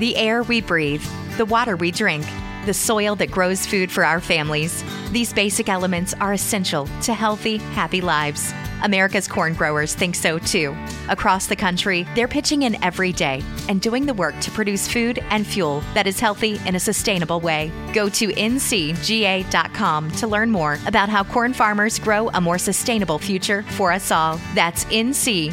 The 0.00 0.16
air 0.16 0.42
we 0.42 0.62
breathe, 0.62 1.04
the 1.36 1.44
water 1.44 1.76
we 1.76 1.90
drink, 1.90 2.24
the 2.64 2.72
soil 2.72 3.16
that 3.16 3.30
grows 3.30 3.66
food 3.66 3.92
for 3.92 4.02
our 4.02 4.18
families. 4.18 4.82
These 5.10 5.34
basic 5.34 5.68
elements 5.68 6.14
are 6.14 6.32
essential 6.32 6.88
to 7.02 7.12
healthy, 7.12 7.58
happy 7.58 8.00
lives. 8.00 8.54
America's 8.82 9.28
corn 9.28 9.52
growers 9.52 9.94
think 9.94 10.14
so 10.14 10.38
too. 10.38 10.74
Across 11.10 11.48
the 11.48 11.56
country, 11.56 12.06
they're 12.14 12.28
pitching 12.28 12.62
in 12.62 12.82
every 12.82 13.12
day 13.12 13.42
and 13.68 13.82
doing 13.82 14.06
the 14.06 14.14
work 14.14 14.40
to 14.40 14.50
produce 14.50 14.88
food 14.88 15.18
and 15.28 15.46
fuel 15.46 15.82
that 15.92 16.06
is 16.06 16.18
healthy 16.18 16.58
in 16.64 16.76
a 16.76 16.80
sustainable 16.80 17.40
way. 17.40 17.70
Go 17.92 18.08
to 18.08 18.28
ncga.com 18.28 20.10
to 20.12 20.26
learn 20.26 20.50
more 20.50 20.78
about 20.86 21.10
how 21.10 21.24
corn 21.24 21.52
farmers 21.52 21.98
grow 21.98 22.30
a 22.30 22.40
more 22.40 22.56
sustainable 22.56 23.18
future 23.18 23.64
for 23.64 23.92
us 23.92 24.10
all. 24.10 24.40
That's 24.54 24.86
ncga.com. 24.86 25.50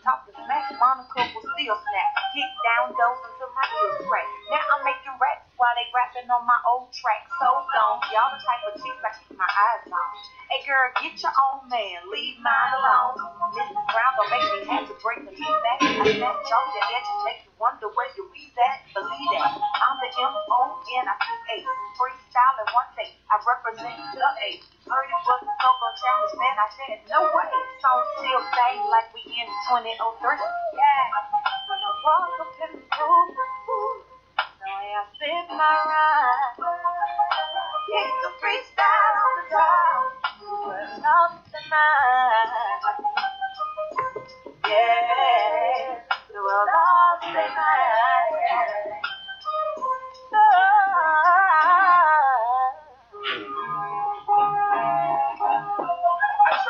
top 0.00 0.24
to. 0.24 0.32
Monica 0.32 1.22
will 1.36 1.44
still 1.44 1.76
snap, 1.76 2.10
kick 2.32 2.50
down 2.64 2.90
until 2.96 3.50
my 3.52 3.64
crack. 4.08 4.28
Now 4.50 4.64
I'm 4.72 4.82
making 4.82 5.14
raps 5.20 5.46
while 5.60 5.72
they 5.76 5.86
rapping 5.92 6.28
on 6.32 6.42
my 6.48 6.58
old 6.64 6.90
track. 6.96 7.28
So 7.38 7.48
long, 7.48 8.00
y'all 8.10 8.32
the 8.32 8.40
type 8.40 8.62
of 8.72 8.74
chicks 8.80 9.02
I 9.04 9.10
keep 9.20 9.36
my 9.36 9.46
eyes 9.46 9.84
on. 9.86 10.08
Hey 10.48 10.64
girl, 10.64 10.88
get 10.98 11.14
your 11.20 11.34
own 11.36 11.68
man, 11.68 12.08
leave 12.08 12.40
mine 12.40 12.72
alone. 12.80 13.14
Mrs. 13.52 13.84
Brown 13.92 14.12
don't 14.16 14.30
make 14.32 14.46
me 14.48 14.60
have 14.72 14.84
to 14.88 14.96
bring 15.04 15.28
the 15.28 15.32
heat 15.36 15.56
back. 15.60 15.78
I 15.84 16.04
snatch 16.08 16.50
off 16.50 16.66
your 16.72 16.86
edges, 16.88 17.20
make 17.28 17.40
you 17.44 17.51
wonder 17.62 17.86
where 17.94 18.10
your 18.18 18.26
we's 18.34 18.50
at. 18.58 18.82
Believe 18.90 19.30
that. 19.38 19.54
I'm 19.54 19.94
the 20.02 20.10
M-O-N, 20.10 21.06
I 21.06 21.14
eight. 21.54 21.62
Freestyle 21.94 22.58
in 22.58 22.66
one 22.74 22.90
take. 22.98 23.14
I 23.30 23.38
represent 23.38 23.94
the 24.18 24.28
eight. 24.50 24.66
Heard 24.82 25.06
it 25.06 25.22
was 25.22 25.46
a 25.46 25.54
Coco 25.62 25.88
challenge, 25.94 26.34
man. 26.42 26.58
I 26.58 26.66
said, 26.74 26.98
no 27.06 27.22
way. 27.22 27.46
Song 27.78 28.02
still 28.18 28.42
sang 28.50 28.82
like 28.90 29.14
we 29.14 29.22
in 29.30 29.46
2003. 29.70 29.78
Yeah. 29.78 31.06
When 31.70 31.78
I 31.78 31.90
walk 32.02 32.34
up 32.42 32.50
in 32.66 32.70
the 32.74 32.82
booth, 32.82 33.30
the 34.42 34.66
way 34.66 34.98
I 34.98 35.06
spit 35.14 35.46
my 35.54 35.70
rhyme. 35.86 36.66
Kick 37.86 38.10
the 38.26 38.30
freestyle 38.42 39.14
on 39.22 39.34
the 39.38 39.46
top. 39.54 40.02
We're 40.66 40.98
lost 40.98 41.46
in 41.46 41.64
mind. 41.70 42.50
Yeah. 44.66 46.21
Lost 46.34 47.28
in 47.28 47.34
mind. 47.34 47.46
I 50.34 50.36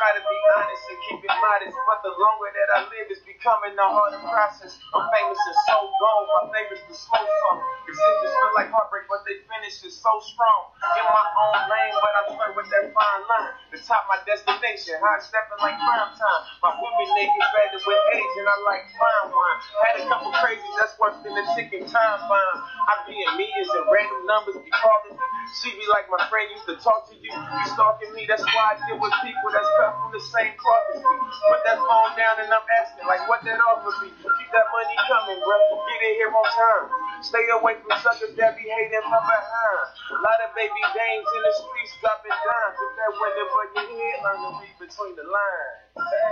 try 0.03 0.19
to 0.19 0.23
be 0.27 0.39
honest 0.59 0.83
and 0.91 0.99
keep 1.07 1.19
it 1.23 1.31
modest, 1.39 1.79
but 1.87 2.03
the 2.03 2.11
longer 2.11 2.51
that 2.51 2.69
I 2.75 2.79
live, 2.91 3.07
it's 3.07 3.23
becoming 3.23 3.71
a 3.79 3.87
harder 3.87 4.19
process. 4.27 4.75
I'm 4.91 5.07
famous 5.15 5.39
and 5.39 5.59
so 5.71 5.77
gone. 5.95 6.23
My 6.27 6.43
favorite's 6.51 6.83
the 6.91 6.95
slow 6.99 7.23
song. 7.23 7.57
It 7.87 7.95
just 7.95 8.35
feel 8.35 8.51
like 8.51 8.67
heartbreak, 8.67 9.07
but 9.07 9.23
they 9.23 9.39
finish 9.47 9.79
is 9.87 9.95
so 9.95 10.11
strong. 10.27 10.75
In 10.99 11.07
my 11.07 11.23
own 11.23 11.57
lane, 11.71 11.95
but 12.03 12.11
I'm 12.19 12.27
straight 12.35 12.55
with 12.59 12.67
that 12.67 12.91
fine 12.91 13.23
line. 13.31 13.51
The 13.71 13.79
top 13.79 14.03
my 14.11 14.19
destination, 14.27 14.99
hot 14.99 15.23
stepping 15.23 15.59
like 15.63 15.79
prime 15.79 16.11
time. 16.19 16.41
My 16.59 16.75
women 16.75 17.07
naked 17.15 17.47
better 17.55 17.79
with 17.79 18.03
age, 18.19 18.33
and 18.43 18.47
I 18.51 18.55
like 18.67 18.83
fine 18.99 19.27
wine. 19.31 19.57
Had 19.87 19.93
a 19.99 20.03
couple 20.11 20.35
crazies 20.43 20.75
that's 20.83 20.99
worse 20.99 21.15
than 21.23 21.31
the 21.31 21.45
chicken 21.55 21.87
time 21.87 22.19
bomb. 22.27 22.57
I 22.91 23.07
be 23.07 23.15
in 23.15 23.31
meetings 23.39 23.71
and 23.71 23.87
random 23.87 24.21
numbers 24.27 24.59
be 24.59 24.71
calling 24.75 25.15
me. 25.15 25.25
She 25.63 25.71
be 25.79 25.85
like 25.87 26.11
my 26.11 26.19
friend 26.27 26.51
used 26.51 26.67
to 26.67 26.75
talk 26.83 27.07
to 27.07 27.15
you. 27.15 27.31
You 27.31 27.65
stalking 27.71 28.11
me, 28.11 28.27
that's 28.27 28.43
why 28.43 28.75
I 28.75 28.81
deal 28.87 28.99
with 28.99 29.13
people 29.23 29.47
that's 29.53 29.69
cut 29.79 29.92
from 29.99 30.11
the 30.13 30.23
same 30.23 30.53
cloth 30.57 30.87
as 30.95 31.01
me. 31.01 31.15
Put 31.49 31.61
that 31.69 31.77
phone 31.77 32.13
down 32.17 32.35
and 32.41 32.49
I'm 32.49 32.65
asking, 32.81 33.05
like, 33.05 33.23
what 33.29 33.45
that 33.45 33.59
offer 33.61 33.93
me? 34.01 34.09
Keep 34.13 34.49
that 34.53 34.67
money 34.73 34.97
coming, 35.05 35.39
bro. 35.41 35.57
Get 35.85 35.99
it 36.01 36.13
here 36.17 36.31
on 36.33 36.47
time. 36.49 36.85
Stay 37.21 37.45
away 37.53 37.77
from 37.81 37.93
suckers 38.01 38.33
that 38.35 38.57
be 38.57 38.65
hating 38.65 39.05
from 39.05 39.23
behind. 39.23 39.85
A 40.13 40.19
lot 40.19 40.39
of 40.45 40.49
baby 40.57 40.83
dames 40.93 41.27
in 41.29 41.41
the 41.45 41.53
streets 41.53 41.93
dropping 42.01 42.33
dimes. 42.33 42.77
If 42.77 42.91
that 42.97 43.11
wasn't 43.17 43.49
but 43.53 43.67
your 43.77 43.87
head, 43.93 44.17
learn 44.25 44.39
to 44.41 44.49
read 44.59 44.75
between 44.81 45.13
the 45.15 45.25
lines. 45.27 45.77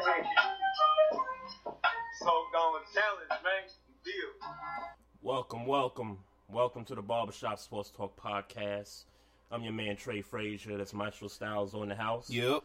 Hey. 0.06 0.22
So 2.22 2.32
Gone 2.54 2.82
challenge, 2.94 3.42
man. 3.46 3.64
Deal. 4.04 4.32
Welcome, 5.22 5.66
welcome, 5.66 6.18
welcome 6.50 6.84
to 6.86 6.96
the 6.96 7.02
Barbershop 7.02 7.60
Sports 7.60 7.92
Talk 7.92 8.20
podcast. 8.20 9.06
I'm 9.52 9.64
your 9.64 9.74
man 9.74 9.96
Trey 9.96 10.22
Frazier. 10.22 10.78
That's 10.78 10.94
Maestro 10.94 11.28
Styles 11.28 11.74
on 11.74 11.90
the 11.90 11.96
house. 11.96 12.30
Yep. 12.30 12.64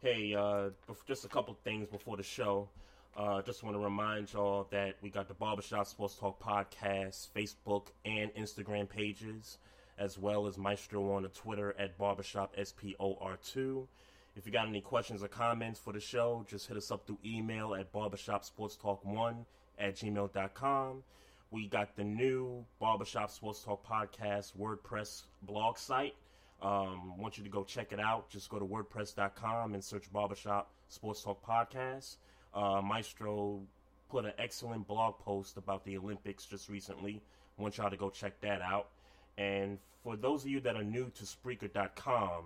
Hey, 0.00 0.32
uh, 0.32 0.70
just 1.08 1.24
a 1.24 1.28
couple 1.28 1.56
things 1.64 1.88
before 1.88 2.16
the 2.16 2.22
show. 2.22 2.68
Uh, 3.16 3.42
just 3.42 3.64
want 3.64 3.74
to 3.74 3.80
remind 3.80 4.32
y'all 4.32 4.68
that 4.70 4.94
we 5.02 5.10
got 5.10 5.26
the 5.26 5.34
Barbershop 5.34 5.88
Sports 5.88 6.14
Talk 6.14 6.40
podcast, 6.40 7.30
Facebook 7.34 7.88
and 8.04 8.32
Instagram 8.34 8.88
pages, 8.88 9.58
as 9.98 10.16
well 10.16 10.46
as 10.46 10.56
Maestro 10.56 11.10
on 11.14 11.24
the 11.24 11.28
Twitter 11.30 11.74
at 11.80 11.98
Barbershop 11.98 12.54
SPOR2. 12.54 13.88
If 14.36 14.46
you 14.46 14.52
got 14.52 14.68
any 14.68 14.80
questions 14.80 15.24
or 15.24 15.26
comments 15.26 15.80
for 15.80 15.92
the 15.92 15.98
show, 15.98 16.46
just 16.48 16.68
hit 16.68 16.76
us 16.76 16.92
up 16.92 17.04
through 17.04 17.18
email 17.26 17.74
at 17.74 17.92
barbershopsportstalk1 17.92 19.44
at 19.80 19.96
gmail.com. 19.96 21.02
We 21.50 21.66
got 21.66 21.96
the 21.96 22.04
new 22.04 22.64
Barbershop 22.78 23.32
Sports 23.32 23.64
Talk 23.64 23.84
Podcast 23.84 24.52
WordPress 24.56 25.22
blog 25.42 25.76
site. 25.76 26.14
Um, 26.60 27.16
want 27.18 27.38
you 27.38 27.44
to 27.44 27.50
go 27.50 27.62
check 27.62 27.92
it 27.92 28.00
out. 28.00 28.30
Just 28.30 28.48
go 28.48 28.58
to 28.58 28.64
WordPress.com 28.64 29.74
and 29.74 29.84
search 29.84 30.12
Barbershop 30.12 30.70
Sports 30.88 31.22
Talk 31.22 31.44
Podcast. 31.46 32.16
Uh, 32.52 32.80
Maestro 32.82 33.60
put 34.08 34.24
an 34.24 34.32
excellent 34.38 34.86
blog 34.88 35.18
post 35.18 35.56
about 35.56 35.84
the 35.84 35.96
Olympics 35.96 36.44
just 36.46 36.68
recently. 36.68 37.22
want 37.58 37.76
y'all 37.76 37.90
to 37.90 37.96
go 37.96 38.10
check 38.10 38.40
that 38.40 38.60
out. 38.62 38.88
And 39.36 39.78
for 40.02 40.16
those 40.16 40.44
of 40.44 40.50
you 40.50 40.60
that 40.60 40.74
are 40.74 40.82
new 40.82 41.10
to 41.10 41.24
Spreaker.com, 41.24 42.44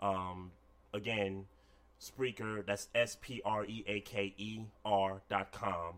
um, 0.00 0.50
again, 0.94 1.44
Spreaker, 2.00 2.64
that's 2.64 2.88
S 2.94 3.18
P 3.20 3.42
R 3.44 3.64
E 3.66 3.84
A 3.86 4.00
K 4.00 4.32
E 4.38 4.60
R 4.84 5.20
dot 5.28 5.52
com. 5.52 5.96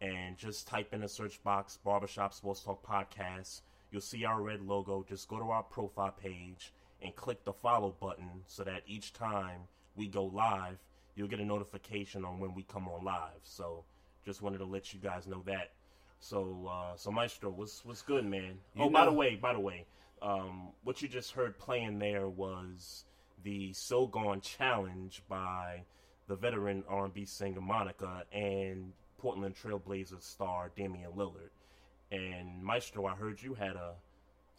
And 0.00 0.36
just 0.38 0.66
type 0.66 0.94
in 0.94 1.00
the 1.00 1.08
search 1.08 1.42
box 1.44 1.78
Barbershop 1.84 2.32
Sports 2.32 2.62
Talk 2.62 2.84
Podcast. 2.84 3.60
You'll 3.90 4.00
see 4.00 4.24
our 4.24 4.40
red 4.40 4.62
logo. 4.62 5.04
Just 5.06 5.28
go 5.28 5.38
to 5.38 5.50
our 5.50 5.62
profile 5.62 6.12
page 6.12 6.72
and 7.02 7.14
click 7.16 7.44
the 7.44 7.52
follow 7.52 7.94
button 8.00 8.30
so 8.46 8.64
that 8.64 8.82
each 8.86 9.12
time 9.12 9.62
we 9.96 10.08
go 10.08 10.24
live, 10.24 10.78
you'll 11.14 11.28
get 11.28 11.40
a 11.40 11.44
notification 11.44 12.24
on 12.24 12.38
when 12.38 12.54
we 12.54 12.62
come 12.62 12.88
on 12.88 13.04
live. 13.04 13.40
So 13.42 13.84
just 14.24 14.42
wanted 14.42 14.58
to 14.58 14.64
let 14.64 14.92
you 14.92 15.00
guys 15.00 15.26
know 15.26 15.42
that. 15.46 15.72
So, 16.20 16.70
uh, 16.70 16.96
so 16.96 17.10
Maestro, 17.10 17.50
what's 17.50 17.84
what's 17.84 18.02
good, 18.02 18.24
man? 18.24 18.58
You 18.76 18.84
oh, 18.84 18.90
by 18.90 19.04
the 19.04 19.12
way, 19.12 19.34
by 19.34 19.52
the 19.52 19.60
way, 19.60 19.86
um, 20.22 20.68
what 20.84 21.02
you 21.02 21.08
just 21.08 21.32
heard 21.32 21.58
playing 21.58 21.98
there 21.98 22.28
was 22.28 23.04
the 23.42 23.72
So 23.72 24.06
Gone 24.06 24.40
Challenge 24.40 25.20
by 25.28 25.82
the 26.28 26.36
veteran 26.36 26.84
R&B 26.88 27.24
singer 27.24 27.60
Monica 27.60 28.22
and 28.32 28.92
Portland 29.18 29.56
Trailblazers 29.56 30.22
star 30.22 30.70
Damian 30.76 31.10
Lillard. 31.12 31.50
And 32.12 32.62
Maestro, 32.62 33.06
I 33.06 33.14
heard 33.14 33.42
you 33.42 33.54
had 33.54 33.74
a 33.74 33.94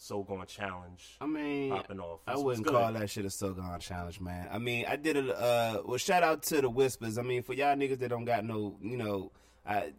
So 0.03 0.21
Gone 0.21 0.45
Challenge 0.45 1.17
I 1.21 1.25
mean, 1.25 1.69
popping 1.69 2.01
off. 2.01 2.19
I 2.27 2.35
wouldn't 2.35 2.67
call 2.67 2.91
that 2.91 3.09
shit 3.09 3.23
a 3.23 3.29
so 3.29 3.53
gone 3.53 3.79
challenge, 3.79 4.19
man. 4.19 4.49
I 4.51 4.57
mean, 4.57 4.83
I 4.85 4.97
did 4.97 5.15
it. 5.15 5.29
Uh, 5.29 5.81
well, 5.85 5.97
shout 5.97 6.23
out 6.23 6.43
to 6.43 6.59
the 6.59 6.69
Whispers. 6.69 7.17
I 7.17 7.21
mean, 7.21 7.41
for 7.41 7.53
y'all 7.53 7.73
niggas 7.77 7.99
that 7.99 8.09
don't 8.09 8.25
got 8.25 8.43
no, 8.43 8.75
you 8.81 8.97
know, 8.97 9.31
I, 9.65 9.93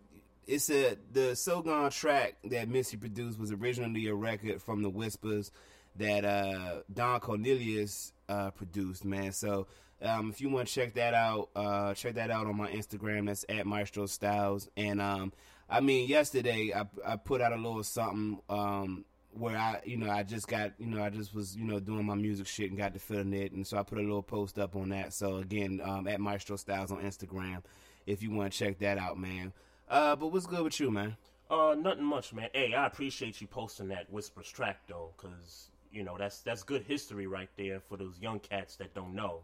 it's 0.46 0.68
a 0.68 0.98
the 1.10 1.34
so 1.34 1.62
gone 1.62 1.90
track 1.90 2.36
that 2.44 2.68
Missy 2.68 2.98
produced 2.98 3.38
was 3.38 3.50
originally 3.50 4.06
a 4.08 4.14
record 4.14 4.60
from 4.60 4.82
the 4.82 4.90
Whispers 4.90 5.50
that 5.96 6.26
uh, 6.26 6.82
Don 6.92 7.20
Cornelius 7.20 8.12
uh, 8.28 8.50
produced, 8.50 9.04
man. 9.06 9.32
So. 9.32 9.66
Um, 10.02 10.28
if 10.28 10.40
you 10.42 10.50
want 10.50 10.68
to 10.68 10.74
check 10.74 10.94
that 10.94 11.14
out, 11.14 11.48
uh, 11.56 11.94
check 11.94 12.16
that 12.16 12.30
out 12.30 12.46
on 12.46 12.56
my 12.58 12.68
Instagram. 12.68 13.26
That's 13.26 13.46
at 13.48 13.64
Maestro 13.64 14.04
Styles. 14.04 14.68
And 14.76 15.00
um, 15.00 15.32
I 15.70 15.80
mean, 15.80 16.08
yesterday 16.08 16.74
I, 16.76 16.84
I 17.06 17.16
put 17.16 17.40
out 17.40 17.52
a 17.52 17.56
little 17.56 17.82
something 17.84 18.38
um, 18.50 19.06
where 19.36 19.56
I, 19.56 19.80
you 19.84 19.96
know, 19.96 20.10
I 20.10 20.22
just 20.22 20.46
got, 20.46 20.72
you 20.78 20.86
know, 20.86 21.02
I 21.02 21.10
just 21.10 21.34
was, 21.34 21.56
you 21.56 21.64
know, 21.64 21.80
doing 21.80 22.04
my 22.04 22.14
music 22.14 22.46
shit 22.46 22.70
and 22.70 22.78
got 22.78 22.94
to 22.94 23.00
feeling 23.00 23.32
it, 23.32 23.52
and 23.52 23.66
so 23.66 23.78
I 23.78 23.82
put 23.82 23.98
a 23.98 24.02
little 24.02 24.22
post 24.22 24.58
up 24.58 24.76
on 24.76 24.90
that. 24.90 25.12
So 25.12 25.38
again, 25.38 25.80
um, 25.82 26.06
at 26.06 26.20
Maestro 26.20 26.56
Styles 26.56 26.92
on 26.92 27.02
Instagram, 27.02 27.62
if 28.06 28.22
you 28.22 28.30
want 28.30 28.52
to 28.52 28.58
check 28.58 28.78
that 28.78 28.98
out, 28.98 29.18
man. 29.18 29.52
Uh, 29.88 30.16
but 30.16 30.28
what's 30.28 30.46
good 30.46 30.62
with 30.62 30.78
you, 30.78 30.90
man? 30.90 31.16
Uh, 31.50 31.74
nothing 31.78 32.04
much, 32.04 32.32
man. 32.32 32.48
Hey, 32.52 32.72
I 32.74 32.86
appreciate 32.86 33.40
you 33.40 33.46
posting 33.46 33.88
that 33.88 34.10
Whispers 34.10 34.50
track 34.50 34.80
though, 34.88 35.10
cause 35.16 35.68
you 35.92 36.02
know 36.02 36.16
that's 36.18 36.40
that's 36.40 36.62
good 36.62 36.82
history 36.82 37.26
right 37.26 37.50
there 37.56 37.80
for 37.80 37.96
those 37.96 38.18
young 38.20 38.40
cats 38.40 38.76
that 38.76 38.94
don't 38.94 39.14
know. 39.14 39.40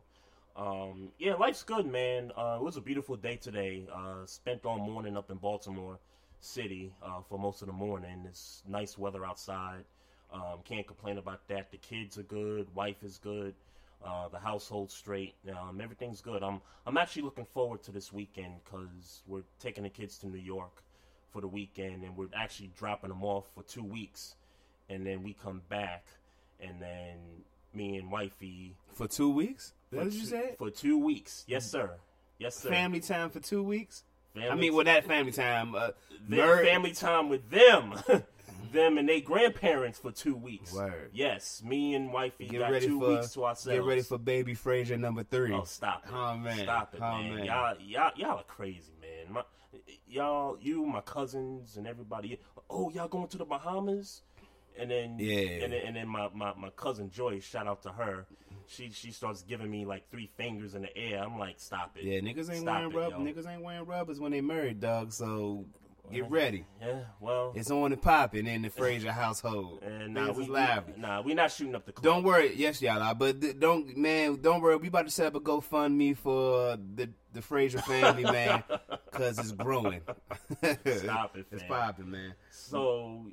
Um, 0.57 1.11
yeah, 1.19 1.35
life's 1.35 1.63
good, 1.63 1.87
man. 1.87 2.33
Uh, 2.37 2.57
it 2.61 2.65
was 2.65 2.77
a 2.77 2.81
beautiful 2.81 3.17
day 3.17 3.37
today. 3.37 3.87
Uh, 3.95 4.27
spent 4.27 4.65
all 4.65 4.79
morning 4.79 5.17
up 5.17 5.31
in 5.31 5.37
Baltimore 5.37 5.99
City 6.41 6.93
uh, 7.03 7.21
for 7.29 7.39
most 7.39 7.63
of 7.63 7.67
the 7.67 7.73
morning. 7.73 8.25
It's 8.27 8.63
nice 8.69 8.99
weather 8.99 9.25
outside. 9.25 9.85
Um, 10.33 10.61
can't 10.65 10.87
complain 10.87 11.19
about 11.19 11.47
that. 11.49 11.71
The 11.71 11.77
kids 11.79 12.19
are 12.19 12.23
good. 12.23 12.75
Wife 12.75 13.03
is 13.03 13.19
good. 13.19 13.55
Uh, 14.05 14.29
the 14.29 14.39
household's 14.39 14.95
straight. 14.95 15.35
Um, 15.51 15.81
everything's 15.83 16.21
good. 16.21 16.43
I'm 16.43 16.61
I'm 16.87 16.97
actually 16.97 17.23
looking 17.23 17.45
forward 17.45 17.83
to 17.83 17.93
this 17.93 18.13
weekend 18.13 18.55
because 18.65 19.23
we're 19.27 19.43
taking 19.59 19.83
the 19.85 19.91
kids 19.91 20.17
to 20.19 20.27
New 20.27 20.39
York 20.39 20.83
for 21.31 21.41
the 21.41 21.49
weekend, 21.49 22.03
and 22.05 22.17
we're 22.17 22.29
actually 22.35 22.71
dropping 22.79 23.11
them 23.11 23.23
off 23.23 23.45
for 23.55 23.63
two 23.63 23.85
weeks, 23.85 24.37
and 24.89 25.07
then 25.07 25.23
we 25.23 25.35
come 25.35 25.61
back, 25.69 26.05
and 26.61 26.81
then 26.81 27.19
me 27.75 27.97
and 27.99 28.11
wifey 28.11 28.75
For 28.95 29.07
two 29.07 29.31
weeks? 29.31 29.75
What 29.91 30.05
did 30.05 30.15
you 30.15 30.27
say? 30.27 30.55
For 30.59 30.71
two 30.71 30.99
weeks, 30.99 31.45
yes 31.47 31.71
sir, 31.71 31.91
yes 32.39 32.57
sir. 32.57 32.71
Family 32.71 33.01
time 33.01 33.29
for 33.31 33.41
two 33.41 33.63
weeks? 33.63 34.05
I 34.37 34.55
mean, 34.55 34.75
well, 34.75 34.85
that 34.85 35.05
family 35.07 35.33
time. 35.33 35.75
Uh, 35.75 35.91
their 36.29 36.65
family 36.65 36.93
time 36.93 37.29
with 37.29 37.49
them, 37.51 37.95
them 38.73 38.99
and 38.99 39.09
their 39.09 39.21
grandparents 39.21 39.99
for 39.99 40.13
two 40.13 40.37
weeks. 40.37 40.73
Word. 40.73 41.11
Yes, 41.13 41.63
me 41.65 41.95
and 41.95 42.13
wifey 42.13 42.47
Get 42.47 42.61
got 42.61 42.71
ready 42.73 42.87
two 42.87 43.01
for 43.01 43.09
weeks 43.17 43.33
to 43.35 43.45
ourselves. 43.47 43.77
get 43.79 43.85
ready 43.85 44.03
for 44.03 44.19
baby 44.19 44.55
Frazier 44.55 44.97
number 44.97 45.23
three. 45.25 45.53
Oh, 45.53 45.65
stop 45.65 46.05
it! 46.07 46.13
Oh, 46.15 46.37
man. 46.37 46.59
stop 46.59 46.95
it, 46.95 47.01
Oh, 47.03 47.19
man. 47.23 47.37
man. 47.37 47.45
Y'all, 47.47 47.75
y'all, 47.81 48.11
y'all 48.17 48.39
are 48.39 48.45
crazy, 48.45 48.93
man. 49.01 49.33
My, 49.33 49.43
y'all, 50.07 50.57
you, 50.61 50.85
my 50.87 51.01
cousins, 51.01 51.77
and 51.77 51.87
everybody. 51.87 52.39
Oh, 52.69 52.91
y'all 52.91 53.09
going 53.09 53.29
to 53.29 53.39
the 53.39 53.45
Bahamas? 53.45 54.23
And 54.79 54.91
then, 54.91 55.17
Yeah. 55.19 55.65
and 55.65 55.73
then, 55.73 55.83
and 55.87 55.97
then 55.97 56.09
my, 56.09 56.29
my, 56.33 56.53
my 56.57 56.71
cousin 56.71 57.11
Joyce, 57.11 57.43
shout 57.45 57.67
out 57.67 57.83
to 57.83 57.91
her. 57.91 58.27
She 58.71 58.91
she 58.93 59.11
starts 59.11 59.43
giving 59.43 59.69
me 59.69 59.85
like 59.85 60.09
three 60.11 60.31
fingers 60.37 60.77
in 60.77 60.83
the 60.83 60.97
air. 60.97 61.25
I'm 61.25 61.39
like, 61.39 61.59
stop 61.59 61.97
it. 61.97 62.05
Yeah, 62.05 62.21
niggas 62.21 62.49
ain't 62.51 62.63
Stop 62.63 62.67
wearing 62.67 62.93
it, 62.93 62.97
rub- 62.97 63.13
niggas 63.15 63.53
ain't 63.53 63.63
wearing 63.63 63.85
rubbers 63.85 64.21
when 64.21 64.31
they 64.31 64.41
married, 64.41 64.79
dog. 64.79 65.13
So 65.13 65.65
get 66.13 66.31
ready. 66.31 66.65
Yeah, 66.81 67.01
well, 67.19 67.53
It's 67.57 67.69
on 67.71 67.93
and 67.93 68.01
popping 68.01 68.47
in 68.47 68.63
the 68.63 68.71
Frazier 68.71 69.11
household. 69.11 69.83
and 69.87 70.15
nah, 70.15 70.31
we, 70.31 70.45
we, 70.45 70.57
nah, 70.97 71.21
we 71.21 71.35
not 71.35 71.51
shooting 71.51 71.75
up 71.75 71.85
the 71.85 71.91
club. 71.91 72.05
Don't 72.05 72.23
worry, 72.23 72.55
yes, 72.55 72.81
y'all 72.81 73.03
are, 73.03 73.15
but 73.15 73.41
th- 73.41 73.59
don't, 73.59 73.97
man, 73.97 74.41
don't 74.41 74.61
worry. 74.61 74.77
We 74.77 74.87
about 74.87 75.07
to 75.07 75.11
set 75.11 75.27
up 75.27 75.35
a 75.35 75.41
GoFundMe 75.41 76.17
for 76.17 76.77
the 76.95 77.11
the 77.33 77.43
Frazier 77.43 77.79
family, 77.79 78.23
man, 78.31 78.63
because 79.11 79.39
it's 79.41 79.53
growing. 79.53 80.03
Stop 80.97 81.37
it, 81.37 81.47
It's 81.53 81.65
popping, 81.65 82.11
man. 82.11 82.35
So, 82.51 83.27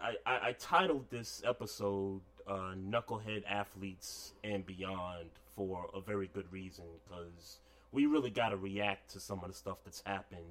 I, 0.00 0.14
I, 0.24 0.48
I 0.48 0.52
titled 0.58 1.10
this 1.10 1.42
episode 1.44 2.20
uh, 2.50 2.74
"Knucklehead 2.74 3.44
Athletes 3.48 4.32
and 4.44 4.66
Beyond" 4.66 5.30
for 5.56 5.88
a 5.94 6.00
very 6.00 6.28
good 6.32 6.50
reason 6.52 6.84
because 7.08 7.58
we 7.92 8.06
really 8.06 8.30
got 8.30 8.50
to 8.50 8.56
react 8.56 9.10
to 9.12 9.20
some 9.20 9.40
of 9.42 9.48
the 9.48 9.54
stuff 9.56 9.78
that's 9.84 10.02
happened 10.04 10.44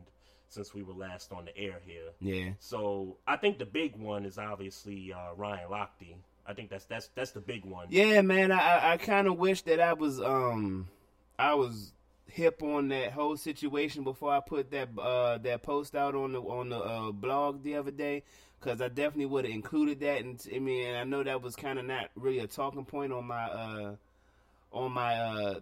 since 0.49 0.73
we 0.73 0.81
were 0.81 0.93
last 0.93 1.31
on 1.31 1.45
the 1.45 1.55
air 1.57 1.79
here. 1.85 2.09
Yeah, 2.19 2.53
So, 2.59 3.17
I 3.27 3.37
think 3.37 3.59
the 3.59 3.65
big 3.65 3.95
one 3.95 4.25
is 4.25 4.37
obviously 4.39 5.13
uh, 5.13 5.35
Ryan 5.35 5.69
Lochte. 5.69 6.15
I 6.47 6.53
think 6.53 6.71
that's 6.71 6.85
that's 6.85 7.09
that's 7.13 7.31
the 7.31 7.39
big 7.41 7.65
one. 7.65 7.87
yeah, 7.91 8.21
man. 8.21 8.51
I 8.51 8.57
I, 8.57 8.93
I 8.93 8.97
kind 8.97 9.27
of 9.27 9.37
wish 9.37 9.61
that 9.63 9.79
I 9.79 9.93
was 9.93 10.19
um 10.19 10.87
I 11.37 11.53
was 11.53 11.93
hip 12.25 12.61
on 12.63 12.87
that 12.89 13.11
whole 13.11 13.37
situation 13.37 14.03
before 14.03 14.31
I 14.31 14.39
put 14.39 14.71
that 14.71 14.89
uh 14.99 15.37
that 15.39 15.61
post 15.61 15.95
out 15.95 16.15
on 16.15 16.31
the 16.33 16.41
on 16.41 16.69
the 16.69 16.77
uh, 16.77 17.11
blog 17.11 17.61
the 17.63 17.75
other 17.75 17.91
day. 17.91 18.23
Cause 18.61 18.81
I 18.81 18.89
definitely 18.89 19.27
would 19.27 19.45
have 19.45 19.53
included 19.53 20.01
that, 20.01 20.21
and 20.21 20.45
I 20.53 20.59
mean, 20.59 20.93
I 20.93 21.05
know 21.05 21.23
that 21.23 21.41
was 21.41 21.55
kind 21.55 21.79
of 21.79 21.85
not 21.85 22.09
really 22.15 22.39
a 22.39 22.47
talking 22.47 22.83
point 22.83 23.13
on 23.13 23.25
my 23.25 23.45
uh, 23.45 23.95
on 24.73 24.91
my 24.91 25.15
uh, 25.15 25.59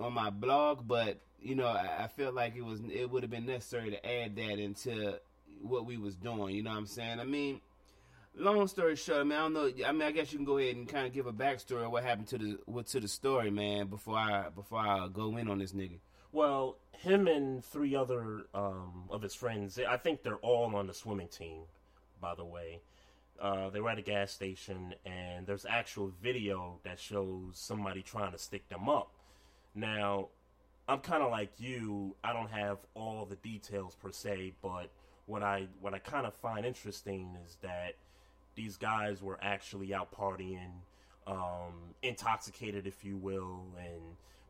on 0.00 0.12
my 0.12 0.30
blog, 0.30 0.88
but 0.88 1.18
you 1.40 1.54
know, 1.54 1.68
I, 1.68 2.04
I 2.04 2.08
felt 2.08 2.34
like 2.34 2.56
it 2.56 2.64
was 2.64 2.80
it 2.92 3.08
would 3.10 3.22
have 3.22 3.30
been 3.30 3.46
necessary 3.46 3.90
to 3.90 4.04
add 4.04 4.34
that 4.34 4.58
into 4.58 5.20
what 5.62 5.86
we 5.86 5.96
was 5.96 6.16
doing. 6.16 6.56
You 6.56 6.62
know 6.62 6.70
what 6.70 6.78
I'm 6.78 6.86
saying? 6.86 7.20
I 7.20 7.24
mean, 7.24 7.60
long 8.36 8.66
story 8.66 8.96
short, 8.96 9.20
I 9.20 9.24
mean, 9.24 9.32
I 9.32 9.42
don't 9.42 9.54
know. 9.54 9.70
I 9.86 9.92
mean, 9.92 10.02
I 10.02 10.10
guess 10.10 10.32
you 10.32 10.38
can 10.38 10.44
go 10.44 10.58
ahead 10.58 10.76
and 10.76 10.88
kind 10.88 11.06
of 11.06 11.12
give 11.12 11.26
a 11.26 11.32
backstory 11.32 11.84
of 11.84 11.92
what 11.92 12.04
happened 12.04 12.28
to 12.28 12.38
the 12.38 12.58
what 12.66 12.86
to 12.88 13.00
the 13.00 13.08
story, 13.08 13.50
man. 13.50 13.86
Before 13.86 14.16
I 14.16 14.48
before 14.48 14.80
I 14.80 15.08
go 15.12 15.36
in 15.36 15.48
on 15.48 15.58
this 15.58 15.72
nigga. 15.72 15.98
Well, 16.32 16.76
him 16.92 17.26
and 17.26 17.64
three 17.64 17.96
other 17.96 18.42
um, 18.54 19.04
of 19.10 19.22
his 19.22 19.34
friends, 19.34 19.78
I 19.78 19.96
think 19.96 20.22
they're 20.22 20.36
all 20.36 20.76
on 20.76 20.86
the 20.86 20.94
swimming 20.94 21.28
team, 21.28 21.62
by 22.20 22.34
the 22.34 22.44
way. 22.44 22.80
Uh, 23.40 23.70
they 23.70 23.80
were 23.80 23.88
at 23.88 23.98
a 23.98 24.02
gas 24.02 24.30
station, 24.32 24.94
and 25.06 25.46
there's 25.46 25.64
actual 25.64 26.12
video 26.22 26.78
that 26.84 26.98
shows 26.98 27.52
somebody 27.54 28.02
trying 28.02 28.32
to 28.32 28.38
stick 28.38 28.68
them 28.68 28.88
up. 28.88 29.10
Now, 29.74 30.28
I'm 30.86 30.98
kind 30.98 31.22
of 31.22 31.30
like 31.30 31.52
you. 31.58 32.16
I 32.22 32.32
don't 32.32 32.50
have 32.50 32.78
all 32.94 33.24
the 33.24 33.36
details 33.36 33.94
per 33.94 34.12
se, 34.12 34.54
but 34.60 34.90
what 35.26 35.42
I 35.42 35.68
what 35.80 35.94
I 35.94 35.98
kind 35.98 36.26
of 36.26 36.34
find 36.34 36.66
interesting 36.66 37.36
is 37.46 37.56
that 37.62 37.94
these 38.56 38.76
guys 38.76 39.22
were 39.22 39.38
actually 39.40 39.94
out 39.94 40.12
partying, 40.12 40.72
um, 41.26 41.94
intoxicated, 42.02 42.86
if 42.86 43.04
you 43.04 43.16
will, 43.16 43.62
and 43.78 44.02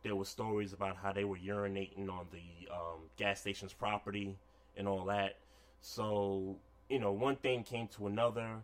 there 0.03 0.17
were 0.17 0.25
stories 0.25 0.73
about 0.73 0.97
how 0.97 1.13
they 1.13 1.25
were 1.25 1.37
urinating 1.37 2.09
on 2.09 2.27
the 2.33 2.73
um, 2.73 3.01
gas 3.17 3.41
station's 3.41 3.75
property 3.75 4.37
and 4.77 4.89
all 4.89 5.05
that. 5.05 5.37
So 5.81 6.57
you 6.91 6.99
know, 6.99 7.13
one 7.13 7.37
thing 7.37 7.63
came 7.63 7.89
to 7.97 8.09
another. 8.09 8.63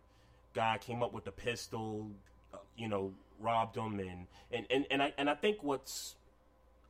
Guy 0.53 0.79
came 0.79 1.03
up 1.03 1.13
with 1.13 1.27
a 1.27 1.33
pistol, 1.33 2.11
uh, 2.53 2.59
you 2.77 2.89
know, 2.89 3.15
robbed 3.39 3.77
him, 3.77 4.01
and 4.01 4.27
and 4.51 4.67
and 4.69 4.87
and 4.91 5.03
I 5.03 5.15
and 5.17 5.31
I 5.31 5.35
think 5.35 5.63
what's 5.63 6.17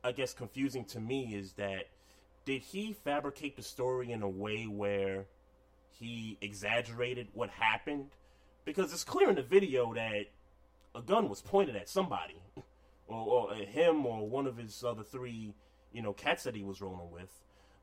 I 0.03 0.11
guess 0.11 0.33
confusing 0.33 0.83
to 0.85 0.99
me 0.99 1.35
is 1.35 1.53
that 1.53 1.89
did 2.45 2.61
he 2.61 2.93
fabricate 3.03 3.55
the 3.55 3.61
story 3.61 4.11
in 4.11 4.23
a 4.23 4.29
way 4.29 4.65
where 4.65 5.25
he 5.91 6.37
exaggerated 6.41 7.27
what 7.33 7.49
happened? 7.49 8.09
Because 8.65 8.91
it's 8.91 9.03
clear 9.03 9.29
in 9.29 9.35
the 9.35 9.43
video 9.43 9.93
that 9.93 10.25
a 10.95 11.01
gun 11.01 11.29
was 11.29 11.41
pointed 11.41 11.75
at 11.75 11.87
somebody, 11.87 12.41
or, 13.07 13.49
or 13.49 13.53
him, 13.53 14.05
or 14.05 14.27
one 14.27 14.47
of 14.47 14.57
his 14.57 14.83
other 14.83 15.03
three, 15.03 15.53
you 15.91 16.01
know, 16.01 16.13
cats 16.13 16.43
that 16.43 16.55
he 16.55 16.63
was 16.63 16.81
rolling 16.81 17.11
with. 17.11 17.29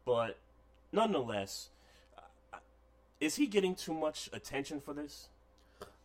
But 0.05 0.39
nonetheless, 0.93 1.71
is 3.21 3.37
he 3.37 3.47
getting 3.47 3.75
too 3.75 3.95
much 3.95 4.29
attention 4.33 4.81
for 4.81 4.95
this? 4.95 5.29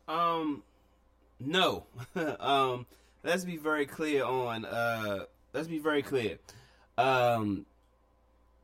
Um, 0.08 0.64
no. 1.40 1.86
um, 2.40 2.86
let's 3.24 3.46
be 3.46 3.58
very 3.58 3.86
clear 3.86 4.24
on. 4.24 4.66
Uh, 4.66 5.26
let's 5.54 5.68
be 5.68 5.80
very 5.80 6.02
clear. 6.02 6.40
Um, 6.98 7.66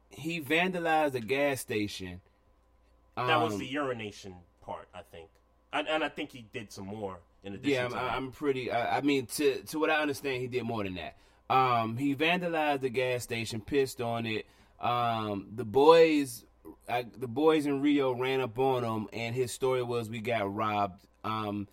he 0.09 0.41
vandalized 0.41 1.15
a 1.15 1.19
gas 1.19 1.61
station. 1.61 2.21
That 3.15 3.41
was 3.41 3.53
Um, 3.53 3.59
the 3.59 3.67
urination 3.67 4.35
part, 4.61 4.89
I 4.93 5.01
think, 5.01 5.29
and, 5.71 5.87
and 5.87 6.03
I 6.03 6.09
think 6.09 6.31
he 6.31 6.45
did 6.51 6.71
some 6.71 6.87
more 6.87 7.19
in 7.43 7.53
addition. 7.53 7.71
Yeah, 7.71 7.85
I'm, 7.85 7.89
to 7.91 7.95
that. 7.95 8.11
I'm 8.11 8.31
pretty. 8.31 8.71
I, 8.71 8.97
I 8.97 9.01
mean, 9.01 9.25
to 9.27 9.61
to 9.63 9.79
what 9.79 9.89
I 9.89 10.01
understand, 10.01 10.41
he 10.41 10.47
did 10.47 10.63
more 10.63 10.83
than 10.83 10.95
that. 10.95 11.15
Um, 11.49 11.95
he 11.97 12.15
vandalized 12.15 12.81
the 12.81 12.89
gas 12.89 13.23
station, 13.23 13.61
pissed 13.61 14.01
on 14.01 14.25
it. 14.25 14.45
Um, 14.79 15.47
the 15.55 15.63
boys, 15.63 16.44
I, 16.87 17.05
the 17.17 17.27
boys 17.27 17.65
in 17.65 17.81
Rio 17.81 18.13
ran 18.13 18.41
up 18.41 18.57
on 18.59 18.83
him, 18.83 19.07
and 19.13 19.35
his 19.35 19.51
story 19.51 19.83
was 19.83 20.09
we 20.09 20.19
got 20.19 20.53
robbed. 20.53 21.05
Um, 21.23 21.67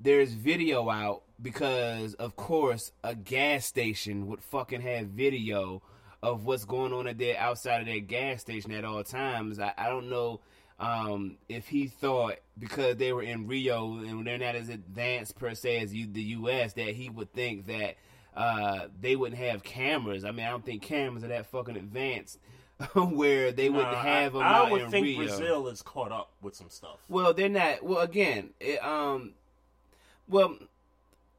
there's 0.00 0.32
video 0.32 0.90
out 0.90 1.22
because, 1.40 2.14
of 2.14 2.36
course, 2.36 2.92
a 3.02 3.14
gas 3.14 3.66
station 3.66 4.26
would 4.26 4.42
fucking 4.42 4.80
have 4.82 5.08
video 5.08 5.82
of 6.22 6.44
what's 6.44 6.64
going 6.64 6.92
on 6.92 7.06
at 7.06 7.18
their 7.18 7.38
outside 7.38 7.80
of 7.80 7.86
their 7.86 8.00
gas 8.00 8.40
station 8.40 8.72
at 8.72 8.84
all 8.84 9.04
times. 9.04 9.58
I, 9.58 9.72
I 9.76 9.88
don't 9.88 10.08
know 10.08 10.40
um, 10.78 11.36
if 11.48 11.68
he 11.68 11.86
thought 11.86 12.36
because 12.58 12.96
they 12.96 13.12
were 13.12 13.22
in 13.22 13.46
Rio 13.46 13.98
and 13.98 14.26
they're 14.26 14.38
not 14.38 14.56
as 14.56 14.68
advanced 14.68 15.36
per 15.36 15.54
se 15.54 15.82
as 15.82 15.94
you, 15.94 16.06
the 16.06 16.22
U.S. 16.22 16.72
that 16.74 16.94
he 16.94 17.10
would 17.10 17.32
think 17.32 17.66
that 17.66 17.96
uh, 18.36 18.88
they 19.00 19.16
wouldn't 19.16 19.40
have 19.40 19.62
cameras. 19.62 20.24
I 20.24 20.30
mean, 20.32 20.46
I 20.46 20.50
don't 20.50 20.64
think 20.64 20.82
cameras 20.82 21.24
are 21.24 21.28
that 21.28 21.46
fucking 21.46 21.76
advanced 21.76 22.38
where 22.94 23.52
they 23.52 23.68
wouldn't 23.70 23.92
Nah, 23.92 24.02
have 24.02 24.32
them 24.32 24.42
I, 24.42 24.46
I 24.46 24.52
out 24.58 24.70
would 24.70 24.82
in 24.82 24.90
think 24.90 25.06
Rio. 25.06 25.16
Brazil 25.18 25.68
is 25.68 25.82
caught 25.82 26.10
up 26.12 26.32
with 26.42 26.54
some 26.54 26.70
stuff. 26.70 26.98
Well, 27.08 27.32
they're 27.34 27.48
not. 27.48 27.82
Well, 27.84 28.00
again, 28.00 28.50
it, 28.60 28.84
um, 28.84 29.32
well, 30.28 30.56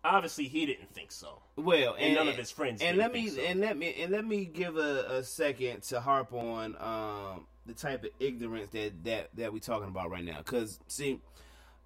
Obviously, 0.03 0.43
he 0.43 0.67
didn't 0.67 0.93
think 0.93 1.11
so. 1.11 1.39
Well, 1.55 1.95
And 1.97 2.13
none 2.13 2.27
of 2.27 2.35
his 2.35 2.51
friends 2.51 2.79
And 2.83 2.97
didn't 2.97 2.99
let 2.99 3.11
me 3.11 3.27
so. 3.27 3.41
and 3.41 3.59
let 3.59 3.75
me 3.75 3.95
and 4.03 4.11
let 4.11 4.23
me 4.23 4.45
give 4.45 4.77
a, 4.77 5.05
a 5.09 5.23
second 5.23 5.81
to 5.83 5.99
harp 5.99 6.31
on 6.31 6.75
um, 6.79 7.47
the 7.65 7.73
type 7.73 8.03
of 8.03 8.11
ignorance 8.19 8.69
that 8.73 9.03
that 9.03 9.29
that 9.33 9.51
we're 9.51 9.57
talking 9.57 9.87
about 9.87 10.11
right 10.11 10.23
now. 10.23 10.37
Because 10.37 10.79
see, 10.85 11.19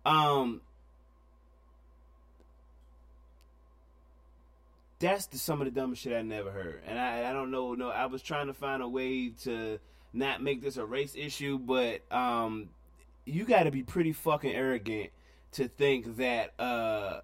um, 0.06 0.60
that's 5.00 5.28
the, 5.28 5.38
some 5.38 5.62
of 5.62 5.66
the 5.66 5.72
dumbest 5.72 6.02
shit 6.02 6.14
I 6.14 6.22
never 6.22 6.52
heard, 6.52 6.82
and 6.86 7.00
I 7.00 7.30
I 7.30 7.34
don't 7.34 7.52
know. 7.52 7.74
No, 7.74 7.90
I 7.90 8.06
was 8.08 8.22
trying 8.22 8.48
to 8.48 8.54
find 8.54 8.82
a 8.84 8.88
way 8.88 9.30
to 9.44 9.80
not 10.14 10.42
make 10.42 10.62
this 10.62 10.78
a 10.78 10.86
race 10.86 11.14
issue, 11.16 11.58
but 11.58 12.02
um, 12.12 12.70
you 13.26 13.46
got 13.46 13.64
to 13.64 13.72
be 13.72 13.84
pretty 13.84 14.12
fucking 14.12 14.52
arrogant 14.52 15.12
to 15.54 15.68
think 15.68 16.18
that 16.18 16.60
uh, 16.60 17.22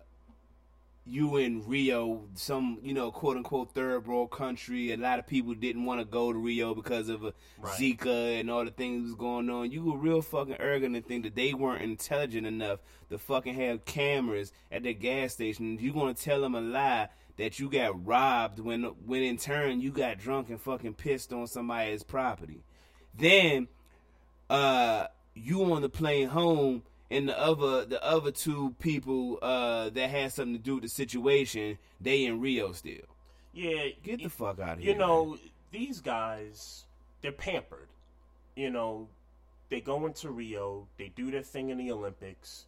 you 1.05 1.37
in 1.37 1.67
Rio, 1.67 2.23
some 2.35 2.79
you 2.81 2.93
know 2.93 3.11
quote 3.11 3.37
unquote 3.37 3.73
third 3.73 4.07
world 4.07 4.31
country. 4.31 4.91
A 4.93 4.97
lot 4.97 5.19
of 5.19 5.27
people 5.27 5.53
didn't 5.53 5.83
want 5.85 5.99
to 5.99 6.05
go 6.05 6.31
to 6.31 6.39
Rio 6.39 6.73
because 6.73 7.09
of 7.09 7.25
uh, 7.25 7.31
Right. 7.59 7.73
Zika 7.77 8.39
and 8.39 8.49
all 8.49 8.63
the 8.65 8.71
things 8.71 9.13
going 9.15 9.49
on. 9.49 9.71
You 9.71 9.83
were 9.83 9.97
real 9.97 10.21
fucking 10.21 10.57
arrogant 10.59 10.95
to 10.95 11.01
think 11.01 11.23
that 11.23 11.35
they 11.35 11.53
weren't 11.53 11.81
intelligent 11.81 12.47
enough 12.47 12.79
to 13.09 13.17
fucking 13.17 13.53
have 13.55 13.85
cameras 13.85 14.51
at 14.71 14.83
their 14.83 14.93
gas 14.93 15.33
station. 15.33 15.77
You 15.79 15.93
gonna 15.93 16.13
tell 16.13 16.41
them 16.41 16.55
a 16.55 16.61
lie 16.61 17.09
that 17.37 17.59
you 17.59 17.69
got 17.69 18.05
robbed 18.05 18.59
when 18.59 18.83
when 19.05 19.23
in 19.23 19.37
turn 19.37 19.81
you 19.81 19.91
got 19.91 20.17
drunk 20.17 20.49
and 20.49 20.59
fucking 20.61 20.93
pissed 20.93 21.33
on 21.33 21.47
somebody's 21.47 22.03
property. 22.03 22.63
Then 23.17 23.67
uh 24.49 25.07
you 25.33 25.63
on 25.73 25.81
the 25.81 25.89
plane 25.89 26.29
home 26.29 26.83
and 27.11 27.27
the 27.29 27.39
other 27.39 27.85
the 27.85 28.03
other 28.03 28.31
two 28.31 28.75
people 28.79 29.39
uh 29.41 29.89
that 29.89 30.09
had 30.09 30.31
something 30.31 30.53
to 30.55 30.61
do 30.61 30.75
with 30.75 30.83
the 30.83 30.89
situation, 30.89 31.77
they 31.99 32.25
in 32.25 32.39
Rio 32.39 32.71
still. 32.71 32.95
Yeah, 33.53 33.87
Get 34.03 34.17
the 34.17 34.23
y- 34.25 34.29
fuck 34.29 34.59
out 34.59 34.77
of 34.77 34.79
here. 34.79 34.93
You 34.93 34.97
know, 34.99 35.37
these 35.71 36.01
guys, 36.01 36.85
they're 37.21 37.31
pampered. 37.31 37.87
You 38.55 38.69
know, 38.69 39.07
they 39.69 39.81
go 39.81 40.05
into 40.05 40.29
Rio, 40.29 40.87
they 40.97 41.09
do 41.15 41.31
their 41.31 41.41
thing 41.41 41.69
in 41.69 41.77
the 41.77 41.91
Olympics, 41.91 42.65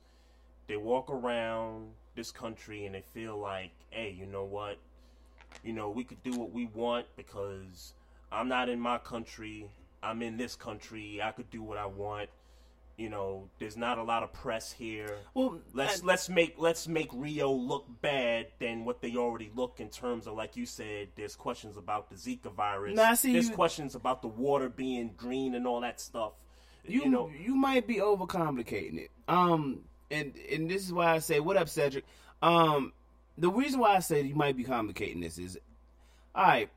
they 0.68 0.78
walk 0.78 1.10
around 1.10 1.92
this 2.18 2.32
country 2.32 2.86
and 2.86 2.96
they 2.96 3.04
feel 3.14 3.38
like, 3.38 3.72
hey, 3.92 4.14
you 4.20 4.26
know 4.26 4.44
what? 4.44 4.78
You 5.64 5.72
know, 5.72 5.90
we 5.90 6.04
could 6.04 6.22
do 6.24 6.32
what 6.38 6.52
we 6.52 6.66
want 6.66 7.06
because 7.16 7.94
I'm 8.32 8.50
not 8.50 8.68
in 8.68 8.80
my 8.82 8.98
country, 8.98 9.70
I'm 10.04 10.22
in 10.22 10.36
this 10.36 10.56
country, 10.56 11.22
I 11.22 11.32
could 11.32 11.50
do 11.50 11.62
what 11.64 11.78
I 11.78 11.86
want. 11.86 12.30
You 12.98 13.10
know, 13.10 13.48
there's 13.60 13.78
not 13.78 14.00
a 14.00 14.04
lot 14.04 14.24
of 14.24 14.34
press 14.34 14.72
here. 14.72 15.18
Well, 15.36 15.60
Let's 15.72 16.02
I- 16.02 16.06
let's 16.06 16.30
make 16.30 16.56
let's 16.58 16.88
make 16.88 17.10
Rio 17.14 17.52
look 17.52 17.86
bad 18.02 18.48
than 18.60 18.86
what 18.86 19.02
they 19.02 19.16
already 19.16 19.52
look 19.56 19.80
in 19.80 19.90
terms 19.90 20.26
of 20.26 20.34
like 20.36 20.58
you 20.58 20.66
said. 20.66 21.10
There's 21.16 21.36
questions 21.36 21.78
about 21.78 22.10
the 22.10 22.16
Zika 22.16 22.52
virus. 22.52 22.98
I 22.98 23.14
see 23.14 23.34
there's 23.34 23.50
you- 23.50 23.56
questions 23.56 23.94
about 23.94 24.24
the 24.24 24.28
water 24.28 24.68
being 24.68 25.14
green 25.16 25.54
and 25.54 25.68
all 25.68 25.82
that 25.82 26.02
stuff. 26.02 26.34
you 26.88 27.04
you 27.04 27.10
know, 27.10 27.30
you 27.30 27.54
might 27.54 27.86
be 27.86 27.98
overcomplicating 27.98 28.98
it. 28.98 29.12
Um, 29.28 29.82
and 30.12 30.34
and 30.52 30.70
this 30.70 30.84
is 30.84 30.94
why 30.94 31.14
I 31.14 31.20
say, 31.20 31.40
what 31.40 31.58
up, 31.58 31.70
Cedric? 31.70 32.06
Um, 32.42 32.94
the 33.38 33.50
reason 33.50 33.80
why 33.80 33.96
I 33.96 34.00
say 34.00 34.22
you 34.22 34.36
might 34.36 34.58
be 34.58 34.64
complicating 34.64 35.22
this 35.22 35.38
is, 35.38 35.58
all 36.36 36.44
right. 36.44 36.70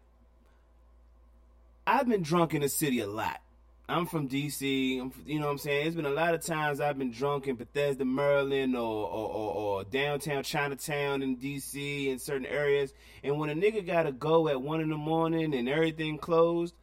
I've 1.86 2.08
been 2.08 2.22
drunk 2.22 2.54
in 2.54 2.62
the 2.62 2.68
city 2.68 3.00
a 3.00 3.06
lot. 3.06 3.40
I'm 3.88 4.06
from 4.06 4.28
DC. 4.28 5.00
I'm, 5.00 5.12
you 5.26 5.40
know 5.40 5.46
what 5.46 5.52
I'm 5.52 5.58
saying? 5.58 5.86
It's 5.86 5.96
been 5.96 6.06
a 6.06 6.10
lot 6.10 6.34
of 6.34 6.44
times 6.44 6.80
I've 6.80 6.96
been 6.96 7.10
drunk 7.10 7.48
in 7.48 7.56
Bethesda, 7.56 8.04
Maryland, 8.04 8.76
or 8.76 9.08
or, 9.08 9.28
or, 9.28 9.54
or 9.54 9.84
downtown 9.84 10.44
Chinatown 10.44 11.22
in 11.22 11.36
DC 11.36 12.06
in 12.06 12.18
certain 12.18 12.46
areas. 12.46 12.94
And 13.24 13.38
when 13.38 13.50
a 13.50 13.54
nigga 13.54 13.84
gotta 13.84 14.12
go 14.12 14.48
at 14.48 14.62
one 14.62 14.80
in 14.80 14.90
the 14.90 14.96
morning 14.96 15.54
and 15.54 15.68
everything 15.68 16.18
closed, 16.18 16.74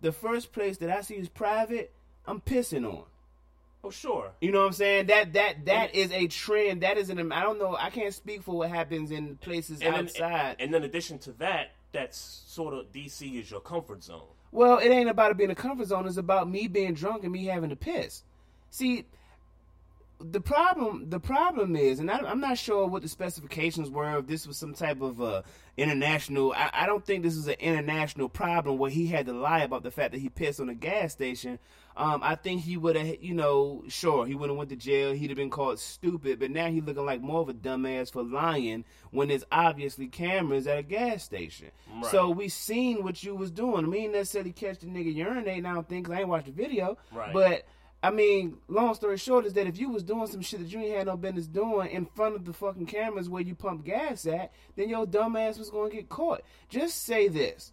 the 0.00 0.12
first 0.12 0.52
place 0.52 0.78
that 0.78 0.90
I 0.90 1.02
see 1.02 1.16
is 1.16 1.28
private. 1.28 1.92
I'm 2.26 2.40
pissing 2.40 2.90
on. 2.90 3.04
Oh 3.84 3.90
sure, 3.90 4.32
You 4.40 4.50
know 4.50 4.60
what 4.60 4.66
I'm 4.68 4.72
saying? 4.72 5.06
That 5.06 5.34
that 5.34 5.66
that 5.66 5.94
is 5.94 6.10
a 6.12 6.26
trend. 6.26 6.82
That 6.82 6.96
is 6.96 7.10
an. 7.10 7.32
I 7.32 7.42
don't 7.42 7.58
know. 7.58 7.76
I 7.78 7.90
can't 7.90 8.14
speak 8.14 8.42
for 8.42 8.56
what 8.56 8.70
happens 8.70 9.10
in 9.10 9.36
places 9.36 9.80
and 9.80 9.94
then, 9.94 10.04
outside. 10.04 10.56
and 10.58 10.72
then 10.72 10.82
in 10.82 10.88
addition 10.88 11.18
to 11.20 11.32
that, 11.34 11.72
that's 11.92 12.42
sort 12.46 12.74
of 12.74 12.92
DC 12.92 13.40
is 13.40 13.50
your 13.50 13.60
comfort 13.60 14.02
zone. 14.02 14.22
Well, 14.52 14.78
it 14.78 14.88
ain't 14.88 15.10
about 15.10 15.30
it 15.30 15.36
being 15.36 15.50
a 15.50 15.54
comfort 15.54 15.88
zone. 15.88 16.06
It's 16.06 16.16
about 16.16 16.48
me 16.48 16.68
being 16.68 16.94
drunk 16.94 17.24
and 17.24 17.32
me 17.32 17.44
having 17.46 17.70
to 17.70 17.76
piss. 17.76 18.22
See, 18.70 19.04
the 20.20 20.40
problem 20.40 21.10
the 21.10 21.20
problem 21.20 21.76
is, 21.76 21.98
and 21.98 22.10
I, 22.10 22.18
I'm 22.18 22.40
not 22.40 22.58
sure 22.58 22.86
what 22.86 23.02
the 23.02 23.08
specifications 23.08 23.90
were. 23.90 24.18
If 24.18 24.26
this 24.26 24.46
was 24.46 24.56
some 24.56 24.74
type 24.74 25.00
of 25.00 25.20
uh, 25.20 25.42
international, 25.76 26.52
I, 26.52 26.70
I 26.72 26.86
don't 26.86 27.04
think 27.04 27.22
this 27.22 27.36
is 27.36 27.48
an 27.48 27.56
international 27.58 28.28
problem 28.28 28.78
where 28.78 28.90
he 28.90 29.06
had 29.06 29.26
to 29.26 29.32
lie 29.32 29.60
about 29.60 29.82
the 29.82 29.90
fact 29.90 30.12
that 30.12 30.20
he 30.20 30.28
pissed 30.28 30.60
on 30.60 30.68
a 30.68 30.74
gas 30.74 31.12
station. 31.12 31.58
Um, 31.96 32.22
I 32.24 32.34
think 32.34 32.62
he 32.62 32.76
would 32.76 32.96
have, 32.96 33.22
you 33.22 33.34
know, 33.34 33.84
sure 33.86 34.26
he 34.26 34.34
would 34.34 34.50
have 34.50 34.56
went 34.56 34.70
to 34.70 34.76
jail. 34.76 35.12
He'd 35.12 35.30
have 35.30 35.36
been 35.36 35.50
called 35.50 35.78
stupid, 35.78 36.40
but 36.40 36.50
now 36.50 36.68
he's 36.68 36.82
looking 36.82 37.06
like 37.06 37.20
more 37.20 37.40
of 37.40 37.48
a 37.48 37.54
dumbass 37.54 38.12
for 38.12 38.24
lying 38.24 38.84
when 39.12 39.28
there's 39.28 39.44
obviously 39.52 40.08
cameras 40.08 40.66
at 40.66 40.78
a 40.78 40.82
gas 40.82 41.22
station. 41.22 41.70
Right. 41.94 42.10
So 42.10 42.30
we 42.30 42.48
seen 42.48 43.04
what 43.04 43.22
you 43.22 43.36
was 43.36 43.52
doing. 43.52 43.88
We 43.90 44.00
didn't 44.00 44.14
necessarily 44.14 44.52
catch 44.52 44.80
the 44.80 44.86
nigga 44.86 45.14
urinating. 45.16 45.66
I 45.66 45.74
don't 45.74 45.88
think 45.88 46.06
cause 46.06 46.16
I 46.16 46.20
ain't 46.20 46.28
watched 46.28 46.46
the 46.46 46.52
video. 46.52 46.98
Right. 47.12 47.32
But 47.32 47.64
I 48.02 48.10
mean, 48.10 48.58
long 48.66 48.94
story 48.94 49.16
short 49.16 49.46
is 49.46 49.54
that 49.54 49.68
if 49.68 49.78
you 49.78 49.88
was 49.88 50.02
doing 50.02 50.26
some 50.26 50.42
shit 50.42 50.60
that 50.60 50.72
you 50.72 50.80
ain't 50.80 50.96
had 50.96 51.06
no 51.06 51.16
business 51.16 51.46
doing 51.46 51.90
in 51.90 52.06
front 52.06 52.34
of 52.34 52.44
the 52.44 52.52
fucking 52.52 52.86
cameras 52.86 53.28
where 53.28 53.40
you 53.40 53.54
pump 53.54 53.84
gas 53.84 54.26
at, 54.26 54.52
then 54.76 54.88
your 54.88 55.06
dumbass 55.06 55.58
was 55.58 55.70
gonna 55.70 55.90
get 55.90 56.08
caught. 56.08 56.42
Just 56.68 57.04
say 57.04 57.28
this: 57.28 57.72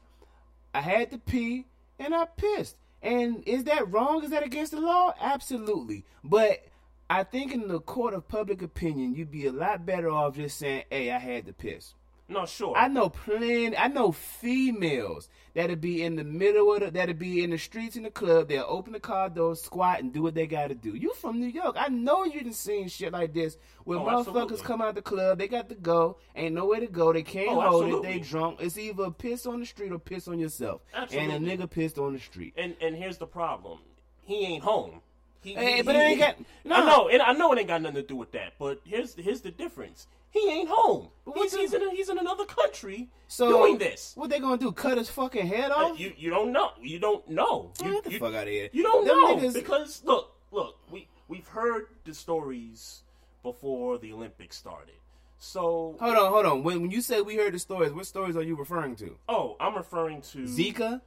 I 0.75 0.81
had 0.81 1.09
to 1.11 1.17
pee 1.17 1.65
and 1.97 2.13
I 2.15 2.25
pissed. 2.25 2.77
And 3.01 3.43
is 3.47 3.63
that 3.65 3.91
wrong? 3.91 4.23
Is 4.23 4.29
that 4.29 4.45
against 4.45 4.71
the 4.71 4.81
law? 4.81 5.13
Absolutely. 5.19 6.05
But 6.23 6.65
I 7.09 7.23
think 7.23 7.51
in 7.51 7.67
the 7.67 7.79
court 7.79 8.13
of 8.13 8.27
public 8.27 8.61
opinion, 8.61 9.15
you'd 9.15 9.31
be 9.31 9.47
a 9.47 9.51
lot 9.51 9.85
better 9.85 10.09
off 10.09 10.35
just 10.35 10.57
saying, 10.57 10.83
"Hey, 10.89 11.11
I 11.11 11.17
had 11.17 11.45
to 11.47 11.53
piss." 11.53 11.95
No, 12.31 12.45
sure. 12.45 12.75
I 12.77 12.87
know 12.87 13.09
plenty. 13.09 13.75
I 13.77 13.87
know 13.87 14.11
females 14.11 15.27
that'll 15.53 15.75
be 15.75 16.01
in 16.01 16.15
the 16.15 16.23
middle 16.23 16.73
of 16.73 16.79
the, 16.79 16.91
that'll 16.91 17.13
be 17.15 17.43
in 17.43 17.49
the 17.49 17.57
streets 17.57 17.95
in 17.95 18.03
the 18.03 18.09
club. 18.09 18.47
They'll 18.47 18.65
open 18.67 18.93
the 18.93 18.99
car 18.99 19.29
door, 19.29 19.55
squat, 19.55 19.99
and 19.99 20.13
do 20.13 20.21
what 20.21 20.33
they 20.33 20.47
got 20.47 20.69
to 20.69 20.75
do. 20.75 20.95
You 20.95 21.13
from 21.13 21.39
New 21.39 21.47
York? 21.47 21.75
I 21.77 21.89
know 21.89 22.23
you 22.23 22.41
done 22.41 22.53
seen 22.53 22.87
shit 22.87 23.11
like 23.11 23.33
this 23.33 23.57
where 23.83 23.99
Oh, 23.99 24.03
motherfuckers 24.03 24.19
absolutely. 24.19 24.57
come 24.59 24.81
out 24.81 24.95
the 24.95 25.01
club. 25.01 25.37
They 25.39 25.47
got 25.47 25.67
to 25.69 25.75
go. 25.75 26.17
Ain't 26.35 26.55
nowhere 26.55 26.79
to 26.79 26.87
go. 26.87 27.11
They 27.11 27.23
can't 27.23 27.49
Oh, 27.49 27.61
hold 27.61 27.83
absolutely. 27.85 28.09
it. 28.09 28.13
They 28.13 28.19
drunk. 28.19 28.57
It's 28.61 28.77
either 28.77 29.11
piss 29.11 29.45
on 29.45 29.59
the 29.59 29.65
street 29.65 29.91
or 29.91 29.99
piss 29.99 30.27
on 30.27 30.39
yourself. 30.39 30.81
And 30.93 31.31
a 31.31 31.37
nigga 31.39 31.69
pissed 31.69 31.97
on 31.99 32.13
the 32.13 32.19
street. 32.19 32.53
and 32.57 32.75
and 32.81 32.95
here's 32.95 33.17
the 33.17 33.27
problem: 33.27 33.79
he 34.23 34.45
ain't 34.45 34.63
home. 34.63 35.01
He, 35.41 35.53
Hey, 35.55 35.77
he- 35.77 35.81
but 35.81 35.95
it 35.95 35.99
ain't 35.99 36.19
got- 36.19 36.35
I 36.65 36.79
no. 36.81 36.85
know, 36.85 37.07
and 37.09 37.21
I 37.21 37.33
know 37.33 37.51
it 37.53 37.59
ain't 37.59 37.67
got 37.67 37.81
nothing 37.81 37.95
to 37.95 38.03
do 38.03 38.15
with 38.15 38.31
that. 38.33 38.53
But 38.59 38.79
here's 38.85 39.15
here's 39.15 39.41
the 39.41 39.51
difference: 39.51 40.07
he 40.29 40.47
ain't 40.49 40.69
home. 40.69 41.09
But 41.25 41.35
He's, 41.37 41.55
he's 41.55 41.73
in 41.73 41.81
a, 41.81 41.89
he's 41.91 42.09
in 42.09 42.17
another 42.19 42.45
country 42.45 43.09
So 43.27 43.49
doing 43.49 43.77
this. 43.79 44.13
What 44.15 44.29
they 44.29 44.39
gonna 44.39 44.57
do? 44.57 44.71
Cut 44.71 44.97
his 44.97 45.09
fucking 45.09 45.47
head 45.47 45.71
Uh, 45.71 45.75
off? 45.91 45.99
you 45.99 46.13
you 46.17 46.29
don't 46.29 46.51
know. 46.51 46.71
You 46.81 46.99
don't 46.99 47.27
know. 47.27 47.71
You, 47.83 47.91
get 47.93 48.03
the 48.03 48.11
you- 48.11 48.19
fuck 48.19 48.33
out 48.35 48.43
of 48.43 48.49
here. 48.49 48.69
You 48.71 48.83
don't 48.83 49.05
Them 49.05 49.19
know 49.19 49.35
niggas- 49.37 49.53
because 49.55 50.03
look, 50.05 50.35
look, 50.51 50.77
we 50.91 51.07
we've 51.27 51.47
heard 51.47 51.87
the 52.05 52.13
stories 52.13 53.01
before 53.41 53.97
the 53.97 54.13
Olympics 54.13 54.55
started. 54.57 54.93
So, 55.43 55.95
Hold 55.99 56.15
on, 56.17 56.31
hold 56.31 56.45
on. 56.45 56.61
When, 56.63 56.81
when 56.83 56.91
you 56.91 57.01
say 57.01 57.19
we 57.21 57.35
heard 57.35 57.55
the 57.55 57.57
stories, 57.57 57.91
what 57.91 58.05
stories 58.05 58.35
are 58.35 58.43
you 58.43 58.55
referring 58.55 58.95
to? 58.97 59.17
oh, 59.27 59.55
I'm 59.59 59.73
referring 59.75 60.21
to 60.33 60.43
Zika? 60.43 61.01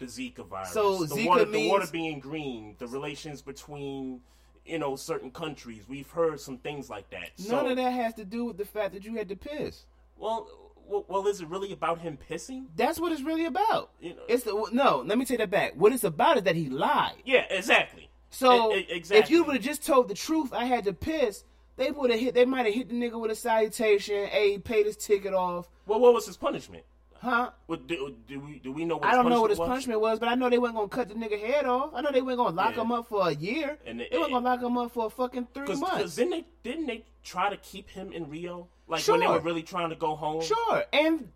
The 0.00 0.06
Zika 0.06 0.44
virus. 0.44 0.72
So 0.72 1.04
the 1.04 1.14
Zika 1.14 1.26
water, 1.26 1.44
the 1.44 1.68
water 1.68 1.86
being 1.92 2.18
green, 2.18 2.74
the 2.78 2.88
relations 2.88 3.40
between 3.42 4.20
you 4.66 4.78
know 4.78 4.96
certain 4.96 5.30
countries. 5.30 5.84
We've 5.88 6.10
heard 6.10 6.40
some 6.40 6.58
things 6.58 6.90
like 6.90 7.08
that. 7.10 7.30
So, 7.36 7.56
None 7.56 7.70
of 7.70 7.76
that 7.76 7.92
has 7.92 8.14
to 8.14 8.24
do 8.24 8.46
with 8.46 8.58
the 8.58 8.64
fact 8.64 8.94
that 8.94 9.04
you 9.04 9.14
had 9.14 9.28
to 9.28 9.36
piss. 9.36 9.84
Well, 10.16 10.48
well, 10.88 11.04
well, 11.08 11.26
is 11.28 11.40
it 11.40 11.48
really 11.48 11.72
about 11.72 12.00
him 12.00 12.18
pissing? 12.28 12.66
That's 12.74 12.98
what 12.98 13.12
it's 13.12 13.22
really 13.22 13.44
about. 13.44 13.90
You 14.00 14.14
know- 14.14 14.22
It's 14.28 14.42
the 14.42 14.68
no. 14.72 15.04
Let 15.06 15.18
me 15.18 15.24
take 15.24 15.38
that 15.38 15.50
back. 15.50 15.74
What 15.76 15.92
it's 15.92 16.04
about 16.04 16.38
is 16.38 16.42
that 16.44 16.56
he 16.56 16.68
lied. 16.68 17.22
Yeah, 17.24 17.44
exactly. 17.50 18.10
So 18.30 18.72
exactly. 18.72 19.18
if 19.18 19.30
you 19.30 19.44
would 19.44 19.56
have 19.56 19.64
just 19.64 19.84
told 19.86 20.08
the 20.08 20.14
truth, 20.14 20.52
I 20.52 20.64
had 20.64 20.84
to 20.84 20.92
piss. 20.92 21.44
They 21.76 21.90
would 21.90 22.10
have 22.10 22.20
hit. 22.20 22.34
They 22.34 22.44
might 22.44 22.66
have 22.66 22.74
hit 22.74 22.88
the 22.88 22.94
nigga 22.94 23.20
with 23.20 23.30
a 23.30 23.34
salutation. 23.34 24.26
Hey, 24.26 24.58
paid 24.58 24.86
his 24.86 24.96
ticket 24.96 25.32
off, 25.34 25.68
well, 25.86 25.98
what 25.98 26.14
was 26.14 26.26
his 26.26 26.36
punishment? 26.36 26.84
Huh? 27.20 27.50
What, 27.66 27.88
we 27.88 28.60
do 28.62 28.72
we 28.72 28.84
know? 28.84 28.96
What 28.96 29.06
I 29.06 29.14
don't 29.14 29.28
know 29.28 29.40
what 29.40 29.50
his 29.50 29.58
was? 29.58 29.68
punishment 29.68 30.00
was, 30.00 30.18
but 30.18 30.28
I 30.28 30.34
know 30.34 30.50
they 30.50 30.58
weren't 30.58 30.74
gonna 30.74 30.88
cut 30.88 31.08
the 31.08 31.14
nigga 31.14 31.38
head 31.40 31.64
off. 31.66 31.90
I 31.94 32.00
know 32.00 32.10
they 32.12 32.22
weren't 32.22 32.38
gonna 32.38 32.54
lock 32.56 32.74
Yeah. 32.76 32.82
him 32.82 32.92
up 32.92 33.06
for 33.08 33.28
a 33.28 33.32
year. 33.32 33.78
And 33.86 34.00
they, 34.00 34.08
they- 34.10 34.18
weren't 34.18 34.32
gonna 34.32 34.44
lock 34.44 34.62
him 34.62 34.76
up 34.78 34.92
for 34.92 35.06
a 35.06 35.10
fucking 35.10 35.48
three 35.54 35.64
Because 35.64 35.80
months. 35.80 36.16
didn't 36.16 36.30
they 36.30 36.44
didn't 36.62 36.86
they 36.86 37.04
try 37.22 37.50
to 37.50 37.56
keep 37.58 37.88
him 37.90 38.12
in 38.12 38.28
Rio? 38.28 38.68
Like 38.88 39.06
when 39.06 39.20
they 39.20 39.26
were 39.26 39.40
really 39.40 39.62
trying 39.62 39.90
to 39.90 39.96
go 39.96 40.16
home. 40.16 40.42
Sure, 40.42 40.82
and 40.92 41.30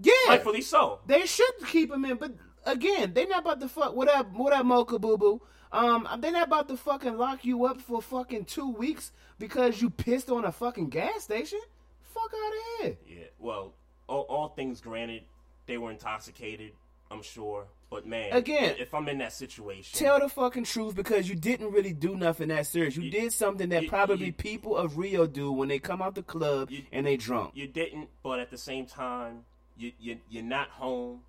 yeah, 0.00 0.12
Rightfully 0.28 0.60
so. 0.60 1.00
They 1.06 1.24
should 1.26 1.54
keep 1.66 1.90
him 1.90 2.04
in, 2.04 2.16
but 2.18 2.32
again, 2.66 3.14
they 3.14 3.24
not 3.26 3.40
about 3.40 3.60
to 3.60 3.68
fuck. 3.68 3.94
What 3.96 4.08
up? 4.08 4.30
What 4.32 4.52
up, 4.52 4.66
Mocha 4.66 4.98
Boo 4.98 5.16
Boo? 5.16 5.40
Um, 5.72 6.06
they 6.20 6.30
not 6.30 6.46
about 6.48 6.68
to 6.68 6.76
fucking 6.76 7.16
lock 7.18 7.44
you 7.44 7.64
up 7.66 7.80
for 7.80 8.00
fucking 8.00 8.44
two 8.46 8.70
weeks 8.70 9.12
because 9.38 9.82
you 9.82 9.90
pissed 9.90 10.30
on 10.30 10.44
a 10.44 10.52
fucking 10.52 10.88
gas 10.88 11.24
station. 11.24 11.60
Fuck 12.14 12.30
out 12.34 12.52
of 12.52 12.86
here. 12.86 12.96
Yeah. 13.06 13.24
Well, 13.38 13.74
all, 14.08 14.22
all 14.22 14.48
things 14.48 14.80
granted, 14.80 15.22
they 15.66 15.78
were 15.78 15.90
intoxicated. 15.90 16.72
I'm 17.10 17.22
sure. 17.22 17.66
But 17.90 18.06
man, 18.06 18.32
Again, 18.34 18.76
if 18.78 18.92
I'm 18.92 19.08
in 19.08 19.16
that 19.18 19.32
situation, 19.32 19.98
Tell 19.98 20.20
the 20.20 20.28
fucking 20.28 20.64
truth 20.64 20.94
because 20.94 21.26
you 21.26 21.34
didn't 21.34 21.72
really 21.72 21.94
do 21.94 22.14
nothing 22.16 22.48
that 22.48 22.66
serious. 22.66 22.96
You 22.96 23.04
You- 23.04 23.10
did 23.10 23.32
something 23.32 23.70
that 23.70 23.84
you- 23.84 23.88
probably 23.88 24.26
you- 24.26 24.32
people 24.34 24.76
of 24.76 24.98
Rio 24.98 25.26
do 25.26 25.50
when 25.50 25.68
they 25.68 25.78
come 25.78 26.02
out 26.02 26.14
the 26.14 26.22
club 26.22 26.70
and 26.92 27.06
they 27.06 27.16
drunk. 27.16 27.52
you 27.54 27.66
didn't. 27.66 28.10
But 28.22 28.40
at 28.40 28.50
the 28.50 28.58
same 28.58 28.84
time, 28.84 29.44
you 29.78 29.92
you 29.98 30.18
you're 30.28 30.42
not 30.42 30.68
home. 30.70 31.22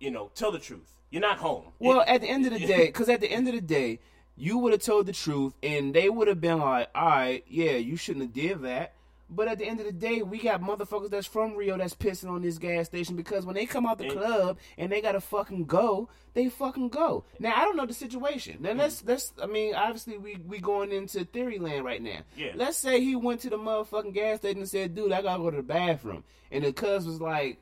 you 0.00 0.10
know, 0.10 0.30
tell 0.34 0.50
the 0.52 0.58
truth. 0.58 0.92
You're 1.10 1.22
not 1.22 1.38
home. 1.38 1.66
Well, 1.78 2.00
It- 2.00 2.08
at 2.08 2.20
the 2.20 2.28
end 2.28 2.46
of 2.46 2.52
the 2.52 2.58
day, 2.66 2.86
because 2.86 3.08
at 3.08 3.20
the 3.20 3.30
end 3.30 3.46
of 3.48 3.54
the 3.54 3.60
day, 3.60 4.00
you 4.36 4.58
would 4.58 4.72
have 4.72 4.82
told 4.82 5.06
the 5.06 5.12
truth, 5.12 5.54
and 5.62 5.94
they 5.94 6.10
would 6.10 6.26
have 6.28 6.40
been 6.40 6.58
like, 6.58 6.88
"All 6.94 7.06
right, 7.06 7.44
yeah, 7.48 7.72
you 7.76 7.96
shouldn't 7.96 8.24
have 8.24 8.32
did 8.32 8.62
that." 8.62 8.92
But 9.34 9.48
at 9.48 9.58
the 9.58 9.66
end 9.66 9.80
of 9.80 9.86
the 9.86 9.92
day, 9.92 10.22
we 10.22 10.38
got 10.38 10.60
motherfuckers 10.62 11.10
that's 11.10 11.26
from 11.26 11.54
Rio 11.56 11.76
that's 11.76 11.94
pissing 11.94 12.30
on 12.30 12.42
this 12.42 12.58
gas 12.58 12.86
station 12.86 13.16
because 13.16 13.44
when 13.44 13.54
they 13.54 13.66
come 13.66 13.86
out 13.86 13.98
the 13.98 14.04
And- 14.04 14.12
club 14.12 14.58
and 14.78 14.92
they 14.92 15.00
gotta 15.00 15.20
fucking 15.20 15.64
go, 15.64 16.08
they 16.34 16.48
fucking 16.48 16.88
go. 16.90 17.24
Now 17.38 17.54
I 17.56 17.64
don't 17.64 17.76
know 17.76 17.86
the 17.86 17.94
situation. 17.94 18.58
Now 18.60 18.72
let's 18.72 19.04
let's 19.04 19.32
I 19.42 19.46
mean, 19.46 19.74
obviously 19.74 20.18
we 20.18 20.36
we 20.46 20.58
going 20.58 20.92
into 20.92 21.24
theory 21.24 21.58
land 21.58 21.84
right 21.84 22.02
now. 22.02 22.20
Yeah. 22.36 22.52
Let's 22.54 22.76
say 22.78 23.00
he 23.00 23.16
went 23.16 23.40
to 23.42 23.50
the 23.50 23.58
motherfucking 23.58 24.14
gas 24.14 24.38
station 24.38 24.58
and 24.58 24.68
said, 24.68 24.94
"Dude, 24.94 25.12
I 25.12 25.22
gotta 25.22 25.42
go 25.42 25.50
to 25.50 25.56
the 25.56 25.62
bathroom," 25.62 26.24
and 26.52 26.64
the 26.64 26.72
cuz 26.72 27.06
was 27.06 27.20
like, 27.20 27.58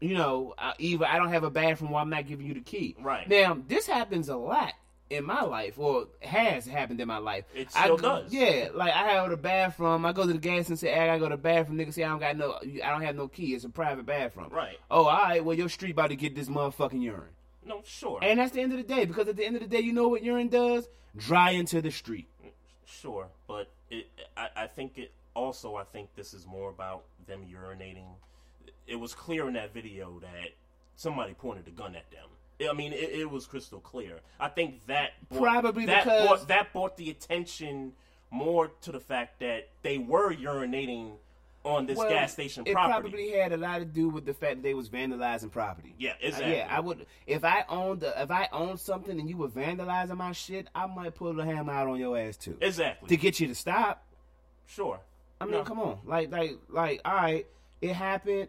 you 0.00 0.14
know, 0.14 0.54
uh, 0.58 0.72
either 0.78 1.06
I 1.06 1.16
don't 1.18 1.30
have 1.30 1.44
a 1.44 1.50
bathroom 1.50 1.92
or 1.92 2.00
I'm 2.00 2.10
not 2.10 2.26
giving 2.26 2.46
you 2.46 2.54
the 2.54 2.60
key. 2.60 2.94
Right. 3.00 3.28
Now, 3.28 3.56
this 3.66 3.86
happens 3.86 4.28
a 4.28 4.36
lot 4.36 4.72
in 5.08 5.24
my 5.24 5.42
life, 5.42 5.78
or 5.78 6.08
has 6.20 6.66
happened 6.66 7.00
in 7.00 7.06
my 7.08 7.18
life. 7.18 7.44
It 7.54 7.68
I 7.76 7.84
still 7.84 7.96
go- 7.96 8.22
does. 8.22 8.32
Yeah, 8.32 8.68
like 8.74 8.92
I 8.92 9.08
have 9.12 9.30
the 9.30 9.36
bathroom. 9.36 10.04
I 10.04 10.12
go 10.12 10.26
to 10.26 10.32
the 10.32 10.38
gas 10.38 10.68
and 10.68 10.78
say, 10.78 10.88
hey, 10.92 11.00
I 11.00 11.06
gotta 11.06 11.18
go 11.20 11.28
to 11.28 11.36
the 11.36 11.42
bathroom. 11.42 11.78
Nigga 11.78 11.92
say, 11.94 12.02
I 12.04 12.08
don't 12.08 12.18
got 12.18 12.36
no, 12.36 12.58
I 12.84 12.90
don't 12.90 13.02
have 13.02 13.14
no 13.16 13.28
key. 13.28 13.54
It's 13.54 13.64
a 13.64 13.68
private 13.68 14.04
bathroom. 14.06 14.48
Right. 14.50 14.78
Oh, 14.90 15.04
all 15.06 15.22
right. 15.22 15.44
Well, 15.44 15.56
your 15.56 15.68
street 15.68 15.92
about 15.92 16.08
to 16.10 16.16
get 16.16 16.34
this 16.34 16.48
motherfucking 16.48 17.02
urine. 17.02 17.30
no, 17.64 17.82
sure. 17.84 18.18
And 18.22 18.38
that's 18.40 18.52
the 18.52 18.60
end 18.60 18.72
of 18.72 18.78
the 18.78 18.84
day, 18.94 19.04
because 19.04 19.28
at 19.28 19.36
the 19.36 19.44
end 19.46 19.56
of 19.56 19.62
the 19.62 19.68
day, 19.68 19.80
you 19.80 19.92
know 19.92 20.08
what 20.08 20.22
urine 20.24 20.48
does? 20.48 20.88
Dry 21.16 21.50
into 21.50 21.80
the 21.80 21.90
street. 21.90 22.26
Sure, 22.84 23.28
but 23.48 23.68
it, 23.90 24.08
I, 24.36 24.48
I 24.56 24.66
think 24.66 24.98
it 24.98 25.12
also. 25.34 25.74
I 25.76 25.84
think 25.84 26.08
this 26.16 26.34
is 26.34 26.46
more 26.46 26.70
about 26.70 27.04
them 27.26 27.44
urinating. 27.52 28.06
It 28.86 28.96
was 28.96 29.14
clear 29.14 29.48
in 29.48 29.54
that 29.54 29.72
video 29.74 30.18
that 30.20 30.50
somebody 30.94 31.34
pointed 31.34 31.66
a 31.66 31.70
gun 31.70 31.94
at 31.96 32.08
them. 32.10 32.28
I 32.60 32.72
mean, 32.72 32.92
it, 32.92 33.10
it 33.10 33.30
was 33.30 33.46
crystal 33.46 33.80
clear. 33.80 34.20
I 34.40 34.48
think 34.48 34.86
that 34.86 35.10
brought, 35.28 35.42
Probably 35.62 35.86
that 35.86 36.04
because- 36.04 36.26
brought, 36.26 36.48
that 36.48 36.72
brought 36.72 36.96
the 36.96 37.10
attention 37.10 37.92
more 38.30 38.68
to 38.82 38.92
the 38.92 39.00
fact 39.00 39.40
that 39.40 39.68
they 39.82 39.98
were 39.98 40.32
urinating 40.34 41.16
on 41.64 41.84
this 41.86 41.98
Well, 41.98 42.08
gas 42.08 42.32
station 42.32 42.64
property. 42.64 42.70
it 42.70 42.74
property. 42.74 43.10
probably 43.10 43.30
had 43.40 43.52
a 43.52 43.56
lot 43.56 43.78
to 43.80 43.84
do 43.84 44.08
with 44.08 44.24
the 44.24 44.32
fact 44.34 44.56
that 44.56 44.62
they 44.62 44.74
was 44.74 44.88
vandalizing 44.88 45.50
property. 45.50 45.94
Yeah, 45.98 46.12
Uh, 46.12 46.14
exactly. 46.22 46.52
yeah, 46.56 46.68
I 46.70 46.78
would 46.80 47.06
if 47.26 47.44
I 47.44 47.64
owned 47.68 48.00
the, 48.00 48.22
if 48.22 48.30
I 48.30 48.48
owned 48.52 48.78
something 48.80 49.18
and 49.18 49.28
you 49.28 49.36
were 49.36 49.48
vandalizing 49.48 50.16
my 50.16 50.30
shit, 50.32 50.68
I 50.74 50.86
might 50.86 51.14
pull 51.16 51.38
a 51.40 51.44
hammer 51.44 51.72
out 51.72 51.88
on 51.88 51.98
your 51.98 52.16
ass 52.16 52.36
too 52.36 52.56
exactly. 52.60 53.08
to 53.08 53.16
get 53.16 53.40
you 53.40 53.48
to 53.48 53.54
stop. 53.54 54.04
sure. 54.66 55.00
I 55.40 55.44
mean, 55.44 55.54
No. 55.54 55.62
come 55.64 55.80
on, 55.80 55.98
like 56.04 56.30
like 56.30 56.56
like, 56.68 57.00
all 57.04 57.14
right, 57.14 57.46
it 57.82 57.92
happened. 57.94 58.48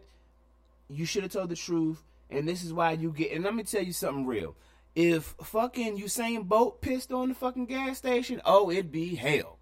You 0.88 1.04
should 1.04 1.22
have 1.24 1.32
told 1.32 1.50
the 1.50 1.56
truth, 1.56 2.02
and 2.30 2.48
this 2.48 2.62
is 2.64 2.72
why 2.72 2.92
you 2.92 3.12
get. 3.12 3.32
And 3.32 3.44
let 3.44 3.54
me 3.54 3.62
tell 3.62 3.82
you 3.82 3.92
something 3.92 4.26
real. 4.26 4.54
If 4.94 5.34
fucking 5.42 5.98
Usain 5.98 6.46
Bolt 6.48 6.80
pissed 6.80 7.12
on 7.12 7.28
the 7.28 7.34
fucking 7.34 7.66
gas 7.66 7.98
station, 7.98 8.40
oh, 8.44 8.70
it'd 8.70 8.90
be 8.90 9.14
hell. 9.14 9.58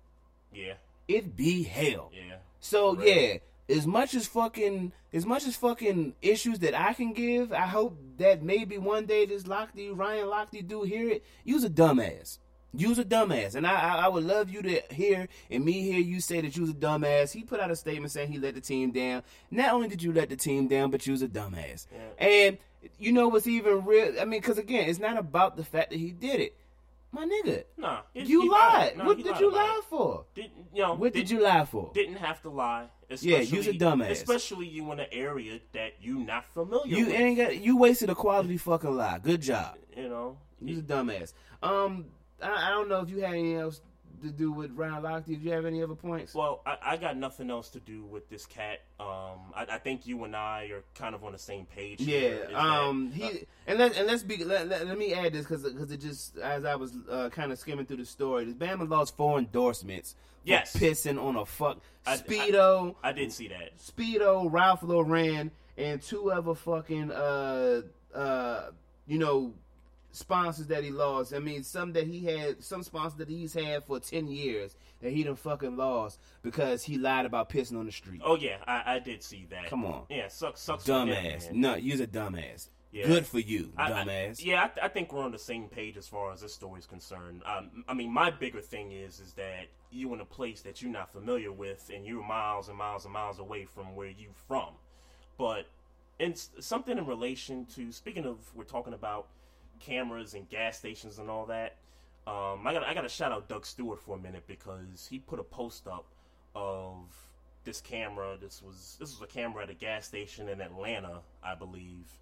Yeah. 0.52 0.74
It'd 1.08 1.36
be 1.36 1.62
hell. 1.62 2.10
Yeah. 2.14 2.36
So 2.60 2.94
For 2.94 3.02
real. 3.02 3.16
yeah, 3.16 3.76
as 3.76 3.86
much 3.86 4.14
as 4.14 4.26
fucking 4.26 4.92
as 5.12 5.26
much 5.26 5.46
as 5.46 5.56
fucking 5.56 6.14
issues 6.22 6.58
that 6.60 6.74
I 6.78 6.92
can 6.94 7.12
give, 7.12 7.52
I 7.52 7.66
hope 7.66 7.98
that 8.18 8.42
maybe 8.42 8.78
one 8.78 9.06
day 9.06 9.26
this 9.26 9.44
Lochte 9.44 9.96
Ryan 9.96 10.26
Lochte 10.26 10.66
do 10.66 10.82
hear 10.82 11.08
it. 11.10 11.24
You's 11.44 11.64
a 11.64 11.70
dumbass. 11.70 12.38
You's 12.76 12.98
a 12.98 13.04
dumbass, 13.04 13.54
and 13.54 13.66
I, 13.66 13.72
I 13.74 14.04
I 14.04 14.08
would 14.08 14.24
love 14.24 14.50
you 14.50 14.62
to 14.62 14.82
hear 14.90 15.28
and 15.50 15.64
me 15.64 15.72
hear 15.82 15.98
you 16.00 16.20
say 16.20 16.40
that 16.40 16.56
you's 16.56 16.70
a 16.70 16.74
dumbass. 16.74 17.32
He 17.32 17.42
put 17.42 17.58
out 17.60 17.70
a 17.70 17.76
statement 17.76 18.12
saying 18.12 18.30
he 18.30 18.38
let 18.38 18.54
the 18.54 18.60
team 18.60 18.92
down. 18.92 19.22
Not 19.50 19.72
only 19.74 19.88
did 19.88 20.02
you 20.02 20.12
let 20.12 20.28
the 20.28 20.36
team 20.36 20.68
down, 20.68 20.90
but 20.90 21.06
you's 21.06 21.22
a 21.22 21.28
dumbass. 21.28 21.86
And 22.18 22.58
you 22.98 23.12
know 23.12 23.28
what's 23.28 23.46
even 23.46 23.84
real? 23.84 24.14
I 24.20 24.24
mean, 24.24 24.40
because 24.40 24.58
again, 24.58 24.88
it's 24.88 24.98
not 24.98 25.16
about 25.18 25.56
the 25.56 25.64
fact 25.64 25.90
that 25.90 25.98
he 25.98 26.10
did 26.12 26.40
it. 26.40 26.56
My 27.12 27.24
nigga, 27.24 27.64
Nah. 27.78 28.00
you 28.12 28.50
lied. 28.50 28.98
Nah, 28.98 29.06
what 29.06 29.16
did 29.16 29.26
lied 29.26 29.40
you 29.40 29.50
lie 29.52 29.80
for? 29.88 30.26
Didn't 30.34 30.52
you 30.74 30.82
know? 30.82 30.94
What 30.94 31.14
did 31.14 31.30
you 31.30 31.40
lie 31.40 31.64
for? 31.64 31.90
didn't 31.94 32.16
have 32.16 32.42
to 32.42 32.50
lie. 32.50 32.88
Yeah, 33.20 33.38
you's 33.38 33.68
a 33.68 33.72
dumbass. 33.72 34.10
Especially 34.10 34.66
you 34.66 34.90
in 34.92 35.00
an 35.00 35.06
area 35.12 35.60
that 35.72 35.94
you 36.02 36.18
not 36.18 36.44
familiar 36.52 36.94
You 36.96 37.06
with. 37.06 37.14
ain't 37.14 37.36
got 37.38 37.56
you 37.58 37.76
wasted 37.78 38.10
a 38.10 38.14
quality 38.14 38.58
fucking 38.58 38.94
lie. 38.94 39.18
Good 39.22 39.40
job. 39.40 39.76
you 39.96 40.08
know, 40.08 40.36
You's 40.60 40.80
a 40.80 40.82
dumbass. 40.82 41.32
Um, 41.62 42.06
I, 42.42 42.68
I 42.68 42.70
don't 42.70 42.88
know 42.88 43.00
if 43.00 43.10
you 43.10 43.20
had 43.20 43.32
anything 43.34 43.56
else 43.56 43.80
to 44.22 44.30
do 44.30 44.50
with 44.50 44.72
Ryan 44.72 45.02
Lochte. 45.02 45.26
Did 45.26 45.42
you 45.42 45.50
have 45.52 45.66
any 45.66 45.82
other 45.82 45.94
points? 45.94 46.34
well, 46.34 46.62
I, 46.66 46.76
I 46.82 46.96
got 46.96 47.16
nothing 47.18 47.50
else 47.50 47.68
to 47.70 47.80
do 47.80 48.02
with 48.04 48.28
this 48.30 48.46
cat. 48.46 48.80
Um, 48.98 49.52
I, 49.54 49.66
I 49.72 49.78
think 49.78 50.06
you 50.06 50.24
and 50.24 50.34
I 50.34 50.70
are 50.72 50.82
kind 50.94 51.14
of 51.14 51.22
on 51.22 51.32
the 51.32 51.38
same 51.38 51.66
page. 51.66 52.00
yeah. 52.00 52.30
that- 52.50 52.54
Um. 52.54 53.10
He 53.12 53.46
and 53.66 53.78
let 53.78 53.96
and 53.96 54.06
let's 54.06 54.22
be 54.22 54.42
let, 54.44 54.68
let, 54.68 54.86
let 54.86 54.96
me 54.98 55.12
add 55.12 55.32
this 55.34 55.42
because 55.42 55.62
because 55.64 55.90
it 55.90 56.00
just 56.00 56.38
as 56.38 56.64
I 56.64 56.76
was 56.76 56.94
uh, 57.10 57.28
kind 57.30 57.52
of 57.52 57.58
skimming 57.58 57.84
through 57.86 57.98
the 57.98 58.06
story, 58.06 58.44
this 58.46 58.54
Bama 58.54 58.88
lost 58.88 59.16
four 59.16 59.38
endorsements. 59.38 60.14
Yes. 60.44 60.74
Pissing 60.76 61.22
on 61.22 61.36
a 61.36 61.44
fuck 61.44 61.78
I- 62.06 62.16
speedo. 62.16 62.94
I 63.02 63.12
didn't 63.12 63.32
see 63.32 63.48
that. 63.48 63.76
Speedo, 63.78 64.50
Ralph 64.50 64.82
Lauren, 64.82 65.50
and 65.76 66.00
two 66.00 66.30
other 66.30 66.54
fucking 66.54 67.10
uh 67.12 67.82
uh 68.14 68.70
you 69.06 69.18
know 69.18 69.52
sponsors 70.16 70.66
that 70.68 70.82
he 70.82 70.90
lost. 70.90 71.34
I 71.34 71.38
mean, 71.38 71.62
some 71.62 71.92
that 71.92 72.06
he 72.06 72.24
had, 72.24 72.62
some 72.62 72.82
sponsors 72.82 73.18
that 73.18 73.28
he's 73.28 73.52
had 73.54 73.84
for 73.84 74.00
ten 74.00 74.26
years 74.28 74.74
that 75.02 75.10
he 75.12 75.22
done 75.24 75.36
fucking 75.36 75.76
lost 75.76 76.18
because 76.42 76.82
he 76.82 76.96
lied 76.98 77.26
about 77.26 77.48
pissing 77.50 77.78
on 77.78 77.86
the 77.86 77.92
street. 77.92 78.20
Oh 78.24 78.36
yeah, 78.36 78.56
I, 78.66 78.94
I 78.94 78.98
did 78.98 79.22
see 79.22 79.46
that. 79.50 79.66
Come 79.68 79.84
on. 79.84 80.04
Yeah, 80.08 80.28
sucks. 80.28 80.60
Sucks. 80.60 80.84
dumbass. 80.84 81.52
No, 81.52 81.74
you's 81.76 82.00
a 82.00 82.06
dumbass. 82.06 82.68
Yeah. 82.92 83.06
Good 83.08 83.26
for 83.26 83.40
you, 83.40 83.72
I- 83.76 83.92
I- 83.92 84.04
dumbass. 84.04 84.42
yeah, 84.42 84.64
I, 84.64 84.68
th- 84.68 84.78
I 84.82 84.88
think 84.88 85.12
we're 85.12 85.22
on 85.22 85.32
the 85.32 85.38
same 85.38 85.68
page 85.68 85.98
as 85.98 86.08
far 86.08 86.32
as 86.32 86.40
this 86.40 86.54
story 86.54 86.78
is 86.78 86.86
concerned. 86.86 87.42
Um, 87.44 87.84
I 87.86 87.92
mean, 87.92 88.10
my 88.10 88.30
bigger 88.30 88.62
thing 88.62 88.92
is 88.92 89.20
is 89.20 89.34
that 89.34 89.66
you 89.90 90.14
in 90.14 90.20
a 90.20 90.24
place 90.24 90.62
that 90.62 90.80
you're 90.80 90.90
not 90.90 91.12
familiar 91.12 91.52
with, 91.52 91.90
and 91.94 92.06
you're 92.06 92.22
miles 92.26 92.68
and 92.68 92.78
miles 92.78 93.04
and 93.04 93.12
miles 93.12 93.38
away 93.38 93.66
from 93.66 93.94
where 93.94 94.08
you 94.08 94.28
from. 94.48 94.70
But 95.36 95.66
in 96.18 96.32
s- 96.32 96.48
something 96.60 96.96
in 96.96 97.04
relation 97.04 97.66
to 97.74 97.92
speaking 97.92 98.24
of, 98.24 98.38
we're 98.54 98.64
talking 98.64 98.94
about 98.94 99.26
cameras 99.80 100.34
and 100.34 100.48
gas 100.48 100.78
stations 100.78 101.18
and 101.18 101.30
all 101.30 101.46
that. 101.46 101.76
Um, 102.26 102.66
I 102.66 102.72
got 102.72 102.82
I 102.82 102.94
got 102.94 103.02
to 103.02 103.08
shout 103.08 103.30
out 103.30 103.48
Doug 103.48 103.64
Stewart 103.64 104.00
for 104.00 104.16
a 104.16 104.18
minute 104.18 104.44
because 104.46 105.06
he 105.08 105.18
put 105.20 105.38
a 105.38 105.44
post 105.44 105.86
up 105.86 106.06
of 106.56 106.96
this 107.64 107.80
camera. 107.80 108.36
This 108.40 108.62
was 108.62 108.96
this 108.98 109.12
was 109.12 109.22
a 109.22 109.32
camera 109.32 109.62
at 109.62 109.70
a 109.70 109.74
gas 109.74 110.06
station 110.06 110.48
in 110.48 110.60
Atlanta, 110.60 111.20
I 111.44 111.54
believe, 111.54 112.18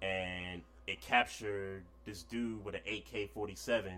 and 0.00 0.62
it 0.86 1.00
captured 1.00 1.82
this 2.04 2.22
dude 2.22 2.64
with 2.64 2.76
an 2.76 2.82
AK-47 2.86 3.92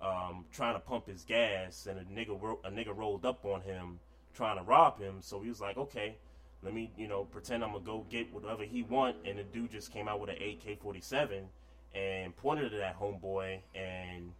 um, 0.00 0.44
trying 0.52 0.74
to 0.74 0.80
pump 0.80 1.08
his 1.08 1.22
gas, 1.24 1.86
and 1.86 1.98
a 1.98 2.04
nigga 2.04 2.40
ro- 2.40 2.60
a 2.64 2.70
nigga 2.70 2.96
rolled 2.96 3.26
up 3.26 3.44
on 3.44 3.62
him 3.62 3.98
trying 4.32 4.58
to 4.58 4.62
rob 4.62 5.00
him. 5.00 5.16
So 5.20 5.40
he 5.40 5.48
was 5.48 5.60
like, 5.60 5.76
okay. 5.76 6.16
Let 6.62 6.72
me, 6.72 6.90
you 6.96 7.08
know, 7.08 7.24
pretend 7.24 7.62
I'm 7.62 7.72
gonna 7.72 7.84
go 7.84 8.06
get 8.08 8.32
whatever 8.32 8.64
he 8.64 8.82
want, 8.82 9.16
and 9.26 9.38
the 9.38 9.42
dude 9.42 9.70
just 9.70 9.92
came 9.92 10.08
out 10.08 10.18
with 10.18 10.30
an 10.30 10.36
AK-47 10.36 11.42
and 11.94 12.36
pointed 12.36 12.72
it 12.72 12.80
at 12.80 12.98
homeboy, 12.98 13.58
and 13.74 14.32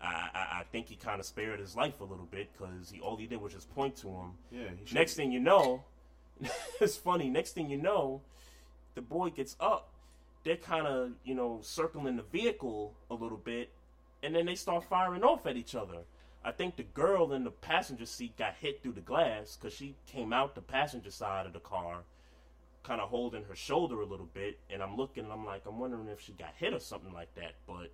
I, 0.00 0.28
I, 0.34 0.58
I 0.60 0.62
think 0.70 0.88
he 0.88 0.96
kind 0.96 1.20
of 1.20 1.26
spared 1.26 1.60
his 1.60 1.74
life 1.74 2.00
a 2.00 2.04
little 2.04 2.26
bit 2.30 2.50
because 2.52 2.90
he 2.90 3.00
all 3.00 3.16
he 3.16 3.26
did 3.26 3.40
was 3.40 3.52
just 3.52 3.74
point 3.74 3.96
to 3.96 4.08
him. 4.08 4.30
Yeah, 4.50 4.68
Next 4.92 5.14
thing 5.14 5.32
you 5.32 5.40
know, 5.40 5.84
it's 6.80 6.96
funny. 6.96 7.28
Next 7.28 7.52
thing 7.52 7.68
you 7.70 7.78
know, 7.78 8.20
the 8.94 9.02
boy 9.02 9.30
gets 9.30 9.56
up. 9.60 9.90
They're 10.44 10.56
kind 10.56 10.86
of 10.86 11.12
you 11.24 11.34
know 11.34 11.60
circling 11.62 12.16
the 12.16 12.22
vehicle 12.22 12.94
a 13.10 13.14
little 13.14 13.38
bit, 13.38 13.70
and 14.22 14.34
then 14.34 14.46
they 14.46 14.54
start 14.54 14.84
firing 14.84 15.22
off 15.22 15.46
at 15.46 15.56
each 15.56 15.74
other. 15.74 15.98
I 16.44 16.52
think 16.52 16.76
the 16.76 16.84
girl 16.84 17.32
in 17.32 17.44
the 17.44 17.50
passenger 17.50 18.06
seat 18.06 18.36
got 18.36 18.54
hit 18.54 18.82
through 18.82 18.92
the 18.92 19.00
glass 19.00 19.56
because 19.56 19.76
she 19.76 19.96
came 20.06 20.32
out 20.32 20.54
the 20.54 20.62
passenger 20.62 21.10
side 21.10 21.46
of 21.46 21.52
the 21.52 21.60
car, 21.60 22.04
kind 22.82 23.00
of 23.00 23.08
holding 23.08 23.44
her 23.44 23.54
shoulder 23.54 24.00
a 24.00 24.06
little 24.06 24.28
bit. 24.32 24.58
And 24.70 24.82
I'm 24.82 24.96
looking, 24.96 25.24
and 25.24 25.32
I'm 25.32 25.44
like, 25.44 25.62
I'm 25.66 25.78
wondering 25.78 26.08
if 26.08 26.20
she 26.20 26.32
got 26.32 26.50
hit 26.56 26.72
or 26.72 26.80
something 26.80 27.12
like 27.12 27.34
that. 27.36 27.52
But 27.66 27.92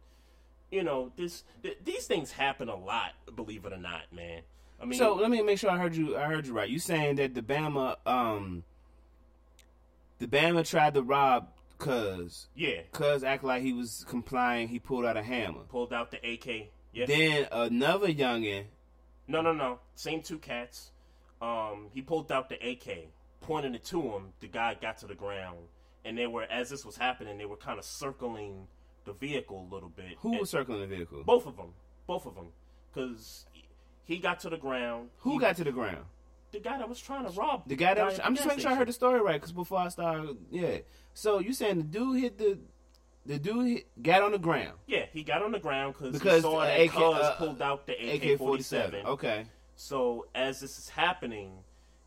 you 0.70 0.82
know, 0.82 1.12
this 1.16 1.44
th- 1.62 1.78
these 1.84 2.06
things 2.06 2.32
happen 2.32 2.68
a 2.68 2.76
lot. 2.76 3.12
Believe 3.34 3.64
it 3.64 3.72
or 3.72 3.78
not, 3.78 4.12
man. 4.12 4.42
I 4.80 4.86
mean, 4.86 4.98
So 4.98 5.14
let 5.14 5.30
me 5.30 5.40
make 5.42 5.58
sure 5.58 5.70
I 5.70 5.78
heard 5.78 5.94
you. 5.94 6.16
I 6.16 6.24
heard 6.24 6.46
you 6.46 6.52
right. 6.52 6.68
You 6.68 6.78
saying 6.78 7.16
that 7.16 7.34
the 7.34 7.42
Bama, 7.42 7.96
um, 8.06 8.64
the 10.18 10.26
Bama 10.26 10.66
tried 10.68 10.94
to 10.94 11.02
rob 11.02 11.48
Cuz. 11.78 12.46
yeah, 12.54 12.80
Cuz 12.92 13.22
act 13.24 13.44
like 13.44 13.62
he 13.62 13.72
was 13.72 14.04
complying. 14.08 14.68
He 14.68 14.78
pulled 14.78 15.04
out 15.04 15.16
a 15.16 15.22
hammer. 15.22 15.60
pulled 15.68 15.92
out 15.92 16.10
the 16.10 16.18
AK. 16.26 16.68
Yeah. 16.92 17.06
Then 17.06 17.48
another 17.52 18.08
youngin. 18.08 18.64
No, 19.26 19.40
no, 19.40 19.52
no. 19.52 19.80
Same 19.94 20.22
two 20.22 20.38
cats. 20.38 20.90
Um, 21.42 21.88
he 21.92 22.00
pulled 22.02 22.30
out 22.30 22.48
the 22.48 22.56
AK, 22.56 23.08
pointed 23.46 23.74
it 23.74 23.84
to 23.86 24.00
him. 24.00 24.32
The 24.40 24.48
guy 24.48 24.74
got 24.80 24.98
to 24.98 25.06
the 25.06 25.14
ground, 25.14 25.58
and 26.04 26.16
they 26.18 26.26
were 26.26 26.44
as 26.44 26.68
this 26.70 26.84
was 26.84 26.96
happening, 26.96 27.38
they 27.38 27.44
were 27.46 27.56
kind 27.56 27.78
of 27.78 27.84
circling 27.84 28.66
the 29.04 29.12
vehicle 29.12 29.68
a 29.70 29.74
little 29.74 29.88
bit. 29.90 30.16
Who 30.20 30.38
was 30.38 30.50
circling 30.50 30.80
the 30.80 30.86
vehicle? 30.86 31.22
both 31.24 31.46
of 31.46 31.56
them? 31.56 31.72
Both 32.06 32.26
of 32.26 32.34
them, 32.34 32.48
because 32.92 33.46
he 34.04 34.18
got 34.18 34.40
to 34.40 34.50
the 34.50 34.56
ground. 34.58 35.08
Who 35.18 35.32
He- 35.32 35.38
got 35.38 35.56
to 35.56 35.64
the 35.64 35.72
ground? 35.72 36.04
the 36.52 36.60
guy 36.60 36.78
that 36.78 36.88
was 36.88 37.00
trying 37.00 37.24
to 37.26 37.32
rob 37.32 37.66
The 37.66 37.74
guy 37.74 37.94
that 37.94 38.06
was, 38.06 38.20
I'm 38.22 38.36
just 38.36 38.46
making 38.46 38.62
sure 38.62 38.70
I 38.70 38.76
heard 38.76 38.86
the 38.86 38.92
story 38.92 39.20
right 39.20 39.40
because 39.40 39.50
before 39.50 39.78
I 39.80 39.88
started, 39.88 40.36
yeah. 40.52 40.78
So 41.12 41.40
you 41.40 41.52
saying 41.52 41.78
the 41.78 41.82
dude 41.82 42.20
hit 42.20 42.38
the 42.38 42.58
the 43.26 43.40
dude 43.40 43.66
hit- 43.66 44.02
got 44.02 44.22
on 44.22 44.30
the 44.32 44.38
ground 44.38 44.78
Yeah, 44.86 45.06
he 45.12 45.24
got 45.24 45.42
on 45.42 45.50
the 45.50 45.58
ground 45.58 45.94
cause 45.96 46.12
he 46.12 46.12
because 46.12 46.42
saw 46.42 46.58
uh, 46.60 46.66
that 46.66 46.80
AK, 46.80 46.96
uh, 46.96 47.34
pulled 47.38 47.60
out 47.60 47.86
the 47.86 47.94
AK-47. 47.94 48.34
AK-47. 49.00 49.04
Okay. 49.06 49.46
So 49.74 50.26
as 50.32 50.60
this 50.60 50.78
is 50.78 50.88
happening, 50.90 51.63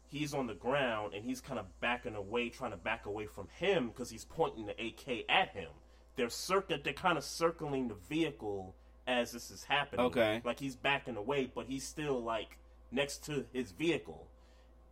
he's 0.09 0.33
on 0.33 0.47
the 0.47 0.53
ground 0.53 1.13
and 1.13 1.23
he's 1.23 1.41
kind 1.41 1.59
of 1.59 1.65
backing 1.79 2.15
away, 2.15 2.49
trying 2.49 2.71
to 2.71 2.77
back 2.77 3.05
away 3.05 3.25
from 3.25 3.47
him 3.59 3.87
because 3.87 4.09
he's 4.09 4.25
pointing 4.25 4.65
the 4.65 4.71
AK 4.73 5.25
at 5.29 5.49
him. 5.49 5.69
They're 6.15 6.29
circ- 6.29 6.83
They're 6.83 6.93
kind 6.93 7.17
of 7.17 7.23
circling 7.23 7.87
the 7.89 7.95
vehicle 8.09 8.75
as 9.05 9.31
this 9.31 9.51
is 9.51 9.63
happening. 9.63 10.05
Okay. 10.07 10.41
Like 10.43 10.59
he's 10.59 10.75
backing 10.75 11.15
away, 11.17 11.51
but 11.53 11.65
he's 11.67 11.83
still 11.85 12.19
like 12.21 12.57
next 12.91 13.23
to 13.25 13.45
his 13.53 13.71
vehicle. 13.71 14.27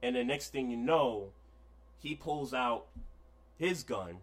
And 0.03 0.15
the 0.15 0.23
next 0.23 0.49
thing 0.51 0.69
you 0.69 0.77
know, 0.77 1.29
he 1.99 2.15
pulls 2.15 2.53
out 2.53 2.85
his 3.57 3.83
gun. 3.83 4.17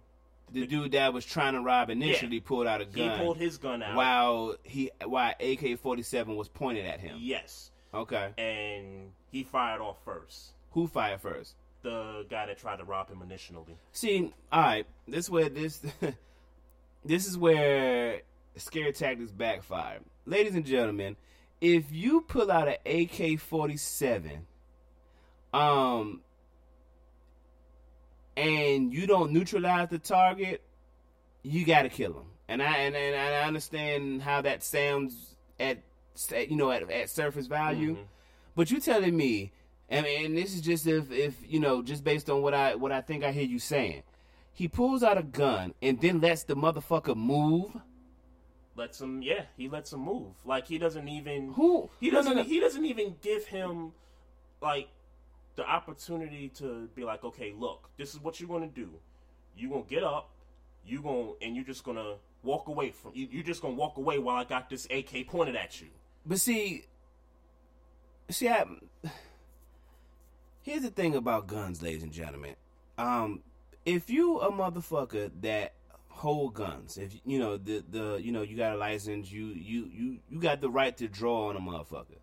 The 0.52 0.66
dude 0.66 0.92
that 0.92 1.14
was 1.14 1.24
trying 1.24 1.54
to 1.54 1.60
rob 1.60 1.88
initially 1.88 2.38
pulled 2.38 2.66
out 2.66 2.82
a 2.82 2.84
gun. 2.84 3.18
He 3.18 3.24
pulled 3.24 3.38
his 3.38 3.56
gun 3.56 3.82
out. 3.82 3.96
while 3.96 4.56
he 4.62 4.90
while 5.04 5.32
AK 5.40 5.78
forty 5.78 6.02
seven 6.02 6.36
was 6.36 6.48
pointed 6.48 6.84
at 6.84 7.00
him. 7.00 7.16
Yes. 7.20 7.70
Okay. 7.94 8.30
And 8.38 9.12
he 9.30 9.42
fired 9.44 9.80
off 9.80 9.96
first. 10.04 10.52
Who 10.72 10.86
fired 10.86 11.20
first? 11.20 11.54
The 11.82 12.24
guy 12.28 12.46
that 12.46 12.58
tried 12.58 12.76
to 12.76 12.84
rob 12.84 13.10
him 13.10 13.22
initially. 13.22 13.76
See, 13.92 14.32
all 14.50 14.62
right, 14.62 14.86
this 15.06 15.28
where 15.28 15.48
this 15.48 15.84
this 17.04 17.26
is 17.26 17.36
where 17.36 18.22
scare 18.56 18.92
tactics 18.92 19.32
backfire. 19.32 19.98
Ladies 20.24 20.54
and 20.54 20.64
gentlemen, 20.64 21.16
if 21.60 21.92
you 21.92 22.22
pull 22.22 22.50
out 22.50 22.68
an 22.68 22.76
AK 22.86 23.40
forty 23.40 23.76
seven, 23.76 24.46
um, 25.52 26.22
and 28.36 28.92
you 28.92 29.06
don't 29.06 29.32
neutralize 29.32 29.88
the 29.88 29.98
target, 29.98 30.62
you 31.42 31.66
got 31.66 31.82
to 31.82 31.88
kill 31.88 32.12
him. 32.12 32.26
And 32.48 32.62
I 32.62 32.78
and, 32.78 32.96
and 32.96 33.16
I 33.16 33.46
understand 33.46 34.22
how 34.22 34.40
that 34.42 34.62
sounds 34.62 35.36
at 35.60 35.78
you 36.30 36.56
know 36.56 36.70
at, 36.70 36.90
at 36.90 37.10
surface 37.10 37.46
value, 37.46 37.98
but 38.54 38.70
you 38.70 38.80
telling 38.80 39.16
me, 39.16 39.52
I 39.92 40.00
mean, 40.02 40.26
and 40.26 40.36
this 40.36 40.54
is 40.54 40.60
just 40.60 40.86
if 40.86 41.10
if 41.12 41.34
you 41.46 41.60
know 41.60 41.82
just 41.82 42.02
based 42.04 42.30
on 42.30 42.42
what 42.42 42.54
I 42.54 42.74
what 42.74 42.92
I 42.92 43.00
think 43.00 43.24
I 43.24 43.32
hear 43.32 43.44
you 43.44 43.58
saying. 43.58 44.02
He 44.54 44.68
pulls 44.68 45.02
out 45.02 45.16
a 45.16 45.22
gun 45.22 45.74
and 45.80 46.00
then 46.00 46.20
lets 46.20 46.44
the 46.44 46.54
motherfucker 46.54 47.16
move. 47.16 47.72
lets 48.76 49.00
him 49.00 49.22
yeah 49.22 49.44
he 49.56 49.68
lets 49.68 49.92
him 49.92 50.00
move 50.00 50.32
like 50.44 50.66
he 50.66 50.78
doesn't 50.78 51.08
even 51.08 51.52
Who? 51.54 51.88
he 52.00 52.10
No, 52.10 52.12
no, 52.12 52.18
doesn't 52.22 52.36
no. 52.36 52.42
he 52.44 52.60
doesn't 52.60 52.84
even 52.84 53.16
give 53.22 53.46
him 53.46 53.92
like 54.60 54.88
the 55.56 55.64
opportunity 55.68 56.48
to 56.60 56.88
be 56.94 57.04
like 57.04 57.24
okay 57.24 57.52
look 57.58 57.88
this 57.98 58.14
is 58.14 58.20
what 58.20 58.40
you're 58.40 58.48
gonna 58.48 58.66
do 58.68 58.88
you're 59.56 59.70
gonna 59.70 59.84
get 59.88 60.02
up 60.04 60.30
you 60.86 61.00
gonna 61.02 61.32
and 61.42 61.54
you're 61.56 61.64
just 61.64 61.84
gonna 61.84 62.14
walk 62.42 62.68
away 62.68 62.90
from 62.90 63.12
you, 63.14 63.28
you're 63.30 63.42
just 63.44 63.60
gonna 63.62 63.74
walk 63.74 63.96
away 63.98 64.18
while 64.18 64.36
i 64.36 64.44
got 64.44 64.68
this 64.70 64.86
ak 64.90 65.26
pointed 65.28 65.56
at 65.56 65.80
you 65.80 65.88
But 66.26 66.40
see, 66.40 66.84
see, 68.30 68.48
I, 68.48 68.64
here's 70.62 70.82
the 70.82 70.90
thing 70.90 71.14
about 71.14 71.46
guns, 71.46 71.82
ladies 71.82 72.02
and 72.02 72.12
gentlemen. 72.12 72.54
Um, 72.96 73.42
if 73.84 74.08
you 74.08 74.40
a 74.40 74.50
motherfucker 74.50 75.30
that 75.42 75.74
hold 76.08 76.54
guns, 76.54 76.96
if 76.96 77.12
you 77.24 77.38
know 77.38 77.56
the 77.56 77.84
the 77.88 78.20
you 78.22 78.32
know 78.32 78.42
you 78.42 78.56
got 78.56 78.74
a 78.74 78.78
license, 78.78 79.30
you 79.30 79.46
you 79.46 79.90
you 79.92 80.18
you 80.30 80.40
got 80.40 80.60
the 80.60 80.70
right 80.70 80.96
to 80.96 81.08
draw 81.08 81.48
on 81.48 81.56
a 81.56 81.60
motherfucker. 81.60 82.18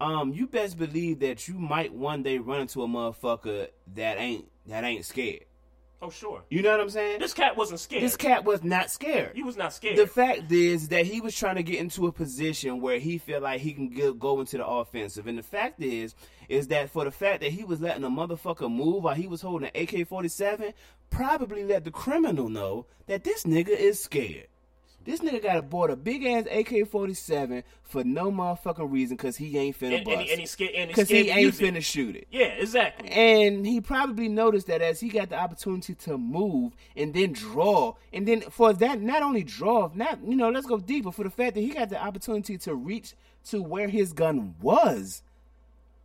Um, 0.00 0.32
you 0.32 0.46
best 0.46 0.76
believe 0.76 1.20
that 1.20 1.46
you 1.46 1.54
might 1.54 1.94
one 1.94 2.22
day 2.22 2.38
run 2.38 2.62
into 2.62 2.82
a 2.82 2.88
motherfucker 2.88 3.68
that 3.94 4.18
ain't 4.18 4.50
that 4.66 4.84
ain't 4.84 5.04
scared. 5.04 5.44
Oh 6.04 6.10
sure 6.10 6.42
You 6.50 6.62
know 6.62 6.70
what 6.72 6.80
I'm 6.80 6.90
saying? 6.90 7.18
this 7.20 7.32
cat 7.34 7.56
wasn't 7.56 7.80
scared 7.80 8.02
This 8.02 8.16
cat 8.16 8.44
was 8.44 8.62
not 8.62 8.90
scared. 8.90 9.32
he 9.34 9.42
was 9.42 9.56
not 9.56 9.72
scared 9.72 9.96
The 9.96 10.06
fact 10.06 10.52
is 10.52 10.88
that 10.88 11.06
he 11.06 11.20
was 11.20 11.34
trying 11.36 11.56
to 11.56 11.62
get 11.62 11.78
into 11.78 12.06
a 12.06 12.12
position 12.12 12.80
where 12.80 12.98
he 12.98 13.18
felt 13.18 13.42
like 13.42 13.60
he 13.60 13.72
can 13.72 13.88
get, 13.88 14.18
go 14.18 14.40
into 14.40 14.58
the 14.58 14.66
offensive, 14.66 15.26
and 15.26 15.38
the 15.38 15.42
fact 15.42 15.80
is, 15.82 16.14
is 16.48 16.68
that 16.68 16.90
for 16.90 17.04
the 17.04 17.10
fact 17.10 17.40
that 17.40 17.50
he 17.52 17.64
was 17.64 17.80
letting 17.80 18.04
a 18.04 18.10
motherfucker 18.10 18.70
move 18.70 19.04
while 19.04 19.14
he 19.14 19.26
was 19.26 19.40
holding 19.40 19.70
an 19.74 19.82
AK 19.82 20.06
forty 20.06 20.28
seven, 20.28 20.72
probably 21.10 21.64
let 21.64 21.84
the 21.84 21.90
criminal 21.90 22.48
know 22.48 22.86
that 23.06 23.24
this 23.24 23.44
nigga 23.44 23.68
is 23.68 24.02
scared. 24.02 24.48
This 25.04 25.20
nigga 25.20 25.42
got 25.42 25.56
aboard 25.58 25.90
a 25.90 25.96
big 25.96 26.24
ass 26.24 26.46
AK 26.50 26.88
forty 26.88 27.14
seven 27.14 27.62
for 27.82 28.02
no 28.04 28.30
motherfucking 28.32 28.90
reason 28.90 29.16
because 29.16 29.36
he 29.36 29.56
ain't 29.58 29.78
finna 29.78 29.96
and, 29.98 30.04
bust. 30.04 30.16
and, 30.16 30.24
he- 30.26 30.30
and 30.32 30.40
he's 30.40 30.50
scared 30.50 30.88
Because 30.88 31.08
he 31.08 31.24
to 31.24 31.30
ain't 31.30 31.54
finna 31.54 31.82
shoot 31.82 32.16
it. 32.16 32.26
yeah 32.30 32.44
exactly 32.46 33.10
And 33.10 33.66
he 33.66 33.80
probably 33.80 34.28
noticed 34.28 34.66
that 34.68 34.80
as 34.82 35.00
he 35.00 35.08
got 35.08 35.28
the 35.28 35.36
opportunity 35.38 35.94
to 35.94 36.16
move 36.18 36.72
and 36.96 37.12
then 37.12 37.32
draw, 37.32 37.94
and 38.12 38.26
then 38.26 38.40
for 38.42 38.72
that, 38.72 39.00
not 39.00 39.22
only 39.22 39.42
draw, 39.44 39.90
not 39.94 40.18
you 40.26 40.36
know, 40.36 40.48
let's 40.50 40.66
go 40.66 40.78
deeper 40.78 41.12
for 41.12 41.24
the 41.24 41.30
fact 41.30 41.54
that 41.54 41.60
he 41.60 41.68
got 41.70 41.90
the 41.90 42.02
opportunity 42.02 42.56
to 42.58 42.74
reach 42.74 43.14
to 43.50 43.62
where 43.62 43.88
his 43.88 44.12
gun 44.12 44.54
was 44.62 45.22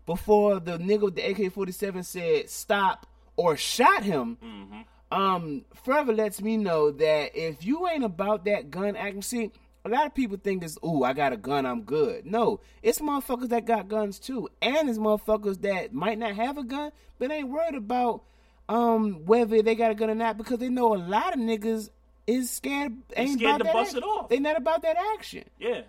before 0.06 0.60
the 0.60 0.78
nigga 0.78 1.02
with 1.02 1.16
the 1.16 1.22
AK 1.24 1.54
forty 1.54 1.72
seven 1.72 2.04
said 2.04 2.50
stop 2.50 3.06
or 3.36 3.56
shot 3.56 4.04
him. 4.04 4.38
Mm-hmm. 4.44 4.80
Um, 5.12 5.66
further 5.84 6.14
lets 6.14 6.42
me 6.42 6.58
know 6.58 6.92
that 6.92 7.36
if 7.36 7.66
you 7.66 7.88
ain't 7.88 8.04
about 8.04 8.46
that 8.46 8.70
gun 8.70 8.96
action, 8.96 9.22
see, 9.24 9.52
a 9.86 9.90
lot 9.90 10.06
of 10.06 10.14
people 10.14 10.38
think 10.38 10.64
it's, 10.64 10.78
ooh, 10.86 11.04
I 11.04 11.14
got 11.14 11.34
a 11.34 11.38
gun, 11.38 11.66
I'm 11.66 11.82
good. 11.82 12.26
No, 12.26 12.60
it's 12.84 13.00
motherfuckers 13.00 13.50
that 13.50 13.66
got 13.66 13.88
guns 13.88 14.20
too. 14.20 14.50
And 14.62 14.88
it's 14.90 15.00
motherfuckers 15.00 15.62
that 15.62 15.94
might 15.94 16.20
not 16.20 16.36
have 16.36 16.58
a 16.58 16.64
gun, 16.64 16.92
but 17.18 17.32
ain't 17.32 17.50
worried 17.50 17.76
about 17.76 18.24
um 18.68 19.26
whether 19.26 19.64
they 19.64 19.74
got 19.74 19.90
a 19.90 19.96
gun 19.96 20.12
or 20.12 20.16
not 20.16 20.38
because 20.38 20.60
they 20.60 20.70
know 20.70 20.94
a 20.94 20.98
lot 20.98 21.34
of 21.34 21.40
niggas 21.40 21.90
is 22.28 22.52
scared 22.52 22.94
ain't 23.16 23.40
scared 23.40 23.56
about 23.56 23.58
to 23.58 23.64
that 23.64 23.74
bust 23.74 23.88
action. 23.96 23.98
it 24.04 24.06
off. 24.06 24.30
They 24.30 24.40
not 24.40 24.58
about 24.58 24.84
that 24.84 24.96
action. 25.16 25.46
yeah 25.58 25.82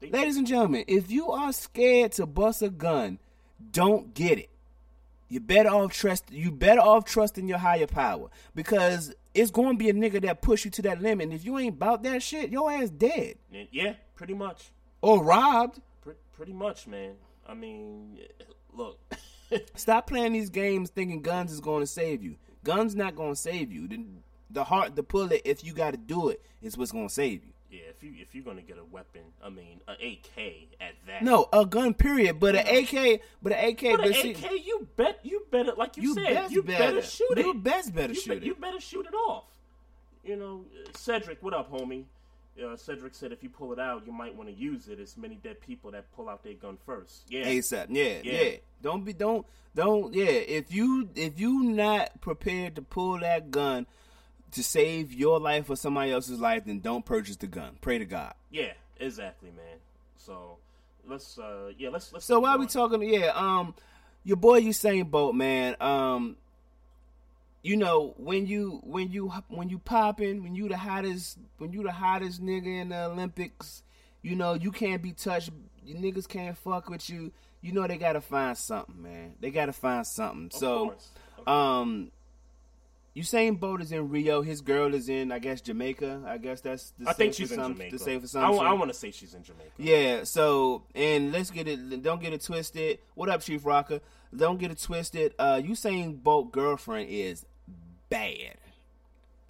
They- 0.00 0.10
Ladies 0.10 0.36
and 0.36 0.44
gentlemen, 0.46 0.82
if 0.88 1.12
you 1.12 1.30
are 1.30 1.52
scared 1.52 2.10
to 2.12 2.26
bust 2.26 2.60
a 2.62 2.70
gun, 2.70 3.20
don't 3.70 4.14
get 4.14 4.40
it. 4.40 4.50
You 5.28 5.40
better 5.40 5.68
off 5.68 5.92
trust. 5.92 6.30
You 6.30 6.50
better 6.50 6.80
off 6.80 7.04
trusting 7.04 7.48
your 7.48 7.58
higher 7.58 7.86
power 7.86 8.28
because 8.54 9.14
it's 9.34 9.50
going 9.50 9.72
to 9.72 9.78
be 9.78 9.90
a 9.90 9.94
nigga 9.94 10.22
that 10.22 10.42
push 10.42 10.64
you 10.64 10.70
to 10.72 10.82
that 10.82 11.02
limit. 11.02 11.24
And 11.24 11.32
if 11.32 11.44
you 11.44 11.58
ain't 11.58 11.74
about 11.74 12.02
that 12.04 12.22
shit, 12.22 12.50
your 12.50 12.70
ass 12.70 12.90
dead 12.90 13.36
yeah 13.70 13.94
pretty 14.14 14.34
much 14.34 14.70
or 15.02 15.22
robbed. 15.22 15.80
Pre- 16.02 16.14
pretty 16.32 16.52
much, 16.52 16.86
man. 16.86 17.14
I 17.46 17.54
mean, 17.54 18.18
look, 18.72 18.98
Stop 19.74 20.06
playing 20.06 20.32
these 20.32 20.50
games 20.50 20.90
thinking 20.90 21.22
guns 21.22 21.52
is 21.52 21.60
going 21.60 21.82
to 21.82 21.86
save 21.86 22.22
you. 22.22 22.36
Guns 22.64 22.94
not 22.94 23.16
going 23.16 23.32
to 23.32 23.40
save 23.40 23.72
you. 23.72 23.88
The, 23.88 24.04
the 24.50 24.64
heart, 24.64 24.96
the 24.96 25.02
bullet, 25.02 25.42
if 25.44 25.64
you 25.64 25.72
got 25.72 25.92
to 25.92 25.96
do 25.96 26.28
it, 26.28 26.44
is 26.62 26.76
what's 26.76 26.92
going 26.92 27.08
to 27.08 27.14
save 27.14 27.44
you. 27.44 27.52
Yeah. 27.70 27.80
If 27.90 28.02
you 28.02 28.12
if 28.18 28.34
you're 28.34 28.44
gonna 28.44 28.62
get 28.62 28.78
a 28.78 28.84
weapon, 28.84 29.22
I 29.42 29.48
mean, 29.50 29.80
an 29.88 29.96
AK 30.00 30.68
at 30.80 30.94
that. 31.06 31.22
No, 31.22 31.48
a 31.52 31.64
gun, 31.66 31.94
period. 31.94 32.38
But 32.40 32.54
an 32.56 32.66
AK, 32.66 33.20
but 33.42 33.52
an 33.52 33.68
AK, 33.70 33.80
but 33.82 33.90
an 33.92 33.98
but 34.00 34.14
see- 34.14 34.30
AK, 34.32 34.50
you 34.64 34.88
bet 34.96 35.20
you 35.22 35.44
better, 35.50 35.72
like 35.76 35.96
you, 35.96 36.02
You 36.04 36.14
said, 36.14 36.50
you 36.50 36.62
better, 36.62 36.94
better. 36.96 37.02
shoot 37.02 37.38
it. 37.38 37.46
You 37.46 37.54
best 37.54 37.94
better 37.94 38.12
you 38.12 38.20
shoot 38.20 38.42
You 38.42 38.52
it. 38.52 38.60
better 38.60 38.80
shoot 38.80 39.06
it 39.06 39.14
off. 39.14 39.44
You 40.24 40.36
know, 40.36 40.64
Cedric, 40.94 41.42
what 41.42 41.54
up, 41.54 41.70
homie? 41.72 42.04
Uh, 42.62 42.76
Cedric 42.76 43.14
said 43.14 43.30
if 43.30 43.42
you 43.44 43.48
pull 43.48 43.72
it 43.72 43.78
out, 43.78 44.04
you 44.04 44.12
might 44.12 44.34
want 44.34 44.48
to 44.48 44.54
use 44.54 44.88
it. 44.88 44.98
It's 44.98 45.16
many 45.16 45.36
dead 45.36 45.60
people 45.60 45.92
that 45.92 46.10
pull 46.16 46.28
out 46.28 46.42
their 46.42 46.54
gun 46.54 46.76
first. 46.84 47.22
Yeah, 47.28 47.44
ASAP. 47.46 47.86
Yeah, 47.90 48.18
Yeah. 48.24 48.42
yeah, 48.42 48.50
Don't 48.82 49.04
be 49.04 49.12
don't 49.12 49.46
don't 49.76 50.12
yeah. 50.12 50.24
If 50.26 50.72
you 50.74 51.08
if 51.14 51.38
you 51.38 51.62
not 51.62 52.20
prepared 52.20 52.74
to 52.74 52.82
pull 52.82 53.20
that 53.20 53.52
gun 53.52 53.86
to 54.52 54.62
save 54.62 55.12
your 55.12 55.38
life 55.40 55.68
or 55.70 55.76
somebody 55.76 56.12
else's 56.12 56.40
life, 56.40 56.64
then 56.64 56.80
don't 56.80 57.04
purchase 57.04 57.36
the 57.36 57.46
gun. 57.46 57.76
Pray 57.80 57.98
to 57.98 58.04
God. 58.04 58.34
yeah, 58.50 58.72
exactly, 58.98 59.50
man. 59.50 59.78
So 60.16 60.56
let's, 61.06 61.38
uh, 61.38 61.72
yeah, 61.76 61.90
let's 61.90 62.12
let's. 62.12 62.24
So 62.24 62.40
while 62.40 62.54
on. 62.54 62.60
we 62.60 62.66
talking, 62.66 63.02
yeah, 63.02 63.32
um, 63.34 63.74
your 64.24 64.36
boy 64.36 64.60
Usain 64.60 65.10
Bolt, 65.10 65.34
man, 65.34 65.76
um, 65.80 66.36
you 67.62 67.76
know 67.76 68.14
when 68.16 68.46
you 68.46 68.80
when 68.84 69.10
you 69.10 69.28
when 69.48 69.68
you 69.68 69.78
popping, 69.78 70.42
when 70.42 70.54
you 70.54 70.68
the 70.68 70.76
hottest, 70.76 71.38
when 71.58 71.72
you 71.72 71.82
the 71.82 71.92
hottest 71.92 72.42
nigga 72.42 72.82
in 72.82 72.88
the 72.90 73.04
Olympics, 73.04 73.82
you 74.22 74.36
know 74.36 74.54
you 74.54 74.70
can't 74.70 75.02
be 75.02 75.12
touched. 75.12 75.50
You 75.84 75.94
niggas 75.94 76.28
can't 76.28 76.56
fuck 76.56 76.88
with 76.88 77.08
you. 77.08 77.32
You 77.60 77.72
know 77.72 77.86
they 77.86 77.96
gotta 77.96 78.20
find 78.20 78.56
something, 78.56 79.02
man. 79.02 79.34
They 79.40 79.50
gotta 79.50 79.72
find 79.72 80.06
something. 80.06 80.46
Of 80.46 80.52
so, 80.52 80.94
um. 81.46 82.10
Usain 83.16 83.58
Bolt 83.58 83.80
is 83.80 83.90
in 83.90 84.08
Rio. 84.08 84.42
His 84.42 84.60
girl 84.60 84.94
is 84.94 85.08
in, 85.08 85.32
I 85.32 85.38
guess, 85.38 85.60
Jamaica. 85.60 86.22
I 86.26 86.38
guess 86.38 86.60
that's 86.60 86.92
the 86.98 87.08
I 87.08 87.12
think 87.12 87.34
she's 87.34 87.50
in 87.50 87.58
Jamaica. 87.58 87.96
The 87.96 87.98
safe 87.98 88.22
I, 88.22 88.24
assumption. 88.24 88.78
want 88.78 88.92
to 88.92 88.96
say 88.96 89.10
she's 89.10 89.34
in 89.34 89.42
Jamaica. 89.42 89.70
Yeah, 89.76 90.24
so 90.24 90.84
and 90.94 91.32
let's 91.32 91.50
get 91.50 91.66
it 91.66 92.02
don't 92.02 92.20
get 92.20 92.32
it 92.32 92.42
twisted. 92.42 92.98
What 93.14 93.28
up, 93.28 93.40
Chief 93.40 93.64
Rocker? 93.64 94.00
Don't 94.34 94.58
get 94.58 94.70
it 94.70 94.80
twisted. 94.80 95.34
Uh 95.38 95.56
Usain 95.56 96.22
Bolt 96.22 96.52
girlfriend 96.52 97.08
is 97.10 97.44
bad. 98.08 98.56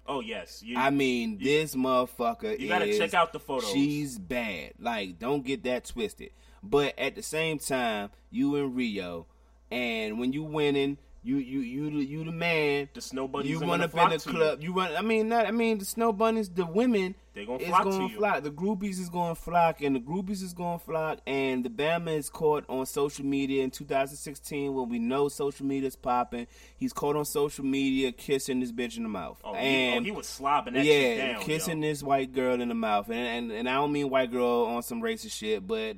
Oh 0.07 0.21
yes, 0.21 0.63
you, 0.63 0.75
I 0.75 0.89
mean, 0.89 1.37
this 1.37 1.75
motherfucker 1.75 2.59
you 2.59 2.67
gotta 2.67 2.85
is 2.85 2.97
check 2.97 3.13
out 3.13 3.31
the 3.31 3.39
photos. 3.39 3.71
She's 3.71 4.17
bad. 4.17 4.71
Like, 4.79 5.19
don't 5.19 5.45
get 5.45 5.63
that 5.65 5.85
twisted. 5.85 6.31
But 6.63 6.97
at 6.97 7.15
the 7.15 7.21
same 7.21 7.59
time, 7.59 8.09
you 8.31 8.55
in 8.55 8.73
Rio 8.73 9.27
and 9.69 10.19
when 10.19 10.33
you 10.33 10.41
winning, 10.43 10.97
You 11.21 11.37
you 11.37 11.59
you 11.59 11.89
the, 11.89 12.05
you 12.05 12.23
the 12.23 12.31
man. 12.31 12.89
The 12.93 13.01
snow 13.01 13.27
bunnies 13.27 13.49
You 13.49 13.59
run 13.59 13.67
gonna 13.67 13.85
up 13.85 13.93
in 13.93 14.09
the 14.09 14.17
to 14.19 14.29
you. 14.31 14.37
club. 14.37 14.63
You. 14.63 14.73
run. 14.73 14.95
I 14.95 15.01
mean, 15.01 15.27
not. 15.27 15.47
I 15.47 15.51
mean, 15.51 15.77
the 15.77 15.85
snow 15.85 16.13
bunnies. 16.13 16.49
The 16.49 16.65
women. 16.65 17.15
They 17.33 17.45
gonna 17.45 17.59
flock 17.59 17.83
to 17.83 17.89
gonna 17.91 18.07
you. 18.07 18.17
flock. 18.17 18.43
The 18.43 18.51
groupies 18.51 18.99
is 18.99 19.09
going 19.09 19.35
to 19.35 19.41
flock, 19.41 19.81
and 19.81 19.95
the 19.95 19.99
groupies 19.99 20.41
is 20.41 20.53
going 20.53 20.79
to 20.79 20.85
flock. 20.85 21.19
And 21.27 21.63
the 21.63 21.69
Bama 21.69 22.17
is 22.17 22.29
caught 22.29 22.65
on 22.69 22.85
social 22.85 23.25
media 23.25 23.63
in 23.63 23.71
2016 23.71 24.73
when 24.73 24.89
we 24.89 24.97
know 24.97 25.27
social 25.27 25.65
media 25.65 25.87
is 25.87 25.95
popping. 25.95 26.47
He's 26.77 26.93
caught 26.93 27.15
on 27.15 27.25
social 27.25 27.65
media 27.65 28.11
kissing 28.11 28.61
this 28.61 28.71
bitch 28.71 28.95
in 28.97 29.03
the 29.03 29.09
mouth. 29.09 29.39
Oh, 29.43 29.53
he, 29.53 29.97
oh, 29.97 30.01
he 30.01 30.11
was 30.11 30.25
slobbing 30.27 30.73
that 30.73 30.85
yeah, 30.85 30.93
shit 30.93 31.17
down. 31.17 31.27
Yeah, 31.27 31.39
kissing 31.39 31.83
yo. 31.83 31.89
this 31.89 32.01
white 32.01 32.31
girl 32.33 32.61
in 32.61 32.69
the 32.69 32.75
mouth, 32.75 33.09
and, 33.09 33.17
and 33.17 33.51
and 33.51 33.69
I 33.69 33.73
don't 33.73 33.91
mean 33.91 34.09
white 34.09 34.31
girl 34.31 34.65
on 34.65 34.83
some 34.83 35.01
racist 35.01 35.31
shit, 35.31 35.67
but 35.67 35.97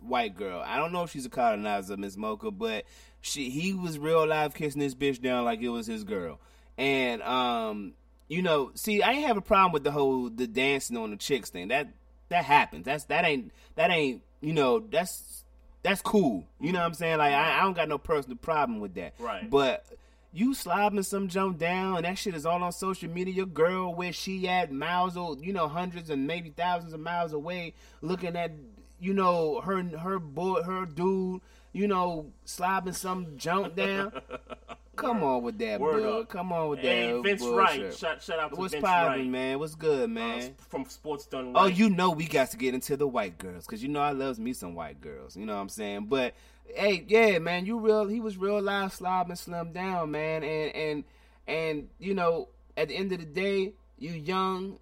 white 0.00 0.34
girl. 0.36 0.62
I 0.64 0.76
don't 0.76 0.92
know 0.92 1.02
if 1.02 1.10
she's 1.10 1.26
a 1.26 1.30
colonizer, 1.30 1.96
Miss 1.96 2.16
Mocha, 2.16 2.50
but 2.50 2.84
she 3.26 3.50
he 3.50 3.72
was 3.74 3.98
real 3.98 4.26
live 4.26 4.54
kissing 4.54 4.80
this 4.80 4.94
bitch 4.94 5.20
down 5.20 5.44
like 5.44 5.60
it 5.60 5.68
was 5.68 5.86
his 5.86 6.04
girl, 6.04 6.38
and 6.78 7.22
um, 7.22 7.92
you 8.28 8.42
know, 8.42 8.70
see, 8.74 9.02
I 9.02 9.12
ain't 9.12 9.26
have 9.26 9.36
a 9.36 9.42
problem 9.42 9.72
with 9.72 9.84
the 9.84 9.90
whole 9.90 10.30
the 10.30 10.46
dancing 10.46 10.96
on 10.96 11.10
the 11.10 11.16
chicks 11.16 11.50
thing. 11.50 11.68
That 11.68 11.88
that 12.28 12.44
happens. 12.44 12.84
That's 12.84 13.04
that 13.04 13.24
ain't 13.24 13.52
that 13.74 13.90
ain't 13.90 14.22
you 14.40 14.52
know 14.52 14.80
that's 14.80 15.44
that's 15.82 16.02
cool. 16.02 16.44
You 16.60 16.72
know 16.72 16.80
what 16.80 16.86
I'm 16.86 16.94
saying? 16.94 17.18
Like 17.18 17.32
I, 17.32 17.58
I 17.58 17.62
don't 17.62 17.74
got 17.76 17.88
no 17.88 17.98
personal 17.98 18.36
problem 18.36 18.80
with 18.80 18.94
that. 18.94 19.14
Right. 19.18 19.48
But 19.48 19.84
you 20.32 20.50
slobbing 20.50 21.04
some 21.04 21.28
jump 21.28 21.58
down, 21.58 21.96
and 21.96 22.04
that 22.04 22.18
shit 22.18 22.34
is 22.34 22.44
all 22.44 22.62
on 22.62 22.72
social 22.72 23.08
media. 23.08 23.32
Your 23.34 23.46
girl, 23.46 23.94
where 23.94 24.12
she 24.12 24.46
at, 24.48 24.70
miles, 24.70 25.16
o- 25.16 25.38
you 25.40 25.52
know, 25.52 25.66
hundreds 25.66 26.10
and 26.10 26.26
maybe 26.26 26.50
thousands 26.50 26.92
of 26.92 27.00
miles 27.00 27.32
away, 27.32 27.72
looking 28.02 28.36
at, 28.36 28.52
you 29.00 29.14
know, 29.14 29.60
her 29.62 29.82
her 29.82 30.18
boy, 30.18 30.62
her 30.62 30.84
dude, 30.84 31.40
you 31.76 31.86
know, 31.86 32.32
slobbing 32.46 32.94
some 32.94 33.36
jump 33.36 33.76
down. 33.76 34.12
Come 34.96 35.22
on 35.22 35.42
with 35.42 35.58
that, 35.58 35.78
Word 35.78 36.02
bro. 36.02 36.20
up. 36.20 36.28
Come 36.30 36.52
on 36.52 36.70
with 36.70 36.78
Hey, 36.78 37.12
that. 37.12 37.22
Vince 37.22 37.42
bullshit. 37.42 37.58
Wright. 37.82 37.94
Shout, 37.94 38.22
shout 38.22 38.38
out 38.38 38.50
to 38.54 38.56
What's 38.56 38.72
Vince 38.72 38.82
poppin', 38.82 39.12
Wright. 39.20 39.26
man? 39.26 39.58
What's 39.58 39.74
good, 39.74 40.04
Uh, 40.04 40.08
man? 40.08 40.54
from 40.70 40.86
Sports 40.86 41.26
Done 41.26 41.52
Oh, 41.54 41.66
you 41.66 41.90
know 41.90 42.10
we 42.12 42.24
got 42.26 42.50
to 42.52 42.56
get 42.56 42.72
into 42.72 42.96
the 42.96 43.06
white 43.06 43.36
girls 43.36 43.66
because 43.66 43.82
you 43.82 43.90
know 43.90 44.00
I 44.00 44.12
loves 44.12 44.40
me 44.40 44.54
some 44.54 44.74
white 44.74 45.02
girls. 45.02 45.36
You 45.36 45.44
know 45.44 45.54
what 45.54 45.60
I'm 45.60 45.68
saying? 45.68 46.06
But 46.06 46.32
hey, 46.74 47.04
yeah, 47.06 47.38
man, 47.40 47.66
you 47.66 47.78
real. 47.78 48.06
He 48.08 48.20
was 48.20 48.38
real 48.38 48.62
live 48.62 48.90
slobbing 48.94 49.36
slim 49.36 49.72
down, 49.72 50.10
man. 50.12 50.42
And 50.42 50.74
and 50.74 51.04
and 51.46 51.88
you 51.98 52.14
know, 52.14 52.48
at 52.78 52.88
the 52.88 52.96
end 52.96 53.12
of 53.12 53.18
the 53.18 53.26
day, 53.26 53.74
you 53.98 54.12
young, 54.12 54.78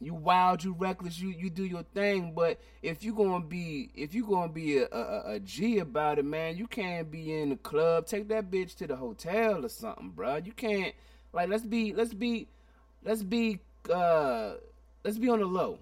you 0.00 0.14
wild, 0.14 0.62
you 0.62 0.74
reckless, 0.78 1.18
you 1.18 1.28
you 1.30 1.48
do 1.50 1.64
your 1.64 1.82
thing. 1.94 2.32
But 2.34 2.60
if 2.82 3.02
you 3.02 3.14
gonna 3.14 3.44
be 3.44 3.90
if 3.94 4.14
you 4.14 4.26
gonna 4.26 4.52
be 4.52 4.78
a, 4.78 4.86
a, 4.92 5.32
a 5.34 5.40
G 5.40 5.78
about 5.78 6.18
it, 6.18 6.24
man, 6.24 6.56
you 6.56 6.66
can't 6.66 7.10
be 7.10 7.32
in 7.40 7.48
the 7.50 7.56
club. 7.56 8.06
Take 8.06 8.28
that 8.28 8.50
bitch 8.50 8.74
to 8.76 8.86
the 8.86 8.96
hotel 8.96 9.64
or 9.64 9.68
something, 9.68 10.10
bro. 10.10 10.36
You 10.36 10.52
can't 10.52 10.94
like 11.32 11.48
let's 11.48 11.64
be 11.64 11.92
let's 11.94 12.12
be 12.14 12.48
let's 13.04 13.22
be 13.22 13.60
uh 13.92 14.54
let's 15.04 15.18
be 15.18 15.28
on 15.28 15.40
the 15.40 15.46
low. 15.46 15.78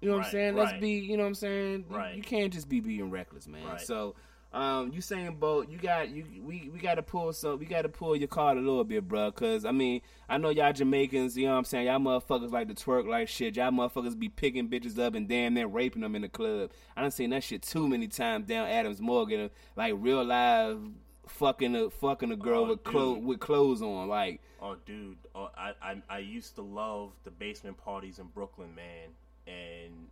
You 0.00 0.10
know 0.10 0.16
what 0.16 0.26
I'm 0.26 0.30
saying? 0.32 0.54
right. 0.54 0.66
Let's 0.66 0.80
be, 0.80 0.90
you 0.90 1.16
know 1.16 1.22
what 1.22 1.28
I'm 1.28 1.34
saying? 1.34 1.86
You- 1.88 1.96
Right. 1.96 2.14
You, 2.16 2.22
can't 2.22 2.52
just 2.52 2.68
be 2.68 2.80
being 2.80 3.08
reckless, 3.10 3.46
man. 3.48 3.64
Right. 3.66 3.80
So, 3.80 4.14
um, 4.54 4.92
Usain 4.92 5.38
Bolt, 5.38 5.68
you 5.68 5.78
got 5.78 6.10
you 6.10 6.24
we 6.42 6.70
we 6.72 6.78
got 6.78 6.94
to 6.94 7.02
pull 7.02 7.32
some 7.32 7.58
we 7.58 7.66
got 7.66 7.82
to 7.82 7.88
pull 7.88 8.14
your 8.14 8.28
card 8.28 8.56
a 8.56 8.60
little 8.60 8.84
bit, 8.84 9.06
bro, 9.06 9.32
cuz 9.32 9.64
I 9.64 9.72
mean, 9.72 10.00
I 10.28 10.38
know 10.38 10.50
y'all 10.50 10.72
Jamaicans, 10.72 11.36
you 11.36 11.46
know 11.46 11.52
what 11.52 11.58
I'm 11.58 11.64
saying? 11.64 11.86
Y'all 11.86 11.98
motherfuckers 11.98 12.52
like 12.52 12.68
to 12.68 12.74
twerk 12.74 13.06
like 13.08 13.28
shit. 13.28 13.56
Y'all 13.56 13.72
motherfuckers 13.72 14.18
be 14.18 14.28
picking 14.28 14.68
bitches 14.68 14.98
up 14.98 15.14
and 15.14 15.28
damn 15.28 15.54
near 15.54 15.66
raping 15.66 16.02
them 16.02 16.14
in 16.14 16.22
the 16.22 16.28
club. 16.28 16.70
I 16.96 17.02
done 17.02 17.10
seen 17.10 17.30
that 17.30 17.42
shit 17.42 17.62
too 17.62 17.88
many 17.88 18.06
times 18.06 18.46
down 18.46 18.68
Adams 18.68 19.00
Morgan, 19.00 19.50
like 19.76 19.94
real 19.96 20.24
live 20.24 20.78
fucking 21.26 21.74
a 21.74 21.90
fucking 21.90 22.30
a 22.30 22.36
girl 22.36 22.64
Oh, 22.64 22.68
with 22.68 22.84
clothes 22.84 23.24
with 23.24 23.40
clothes 23.40 23.82
on, 23.82 24.08
like 24.08 24.40
Oh, 24.62 24.76
dude, 24.86 25.16
oh, 25.34 25.50
I, 25.56 25.72
I 25.82 26.02
I 26.08 26.18
used 26.18 26.54
to 26.54 26.62
love 26.62 27.10
the 27.24 27.30
basement 27.30 27.76
parties 27.76 28.18
in 28.18 28.26
Brooklyn, 28.28 28.74
man. 28.74 29.10
And 29.46 30.06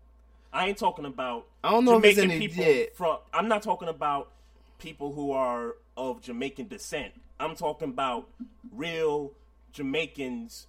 I 0.53 0.69
ain't 0.69 0.79
talking 0.79 1.05
about 1.07 1.47
I 1.65 1.71
don't 1.71 1.85
know 1.85 1.99
if 1.99 2.05
it's 2.05 2.21
Jamaican 2.21 2.49
people 2.49 2.85
from. 2.95 3.19
I'm 3.33 3.49
not 3.49 3.63
talking 3.63 3.89
about 3.89 4.31
people 4.79 5.13
who 5.13 5.33
are 5.33 5.77
of 5.97 6.21
Jamaican 6.21 6.69
descent. 6.69 7.13
I'm 7.41 7.55
talking 7.57 7.89
about 7.89 8.29
real 8.75 9.33
Jamaicans 9.73 10.67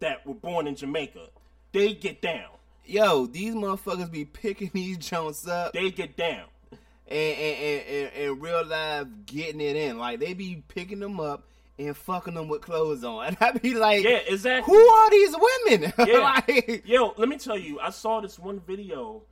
that 0.00 0.26
were 0.26 0.34
born 0.34 0.66
in 0.66 0.74
Jamaica. 0.74 1.28
They 1.72 1.94
get 1.94 2.20
down. 2.20 2.50
yo, 2.84 3.26
these 3.26 3.54
motherfuckers 3.54 4.10
be 4.10 4.24
picking 4.24 4.70
these 4.74 4.98
joints 4.98 5.46
up. 5.46 5.72
They 5.72 5.90
get 5.90 6.16
down. 6.16 6.46
and 6.72 6.80
and, 7.18 7.56
and, 7.58 7.86
and, 7.88 8.10
and 8.14 8.42
real 8.42 8.64
life 8.64 9.06
getting 9.26 9.60
it 9.60 9.76
in. 9.76 9.98
Like 9.98 10.20
they 10.20 10.34
be 10.34 10.62
picking 10.68 10.98
them 11.00 11.20
up 11.20 11.44
and 11.86 11.96
fucking 11.96 12.34
them 12.34 12.48
with 12.48 12.60
clothes 12.62 13.02
on. 13.04 13.26
And 13.28 13.36
I 13.40 13.52
be 13.52 13.74
like, 13.74 14.04
Yeah, 14.04 14.20
exactly. 14.26 14.74
who 14.74 14.80
are 14.80 15.10
these 15.10 15.34
women? 15.68 15.92
Yeah. 16.06 16.18
like, 16.18 16.82
Yo, 16.86 17.14
let 17.16 17.28
me 17.28 17.36
tell 17.38 17.58
you, 17.58 17.80
I 17.80 17.90
saw 17.90 18.20
this 18.20 18.38
one 18.38 18.60
video, 18.60 19.22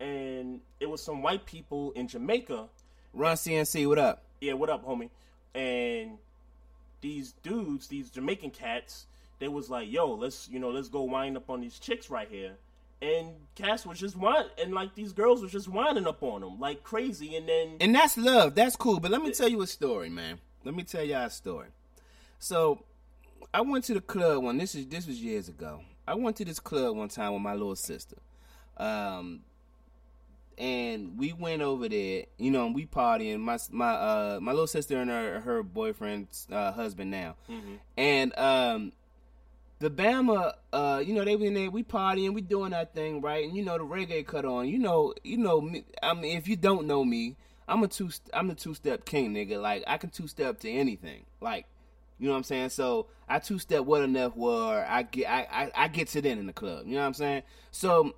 and 0.00 0.60
it 0.80 0.86
was 0.88 1.02
some 1.02 1.22
white 1.22 1.44
people 1.46 1.92
in 1.92 2.08
Jamaica 2.08 2.66
Run 3.14 3.36
CNC, 3.36 3.86
what 3.88 3.98
up? 3.98 4.22
yeah, 4.40 4.52
what 4.52 4.68
up, 4.68 4.84
homie? 4.86 5.08
And 5.54 6.18
these 7.00 7.32
dudes, 7.42 7.86
these 7.88 8.10
Jamaican 8.10 8.50
cats, 8.50 9.06
they 9.38 9.48
was 9.48 9.70
like, 9.70 9.90
yo, 9.90 10.12
let's 10.12 10.48
you 10.50 10.58
know, 10.58 10.70
let's 10.70 10.88
go 10.88 11.02
wind 11.02 11.36
up 11.36 11.48
on 11.48 11.60
these 11.62 11.78
chicks 11.78 12.10
right 12.10 12.28
here. 12.30 12.52
And 13.02 13.28
Cass 13.54 13.84
was 13.86 13.98
just 13.98 14.16
whine, 14.16 14.46
and 14.62 14.72
like 14.72 14.94
these 14.94 15.12
girls 15.12 15.42
was 15.42 15.52
just 15.52 15.68
winding 15.68 16.06
up 16.06 16.22
on 16.22 16.40
them 16.42 16.58
like 16.60 16.82
crazy, 16.82 17.36
and 17.36 17.46
then 17.48 17.76
And 17.80 17.94
that's 17.94 18.16
love. 18.16 18.54
That's 18.54 18.76
cool. 18.76 19.00
But 19.00 19.10
let 19.10 19.22
me 19.22 19.32
tell 19.32 19.48
you 19.48 19.60
a 19.62 19.66
story, 19.66 20.08
man. 20.10 20.38
Let 20.64 20.74
me 20.74 20.82
tell 20.82 21.04
y'all 21.04 21.24
a 21.26 21.30
story. 21.30 21.68
So 22.38 22.84
I 23.52 23.60
went 23.60 23.84
to 23.84 23.94
the 23.94 24.00
club 24.00 24.42
one. 24.42 24.58
This 24.58 24.74
is 24.74 24.86
this 24.86 25.06
was 25.06 25.22
years 25.22 25.48
ago. 25.48 25.80
I 26.06 26.14
went 26.14 26.36
to 26.36 26.44
this 26.44 26.60
club 26.60 26.96
one 26.96 27.08
time 27.08 27.32
with 27.32 27.42
my 27.42 27.52
little 27.54 27.76
sister. 27.76 28.16
Um 28.76 29.40
and 30.58 31.18
we 31.18 31.32
went 31.34 31.60
over 31.60 31.88
there, 31.88 32.24
you 32.38 32.50
know, 32.50 32.66
and 32.66 32.74
we 32.74 32.86
partying. 32.86 33.40
My 33.40 33.58
my 33.70 33.90
uh 33.92 34.38
my 34.40 34.52
little 34.52 34.66
sister 34.66 34.98
and 34.98 35.10
her 35.10 35.40
her 35.40 35.62
boyfriend's 35.62 36.46
uh, 36.50 36.72
husband 36.72 37.10
now, 37.10 37.36
and 37.96 38.38
um 38.38 38.92
the 39.78 39.90
Bama, 39.90 40.54
uh, 40.72 41.02
you 41.04 41.12
know, 41.14 41.22
they 41.22 41.36
been 41.36 41.52
there, 41.52 41.70
we 41.70 41.82
partying, 41.82 42.32
we 42.32 42.40
doing 42.40 42.72
our 42.72 42.86
thing, 42.86 43.20
right? 43.20 43.44
And 43.44 43.54
you 43.54 43.62
know, 43.62 43.76
the 43.76 43.84
reggae 43.84 44.26
cut 44.26 44.46
on. 44.46 44.68
You 44.68 44.78
know, 44.78 45.12
you 45.22 45.36
know 45.36 45.60
me. 45.60 45.84
I 46.02 46.14
mean, 46.14 46.36
if 46.36 46.48
you 46.48 46.56
don't 46.56 46.86
know 46.86 47.04
me, 47.04 47.36
I'm 47.68 47.82
a 47.82 47.88
two, 47.88 48.08
I'm 48.32 48.48
the 48.48 48.54
two 48.54 48.72
step 48.72 49.04
king, 49.04 49.34
nigga. 49.34 49.60
Like 49.60 49.84
I 49.86 49.98
can 49.98 50.08
two 50.10 50.28
step 50.28 50.60
to 50.60 50.70
anything. 50.70 51.24
Like, 51.42 51.66
you 52.18 52.26
know 52.26 52.32
what 52.32 52.38
I'm 52.38 52.44
saying? 52.44 52.70
So 52.70 53.06
I 53.28 53.38
two 53.38 53.58
step 53.58 53.84
well 53.84 54.02
enough 54.02 54.36
where 54.36 54.86
I 54.88 55.02
get, 55.02 55.28
I, 55.30 55.46
I, 55.50 55.70
I 55.84 55.88
gets 55.88 56.16
it 56.16 56.24
in 56.26 56.38
in 56.38 56.46
the 56.46 56.52
club. 56.52 56.86
You 56.86 56.94
know 56.94 57.00
what 57.00 57.06
I'm 57.08 57.14
saying? 57.14 57.42
So 57.70 58.14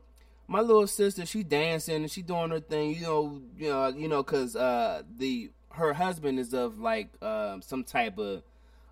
my 0.47 0.61
little 0.61 0.87
sister, 0.87 1.27
she 1.27 1.43
dancing 1.43 1.97
and 1.97 2.11
she 2.11 2.23
doing 2.23 2.51
her 2.51 2.61
thing. 2.61 2.95
You 2.95 3.03
know, 3.03 3.43
you 3.57 3.69
know, 3.69 3.89
you 3.89 4.09
know, 4.09 4.23
cause 4.23 4.57
uh, 4.57 5.03
the 5.17 5.51
her 5.73 5.93
husband 5.93 6.39
is 6.39 6.55
of 6.55 6.79
like 6.81 7.09
um, 7.23 7.63
some 7.63 7.85
type 7.85 8.19
of 8.19 8.43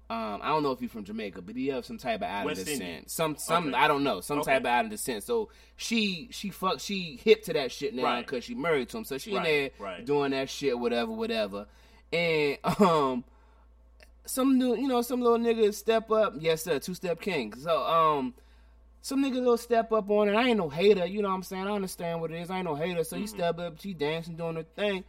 um, 0.08 0.38
I 0.40 0.48
don't 0.50 0.62
know 0.62 0.70
if 0.70 0.78
he's 0.78 0.92
from 0.92 1.02
Jamaica, 1.02 1.42
but 1.42 1.56
he 1.56 1.66
have 1.68 1.84
some 1.84 1.98
type 1.98 2.20
of 2.22 2.28
island 2.28 2.46
West 2.46 2.64
descent. 2.66 3.10
Some 3.10 3.36
some 3.36 3.68
Okay. 3.68 3.76
I 3.76 3.88
don't 3.88 4.04
know, 4.04 4.20
some 4.20 4.38
Okay. 4.38 4.52
type 4.52 4.62
of 4.62 4.66
island 4.66 4.90
descent. 4.90 5.24
So 5.24 5.48
she 5.76 6.28
she 6.30 6.50
fuck 6.50 6.78
she 6.78 7.18
hip 7.24 7.42
to 7.44 7.52
that 7.54 7.72
shit 7.72 7.92
now 7.92 8.04
Right. 8.04 8.24
because 8.24 8.44
she 8.44 8.54
married 8.54 8.88
to 8.90 8.98
him. 8.98 9.04
So 9.04 9.18
she 9.18 9.34
in 9.34 9.42
there 9.42 9.70
right. 9.80 10.04
doing 10.04 10.30
that 10.30 10.48
shit, 10.48 10.78
whatever, 10.78 11.10
whatever. 11.10 11.66
And 12.12 12.58
um, 12.80 13.24
some 14.26 14.58
new 14.58 14.76
you 14.76 14.88
know 14.88 15.02
some 15.02 15.20
little 15.20 15.38
nigga 15.38 15.72
step 15.74 16.10
up, 16.10 16.34
yes 16.38 16.62
sir, 16.64 16.78
two 16.78 16.94
step 16.94 17.20
king. 17.20 17.54
So 17.54 17.82
um. 17.86 18.34
Some 19.02 19.22
nigga 19.22 19.34
little 19.34 19.56
step 19.56 19.92
up 19.92 20.10
on 20.10 20.28
it. 20.28 20.34
I 20.34 20.48
ain't 20.48 20.56
no 20.58 20.68
hater, 20.68 21.06
you 21.06 21.22
know 21.22 21.28
what 21.28 21.36
I'm 21.36 21.42
saying? 21.44 21.68
I 21.68 21.70
understand 21.70 22.20
what 22.20 22.32
it 22.32 22.40
is. 22.40 22.50
I 22.50 22.56
ain't 22.56 22.64
no 22.64 22.74
hater. 22.74 23.04
So 23.04 23.14
Mm-hmm. 23.14 23.20
he 23.22 23.26
step 23.28 23.58
up, 23.60 23.80
she 23.80 23.94
dancing, 23.94 24.34
doing 24.34 24.56
her 24.56 24.64
thing. 24.64 25.04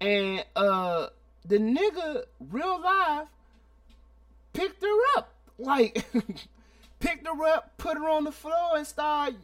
And 0.00 0.42
uh 0.56 1.08
the 1.44 1.58
nigga, 1.58 2.22
real 2.40 2.80
life 2.80 3.28
picked 4.54 4.82
her 4.82 5.18
up. 5.18 5.34
Like, 5.58 6.06
picked 6.98 7.26
her 7.26 7.44
up, 7.44 7.76
put 7.76 7.98
her 7.98 8.08
on 8.08 8.24
the 8.24 8.32
floor, 8.32 8.70
and 8.78 8.86
started. 8.86 9.36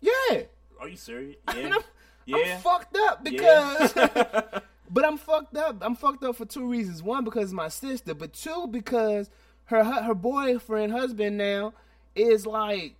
Yeah. 0.00 0.42
are 0.80 0.88
you 0.88 0.96
serious? 0.96 1.36
Yeah, 1.56 1.74
I'm, 1.76 1.82
yeah. 2.26 2.54
I'm 2.56 2.60
fucked 2.62 2.96
up 2.96 3.20
Yeah. 3.30 4.58
but 4.90 5.04
I'm 5.04 5.16
fucked 5.16 5.56
up. 5.56 5.76
I'm 5.80 5.94
fucked 5.94 6.24
up 6.24 6.36
for 6.36 6.44
two 6.44 6.66
reasons. 6.68 7.02
One, 7.02 7.24
because 7.24 7.44
it's 7.44 7.52
my 7.52 7.68
sister, 7.68 8.14
but 8.14 8.32
two, 8.32 8.66
because 8.70 9.30
her 9.66 9.84
her 9.84 10.14
boyfriend, 10.14 10.92
husband 10.92 11.38
now, 11.38 11.72
is 12.14 12.44
like 12.44 12.96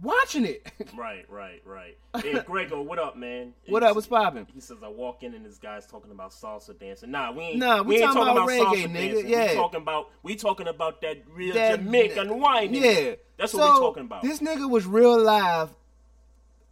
watching 0.00 0.44
it. 0.44 0.70
right, 0.96 1.24
right, 1.28 1.60
right. 1.64 1.96
Hey, 2.22 2.40
Grego, 2.46 2.80
what 2.82 2.98
up, 2.98 3.16
man? 3.16 3.52
what 3.66 3.82
up? 3.82 3.94
What's 3.94 4.06
popping? 4.06 4.46
He 4.54 4.60
says 4.60 4.78
I 4.82 4.88
walk 4.88 5.22
in 5.22 5.34
and 5.34 5.44
this 5.44 5.58
guy's 5.58 5.86
talking 5.86 6.12
about 6.12 6.30
salsa 6.30 6.78
dancing. 6.78 7.10
Nah, 7.10 7.32
we 7.32 7.42
ain't. 7.42 7.58
Nah, 7.58 7.82
we 7.82 7.96
ain't 7.96 8.04
talking 8.04 8.24
talking 8.26 8.42
about 8.42 8.64
about, 8.64 8.76
reggae, 8.76 8.84
salsa 8.84 8.90
nigga. 8.90 9.12
dancing. 9.12 9.28
Yeah. 9.28 9.48
we 9.48 9.54
talking 9.54 9.80
about 9.82 10.10
we 10.22 10.36
talking 10.36 10.68
about 10.68 11.00
that 11.02 11.18
real 11.34 11.54
That- 11.54 11.80
Jamaican 11.80 12.38
wine. 12.40 12.74
Yeah, 12.74 13.14
that's 13.36 13.52
So, 13.52 13.58
what 13.58 13.74
we 13.74 13.80
talking 13.80 14.02
about. 14.04 14.22
This 14.22 14.38
nigga 14.40 14.70
was 14.70 14.86
real 14.86 15.20
live, 15.20 15.70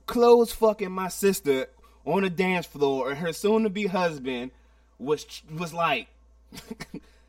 close 0.06 0.52
fucking 0.52 0.92
my 0.92 1.08
sister 1.08 1.66
on 2.04 2.22
the 2.22 2.30
dance 2.30 2.66
floor, 2.66 3.10
and 3.10 3.18
her 3.18 3.32
soon 3.32 3.62
to 3.64 3.70
be 3.70 3.86
husband 3.86 4.50
was 4.98 5.26
was 5.56 5.72
like 5.74 6.08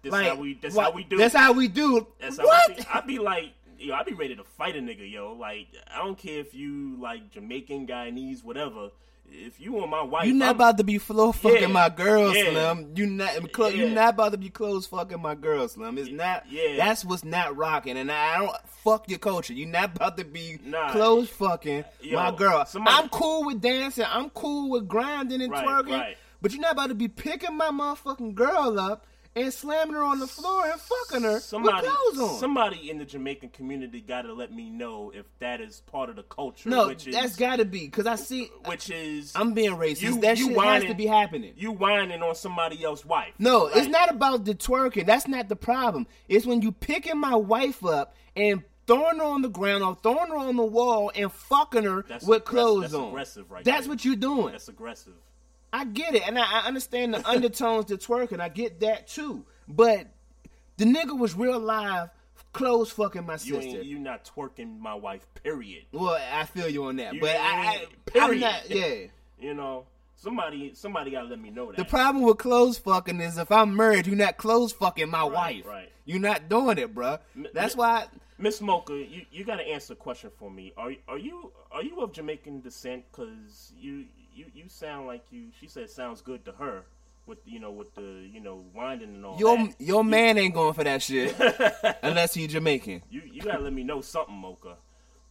This 0.01 0.11
like 0.13 0.27
how 0.27 0.35
we. 0.35 0.53
This 0.53 0.73
what- 0.73 0.85
how 0.85 0.91
we 0.91 1.03
do. 1.03 1.17
That's 1.17 1.35
how 1.35 1.51
we 1.51 1.67
do. 1.67 2.07
That's 2.19 2.37
how 2.37 2.45
what? 2.45 2.69
we 2.69 2.75
do. 2.75 2.83
I'd 2.93 3.05
be 3.07 3.19
like, 3.19 3.51
yo, 3.77 3.93
I'd 3.95 4.05
be 4.05 4.13
ready 4.13 4.35
to 4.35 4.43
fight 4.43 4.75
a 4.77 4.79
nigga, 4.79 5.09
yo. 5.09 5.33
Like, 5.33 5.67
I 5.93 5.97
don't 5.97 6.17
care 6.17 6.39
if 6.39 6.53
you 6.53 6.95
like 7.01 7.31
Jamaican, 7.31 7.87
Guyanese, 7.87 8.43
whatever. 8.43 8.91
If 9.31 9.59
you 9.59 9.73
want 9.73 9.89
my 9.89 10.01
wife, 10.01 10.25
You 10.25 10.33
not 10.33 10.47
I'm- 10.47 10.55
about 10.55 10.77
to 10.79 10.83
be 10.83 10.97
floor 10.97 11.33
fucking 11.33 11.61
Yeah, 11.61 11.67
my 11.67 11.89
girl, 11.89 12.33
yeah. 12.35 12.49
Slim. 12.49 12.93
You 12.95 13.05
not 13.05 13.51
clo- 13.51 13.67
you 13.67 13.89
not 13.89 14.13
about 14.15 14.31
to 14.33 14.37
be 14.37 14.49
close 14.49 14.85
fucking 14.87 15.21
my 15.21 15.35
girl, 15.35 15.67
Slim. 15.67 15.97
It's 15.97 16.09
not. 16.11 16.43
Yeah. 16.49 16.77
That's 16.77 17.05
what's 17.05 17.23
not 17.23 17.55
rocking, 17.55 17.97
and 17.97 18.11
I 18.11 18.39
don't 18.39 18.51
fuck 18.83 19.09
your 19.09 19.19
culture. 19.19 19.53
You 19.53 19.65
not 19.65 19.95
about 19.95 20.17
to 20.17 20.25
be 20.25 20.59
Nah. 20.63 20.91
close 20.91 21.29
fucking 21.29 21.85
Yo, 22.01 22.15
my 22.17 22.31
girl. 22.31 22.65
somebody- 22.65 22.97
I'm 22.97 23.09
cool 23.09 23.45
with 23.45 23.61
dancing. 23.61 24.05
I'm 24.09 24.29
cool 24.31 24.69
with 24.71 24.87
grinding 24.87 25.41
and 25.41 25.51
Right, 25.51 25.65
twerking. 25.65 25.99
right. 25.99 26.17
But 26.41 26.51
you're 26.53 26.61
not 26.61 26.71
about 26.73 26.87
to 26.87 26.95
be 26.95 27.07
picking 27.09 27.55
my 27.57 27.67
motherfucking 27.69 28.33
girl 28.33 28.79
up 28.79 29.05
and 29.35 29.53
slamming 29.53 29.93
her 29.93 30.03
on 30.03 30.19
the 30.19 30.27
floor 30.27 30.65
and 30.65 30.79
fucking 30.81 31.23
her 31.23 31.39
Somebody, 31.39 31.87
with 31.87 31.95
clothes 31.95 32.19
on. 32.33 32.39
somebody 32.39 32.89
in 32.89 32.97
the 32.97 33.05
Jamaican 33.05 33.49
community 33.49 34.01
got 34.01 34.23
to 34.23 34.33
let 34.33 34.51
me 34.51 34.69
know 34.69 35.11
if 35.15 35.25
that 35.39 35.61
is 35.61 35.81
part 35.81 36.09
of 36.09 36.15
the 36.15 36.23
culture. 36.23 36.69
no, 36.69 36.87
which 36.87 37.07
is, 37.07 37.15
that's 37.15 37.35
got 37.35 37.57
to 37.57 37.65
be 37.65 37.85
because 37.85 38.07
I 38.07 38.15
see. 38.15 38.49
which 38.65 38.89
is 38.89 39.31
I'm 39.35 39.53
being 39.53 39.71
racist. 39.71 40.01
You- 40.01 40.21
that 40.21 40.37
you 40.37 40.47
shit 40.49 40.57
has 40.59 40.83
to 40.85 40.93
be 40.95 41.05
happening. 41.05 41.53
you 41.55 41.71
whining 41.71 42.21
on 42.23 42.35
somebody 42.35 42.83
else's 42.83 43.05
wife. 43.05 43.33
No, 43.39 43.67
it's 43.67 43.87
not 43.87 44.09
about 44.11 44.45
the 44.45 44.55
twerking. 44.55 45.05
That's 45.05 45.27
not 45.27 45.47
the 45.47 45.55
problem. 45.55 46.07
It's 46.27 46.45
when 46.45 46.61
you 46.61 46.71
picking 46.71 47.17
my 47.19 47.35
wife 47.35 47.85
up 47.85 48.15
and 48.35 48.63
throwing 48.87 49.17
her 49.19 49.23
on 49.23 49.43
the 49.43 49.49
ground 49.49 49.83
or 49.83 49.95
throwing 50.01 50.29
her 50.29 50.37
on 50.37 50.55
the 50.55 50.65
wall 50.65 51.11
and 51.15 51.31
fucking 51.31 51.83
her 51.83 52.03
That's 52.09 52.25
with 52.25 52.43
clothes 52.45 52.81
that's 52.81 52.93
on. 52.95 53.09
aggressive 53.09 53.51
right 53.51 53.63
That's 53.63 53.81
there. 53.81 53.89
what 53.89 54.03
you're 54.03 54.15
doing. 54.15 54.51
That's 54.51 54.67
aggressive. 54.67 55.13
I 55.71 55.85
get 55.85 56.15
it, 56.15 56.27
and 56.27 56.37
I, 56.39 56.61
I 56.61 56.67
understand 56.67 57.13
the 57.13 57.27
undertones 57.29 57.85
to 57.85 57.97
twerking. 57.97 58.39
I 58.39 58.49
get 58.49 58.79
that 58.81 59.07
too. 59.07 59.45
But 59.67 60.07
the 60.77 60.85
nigga 60.85 61.17
was 61.17 61.35
real 61.35 61.59
live, 61.59 62.09
clothes 62.53 62.91
fucking 62.91 63.25
my 63.25 63.33
You 63.33 63.37
sister. 63.37 63.59
ain't 63.77 63.83
you 63.85 63.99
not 63.99 64.25
twerking 64.35 64.79
my 64.79 64.95
wife. 64.95 65.25
Period. 65.43 65.83
well, 65.91 66.19
I 66.33 66.45
feel 66.45 66.67
you 66.69 66.85
on 66.85 66.95
that, 66.97 67.13
You 67.13 67.21
but 67.21 67.35
I, 67.35 67.37
I, 67.37 67.85
period. 68.05 68.41
not. 68.41 68.69
Yeah. 68.69 68.95
You 69.41 69.53
know, 69.53 69.85
somebody 70.17 70.73
somebody 70.73 71.11
got 71.11 71.21
to 71.21 71.27
let 71.29 71.39
me 71.39 71.49
know 71.49 71.67
that. 71.67 71.77
The 71.77 71.85
problem 71.85 72.25
with 72.25 72.39
clothes 72.39 72.77
fucking 72.77 73.21
is 73.21 73.37
if 73.37 73.49
I'm 73.53 73.73
married, 73.73 74.05
you're 74.05 74.17
not 74.17 74.35
clothes 74.35 74.73
fucking 74.73 75.07
my 75.09 75.23
wife. 75.23 75.65
right. 75.65 75.89
You're 76.03 76.19
not 76.19 76.49
doing 76.49 76.77
it, 76.77 76.93
bruh. 76.93 77.19
That's 77.53 77.73
m- 77.75 77.79
why. 77.79 78.05
Miss 78.37 78.59
Mocha, 78.59 78.93
you, 78.95 79.21
you 79.31 79.45
got 79.45 79.57
to 79.57 79.63
answer 79.63 79.93
a 79.93 79.95
question 79.95 80.29
for 80.37 80.51
me. 80.51 80.73
Are 80.75 80.91
are 81.07 81.17
you 81.17 81.53
are 81.71 81.81
you 81.81 82.01
of 82.01 82.11
Jamaican 82.11 82.59
descent? 82.59 83.05
Because 83.09 83.71
you, 83.79 84.05
you 84.39 84.45
you 84.55 84.69
sound 84.69 85.05
like 85.05 85.25
you. 85.31 85.47
She 85.59 85.67
said 85.67 85.89
sounds 85.89 86.21
good 86.21 86.45
to 86.45 86.53
her 86.53 86.83
with 87.25 87.39
you 87.45 87.59
know 87.59 87.71
with 87.71 87.93
the 87.95 88.27
you 88.31 88.39
know 88.39 88.63
winding 88.73 89.15
and 89.15 89.25
all 89.25 89.37
Your 89.37 89.57
that. 89.57 89.75
your 89.79 90.03
man 90.03 90.37
ain't 90.37 90.53
going 90.53 90.73
for 90.73 90.83
that 90.85 91.01
shit 91.01 91.35
unless 92.03 92.33
he 92.33 92.47
Jamaican. 92.47 93.03
You 93.09 93.21
you 93.31 93.41
gotta 93.41 93.59
let 93.59 93.73
me 93.73 93.83
know 93.83 94.01
something, 94.01 94.35
Mocha. 94.35 94.75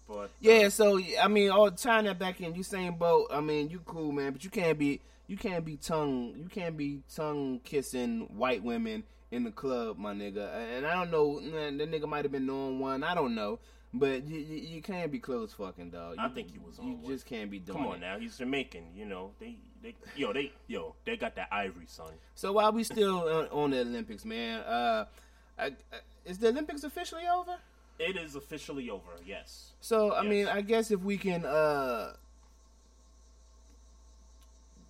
But 0.06 0.14
uh, 0.14 0.26
Yeah, 0.40 0.68
so 0.68 1.00
I 1.20 1.28
mean, 1.28 1.50
all 1.50 1.70
tying 1.70 2.04
that 2.04 2.18
back 2.18 2.40
in, 2.40 2.54
you 2.54 2.62
same 2.62 2.94
boat. 2.94 3.28
I 3.32 3.40
mean, 3.40 3.70
you 3.70 3.80
cool, 3.84 4.12
man, 4.12 4.32
but 4.32 4.44
you 4.44 4.50
can't 4.50 4.78
be 4.78 5.00
you 5.26 5.36
can't 5.36 5.64
be 5.64 5.76
tongue 5.76 6.34
you 6.36 6.48
can't 6.48 6.76
be 6.76 7.00
tongue 7.14 7.60
kissing 7.64 8.28
white 8.36 8.62
women 8.62 9.04
in 9.30 9.44
the 9.44 9.50
club, 9.50 9.98
my 9.98 10.12
nigga. 10.12 10.48
And 10.76 10.86
I 10.86 10.94
don't 10.94 11.10
know, 11.10 11.40
that 11.40 11.90
nigga 11.90 12.06
might 12.08 12.24
have 12.24 12.32
been 12.32 12.46
knowing 12.46 12.78
one. 12.78 13.02
I 13.02 13.14
don't 13.14 13.34
know, 13.34 13.58
but 13.94 14.26
you 14.26 14.38
you, 14.38 14.56
you 14.56 14.82
can't 14.82 15.10
be 15.10 15.18
close 15.18 15.52
fucking 15.52 15.90
dog. 15.90 16.16
You, 16.16 16.22
I 16.24 16.28
think 16.28 16.50
he 16.52 16.58
was 16.58 16.78
on 16.78 16.86
You 16.86 16.94
one. 16.94 17.12
just 17.12 17.26
can't 17.26 17.50
be 17.50 17.58
doing. 17.58 17.78
come 17.78 17.86
on 17.86 17.96
it. 17.96 18.00
now, 18.00 18.18
he's 18.18 18.36
Jamaican. 18.38 18.84
You 18.94 19.06
know 19.06 19.32
they 19.40 19.56
they 19.82 19.94
yo 20.16 20.32
they 20.32 20.52
yo 20.66 20.94
they 21.04 21.16
got 21.16 21.34
that 21.36 21.48
ivory 21.50 21.86
son. 21.86 22.12
So 22.34 22.52
while 22.52 22.72
we 22.72 22.84
still 22.84 23.28
on, 23.28 23.46
on 23.46 23.70
the 23.70 23.80
Olympics, 23.80 24.24
man, 24.24 24.60
uh, 24.60 25.06
I, 25.58 25.66
I, 25.66 25.70
is 26.24 26.38
the 26.38 26.48
Olympics 26.48 26.84
officially 26.84 27.24
over? 27.26 27.56
It 27.98 28.16
is 28.16 28.36
officially 28.36 28.90
over. 28.90 29.10
Yes. 29.26 29.72
So 29.80 30.12
I 30.12 30.22
Yes. 30.22 30.30
mean, 30.30 30.48
I 30.48 30.60
guess 30.60 30.90
if 30.90 31.00
we 31.00 31.16
can 31.16 31.44
uh, 31.44 32.14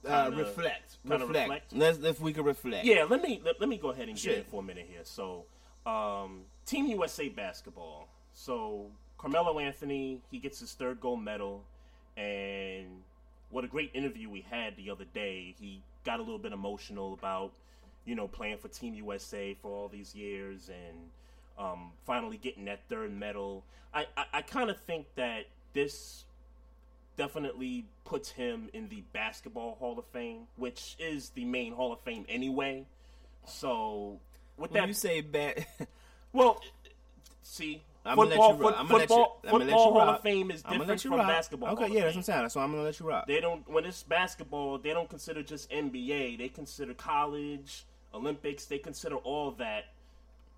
uh 0.07 0.31
reflect, 0.35 0.99
reflect. 1.05 1.29
reflect? 1.31 1.73
Let's 1.73 1.99
if 1.99 2.21
we 2.21 2.33
can 2.33 2.45
reflect. 2.45 2.85
Yeah, 2.85 3.05
let 3.05 3.23
me 3.23 3.41
let, 3.45 3.61
let 3.61 3.69
me 3.69 3.79
go 3.79 3.91
ahead 3.91 4.09
and 4.09 4.19
Sure. 4.19 4.33
get 4.33 4.45
in 4.45 4.51
for 4.51 4.61
a 4.61 4.65
minute 4.65 4.87
here. 4.91 5.05
So, 5.05 5.45
um, 5.87 6.43
Team 6.67 6.87
USA 6.87 7.29
basketball. 7.29 8.09
So 8.39 8.87
Carmelo 9.19 9.59
Anthony, 9.59 10.21
he 10.31 10.39
gets 10.39 10.61
his 10.61 10.73
third 10.73 11.01
gold 11.01 11.21
medal, 11.25 11.65
and 12.17 13.03
what 13.51 13.65
a 13.65 13.67
great 13.67 13.91
interview 13.95 14.31
we 14.31 14.43
had 14.49 14.77
the 14.77 14.91
other 14.91 15.07
day. 15.13 15.57
He 15.59 15.83
got 16.05 16.21
a 16.21 16.23
little 16.23 16.39
bit 16.39 16.53
emotional 16.53 17.15
about 17.15 17.51
you 18.05 18.15
know 18.15 18.29
playing 18.29 18.59
for 18.59 18.69
Team 18.69 18.95
USA 18.95 19.55
for 19.61 19.73
all 19.73 19.89
these 19.89 20.15
years 20.15 20.69
and 20.69 20.97
um, 21.59 21.91
finally 22.07 22.37
getting 22.37 22.67
that 22.67 22.79
third 22.89 23.13
medal. 23.13 23.65
I 23.93 24.07
I, 24.17 24.25
I 24.35 24.43
kind 24.43 24.71
of 24.71 24.79
think 24.83 25.07
that 25.17 25.47
this 25.73 26.25
definitely 27.17 27.87
puts 28.05 28.31
him 28.31 28.69
in 28.73 28.89
the 28.89 29.03
basketball 29.13 29.75
Hall 29.81 29.99
of 29.99 30.05
Fame, 30.13 30.43
which 30.55 30.95
is 31.01 31.31
the 31.31 31.45
main 31.45 31.73
Hall 31.73 31.93
of 31.93 31.99
Fame 32.03 32.25
anyway. 32.29 32.87
So 33.47 34.21
with 34.57 34.71
When 34.71 34.83
that, 34.83 34.87
you 34.87 34.95
say 34.95 35.23
bad, 35.23 35.67
well, 36.33 36.61
see, 37.43 37.83
I'm 37.83 37.83
gonna 37.83 37.83
let 37.83 37.98
football, 38.17 38.57
foot- 38.59 38.75
I'm 38.79 38.87
gonna 38.87 38.99
let 38.99 39.11
you. 39.11 39.17
football, 39.17 39.41
I'm 39.45 39.51
gonna 39.51 39.65
let 39.65 39.71
football 39.73 39.87
you 39.95 40.01
Hall 40.01 40.09
of 40.11 40.21
Fame 40.23 40.51
is 40.51 40.63
I'm 40.65 40.71
gonna 40.73 40.79
different 40.79 40.89
let 40.89 41.05
you 41.05 41.11
from 41.11 41.19
rock. 41.21 41.29
basketball. 41.29 41.69
Okay, 41.71 41.77
Hall 41.83 41.87
of 41.91 41.93
yeah, 41.97 42.01
that's 42.05 42.15
what 42.15 42.19
I'm 42.19 42.23
saying. 42.25 42.43
That's 42.43 42.55
why 42.57 42.63
I'm 42.65 42.71
gonna 42.73 42.83
let 42.83 43.01
you 43.01 43.07
rock. 43.09 43.27
They 43.27 43.41
don't 43.41 43.69
when 43.71 43.85
it's 43.85 44.03
basketball, 44.03 44.79
they 44.79 44.91
don't 44.91 45.09
consider 45.09 45.43
just 45.43 45.71
NBA. 45.71 46.37
They 46.39 46.49
consider 46.49 46.95
college, 46.95 47.85
Olympics. 48.15 48.65
They 48.67 48.79
consider 48.79 49.17
all 49.17 49.51
that 49.53 49.87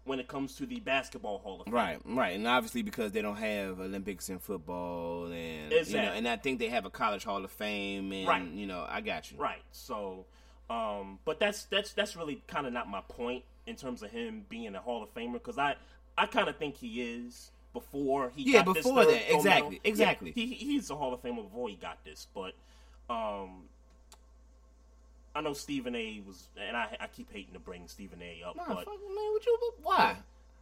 when 0.04 0.18
it 0.18 0.26
comes 0.28 0.56
to 0.56 0.66
the 0.66 0.80
basketball 0.80 1.38
Hall 1.38 1.60
of 1.60 1.66
Fame. 1.66 1.74
Right, 1.74 2.00
right, 2.06 2.34
and 2.34 2.46
obviously 2.48 2.82
because 2.82 3.12
they 3.12 3.20
don't 3.22 3.36
have 3.36 3.80
Olympics 3.80 4.28
in 4.30 4.38
football, 4.38 5.26
and 5.26 5.70
you 5.70 5.96
know, 5.96 6.12
and 6.12 6.26
I 6.26 6.36
think 6.36 6.58
they 6.58 6.68
have 6.68 6.86
a 6.86 6.90
college 6.90 7.22
Hall 7.24 7.44
of 7.44 7.50
Fame, 7.50 8.10
and 8.12 8.26
Right. 8.26 8.48
you 8.50 8.66
know, 8.66 8.86
I 8.88 9.02
got 9.02 9.30
you. 9.30 9.36
Right. 9.38 9.62
So, 9.72 10.24
um, 10.70 11.18
but 11.24 11.38
that's 11.38 11.64
that's 11.64 11.92
that's 11.92 12.16
really 12.16 12.42
kind 12.46 12.66
of 12.66 12.72
not 12.72 12.88
my 12.88 13.02
point 13.02 13.44
in 13.66 13.76
terms 13.76 14.02
of 14.02 14.10
him 14.10 14.46
being 14.48 14.74
a 14.74 14.80
Hall 14.80 15.02
of 15.02 15.12
Famer 15.14 15.34
because 15.34 15.58
I 15.58 15.76
I 16.20 16.26
kind 16.26 16.48
of 16.48 16.56
think 16.56 16.76
he 16.76 17.00
is 17.02 17.50
before 17.72 18.30
he 18.36 18.52
Yeah, 18.52 18.62
got 18.64 18.74
this 18.74 18.84
before 18.84 19.04
that, 19.06 19.32
exactly, 19.34 19.62
medal. 19.76 19.80
exactly. 19.84 20.32
Yeah, 20.36 20.44
he 20.44 20.54
he's 20.54 20.90
a 20.90 20.96
Hall 20.96 21.14
of 21.14 21.22
Famer 21.22 21.42
before 21.44 21.68
he 21.68 21.76
got 21.76 22.04
this, 22.04 22.26
but 22.34 22.54
um. 23.08 23.64
I 25.32 25.40
know 25.42 25.52
Stephen 25.52 25.94
A. 25.94 26.20
was, 26.26 26.48
and 26.60 26.76
I, 26.76 26.96
I 26.98 27.06
keep 27.06 27.32
hating 27.32 27.52
to 27.54 27.60
bring 27.60 27.86
Stephen 27.86 28.20
A. 28.20 28.42
up, 28.48 28.56
Nah, 28.56 28.64
but 28.66 28.84
fuck, 28.84 28.88
man, 28.88 29.32
would 29.32 29.46
you? 29.46 29.58
Why? 29.80 30.16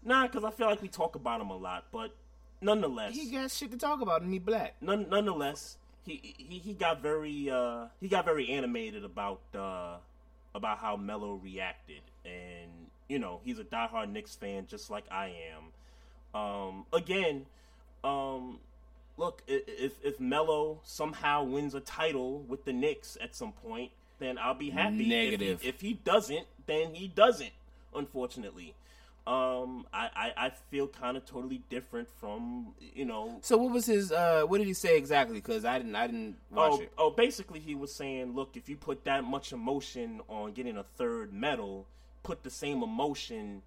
nah, 0.04 0.26
because 0.26 0.44
I 0.44 0.50
feel 0.50 0.66
like 0.66 0.82
we 0.82 0.88
talk 0.88 1.14
about 1.16 1.40
him 1.40 1.48
a 1.48 1.56
lot. 1.56 1.86
But 1.90 2.14
nonetheless, 2.60 3.14
He 3.14 3.30
got 3.30 3.50
shit 3.50 3.70
to 3.70 3.78
talk 3.78 4.02
about, 4.02 4.20
and 4.20 4.30
he 4.30 4.38
black. 4.38 4.74
none, 4.82 5.08
nonetheless, 5.08 5.78
he, 6.04 6.34
he 6.36 6.58
he 6.58 6.72
got 6.74 7.00
very 7.00 7.48
uh, 7.48 7.86
he 7.98 8.08
got 8.08 8.26
very 8.26 8.50
animated 8.50 9.04
about 9.04 9.40
uh, 9.54 9.96
about 10.54 10.78
how 10.78 10.96
Melo 10.96 11.36
reacted, 11.42 12.02
and 12.26 12.70
you 13.08 13.18
know 13.18 13.40
he's 13.44 13.58
a 13.58 13.64
diehard 13.64 14.10
Knicks 14.10 14.34
fan 14.36 14.66
just 14.66 14.90
like 14.90 15.04
I 15.10 15.32
am. 16.34 16.40
Um, 16.40 16.86
again, 16.92 17.46
um, 18.04 18.58
look, 19.16 19.42
if 19.46 19.92
if 20.04 20.20
Melo 20.20 20.80
somehow 20.84 21.42
wins 21.44 21.74
a 21.74 21.80
title 21.80 22.40
with 22.40 22.64
the 22.64 22.72
Knicks 22.72 23.16
at 23.20 23.34
some 23.34 23.52
point, 23.52 23.90
then 24.18 24.38
I'll 24.38 24.54
be 24.54 24.70
happy. 24.70 24.96
If 24.96 25.00
he- 25.00 25.08
Negative. 25.08 25.60
If 25.64 25.80
he, 25.80 25.94
doesn't, 25.94 26.46
then 26.66 26.94
he 26.94 27.08
doesn't. 27.08 27.52
Unfortunately. 27.94 28.74
Um, 29.26 29.86
I, 29.92 30.08
I, 30.16 30.46
I 30.46 30.50
feel 30.70 30.86
kind 30.86 31.14
of 31.18 31.26
totally 31.26 31.60
different 31.68 32.08
from 32.18 32.68
you 32.94 33.04
know 33.04 33.38
So 33.42 33.58
what 33.58 33.72
was 33.74 33.84
his? 33.84 34.10
uh 34.10 34.44
What 34.46 34.56
did 34.58 34.66
he 34.66 34.72
say 34.72 34.96
exactly? 34.96 35.36
Because 35.36 35.66
I 35.66 35.76
didn't, 35.78 35.96
I 35.96 36.06
didn't 36.06 36.36
watch 36.50 36.72
Oh, 36.72 36.80
it. 36.80 36.92
oh, 36.96 37.10
basically 37.10 37.60
he 37.60 37.74
was 37.74 37.92
saying, 37.94 38.34
look, 38.34 38.56
if 38.56 38.70
you 38.70 38.76
put 38.76 39.04
that 39.04 39.24
much 39.24 39.52
emotion 39.52 40.22
on 40.30 40.52
getting 40.52 40.78
a 40.78 40.82
third 40.96 41.34
medal, 41.34 41.86
put 42.28 42.42
the 42.42 42.50
same 42.50 42.82
emotion 42.82 43.62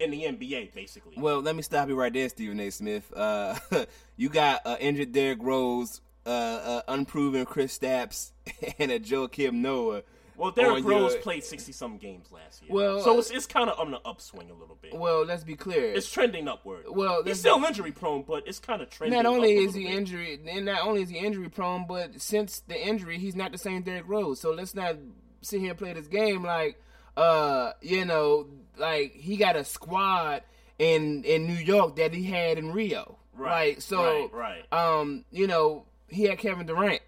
in 0.00 0.10
the 0.10 0.22
NBA, 0.22 0.72
basically. 0.72 1.12
Well, 1.18 1.42
let 1.42 1.54
me 1.54 1.60
stop 1.60 1.90
you 1.90 1.96
right 1.96 2.10
there, 2.12 2.26
Stephen 2.30 2.58
A. 2.60 2.70
Smith. 2.70 3.12
Uh, 3.14 3.58
you 4.16 4.30
got 4.30 4.62
uh, 4.64 4.76
injured 4.80 5.12
Derrick 5.12 5.40
Rose, 5.42 6.00
uh, 6.24 6.30
uh, 6.30 6.82
unproven 6.88 7.44
Kristaps, 7.44 8.30
and 8.78 8.90
a 8.90 8.98
Joakim 8.98 9.52
Noah. 9.52 10.02
Well, 10.34 10.50
Derrick 10.52 10.82
Rose 10.82 11.12
your- 11.12 11.20
played 11.20 11.44
sixty 11.44 11.72
some 11.72 11.98
games 11.98 12.32
last 12.32 12.62
year, 12.62 12.70
Well, 12.72 13.02
so 13.02 13.18
it's, 13.18 13.30
it's 13.30 13.46
kind 13.46 13.68
of 13.68 13.78
on 13.78 13.90
the 13.90 13.98
upswing 13.98 14.48
a 14.50 14.54
little 14.54 14.78
bit. 14.80 14.94
Well, 14.94 15.26
let's 15.26 15.44
be 15.44 15.56
clear. 15.56 15.92
it's 15.92 16.10
trending 16.10 16.48
upward. 16.48 16.84
Well, 16.88 17.22
he's 17.22 17.40
still 17.40 17.62
injury 17.62 17.92
prone, 17.92 18.22
but 18.22 18.46
it's 18.46 18.60
kind 18.60 18.80
of 18.80 18.88
trending. 18.88 19.20
not 19.20 19.26
only 19.26 19.56
is 19.56 19.74
he 19.74 19.82
bit. 19.82 19.92
injury, 19.94 20.40
and 20.48 20.64
not 20.64 20.86
only 20.86 21.02
is 21.02 21.10
he 21.10 21.18
injury 21.18 21.50
prone, 21.50 21.86
but 21.86 22.18
since 22.18 22.60
the 22.60 22.80
injury, 22.80 23.18
he's 23.18 23.36
not 23.36 23.52
the 23.52 23.58
same 23.58 23.82
Derrick 23.82 24.04
Rose. 24.06 24.40
So 24.40 24.52
let's 24.52 24.74
not 24.74 24.96
sit 25.42 25.60
here 25.60 25.70
and 25.70 25.78
play 25.78 25.92
this 25.92 26.06
game 26.06 26.44
like, 26.44 26.80
uh, 27.18 27.72
you 27.82 28.04
know, 28.04 28.46
like 28.76 29.12
he 29.12 29.36
got 29.36 29.56
a 29.56 29.64
squad 29.64 30.42
in 30.78 31.24
in 31.24 31.46
New 31.46 31.54
York 31.54 31.96
that 31.96 32.14
he 32.14 32.24
had 32.24 32.58
in 32.58 32.72
Rio, 32.72 33.18
Right? 33.34 33.82
So, 33.82 34.30
right, 34.32 34.64
right. 34.72 34.72
um, 34.72 35.24
you 35.30 35.46
know, 35.46 35.86
he 36.08 36.24
had 36.24 36.38
Kevin 36.38 36.66
Durant. 36.66 37.02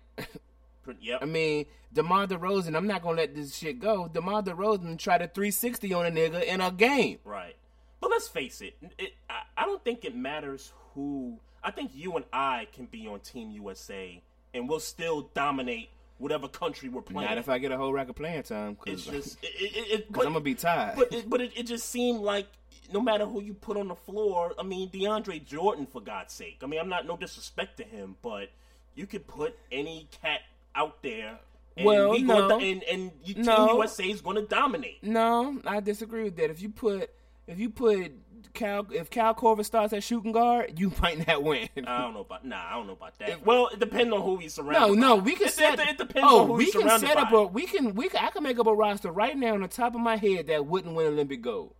Yep. 1.00 1.20
I 1.22 1.24
mean, 1.24 1.66
DeMar 1.92 2.26
DeRozan, 2.26 2.76
I'm 2.76 2.88
not 2.88 3.02
gonna 3.02 3.18
let 3.18 3.32
this 3.32 3.54
shit 3.54 3.78
go. 3.78 4.08
DeMar 4.08 4.42
DeRozan 4.42 4.98
tried 4.98 5.22
a 5.22 5.28
360 5.28 5.94
on 5.94 6.06
a 6.06 6.11
nigga 6.11 6.42
in 6.42 6.61
a 6.61 6.72
game. 6.72 7.18
Right. 7.24 7.54
But 8.00 8.11
let's 8.11 8.26
face 8.26 8.61
it, 8.61 8.76
it 8.98 9.12
I, 9.28 9.42
I 9.56 9.66
don't 9.66 9.84
think 9.84 10.04
it 10.04 10.16
matters 10.16 10.72
who. 10.94 11.38
I 11.62 11.70
think 11.70 11.92
you 11.94 12.16
and 12.16 12.24
I 12.32 12.66
can 12.72 12.86
be 12.86 13.06
on 13.06 13.20
Team 13.20 13.50
USA 13.52 14.20
and 14.52 14.68
we'll 14.68 14.80
still 14.80 15.30
dominate 15.34 15.90
whatever 16.20 16.46
country 16.46 16.88
we're 16.88 17.02
playing. 17.02 17.28
Not 17.28 17.38
if 17.38 17.48
I 17.48 17.58
get 17.58 17.72
a 17.72 17.76
whole 17.76 17.92
rack 17.92 18.08
of 18.08 18.14
playing 18.16 18.42
time, 18.44 18.76
it's 18.86 19.04
just 19.04 19.38
it, 19.42 19.48
it, 20.00 20.06
I'm 20.14 20.22
gonna 20.22 20.40
be 20.40 20.54
tired. 20.54 20.94
But 20.96 21.12
it, 21.12 21.28
but 21.28 21.40
it, 21.40 21.52
it 21.56 21.64
just 21.64 21.88
seemed 21.88 22.20
like 22.20 22.46
no 22.92 23.00
matter 23.00 23.24
who 23.26 23.40
you 23.42 23.54
put 23.54 23.76
on 23.76 23.88
the 23.88 23.94
floor, 23.96 24.52
I 24.58 24.62
mean 24.62 24.88
DeAndre 24.90 25.44
Jordan 25.44 25.86
for 25.86 26.00
God's 26.00 26.32
sake. 26.32 26.58
I 26.62 26.66
mean 26.66 26.78
I'm 26.80 26.88
not 26.88 27.06
no 27.06 27.16
disrespect 27.16 27.78
to 27.78 27.84
him, 27.84 28.16
but 28.22 28.50
you 28.94 29.06
could 29.06 29.26
put 29.26 29.56
any 29.72 30.08
cat 30.22 30.40
out 30.76 31.02
there. 31.02 31.38
And 31.76 31.86
Well, 31.86 32.10
we 32.10 32.22
no. 32.22 32.48
do- 32.48 32.64
and 32.64 32.82
and 32.84 33.10
you, 33.24 33.42
No. 33.42 33.66
Team 33.68 33.76
USA 33.76 34.04
is 34.10 34.20
going 34.20 34.36
to 34.36 34.42
dominate. 34.42 35.02
no, 35.02 35.60
I 35.64 35.80
disagree 35.80 36.24
with 36.24 36.36
that. 36.36 36.50
If 36.50 36.60
you 36.60 36.68
put 36.68 37.10
if 37.46 37.58
you 37.58 37.70
put 37.70 38.12
Cal 38.55 38.86
if 38.93 39.11
Cal 39.11 39.34
Korver 39.34 39.64
starts 39.64 39.93
at 39.93 40.03
shooting 40.03 40.32
guard, 40.32 40.78
you 40.78 40.93
might 41.03 41.26
not 41.26 41.43
win. 41.43 41.68
I 41.86 42.03
don't 42.03 42.14
know 42.14 42.20
about 42.20 42.45
nah. 42.45 42.62
I 42.70 42.74
don't 42.74 42.86
know 42.86 42.93
about 42.95 43.18
that. 43.18 43.45
well, 43.45 43.68
it 43.68 43.78
depends 43.80 44.12
on 44.12 44.22
who 44.22 44.38
he's 44.38 44.55
surrounded. 44.55 44.99
No, 44.99 45.14
no, 45.14 45.16
we 45.16 45.34
can 45.34 45.49
it, 45.49 45.53
set. 45.53 45.78
It, 45.78 45.88
it 45.88 45.99
depends 45.99 46.28
oh, 46.30 46.43
on 46.43 46.47
who 46.49 46.55
we 46.55 46.70
can 46.70 46.99
set 46.99 47.16
up 47.16 47.30
by. 47.30 47.38
a. 47.38 47.47
We 47.47 47.66
can. 47.66 47.95
We 47.95 48.09
can. 48.09 48.24
I 48.24 48.30
can 48.30 48.43
make 48.43 48.59
up 48.59 48.66
a 48.66 48.74
roster 48.74 49.11
right 49.11 49.36
now 49.36 49.55
on 49.55 49.62
the 49.62 49.68
top 49.68 49.95
of 49.95 50.01
my 50.01 50.16
head 50.16 50.47
that 50.49 50.66
wouldn't 50.66 50.95
win 50.95 51.07
Olympic 51.07 51.43
gold. 51.43 51.74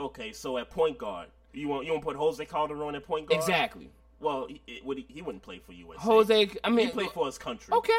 Okay, 0.00 0.32
so 0.32 0.58
at 0.58 0.70
point 0.70 0.98
guard, 0.98 1.28
you 1.52 1.68
want 1.68 1.86
you 1.86 1.92
want 1.92 2.02
to 2.02 2.06
put 2.06 2.16
Jose 2.16 2.44
Calderon 2.44 2.94
at 2.94 3.04
point 3.04 3.28
guard? 3.28 3.40
Exactly. 3.40 3.90
Well, 4.20 4.46
he, 4.48 4.80
would 4.84 4.98
he, 4.98 5.06
he 5.08 5.20
wouldn't 5.20 5.42
play 5.42 5.58
for 5.58 5.72
USA. 5.72 6.00
Jose. 6.00 6.50
I 6.62 6.70
mean, 6.70 6.86
he 6.86 6.92
played 6.92 7.10
for 7.10 7.26
his 7.26 7.38
country. 7.38 7.74
Okay, 7.74 7.92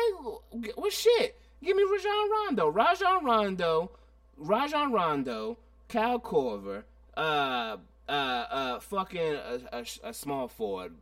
well, 0.77 0.89
shit. 0.89 1.39
Give 1.61 1.75
me 1.75 1.83
Rajon 1.83 2.31
Rondo. 2.31 2.69
Rajon 2.69 3.25
Rondo. 3.25 3.91
Rajon 4.37 4.91
Rondo. 4.91 5.57
Cal 5.87 6.19
Korver. 6.19 6.83
Uh. 7.15 7.77
Uh. 8.07 8.11
Uh. 8.11 8.79
Fucking 8.79 9.21
a, 9.21 9.59
a, 9.71 9.85
a 10.03 10.13
small 10.13 10.47
forward. 10.47 10.93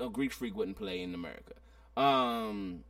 A 0.00 0.08
Greek 0.08 0.32
freak 0.32 0.54
wouldn't 0.54 0.76
play 0.76 1.02
in 1.02 1.14
America. 1.14 1.54
Um. 1.96 2.84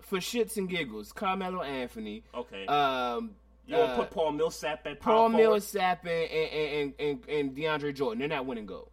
For 0.00 0.18
shits 0.18 0.56
and 0.56 0.68
giggles, 0.68 1.12
Carmelo 1.12 1.62
Anthony. 1.62 2.22
Okay. 2.32 2.66
Um. 2.66 3.32
you 3.66 3.76
want 3.76 3.90
uh, 3.90 3.96
put 3.96 4.10
Paul 4.10 4.32
Millsap 4.32 4.86
at 4.86 5.00
Paul 5.00 5.30
forward? 5.30 5.36
Millsap 5.36 6.06
and, 6.06 6.30
and, 6.30 6.52
and, 6.52 6.94
and, 7.00 7.28
and 7.28 7.56
DeAndre 7.56 7.94
Jordan. 7.94 8.20
They're 8.20 8.28
not 8.28 8.46
winning 8.46 8.66
gold. 8.66 8.90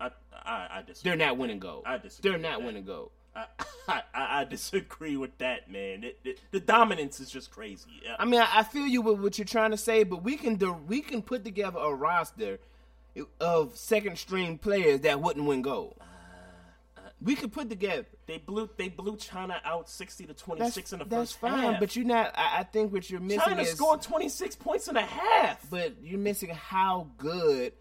I, 0.00 0.10
I, 0.44 0.68
I 0.70 0.82
disagree. 0.86 1.10
They're 1.10 1.26
not 1.26 1.36
winning 1.36 1.58
gold. 1.58 1.82
I 1.86 1.98
disagree 1.98 2.30
They're 2.30 2.38
not 2.38 2.62
winning 2.62 2.84
gold. 2.84 3.10
I, 3.88 4.02
I, 4.14 4.40
I 4.40 4.44
disagree 4.44 5.16
with 5.16 5.36
that, 5.38 5.70
man. 5.70 6.04
It, 6.04 6.18
it, 6.24 6.40
the 6.50 6.60
dominance 6.60 7.20
is 7.20 7.30
just 7.30 7.50
crazy. 7.50 7.90
Yeah. 8.04 8.16
I 8.18 8.24
mean, 8.24 8.40
I, 8.40 8.48
I 8.56 8.62
feel 8.62 8.86
you 8.86 9.02
with 9.02 9.20
what 9.20 9.38
you're 9.38 9.44
trying 9.44 9.72
to 9.72 9.76
say, 9.76 10.04
but 10.04 10.22
we 10.22 10.36
can 10.36 10.56
do, 10.56 10.72
we 10.72 11.00
can 11.00 11.22
put 11.22 11.44
together 11.44 11.78
a 11.78 11.92
roster 11.94 12.58
of 13.40 13.76
second 13.76 14.18
string 14.18 14.58
players 14.58 15.00
that 15.00 15.20
wouldn't 15.20 15.46
win 15.46 15.62
gold. 15.62 15.96
Uh, 16.00 16.04
uh, 16.98 17.00
we 17.22 17.34
could 17.34 17.52
put 17.52 17.68
together. 17.68 18.06
They 18.26 18.38
blew 18.38 18.68
they 18.76 18.88
blew 18.88 19.16
China 19.16 19.60
out 19.64 19.88
sixty 19.88 20.26
to 20.26 20.34
twenty 20.34 20.60
That's, 20.60 20.92
in 20.92 20.98
the 20.98 21.04
that's 21.04 21.32
first 21.32 21.40
fine, 21.40 21.72
half. 21.72 21.80
but 21.80 21.94
you're 21.96 22.04
not. 22.04 22.32
I, 22.36 22.60
I 22.60 22.62
think 22.64 22.92
what 22.92 23.08
you're 23.08 23.20
missing 23.20 23.40
China 23.40 23.62
is, 23.62 23.70
scored 23.70 24.02
twenty 24.02 24.28
six 24.28 24.56
points 24.56 24.88
and 24.88 24.98
a 24.98 25.02
half. 25.02 25.68
but 25.70 25.94
you're 26.02 26.18
missing 26.18 26.50
how 26.50 27.08
good 27.18 27.72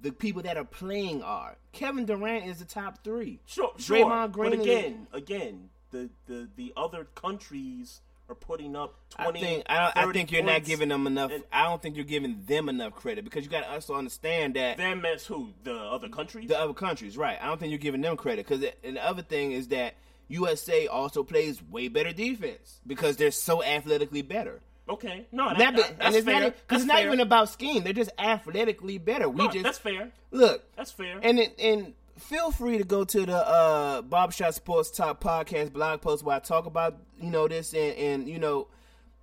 the 0.00 0.12
people 0.12 0.42
that 0.42 0.56
are 0.56 0.64
playing 0.64 1.22
are. 1.22 1.56
Kevin 1.72 2.04
Durant 2.04 2.46
is 2.46 2.58
the 2.58 2.64
top 2.64 3.02
three. 3.02 3.40
Sure, 3.46 3.72
sure. 3.78 3.96
Draymond 3.98 4.32
Green 4.32 4.50
but 4.50 4.60
again, 4.60 5.06
again, 5.12 5.70
the, 5.90 6.10
the 6.26 6.48
the 6.56 6.72
other 6.76 7.04
countries 7.14 8.00
are 8.28 8.34
putting 8.34 8.76
up 8.76 8.94
I 9.16 9.24
twenty. 9.24 9.40
think 9.40 9.64
I, 9.68 9.78
don't- 9.94 10.08
I 10.10 10.12
think 10.12 10.30
you're 10.32 10.42
not 10.42 10.64
giving 10.64 10.88
them 10.90 11.06
enough. 11.06 11.32
I 11.52 11.64
don't 11.64 11.80
think 11.80 11.96
you're 11.96 12.04
giving 12.04 12.42
them 12.46 12.68
enough 12.68 12.94
credit 12.94 13.24
because 13.24 13.44
you 13.44 13.50
got 13.50 13.60
to 13.62 13.70
also 13.72 13.94
understand 13.94 14.54
that 14.54 14.76
them 14.76 15.04
as 15.06 15.24
who 15.26 15.48
the 15.64 15.74
other 15.74 16.08
countries. 16.08 16.48
the 16.48 16.58
other 16.58 16.74
countries, 16.74 17.16
right? 17.16 17.38
I 17.40 17.46
don't 17.46 17.58
think 17.58 17.70
you're 17.70 17.78
giving 17.78 18.00
them 18.02 18.16
credit 18.16 18.46
because 18.46 18.64
and 18.84 18.96
the 18.96 19.06
other 19.06 19.22
thing 19.22 19.52
is 19.52 19.68
that 19.68 19.94
USA 20.28 20.86
also 20.88 21.22
plays 21.22 21.62
way 21.62 21.88
better 21.88 22.12
defense 22.12 22.80
because 22.86 23.16
they're 23.16 23.30
so 23.30 23.62
athletically 23.64 24.20
better. 24.22 24.60
okay, 24.90 25.26
no, 25.32 25.48
that, 25.48 25.58
Not 25.58 25.74
be- 25.74 25.80
that- 25.82 25.90
and 25.92 25.98
that's 26.00 26.16
it's 26.16 26.26
fair. 26.26 26.40
not 26.40 26.54
because 26.66 26.82
it's 26.82 26.88
not 26.88 26.98
fair. 26.98 27.06
even 27.06 27.20
about 27.20 27.48
scheme. 27.48 27.82
They're 27.82 27.92
just 27.94 28.10
athletically 28.18 28.98
better. 28.98 29.28
We 29.28 29.44
No, 29.46 29.50
just 29.50 29.64
that's 29.64 29.78
fair. 29.78 30.10
look 30.32 30.62
That's 30.76 30.90
fair. 30.90 31.18
and 31.22 31.38
it, 31.38 31.54
and 31.58 31.94
feel 32.18 32.50
free 32.50 32.78
to 32.78 32.84
go 32.84 33.04
to 33.04 33.26
the 33.26 33.36
uh 33.36 34.02
Barbershop 34.02 34.54
Sports 34.54 34.90
Talk 34.90 35.20
podcast 35.20 35.72
blog 35.72 36.00
post 36.00 36.24
where 36.24 36.36
I 36.36 36.40
talk 36.40 36.66
about 36.66 36.96
you 37.20 37.30
know 37.30 37.48
this 37.48 37.72
and 37.74 37.96
and 37.96 38.28
you 38.28 38.38
know 38.38 38.68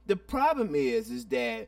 the 0.08 0.16
problem 0.16 0.76
is 0.76 1.10
is 1.10 1.26
that 1.28 1.68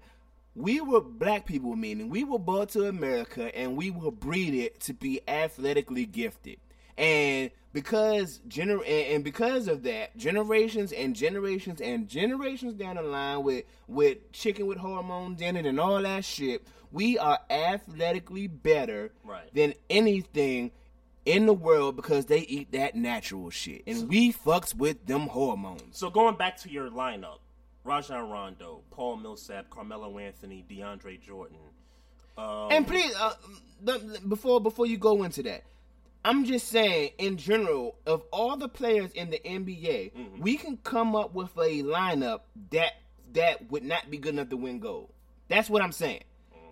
we 0.56 0.82
were 0.82 1.02
black 1.02 1.46
people 1.46 1.76
meaning 1.76 2.10
we 2.10 2.24
were 2.24 2.40
brought 2.40 2.70
to 2.70 2.88
America 2.88 3.56
and 3.56 3.76
we 3.78 3.92
were 3.92 4.12
bred 4.12 4.80
to 4.82 4.94
be 4.94 5.22
athletically 5.28 6.06
gifted 6.06 6.58
and 6.98 7.52
because 7.74 8.40
gener- 8.48 8.80
and, 8.88 9.16
and 9.16 9.24
because 9.24 9.68
of 9.68 9.84
that 9.84 10.16
generations 10.18 10.92
and 10.92 11.16
generations 11.16 11.80
and 11.82 12.08
generations 12.08 12.74
down 12.74 12.96
the 12.96 13.04
line 13.04 13.44
with 13.44 13.66
with 13.88 14.32
chicken 14.32 14.66
with 14.66 14.78
hormones 14.80 15.42
in 15.42 15.56
it 15.58 15.66
and 15.66 15.80
all 15.80 16.02
that 16.02 16.24
shit 16.26 16.66
we 16.92 17.18
are 17.20 17.38
athletically 17.50 18.48
better 18.48 19.12
Right. 19.24 19.54
than 19.54 19.74
anything 19.90 20.72
in 21.28 21.46
the 21.46 21.54
world 21.54 21.96
because 21.96 22.26
they 22.28 22.40
eat 22.40 22.72
that 22.72 22.96
natural 22.96 23.50
shit 23.50 23.84
and 23.86 24.08
we 24.08 24.32
fucks 24.32 24.74
with 24.74 25.06
them 25.06 25.28
hormones 25.28 25.84
So 25.98 26.10
going 26.10 26.36
back 26.36 26.58
to 26.62 26.70
your 26.72 26.90
lineup, 26.90 27.40
Rajon 27.84 28.30
Rondo, 28.30 28.82
Paul 28.92 29.18
Millsap, 29.18 29.70
Carmelo 29.70 30.18
Anthony, 30.18 30.64
DeAndre 30.70 31.22
Jordan. 31.22 31.58
Um, 32.38 32.68
And 32.72 32.88
please, 32.88 33.14
uh, 33.20 33.34
before 34.28 34.60
before 34.62 34.86
you 34.86 34.98
go 34.98 35.24
into 35.24 35.44
that, 35.44 35.64
I'm 36.26 36.46
just 36.46 36.68
saying 36.70 37.12
in 37.18 37.38
general 37.38 37.96
of 38.06 38.24
all 38.32 38.58
the 38.58 38.68
players 38.70 39.12
in 39.14 39.30
the 39.30 39.40
NBA, 39.40 40.12
Mm-hmm. 40.14 40.42
we 40.42 40.58
can 40.58 40.78
come 40.78 41.16
up 41.16 41.34
with 41.34 41.56
a 41.58 41.84
lineup 41.84 42.42
that 42.72 42.94
that 43.34 43.70
would 43.72 43.84
not 43.84 44.10
be 44.10 44.18
good 44.18 44.34
enough 44.34 44.50
to 44.50 44.58
win 44.58 44.80
gold. 44.80 45.10
That's 45.50 45.70
what 45.70 45.82
I'm 45.82 45.92
saying. 45.92 46.24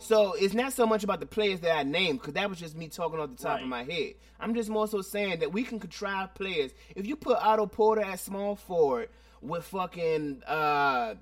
So 0.06 0.34
it's 0.34 0.54
not 0.54 0.72
so 0.74 0.86
much 0.86 1.04
about 1.04 1.20
the 1.20 1.26
players 1.26 1.60
that 1.62 1.76
I 1.76 1.84
named 1.84 2.20
because 2.20 2.34
that 2.36 2.50
was 2.50 2.60
just 2.60 2.76
me 2.76 2.88
talking 2.90 3.20
off 3.20 3.30
the 3.32 3.36
top 3.42 3.56
Right. 3.56 3.64
of 3.64 3.68
my 3.68 3.84
head. 3.84 4.14
I'm 4.40 4.54
just 4.54 4.70
more 4.70 4.88
so 4.88 5.02
saying 5.02 5.40
that 5.40 5.52
we 5.52 5.64
can 5.64 5.80
contrive 5.80 6.36
players. 6.36 6.72
If 6.96 7.08
you 7.08 7.16
put 7.16 7.38
Otto 7.38 7.66
Porter 7.66 8.02
at 8.04 8.20
small 8.20 8.56
forward 8.56 9.10
with 9.42 9.64
fucking, 9.66 10.44
uh, 10.48 11.16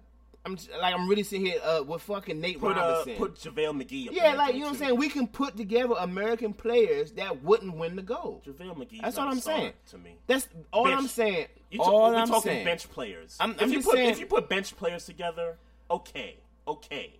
I'm 0.45 0.57
just- 0.57 0.69
like 0.81 0.93
I'm 0.93 1.07
really 1.07 1.23
sitting 1.23 1.45
here 1.45 1.61
uh, 1.63 1.83
with 1.87 2.01
fucking 2.01 2.41
Nate 2.41 2.59
put 2.59 2.75
uh, 2.77 2.81
Robinson. 2.81 3.15
put 3.15 3.35
JaVale 3.35 3.81
McGee. 3.81 4.07
Up 4.09 4.13
Yeah, 4.13 4.33
like 4.33 4.53
you 4.55 4.59
know 4.59 4.65
what 4.65 4.71
I'm 4.73 4.77
saying. 4.79 4.97
We 4.97 5.07
can 5.07 5.27
put 5.27 5.55
together 5.55 5.93
American 5.99 6.53
players 6.53 7.13
that 7.13 7.41
wouldn't 7.41 7.77
win 7.77 7.95
the 7.95 8.01
gold. 8.01 8.43
JaVale 8.45 8.75
McGee. 8.75 9.01
That's 9.01 9.17
all 9.17 9.29
I'm 9.29 9.39
saying. 9.39 9.71
To 9.91 9.97
me, 9.97 10.17
That's 10.27 10.49
all 10.73 10.83
Bench. 10.83 10.97
I'm 10.97 11.07
saying. 11.07 11.47
You 11.71 11.77
ta- 11.79 11.85
all 11.85 12.13
I'm 12.13 12.27
talking 12.27 12.41
saying. 12.51 12.65
bench 12.65 12.89
players. 12.91 13.37
I'm- 13.39 13.51
if 13.51 13.61
I'm 13.61 13.69
you 13.69 13.75
just 13.75 13.85
put 13.87 13.95
saying- 13.95 14.09
if 14.09 14.19
you 14.19 14.25
put 14.25 14.49
bench 14.49 14.75
players 14.75 15.05
together, 15.05 15.57
okay, 15.89 16.35
okay. 16.67 17.13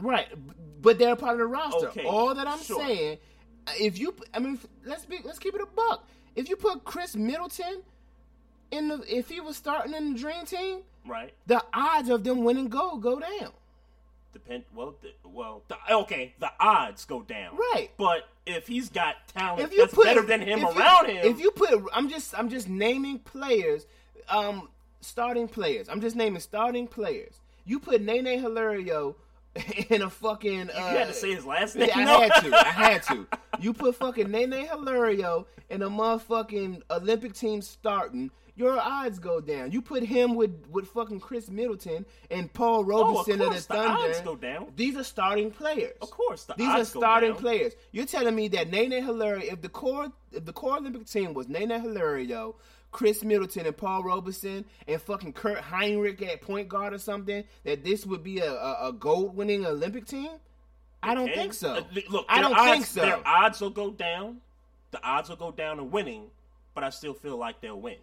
Right, 0.00 0.28
but 0.82 0.98
they're 0.98 1.16
part 1.16 1.34
of 1.34 1.38
the 1.38 1.46
roster. 1.46 1.88
Okay, 1.88 2.04
All 2.04 2.34
that 2.34 2.46
I'm 2.48 2.60
sure. 2.62 2.84
saying, 2.84 3.18
if 3.80 3.98
you, 3.98 4.14
I 4.34 4.38
mean, 4.38 4.58
let's 4.84 5.04
be, 5.06 5.18
let's 5.24 5.38
keep 5.38 5.54
it 5.54 5.60
a 5.60 5.66
buck. 5.66 6.06
If 6.36 6.48
you 6.48 6.56
put 6.56 6.84
Khris 6.84 7.14
Middleton 7.16 7.82
in 8.70 8.88
the, 8.88 9.02
if 9.08 9.28
he 9.28 9.40
was 9.40 9.56
starting 9.56 9.94
in 9.94 10.12
the 10.14 10.18
Dream 10.18 10.44
Team, 10.46 10.80
Right. 11.06 11.32
the 11.46 11.62
odds 11.72 12.08
of 12.08 12.24
them 12.24 12.44
winning 12.44 12.68
gold 12.68 13.02
go 13.02 13.18
down. 13.20 13.52
Depend. 14.32 14.62
Well, 14.74 14.94
the, 15.02 15.10
well. 15.28 15.62
The, 15.68 15.76
okay. 15.92 16.34
The 16.38 16.52
odds 16.60 17.04
go 17.04 17.22
down. 17.22 17.56
Right. 17.56 17.90
But 17.96 18.28
if 18.46 18.68
he's 18.68 18.88
got 18.88 19.16
talent 19.28 19.62
If 19.64 19.72
you 19.72 19.80
that's 19.80 19.94
put 19.94 20.04
better 20.04 20.22
than 20.22 20.40
him 20.40 20.60
if 20.60 20.74
you- 20.74 20.80
around 20.80 21.06
him, 21.08 21.16
if 21.26 21.40
you 21.40 21.50
put, 21.50 21.82
I'm 21.92 22.08
just, 22.08 22.38
I'm 22.38 22.48
just 22.48 22.68
naming 22.68 23.18
players, 23.18 23.86
um, 24.28 24.68
starting 25.00 25.48
players. 25.48 25.88
I'm 25.88 26.00
just 26.00 26.14
naming 26.14 26.40
starting 26.40 26.86
players. 26.86 27.40
You 27.64 27.80
put 27.80 28.02
Nene 28.02 28.38
Hilario 28.40 29.16
in 29.90 30.02
a 30.02 30.10
fucking. 30.10 30.70
Uh, 30.70 30.74
you 30.92 30.98
had 30.98 31.08
to 31.08 31.14
say 31.14 31.34
his 31.34 31.44
last 31.44 31.74
name. 31.76 31.88
Yeah, 31.88 31.98
I 32.16 32.24
had 32.28 32.42
to. 32.42 32.56
I 32.56 32.68
had 32.70 33.02
to. 33.04 33.26
You 33.58 33.72
put 33.72 33.96
fucking 33.96 34.30
Nene 34.30 34.52
Hilario 34.68 35.46
in 35.68 35.82
a 35.82 35.90
motherfucking 35.90 36.82
Olympic 36.90 37.34
team 37.34 37.60
starting. 37.62 38.30
Your 38.56 38.78
odds 38.78 39.18
go 39.18 39.40
down. 39.40 39.72
You 39.72 39.80
put 39.80 40.02
him 40.04 40.34
with 40.34 40.66
with 40.70 40.86
fucking 40.88 41.20
Khris 41.20 41.48
Middleton 41.50 42.04
and 42.30 42.52
Paul 42.52 42.84
Robeson 42.84 43.34
of 43.34 43.38
the 43.38 43.44
Oh, 43.44 43.48
course 43.48 43.66
the 43.66 43.74
Thunder. 43.74 44.08
odds 44.10 44.20
go 44.20 44.36
down. 44.36 44.66
These 44.76 44.96
are 44.96 45.04
starting 45.04 45.50
players. 45.50 45.94
Of 46.02 46.10
course, 46.10 46.44
the 46.44 46.54
These 46.54 46.68
are 46.68 46.84
starting 46.84 47.34
players. 47.34 47.72
You're 47.92 48.06
telling 48.06 48.34
me 48.34 48.48
that 48.48 48.70
Nene 48.70 49.02
Hilario, 49.02 49.50
if 49.50 49.62
the 49.62 49.68
core 49.68 50.12
if 50.32 50.44
the 50.44 50.52
core 50.52 50.76
Olympic 50.76 51.06
team 51.06 51.32
was 51.34 51.48
Nene 51.48 51.80
Hilario, 51.80 52.56
Khris 52.92 53.22
Middleton 53.22 53.66
and 53.66 53.76
Paul 53.76 54.02
Robeson 54.02 54.64
and 54.88 55.00
fucking 55.00 55.32
Kirk 55.32 55.58
Hinrich 55.58 56.22
at 56.22 56.40
point 56.40 56.68
guard 56.68 56.92
or 56.92 56.98
something, 56.98 57.44
that 57.64 57.84
this 57.84 58.04
would 58.06 58.22
be 58.22 58.38
a, 58.40 58.52
a, 58.52 58.88
a 58.88 58.92
gold 58.92 59.36
winning 59.36 59.64
Olympic 59.64 60.06
team? 60.06 60.30
I 61.02 61.14
don't 61.14 61.32
think 61.32 61.54
so. 61.54 61.74
Uh, 61.74 61.82
look, 62.10 62.26
I 62.28 62.40
don't 62.40 62.52
odds, 62.52 62.70
think 62.72 62.86
so. 62.86 63.00
Their 63.02 63.20
odds 63.26 63.60
will 63.60 63.70
go 63.70 63.90
down. 63.90 64.38
The 64.90 65.02
odds 65.02 65.28
will 65.28 65.36
go 65.36 65.50
down 65.52 65.76
to 65.78 65.84
winning, 65.84 66.26
but 66.74 66.84
I 66.84 66.90
still 66.90 67.14
feel 67.14 67.36
like 67.36 67.60
they'll 67.60 67.80
win. 67.80 67.96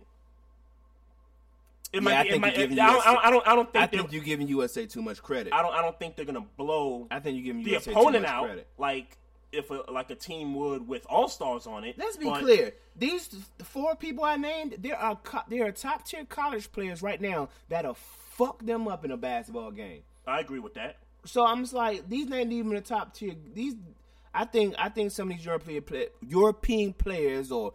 It 1.94 1.98
Yeah, 1.98 2.00
might 2.02 2.18
I 2.18 2.30
think 2.30 2.42
might, 2.42 2.58
you're 2.58 2.68
giving 2.68 2.80
I, 2.80 2.92
USA 2.92 3.10
I, 3.10 3.14
don't, 3.14 3.26
I 3.26 3.30
don't. 3.30 3.48
I 3.48 3.56
don't 3.56 3.72
think. 3.74 3.84
I 3.84 3.88
think 3.88 4.12
you're 4.12 4.24
giving 4.24 4.48
USA 4.48 4.86
too 4.86 5.02
much 5.02 5.22
credit. 5.22 5.54
I 5.54 5.62
don't. 5.62 5.74
I 5.74 5.82
don't 5.82 5.98
think 6.00 6.16
they're 6.16 6.26
gonna 6.26 6.46
blow 6.58 7.08
I 7.12 7.20
think 7.20 7.36
you're 7.38 7.46
giving 7.46 7.64
the 7.64 7.72
USA 7.72 7.92
opponent 7.92 8.16
too 8.16 8.22
much 8.22 8.30
out 8.32 8.46
credit. 8.46 8.68
like 8.78 9.18
if 9.52 9.72
a, 9.72 9.84
like 9.90 10.10
a 10.10 10.16
team 10.16 10.56
would 10.56 10.88
with 10.88 11.06
all 11.10 11.28
stars 11.30 11.68
on 11.68 11.84
it. 11.84 11.98
Let's 11.98 12.18
be 12.18 12.26
but- 12.26 12.42
clear. 12.42 12.74
These 12.96 13.28
th- 13.28 13.44
four 13.64 13.96
people 13.96 14.24
I 14.24 14.38
named, 14.38 14.78
there 14.80 14.98
are 14.98 15.16
co- 15.18 15.44
there 15.48 15.68
are 15.68 15.72
top 15.72 16.06
tier 16.06 16.26
college 16.26 16.72
players 16.72 17.02
right 17.02 17.22
now 17.22 17.50
that'll 17.70 17.94
fuck 17.94 18.66
them 18.66 18.88
up 18.88 19.06
in 19.06 19.12
a 19.12 19.18
basketball 19.18 19.72
game. 19.72 20.02
I 20.26 20.40
agree 20.40 20.60
with 20.60 20.74
that. 20.74 20.98
So 21.26 21.46
I'm 21.46 21.62
just 21.62 21.74
like 21.74 22.10
these 22.10 22.32
ain't 22.32 22.52
even 22.52 22.74
the 22.74 22.82
top 22.82 23.14
tier. 23.14 23.34
These 23.54 23.76
I 24.34 24.46
think 24.46 24.76
I 24.78 24.90
think 24.90 25.12
some 25.12 25.30
of 25.32 25.38
these 25.38 25.46
European 25.46 25.82
play, 25.84 26.08
European 26.28 26.94
players 26.94 27.52
or 27.52 27.74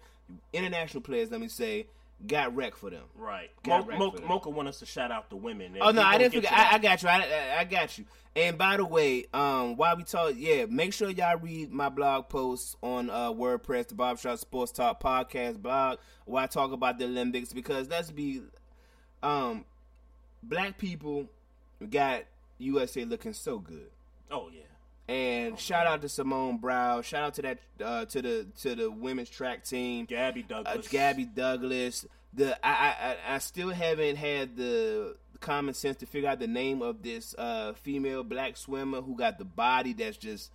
international 0.53 1.03
players, 1.03 1.31
let 1.31 1.41
me 1.41 1.49
say, 1.49 1.87
got 2.27 2.55
wrecked 2.55 2.77
for 2.77 2.91
them. 2.91 3.05
Right. 3.16 3.51
Mo- 3.66 3.85
Mo- 3.85 4.11
for 4.11 4.18
that. 4.18 4.27
Mocha 4.29 4.51
want 4.51 4.68
us 4.68 4.79
to 4.81 4.87
shout 4.87 5.11
out 5.11 5.31
the 5.31 5.37
women. 5.37 5.77
Oh 5.81 5.91
no, 5.91 6.03
I 6.03 6.18
didn't 6.18 6.35
forget. 6.35 6.53
I, 6.53 6.75
I 6.75 6.79
got 6.79 7.03
you. 7.03 7.09
I, 7.09 7.16
I, 7.16 7.61
I 7.61 7.64
got 7.64 7.99
you. 7.99 8.05
And 8.35 8.57
by 8.57 8.79
the 8.79 8.85
way, 8.85 9.27
um, 9.35 9.77
while 9.77 9.97
we 9.97 10.05
talk, 10.05 10.33
yeah, 10.37 10.64
make 10.66 10.93
sure 10.95 11.11
y'all 11.11 11.37
read 11.39 11.70
my 11.70 11.89
blog 11.91 12.29
posts 12.29 12.77
on 12.83 13.11
uh, 13.11 13.31
WordPress, 13.33 13.89
the 13.89 13.95
Barbershop 13.95 14.39
Sports 14.39 14.73
Talk 14.73 15.03
podcast 15.03 15.61
blog, 15.61 15.99
where 16.25 16.43
I 16.43 16.47
talk 16.47 16.73
about 16.73 16.99
the 16.99 17.05
Olympics. 17.05 17.53
Because 17.53 17.89
let's 17.91 18.11
be, 18.11 18.41
um, 19.23 19.64
black 20.43 20.79
people 20.79 21.29
got 21.91 22.23
USA 22.59 23.05
looking 23.05 23.35
so 23.35 23.59
good. 23.59 23.91
Oh 24.31 24.49
yeah. 24.53 24.62
And 25.09 25.59
shout 25.59 25.86
out 25.86 26.00
to 26.03 26.09
Simone 26.09 26.59
Brown. 26.59 27.03
Shout 27.03 27.22
out 27.24 27.34
to 27.34 27.42
that 27.42 27.59
uh, 27.84 28.05
to 28.07 28.22
the 28.22 28.46
to 28.61 28.74
the 28.74 28.90
women's 28.90 29.28
track 29.28 29.64
team. 29.64 30.07
Gabby 30.07 30.44
Uh, 30.48 30.62
Douglas. 30.62 30.88
Gabby 30.88 31.24
Douglas. 31.24 32.07
The 32.32 32.55
I, 32.66 32.70
I 32.70 32.94
I- 33.30 33.34
I 33.34 33.38
still 33.38 33.70
haven't 33.70 34.16
had 34.16 34.57
the 34.57 35.16
common 35.40 35.74
sense 35.74 35.96
to 35.98 36.07
figure 36.07 36.28
out 36.28 36.38
the 36.38 36.46
name 36.46 36.82
of 36.82 37.03
this 37.03 37.34
uh, 37.36 37.72
female 37.72 38.22
black 38.22 38.57
swimmer 38.57 39.03
who 39.03 39.16
got 39.16 39.38
the 39.38 39.44
body 39.44 39.92
that's 39.92 40.16
just 40.16 40.53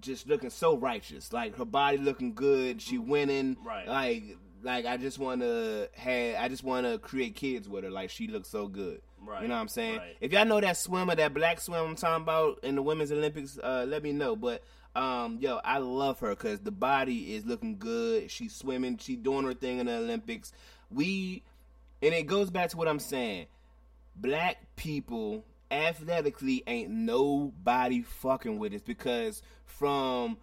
just 0.00 0.28
looking 0.28 0.50
so 0.50 0.76
righteous. 0.76 1.32
Like 1.32 1.56
her 1.56 1.64
body 1.64 1.96
looking 1.98 2.34
good. 2.34 2.82
She 2.82 2.98
winning. 2.98 3.56
Right. 3.64 3.88
Like 3.88 4.24
like 4.62 4.84
I 4.86 4.98
just 4.98 5.18
want 5.18 5.40
to 5.40 5.88
have 5.94 6.36
I 6.36 6.48
just 6.48 6.62
want 6.64 6.86
to 6.86 6.98
create 6.98 7.34
kids 7.34 7.68
with 7.68 7.84
her. 7.84 7.90
Like 7.90 8.10
she 8.10 8.28
looks 8.28 8.48
so 8.48 8.68
good. 8.68 9.00
Right, 9.26 9.42
You 9.42 9.48
know 9.48 9.54
what 9.54 9.60
I'm 9.60 9.68
saying? 9.68 9.98
right. 9.98 10.16
If 10.20 10.32
y'all 10.32 10.44
know 10.44 10.60
that 10.60 10.76
swimmer, 10.76 11.14
that 11.14 11.34
black 11.34 11.60
swimmer 11.60 11.84
I'm 11.84 11.96
talking 11.96 12.22
about 12.22 12.60
in 12.62 12.76
the 12.76 12.82
women's 12.82 13.12
Olympics, 13.12 13.58
uh, 13.62 13.84
let 13.88 14.02
me 14.02 14.12
know. 14.12 14.36
But 14.36 14.62
um, 14.94 15.38
yo, 15.40 15.60
I 15.64 15.78
love 15.78 16.20
her 16.20 16.30
because 16.30 16.60
the 16.60 16.70
body 16.70 17.34
is 17.34 17.44
looking 17.44 17.78
good. 17.78 18.30
She's 18.30 18.54
swimming. 18.54 18.98
She's 18.98 19.18
doing 19.18 19.44
her 19.44 19.54
thing 19.54 19.78
in 19.78 19.86
the 19.86 19.96
Olympics. 19.96 20.52
We, 20.90 21.42
and 22.02 22.14
it 22.14 22.26
goes 22.26 22.50
back 22.50 22.70
to 22.70 22.76
what 22.76 22.88
I'm 22.88 22.98
saying. 23.00 23.46
Black 24.16 24.56
people 24.76 25.44
athletically 25.70 26.62
ain't 26.66 26.90
nobody 26.90 28.02
fucking 28.02 28.58
with 28.58 28.72
us 28.72 28.82
because 28.82 29.42
from 29.64 30.38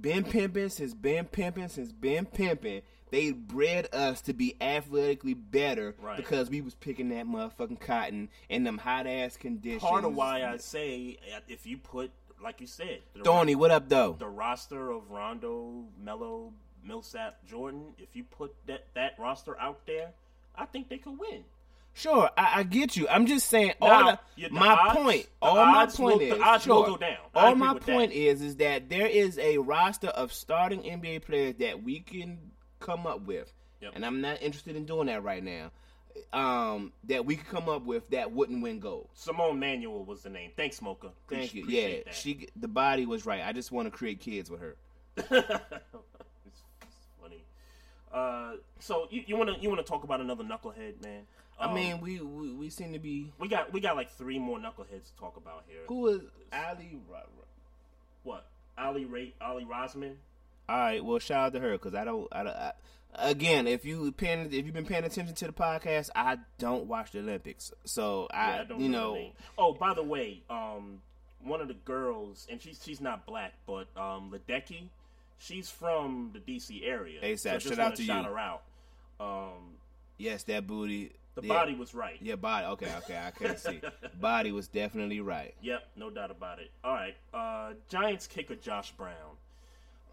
been 0.00 0.22
pimping 0.24 0.68
since 0.68 0.94
been 0.94 1.24
pimping 1.24 1.68
since 1.68 1.90
been 1.90 2.26
pimping. 2.26 2.82
They 3.10 3.30
bred 3.32 3.88
us 3.94 4.20
to 4.22 4.32
be 4.32 4.54
athletically 4.60 5.34
better 5.34 5.94
Right. 6.00 6.16
because 6.16 6.50
we 6.50 6.60
was 6.60 6.74
picking 6.74 7.08
that 7.10 7.26
motherfucking 7.26 7.80
cotton 7.80 8.28
in 8.48 8.64
them 8.64 8.78
hot 8.78 9.06
ass 9.06 9.36
conditions. 9.36 9.82
Part 9.82 10.04
of 10.04 10.14
why 10.14 10.44
I 10.44 10.56
say 10.58 11.18
uh, 11.34 11.40
if 11.48 11.66
you 11.66 11.78
put, 11.78 12.10
like 12.42 12.60
you 12.60 12.66
said, 12.66 13.00
Thorny, 13.24 13.54
what 13.54 13.70
up 13.70 13.88
though? 13.88 14.16
the 14.18 14.28
roster 14.28 14.90
of 14.90 15.10
Rondo, 15.10 15.84
Melo, 16.02 16.52
Millsap, 16.84 17.44
Jordan. 17.46 17.94
If 17.98 18.14
you 18.14 18.24
put 18.24 18.54
that 18.66 18.86
that 18.94 19.14
roster 19.18 19.58
out 19.60 19.80
there, 19.86 20.10
I 20.56 20.64
think 20.66 20.88
they 20.88 20.98
could 20.98 21.18
win. 21.18 21.44
Sure, 21.94 22.30
I, 22.38 22.60
I 22.60 22.62
get 22.62 22.96
you. 22.96 23.08
I'm 23.08 23.26
just 23.26 23.48
saying. 23.48 23.72
All 23.80 24.04
the, 24.12 24.18
yeah, 24.36 24.48
the 24.48 24.54
my 24.54 24.68
odds- 24.68 24.96
point. 24.96 25.26
All 25.42 25.56
my 25.66 25.86
point 25.86 25.98
will- 26.18 26.20
is. 26.20 26.38
the 26.38 26.58
sure, 26.60 26.86
go 26.86 26.96
down. 26.96 27.16
I 27.34 27.46
All 27.46 27.54
my 27.56 27.74
point 27.76 28.12
that. 28.12 28.16
is, 28.16 28.40
is 28.40 28.56
that 28.56 28.88
there 28.88 29.06
is 29.08 29.36
a 29.38 29.58
roster 29.58 30.06
of 30.08 30.32
starting 30.32 30.82
NBA 30.82 31.22
players 31.24 31.56
that 31.58 31.82
we 31.82 31.98
can 31.98 32.38
come 32.80 33.06
up 33.06 33.22
with, 33.22 33.52
Yep. 33.80 33.92
and 33.94 34.04
I'm 34.04 34.20
not 34.20 34.42
interested 34.42 34.76
in 34.76 34.84
doing 34.84 35.06
that 35.06 35.22
right 35.22 35.42
now. 35.42 35.70
Um, 36.32 36.92
that 37.04 37.24
we 37.24 37.36
could 37.36 37.46
come 37.48 37.68
up 37.68 37.84
with 37.84 38.08
that 38.10 38.32
wouldn't 38.32 38.60
win 38.60 38.80
gold. 38.80 39.08
Simone 39.14 39.60
Manuel 39.60 40.04
was 40.04 40.22
the 40.22 40.30
name. 40.30 40.50
Thanks, 40.56 40.82
Mocha. 40.82 41.10
Thank 41.28 41.54
you. 41.54 41.64
Yeah, 41.68 42.02
that. 42.06 42.14
she 42.14 42.48
the 42.56 42.66
body 42.66 43.06
was 43.06 43.24
right. 43.24 43.42
I 43.44 43.52
just 43.52 43.70
want 43.70 43.86
to 43.86 43.90
create 43.96 44.18
kids 44.20 44.50
with 44.50 44.60
her. 44.60 44.76
it's, 45.16 45.28
it's 46.86 47.06
funny. 47.20 47.44
Uh, 48.12 48.54
so 48.80 49.06
you, 49.10 49.22
you 49.26 49.36
wanna 49.36 49.56
you 49.60 49.68
wanna 49.68 49.82
talk 49.84 50.02
about 50.02 50.20
another 50.20 50.42
knucklehead, 50.42 51.02
man? 51.04 51.22
I 51.60 51.66
Um, 51.66 51.74
mean, 51.74 52.00
we, 52.00 52.20
we 52.20 52.52
we 52.52 52.70
seem 52.70 52.92
to 52.92 52.98
be. 52.98 53.32
we 53.38 53.46
got 53.48 53.72
we 53.72 53.80
got 53.80 53.94
like 53.96 54.10
three 54.10 54.38
more 54.38 54.58
knuckleheads 54.58 55.12
to 55.12 55.16
talk 55.20 55.36
about 55.36 55.64
here. 55.68 55.80
Who 55.86 56.06
is 56.08 56.22
Ali? 56.52 56.98
Ra- 57.08 57.18
Ra- 57.18 57.44
What? 58.24 58.46
Ali 58.76 59.04
Ray, 59.04 59.34
Ali 59.40 59.64
Raisman. 59.64 60.14
All 60.68 60.78
right, 60.78 61.04
well, 61.04 61.18
shout 61.18 61.46
out 61.46 61.52
to 61.54 61.60
her 61.60 61.72
because 61.72 61.94
I 61.94 62.04
don't. 62.04 62.28
I, 62.32 62.42
I, 62.42 62.72
again, 63.30 63.66
if 63.66 63.84
you 63.84 64.12
paying, 64.12 64.46
if 64.52 64.52
you've 64.66 64.74
been 64.74 64.84
paying 64.84 65.04
attention 65.04 65.34
to 65.34 65.46
the 65.46 65.52
podcast, 65.52 66.10
I 66.14 66.38
don't 66.58 66.86
watch 66.86 67.12
the 67.12 67.20
Olympics, 67.20 67.72
so 67.84 68.28
I, 68.30 68.50
Yeah, 68.56 68.60
I 68.60 68.64
don't 68.64 68.80
you 68.80 68.88
know. 68.88 69.14
know. 69.14 69.30
Oh, 69.56 69.72
by 69.72 69.94
the 69.94 70.02
way, 70.02 70.42
um, 70.50 71.00
one 71.42 71.60
of 71.62 71.68
the 71.68 71.74
girls, 71.74 72.46
and 72.50 72.60
she's 72.60 72.80
she's 72.84 73.00
not 73.00 73.24
black, 73.26 73.54
but 73.66 73.86
um, 73.96 74.30
Ledecky, 74.30 74.88
she's 75.38 75.70
from 75.70 76.32
the 76.34 76.40
DC 76.40 76.86
area. 76.86 77.20
ASAP, 77.22 77.62
So 77.62 77.70
shout 77.70 77.78
out 77.78 77.96
to 77.96 78.02
shout 78.02 78.24
you. 78.24 78.30
her 78.30 78.38
out. 78.38 78.62
Um, 79.20 79.76
yes, 80.18 80.42
that 80.44 80.66
booty, 80.66 81.12
the 81.34 81.42
yeah, 81.42 81.48
body 81.48 81.74
was 81.74 81.94
right. 81.94 82.18
yeah, 82.20 82.36
body. 82.36 82.66
Okay, 82.66 82.92
okay, 83.04 83.18
I 83.18 83.30
can't 83.30 83.58
see. 83.58 83.80
body 84.20 84.52
was 84.52 84.68
definitely 84.68 85.20
right. 85.20 85.54
Yep, 85.62 85.82
no 85.96 86.10
doubt 86.10 86.30
about 86.30 86.58
it. 86.58 86.70
All 86.84 86.92
right, 86.92 87.16
uh, 87.32 87.72
Giants 87.88 88.26
kicker 88.26 88.54
Josh 88.56 88.92
Brown. 88.92 89.36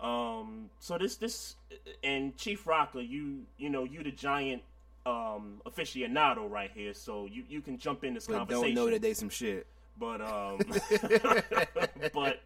Um, 0.01 0.69
so 0.79 0.97
this 0.97 1.15
this 1.15 1.55
and 2.03 2.35
Chief 2.37 2.65
Rocker, 2.67 3.01
you 3.01 3.43
you 3.57 3.69
know 3.69 3.83
you 3.83 4.03
the 4.03 4.11
Giant 4.11 4.61
um 5.05 5.61
aficionado 5.65 6.49
right 6.49 6.71
here, 6.73 6.93
so 6.93 7.25
you 7.27 7.43
you 7.49 7.61
can 7.61 7.77
jump 7.77 8.03
in 8.03 8.13
this 8.13 8.27
But 8.27 8.37
conversation. 8.39 8.75
don't 8.75 8.85
know 8.85 8.91
that 8.91 9.01
they 9.01 9.13
some 9.13 9.29
shit. 9.29 9.67
but 9.99 10.21
um, 10.21 10.59
but 12.13 12.41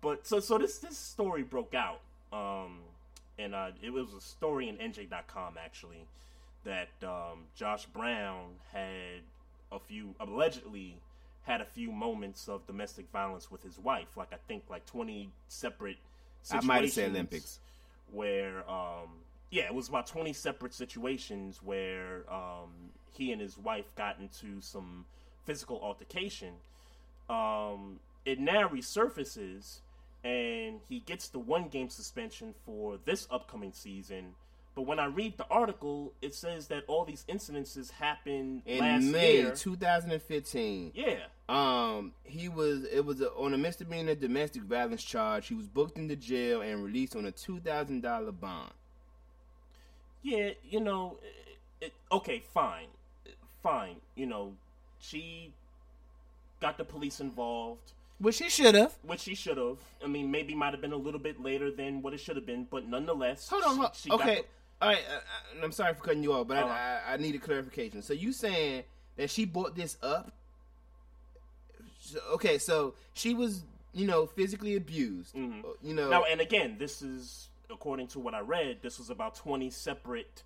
but 0.00 0.26
so 0.26 0.40
so 0.40 0.58
this 0.58 0.78
this 0.78 0.96
story 0.96 1.42
broke 1.42 1.74
out, 1.74 2.00
um, 2.32 2.78
and 3.38 3.54
uh, 3.54 3.70
it 3.82 3.90
was 3.92 4.12
a 4.14 4.20
story 4.20 4.68
in 4.68 4.76
NJ.com 4.76 5.54
actually 5.62 6.06
that 6.64 6.88
um, 7.02 7.44
Josh 7.54 7.86
Brown 7.86 8.48
had 8.72 9.22
a 9.72 9.78
few 9.78 10.14
allegedly 10.20 10.96
had 11.44 11.60
a 11.60 11.64
few 11.64 11.90
moments 11.92 12.48
of 12.48 12.66
domestic 12.66 13.06
violence 13.12 13.50
with 13.50 13.62
his 13.62 13.78
wife, 13.78 14.16
like 14.16 14.32
I 14.32 14.38
think 14.48 14.64
like 14.68 14.84
twenty 14.86 15.30
separate. 15.48 15.96
I 16.50 16.60
might 16.62 16.82
have 16.84 16.92
said 16.92 17.10
Olympics. 17.10 17.60
where 18.12 18.68
um 18.70 19.08
yeah 19.50 19.64
it 19.64 19.74
was 19.74 19.88
about 19.88 20.06
20 20.06 20.32
separate 20.32 20.74
situations 20.74 21.60
where 21.62 22.24
um 22.32 22.70
he 23.12 23.32
and 23.32 23.40
his 23.40 23.58
wife 23.58 23.94
got 23.96 24.18
into 24.18 24.60
some 24.60 25.04
physical 25.44 25.80
altercation 25.80 26.54
um 27.28 27.98
it 28.24 28.38
now 28.38 28.68
resurfaces 28.68 29.80
and 30.22 30.80
he 30.88 31.00
gets 31.00 31.28
the 31.28 31.38
one 31.38 31.68
game 31.68 31.88
suspension 31.88 32.54
for 32.66 32.98
this 33.04 33.26
upcoming 33.30 33.72
season 33.72 34.34
but 34.74 34.82
when 34.82 34.98
I 34.98 35.06
read 35.06 35.36
the 35.36 35.46
article, 35.50 36.12
it 36.22 36.34
says 36.34 36.68
that 36.68 36.84
all 36.86 37.04
these 37.04 37.24
incidences 37.28 37.90
happened 37.90 38.62
In 38.66 38.78
last 38.78 39.02
May 39.04 39.34
year. 39.42 39.54
2015, 39.54 40.92
Yeah, 40.94 41.16
um, 41.48 42.12
he 42.24 42.48
was 42.48 42.84
it 42.84 43.04
was 43.04 43.20
a, 43.20 43.30
on 43.32 43.52
a 43.54 43.58
misdemeanor 43.58 44.14
domestic 44.14 44.62
violence 44.62 45.02
charge. 45.02 45.48
He 45.48 45.54
was 45.54 45.66
booked 45.66 45.98
into 45.98 46.16
jail 46.16 46.62
and 46.62 46.84
released 46.84 47.16
on 47.16 47.26
a 47.26 47.32
two 47.32 47.58
thousand 47.60 48.02
dollar 48.02 48.32
bond. 48.32 48.72
yeah, 50.22 50.50
you 50.68 50.80
know, 50.80 51.16
it, 51.80 51.86
it, 51.86 51.92
okay, 52.12 52.42
fine, 52.54 52.86
fine. 53.62 53.96
You 54.14 54.26
know, 54.26 54.52
she 55.00 55.52
got 56.60 56.76
the 56.78 56.84
police 56.84 57.20
involved, 57.20 57.80
Which 58.18 58.36
she 58.36 58.50
should 58.50 58.74
have. 58.74 58.92
which 59.02 59.20
she 59.20 59.34
should 59.34 59.56
have. 59.56 59.78
I 60.04 60.06
mean, 60.08 60.30
maybe 60.30 60.54
might 60.54 60.72
have 60.72 60.80
been 60.82 60.92
a 60.92 60.96
little 60.96 61.20
bit 61.20 61.42
later 61.42 61.70
than 61.70 62.02
what 62.02 62.12
it 62.14 62.20
should 62.20 62.36
have 62.36 62.46
been, 62.46 62.66
but 62.70 62.86
nonetheless, 62.86 63.48
Hold 63.48 63.64
on, 63.64 63.76
hold, 63.78 63.94
she, 63.94 64.02
she 64.02 64.08
got 64.10 64.20
okay. 64.20 64.36
the- 64.36 64.44
All 64.82 64.88
right, 64.88 64.98
uh, 65.10 65.16
uh, 65.16 65.20
and 65.56 65.64
I'm 65.64 65.72
sorry 65.72 65.94
for 65.94 66.02
cutting 66.02 66.22
you 66.22 66.32
off, 66.32 66.48
but 66.48 66.58
Uh-huh. 66.58 66.68
I, 66.72 67.10
I, 67.10 67.14
I 67.14 67.16
need 67.18 67.34
a 67.34 67.38
clarification. 67.38 68.00
So 68.02 68.12
you 68.14 68.32
saying 68.32 68.84
that 69.16 69.28
she 69.30 69.44
brought 69.44 69.74
this 69.76 69.96
up? 70.02 70.32
Okay, 72.32 72.58
so 72.58 72.94
she 73.12 73.34
was, 73.34 73.62
you 73.92 74.06
know, 74.06 74.26
physically 74.26 74.76
abused. 74.76 75.34
Mhm. 75.34 75.64
uh, 75.64 75.68
You 75.82 75.94
know, 75.94 76.08
Now, 76.08 76.24
and 76.24 76.40
again, 76.40 76.76
this 76.78 77.02
is 77.02 77.48
according 77.68 78.08
to 78.08 78.18
what 78.18 78.34
I 78.34 78.40
read. 78.40 78.78
This 78.82 78.98
was 78.98 79.10
about 79.10 79.34
twenty 79.36 79.70
separate 79.70 80.42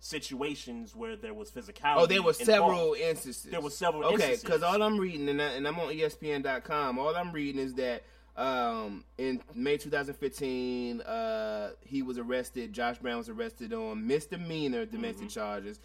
situations 0.00 0.94
where 0.94 1.16
there 1.16 1.34
was 1.34 1.50
physicality. 1.50 1.96
oh, 1.96 2.06
there 2.06 2.22
were 2.22 2.32
several 2.34 2.94
instances. 2.94 3.50
There 3.50 3.60
were 3.60 3.70
several 3.70 4.04
Okay, 4.14 4.36
because 4.40 4.62
all 4.62 4.80
I'm 4.80 4.96
reading, 4.98 5.28
and, 5.28 5.42
I, 5.42 5.46
and 5.54 5.66
I'm 5.66 5.76
on 5.80 5.88
ESPN.com. 5.92 6.98
All 7.00 7.16
I'm 7.16 7.32
reading 7.32 7.60
is 7.60 7.74
that 7.74 8.04
Um, 8.38 9.02
in 9.18 9.40
May 9.52 9.76
2015, 9.78 11.00
uh, 11.00 11.70
he 11.84 12.02
was 12.02 12.18
arrested. 12.18 12.72
Josh 12.72 12.96
Brown 12.98 13.18
was 13.18 13.28
arrested 13.28 13.72
on 13.72 14.06
misdemeanor 14.06 14.86
domestic 14.86 15.28
charges. 15.28 15.80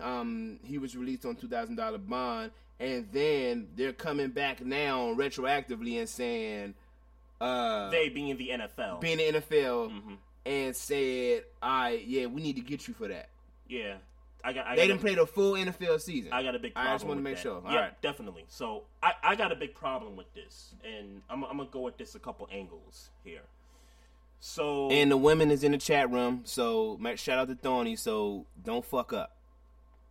Um, 0.00 0.58
he 0.64 0.78
was 0.78 0.96
released 0.96 1.26
on 1.26 1.36
two 1.36 1.48
thousand 1.48 1.76
dollar 1.76 1.98
bond, 1.98 2.52
and 2.80 3.06
then 3.12 3.68
they're 3.76 3.92
coming 3.92 4.28
back 4.30 4.64
now 4.64 5.12
retroactively 5.14 5.98
and 5.98 6.08
saying, 6.08 6.74
uh, 7.40 7.90
They 7.90 8.08
being 8.08 8.36
the 8.38 8.48
NFL. 8.50 9.00
being 9.00 9.20
in 9.20 9.34
the 9.34 9.40
NFL, 9.40 9.92
and 10.46 10.74
said, 10.74 11.42
"All 11.62 11.68
right, 11.80 12.06
yeah, 12.06 12.26
we 12.26 12.40
need 12.40 12.56
to 12.56 12.62
get 12.62 12.88
you 12.88 12.94
for 12.94 13.08
that." 13.08 13.28
yeah, 13.68 13.96
I 14.44 14.52
got. 14.52 14.66
I 14.66 14.76
They 14.76 14.82
got 14.82 14.94
didn't 14.94 15.00
play 15.00 15.14
the 15.14 15.26
full 15.26 15.54
NFL 15.54 16.00
season. 16.00 16.32
I 16.32 16.42
got 16.42 16.54
a 16.54 16.58
big 16.58 16.72
I 16.76 16.80
problem. 16.82 16.94
just 16.94 17.06
want 17.06 17.18
to 17.18 17.22
make 17.24 17.34
that. 17.36 17.42
sure. 17.42 17.62
All 17.64 17.72
yeah, 17.72 17.80
right. 17.80 18.02
definitely. 18.02 18.44
So 18.48 18.84
I, 19.02 19.12
I 19.22 19.36
got 19.36 19.52
a 19.52 19.56
big 19.56 19.74
problem 19.74 20.16
with 20.16 20.32
this, 20.34 20.74
and 20.84 21.22
I'm, 21.28 21.44
I'm 21.44 21.56
gonna 21.56 21.68
go 21.70 21.88
at 21.88 21.98
this 21.98 22.14
a 22.14 22.18
couple 22.18 22.48
angles 22.52 23.10
here. 23.24 23.42
So 24.40 24.90
And 24.90 25.10
the 25.10 25.16
women 25.16 25.50
is 25.50 25.64
in 25.64 25.72
the 25.72 25.78
chat 25.78 26.10
room, 26.10 26.42
so 26.44 26.98
shout 27.16 27.38
out 27.38 27.48
to 27.48 27.54
Thorny. 27.56 27.96
So 27.96 28.46
don't 28.64 28.84
fuck 28.84 29.12
up. 29.12 29.32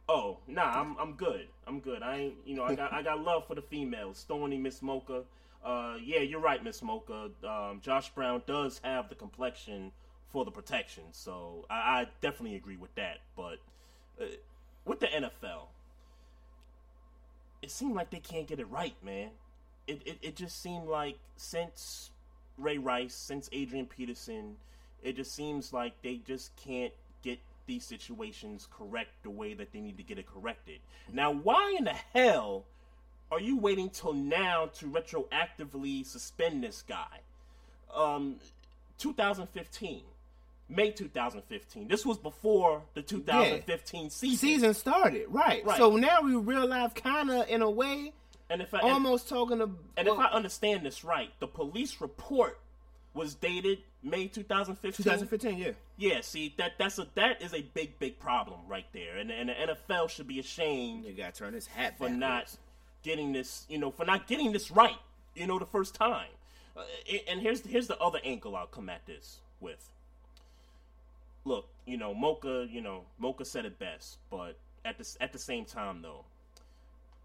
Oh, 0.09 0.37
nah, 0.47 0.63
I'm 0.81 0.97
I'm 0.97 1.13
good. 1.13 1.47
I'm 1.65 1.79
good. 1.79 2.01
I 2.01 2.17
ain't 2.17 2.33
you 2.45 2.55
know, 2.55 2.63
I 2.63 2.75
got 2.75 2.93
I 2.93 3.01
got 3.01 3.21
love 3.21 3.47
for 3.47 3.55
the 3.55 3.61
females. 3.61 4.25
Thorny, 4.27 4.57
Miss 4.57 4.81
Mocha. 4.81 5.23
Uh 5.65 5.95
yeah, 6.03 6.19
you're 6.19 6.39
right, 6.39 6.63
Miss 6.63 6.81
Mocha. 6.81 7.29
Um 7.47 7.79
Josh 7.81 8.09
Brown 8.09 8.41
does 8.45 8.79
have 8.83 9.09
the 9.09 9.15
complexion 9.15 9.91
for 10.31 10.43
the 10.43 10.51
protection, 10.51 11.03
so 11.11 11.65
I, 11.69 11.75
I 12.01 12.07
definitely 12.21 12.57
agree 12.57 12.77
with 12.77 12.93
that. 12.95 13.19
But 13.35 13.59
with 14.85 14.99
the 14.99 15.07
NFL, 15.07 15.67
it 17.61 17.71
seemed 17.71 17.95
like 17.95 18.09
they 18.09 18.19
can't 18.19 18.47
get 18.47 18.59
it 18.59 18.69
right, 18.69 18.95
man. 19.03 19.29
It, 19.87 20.01
it 20.05 20.17
it 20.21 20.35
just 20.35 20.61
seemed 20.61 20.87
like 20.87 21.17
since 21.37 22.11
Ray 22.57 22.77
Rice, 22.77 23.13
since 23.13 23.49
Adrian 23.51 23.85
Peterson, 23.85 24.55
it 25.03 25.15
just 25.15 25.33
seems 25.33 25.73
like 25.73 25.93
they 26.01 26.21
just 26.25 26.55
can't 26.55 26.93
get 27.23 27.39
these 27.67 27.83
situations 27.83 28.67
correct 28.71 29.09
the 29.23 29.29
way 29.29 29.53
that 29.53 29.71
they 29.71 29.79
need 29.79 29.97
to 29.97 30.03
get 30.03 30.17
it 30.17 30.25
corrected. 30.25 30.79
Now, 31.11 31.31
why 31.31 31.75
in 31.77 31.85
the 31.85 31.95
hell 32.13 32.65
are 33.31 33.41
you 33.41 33.57
waiting 33.57 33.89
till 33.89 34.13
now 34.13 34.67
to 34.75 34.85
retroactively 34.85 36.05
suspend 36.05 36.63
this 36.63 36.83
guy? 36.87 37.21
Um, 37.93 38.37
2015, 38.97 40.01
May 40.69 40.91
2015. 40.91 41.87
This 41.87 42.05
was 42.05 42.17
before 42.17 42.81
the 42.93 43.01
2015 43.01 44.09
season. 44.09 44.37
Season 44.37 44.73
started, 44.73 45.25
right? 45.29 45.65
Right. 45.65 45.77
So 45.77 45.95
now 45.95 46.21
we 46.21 46.35
real 46.35 46.67
life, 46.67 46.93
kind 46.93 47.29
of 47.31 47.47
in 47.47 47.61
a 47.61 47.69
way, 47.69 48.13
and 48.49 48.61
if 48.61 48.73
I, 48.73 48.79
and- 48.79 48.91
almost 48.91 49.29
talking 49.29 49.59
to. 49.59 49.69
And 49.95 50.07
if 50.07 50.17
I 50.17 50.25
understand 50.25 50.85
this 50.85 51.03
right, 51.03 51.29
the 51.39 51.47
police 51.47 52.01
report 52.01 52.59
was 53.13 53.33
dated 53.33 53.79
May 54.03 54.27
2015. 54.27 55.03
2015, 55.05 55.57
yeah. 55.57 55.71
Yeah, 55.97 56.21
see 56.21 56.53
that 56.57 56.73
that's 56.77 56.99
a 56.99 57.07
that 57.15 57.41
is 57.41 57.53
a 57.53 57.61
big 57.61 57.97
big 57.97 58.19
problem 58.19 58.59
right 58.67 58.85
there, 58.93 59.17
and 59.17 59.31
and 59.31 59.49
the 59.49 59.53
NFL 59.53 60.09
should 60.09 60.27
be 60.27 60.39
ashamed 60.39 61.05
You 61.05 61.13
gotta 61.13 61.31
turn 61.31 61.53
his 61.53 61.65
hat 61.65 61.97
for 61.97 62.03
backwards. 62.03 62.19
not 62.19 62.55
getting 63.03 63.31
this, 63.33 63.65
you 63.69 63.77
know, 63.79 63.89
for 63.89 64.05
not 64.05 64.27
getting 64.27 64.51
this 64.51 64.69
right, 64.69 64.97
you 65.33 65.47
know, 65.47 65.57
the 65.57 65.65
first 65.65 65.95
time. 65.95 66.27
Uh, 66.75 66.83
and 67.27 67.41
here's 67.41 67.65
here's 67.65 67.87
the 67.87 67.97
other 67.99 68.19
angle 68.23 68.55
I'll 68.55 68.67
come 68.67 68.89
at 68.89 69.05
this 69.07 69.39
with. 69.59 69.89
Look, 71.47 71.69
you 71.85 71.95
know, 71.95 72.13
Mocha, 72.13 72.67
you 72.69 72.81
know, 72.81 73.05
Mocha 73.17 73.45
said 73.45 73.63
it 73.63 73.79
best, 73.79 74.17
but 74.29 74.57
at 74.83 74.97
the 74.97 75.15
at 75.21 75.31
the 75.31 75.39
same 75.39 75.63
time 75.63 76.01
though, 76.01 76.25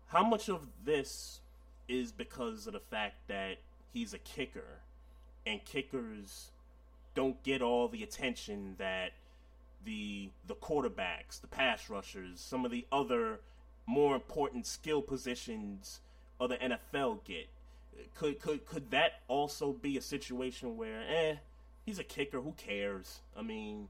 how 0.07 0.23
much 0.23 0.49
of 0.49 0.69
this 0.85 1.41
is 1.89 2.13
because 2.13 2.69
of 2.69 2.73
the 2.73 2.79
fact 2.79 3.17
that 3.27 3.57
he's 3.93 4.15
a 4.15 4.19
kicker, 4.19 4.79
and 5.45 5.65
kickers 5.65 6.53
don't 7.17 7.43
get 7.43 7.63
all 7.63 7.89
the 7.89 8.05
attention 8.05 8.77
that 8.79 9.11
the 9.85 10.31
the 10.47 10.55
quarterbacks, 10.55 11.41
the 11.41 11.49
pass 11.49 11.91
rushers, 11.91 12.39
some 12.39 12.65
of 12.65 12.71
the 12.71 12.87
other 12.93 13.41
more 13.87 14.15
important 14.15 14.67
skill 14.67 15.03
positions 15.03 15.99
of 16.39 16.51
the 16.51 16.59
NFL 16.59 17.25
get. 17.25 17.49
Could 18.15 18.41
could 18.41 18.67
could 18.67 18.93
that 18.93 19.15
also 19.27 19.73
be 19.73 19.97
a 19.97 20.01
situation 20.01 20.77
where 20.77 21.03
eh, 21.09 21.35
he's 21.85 21.99
a 21.99 22.05
kicker, 22.05 22.41
who 22.41 22.53
cares? 22.53 23.19
I 23.37 23.43
mean, 23.43 23.89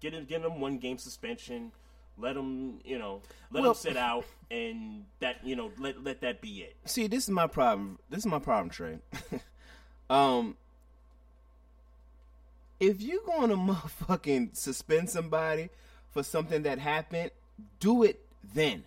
get 0.00 0.14
him 0.14 0.24
get 0.24 0.42
him 0.42 0.60
one 0.60 0.78
game 0.78 0.98
suspension, 0.98 1.72
let 2.18 2.36
him, 2.36 2.80
you 2.84 2.98
know, 2.98 3.22
let 3.50 3.62
Well- 3.62 3.72
him 3.72 3.76
sit 3.76 3.96
out 3.96 4.24
and 4.50 5.04
that, 5.20 5.44
you 5.44 5.56
know, 5.56 5.72
let 5.78 6.02
let 6.02 6.20
that 6.20 6.40
be 6.40 6.62
it. 6.62 6.76
See, 6.84 7.06
this 7.06 7.24
is 7.24 7.30
my 7.30 7.46
problem. 7.46 7.98
This 8.10 8.20
is 8.20 8.26
my 8.26 8.38
problem, 8.38 8.70
Trey. 8.70 8.98
um, 10.10 10.56
if 12.80 13.00
you're 13.00 13.22
going 13.24 13.48
to 13.50 13.56
motherfucking 13.56 14.56
suspend 14.56 15.10
somebody 15.10 15.70
for 16.10 16.22
something 16.22 16.62
that 16.62 16.78
happened, 16.78 17.30
do 17.80 18.02
it 18.02 18.20
then. 18.54 18.84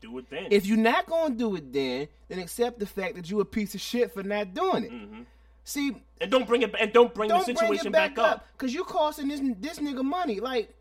Do 0.00 0.18
it 0.18 0.28
then. 0.28 0.48
If 0.50 0.66
you're 0.66 0.76
not 0.76 1.06
going 1.06 1.32
to 1.32 1.38
do 1.38 1.56
it 1.56 1.72
then, 1.72 2.08
then 2.28 2.38
accept 2.38 2.78
the 2.78 2.86
fact 2.86 3.16
that 3.16 3.30
you're 3.30 3.42
a 3.42 3.46
piece 3.46 3.74
of 3.74 3.80
shit 3.80 4.12
for 4.12 4.22
not 4.22 4.52
doing 4.54 4.84
it. 4.84 5.26
See, 5.68 5.96
and 6.20 6.30
don't 6.30 6.46
bring 6.46 6.62
it 6.62 6.72
and 6.78 6.92
don't 6.92 7.12
bring 7.12 7.28
don't 7.28 7.40
the 7.40 7.44
situation 7.46 7.88
it 7.88 7.92
back, 7.92 8.14
back, 8.14 8.24
up 8.24 8.46
because 8.56 8.72
you're 8.72 8.84
costing 8.84 9.26
this 9.26 9.40
this 9.58 9.80
nigga 9.80 10.04
money. 10.04 10.38
Like, 10.38 10.72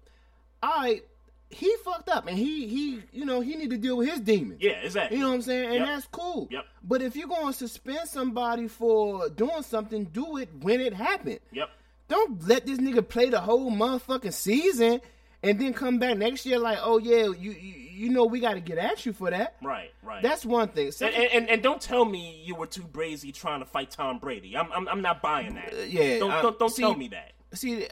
all 0.61 0.69
right, 0.77 1.03
he 1.49 1.75
fucked 1.83 2.07
up 2.07 2.27
and 2.27 2.37
he 2.37 2.67
he 2.67 3.01
you 3.11 3.25
know 3.25 3.41
he 3.41 3.55
need 3.55 3.71
to 3.71 3.77
deal 3.77 3.97
with 3.97 4.07
his 4.11 4.19
demons. 4.19 4.59
Yeah, 4.61 4.73
exactly. 4.83 5.17
You 5.17 5.23
know 5.23 5.29
what 5.29 5.35
I'm 5.37 5.41
saying? 5.41 5.65
And 5.65 5.73
Yep. 5.75 5.87
that's 5.87 6.07
cool. 6.11 6.47
Yep. 6.51 6.65
But 6.83 7.01
if 7.01 7.15
you're 7.15 7.27
going 7.27 7.47
to 7.47 7.53
suspend 7.53 8.07
somebody 8.07 8.67
for 8.67 9.27
doing 9.29 9.63
something, 9.63 10.05
do 10.05 10.37
it 10.37 10.49
when 10.61 10.79
it 10.79 10.93
happened. 10.93 11.39
Yep. 11.51 11.69
Don't 12.07 12.47
let 12.47 12.67
this 12.67 12.77
nigga 12.77 13.07
play 13.07 13.31
the 13.31 13.41
whole 13.41 13.71
motherfucking 13.71 14.33
season 14.33 15.01
and 15.45 15.59
then 15.59 15.73
come 15.73 15.99
back 15.99 16.17
next 16.17 16.45
year 16.45 16.59
like, 16.59 16.77
oh 16.81 16.97
yeah, 16.97 17.25
you 17.25 17.51
you, 17.51 17.73
you 17.95 18.09
know 18.09 18.25
we 18.25 18.39
got 18.39 18.55
to 18.55 18.59
get 18.59 18.77
at 18.77 19.05
you 19.05 19.13
for 19.13 19.29
that. 19.29 19.55
Right, 19.63 19.91
right. 20.03 20.21
That's 20.21 20.45
one 20.45 20.67
thing. 20.69 20.85
and, 20.87 20.93
Second, 20.93 21.21
and, 21.33 21.49
and 21.49 21.63
don't 21.63 21.79
tell 21.81 22.03
me 22.05 22.41
you 22.43 22.55
were 22.55 22.67
too 22.67 22.83
brazy 22.83 23.33
trying 23.33 23.59
to 23.59 23.65
fight 23.65 23.91
Tom 23.91 24.19
Brady. 24.19 24.57
I'm 24.57 24.71
I'm, 24.71 24.87
I'm 24.87 25.01
not 25.01 25.21
buying 25.21 25.55
that. 25.55 25.73
Uh, 25.73 25.77
yeah, 25.87 26.19
don't 26.19 26.31
I- 26.31 26.41
don't, 26.41 26.59
don't 26.59 26.69
see- 26.69 26.81
tell 26.81 26.95
me 26.95 27.07
that. 27.09 27.33
see 27.53 27.87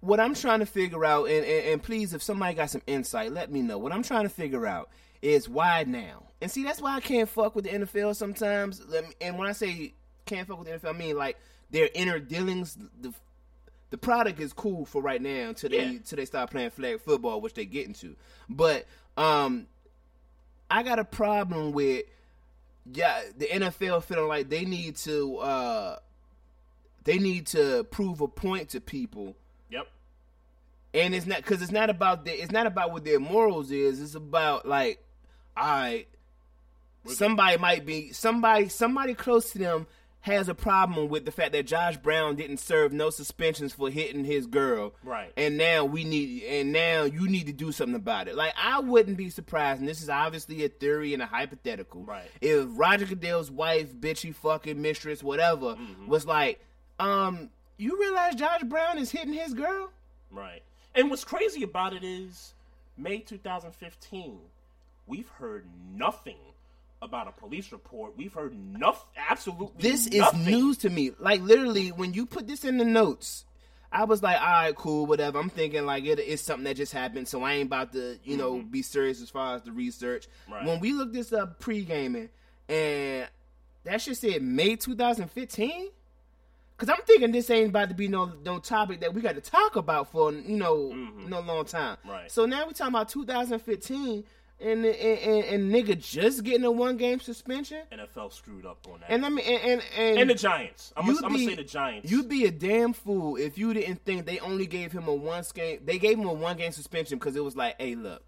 what 0.00 0.20
I'm 0.20 0.34
trying 0.34 0.60
to 0.60 0.66
figure 0.66 1.04
out, 1.04 1.28
and, 1.28 1.44
and, 1.44 1.66
and 1.68 1.82
please, 1.82 2.12
if 2.14 2.22
somebody 2.22 2.54
got 2.54 2.70
some 2.70 2.82
insight, 2.86 3.32
let 3.32 3.50
me 3.50 3.62
know. 3.62 3.78
What 3.78 3.92
I'm 3.92 4.02
trying 4.02 4.24
to 4.24 4.28
figure 4.28 4.66
out 4.66 4.90
is 5.22 5.48
why 5.48 5.84
now. 5.86 6.24
And 6.40 6.50
see, 6.50 6.62
that's 6.64 6.80
why 6.82 6.94
I 6.94 7.00
can't 7.00 7.28
fuck 7.28 7.56
with 7.56 7.64
the 7.64 7.70
NFL 7.70 8.14
sometimes. 8.14 8.82
Let 8.86 9.04
me, 9.08 9.14
and 9.22 9.38
when 9.38 9.48
I 9.48 9.52
say 9.52 9.94
can't 10.26 10.46
fuck 10.46 10.58
with 10.58 10.68
the 10.68 10.74
NFL, 10.78 10.94
I 10.94 10.98
mean 10.98 11.16
like 11.16 11.38
their 11.70 11.88
inner 11.94 12.18
dealings. 12.18 12.76
The 13.00 13.12
the 13.90 13.98
product 13.98 14.40
is 14.40 14.52
cool 14.52 14.84
for 14.84 15.00
right 15.02 15.20
now 15.22 15.48
until 15.48 15.70
they 15.70 15.76
Yeah. 15.78 15.82
until 15.90 16.16
they 16.16 16.24
start 16.24 16.50
playing 16.50 16.70
flag 16.70 17.00
football, 17.00 17.40
which 17.40 17.54
they 17.54 17.64
get 17.64 17.86
into. 17.86 18.16
But 18.48 18.86
um, 19.16 19.66
I 20.70 20.82
got 20.82 20.98
a 20.98 21.04
problem 21.04 21.72
with 21.72 22.04
yeah 22.92 23.20
the 23.36 23.46
NFL 23.46 24.04
feeling 24.04 24.28
like 24.28 24.48
they 24.48 24.64
need 24.64 24.94
to 24.96 25.38
uh 25.38 25.98
they 27.04 27.18
need 27.18 27.46
to 27.48 27.82
prove 27.84 28.20
a 28.20 28.28
point 28.28 28.68
to 28.70 28.80
people 28.80 29.34
Yep. 29.70 29.88
and 30.94 31.14
it's 31.14 31.26
not 31.26 31.38
because 31.38 31.62
it's 31.62 31.72
not 31.72 31.90
about 31.90 32.24
the, 32.24 32.32
it's 32.32 32.52
not 32.52 32.66
about 32.66 32.92
what 32.92 33.04
their 33.04 33.18
morals 33.20 33.70
is. 33.72 34.00
It's 34.00 34.14
about 34.14 34.66
like, 34.68 35.02
all 35.56 35.64
right, 35.66 36.06
somebody 37.06 37.56
might 37.58 37.84
be 37.86 38.12
somebody 38.12 38.68
somebody 38.68 39.14
close 39.14 39.50
to 39.52 39.58
them 39.58 39.86
has 40.26 40.48
a 40.48 40.54
problem 40.54 41.08
with 41.08 41.24
the 41.24 41.30
fact 41.30 41.52
that 41.52 41.66
Josh 41.66 41.96
Brown 41.96 42.36
didn't 42.36 42.58
serve 42.58 42.92
no 42.92 43.10
suspensions 43.10 43.72
for 43.72 43.88
hitting 43.90 44.24
his 44.24 44.46
girl, 44.46 44.92
Right. 45.02 45.32
And 45.36 45.56
now 45.56 45.84
we 45.84 46.04
need 46.04 46.42
and 46.44 46.72
now 46.72 47.04
you 47.04 47.28
need 47.28 47.46
to 47.46 47.52
do 47.52 47.72
something 47.72 47.94
about 47.96 48.28
it. 48.28 48.34
Like 48.36 48.52
I 48.60 48.80
wouldn't 48.80 49.16
be 49.16 49.30
surprised, 49.30 49.80
and 49.80 49.88
this 49.88 50.02
is 50.02 50.10
obviously 50.10 50.64
a 50.64 50.68
theory 50.68 51.14
and 51.14 51.22
a 51.22 51.26
hypothetical. 51.26 52.02
Right. 52.02 52.30
If 52.40 52.66
Roger 52.70 53.06
Goodell's 53.06 53.50
wife, 53.50 53.94
bitchy 53.94 54.34
fucking 54.34 54.80
mistress, 54.82 55.22
whatever, 55.22 55.74
Mm-hmm. 55.76 56.06
was 56.08 56.26
like, 56.26 56.60
um, 56.98 57.50
you 57.78 57.98
realize 58.00 58.34
Josh 58.34 58.62
Brown 58.64 58.98
is 58.98 59.10
hitting 59.10 59.32
his 59.32 59.54
girl? 59.54 59.90
Right. 60.30 60.62
And 60.94 61.08
what's 61.10 61.24
crazy 61.24 61.62
about 61.62 61.92
it 61.92 62.02
is 62.04 62.52
May 62.96 63.18
2015, 63.18 64.38
we've 65.06 65.28
heard 65.28 65.66
nothing 65.94 66.38
about 67.06 67.28
a 67.28 67.32
police 67.32 67.72
report. 67.72 68.16
We've 68.16 68.32
heard 68.32 68.54
nothing, 68.54 69.08
absolutely 69.16 69.80
This 69.80 70.06
is 70.06 70.24
news 70.34 70.78
to 70.78 70.90
me. 70.90 71.12
Like 71.18 71.40
literally, 71.40 71.88
when 71.88 72.12
you 72.12 72.26
put 72.26 72.46
this 72.46 72.64
in 72.64 72.76
the 72.76 72.84
notes, 72.84 73.46
I 73.90 74.04
was 74.04 74.22
like, 74.22 74.38
all 74.40 74.46
right, 74.46 74.74
cool, 74.74 75.06
whatever. 75.06 75.38
I'm 75.38 75.48
thinking 75.48 75.86
like 75.86 76.04
it's 76.04 76.42
something 76.42 76.64
that 76.64 76.76
just 76.76 76.92
happened, 76.92 77.28
so 77.28 77.42
I 77.42 77.54
ain't 77.54 77.68
about 77.68 77.92
to, 77.94 78.18
you 78.24 78.36
know, 78.36 78.60
be 78.60 78.82
serious 78.82 79.22
as 79.22 79.30
far 79.30 79.56
as 79.56 79.62
the 79.62 79.72
research. 79.72 80.26
Mm-hmm. 80.26 80.52
Right. 80.52 80.66
When 80.66 80.80
we 80.80 80.92
looked 80.92 81.14
this 81.14 81.32
up 81.32 81.60
pre 81.60 81.82
gaming, 81.84 82.28
and 82.68 83.26
that 83.84 84.00
shit 84.02 84.16
said 84.16 84.42
May 84.42 84.76
2015. 84.76 85.90
Cause 86.78 86.90
I'm 86.90 87.00
thinking 87.06 87.32
this 87.32 87.48
ain't 87.48 87.70
about 87.70 87.88
to 87.88 87.94
be 87.94 88.06
no 88.06 88.34
no 88.44 88.58
topic 88.58 89.00
that 89.00 89.14
we 89.14 89.22
got 89.22 89.34
to 89.36 89.40
talk 89.40 89.76
about 89.76 90.12
for 90.12 90.30
you 90.30 90.58
know 90.58 90.92
no 91.26 91.40
long 91.40 91.64
time. 91.64 91.96
Mm-hmm. 91.96 92.10
Right. 92.10 92.30
So 92.30 92.44
now 92.44 92.66
we're 92.66 92.72
talking 92.72 92.92
about 92.92 93.08
2015. 93.08 94.24
And 94.60 94.84
and, 94.84 95.18
and, 95.18 95.44
and 95.44 95.74
nigga 95.74 96.00
just 96.00 96.42
getting 96.44 96.64
a 96.64 96.70
one 96.70 96.96
game 96.96 97.20
suspension. 97.20 97.82
NFL 97.92 98.32
screwed 98.32 98.64
up 98.64 98.86
on 98.90 99.00
that. 99.00 99.10
And 99.10 99.26
I 99.26 99.28
mean, 99.28 99.44
and 99.44 99.82
and, 99.96 100.18
and, 100.18 100.30
the 100.30 100.34
Giants. 100.34 100.92
I'm 100.96 101.06
gonna, 101.06 101.18
I'm 101.18 101.22
gonna 101.24 101.34
be- 101.34 101.46
say 101.46 101.54
the 101.54 101.64
Giants. 101.64 102.10
You'd 102.10 102.28
be 102.28 102.44
a 102.46 102.50
damn 102.50 102.92
fool 102.92 103.36
if 103.36 103.58
you 103.58 103.74
didn't 103.74 104.04
think 104.04 104.26
they 104.26 104.38
only 104.38 104.66
gave 104.66 104.92
him 104.92 105.08
a 105.08 105.14
one 105.14 105.44
game. 105.54 105.80
They 105.84 105.98
gave 105.98 106.18
him 106.18 106.26
a 106.26 106.32
one 106.32 106.56
game 106.56 106.72
suspension 106.72 107.18
because 107.18 107.36
it 107.36 107.44
was 107.44 107.56
like, 107.56 107.76
hey, 107.78 107.94
look, 107.94 108.22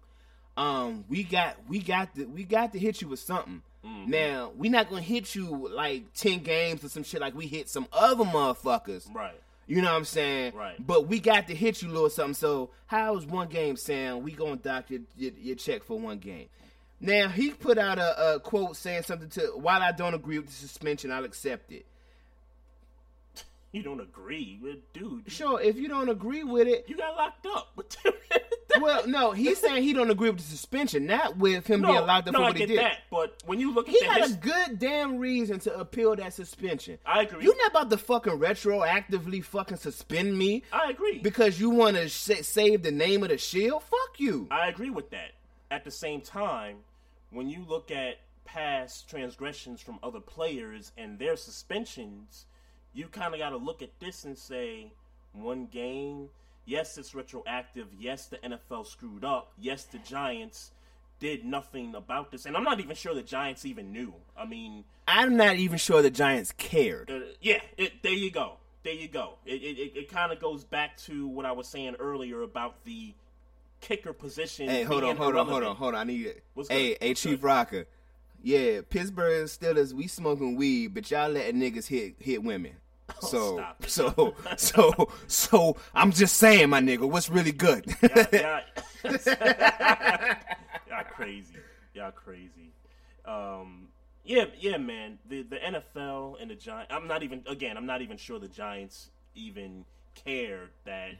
um, 0.57 1.05
we 1.09 1.23
got 1.23 1.57
we 1.67 1.79
got 1.79 2.13
to 2.15 2.25
we 2.25 2.43
got 2.43 2.73
to 2.73 2.79
hit 2.79 3.01
you 3.01 3.07
with 3.07 3.19
something. 3.19 3.61
Mm-hmm. 3.85 4.11
Now 4.11 4.51
we 4.57 4.69
not 4.69 4.89
gonna 4.89 5.01
hit 5.01 5.33
you 5.33 5.69
like 5.73 6.13
ten 6.13 6.39
games 6.39 6.83
or 6.83 6.89
some 6.89 7.03
shit 7.03 7.21
like 7.21 7.33
we 7.33 7.47
hit 7.47 7.69
some 7.69 7.87
other 7.93 8.25
motherfuckers. 8.25 9.13
right. 9.13 9.39
You 9.69 9.83
know 9.83 9.91
what 9.91 9.97
I'm 9.97 10.05
saying? 10.05 10.55
Right. 10.55 10.75
But 10.79 11.07
we 11.07 11.19
got 11.19 11.45
to 11.47 11.53
hit 11.55 11.83
you 11.83 11.89
a 11.89 11.93
little 11.93 12.09
something. 12.09 12.33
So 12.33 12.71
how 12.87 13.15
is 13.17 13.25
one 13.27 13.49
game 13.49 13.77
sound? 13.77 14.23
We 14.23 14.31
gonna 14.31 14.55
dock 14.55 14.89
your, 14.89 15.01
your, 15.15 15.31
your 15.39 15.55
check 15.55 15.83
for 15.83 15.99
one 15.99 16.17
game. 16.17 16.47
Now 16.99 17.29
he 17.29 17.51
put 17.51 17.77
out 17.77 17.99
a, 17.99 18.33
a 18.33 18.39
quote 18.39 18.75
saying 18.75 19.03
something 19.03 19.29
to 19.29 19.41
while 19.55 19.83
I 19.83 19.91
don't 19.91 20.15
agree 20.15 20.39
with 20.39 20.47
the 20.47 20.53
suspension, 20.53 21.11
I'll 21.11 21.23
accept 21.23 21.71
it. 21.71 21.85
You 23.71 23.83
don't 23.83 24.01
agree 24.01 24.59
with 24.59 24.91
dude. 24.91 25.31
Sure, 25.31 25.61
if 25.61 25.75
you 25.75 25.87
don't 25.87 26.09
agree 26.09 26.43
with 26.43 26.67
it, 26.67 26.85
You 26.87 26.97
got 26.97 27.15
locked 27.15 27.45
up. 27.45 27.79
well, 28.79 29.07
no, 29.07 29.31
he's 29.31 29.57
saying 29.59 29.83
he 29.83 29.93
don't 29.93 30.09
agree 30.11 30.29
with 30.29 30.39
the 30.39 30.43
suspension, 30.45 31.05
not 31.05 31.37
with 31.37 31.67
him 31.67 31.81
no, 31.81 31.87
being 31.93 32.05
locked 32.05 32.27
up 32.27 32.33
no, 32.33 32.39
for 32.39 32.45
I 32.45 32.47
what 32.49 32.57
he 32.57 32.65
did. 32.65 32.79
that. 32.79 32.99
But 33.09 33.41
when 33.45 33.59
you 33.59 33.73
look 33.73 33.87
at 33.89 33.95
He 33.95 34.03
had 34.05 34.29
a 34.29 34.33
good 34.33 34.79
damn 34.79 35.17
reason 35.17 35.59
to 35.61 35.79
appeal 35.79 36.15
that 36.15 36.33
suspension. 36.33 36.97
I 37.05 37.23
agree. 37.23 37.43
You 37.43 37.55
not 37.57 37.71
about 37.71 37.89
to 37.89 37.97
fucking 37.97 38.33
retroactively 38.33 39.43
fucking 39.43 39.77
suspend 39.77 40.37
me 40.37 40.63
I 40.71 40.89
agree. 40.91 41.19
because 41.19 41.59
you 41.59 41.69
want 41.69 41.97
to 41.97 42.07
sh- 42.09 42.41
save 42.41 42.83
the 42.83 42.91
name 42.91 43.23
of 43.23 43.29
the 43.29 43.37
shield? 43.37 43.83
Fuck 43.83 44.19
you. 44.19 44.47
I 44.51 44.67
agree 44.67 44.89
with 44.89 45.09
that. 45.11 45.31
At 45.71 45.83
the 45.83 45.91
same 45.91 46.21
time, 46.21 46.77
when 47.31 47.49
you 47.49 47.63
look 47.67 47.91
at 47.91 48.17
past 48.45 49.07
transgressions 49.09 49.81
from 49.81 49.99
other 50.01 50.19
players 50.19 50.91
and 50.97 51.19
their 51.19 51.35
suspensions, 51.35 52.45
you 52.93 53.07
kind 53.07 53.33
of 53.33 53.39
got 53.39 53.49
to 53.51 53.57
look 53.57 53.81
at 53.83 53.91
this 53.99 54.23
and 54.25 54.35
say, 54.37 54.91
one 55.33 55.67
game, 55.67 56.29
yes, 56.69 56.97
it's 56.97 57.15
retroactive. 57.15 57.87
Yes, 57.99 58.27
the 58.27 58.37
NFL 58.37 58.85
screwed 58.85 59.25
up. 59.25 59.51
Yes, 59.59 59.85
the 59.85 59.97
Giants 59.99 60.71
did 61.19 61.43
nothing 61.43 61.95
about 61.95 62.31
this. 62.31 62.45
And 62.45 62.55
I'm 62.55 62.63
not 62.63 62.79
even 62.79 62.95
sure 62.95 63.13
the 63.13 63.23
Giants 63.23 63.65
even 63.65 63.91
knew. 63.91 64.13
I 64.37 64.45
mean, 64.45 64.85
I'm 65.07 65.35
not 65.35 65.55
even 65.55 65.77
sure 65.77 66.01
the 66.01 66.11
Giants 66.11 66.53
cared. 66.57 67.09
uh, 67.09 67.19
yeah, 67.41 67.59
it, 67.77 68.03
there 68.03 68.13
you 68.13 68.31
go. 68.31 68.53
There 68.83 68.93
you 68.93 69.09
go. 69.09 69.33
It, 69.45 69.61
it, 69.61 69.97
it, 69.97 70.09
kind 70.09 70.31
of 70.31 70.39
goes 70.39 70.63
back 70.63 70.95
to 70.99 71.27
what 71.27 71.45
I 71.45 71.51
was 71.51 71.67
saying 71.67 71.95
earlier 71.99 72.43
about 72.43 72.85
the 72.85 73.13
kicker 73.81 74.13
position. 74.13 74.69
Hey, 74.69 74.83
hold 74.83 75.03
on, 75.03 75.17
hold 75.17 75.35
on, 75.35 75.47
hold 75.47 75.63
on, 75.63 75.75
hold 75.75 75.95
on. 75.95 76.01
I 76.01 76.03
need 76.05 76.27
it. 76.27 76.43
What's 76.53 76.69
hey, 76.69 76.89
good? 76.89 76.97
hey, 77.01 77.09
What's 77.09 77.21
Chief 77.21 77.41
good? 77.41 77.43
Rocker. 77.43 77.85
Yeah, 78.41 78.79
Pittsburgh 78.89 79.47
Steelers, 79.47 79.91
we 79.91 80.07
smoking 80.07 80.55
weed, 80.55 80.93
but 80.93 81.11
y'all 81.11 81.29
letting 81.29 81.59
niggas 81.59 81.87
hit 81.87 82.15
hit 82.19 82.41
women. 82.41 82.77
So, 83.21 83.59
Oh, 83.59 83.73
so, 83.85 84.35
so, 84.55 85.09
so, 85.27 85.75
I'm 85.93 86.11
just 86.11 86.37
saying, 86.37 86.69
my 86.69 86.79
nigga, 86.79 87.09
what's 87.09 87.29
really 87.29 87.51
good? 87.51 87.85
y'all, 88.01 88.61
y'all 89.03 89.03
crazy. 91.11 91.55
Y'all 91.93 92.11
crazy. 92.11 92.71
Um, 93.25 93.89
yeah, 94.23 94.45
yeah, 94.59 94.77
man. 94.77 95.17
The 95.27 95.43
the 95.43 95.57
NFL 95.57 96.41
and 96.41 96.51
the 96.51 96.55
Giants. 96.55 96.91
I'm 96.93 97.07
not 97.07 97.23
even. 97.23 97.43
Again, 97.47 97.77
I'm 97.77 97.85
not 97.85 98.01
even 98.01 98.17
sure 98.17 98.39
the 98.39 98.47
Giants 98.47 99.09
even 99.35 99.85
cared 100.15 100.69
that 100.85 101.11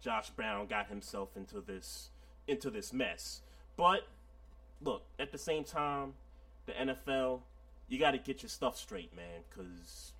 Josh 0.00 0.30
Brown 0.30 0.66
got 0.66 0.88
himself 0.88 1.36
into 1.36 1.60
this 1.60 2.10
into 2.48 2.70
this 2.70 2.92
mess. 2.92 3.42
But 3.76 4.06
look, 4.80 5.04
at 5.18 5.30
the 5.30 5.38
same 5.38 5.64
time, 5.64 6.14
the 6.66 6.72
NFL, 6.72 7.40
you 7.88 7.98
got 7.98 8.12
to 8.12 8.18
get 8.18 8.42
your 8.42 8.50
stuff 8.50 8.76
straight, 8.76 9.14
man, 9.14 9.42
because 9.48 10.13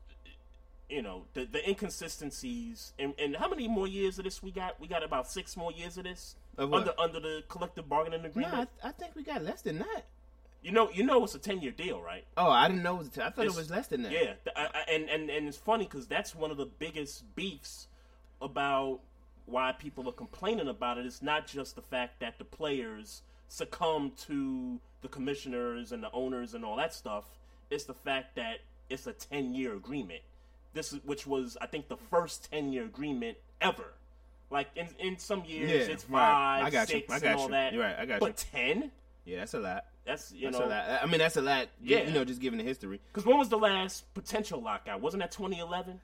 you 0.88 1.02
know 1.02 1.24
the 1.34 1.44
the 1.46 1.66
inconsistencies. 1.68 2.92
And, 2.98 3.14
and 3.18 3.36
how 3.36 3.48
many 3.48 3.68
more 3.68 3.86
years 3.86 4.18
of 4.18 4.24
this 4.24 4.42
we 4.42 4.50
got? 4.50 4.80
We 4.80 4.88
got 4.88 5.02
about 5.02 5.30
six 5.30 5.56
more 5.56 5.72
years 5.72 5.96
of 5.98 6.04
this 6.04 6.36
Of 6.58 6.72
under 6.72 6.92
under 6.98 7.20
the 7.20 7.42
collective 7.48 7.88
bargaining 7.88 8.22
no, 8.22 8.28
agreement. 8.28 8.68
I, 8.82 8.88
I 8.88 8.92
think 8.92 9.14
we 9.16 9.22
got 9.22 9.42
less 9.42 9.62
than 9.62 9.78
that. 9.78 10.04
you 10.62 10.72
know, 10.72 10.90
you 10.90 11.04
know, 11.04 11.22
it's 11.24 11.34
a 11.34 11.38
ten 11.38 11.60
year 11.60 11.72
deal, 11.72 12.00
right? 12.00 12.24
Oh, 12.36 12.50
I 12.50 12.68
didn't 12.68 12.82
know. 12.82 12.96
It 12.96 12.98
was, 12.98 13.18
I 13.18 13.30
thought 13.30 13.44
it 13.44 13.54
was 13.54 13.70
less 13.70 13.86
than 13.88 14.02
that. 14.02 14.12
Yeah, 14.12 14.32
I, 14.56 14.62
I, 14.62 14.92
and 14.92 15.08
and 15.10 15.30
and 15.30 15.46
it's 15.46 15.58
funny 15.58 15.84
because 15.84 16.06
that's 16.06 16.34
one 16.34 16.50
of 16.50 16.56
the 16.56 16.66
biggest 16.66 17.34
beefs 17.36 17.88
about 18.40 19.00
why 19.46 19.72
people 19.72 20.08
are 20.08 20.12
complaining 20.12 20.68
about 20.68 20.96
it. 20.98 21.04
It's 21.06 21.20
not 21.22 21.46
just 21.46 21.76
the 21.76 21.82
fact 21.82 22.20
that 22.20 22.38
the 22.38 22.44
players 22.44 23.22
succumb 23.48 24.12
to 24.26 24.80
the 25.02 25.08
commissioners 25.08 25.92
and 25.92 26.02
the 26.02 26.10
owners 26.12 26.54
and 26.54 26.64
all 26.64 26.76
that 26.76 26.94
stuff. 26.94 27.24
It's 27.70 27.84
the 27.84 27.94
fact 27.94 28.36
that 28.36 28.60
it's 28.88 29.06
a 29.06 29.12
ten 29.12 29.54
year 29.54 29.74
agreement. 29.74 30.22
This 30.74 30.92
is 30.92 31.00
which 31.04 31.26
was 31.26 31.56
I 31.60 31.66
think 31.66 31.88
the 31.88 31.96
first 31.96 32.50
ten 32.50 32.72
year 32.72 32.84
agreement 32.84 33.38
ever. 33.60 33.92
Like 34.50 34.68
in 34.76 34.88
in 34.98 35.18
some 35.18 35.44
years 35.44 35.70
Yeah, 35.70 35.92
it's 35.94 36.08
right. 36.10 36.20
five, 36.20 36.64
I 36.64 36.70
got 36.70 36.88
you. 36.90 36.96
six, 36.96 37.12
I 37.12 37.18
got 37.20 37.30
and 37.30 37.38
all 37.40 37.46
you. 37.46 37.52
that. 37.52 37.72
You're 37.72 37.82
right. 37.82 37.96
I 37.98 38.06
got 38.06 38.20
but 38.20 38.36
ten? 38.36 38.90
Yeah, 39.24 39.38
that's 39.38 39.54
a 39.54 39.60
lot. 39.60 39.84
That's 40.04 40.32
you 40.32 40.48
That's 40.50 40.58
know 40.58 40.66
a 40.66 40.68
lot. 40.68 40.84
I 41.02 41.06
mean, 41.06 41.18
that's 41.18 41.36
a 41.36 41.42
lot. 41.42 41.68
Yeah. 41.82 42.02
you 42.02 42.12
know, 42.12 42.24
just 42.24 42.40
given 42.40 42.58
the 42.58 42.64
history. 42.64 43.00
because 43.10 43.24
when 43.24 43.38
was 43.38 43.48
the 43.48 43.56
last 43.56 44.12
potential 44.12 44.60
lockout? 44.60 45.00
Wasn't 45.00 45.22
that 45.22 45.32
2011? 45.32 45.98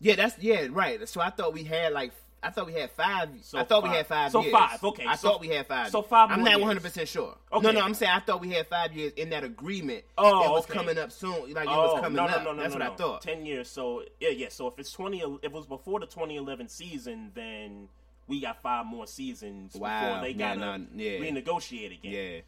Yeah, 0.00 0.14
that's 0.14 0.38
yeah, 0.38 0.68
right. 0.70 1.06
So 1.06 1.20
I 1.20 1.28
thought 1.28 1.52
we 1.52 1.64
had 1.64 1.92
like 1.92 2.12
I 2.42 2.50
thought 2.50 2.66
we 2.66 2.72
had 2.72 2.90
five. 2.92 3.28
So 3.42 3.58
I 3.58 3.64
thought 3.64 3.82
five. 3.82 3.90
we 3.90 3.96
had 3.96 4.06
five. 4.06 4.32
So 4.32 4.40
years. 4.40 4.52
five, 4.52 4.82
okay. 4.84 5.04
I 5.04 5.16
So- 5.16 5.28
thought 5.28 5.40
we 5.40 5.48
had 5.48 5.66
five. 5.66 5.90
so 5.90 6.02
five 6.02 6.30
I'm 6.30 6.42
not 6.42 6.58
100 6.58 6.82
percent 6.82 7.08
sure. 7.08 7.36
Okay. 7.52 7.66
No, 7.66 7.72
no, 7.72 7.80
I'm 7.80 7.94
saying 7.94 8.12
I 8.12 8.20
thought 8.20 8.40
we 8.40 8.50
had 8.50 8.66
five 8.66 8.92
years 8.94 9.12
in 9.14 9.30
that 9.30 9.44
agreement. 9.44 10.04
Oh, 10.16 10.44
it 10.44 10.50
was 10.50 10.64
okay. 10.64 10.74
coming 10.74 10.98
up 10.98 11.12
soon. 11.12 11.52
Like 11.52 11.64
it 11.66 11.70
oh, 11.70 11.92
was 11.94 12.00
coming 12.00 12.16
no, 12.16 12.24
up. 12.24 12.30
no, 12.30 12.44
no, 12.44 12.52
no, 12.52 12.62
that's 12.62 12.74
no, 12.74 12.80
what 12.80 12.86
no. 12.86 12.92
I 12.92 12.96
thought. 12.96 13.22
Ten 13.22 13.44
years. 13.44 13.68
So 13.68 14.04
yeah, 14.20 14.30
yeah. 14.30 14.48
So 14.50 14.68
if 14.68 14.78
it's 14.78 14.92
20, 14.92 15.20
if 15.20 15.44
it 15.44 15.52
was 15.52 15.66
before 15.66 16.00
the 16.00 16.06
2011 16.06 16.68
season, 16.68 17.32
then 17.34 17.88
we 18.26 18.40
got 18.40 18.62
five 18.62 18.86
more 18.86 19.06
seasons 19.06 19.74
Wow. 19.74 20.00
before 20.00 20.22
they 20.22 20.34
got 20.34 20.54
to 20.54 20.86
yeah. 20.94 21.18
renegotiate 21.18 21.98
again. 21.98 22.12
Yeah. 22.12 22.40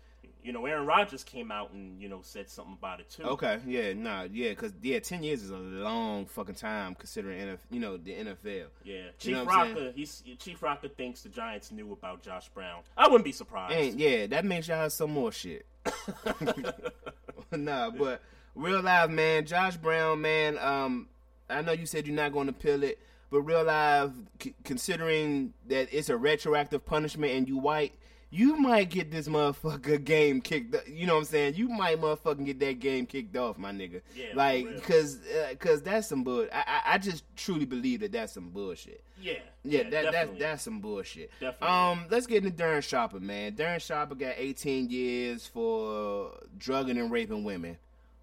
You 0.43 0.53
know, 0.53 0.67
Aaron 0.67 0.87
Rodgers 0.87 1.23
came 1.23 1.53
out 1.53 1.73
and 1.73 2.01
you 2.01 2.09
know 2.09 2.21
said 2.23 2.51
something 2.51 2.75
about 2.79 3.01
it 3.01 3.09
too. 3.11 3.23
Okay, 3.23 3.61
yeah, 3.67 3.93
nah, 3.93 4.23
yeah, 4.25 4.51
because 4.51 4.73
yeah, 4.83 4.99
ten 4.99 5.23
years 5.23 5.43
is 5.43 5.51
a 5.51 5.57
long 5.57 6.27
fucking 6.27 6.57
time 6.57 6.95
considering 6.97 7.41
NF, 7.41 7.59
you 7.71 7.79
know 7.81 7.97
the 7.97 8.13
NFL. 8.13 8.67
Yeah, 8.85 8.95
You 8.95 9.03
Chief 9.19 9.35
know 9.37 9.45
Rocker. 9.45 9.93
He's 9.95 10.23
Chief 10.39 10.63
Rocker 10.63 10.89
thinks 10.89 11.23
the 11.23 11.29
Giants 11.29 11.71
knew 11.71 11.93
about 11.93 12.23
Josh 12.23 12.49
Brown. 12.49 12.81
I 12.97 13.07
wouldn't 13.07 13.25
be 13.25 13.33
surprised. 13.33 13.75
And 13.75 14.01
yeah, 14.01 14.27
that 14.27 14.45
makes 14.45 14.67
y'all 14.69 14.79
have 14.79 14.93
some 14.93 15.13
more 15.13 15.31
shit. 15.31 15.65
nah, 17.53 17.91
but 17.91 18.21
real 18.55 18.83
life, 18.83 19.11
man. 19.11 19.47
Josh 19.47 19.77
Brown, 19.77 20.21
man. 20.21 20.59
Um, 20.59 21.09
I 21.49 21.63
know 21.63 21.73
you 21.73 21.87
said 21.87 22.07
you're 22.07 22.17
not 22.17 22.33
going 22.33 22.47
to 22.47 22.53
peel 22.53 22.83
it, 22.83 22.99
but 23.31 23.43
real 23.43 23.65
life, 23.65 24.11
c- 24.43 24.55
considering 24.65 25.53
that 25.69 25.89
it's 25.93 26.09
a 26.09 26.17
retroactive 26.17 26.85
punishment 26.85 27.33
and 27.33 27.49
you 27.49 27.59
white, 27.59 27.93
you 28.35 28.57
might 28.57 28.89
get 28.89 29.11
this 29.11 29.29
motherfucker 29.29 30.03
game 30.05 30.41
kicked. 30.41 30.75
You 30.89 31.07
know 31.07 31.15
what 31.15 31.21
I'm 31.21 31.25
saying? 31.27 31.55
You 31.57 31.69
might 31.69 32.01
motherfucking 32.01 32.47
get 32.47 32.59
that 32.61 32.81
game 32.81 33.05
kicked 33.05 33.37
off, 33.37 33.59
my 33.59 33.73
nigga. 33.73 34.01
Yeah, 34.17 34.29
like 34.35 34.75
because 34.75 35.19
because 35.51 35.83
that's 35.83 36.09
some 36.09 36.25
bull. 36.25 36.47
I, 36.51 36.65
I 36.67 36.95
I 36.95 36.99
just 36.99 37.25
truly 37.37 37.67
believe 37.67 38.01
that 38.01 38.11
that's 38.13 38.33
some 38.33 38.49
bullshit. 38.49 39.05
yeah, 39.21 39.35
Yeah, 39.65 39.91
that, 39.91 40.13
that's 40.13 40.39
that's 40.39 40.63
some 40.63 40.81
bullshit. 40.81 41.31
Definitely. 41.41 41.69
Um, 41.69 42.07
let's 42.11 42.27
get 42.27 42.43
into 42.43 42.57
Darren 42.57 42.83
Sharper, 42.83 43.21
man. 43.21 43.53
Darren 43.53 43.81
Sharper 43.81 44.15
got 44.15 44.35
18 44.39 44.89
years 44.89 45.47
for 45.47 46.33
drugging 46.57 46.97
and 46.97 47.11
raping 47.11 47.45
women. 47.45 47.77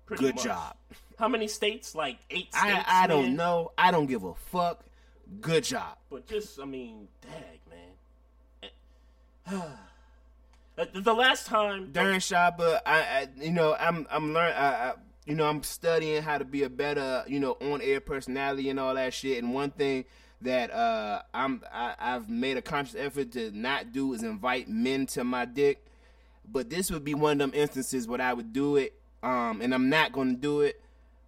Pretty 0.08 0.24
Good 0.24 0.36
much. 0.36 0.44
job. 0.44 0.76
How 1.20 1.28
many 1.28 1.48
states? 1.48 1.94
Like 1.94 2.18
eight 2.32 2.52
states. 2.52 2.58
I 2.58 3.04
I 3.04 3.08
don't 3.08 3.36
know. 3.36 3.74
I 3.78 3.92
don't 3.92 4.08
give 4.08 4.24
a 4.24 4.34
fuck. 4.34 4.84
Good 5.40 5.66
job. 5.66 6.00
But 6.10 6.26
just, 6.26 6.60
I 6.60 6.66
mean, 6.66 7.08
dag, 7.22 7.60
man. 9.52 9.62
Uh, 10.80 10.86
the, 10.94 11.14
last 11.14 11.46
time, 11.46 11.92
Darren 11.92 12.24
Sharper, 12.26 12.80
I, 12.86 13.00
I 13.02 13.28
you 13.36 13.52
know 13.52 13.76
I'm 13.78 14.08
I'm 14.10 14.34
learn 14.34 14.54
I, 14.54 14.68
I 14.68 14.94
you 15.26 15.36
know 15.36 15.46
I'm 15.46 15.62
studying 15.62 16.24
how 16.24 16.38
to 16.38 16.46
be 16.46 16.64
a 16.64 16.70
better 16.70 17.26
you 17.28 17.42
know 17.42 17.58
on 17.60 17.82
air 17.82 18.00
personality 18.00 18.70
and 18.70 18.80
all 18.80 18.96
that 18.96 19.14
shit. 19.14 19.44
And 19.44 19.54
one 19.54 19.72
thing 19.72 20.06
that 20.42 20.72
uh 20.72 21.22
I'm 21.34 21.64
I, 21.70 21.96
I've 22.00 22.30
made 22.30 22.56
a 22.56 22.62
conscious 22.62 22.96
effort 22.98 23.34
to 23.34 23.52
not 23.52 23.92
do 23.92 24.14
is 24.14 24.24
invite 24.24 24.70
men 24.70 25.06
to 25.08 25.26
my 25.26 25.44
dick. 25.44 25.86
But 26.50 26.70
this 26.70 26.90
would 26.92 27.04
be 27.04 27.14
one 27.14 27.34
of 27.34 27.40
them 27.40 27.52
instances 27.54 28.08
where 28.08 28.22
I 28.22 28.32
would 28.32 28.54
do 28.54 28.78
it, 28.78 28.94
um, 29.22 29.62
and 29.62 29.74
I'm 29.74 29.90
not 29.90 30.14
to 30.14 30.34
do 30.34 30.62
it. 30.62 30.82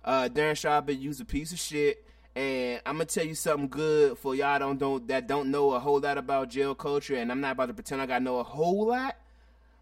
Uh, 0.04 0.30
Darren 0.32 0.56
Sharper 0.56 0.94
used 0.94 1.20
a 1.20 1.26
piece 1.26 1.52
of 1.52 1.60
shit, 1.60 2.06
and 2.38 2.82
I'm 2.86 2.96
gonna 2.96 3.06
tell 3.06 3.26
you 3.26 3.36
something 3.36 3.68
good 3.68 4.18
for 4.18 4.34
y'all 4.34 4.58
don't 4.60 4.80
don't 4.80 5.06
that 5.10 5.28
don't 5.28 5.52
know 5.52 5.74
a 5.74 5.80
whole 5.80 6.00
lot 6.00 6.18
about 6.18 6.50
jail 6.50 6.74
culture, 6.74 7.18
and 7.18 7.30
I'm 7.30 7.42
not 7.42 7.52
about 7.52 7.66
to 7.66 7.74
pretend 7.74 8.00
like 8.00 8.12
I 8.12 8.20
know 8.20 8.40
a 8.40 8.44
whole 8.44 8.88
lot. 8.88 9.18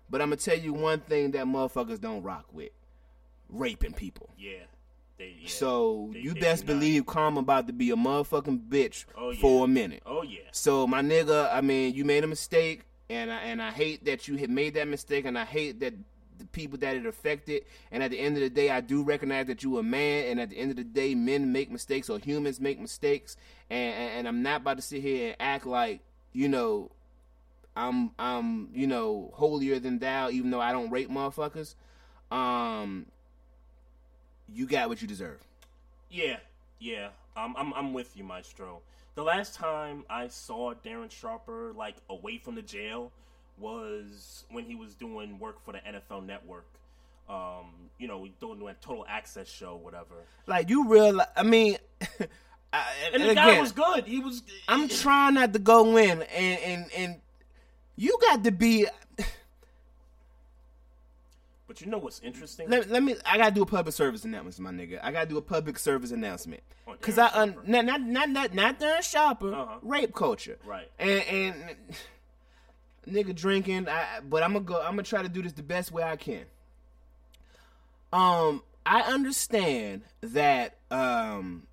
But 0.09 0.21
I'm 0.21 0.29
gonna 0.29 0.37
tell 0.37 0.57
you 0.57 0.73
one 0.73 0.99
thing 1.01 1.31
that 1.31 1.45
motherfuckers 1.45 1.99
don't 2.01 2.23
rock 2.23 2.45
with: 2.51 2.71
raping 3.49 3.93
people. 3.93 4.29
yeah, 4.37 4.57
they, 5.17 5.35
yeah, 5.41 5.47
So 5.49 6.09
they- 6.13 6.19
you 6.19 6.33
they 6.33 6.39
best 6.39 6.65
believe 6.65 7.05
Karma 7.05 7.41
about 7.41 7.67
to 7.67 7.73
be 7.73 7.91
a 7.91 7.95
motherfucking 7.95 8.67
bitch 8.69 9.05
Oh, 9.17 9.31
yeah. 9.31 9.39
for 9.41 9.65
a 9.65 9.67
minute. 9.67 10.01
Oh 10.05 10.21
yeah, 10.23 10.41
So 10.51 10.87
my 10.87 11.01
nigga, 11.01 11.53
I 11.53 11.61
mean, 11.61 11.93
you 11.93 12.05
made 12.05 12.23
a 12.23 12.27
mistake. 12.27 12.83
and 13.09 13.31
I, 13.31 13.37
and 13.37 13.61
I 13.61 13.71
hate 13.71 14.05
that 14.05 14.27
you 14.27 14.35
had 14.37 14.49
made 14.49 14.75
that 14.75 14.87
mistake, 14.87 15.25
and 15.25 15.37
I 15.37 15.45
hate 15.45 15.79
that 15.79 15.93
the 16.37 16.45
people 16.45 16.77
that 16.77 16.95
it 16.95 17.05
affected. 17.05 17.65
And 17.91 18.01
at 18.01 18.11
the 18.11 18.19
end 18.19 18.37
of 18.37 18.41
the 18.43 18.49
day, 18.49 18.69
I 18.69 18.79
do 18.81 19.03
recognize 19.03 19.47
that 19.47 19.61
you 19.63 19.77
a 19.77 19.83
man, 19.83 20.25
and 20.27 20.39
at 20.39 20.49
the 20.51 20.57
end 20.57 20.71
of 20.71 20.77
the 20.77 20.83
day, 20.85 21.13
men 21.15 21.51
make 21.51 21.69
mistakes 21.69 22.09
or 22.09 22.17
humans 22.19 22.59
make 22.61 22.79
mistakes, 22.79 23.35
and 23.69 23.93
and, 23.95 24.11
and 24.19 24.27
I'm 24.27 24.41
not 24.41 24.61
about 24.61 24.77
to 24.77 24.81
sit 24.83 25.01
here 25.01 25.27
and 25.29 25.35
act 25.39 25.65
like 25.65 25.99
you 26.33 26.47
know 26.47 26.91
I'm 27.75 28.11
I'm 28.19 28.69
you 28.73 28.87
know 28.87 29.31
holier 29.35 29.79
than 29.79 29.99
thou, 29.99 30.29
even 30.29 30.51
though 30.51 30.61
I 30.61 30.71
don't 30.71 30.89
rape 30.89 31.09
motherfuckers. 31.09 31.75
Um, 32.31 33.05
you 34.53 34.65
got 34.67 34.89
what 34.89 35.01
you 35.01 35.07
deserve. 35.07 35.39
Yeah, 36.09 36.37
yeah. 36.79 37.09
Um, 37.35 37.55
I'm 37.57 37.73
I'm 37.73 37.93
with 37.93 38.15
you, 38.15 38.23
Maestro. 38.23 38.81
The 39.15 39.23
last 39.23 39.55
time 39.55 40.05
I 40.09 40.27
saw 40.27 40.73
Darren 40.73 41.11
Sharper 41.11 41.73
like 41.75 41.95
away 42.09 42.37
from 42.37 42.55
the 42.55 42.61
jail 42.61 43.11
was 43.57 44.45
when 44.49 44.65
he 44.65 44.75
was 44.75 44.95
doing 44.95 45.39
work 45.39 45.63
for 45.63 45.73
the 45.73 45.79
NFL 45.79 46.25
Network. 46.25 46.67
Um, 47.29 47.89
you 47.99 48.07
know, 48.07 48.27
doing 48.41 48.67
a 48.67 48.73
total 48.75 49.05
access 49.07 49.47
show, 49.47 49.75
whatever. 49.75 50.15
Like 50.47 50.69
you 50.69 50.87
realize, 50.87 51.27
I 51.37 51.43
mean, 51.43 51.77
I, 52.73 52.85
And 53.13 53.23
the 53.23 53.35
guy 53.35 53.59
was 53.59 53.71
good. 53.71 54.05
He 54.05 54.19
was. 54.19 54.43
I'm 54.67 54.87
trying 54.87 55.35
not 55.35 55.53
to 55.53 55.59
go 55.59 55.97
in, 55.97 56.21
and 56.23 56.59
and 56.59 56.91
and 56.95 57.15
you 57.99 58.17
got 58.21 58.43
to 58.45 58.51
be. 58.51 58.87
But 61.67 61.81
you 61.81 61.87
know 61.87 61.99
what's 61.99 62.19
interesting? 62.21 62.67
Let, 62.67 62.89
let 62.89 63.03
me. 63.03 63.15
I 63.25 63.37
gotta 63.37 63.53
do 63.53 63.61
a 63.61 63.65
public 63.65 63.93
service 63.93 64.23
announcement, 64.25 64.75
my 64.75 64.83
nigga. 64.83 64.99
I 65.03 65.11
gotta 65.11 65.29
do 65.29 65.37
a 65.37 65.41
public 65.41 65.77
service 65.77 66.09
announcement 66.11 66.63
because 66.91 67.19
I 67.19 67.27
un, 67.27 67.55
not 67.65 67.85
not 67.85 68.01
not 68.01 68.29
not 68.29 68.53
not 68.55 68.79
Darren 68.79 69.03
Sharper, 69.03 69.53
Uh-huh. 69.53 69.77
rape 69.83 70.15
culture, 70.15 70.57
Right. 70.65 70.89
And 70.97 71.21
and 71.27 71.75
nigga 73.07 73.35
drinking. 73.35 73.87
I 73.87 74.21
but 74.27 74.41
I'm 74.41 74.53
gonna 74.53 74.65
go. 74.65 74.79
I'm 74.81 74.91
gonna 74.93 75.03
try 75.03 75.21
to 75.21 75.29
do 75.29 75.43
this 75.43 75.53
the 75.53 75.61
best 75.61 75.91
way 75.91 76.01
I 76.01 76.15
can. 76.15 76.45
Um, 78.11 78.63
I 78.87 79.01
understand 79.01 80.01
that 80.21 80.77
um 80.89 81.67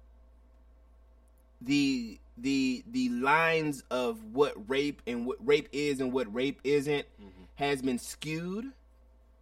the 1.63 2.19
the 2.39 2.85
the 2.91 3.09
lines 3.09 3.83
of 3.91 4.23
what 4.33 4.55
rape 4.69 5.01
and 5.07 5.27
what 5.27 5.39
rape 5.47 5.69
is 5.73 6.01
and 6.01 6.13
what 6.13 6.33
rape 6.35 6.61
isn't 6.65 7.07
has 7.55 7.81
been 7.83 7.99
skewed 7.99 8.73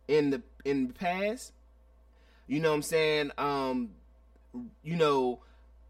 in 0.09 0.31
the 0.31 0.43
in 0.65 0.87
the 0.89 0.93
past. 0.93 1.53
You 2.47 2.61
know 2.61 2.71
what 2.71 2.77
I'm 2.77 2.83
saying? 2.83 3.31
Um 3.39 3.91
you 4.83 4.95
know, 4.97 5.41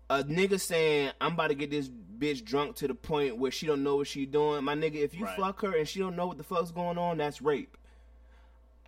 a 0.09 0.23
nigga 0.25 0.59
saying 0.59 1.11
I'm 1.21 1.33
about 1.35 1.49
to 1.49 1.55
get 1.55 1.71
this 1.71 1.91
bitch 2.19 2.45
drunk 2.45 2.77
to 2.77 2.89
the 2.89 2.95
point 2.95 3.37
where 3.37 3.51
she 3.51 3.67
don't 3.67 3.83
know 3.83 3.97
what 3.97 4.07
she 4.07 4.25
doing. 4.25 4.65
My 4.65 4.75
nigga, 4.75 4.95
if 4.97 5.15
you 5.15 5.25
Right. 5.27 5.37
fuck 5.37 5.61
her 5.63 5.77
and 5.77 5.87
she 5.87 5.99
don't 5.99 6.17
know 6.17 6.27
what 6.29 6.39
the 6.39 6.45
fuck's 6.45 6.71
going 6.71 6.97
on, 6.97 7.19
that's 7.19 7.43
rape. 7.43 7.77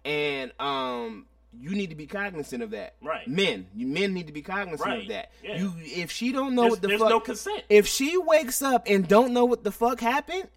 And 0.05 0.53
um 0.59 1.27
you 1.61 1.71
need 1.71 1.91
to 1.91 1.97
be 1.97 2.07
cognizant 2.07 2.63
of 2.63 2.71
that. 2.71 2.95
Right. 3.03 3.27
Men, 3.29 3.67
you 3.75 3.87
men 3.87 4.15
need 4.15 4.27
to 4.27 4.33
be 4.33 4.43
cognizant 4.43 4.87
Right. 4.89 5.03
of 5.03 5.09
that. 5.09 5.31
Yeah. 5.43 5.59
You 5.59 5.73
if 5.79 6.11
she 6.11 6.33
don't 6.33 6.55
know 6.55 6.63
There's, 6.63 6.71
what 6.73 6.83
the 6.83 6.89
there's 6.89 7.01
fuck 7.01 7.11
no 7.11 7.21
consent. 7.21 7.63
if 7.69 7.87
she 7.87 8.17
wakes 8.17 8.63
up 8.63 8.85
and 8.87 9.07
don't 9.09 9.33
know 9.33 9.45
what 9.45 9.65
the 9.65 9.73
fuck 9.73 10.01
happened, 10.01 10.49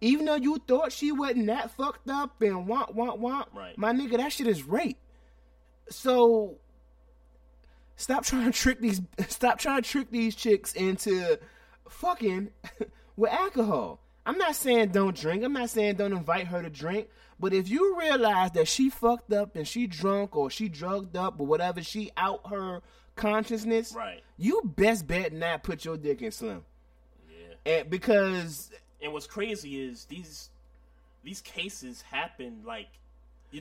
even 0.00 0.26
though 0.26 0.36
you 0.36 0.62
thought 0.66 0.92
she 0.92 1.12
wasn't 1.12 1.46
that 1.46 1.70
fucked 1.72 2.08
up 2.08 2.40
and 2.42 2.66
want 2.66 2.94
want 2.94 3.18
want, 3.18 3.48
Right. 3.54 3.76
my 3.78 3.92
nigga, 3.92 4.16
that 4.18 4.32
shit 4.32 4.46
is 4.46 4.62
rape. 4.62 4.98
So 5.90 6.56
stop 7.96 8.24
trying 8.24 8.50
to 8.52 8.58
trick 8.58 8.80
these 8.80 9.00
stop 9.28 9.58
trying 9.58 9.82
to 9.82 9.88
trick 9.88 10.10
these 10.10 10.34
chicks 10.34 10.72
into 10.74 11.38
fucking 11.88 12.50
with 13.16 13.32
alcohol. 13.32 14.00
I'm 14.26 14.36
not 14.38 14.54
saying 14.56 14.88
don't 14.88 15.16
drink. 15.16 15.42
I'm 15.42 15.54
not 15.54 15.70
saying 15.70 15.96
don't 15.96 16.12
invite 16.12 16.48
her 16.48 16.62
to 16.62 16.68
drink. 16.70 17.08
But 17.40 17.52
if 17.52 17.68
you 17.68 17.98
realize 17.98 18.50
that 18.52 18.66
she 18.68 18.90
fucked 18.90 19.32
up 19.32 19.54
and 19.54 19.66
she 19.66 19.86
drunk 19.86 20.34
or 20.36 20.50
she 20.50 20.68
drugged 20.68 21.16
up 21.16 21.38
or 21.40 21.46
whatever, 21.46 21.82
she 21.82 22.10
out 22.16 22.48
her 22.48 22.82
consciousness, 23.14 23.92
Right. 23.94 24.22
you 24.36 24.60
best 24.64 25.06
bet 25.06 25.32
not 25.32 25.62
put 25.62 25.84
your 25.84 25.96
dick 25.96 26.20
in 26.22 26.32
slim. 26.32 26.64
Yeah. 27.30 27.72
And 27.80 27.90
because 27.90 28.70
And 29.00 29.12
what's 29.12 29.26
crazy 29.28 29.80
is 29.80 30.04
these 30.06 30.50
these 31.22 31.40
cases 31.40 32.02
happen 32.02 32.62
like 32.64 32.88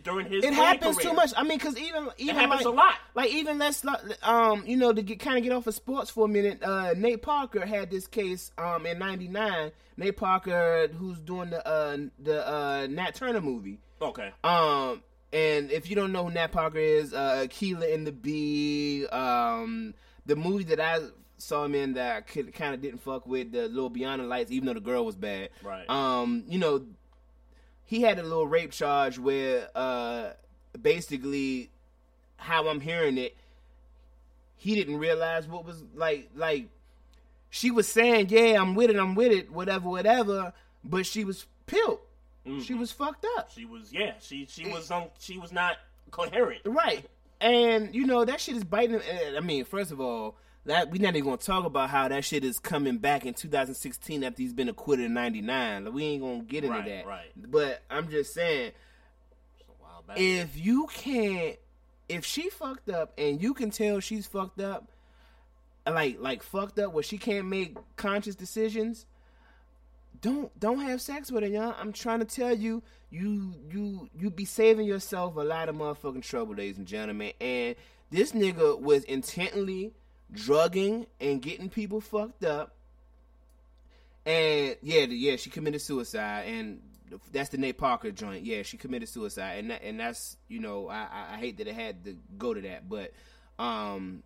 during 0.03 0.27
his 0.27 0.43
it 0.43 0.53
happens 0.53 0.97
career. 0.97 1.09
too 1.09 1.15
much. 1.15 1.33
I 1.35 1.43
mean, 1.43 1.57
because 1.57 1.77
even 1.77 2.09
even 2.17 2.35
happens 2.35 2.65
like, 2.65 2.73
a 2.73 2.75
lot. 2.75 2.95
Like 3.15 3.31
even 3.31 3.57
let's 3.57 3.83
um 4.23 4.63
you 4.65 4.77
know 4.77 4.93
to 4.93 5.01
get 5.01 5.19
kind 5.19 5.37
of 5.37 5.43
get 5.43 5.51
off 5.51 5.67
of 5.67 5.75
sports 5.75 6.09
for 6.09 6.25
a 6.25 6.27
minute. 6.27 6.61
Uh, 6.63 6.93
Nate 6.95 7.21
Parker 7.21 7.65
had 7.65 7.89
this 7.89 8.07
case 8.07 8.51
um 8.57 8.85
in 8.85 8.99
'99. 8.99 9.71
Nate 9.97 10.17
Parker, 10.17 10.87
who's 10.97 11.19
doing 11.19 11.49
the 11.49 11.65
uh 11.67 11.97
the 12.19 12.47
uh 12.47 12.87
Nat 12.87 13.15
Turner 13.15 13.41
movie. 13.41 13.79
Okay. 14.01 14.31
Um, 14.43 15.01
and 15.33 15.71
if 15.71 15.89
you 15.89 15.95
don't 15.95 16.11
know 16.11 16.25
who 16.25 16.31
Nat 16.31 16.51
Parker 16.51 16.77
is, 16.77 17.13
uh, 17.13 17.47
Keela 17.49 17.87
and 17.87 18.07
the 18.07 18.11
Bee, 18.11 19.05
um, 19.07 19.93
the 20.25 20.35
movie 20.35 20.63
that 20.65 20.79
I 20.79 20.99
saw 21.37 21.65
him 21.65 21.75
in 21.75 21.93
that 21.93 22.15
I 22.15 22.41
kind 22.51 22.73
of 22.73 22.81
didn't 22.81 23.01
fuck 23.01 23.27
with, 23.27 23.51
the 23.51 23.67
little 23.67 23.89
Beyond 23.89 24.21
the 24.21 24.25
Lights, 24.25 24.51
even 24.51 24.67
though 24.67 24.73
the 24.73 24.79
girl 24.79 25.05
was 25.05 25.15
bad. 25.15 25.49
Right. 25.63 25.89
Um, 25.89 26.43
you 26.47 26.59
know, 26.59 26.85
he 27.87 28.01
had 28.01 28.19
a 28.19 28.23
little 28.23 28.45
rape 28.45 28.71
charge 28.71 29.17
where, 29.17 29.69
uh, 29.73 30.33
basically, 30.79 31.71
how 32.35 32.67
I'm 32.67 32.81
hearing 32.81 33.17
it, 33.17 33.35
he 34.57 34.75
didn't 34.75 34.97
realize 34.97 35.47
what 35.47 35.65
was 35.65 35.83
like, 35.95 36.29
like, 36.35 36.67
she 37.49 37.71
was 37.71 37.87
saying, 37.87 38.27
yeah, 38.29 38.61
I'm 38.61 38.75
with 38.75 38.91
it, 38.91 38.97
I'm 38.97 39.15
with 39.15 39.31
it, 39.31 39.51
whatever, 39.51 39.89
whatever, 39.89 40.53
but 40.83 41.05
she 41.05 41.23
was 41.23 41.47
pilled. 41.65 41.99
She 42.61 42.73
was 42.73 42.91
fucked 42.91 43.25
up. 43.37 43.51
She 43.51 43.65
was 43.65 43.91
yeah. 43.91 44.13
She 44.21 44.45
she 44.45 44.69
was 44.69 44.89
um 44.89 45.05
she 45.19 45.37
was 45.37 45.51
not 45.51 45.77
coherent. 46.11 46.61
Right. 46.65 47.05
And 47.41 47.93
you 47.93 48.05
know 48.05 48.23
that 48.23 48.39
shit 48.39 48.55
is 48.55 48.63
biting. 48.63 49.01
I 49.35 49.39
mean, 49.41 49.65
first 49.65 49.91
of 49.91 49.99
all, 49.99 50.37
that 50.67 50.89
we 50.91 50.99
not 50.99 51.15
even 51.15 51.25
gonna 51.25 51.37
talk 51.37 51.65
about 51.65 51.89
how 51.89 52.07
that 52.07 52.23
shit 52.23 52.43
is 52.45 52.59
coming 52.59 52.97
back 52.97 53.25
in 53.25 53.33
2016 53.33 54.23
after 54.23 54.41
he's 54.41 54.53
been 54.53 54.69
acquitted 54.69 55.05
in 55.05 55.13
'99. 55.13 55.85
Like, 55.85 55.93
we 55.93 56.03
ain't 56.03 56.21
gonna 56.21 56.43
get 56.43 56.63
into 56.63 56.77
Right, 56.77 56.85
that. 56.85 57.05
right. 57.07 57.31
But 57.35 57.81
I'm 57.89 58.09
just 58.09 58.33
saying, 58.33 58.71
A 59.67 59.71
while 59.81 60.03
back. 60.07 60.17
if 60.19 60.57
you 60.57 60.87
can't, 60.93 61.57
if 62.09 62.23
she 62.25 62.49
fucked 62.49 62.89
up 62.89 63.13
and 63.17 63.41
you 63.41 63.53
can 63.53 63.71
tell 63.71 63.99
she's 63.99 64.25
fucked 64.27 64.61
up, 64.61 64.89
like 65.85 66.17
like 66.19 66.43
fucked 66.43 66.79
up 66.79 66.93
where 66.93 67.03
she 67.03 67.17
can't 67.17 67.47
make 67.47 67.77
conscious 67.95 68.35
decisions, 68.35 69.05
don't 70.21 70.57
don't 70.59 70.79
have 70.81 71.01
sex 71.01 71.31
with 71.31 71.43
her, 71.43 71.49
y'all. 71.49 71.75
I'm 71.79 71.93
trying 71.93 72.19
to 72.19 72.25
tell 72.25 72.53
you, 72.55 72.83
you 73.09 73.53
you 73.71 74.09
you 74.17 74.29
be 74.29 74.45
saving 74.45 74.85
yourself 74.85 75.35
a 75.37 75.41
lot 75.41 75.69
of 75.69 75.75
motherfucking 75.75 76.23
trouble, 76.23 76.55
ladies 76.55 76.77
and 76.77 76.87
gentlemen. 76.87 77.31
And 77.39 77.75
this 78.09 78.31
nigga 78.31 78.79
was 78.81 79.03
intently 79.05 79.93
drugging 80.31 81.05
and 81.19 81.41
getting 81.41 81.69
people 81.69 82.01
fucked 82.01 82.43
up. 82.43 82.73
And 84.25 84.75
yeah, 84.81 85.01
yeah, 85.03 85.37
she 85.37 85.49
committed 85.49 85.81
suicide, 85.81 86.43
and 86.47 86.81
that's 87.31 87.49
the 87.49 87.57
Nate 87.57 87.77
Parker 87.77 88.11
joint. 88.11 88.43
Yeah, 88.43 88.63
she 88.63 88.75
committed 88.77 89.07
suicide, 89.07 89.59
and 89.59 89.71
that, 89.71 89.83
and 89.83 89.99
that's 89.99 90.35
you 90.49 90.59
know 90.59 90.89
I, 90.89 91.07
I 91.11 91.25
I 91.33 91.37
hate 91.37 91.57
that 91.59 91.67
it 91.67 91.75
had 91.75 92.03
to 92.05 92.17
go 92.37 92.53
to 92.53 92.59
that, 92.61 92.89
but 92.89 93.13
um, 93.57 94.23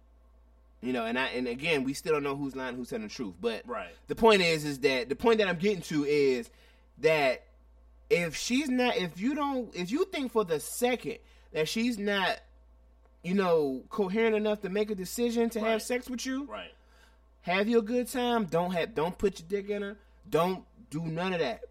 you 0.81 0.91
know, 0.91 1.05
and 1.05 1.19
I 1.19 1.27
and 1.27 1.47
again 1.47 1.83
we 1.83 1.93
still 1.93 2.13
don't 2.13 2.23
know 2.23 2.35
who's 2.35 2.55
lying, 2.55 2.75
who's 2.75 2.89
telling 2.89 3.03
the 3.07 3.13
truth. 3.13 3.35
But 3.39 3.61
Right. 3.67 3.89
the 4.07 4.15
point 4.15 4.41
is, 4.41 4.65
is 4.65 4.79
that 4.79 5.07
the 5.09 5.15
point 5.15 5.37
that 5.37 5.47
I'm 5.47 5.57
getting 5.57 5.81
to 5.83 6.03
is 6.03 6.49
that 6.99 7.43
if 8.09 8.35
she's 8.35 8.69
not, 8.69 8.97
if 8.97 9.19
you 9.19 9.35
don't, 9.35 9.73
if 9.75 9.91
you 9.91 10.05
think 10.05 10.31
for 10.31 10.43
the 10.43 10.59
second 10.59 11.19
that 11.53 11.69
she's 11.69 11.99
not, 11.99 12.39
you 13.23 13.33
know, 13.33 13.83
coherent 13.89 14.35
enough 14.35 14.61
to 14.61 14.69
make 14.69 14.89
a 14.89 14.95
decision 14.95 15.49
to 15.51 15.59
have 15.59 15.81
sex 15.81 16.09
with 16.09 16.25
you, 16.25 16.45
right. 16.45 16.71
have 17.41 17.67
your 17.67 17.81
good 17.81 18.07
time. 18.07 18.45
Don't 18.45 18.71
have, 18.71 18.95
don't 18.95 19.17
put 19.17 19.39
your 19.39 19.47
dick 19.47 19.69
in 19.69 19.81
her. 19.81 19.97
Don't 20.29 20.63
do 20.89 21.01
none 21.01 21.33
of 21.33 21.39
that. 21.39 21.61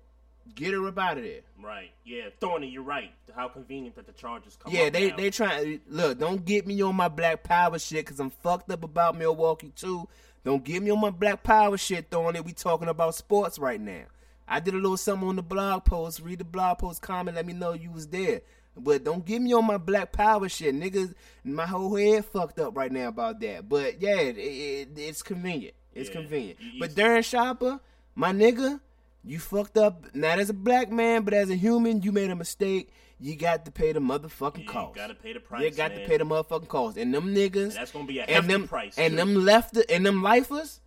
Get 0.55 0.72
her 0.72 0.86
up 0.88 0.98
out 0.98 1.16
of 1.16 1.24
there. 1.24 1.40
Right. 1.62 1.90
Yeah. 2.05 2.24
Thorny, 2.40 2.68
you're 2.68 2.82
right. 2.82 3.12
How 3.34 3.48
convenient 3.48 3.94
that 3.96 4.07
the 4.07 4.12
charges 4.12 4.57
come. 4.57 4.72
Yeah, 4.72 4.90
they 4.90 5.11
now. 5.11 5.16
they 5.16 5.30
trying 5.30 5.80
look. 5.88 6.18
Don't 6.18 6.44
get 6.44 6.66
me 6.66 6.82
on 6.82 6.96
my 6.96 7.09
black 7.09 7.44
power 7.44 7.78
shit 7.78 8.05
because 8.05 8.18
I'm 8.18 8.30
fucked 8.30 8.70
up 8.70 8.82
about 8.82 9.16
Milwaukee 9.16 9.72
too. 9.76 10.09
Don't 10.44 10.64
get 10.64 10.82
me 10.82 10.90
on 10.90 11.01
my 11.01 11.11
black 11.11 11.42
power 11.42 11.76
shit 11.76 12.07
it. 12.11 12.44
We 12.44 12.53
talking 12.53 12.88
about 12.88 13.14
sports 13.14 13.59
right 13.59 13.80
now. 13.80 14.05
I 14.48 14.59
did 14.59 14.74
a 14.74 14.78
little 14.78 14.96
something 14.96 15.28
on 15.28 15.36
the 15.36 15.42
blog 15.42 15.84
post. 15.84 16.20
Read 16.20 16.40
the 16.40 16.44
blog 16.44 16.78
post, 16.78 17.03
comment, 17.03 17.36
let 17.36 17.46
me 17.46 17.53
know 17.53 17.72
you 17.72 17.92
was 17.92 18.09
there. 18.09 18.40
But 18.77 19.05
don't 19.05 19.25
get 19.25 19.43
me 19.43 19.53
on 19.53 19.66
my 19.66 19.77
black 19.79 20.12
power 20.12 20.49
shit, 20.49 20.75
niggas. 20.75 21.14
My 21.45 21.66
whole 21.66 21.95
head 21.97 22.25
fucked 22.25 22.59
up 22.61 22.77
right 22.77 22.91
now 22.91 23.09
about 23.09 23.41
that. 23.41 23.68
But 23.68 24.01
yeah, 24.01 24.16
it, 24.21 24.39
it, 24.39 24.89
it's 24.97 25.23
convenient. 25.23 25.75
It's 25.95 26.09
Yeah. 26.09 26.14
convenient. 26.16 26.61
You- 26.61 26.71
you- 26.75 26.81
But 26.81 26.91
Darren 26.93 27.25
Sharper, 27.25 27.81
my 28.14 28.33
nigga, 28.33 28.81
you 29.25 29.39
fucked 29.39 29.77
up. 29.77 30.14
Not 30.14 30.39
as 30.39 30.49
a 30.51 30.55
black 30.55 30.91
man, 30.91 31.23
but 31.25 31.35
as 31.35 31.51
a 31.51 31.57
human, 31.57 32.01
you 32.03 32.12
made 32.12 32.31
a 32.31 32.37
mistake. 32.37 32.91
You 33.18 33.37
got 33.37 33.66
to 33.66 33.71
pay 33.71 33.93
the 33.93 34.01
motherfucking 34.01 34.61
You 34.62 34.68
cost. 34.68 34.95
gotta 34.97 35.14
pay 35.14 35.35
the 35.35 35.41
price. 35.41 35.62
You 35.62 35.71
got 35.73 35.89
to 35.95 36.07
pay 36.07 36.16
the 36.16 36.25
motherfucking 36.25 36.68
cost. 36.68 36.97
And 36.97 37.12
them 37.12 37.35
niggas, 37.35 37.62
And 37.64 37.73
that's 37.73 37.91
gonna 37.93 38.07
be 38.07 38.18
a 38.21 38.25
and 38.25 38.49
them 38.49 38.66
price, 38.66 38.97
and 38.97 39.12
too. 39.12 39.16
them 39.16 39.35
left 39.45 39.77
and 39.91 40.07
them 40.07 40.23
lifers, 40.23 40.81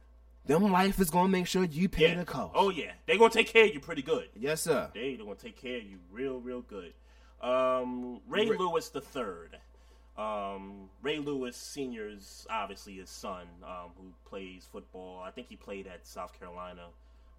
them 0.48 0.72
life 0.72 1.00
is 1.00 1.12
gonna 1.12 1.30
make 1.30 1.46
sure 1.46 1.64
you 1.64 1.88
pay 1.90 2.08
Yeah. 2.10 2.16
the 2.16 2.26
cost. 2.26 2.54
Oh 2.56 2.70
yeah, 2.72 2.94
they 3.06 3.20
gonna 3.20 3.30
take 3.30 3.48
care 3.48 3.66
of 3.66 3.74
you 3.74 3.80
pretty 3.80 4.02
good. 4.02 4.30
yes, 4.36 4.64
sir. 4.64 4.90
They 4.96 5.16
they 5.16 5.24
gonna 5.24 5.36
take 5.36 5.62
care 5.62 5.78
of 5.78 5.84
you 5.84 6.00
real 6.12 6.40
real 6.40 6.62
good. 6.62 6.94
Um, 7.44 8.22
Ray 8.28 8.48
Ray- 8.50 8.58
Lewis 8.58 8.89
the 8.89 9.02
third. 9.02 9.58
Um, 10.18 10.89
Ray 11.02 11.18
Lewis 11.18 11.58
Senior's 11.58 12.46
obviously 12.50 12.94
his 12.94 13.10
son, 13.10 13.48
um, 13.64 13.91
who 13.98 14.14
plays 14.26 14.68
football. 14.72 15.22
I 15.26 15.32
think 15.32 15.48
he 15.50 15.56
played 15.56 15.88
at 15.88 16.06
South 16.06 16.38
Carolina 16.39 16.88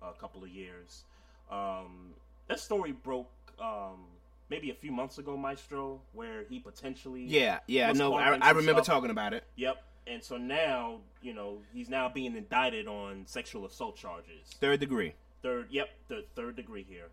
a 0.03 0.13
couple 0.13 0.43
of 0.43 0.51
years. 0.51 1.05
Um, 1.51 2.15
that 2.49 2.59
story 2.59 2.93
broke 2.93 3.31
um, 3.61 4.05
maybe 4.51 4.71
a 4.71 4.75
few 4.75 4.93
months 4.93 5.19
ago, 5.19 5.37
Maestro, 5.37 6.01
where 6.13 6.45
he 6.49 6.59
potentially 6.59 7.25
Yeah, 7.25 7.61
yeah. 7.67 7.93
No, 7.93 8.15
I, 8.15 8.37
I 8.41 8.51
remember 8.51 8.83
talking 8.83 9.11
about 9.11 9.35
it. 9.35 9.45
Yep. 9.57 9.83
And 10.07 10.23
so 10.23 10.37
now, 10.37 10.99
you 11.23 11.33
know, 11.33 11.59
he's 11.73 11.89
now 11.89 12.09
being 12.09 12.37
indicted 12.37 12.87
on 12.87 13.23
sexual 13.27 13.65
assault 13.65 13.97
charges. 13.97 14.51
Third 14.61 14.81
degree. 14.81 15.15
Third, 15.43 15.69
yep, 15.71 15.91
the 16.09 16.25
third 16.35 16.57
degree 16.57 16.85
here. 16.89 17.07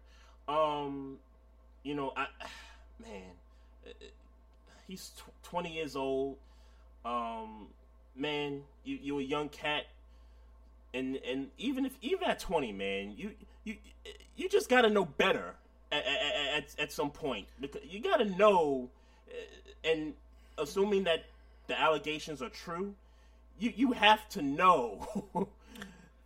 Um, 0.54 1.18
you 1.84 1.96
know, 1.96 2.12
I, 2.18 2.28
man, 3.02 3.94
he's 4.88 5.12
tw- 5.18 5.44
twenty 5.44 5.74
years 5.74 5.96
old. 5.96 6.38
Um, 7.06 7.68
man, 8.16 8.62
you 8.84 9.00
you 9.02 9.20
a 9.20 9.24
young 9.24 9.50
cat, 9.50 9.84
and 10.94 11.18
and 11.18 11.50
even 11.58 11.86
if 11.86 11.94
even 12.02 12.30
at 12.30 12.40
twenty, 12.40 12.72
man, 12.72 13.14
you 13.18 13.32
you 13.64 13.76
you 14.36 14.50
just 14.50 14.70
got 14.70 14.82
to 14.82 14.90
know 14.90 15.06
better 15.06 15.56
at, 15.92 16.06
at, 16.56 16.76
at, 16.80 16.92
some 16.92 17.12
point 17.12 17.48
you 17.84 18.00
got 18.00 18.18
to 18.18 18.26
know, 18.26 18.90
and 19.84 20.14
assuming 20.58 21.04
that 21.04 21.26
the 21.68 21.80
allegations 21.80 22.42
are 22.42 22.50
true, 22.50 22.94
you 23.60 23.74
you 23.76 23.92
have 23.92 24.28
to 24.30 24.42
know 24.42 25.08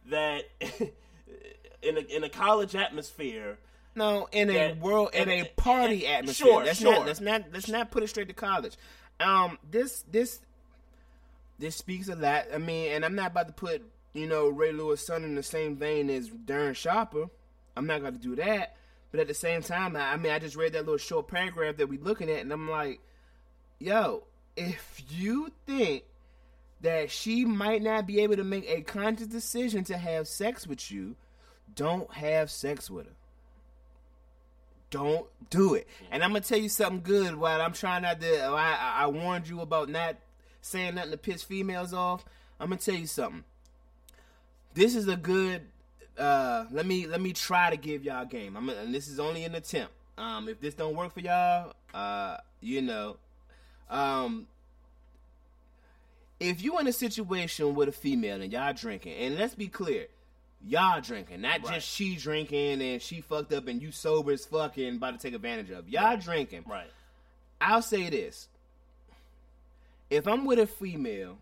that 0.09 0.43
in 1.81 1.97
a 1.97 2.01
in 2.15 2.23
a 2.23 2.29
college 2.29 2.75
atmosphere. 2.75 3.57
No, 3.95 4.27
in 4.31 4.49
a 4.49 4.73
world, 4.73 5.11
in 5.13 5.29
a 5.29 5.45
party 5.55 6.05
and- 6.05 6.17
atmosphere. 6.17 6.47
sure, 6.47 6.63
let's 6.65 6.79
sure. 6.79 6.91
not 6.91 7.05
let's 7.05 7.21
not 7.21 7.43
let's 7.53 7.69
not 7.69 7.91
put 7.91 8.03
it 8.03 8.07
straight 8.07 8.27
to 8.27 8.33
college. 8.33 8.75
Um, 9.19 9.57
this 9.69 10.03
this 10.11 10.41
this 11.59 11.75
speaks 11.77 12.09
a 12.09 12.15
lot. 12.15 12.45
I 12.53 12.57
mean, 12.57 12.91
and 12.91 13.05
I'm 13.05 13.15
not 13.15 13.31
about 13.31 13.47
to 13.47 13.53
put 13.53 13.81
you 14.13 14.27
know 14.27 14.49
Ray 14.49 14.73
Lewis' 14.73 15.05
son 15.05 15.23
in 15.23 15.35
the 15.35 15.43
same 15.43 15.77
vein 15.77 16.09
as 16.09 16.29
Darren 16.29 16.75
Sharper. 16.75 17.27
I'm 17.77 17.87
not 17.87 18.01
going 18.01 18.13
to 18.13 18.19
do 18.19 18.35
that. 18.35 18.75
But 19.11 19.21
at 19.21 19.27
the 19.27 19.33
same 19.33 19.61
time, 19.61 19.95
I, 19.95 20.13
I 20.13 20.17
mean, 20.17 20.33
I 20.33 20.39
just 20.39 20.57
read 20.57 20.73
that 20.73 20.81
little 20.81 20.97
short 20.97 21.29
paragraph 21.29 21.77
that 21.77 21.87
we're 21.87 22.01
looking 22.01 22.29
at, 22.29 22.41
and 22.41 22.51
I'm 22.51 22.69
like, 22.69 22.99
yo, 23.79 24.23
if 24.57 25.01
you 25.09 25.51
think 25.65 26.03
that 26.81 27.09
she 27.09 27.45
might 27.45 27.81
not 27.81 28.05
be 28.05 28.19
able 28.19 28.35
to 28.35 28.43
make 28.43 28.69
a 28.69 28.81
conscious 28.81 29.27
decision 29.27 29.85
to 29.85 29.97
have 29.97 30.27
sex 30.27 30.67
with 30.67 30.91
you, 30.91 31.15
don't 31.75 32.11
have 32.13 32.51
sex 32.51 32.89
with 32.89 33.05
her. 33.05 33.13
Don't 34.91 35.25
do 35.49 35.73
it. 35.73 35.87
And 36.11 36.23
I'm 36.23 36.31
gonna 36.31 36.41
tell 36.41 36.59
you 36.59 36.69
something 36.69 37.01
good. 37.01 37.35
While 37.35 37.61
I'm 37.61 37.73
trying 37.73 38.03
not 38.03 38.21
to, 38.21 38.43
I, 38.45 39.03
I, 39.03 39.07
warned 39.07 39.47
you 39.47 39.61
about 39.61 39.89
not 39.89 40.15
saying 40.61 40.95
nothing 40.95 41.11
to 41.11 41.17
piss 41.17 41.43
females 41.43 41.93
off. 41.93 42.23
I'm 42.59 42.69
gonna 42.69 42.79
tell 42.79 42.95
you 42.95 43.07
something. 43.07 43.43
This 44.73 44.95
is 44.95 45.07
a 45.07 45.15
good. 45.15 45.63
Uh, 46.17 46.65
let 46.71 46.85
me 46.85 47.07
let 47.07 47.19
me 47.19 47.33
try 47.33 47.69
to 47.69 47.77
give 47.77 48.03
y'all 48.03 48.23
a 48.23 48.25
game. 48.25 48.55
I'm 48.55 48.69
and 48.69 48.93
this 48.93 49.07
is 49.07 49.19
only 49.19 49.43
an 49.43 49.55
attempt. 49.55 49.93
Um, 50.17 50.47
if 50.47 50.61
this 50.61 50.75
don't 50.75 50.95
work 50.95 51.13
for 51.13 51.19
y'all, 51.19 51.73
uh, 51.93 52.37
you 52.61 52.81
know, 52.81 53.17
um, 53.89 54.47
if 56.39 56.61
you 56.61 56.79
in 56.79 56.87
a 56.87 56.93
situation 56.93 57.75
with 57.75 57.89
a 57.89 57.91
female 57.91 58.41
and 58.41 58.51
y'all 58.51 58.73
drinking, 58.73 59.13
and 59.13 59.35
let's 59.37 59.55
be 59.55 59.67
clear, 59.67 60.07
y'all 60.65 61.01
drinking, 61.01 61.41
not 61.41 61.63
Right. 61.63 61.75
just 61.75 61.89
she 61.89 62.15
drinking 62.15 62.81
and 62.81 63.01
she 63.01 63.21
fucked 63.21 63.53
up 63.53 63.67
and 63.67 63.81
you 63.81 63.91
sober 63.91 64.31
as 64.31 64.45
fucking 64.45 64.87
and 64.87 64.97
about 64.97 65.11
to 65.11 65.17
take 65.17 65.33
advantage 65.33 65.69
of. 65.69 65.87
Y'all 65.89 66.17
drinking. 66.17 66.63
Right. 66.67 66.89
I'll 67.61 67.81
say 67.81 68.09
this: 68.09 68.49
if 70.09 70.27
I'm 70.27 70.45
with 70.45 70.59
a 70.59 70.67
female 70.67 71.37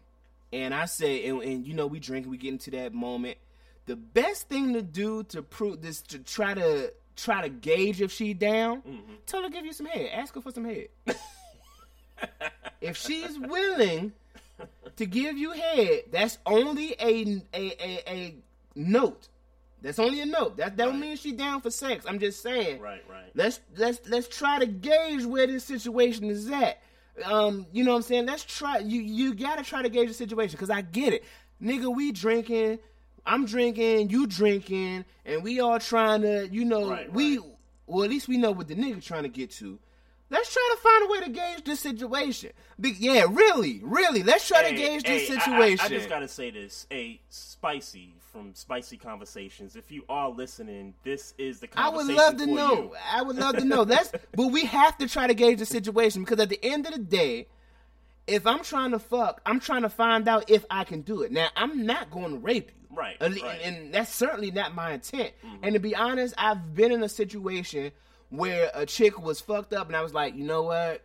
and 0.52 0.74
I 0.74 0.86
say, 0.86 1.26
and, 1.28 1.42
and 1.42 1.66
you 1.68 1.74
know, 1.74 1.88
we 1.88 2.00
drink, 2.00 2.28
we 2.30 2.38
get 2.38 2.52
into 2.52 2.72
that 2.72 2.94
moment. 2.94 3.38
The 3.86 3.96
best 3.96 4.48
thing 4.48 4.74
to 4.74 4.82
do 4.82 5.24
to 5.24 5.42
prove 5.42 5.82
this, 5.82 6.02
to 6.04 6.20
try 6.20 6.54
to 6.54 6.94
try 7.16 7.42
to 7.42 7.50
gauge 7.50 8.02
if 8.02 8.12
she 8.12 8.34
down, 8.34 8.78
mm-hmm. 8.82 9.14
tell 9.26 9.42
her 9.42 9.50
to 9.50 9.54
give 9.54 9.66
you 9.66 9.74
some 9.74 9.86
head. 9.88 10.10
Ask 10.14 10.36
her 10.36 10.42
for 10.42 10.52
some 10.52 10.66
head. 10.66 10.88
if 12.82 12.96
she's 12.98 13.38
willing 13.38 14.14
to 14.96 15.06
give 15.06 15.38
you 15.38 15.52
head, 15.52 16.04
that's 16.12 16.38
only 16.46 16.96
a 17.00 17.42
a 17.54 17.66
a, 17.84 18.04
a 18.08 18.36
note. 18.76 19.28
That's 19.82 20.00
only 20.00 20.22
a 20.22 20.26
note. 20.26 20.58
That 20.58 20.78
that 20.78 20.86
don't 20.86 21.00
mean 21.00 21.18
she 21.18 21.34
down 21.34 21.60
for 21.62 21.70
sex. 21.70 22.06
I'm 22.08 22.20
just 22.20 22.42
saying. 22.42 22.80
Right. 22.80 23.04
Right. 23.10 23.32
Let's 23.36 23.60
let's 23.76 24.00
let's 24.10 24.28
try 24.30 24.60
to 24.60 24.66
gauge 24.66 25.26
where 25.26 25.46
this 25.48 25.66
situation 25.66 26.26
is 26.30 26.50
at. 26.50 26.82
Um, 27.26 27.68
you 27.74 27.84
know 27.84 27.92
what 27.92 27.98
I'm 27.98 28.04
saying? 28.04 28.26
Let's 28.26 28.44
try. 28.46 28.78
You 28.80 29.02
you 29.02 29.34
gotta 29.36 29.64
try 29.64 29.82
to 29.82 29.90
gauge 29.90 30.08
the 30.08 30.14
situation 30.14 30.54
because 30.54 30.70
I 30.70 30.82
get 30.82 31.14
it, 31.14 31.24
nigga. 31.62 31.94
We 31.94 32.12
drinking, 32.14 32.80
I'm 33.26 33.46
drinking, 33.46 34.10
you 34.10 34.26
drinking, 34.26 35.04
and 35.26 35.44
we 35.44 35.60
all 35.60 35.80
trying 35.80 36.22
to, 36.22 36.48
you 36.50 36.64
know, 36.66 36.90
Right, 36.90 37.12
we 37.12 37.38
right. 37.40 37.48
well 37.86 38.04
at 38.06 38.10
least 38.10 38.28
we 38.30 38.38
know 38.38 38.52
what 38.52 38.70
the 38.70 38.76
nigga 38.76 39.04
trying 39.04 39.24
to 39.24 39.30
get 39.30 39.52
to. 39.52 39.78
Let's 40.30 40.52
try 40.52 40.70
to 40.76 40.82
find 40.82 41.04
a 41.04 41.12
way 41.12 41.20
to 41.26 41.30
gauge 41.30 41.66
this 41.66 41.82
situation. 41.82 42.52
Yeah, 42.80 43.26
really, 43.30 43.82
really. 43.84 44.24
Let's 44.24 44.48
try 44.48 44.64
to 44.64 44.70
Hey, 44.70 44.76
gauge 44.78 45.04
this 45.04 45.28
hey, 45.28 45.36
I- 45.36 45.38
I- 45.38 45.40
situation. 45.44 45.86
I, 45.86 45.90
just 45.90 46.10
gotta 46.10 46.28
say 46.30 46.50
this. 46.52 46.88
Hey, 46.90 47.20
Spicy 47.30 48.14
from 48.34 48.54
Spicy 48.56 48.98
Conversations. 48.98 49.76
If 49.76 49.92
you 49.92 50.04
are 50.10 50.30
listening, 50.30 50.96
this 51.04 51.36
is 51.38 51.60
the 51.60 51.68
conversation. 51.68 51.94
I 51.94 51.96
would 51.96 52.16
love 52.16 52.38
to 52.38 52.46
know. 52.48 52.74
you. 52.74 52.96
I 53.12 53.22
would 53.22 53.36
love 53.38 53.58
to 53.58 53.64
know. 53.64 53.86
That's 53.86 54.12
but 54.36 54.48
we 54.48 54.66
have 54.66 54.98
to 54.98 55.08
try 55.08 55.28
to 55.28 55.36
gauge 55.36 55.60
the 55.60 55.66
situation 55.66 56.24
because 56.24 56.40
at 56.40 56.50
the 56.50 56.60
end 56.66 56.88
of 56.88 56.94
the 56.94 57.00
day, 57.00 57.48
if 58.26 58.48
I'm 58.48 58.64
trying 58.64 58.92
to 58.92 59.00
fuck, 59.00 59.40
I'm 59.46 59.60
trying 59.60 59.84
to 59.84 59.90
find 59.90 60.28
out 60.28 60.50
if 60.50 60.66
I 60.72 60.84
can 60.84 61.02
do 61.02 61.22
it. 61.22 61.32
Now, 61.32 61.50
I'm 61.56 61.86
not 61.86 62.10
going 62.10 62.32
to 62.32 62.38
rape 62.40 62.72
you. 62.76 62.98
Right, 62.98 63.18
And, 63.20 63.34
right. 63.36 63.60
Mm-hmm. 63.60 63.68
and 63.68 63.94
that's 63.94 64.14
certainly 64.14 64.52
not 64.52 64.76
my 64.76 64.94
intent. 64.94 65.34
And 65.62 65.74
to 65.74 65.80
be 65.80 65.96
honest, 65.96 66.34
I've 66.38 66.76
been 66.76 66.92
in 66.92 67.02
a 67.04 67.10
situation 67.10 67.92
where 68.30 68.70
a 68.74 68.86
chick 68.86 69.20
was 69.20 69.42
fucked 69.42 69.74
up 69.74 69.88
and 69.88 69.96
I 69.96 70.02
was 70.02 70.14
like, 70.14 70.36
"You 70.36 70.44
know 70.44 70.64
what?" 70.64 71.04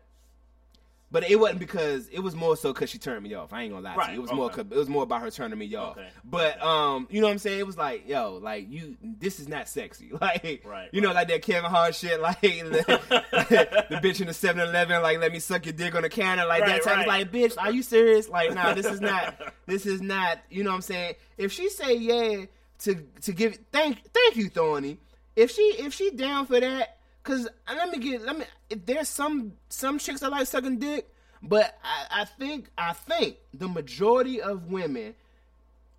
But 1.11 1.31
it 1.31 1.37
wasn't 1.41 1.61
because 1.61 2.07
it 2.09 2.19
was 2.21 2.35
more 2.35 2.55
so 2.55 2.73
because 2.75 2.91
she 2.91 2.99
turned 2.99 3.23
me 3.23 3.33
off. 3.33 3.55
I 3.55 3.63
ain't 3.63 3.73
gonna 3.73 3.83
lie 3.83 4.07
to 4.07 4.13
you. 4.13 4.19
It 4.19 4.21
was 4.21 4.33
more 4.33 4.51
it 4.59 4.71
was 4.71 4.91
more 4.91 5.05
about 5.05 5.23
her 5.23 5.31
turning 5.31 5.59
me 5.59 5.75
off. 5.75 5.97
Okay, 5.97 6.09
But 6.23 6.63
um, 6.63 7.09
you 7.11 7.23
know 7.23 7.29
what 7.29 7.33
I'm 7.33 7.39
saying? 7.39 7.61
It 7.61 7.67
was 7.67 7.79
like, 7.79 8.07
yo, 8.07 8.39
like 8.43 8.71
you, 8.71 8.97
this 9.03 9.41
is 9.41 9.49
not 9.49 9.69
sexy. 9.69 10.11
Like, 10.21 10.63
Right, 10.67 10.91
you 10.93 11.01
know, 11.01 11.13
like 11.13 11.29
that 11.29 11.41
Kevin 11.43 11.71
Hart 11.71 11.95
shit, 11.95 12.21
like 12.21 12.41
the, 12.43 13.01
the 13.91 13.97
bitch 13.97 14.21
in 14.21 14.27
the 14.27 14.33
7-Eleven, 14.35 15.01
like 15.03 15.19
let 15.19 15.33
me 15.33 15.39
suck 15.39 15.65
your 15.65 15.73
dick 15.73 15.95
on 15.95 16.03
the 16.03 16.09
counter, 16.11 16.45
like 16.45 16.63
Right, 16.63 16.83
that 16.83 16.83
type. 16.83 16.97
right. 16.99 17.09
Like, 17.09 17.33
bitch, 17.33 17.55
are 17.57 17.73
you 17.73 17.83
serious? 17.83 18.29
Like, 18.29 18.53
nah, 18.53 18.75
this 18.75 18.87
is 18.87 19.01
not. 19.01 19.55
This 19.67 19.87
is 19.87 20.03
not. 20.03 20.39
You 20.51 20.65
know 20.65 20.71
what 20.71 20.77
I'm 20.77 20.83
saying? 20.83 21.15
If 21.39 21.53
she 21.53 21.71
say 21.71 21.95
yeah 21.97 22.45
to 22.81 22.95
to 23.23 23.33
give, 23.33 23.59
thank 23.73 24.03
thank 24.13 24.37
you, 24.37 24.49
Thorny. 24.51 24.99
If 25.37 25.53
she 25.53 25.63
if 25.79 25.95
she 25.95 26.11
down 26.11 26.47
for 26.47 26.61
that, 26.61 26.98
cause 27.29 27.49
let 27.69 27.91
me 27.91 27.99
get 27.99 28.23
let 28.23 28.39
me. 28.39 28.45
If 28.71 28.87
there's 28.87 29.09
some 29.09 29.53
some 29.69 29.99
chicks 29.99 30.21
that 30.21 30.31
like 30.31 30.47
sucking 30.47 30.79
dick, 30.79 31.09
but 31.43 31.79
I, 31.85 32.23
I 32.23 32.25
think 32.25 32.71
I 32.77 32.93
think 32.93 33.37
the 33.53 33.69
majority 33.69 34.41
of 34.41 34.71
women 34.71 35.15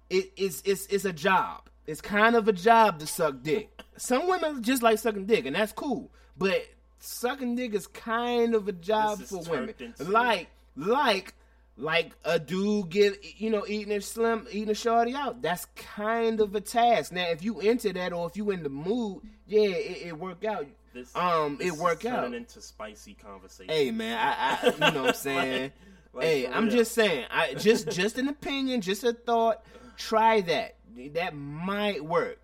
it's 0.09 0.61
it's 0.65 0.86
it's 0.88 1.05
a 1.05 1.13
job. 1.13 1.69
It's 1.86 2.01
kind 2.01 2.36
of 2.36 2.47
a 2.47 2.53
job 2.53 2.99
to 2.99 3.07
suck 3.07 3.41
dick. 3.41 3.69
Some 3.97 4.27
women 4.27 4.61
just 4.63 4.84
like 4.84 4.99
sucking 4.99 5.25
dick, 5.25 5.45
and 5.45 5.55
that's 5.55 5.71
cool. 5.71 6.11
But 6.38 6.65
sucking 6.99 7.55
dick 7.55 7.73
is 7.73 7.88
kind 7.88 8.55
of 8.55 8.67
a 8.67 8.71
job 8.71 9.21
for 9.21 9.41
women. 9.43 9.73
Like 9.99 10.49
like 10.75 11.34
like 11.77 12.13
a 12.25 12.39
dude 12.39 12.89
get 12.89 13.39
you 13.39 13.49
know 13.49 13.65
eating 13.67 13.93
a 13.93 14.01
slim 14.01 14.47
eating 14.51 14.69
a 14.69 14.75
shorty 14.75 15.13
out. 15.13 15.41
That's 15.41 15.65
kind 15.75 16.41
of 16.41 16.55
a 16.55 16.61
task. 16.61 17.11
Now, 17.11 17.30
if 17.30 17.43
you 17.43 17.59
into 17.59 17.93
that 17.93 18.13
or 18.13 18.27
if 18.27 18.36
you 18.36 18.51
in 18.51 18.63
the 18.63 18.69
mood, 18.69 19.21
yeah, 19.47 19.69
it, 19.69 20.07
it 20.07 20.19
work 20.19 20.43
out. 20.43 20.65
This, 20.99 21.15
um, 21.15 21.57
this 21.57 21.67
it 21.67 21.73
worked 21.79 22.05
out. 22.05 22.33
into 22.33 22.61
spicy 22.61 23.13
conversation. 23.15 23.73
Hey 23.73 23.91
man, 23.91 24.17
I, 24.17 24.57
I 24.61 24.65
you 24.71 24.79
know 24.93 25.01
what 25.03 25.09
I'm 25.09 25.13
saying. 25.13 25.61
Like- 25.63 25.73
like 26.11 26.25
hey, 26.25 26.47
I'm 26.47 26.65
real. 26.65 26.71
just 26.77 26.93
saying. 26.93 27.25
I 27.29 27.53
just 27.53 27.91
just 27.91 28.17
an 28.17 28.27
opinion, 28.29 28.81
just 28.81 29.03
a 29.03 29.13
thought. 29.13 29.63
Try 29.95 30.41
that. 30.41 30.75
That 31.13 31.35
might 31.35 32.03
work. 32.03 32.39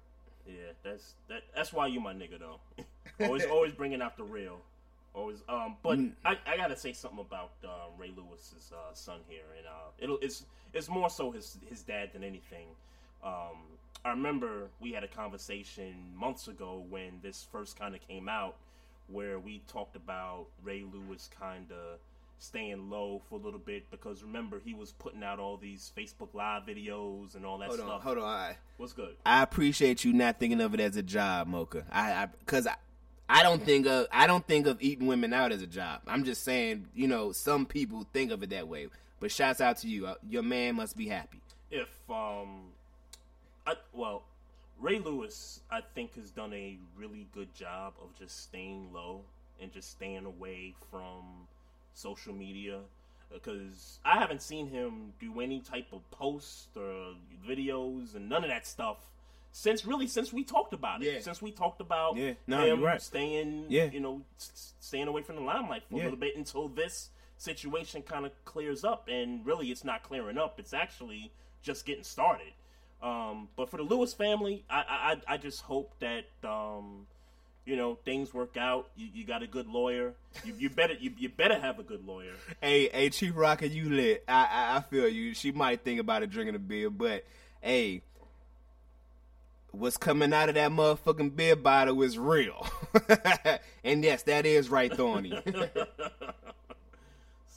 Yeah, 0.47 0.53
that's 0.83 1.15
that. 1.29 1.41
That's 1.55 1.73
why 1.73 1.87
you 1.87 1.99
my 1.99 2.13
nigga 2.13 2.37
though. 2.39 2.59
always, 3.25 3.43
always 3.45 3.71
bringing 3.73 4.03
out 4.03 4.17
the 4.17 4.23
real. 4.23 4.59
Always. 5.15 5.39
Um, 5.49 5.77
but 5.81 5.97
Mm. 5.97 6.11
I, 6.23 6.37
I 6.45 6.57
gotta 6.57 6.75
say 6.77 6.93
something 6.93 7.19
about 7.19 7.51
uh, 7.63 7.69
Ray 7.97 8.11
Lewis's 8.15 8.71
uh, 8.71 8.93
son 8.93 9.21
here, 9.27 9.41
and 9.57 9.65
uh, 9.65 9.71
it'll 9.97 10.19
it's 10.21 10.45
it's 10.73 10.87
more 10.87 11.09
so 11.09 11.31
his 11.31 11.57
his 11.67 11.81
dad 11.81 12.11
than 12.13 12.23
anything. 12.23 12.67
Um, 13.23 13.57
I 14.05 14.11
remember 14.11 14.69
we 14.79 14.93
had 14.93 15.03
a 15.03 15.07
conversation 15.07 15.95
months 16.15 16.47
ago 16.47 16.85
when 16.89 17.19
this 17.23 17.47
first 17.51 17.77
kind 17.77 17.95
of 17.95 18.07
came 18.07 18.29
out, 18.29 18.55
where 19.07 19.39
we 19.39 19.63
talked 19.67 19.95
about 19.95 20.45
Ray 20.63 20.83
Lewis 20.83 21.27
kind 21.39 21.71
of 21.71 21.97
staying 22.37 22.89
low 22.91 23.21
for 23.27 23.39
a 23.39 23.41
little 23.41 23.59
bit 23.59 23.89
because 23.89 24.21
remember 24.21 24.61
he 24.63 24.75
was 24.75 24.91
putting 24.91 25.23
out 25.23 25.39
all 25.39 25.57
these 25.57 25.91
Facebook 25.97 26.35
Live 26.35 26.63
videos 26.67 27.35
and 27.35 27.45
all 27.45 27.57
that 27.57 27.67
Hold 27.69 27.79
stuff. 27.79 27.89
on, 27.89 28.01
hold 28.01 28.17
on. 28.19 28.23
Right. 28.23 28.55
What's 28.77 28.93
good? 28.93 29.15
I 29.25 29.41
appreciate 29.41 30.03
you 30.03 30.13
not 30.13 30.39
thinking 30.39 30.61
of 30.61 30.75
it 30.75 30.79
as 30.81 30.95
a 30.97 31.03
job, 31.03 31.47
Mocha. 31.47 31.83
I, 31.91 32.27
because 32.39 32.67
I, 32.67 32.75
I, 33.27 33.41
don't 33.41 33.63
think 33.63 33.87
of 33.87 34.05
I 34.11 34.27
don't 34.27 34.45
think 34.45 34.67
of 34.67 34.81
eating 34.81 35.07
women 35.07 35.33
out 35.33 35.51
as 35.51 35.63
a 35.63 35.67
job. 35.67 36.01
I'm 36.05 36.25
just 36.25 36.43
saying, 36.43 36.89
you 36.93 37.07
know, 37.07 37.31
some 37.31 37.65
people 37.65 38.05
think 38.13 38.31
of 38.31 38.43
it 38.43 38.51
that 38.51 38.67
way. 38.67 38.89
But 39.19 39.31
shouts 39.31 39.61
out 39.61 39.77
to 39.77 39.87
you. 39.87 40.05
Uh, 40.05 40.15
Your 40.29 40.43
man 40.43 40.75
must 40.75 40.95
be 40.95 41.07
happy. 41.07 41.41
If 41.71 41.89
um, 42.09 42.65
I 43.66 43.76
well, 43.93 44.24
Ray 44.80 44.99
Lewis 44.99 45.61
I 45.72 45.82
think 45.82 46.16
has 46.16 46.32
done 46.32 46.53
a 46.53 46.78
really 46.97 47.28
good 47.34 47.53
job 47.55 47.93
of 48.01 48.18
just 48.18 48.41
staying 48.43 48.91
low 48.93 49.22
and 49.61 49.72
just 49.72 49.91
staying 49.91 50.26
away 50.26 50.74
from 50.91 51.47
social 51.93 52.34
media 52.34 52.82
because 53.34 53.99
I 54.05 54.20
haven't 54.20 54.41
seen 54.41 54.68
him 54.68 55.13
do 55.20 55.39
any 55.41 55.59
type 55.61 55.88
of 55.93 56.09
posts 56.11 56.68
or 56.76 57.16
videos 57.47 58.16
and 58.16 58.30
none 58.30 58.43
of 58.43 58.49
that 58.49 58.68
stuff 58.68 58.97
since 59.51 59.86
really 59.86 60.07
since 60.07 60.34
we 60.34 60.43
talked 60.43 60.74
about 60.74 61.01
it. 61.01 61.13
Yeah. 61.13 61.20
Since 61.22 61.41
we 61.41 61.51
talked 61.51 61.80
about 61.82 62.18
Yeah. 62.18 62.34
No, 62.45 62.66
him 62.66 62.82
right. 62.82 63.01
staying, 63.01 63.68
Yeah. 63.70 63.86
you 63.86 64.01
know, 64.01 64.22
staying 64.38 65.07
away 65.07 65.22
from 65.22 65.38
the 65.38 65.41
limelight 65.41 65.84
for 65.89 65.95
Yeah. 65.95 66.03
a 66.03 66.05
little 66.05 66.20
bit 66.20 66.36
until 66.36 66.68
this 66.68 67.09
situation 67.38 68.01
kind 68.01 68.26
of 68.26 68.32
clears 68.45 68.84
up. 68.84 69.07
And 69.07 69.45
really, 69.45 69.72
it's 69.72 69.84
not 69.86 70.03
clearing 70.03 70.38
up; 70.38 70.59
it's 70.59 70.74
actually 70.74 71.32
just 71.61 71.86
getting 71.86 72.03
started. 72.03 72.53
Um, 73.05 73.49
but 73.55 73.69
for 73.69 73.77
the 73.77 73.83
Lewis 73.83 74.13
family, 74.13 74.63
I, 74.69 75.15
I 75.27 75.33
I- 75.35 75.37
just 75.37 75.61
hope 75.61 75.91
that 75.99 76.25
um, 76.43 77.05
you 77.65 77.75
know 77.75 77.99
things 78.03 78.33
work 78.33 78.57
out. 78.57 78.87
You, 78.97 79.07
you 79.13 79.25
got 79.25 79.43
a 79.43 79.47
good 79.47 79.67
lawyer. 79.67 80.13
You, 80.43 80.53
you 80.57 80.69
better 80.71 80.93
you, 80.93 81.11
you 81.17 81.29
better 81.29 81.59
have 81.59 81.77
a 81.77 81.83
good 81.83 82.05
lawyer. 82.07 82.33
Hey, 82.61 82.89
hey, 82.91 83.09
Chief 83.11 83.33
Rocker, 83.35 83.67
you 83.67 83.89
lit. 83.91 84.23
I, 84.27 84.45
I, 84.73 84.77
I 84.77 84.81
feel 84.81 85.07
you. 85.07 85.35
She 85.35 85.51
might 85.51 85.81
think 85.83 85.99
about 85.99 86.23
it 86.23 86.31
drinking 86.31 86.55
a 86.55 86.59
beer, 86.59 86.89
but 86.89 87.23
hey, 87.61 88.01
what's 89.71 89.97
coming 89.97 90.33
out 90.33 90.49
of 90.49 90.55
that 90.55 90.71
motherfucking 90.71 91.35
beer 91.35 91.55
bottle 91.55 92.01
is 92.01 92.17
real. 92.17 92.65
and 93.83 94.03
yes, 94.03 94.23
that 94.23 94.47
is 94.47 94.67
right, 94.69 94.91
Thorny. 94.91 95.37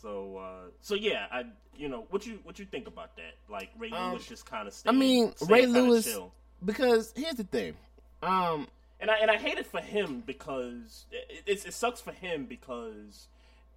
So 0.00 0.38
uh, 0.38 0.70
so 0.80 0.94
yeah, 0.94 1.26
I 1.30 1.44
you 1.76 1.88
know 1.88 2.06
what 2.10 2.26
you 2.26 2.38
what 2.42 2.58
you 2.58 2.64
think 2.64 2.86
about 2.86 3.16
that? 3.16 3.34
Like 3.48 3.70
Ray 3.78 3.90
Lewis 3.90 4.26
just 4.26 4.46
kind 4.46 4.68
of. 4.68 4.74
Still 4.74 4.92
I 4.92 4.96
mean, 4.96 5.32
Ray 5.48 5.66
Lewis, 5.66 6.16
because 6.64 7.12
here's 7.16 7.34
the 7.34 7.44
thing. 7.44 7.74
Um, 8.22 8.68
and 9.00 9.10
I 9.10 9.16
and 9.18 9.30
I 9.30 9.36
hate 9.36 9.58
it 9.58 9.66
for 9.66 9.80
him 9.80 10.22
because 10.26 11.06
it, 11.10 11.42
it, 11.46 11.66
it 11.66 11.72
sucks 11.72 12.00
for 12.00 12.12
him 12.12 12.46
because 12.46 13.28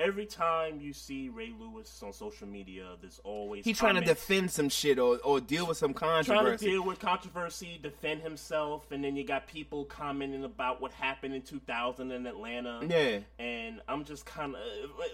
every 0.01 0.25
time 0.25 0.79
you 0.81 0.93
see 0.93 1.29
Ray 1.29 1.53
Lewis 1.57 2.01
on 2.03 2.11
social 2.11 2.47
media, 2.47 2.95
there's 2.99 3.19
always 3.23 3.63
he's 3.63 3.77
trying 3.77 3.95
to 3.95 4.01
defend 4.01 4.51
some 4.51 4.69
shit 4.69 4.97
or, 4.99 5.19
or 5.23 5.39
deal 5.39 5.67
with 5.67 5.77
some 5.77 5.93
controversy. 5.93 6.43
trying 6.43 6.57
to 6.57 6.65
deal 6.65 6.83
with 6.83 6.99
controversy, 6.99 7.79
defend 7.81 8.21
himself, 8.21 8.91
and 8.91 9.03
then 9.03 9.15
you 9.15 9.23
got 9.23 9.47
people 9.47 9.85
commenting 9.85 10.43
about 10.43 10.81
what 10.81 10.91
happened 10.91 11.35
in 11.35 11.41
2000 11.41 12.11
in 12.11 12.25
Atlanta. 12.25 12.81
Yeah. 12.87 13.19
and 13.39 13.81
I'm 13.87 14.03
just 14.03 14.25
kind 14.25 14.55
of 14.55 14.61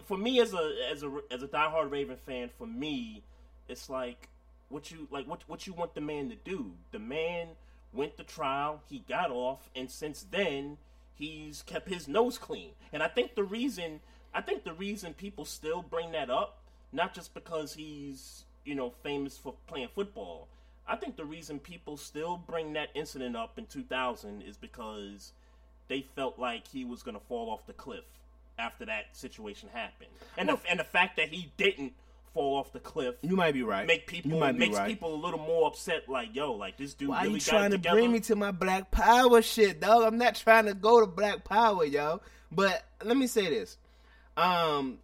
for 0.06 0.18
me 0.18 0.40
as 0.40 0.54
a 0.54 0.72
as 0.92 1.04
a 1.04 1.12
as 1.30 1.44
a 1.44 1.48
diehard 1.48 1.92
Raven 1.92 2.18
fan, 2.26 2.50
for 2.58 2.68
me, 2.68 3.24
it's 3.68 3.90
like 3.90 4.30
what 4.70 4.90
you 4.90 5.08
like 5.12 5.28
what 5.28 5.44
what 5.48 5.68
you 5.68 5.74
want 5.74 5.94
the 5.96 6.02
man 6.02 6.30
to 6.30 6.36
do. 6.36 6.72
The 6.92 7.00
man 7.00 7.50
went 7.94 8.18
to 8.18 8.24
trial, 8.24 8.82
he 8.88 9.00
got 9.08 9.32
off, 9.32 9.70
and 9.76 9.92
since 9.92 10.26
then 10.30 10.78
he's 11.14 11.64
kept 11.64 11.90
his 11.90 12.08
nose 12.08 12.38
clean. 12.38 12.72
And 12.94 13.02
I 13.02 13.08
think 13.08 13.36
the 13.36 13.44
reason 13.44 14.02
I 14.34 14.42
think 14.42 14.64
the 14.64 14.74
reason 14.74 15.14
people 15.14 15.46
still 15.46 15.82
bring 15.82 16.12
that 16.12 16.30
up, 16.30 16.60
not 16.92 17.14
just 17.14 17.34
because 17.34 17.74
he's 17.74 18.44
you 18.66 18.76
know 18.76 18.94
famous 19.04 19.38
for 19.38 19.56
playing 19.68 19.90
football. 19.94 20.48
I 20.88 20.96
think 20.96 21.18
the 21.18 21.26
reason 21.26 21.60
people 21.60 21.98
still 21.98 22.38
bring 22.38 22.74
that 22.74 22.90
incident 22.96 23.36
up 23.36 23.60
in 23.60 23.66
2000 23.66 24.42
is 24.42 24.56
because 24.56 25.34
they 25.90 26.06
felt 26.16 26.40
like 26.40 26.66
he 26.68 26.86
was 26.86 27.04
going 27.04 27.16
to 27.16 27.24
fall 27.26 27.50
off 27.50 27.66
the 27.68 27.74
cliff 27.74 28.06
after 28.58 28.86
that 28.86 29.16
situation 29.16 29.70
happened, 29.74 30.10
and 30.38 30.50
the, 30.50 30.58
and 30.70 30.80
the 30.80 30.84
fact 30.84 31.18
that 31.18 31.30
he 31.30 31.52
didn't 31.58 31.94
fall 32.34 32.58
off 32.58 32.72
the 32.72 32.80
cliff 32.80 33.16
you 33.22 33.36
might 33.36 33.54
be 33.54 33.64
right. 33.64 33.88
make 33.88 34.06
people 34.06 34.32
you 34.32 34.38
might 34.38 34.52
be 34.52 34.60
makes 34.60 34.78
right. 34.78 34.88
people 34.88 35.16
a 35.16 35.20
little 35.20 35.40
more 35.40 35.68
upset. 35.68 36.08
Like, 36.08 36.36
yo, 36.36 36.54
like 36.54 36.78
this 36.78 36.94
dude 36.94 37.10
Why 37.10 37.24
really 37.24 37.36
you 37.36 37.40
trying 37.40 37.72
to 37.72 37.80
bring 37.80 38.12
me 38.12 38.20
to 38.22 38.36
my 38.36 38.52
Black 38.52 38.92
Power 38.92 39.42
shit, 39.42 39.82
dog? 39.82 40.04
I'm 40.04 40.18
not 40.18 40.36
trying 40.36 40.66
to 40.66 40.74
go 40.74 41.00
to 41.00 41.08
Black 41.08 41.44
Power, 41.44 41.84
yo. 41.84 42.22
But 42.52 42.84
let 43.04 43.18
me 43.18 43.28
say 43.28 43.50
this. 43.50 43.78
Um 44.38 45.00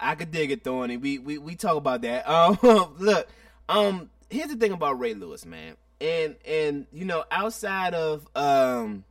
I 0.00 0.14
could 0.14 0.30
dig 0.30 0.50
it, 0.50 0.62
Thorny. 0.64 0.96
We 0.96 1.18
we, 1.18 1.38
we 1.38 1.54
talk 1.54 1.76
about 1.76 2.02
that. 2.02 2.28
Um 2.28 2.94
look, 2.98 3.28
um 3.68 4.10
here's 4.30 4.48
the 4.48 4.56
thing 4.56 4.72
about 4.72 4.98
Ray 4.98 5.14
Lewis, 5.14 5.44
man. 5.46 5.76
And 6.00 6.36
and 6.46 6.86
you 6.92 7.04
know, 7.04 7.24
outside 7.30 7.94
of 7.94 8.26
um 8.34 9.04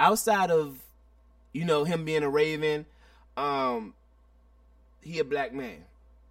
outside 0.00 0.50
of 0.50 0.78
you 1.52 1.64
know 1.64 1.84
him 1.84 2.04
being 2.04 2.22
a 2.22 2.28
Raven, 2.28 2.86
um 3.36 3.94
he 5.02 5.18
a 5.20 5.24
black 5.24 5.52
man. 5.54 5.84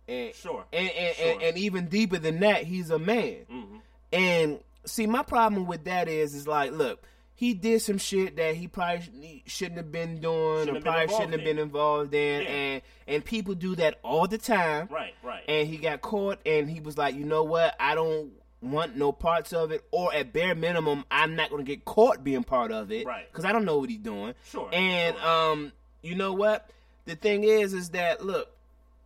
And 0.08 0.34
Sure. 0.36 0.66
and 0.72 0.90
and, 0.90 1.16
Sure. 1.16 1.32
and, 1.34 1.42
and 1.42 1.58
even 1.58 1.88
deeper 1.88 2.18
than 2.18 2.40
that, 2.42 2.64
he's 2.64 2.90
a 2.92 3.00
man. 3.00 3.46
Mhm. 3.52 3.80
And 4.14 4.60
see, 4.86 5.06
my 5.08 5.24
problem 5.24 5.66
with 5.66 5.84
that 5.86 6.08
is, 6.08 6.34
is 6.34 6.48
like, 6.48 6.72
look, 6.72 7.02
he 7.38 7.54
did 7.54 7.82
some 7.82 7.98
shit 8.00 8.36
that 8.38 8.56
he 8.56 8.68
probably 8.68 9.44
shouldn't 9.46 9.78
have 9.78 9.92
been 9.92 10.20
doing, 10.20 10.66
Shouldn't 10.66 10.78
or 10.80 10.82
probably 10.82 11.08
shouldn't 11.14 11.32
have 11.32 11.40
in. 11.42 11.46
been 11.46 11.60
involved 11.60 12.14
in, 12.14 12.42
Yeah. 12.42 12.48
and 12.50 12.82
and 13.08 13.24
people 13.24 13.54
do 13.56 13.76
that 13.76 14.00
all 14.04 14.28
the 14.28 14.38
time. 14.40 14.90
Right, 14.92 15.14
right. 15.24 15.44
And 15.48 15.68
he 15.68 15.78
got 15.78 16.02
caught, 16.02 16.40
and 16.46 16.70
he 16.70 16.80
was 16.82 16.98
like, 16.98 17.16
you 17.16 17.24
know 17.26 17.44
what, 17.44 17.76
I 17.80 17.94
don't 17.96 18.32
want 18.62 18.98
no 18.98 19.12
parts 19.12 19.54
of 19.54 19.72
it, 19.72 19.86
or 19.92 20.12
at 20.14 20.34
bare 20.34 20.56
minimum, 20.56 21.06
I'm 21.12 21.36
not 21.36 21.52
gonna 21.52 21.62
get 21.64 21.86
caught 21.86 22.24
being 22.24 22.44
part 22.44 22.72
of 22.72 22.92
it, 22.92 23.06
Right. 23.06 23.32
Because 23.32 23.46
I 23.46 23.52
don't 23.52 23.66
know 23.66 23.78
what 23.78 23.90
he's 23.92 24.00
doing. 24.00 24.34
Sure, 24.50 24.68
And 24.74 25.16
sure. 25.16 25.26
um, 25.28 25.72
you 26.02 26.16
know 26.16 26.34
what? 26.34 26.70
The 27.06 27.16
thing 27.16 27.44
is, 27.44 27.74
is 27.74 27.92
that 27.92 28.26
look, 28.26 28.50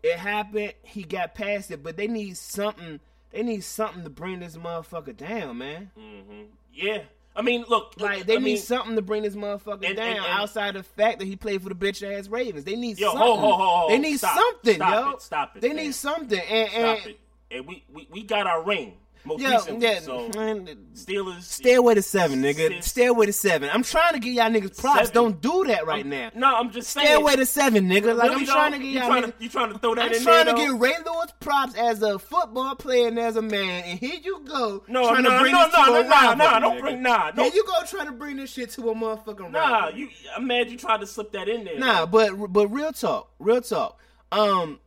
it 0.01 0.17
happened. 0.17 0.73
He 0.83 1.03
got 1.03 1.35
past 1.35 1.69
it, 1.69 1.83
but 1.83 1.97
they 1.97 2.07
need 2.07 2.37
something. 2.37 3.01
They 3.31 3.43
need 3.43 3.63
something 3.63 4.03
to 4.03 4.09
bring 4.09 4.39
this 4.39 4.55
motherfucker 4.57 5.15
down, 5.15 5.57
man. 5.59 5.91
hmm 5.95 6.43
Yeah. 6.73 7.03
I 7.35 7.41
mean, 7.41 7.63
look, 7.69 7.93
Like 7.97 8.25
they 8.25 8.33
I 8.35 8.37
need 8.39 8.43
mean, 8.43 8.57
something 8.57 8.95
to 8.95 9.01
bring 9.01 9.23
this 9.23 9.35
motherfucker 9.35 9.85
And- 9.87 9.95
down 9.95 10.07
and- 10.07 10.17
and- 10.17 10.25
outside 10.27 10.73
the 10.75 10.83
fact 10.83 11.19
that 11.19 11.25
he 11.25 11.35
played 11.37 11.61
for 11.63 11.69
the 11.69 11.75
bitch 11.75 12.03
ass 12.03 12.27
Ravens. 12.27 12.65
They 12.65 12.75
need 12.75 12.99
Yo, 12.99 13.09
something. 13.11 13.21
ho, 13.27 13.35
ho, 13.37 13.51
ho. 13.57 13.87
They 13.89 13.99
need 13.99 14.17
Stop. 14.17 14.35
something, 14.37 14.75
Stop 14.75 14.93
yo. 15.05 15.09
it. 15.11 15.21
Stop 15.21 15.55
it, 15.55 15.61
They 15.61 15.67
man. 15.69 15.77
need 15.77 15.95
something. 15.95 16.39
And, 16.39 16.69
and 16.73 16.97
Stop 16.99 17.07
it. 17.09 17.19
And 17.51 17.67
we, 17.67 17.83
we 17.93 18.07
we 18.11 18.23
got 18.23 18.47
our 18.47 18.61
ring 18.63 18.93
most 19.25 19.41
Yeah, 19.41 19.51
recently. 19.55 19.87
yeah. 19.87 19.99
So 19.99 20.29
man, 20.35 20.67
Steelers. 20.95 21.43
Stairway 21.43 21.95
to 21.95 22.01
seven, 22.01 22.41
nigga. 22.41 22.75
Sis- 22.77 22.85
Stairway 22.91 23.25
to 23.27 23.33
seven. 23.33 23.69
I'm 23.71 23.83
trying 23.83 24.13
to 24.13 24.19
get 24.19 24.33
y'all 24.33 24.49
niggas 24.49 24.77
props. 24.79 24.99
Seven. 24.99 25.13
Don't 25.13 25.41
do 25.41 25.63
that 25.67 25.85
right 25.85 26.05
now. 26.05 26.31
No, 26.35 26.55
I'm 26.55 26.71
just 26.71 26.89
saying. 26.91 27.05
Stairway 27.07 27.35
to 27.35 27.45
seven, 27.45 27.85
nigga. 27.87 28.15
Like 28.15 28.29
Really, 28.31 28.41
I'm 28.41 28.45
trying 28.47 28.71
to 28.73 28.79
get 28.79 28.87
y'all 28.93 29.07
trying 29.07 29.23
to 29.23 29.33
you 29.39 29.49
trying 29.49 29.73
to 29.73 29.79
throw 29.79 29.95
that 29.95 30.05
I'm 30.05 30.13
in 30.13 30.23
trying 30.23 30.45
there. 30.45 30.55
to 30.55 30.61
though? 30.61 30.71
get 30.73 30.79
Ray 30.81 30.95
Lewis 31.05 31.31
props 31.39 31.75
as 31.75 32.01
a 32.01 32.17
football 32.19 32.75
player 32.75 33.07
and 33.07 33.19
as 33.19 33.35
a 33.35 33.41
man, 33.41 33.83
and 33.85 33.99
here 33.99 34.19
you 34.23 34.41
go. 34.47 34.83
No, 34.87 35.07
trying 35.09 35.23
no, 35.23 35.29
to 35.31 35.39
bring 35.39 35.51
no, 35.53 35.65
this 35.65 35.73
no, 35.77 35.85
to 35.85 35.91
no, 35.91 35.99
a 36.01 36.35
nah, 36.35 36.59
don't 36.59 36.77
nigga. 36.77 36.81
bring- 36.81 37.01
nah, 37.01 37.23
Here 37.25 37.31
don't- 37.35 37.53
you 37.55 37.63
go 37.65 37.73
trying 37.85 38.05
to 38.07 38.11
bring 38.11 38.37
this 38.37 38.51
shit 38.51 38.69
to 38.71 38.89
a 38.89 38.95
motherfucking 38.95 39.51
Nah, 39.51 39.89
you. 39.89 40.09
I'm 40.35 40.47
mad 40.47 40.69
you 40.71 40.77
tried 40.77 41.01
to 41.01 41.07
slip 41.07 41.31
that 41.33 41.47
in 41.47 41.63
there. 41.65 41.77
Nah, 41.79 42.05
but 42.05 42.35
but 42.51 42.67
real 42.67 42.91
talk, 42.91 43.29
real 43.39 43.61
talk. 43.61 43.99
Um, 44.31 44.79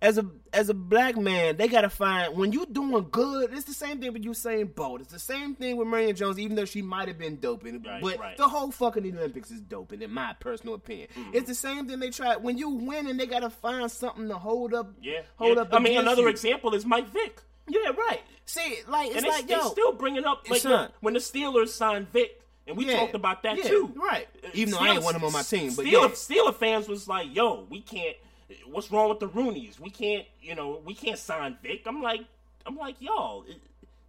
as 0.00 0.16
a 0.16 0.22
as 0.52 0.68
a 0.68 0.74
black 0.74 1.16
man, 1.16 1.56
they 1.56 1.68
gotta 1.68 1.90
find 1.90 2.36
when 2.36 2.52
you 2.52 2.66
doing 2.66 3.06
good. 3.10 3.52
It's 3.52 3.64
the 3.64 3.74
same 3.74 4.00
thing 4.00 4.12
with 4.12 4.24
you 4.24 4.34
saying 4.34 4.72
Bolt. 4.74 5.00
It's 5.00 5.12
the 5.12 5.18
same 5.18 5.54
thing 5.54 5.76
with 5.76 5.88
Marion 5.88 6.16
Jones, 6.16 6.38
even 6.38 6.56
though 6.56 6.64
she 6.64 6.82
might 6.82 7.08
have 7.08 7.18
been 7.18 7.36
doping. 7.40 7.82
Right, 7.82 8.00
but 8.00 8.18
right. 8.18 8.36
the 8.36 8.48
whole 8.48 8.70
fucking 8.70 9.04
Olympics 9.16 9.50
is 9.50 9.60
doping, 9.60 10.02
in 10.02 10.12
my 10.12 10.34
personal 10.40 10.74
opinion. 10.74 11.08
Mm-hmm. 11.16 11.30
It's 11.34 11.48
the 11.48 11.54
same 11.54 11.86
thing 11.86 12.00
they 12.00 12.10
try 12.10 12.36
when 12.36 12.58
you 12.58 12.70
win, 12.70 13.06
and 13.06 13.18
they 13.18 13.26
gotta 13.26 13.50
find 13.50 13.90
something 13.90 14.28
to 14.28 14.34
hold 14.34 14.74
up. 14.74 14.92
Yeah. 15.02 15.20
hold 15.36 15.56
yeah. 15.56 15.62
up. 15.62 15.74
I 15.74 15.78
mean, 15.78 15.98
another 15.98 16.22
you. 16.22 16.28
example 16.28 16.74
is 16.74 16.84
Mike 16.84 17.08
Vick. 17.08 17.42
Yeah, 17.68 17.90
right. 17.90 18.20
See, 18.46 18.78
like 18.88 19.08
it's 19.08 19.18
and 19.18 19.26
like 19.26 19.46
they 19.46 19.54
yo, 19.54 19.68
still 19.68 19.92
bringing 19.92 20.24
up 20.24 20.48
like 20.48 20.62
Son. 20.62 20.90
when, 21.00 21.14
the 21.14 21.20
Steelers 21.20 21.68
signed 21.68 22.10
Vick, 22.10 22.40
and 22.66 22.76
we 22.76 22.86
Yeah, 22.86 22.96
talked 22.96 23.14
about 23.14 23.42
that 23.42 23.58
yeah, 23.58 23.64
too. 23.64 23.92
right. 23.96 24.26
Uh, 24.42 24.48
Even 24.54 24.72
though 24.72 24.80
I 24.80 24.94
ain't 24.94 25.02
want 25.02 25.16
him 25.16 25.24
on 25.24 25.32
my 25.32 25.42
team, 25.42 25.74
but 25.74 25.84
Steeler, 25.84 25.92
yeah. 25.92 26.08
Steeler 26.08 26.54
fans 26.54 26.88
was 26.88 27.06
like, 27.06 27.34
"Yo, 27.34 27.66
we 27.68 27.82
can't. 27.82 28.16
What's 28.66 28.90
wrong 28.90 29.08
with 29.08 29.20
the 29.20 29.28
Rooneys? 29.28 29.78
We 29.78 29.90
can't. 29.90 30.26
You 30.40 30.54
know, 30.54 30.80
we 30.84 30.94
can't 30.94 31.18
sign 31.18 31.56
Vick. 31.62 31.82
I'm 31.86 32.02
like, 32.02 32.22
I'm 32.66 32.76
like, 32.76 32.96
y'all, 33.00 33.44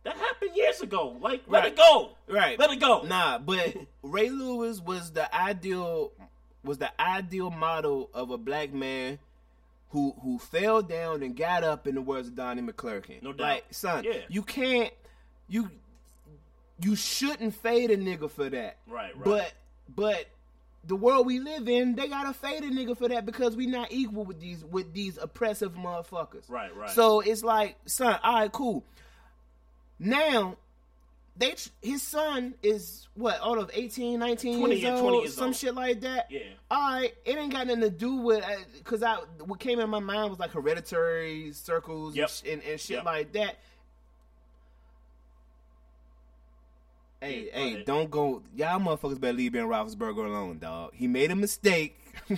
that 0.03 0.15
happened 0.17 0.51
years 0.55 0.81
ago. 0.81 1.17
Like, 1.19 1.41
let 1.47 1.63
Right. 1.63 1.71
it 1.73 1.77
go. 1.77 2.11
Right. 2.27 2.57
Let 2.59 2.71
it 2.71 2.79
go. 2.79 3.01
Nah, 3.03 3.37
but 3.39 3.75
Ray 4.03 4.29
Lewis 4.29 4.79
was 4.79 5.11
the 5.11 5.33
ideal 5.35 6.11
was 6.63 6.77
the 6.77 6.91
ideal 7.01 7.49
model 7.51 8.09
of 8.13 8.31
a 8.31 8.37
black 8.37 8.73
man 8.73 9.19
who 9.89 10.13
who 10.21 10.37
fell 10.39 10.81
down 10.81 11.23
and 11.23 11.35
got 11.35 11.63
up 11.63 11.87
in 11.87 11.95
the 11.95 12.01
words 12.01 12.27
of 12.29 12.35
Donnie 12.35 12.61
McClurkin. 12.61 13.21
No 13.23 13.33
doubt. 13.33 13.43
Like, 13.43 13.65
son, 13.71 14.03
Yeah. 14.03 14.19
you 14.29 14.41
can't 14.43 14.93
you 15.47 15.69
you 16.81 16.95
shouldn't 16.95 17.55
fade 17.55 17.91
a 17.91 17.97
nigga 17.97 18.29
for 18.31 18.49
that. 18.49 18.77
Right, 18.87 19.13
right. 19.15 19.23
But 19.25 19.53
but 19.93 20.25
the 20.85 20.95
world 20.95 21.25
we 21.25 21.39
live 21.39 21.67
in, 21.67 21.95
they 21.95 22.07
gotta 22.07 22.33
fade 22.33 22.63
a 22.63 22.69
nigga 22.69 22.97
for 22.97 23.07
that 23.09 23.25
because 23.25 23.55
we 23.55 23.65
not 23.65 23.91
equal 23.91 24.25
with 24.25 24.39
these 24.39 24.63
with 24.63 24.93
these 24.93 25.17
oppressive 25.17 25.73
motherfuckers. 25.73 26.49
Right, 26.49 26.75
right. 26.75 26.89
So 26.89 27.19
it's 27.19 27.43
like, 27.43 27.77
son, 27.85 28.17
all 28.23 28.33
right, 28.39 28.51
cool. 28.51 28.83
Now, 29.99 30.55
they 31.37 31.55
his 31.81 32.01
son 32.01 32.53
is 32.63 33.07
what, 33.15 33.39
all 33.39 33.59
of 33.59 33.69
18, 33.73 34.19
19 34.19 34.59
20 34.59 34.73
years 34.75 34.83
yeah, 34.83 34.91
old, 34.93 35.01
20 35.01 35.17
years 35.19 35.33
some 35.35 35.45
old. 35.47 35.55
shit 35.55 35.75
like 35.75 36.01
that. 36.01 36.27
Yeah. 36.29 36.39
All 36.71 36.93
right, 36.93 37.13
it 37.25 37.37
ain't 37.37 37.51
got 37.53 37.67
nothing 37.67 37.81
to 37.81 37.89
do 37.89 38.15
with 38.15 38.43
uh, 38.43 38.47
because 38.77 39.03
I 39.03 39.15
what 39.45 39.59
came 39.59 39.79
in 39.79 39.89
my 39.89 39.99
mind 39.99 40.29
was 40.29 40.39
like 40.39 40.51
hereditary 40.51 41.51
circles 41.53 42.15
Yep. 42.15 42.29
and, 42.45 42.53
and, 42.53 42.63
and 42.71 42.79
shit 42.79 42.97
Yep. 42.97 43.05
like 43.05 43.31
that. 43.33 43.59
Hey, 47.21 47.49
hey, 47.53 47.83
don't 47.85 48.09
go. 48.09 48.41
Y'all 48.55 48.79
motherfuckers 48.79 49.19
better 49.19 49.33
leave 49.37 49.51
Ben 49.53 49.65
Roethlisberger 49.65 50.25
alone, 50.25 50.57
dog. 50.59 50.91
He 50.93 51.07
made 51.07 51.31
a 51.31 51.35
mistake. 51.35 51.99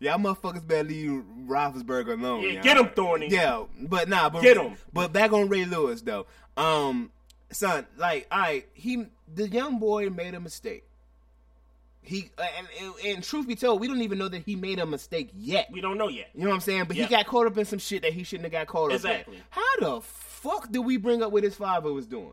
y'all 0.00 0.18
motherfuckers 0.18 0.66
better 0.66 0.88
leave 0.88 1.22
Roethlisberger 1.46 2.18
alone. 2.20 2.42
Yeah, 2.42 2.48
y'all. 2.50 2.62
get 2.62 2.76
him, 2.76 2.88
Thorny. 2.90 3.28
Yeah, 3.30 3.64
but 3.80 4.08
nah, 4.08 4.28
but 4.28 4.42
Get 4.42 4.58
him. 4.58 4.74
But 4.92 5.12
back 5.14 5.32
on 5.32 5.48
Ray 5.48 5.64
Lewis 5.64 6.02
though, 6.02 6.26
um, 6.58 7.10
son, 7.50 7.86
like, 7.96 8.26
all 8.30 8.38
right, 8.40 8.68
he 8.74 9.06
the 9.34 9.48
young 9.48 9.78
boy 9.78 10.10
made 10.10 10.34
a 10.34 10.40
mistake. 10.40 10.84
He 12.02 12.30
and, 12.38 12.66
and, 12.82 12.94
and 13.14 13.24
truth 13.24 13.46
be 13.46 13.54
told, 13.54 13.80
we 13.80 13.86
don't 13.86 14.02
even 14.02 14.18
know 14.18 14.28
that 14.28 14.42
he 14.42 14.56
made 14.56 14.78
a 14.78 14.86
mistake 14.86 15.30
yet. 15.34 15.68
We 15.70 15.80
don't 15.80 15.96
know 15.96 16.08
yet. 16.08 16.30
You 16.34 16.42
know 16.44 16.48
what 16.48 16.54
I'm 16.56 16.60
saying? 16.60 16.84
But 16.84 16.96
Yeah. 16.96 17.04
he 17.04 17.10
got 17.10 17.26
caught 17.26 17.46
up 17.46 17.56
in 17.56 17.64
some 17.64 17.78
shit 17.78 18.02
that 18.02 18.12
he 18.12 18.24
shouldn't 18.24 18.44
have 18.44 18.52
got 18.52 18.66
caught 18.66 18.92
Exactly. 18.92 19.20
up 19.20 19.28
in. 19.28 19.34
Exactly. 19.34 19.60
How 19.88 19.94
the 19.96 20.00
fuck 20.02 20.70
did 20.72 20.80
we 20.80 20.96
bring 20.96 21.22
up 21.22 21.30
what 21.30 21.44
his 21.44 21.54
father 21.54 21.92
was 21.92 22.06
doing? 22.06 22.32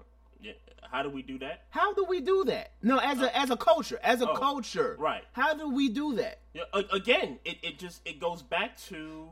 How 0.91 1.03
do 1.03 1.09
we 1.09 1.21
do 1.21 1.39
that? 1.39 1.63
How 1.69 1.93
do 1.93 2.05
we 2.05 2.21
do 2.21 2.43
that? 2.45 2.71
No, 2.81 2.97
as 2.99 3.19
a 3.19 3.27
uh, 3.27 3.43
as 3.43 3.49
a 3.49 3.57
culture, 3.57 3.99
as 4.03 4.21
a 4.21 4.29
oh, 4.29 4.35
culture, 4.35 4.95
right. 4.99 5.23
How 5.33 5.53
do 5.53 5.69
we 5.69 5.89
do 5.89 6.15
that? 6.15 6.39
Yeah, 6.53 6.63
again, 6.91 7.39
it, 7.45 7.57
it 7.61 7.79
just 7.79 8.01
it 8.05 8.19
goes 8.19 8.41
back 8.41 8.77
to 8.89 9.31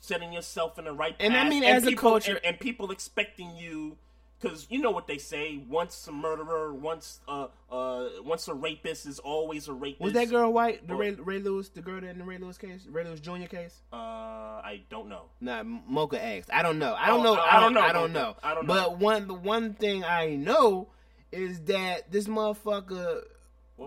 setting 0.00 0.32
yourself 0.32 0.78
in 0.78 0.84
the 0.84 0.92
right 0.92 1.18
path. 1.18 1.26
And 1.26 1.36
I 1.36 1.48
mean, 1.48 1.62
as 1.62 1.86
a 1.86 1.94
culture- 1.94 2.36
and, 2.36 2.44
and 2.44 2.60
people 2.60 2.90
expecting 2.90 3.56
you, 3.56 3.96
because 4.40 4.66
you 4.70 4.80
know 4.80 4.90
what 4.90 5.06
they 5.06 5.18
say: 5.18 5.62
once 5.68 6.06
a 6.08 6.12
murderer, 6.12 6.72
once 6.72 7.20
uh 7.28 7.48
uh 7.70 8.06
once 8.24 8.48
a 8.48 8.54
rapist 8.54 9.06
is 9.06 9.18
always 9.18 9.68
a 9.68 9.72
rapist. 9.72 10.00
Was 10.00 10.12
that 10.14 10.30
girl 10.30 10.52
white? 10.52 10.86
The 10.88 10.94
Ray, 10.94 11.12
Ray 11.12 11.38
Lewis, 11.40 11.68
the 11.68 11.82
girl 11.82 12.02
in 12.02 12.18
the 12.18 12.24
Ray 12.24 12.38
Lewis 12.38 12.58
case, 12.58 12.86
Ray 12.90 13.04
Lewis 13.04 13.20
Jr. 13.20 13.46
case. 13.48 13.80
Uh, 13.92 13.96
I 13.96 14.82
don't 14.90 15.08
know. 15.08 15.24
Nah, 15.40 15.62
Mocha 15.62 16.22
asked. 16.24 16.50
I 16.52 16.62
don't 16.62 16.78
know. 16.78 16.94
I 16.94 17.08
don't 17.08 17.20
Oh, 17.20 17.34
know. 17.34 17.40
I- 17.40 17.56
I 17.56 17.60
don't 17.60 17.74
know 17.74 17.80
I 17.80 17.92
don't 17.92 18.12
know. 18.12 18.36
I 18.42 18.54
don't 18.54 18.66
know. 18.66 18.74
But 18.74 18.98
one, 18.98 19.26
the 19.28 19.34
one 19.34 19.74
thing 19.74 20.04
I 20.04 20.34
know 20.36 20.88
is 21.32 21.60
that 21.62 22.10
this 22.10 22.26
motherfucker 22.26 23.22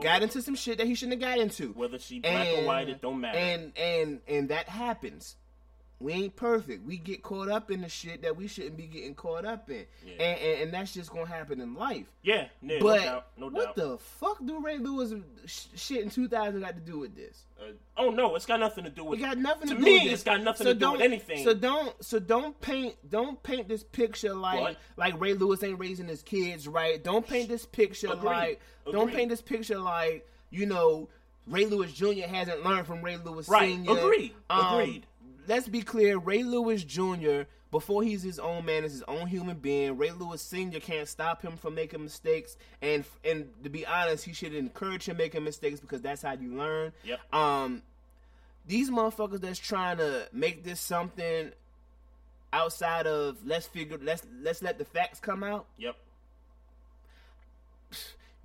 got 0.02 0.24
into 0.24 0.42
some 0.42 0.56
shit 0.56 0.78
that 0.80 0.88
he 0.88 0.96
shouldn't 0.96 1.22
have 1.22 1.30
got 1.32 1.40
into. 1.40 1.70
Whether 1.74 2.00
she 2.00 2.20
black 2.20 2.48
or 2.58 2.66
white, 2.66 2.90
it 2.90 3.02
don't 3.02 3.20
matter. 3.22 3.38
And 3.38 3.72
and 3.78 4.22
and 4.28 4.50
that 4.50 4.68
happens. 4.70 5.36
We 6.00 6.12
ain't 6.14 6.36
perfect. 6.36 6.86
We 6.86 6.98
get 6.98 7.24
caught 7.24 7.48
up 7.48 7.72
in 7.72 7.80
the 7.82 7.88
shit 7.88 8.24
that 8.24 8.36
we 8.36 8.48
shouldn't 8.48 8.76
be 8.76 8.88
getting 8.88 9.16
caught 9.16 9.46
up 9.46 9.70
in, 9.70 9.86
Yeah. 10.06 10.14
and, 10.22 10.40
and 10.42 10.62
and 10.64 10.74
that's 10.74 10.94
just 10.94 11.10
gonna 11.12 11.28
happen 11.28 11.62
in 11.62 11.76
life. 11.76 12.08
yeah, 12.24 12.48
yeah, 12.62 12.80
but 12.82 13.00
no 13.00 13.06
doubt, 13.06 13.26
no 13.38 13.48
what 13.48 13.66
doubt. 13.68 13.76
the 13.78 13.98
fuck 13.98 14.38
do 14.46 14.60
Ray 14.60 14.80
Lewis 14.80 15.14
sh- 15.46 15.66
shit 15.76 16.02
in 16.04 16.10
2000 16.10 16.60
got 16.60 16.74
to 16.76 16.82
do 16.82 17.00
with 17.00 17.16
this? 17.16 17.44
Uh, 17.58 17.72
oh 17.96 18.10
no, 18.10 18.36
it's 18.36 18.46
got 18.46 18.60
nothing 18.60 18.84
to 18.84 18.90
do 18.90 19.06
with. 19.06 19.20
It 19.20 19.22
got 19.22 19.38
nothing 19.38 19.70
to, 19.70 19.76
to 19.76 19.80
do 19.80 19.86
me, 19.86 19.94
with 19.94 20.04
this. 20.04 20.14
it's 20.14 20.24
got 20.24 20.42
nothing 20.44 20.66
so 20.68 20.74
to 20.74 20.80
do 20.80 20.92
with 20.92 21.02
anything. 21.02 21.46
So 21.46 21.54
don't 21.54 22.04
so 22.04 22.20
don't 22.20 22.60
paint 22.60 22.96
don't 23.10 23.42
paint 23.42 23.70
this 23.70 23.84
picture 23.86 24.34
like 24.34 24.60
What? 24.60 24.78
like 24.98 25.18
Ray 25.22 25.36
Lewis 25.36 25.64
ain't 25.64 25.80
raising 25.80 26.08
his 26.10 26.22
kids 26.22 26.68
right. 26.68 27.02
Don't 27.02 27.26
paint 27.26 27.48
this 27.48 27.66
picture 27.66 28.08
Agreed. 28.12 28.26
like 28.26 28.62
don't 28.92 29.10
paint 29.14 29.30
this 29.30 29.42
picture 29.42 29.80
like 29.80 30.28
you 30.50 30.66
know 30.66 31.08
Ray 31.48 31.66
Lewis 31.66 31.94
Jr. 31.94 32.26
hasn't 32.28 32.64
learned 32.66 32.88
from 32.88 33.02
Ray 33.02 33.18
Lewis 33.18 33.48
Right. 33.50 33.74
Sr. 33.86 33.98
Agreed. 33.98 34.34
Um, 34.50 34.66
Agreed. 34.80 35.06
Let's 35.48 35.68
be 35.68 35.82
clear. 35.82 36.18
Ray 36.18 36.44
Lewis 36.44 36.84
Jr. 36.84 37.44
Before 37.72 38.04
he's 38.04 38.22
his 38.22 38.38
own 38.38 38.66
man, 38.66 38.84
is 38.84 38.92
his 38.92 39.04
own 39.08 39.26
human 39.26 39.58
being. 39.58 39.98
Ray 39.98 40.12
Lewis 40.12 40.44
Sr. 40.44 40.80
can't 40.80 41.08
stop 41.08 41.42
him 41.42 41.58
from 41.58 41.74
making 41.74 42.04
mistakes, 42.04 42.56
and 42.82 43.04
and 43.26 43.50
to 43.64 43.70
be 43.70 43.86
honest, 43.86 44.24
he 44.26 44.34
should 44.34 44.54
encourage 44.54 45.10
him 45.10 45.18
making 45.18 45.44
mistakes 45.44 45.80
because 45.80 46.02
that's 46.02 46.22
how 46.22 46.34
you 46.34 46.56
learn. 46.56 46.94
Yep. 47.04 47.34
Um, 47.34 47.82
these 48.68 48.92
motherfuckers 48.92 49.42
that's 49.42 49.60
trying 49.60 49.98
to 49.98 50.28
make 50.32 50.64
this 50.64 50.80
something 50.80 51.52
outside 52.54 53.08
of 53.08 53.38
let's 53.44 53.66
figure 53.66 53.98
let's 54.02 54.22
let's 54.42 54.62
let 54.62 54.78
the 54.78 54.86
facts 54.86 55.20
come 55.20 55.44
out. 55.44 55.66
Yep. 55.78 55.96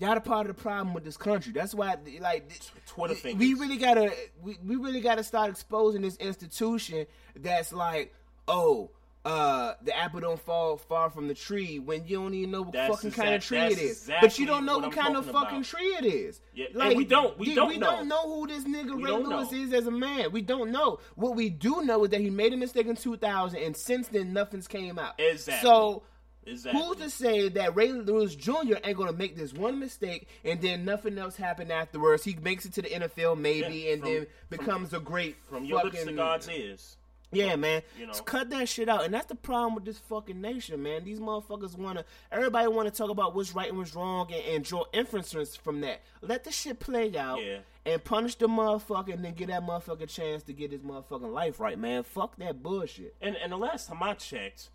Y'all 0.01 0.17
a 0.17 0.21
part 0.21 0.49
of 0.49 0.57
the 0.57 0.63
problem 0.63 0.95
with 0.95 1.05
this 1.05 1.17
country. 1.17 1.53
That's 1.53 1.75
why, 1.75 1.97
like, 2.21 2.49
Twitter 2.87 3.15
we- 3.15 3.21
fingers. 3.21 3.41
we 3.41 3.55
really 3.55 3.77
gotta 3.79 4.13
we, 4.43 4.57
we 4.65 4.77
really 4.77 5.01
gotta 5.01 5.25
start 5.25 5.51
exposing 5.51 6.03
this 6.03 6.17
institution 6.17 7.07
that's 7.35 7.73
like, 7.73 8.15
oh, 8.47 8.91
uh, 9.25 9.75
the 9.83 9.95
apple 9.95 10.21
don't 10.21 10.41
fall 10.41 10.77
far 10.79 11.11
from 11.11 11.27
the 11.29 11.35
tree 11.35 11.81
when 11.81 12.07
you 12.07 12.17
don't 12.17 12.33
even 12.33 12.51
know 12.53 12.63
what 12.63 12.73
That's 12.73 12.95
fucking 12.95 13.11
kind 13.11 13.35
of 13.35 13.45
tree 13.45 13.59
it 13.59 13.73
is. 13.79 13.91
exactly 14.03 14.29
but 14.29 14.39
you 14.39 14.47
don't 14.47 14.65
know 14.65 14.79
what 14.79 14.87
what, 14.87 14.95
kind 14.97 15.17
of 15.17 15.25
fucking 15.27 15.49
about. 15.59 15.65
tree 15.65 15.87
it 15.99 16.05
is. 16.07 16.41
Yeah, 16.55 16.67
and 16.81 16.97
we 16.97 17.05
don't- 17.05 17.37
we 17.37 17.55
don't 17.55 17.69
we 17.69 17.77
know. 17.79 17.91
don't 17.97 18.09
know 18.09 18.23
who 18.33 18.47
this 18.47 18.63
nigga 18.65 18.95
We 18.95 19.03
Ray 19.03 19.11
Lewis 19.11 19.51
know. 19.51 19.59
is 19.59 19.73
as 19.75 19.87
a 19.89 19.91
man. 19.91 20.31
We 20.31 20.41
don't 20.43 20.71
know. 20.71 21.01
What 21.17 21.35
we 21.35 21.51
do 21.51 21.83
know 21.83 22.05
is 22.05 22.11
that 22.11 22.21
he 22.21 22.31
made 22.31 22.53
a 22.55 22.57
mistake 22.57 22.87
in 22.87 22.95
2000, 22.97 23.61
and 23.61 23.77
since 23.77 24.07
then 24.09 24.33
nothing's 24.33 24.69
came 24.69 24.99
out. 24.99 25.19
Exactly. 25.19 25.69
So. 25.69 26.05
Exactly. 26.49 26.81
Who's 26.83 26.97
to 26.99 27.11
say 27.11 27.49
that 27.51 27.77
Ray 27.77 27.93
Lewis 27.93 28.35
Jr. 28.35 28.77
ain't 28.85 28.97
gonna 28.97 29.13
make 29.13 29.37
this 29.37 29.53
one 29.53 29.79
mistake 29.79 30.29
and 30.45 30.61
then 30.61 30.85
nothing 30.85 31.19
else 31.19 31.37
happen 31.37 31.71
afterwards? 31.71 32.25
He 32.25 32.35
makes 32.37 32.65
it 32.67 32.73
to 32.75 32.83
the 32.83 32.89
NFL 32.89 33.37
maybe 33.39 33.77
Yeah, 33.87 33.93
and 33.93 34.01
from- 34.03 34.11
then 34.13 34.27
from- 34.27 34.59
becomes 34.59 34.95
a 34.95 35.01
great 35.01 35.37
From 35.49 35.65
your 35.65 35.81
fucking 35.81 35.93
lips 35.93 36.05
to 36.07 36.13
God's 36.15 36.49
ears. 36.49 36.97
yeah, 37.31 37.57
man. 37.57 37.83
You 37.99 38.07
know. 38.07 38.13
Just 38.13 38.25
cut 38.25 38.49
that 38.51 38.69
shit 38.69 38.89
out, 38.89 39.05
and 39.05 39.13
that's 39.13 39.27
the 39.27 39.35
problem 39.35 39.75
with 39.75 39.85
this 39.85 39.99
fucking 39.99 40.41
nation, 40.41 40.83
man. 40.83 41.05
These 41.05 41.21
motherfuckers 41.21 41.77
wanna, 41.77 42.05
everybody 42.33 42.69
wanna 42.69 42.91
talk 42.91 43.11
about 43.11 43.35
what's 43.35 43.55
right 43.55 43.69
and 43.69 43.77
what's 43.79 43.95
wrong, 43.95 44.33
and, 44.33 44.43
and 44.55 44.65
draw 44.65 44.85
inferences 44.93 45.55
from 45.55 45.81
that. 45.83 46.01
Let 46.23 46.45
the 46.45 46.51
shit 46.53 46.81
play 46.81 47.15
out, 47.19 47.43
Yeah. 47.45 47.59
and 47.85 48.03
punish 48.03 48.37
the 48.37 48.49
motherfucker, 48.49 49.13
and 49.13 49.23
then 49.25 49.35
give 49.35 49.49
that 49.49 49.63
motherfucker 49.63 50.03
a 50.03 50.07
chance 50.07 50.43
to 50.45 50.53
get 50.55 50.73
his 50.73 50.81
motherfucking 50.81 51.33
life 51.33 51.61
right, 51.61 51.79
man. 51.79 52.03
Fuck 52.03 52.37
that 52.39 52.63
bullshit. 52.63 53.15
And 53.21 53.37
and 53.37 53.53
the 53.53 53.59
last 53.59 53.89
time 53.89 54.03
I 54.03 54.15
checked, 54.15 54.71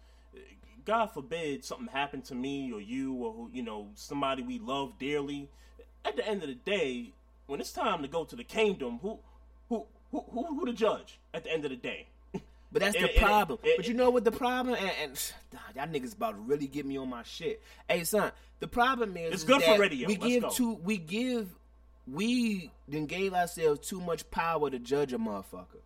God 0.86 1.08
forbid 1.14 1.64
something 1.64 1.88
happened 1.88 2.26
to 2.26 2.36
me 2.36 2.72
or 2.74 2.82
you 2.82 3.14
or 3.14 3.32
who 3.34 3.50
you 3.54 3.64
know 3.64 3.88
somebody 3.96 4.42
we 4.44 4.60
love 4.60 4.94
dearly. 5.00 5.50
At 6.06 6.16
the 6.18 6.28
end 6.28 6.42
of 6.44 6.50
the 6.50 6.56
day, 6.56 7.14
when 7.48 7.60
it's 7.62 7.72
time 7.72 8.02
to 8.02 8.08
go 8.08 8.26
to 8.26 8.36
the 8.36 8.44
kingdom, 8.44 9.00
who 9.02 9.20
who 9.70 9.86
who 10.12 10.26
who, 10.32 10.44
who 10.60 10.66
the 10.66 10.74
judge? 10.74 11.20
At 11.34 11.44
the 11.46 11.52
end 11.52 11.64
of 11.66 11.72
the 11.72 11.78
day, 11.78 12.08
But 12.72 12.82
that's 12.82 12.96
the 12.98 13.14
it- 13.16 13.18
problem. 13.22 13.60
it- 13.64 13.78
but 13.78 13.88
you 13.88 13.94
know 13.94 14.10
what 14.10 14.24
the 14.26 14.32
problem? 14.32 14.76
And, 14.76 14.92
and 15.02 15.34
y'all 15.76 15.88
niggas 15.88 16.16
about 16.16 16.32
to 16.32 16.42
really 16.42 16.68
get 16.68 16.86
me 16.86 16.98
on 16.98 17.10
my 17.10 17.24
shit. 17.24 17.62
Hey, 17.88 18.04
son, 18.04 18.32
the 18.60 18.68
problem 18.68 19.16
is 19.16 19.34
It's 19.34 19.44
is 19.44 19.48
good 19.48 19.62
for 19.64 19.78
radio. 19.80 20.08
We 20.08 20.16
Let's 20.18 20.28
give 20.28 20.44
go. 20.44 20.50
too. 20.50 20.74
We 20.84 20.98
give. 20.98 21.50
We 22.12 22.70
then 22.90 23.06
gave 23.06 23.34
ourselves 23.34 23.88
too 23.88 24.02
much 24.02 24.30
power 24.30 24.70
to 24.70 24.78
judge 24.78 25.14
a 25.14 25.18
motherfucker. 25.18 25.80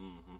Mm-hmm. 0.00 0.36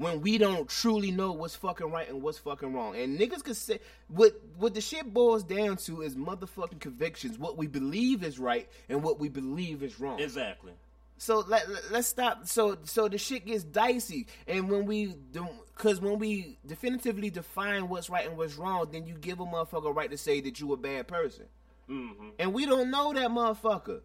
When 0.00 0.22
we 0.22 0.38
don't 0.38 0.66
truly 0.66 1.10
know 1.10 1.32
what's 1.32 1.54
fucking 1.56 1.90
right 1.90 2.08
and 2.08 2.22
what's 2.22 2.38
fucking 2.38 2.72
wrong, 2.72 2.96
and 2.96 3.18
niggas 3.20 3.44
can 3.44 3.52
say 3.54 3.80
what 4.08 4.32
what 4.56 4.72
the 4.72 4.80
shit 4.80 5.12
boils 5.12 5.44
down 5.44 5.76
to 5.84 6.00
is 6.00 6.16
motherfucking 6.16 6.80
convictions. 6.80 7.38
What 7.38 7.58
we 7.58 7.66
believe 7.66 8.24
is 8.24 8.38
right 8.38 8.66
and 8.88 9.02
what 9.02 9.20
we 9.20 9.28
believe 9.28 9.82
is 9.82 10.00
wrong. 10.00 10.18
exactly. 10.18 10.72
So 11.18 11.44
let, 11.46 11.68
let 11.68 11.92
us 11.92 12.06
stop. 12.06 12.46
So 12.46 12.78
so 12.84 13.08
the 13.08 13.18
shit 13.18 13.44
gets 13.44 13.62
dicey, 13.62 14.26
and 14.46 14.70
when 14.70 14.86
we 14.86 15.08
don't, 15.32 15.52
because 15.76 16.00
when 16.00 16.18
we 16.18 16.56
definitively 16.66 17.28
define 17.28 17.90
what's 17.90 18.08
right 18.08 18.26
and 18.26 18.38
what's 18.38 18.56
wrong, 18.56 18.88
then 18.90 19.04
you 19.06 19.16
give 19.18 19.38
a 19.40 19.44
motherfucker 19.44 19.94
right 19.94 20.10
to 20.10 20.16
say 20.16 20.40
that 20.40 20.60
you 20.60 20.72
a 20.72 20.78
bad 20.78 21.08
person, 21.08 21.44
Mm-hmm. 21.90 22.28
and 22.38 22.54
we 22.54 22.64
don't 22.64 22.90
know 22.90 23.12
that 23.12 23.28
motherfucker. 23.28 24.00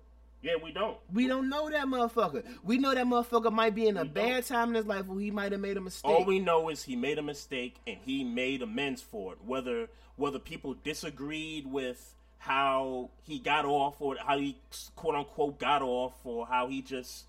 Yeah, 0.45 0.53
we 0.63 0.71
don't. 0.71 0.95
We 1.11 1.25
don't 1.27 1.49
know 1.49 1.71
that 1.71 1.87
motherfucker. 1.87 2.43
We 2.63 2.77
know 2.77 2.93
that 2.93 3.07
motherfucker 3.07 3.51
might 3.51 3.73
be 3.73 3.87
in 3.87 3.97
a 3.97 4.05
bad 4.05 4.45
time 4.45 4.69
in 4.69 4.75
his 4.75 4.85
life 4.85 5.07
where 5.07 5.19
he 5.19 5.31
might 5.31 5.51
have 5.51 5.59
made 5.61 5.75
a 5.75 5.81
mistake. 5.81 6.11
All 6.11 6.23
we 6.23 6.37
know 6.37 6.69
is 6.69 6.83
he 6.83 6.95
made 6.95 7.17
a 7.17 7.23
mistake 7.23 7.77
and 7.87 7.97
he 8.05 8.23
made 8.23 8.61
amends 8.61 9.01
for 9.01 9.33
it. 9.33 9.39
Whether 9.43 9.87
whether 10.17 10.37
people 10.37 10.75
disagreed 10.83 11.65
with 11.65 12.13
how 12.37 13.09
he 13.23 13.39
got 13.39 13.65
off 13.65 13.99
or 13.99 14.17
how 14.23 14.37
he 14.37 14.55
quote 14.95 15.15
unquote 15.15 15.57
got 15.57 15.81
off 15.81 16.13
or 16.23 16.45
how 16.45 16.67
he 16.67 16.83
just 16.83 17.25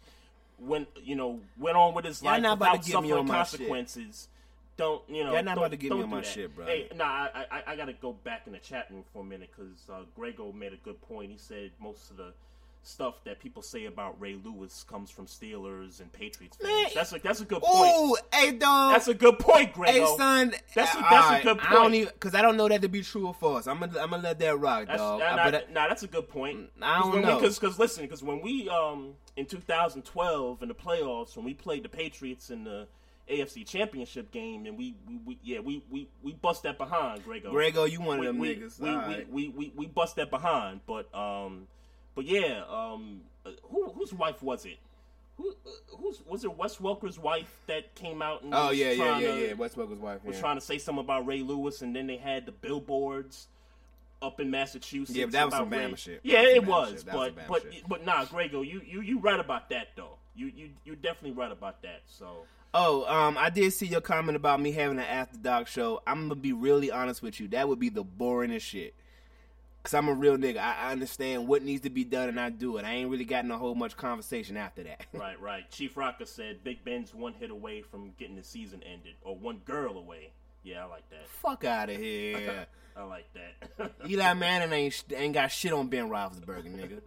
went 0.58 0.86
you 1.02 1.16
know 1.16 1.40
went 1.58 1.76
on 1.78 1.94
with 1.94 2.04
his 2.04 2.22
Y'all 2.22 2.32
life 2.32 2.42
not 2.42 2.58
about 2.58 2.72
without 2.72 2.84
to 2.84 2.90
get 2.92 3.02
me 3.02 3.12
on 3.12 3.26
my 3.26 3.42
shit. 3.44 3.58
consequences. 3.60 4.28
Don't 4.76 5.00
you 5.08 5.24
know? 5.24 5.32
Y'all 5.32 5.42
not 5.42 5.54
don't- 5.54 5.58
about 5.64 5.70
to 5.70 5.76
get 5.78 5.90
me 5.90 6.02
on 6.02 6.10
my 6.10 6.16
that. 6.20 6.26
shit, 6.26 6.54
bro. 6.54 6.66
Hey, 6.66 6.88
nah, 6.94 7.04
I, 7.06 7.46
I 7.50 7.62
I 7.68 7.76
gotta 7.76 7.94
go 7.94 8.12
back 8.12 8.42
in 8.46 8.52
the 8.52 8.58
chat 8.58 8.88
room 8.90 9.04
for 9.14 9.22
a 9.22 9.24
minute 9.24 9.48
because 9.56 9.88
uh, 9.90 10.02
Grego 10.14 10.52
made 10.52 10.74
a 10.74 10.76
good 10.84 11.00
point. 11.00 11.30
He 11.32 11.38
said 11.38 11.70
most 11.80 12.10
of 12.10 12.18
the 12.18 12.34
stuff 12.86 13.22
that 13.24 13.40
people 13.40 13.62
say 13.62 13.86
about 13.86 14.20
Ray 14.20 14.38
Lewis 14.42 14.84
comes 14.88 15.10
from 15.10 15.26
Steelers 15.26 16.00
and 16.00 16.12
Patriots 16.12 16.56
fans. 16.56 16.70
Man, 16.72 16.86
that's 16.94 17.12
a 17.12 17.18
that's 17.18 17.40
a 17.40 17.44
good 17.44 17.62
point. 17.62 17.94
Ooh, 17.96 18.16
hey 18.32 18.52
dog. 18.52 18.92
That's 18.92 19.08
a 19.08 19.14
good 19.14 19.38
point, 19.38 19.72
Grego. 19.72 19.92
Hey 19.92 20.16
son, 20.16 20.54
That's 20.74 20.94
a- 20.94 20.98
uh, 20.98 21.02
that's 21.02 21.12
a 21.12 21.16
alright, 21.16 21.42
good 21.42 21.58
I 21.60 21.72
don't 21.72 21.82
point. 21.82 21.94
even 21.94 22.12
because 22.14 22.34
I 22.34 22.42
don't 22.42 22.56
know 22.56 22.68
that 22.68 22.82
to 22.82 22.88
be 22.88 23.02
true 23.02 23.26
or 23.26 23.34
false. 23.34 23.66
I'm 23.66 23.80
gonna 23.80 23.98
I'm 24.00 24.10
gonna 24.10 24.22
let 24.22 24.38
that 24.38 24.58
rock, 24.58 24.86
That's, 24.86 24.98
dog. 24.98 25.20
nah, 25.20 25.36
nah, 25.36 25.58
nah, 25.72 25.88
that's 25.88 26.02
a 26.04 26.06
good 26.06 26.28
point. 26.28 26.70
I 26.80 27.00
don't 27.00 27.22
know. 27.22 27.40
Because 27.40 27.78
listen, 27.78 28.04
because 28.04 28.22
when 28.22 28.40
we 28.40 28.68
um 28.68 29.14
in 29.36 29.46
2012 29.46 30.62
in 30.62 30.68
the 30.68 30.74
playoffs 30.74 31.36
when 31.36 31.44
we 31.44 31.54
played 31.54 31.82
the 31.84 31.88
Patriots 31.88 32.50
in 32.50 32.64
the 32.64 32.86
AFC 33.30 33.66
Championship 33.66 34.30
game 34.30 34.66
and 34.66 34.78
we, 34.78 34.94
we, 35.08 35.18
we 35.26 35.38
yeah 35.42 35.58
we, 35.58 35.82
we 35.90 36.08
we 36.22 36.32
bust 36.34 36.62
that 36.62 36.78
behind 36.78 37.24
Grego. 37.24 37.50
Grego, 37.50 37.84
you 37.84 38.00
one 38.00 38.20
of 38.20 38.24
them 38.24 38.38
we, 38.38 38.54
niggas. 38.54 38.78
We, 38.78 38.88
alright. 38.88 39.30
we, 39.30 39.48
we, 39.48 39.68
we, 39.68 39.72
we 39.74 39.86
bust 39.86 40.14
that 40.16 40.30
behind, 40.30 40.80
but 40.86 41.12
um, 41.14 41.66
but 42.16 42.24
yeah, 42.24 42.64
um, 42.68 43.20
uh, 43.44 43.50
who 43.70 43.90
whose 43.90 44.12
wife 44.12 44.42
was 44.42 44.64
it? 44.64 44.78
Who 45.36 45.50
uh, 45.50 45.96
who's 45.98 46.20
was 46.26 46.42
it 46.42 46.56
Wes 46.56 46.80
Welker's 46.80 47.18
wife 47.18 47.54
that 47.68 47.94
came 47.94 48.22
out 48.22 48.42
and 48.42 48.52
Oh 48.52 48.68
was 48.70 48.78
yeah, 48.78 48.90
yeah, 48.90 49.18
yeah, 49.18 49.28
to- 49.28 49.46
yeah. 49.48 49.52
Wes 49.52 49.76
Welker's 49.76 50.00
wife. 50.00 50.24
was 50.24 50.34
yeah. 50.34 50.40
trying 50.40 50.56
to 50.56 50.60
say 50.60 50.78
something 50.78 51.04
about 51.04 51.26
Ray 51.26 51.42
Lewis, 51.42 51.82
and 51.82 51.94
then 51.94 52.08
they 52.08 52.16
had 52.16 52.46
the 52.46 52.52
billboards 52.52 53.46
up 54.20 54.40
in 54.40 54.50
Massachusetts. 54.50 55.16
Yeah, 55.16 55.26
but 55.26 55.32
that 55.32 55.44
was 55.44 55.54
some. 55.54 55.70
Bama 55.70 55.96
shit. 55.96 56.20
Yeah, 56.24 56.40
it 56.40 56.66
was, 56.66 57.04
but 57.04 57.34
but 57.46 57.62
shit. 57.62 57.88
but 57.88 58.04
nah, 58.04 58.24
Grego, 58.24 58.62
you 58.62 58.80
you 58.84 59.00
you 59.02 59.20
right 59.20 59.38
about 59.38 59.70
that 59.70 59.90
though. 59.94 60.16
You 60.34 60.50
you 60.54 60.70
you 60.84 60.96
definitely 60.96 61.32
right 61.32 61.52
about 61.52 61.82
that. 61.82 62.02
So 62.06 62.46
Oh, 62.78 63.06
um, 63.06 63.38
I 63.38 63.48
did 63.48 63.72
see 63.72 63.86
your 63.86 64.02
comment 64.02 64.36
about 64.36 64.60
me 64.60 64.70
having 64.70 64.98
an 64.98 65.04
after 65.04 65.38
dark 65.38 65.66
show. 65.66 66.02
I'm 66.06 66.28
gonna 66.28 66.34
be 66.34 66.52
really 66.52 66.90
honest 66.90 67.22
with 67.22 67.40
you. 67.40 67.48
That 67.48 67.68
would 67.68 67.78
be 67.78 67.88
the 67.88 68.04
boringest 68.04 68.60
shit. 68.60 68.94
Cause 69.86 69.94
I'm 69.94 70.08
a 70.08 70.14
real 70.14 70.36
nigga. 70.36 70.56
I, 70.56 70.88
I 70.88 70.90
understand 70.90 71.46
what 71.46 71.62
needs 71.62 71.82
to 71.82 71.90
be 71.90 72.02
done 72.02 72.28
and 72.28 72.40
I 72.40 72.50
do 72.50 72.76
it. 72.76 72.84
I 72.84 72.90
ain't 72.90 73.08
really 73.08 73.24
gotten 73.24 73.52
a 73.52 73.56
whole 73.56 73.76
much 73.76 73.96
conversation 73.96 74.56
after 74.56 74.82
that. 74.82 75.06
right, 75.12 75.40
right. 75.40 75.70
Chief 75.70 75.96
Rocker 75.96 76.26
said 76.26 76.64
Big 76.64 76.84
Ben's 76.84 77.14
one 77.14 77.34
hit 77.34 77.52
away 77.52 77.82
from 77.82 78.10
getting 78.18 78.34
the 78.34 78.42
season 78.42 78.82
ended, 78.82 79.14
or 79.22 79.36
one 79.36 79.58
girl 79.64 79.96
away. 79.96 80.32
Yeah, 80.64 80.82
I 80.82 80.88
like 80.88 81.08
that. 81.10 81.28
Fuck 81.28 81.62
out 81.62 81.88
of 81.88 81.98
here. 81.98 82.66
I 82.96 83.02
like 83.04 83.26
that. 83.34 83.92
Eli 84.10 84.34
Manning 84.34 84.72
ain't 84.72 85.04
ain't 85.14 85.34
got 85.34 85.52
shit 85.52 85.72
on 85.72 85.86
Ben 85.86 86.08
Roethlisberger, 86.08 86.74
nigga. 86.74 87.00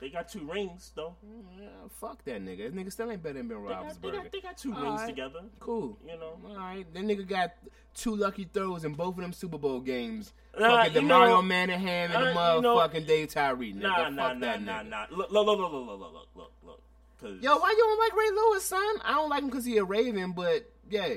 They 0.00 0.08
got 0.08 0.28
two 0.28 0.50
rings 0.50 0.92
though. 0.94 1.14
Yeah, 1.58 1.66
fuck 1.90 2.24
that 2.24 2.42
nigga. 2.42 2.72
That 2.72 2.74
nigga 2.74 2.90
still 2.90 3.10
ain't 3.10 3.22
better 3.22 3.34
than 3.34 3.48
Ben 3.48 3.58
Roethlisberger. 3.58 4.00
They 4.00 4.10
got, 4.10 4.32
they 4.32 4.40
got 4.40 4.56
two 4.56 4.74
All 4.74 4.82
rings 4.82 5.00
right. 5.00 5.08
together. 5.08 5.40
Cool. 5.58 5.98
You 6.06 6.18
know. 6.18 6.38
All 6.48 6.56
right. 6.56 6.86
That 6.94 7.02
nigga 7.02 7.28
got 7.28 7.52
two 7.94 8.16
lucky 8.16 8.48
throws 8.50 8.84
in 8.84 8.94
both 8.94 9.16
of 9.16 9.20
them 9.20 9.32
Super 9.34 9.58
Bowl 9.58 9.80
games. 9.80 10.32
Nah, 10.58 10.84
fucking 10.84 10.94
the 10.94 11.02
Mario 11.02 11.42
Manningham 11.42 12.12
and 12.12 12.14
uh, 12.14 12.60
the 12.60 12.66
motherfucking 12.66 13.06
Dave 13.06 13.28
Tyree. 13.28 13.74
Nigga. 13.74 13.82
Nah, 13.82 14.08
nah, 14.08 14.32
nah, 14.32 14.56
nah, 14.56 14.82
nah. 14.82 15.06
Look, 15.10 15.30
look, 15.30 15.46
look, 15.46 15.58
look, 15.58 15.72
look, 15.72 16.00
look, 16.00 16.28
look, 16.34 16.52
look. 16.64 17.42
Yo, 17.42 17.58
why 17.58 17.70
you 17.70 17.76
don't 17.76 17.98
like 17.98 18.16
Ray 18.16 18.30
Lewis, 18.30 18.64
son? 18.64 18.96
I 19.04 19.12
don't 19.12 19.28
like 19.28 19.42
him 19.42 19.50
because 19.50 19.66
he 19.66 19.76
a 19.76 19.84
Raven, 19.84 20.32
but 20.32 20.70
yeah. 20.88 21.08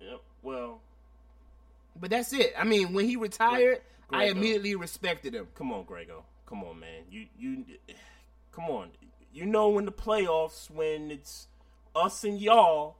Yep. 0.00 0.20
Well. 0.42 0.80
But 2.00 2.10
that's 2.10 2.32
it. 2.32 2.52
I 2.58 2.64
mean, 2.64 2.92
when 2.92 3.06
he 3.06 3.14
retired, 3.14 3.82
I 4.10 4.24
immediately 4.24 4.74
respected 4.74 5.34
him. 5.34 5.46
Come 5.54 5.72
on, 5.72 5.84
Grego. 5.84 6.24
Come 6.50 6.64
on, 6.64 6.78
man. 6.80 7.04
You 7.10 7.26
you 7.38 7.64
come 8.52 8.64
on. 8.66 8.90
You 9.32 9.46
know 9.46 9.78
in 9.78 9.84
the 9.86 9.92
playoffs 9.92 10.68
when 10.68 11.10
it's 11.12 11.46
us 11.94 12.24
and 12.24 12.40
y'all, 12.40 12.96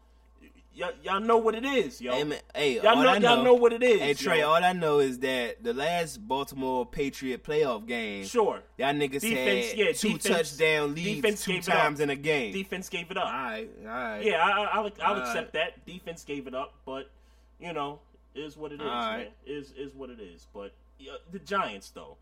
y'all, 0.73 0.93
y'all 1.03 1.19
know 1.21 1.39
what 1.39 1.57
it 1.57 1.65
is, 1.65 2.01
yo. 2.01 2.13
Hey, 2.13 2.23
man, 2.23 2.39
hey, 2.55 2.77
y'all 2.77 2.87
all 2.97 3.03
know, 3.03 3.09
I 3.09 3.19
know, 3.19 3.35
y'all 3.35 3.45
know 3.45 3.55
what 3.55 3.73
it 3.73 3.83
is. 3.83 4.01
Hey 4.01 4.15
Trey, 4.15 4.39
yo. 4.39 4.49
all 4.51 4.63
I 4.65 4.73
know 4.73 5.01
is 5.01 5.19
that 5.19 5.65
the 5.65 5.75
last 5.75 6.19
Baltimore 6.29 6.87
Patriot 6.87 7.43
playoff 7.43 7.85
game, 7.87 8.25
sure. 8.25 8.63
y'all 8.79 8.95
niggas 8.95 9.21
Defense, 9.23 9.71
had 9.71 9.79
yeah, 9.79 9.93
two 9.93 10.13
defense- 10.19 10.51
touchdown 10.51 10.95
leads 10.95 11.45
two 11.45 11.53
gave 11.55 11.63
it 11.63 11.69
up. 11.69 11.75
times 11.75 11.99
in 12.01 12.11
a 12.11 12.17
game. 12.17 12.53
Defense 12.53 12.89
gave 12.89 13.11
it 13.11 13.17
up. 13.17 13.27
all 13.27 13.33
right, 13.33 13.69
all 13.83 13.89
right. 13.89 14.25
Yeah, 14.25 14.45
I, 14.45 14.51
I, 14.51 14.65
I'll, 14.67 14.91
I'll 15.03 15.15
Alright. 15.15 15.27
accept 15.29 15.53
that. 15.55 15.85
Defense 15.85 16.23
gave 16.23 16.47
it 16.47 16.55
up, 16.55 16.75
but 16.87 17.11
you 17.59 17.73
know, 17.73 17.99
is 18.37 18.57
what 18.57 18.71
it 18.71 18.77
is, 18.77 18.87
Alright. 18.87 19.19
man. 19.19 19.27
Is 19.47 19.73
is 19.77 19.93
what 19.97 20.11
it 20.11 20.21
is. 20.21 20.47
But 20.55 20.73
yeah, 21.01 21.15
the 21.33 21.41
Giants, 21.41 21.91
though, 21.91 22.17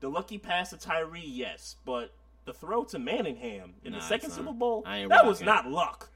the 0.00 0.08
lucky 0.08 0.38
pass 0.38 0.70
to 0.70 0.76
Tyree, 0.76 1.22
yes, 1.24 1.76
but 1.84 2.12
the 2.44 2.52
throw 2.52 2.84
to 2.84 2.98
Manningham 2.98 3.74
in 3.84 3.92
Nah, 3.92 3.98
the 3.98 4.04
second. 4.04 4.30
Super 4.30 4.52
Bowl, 4.52 4.82
that 4.84 5.26
was 5.26 5.40
not 5.42 5.70
luck. 5.70 6.10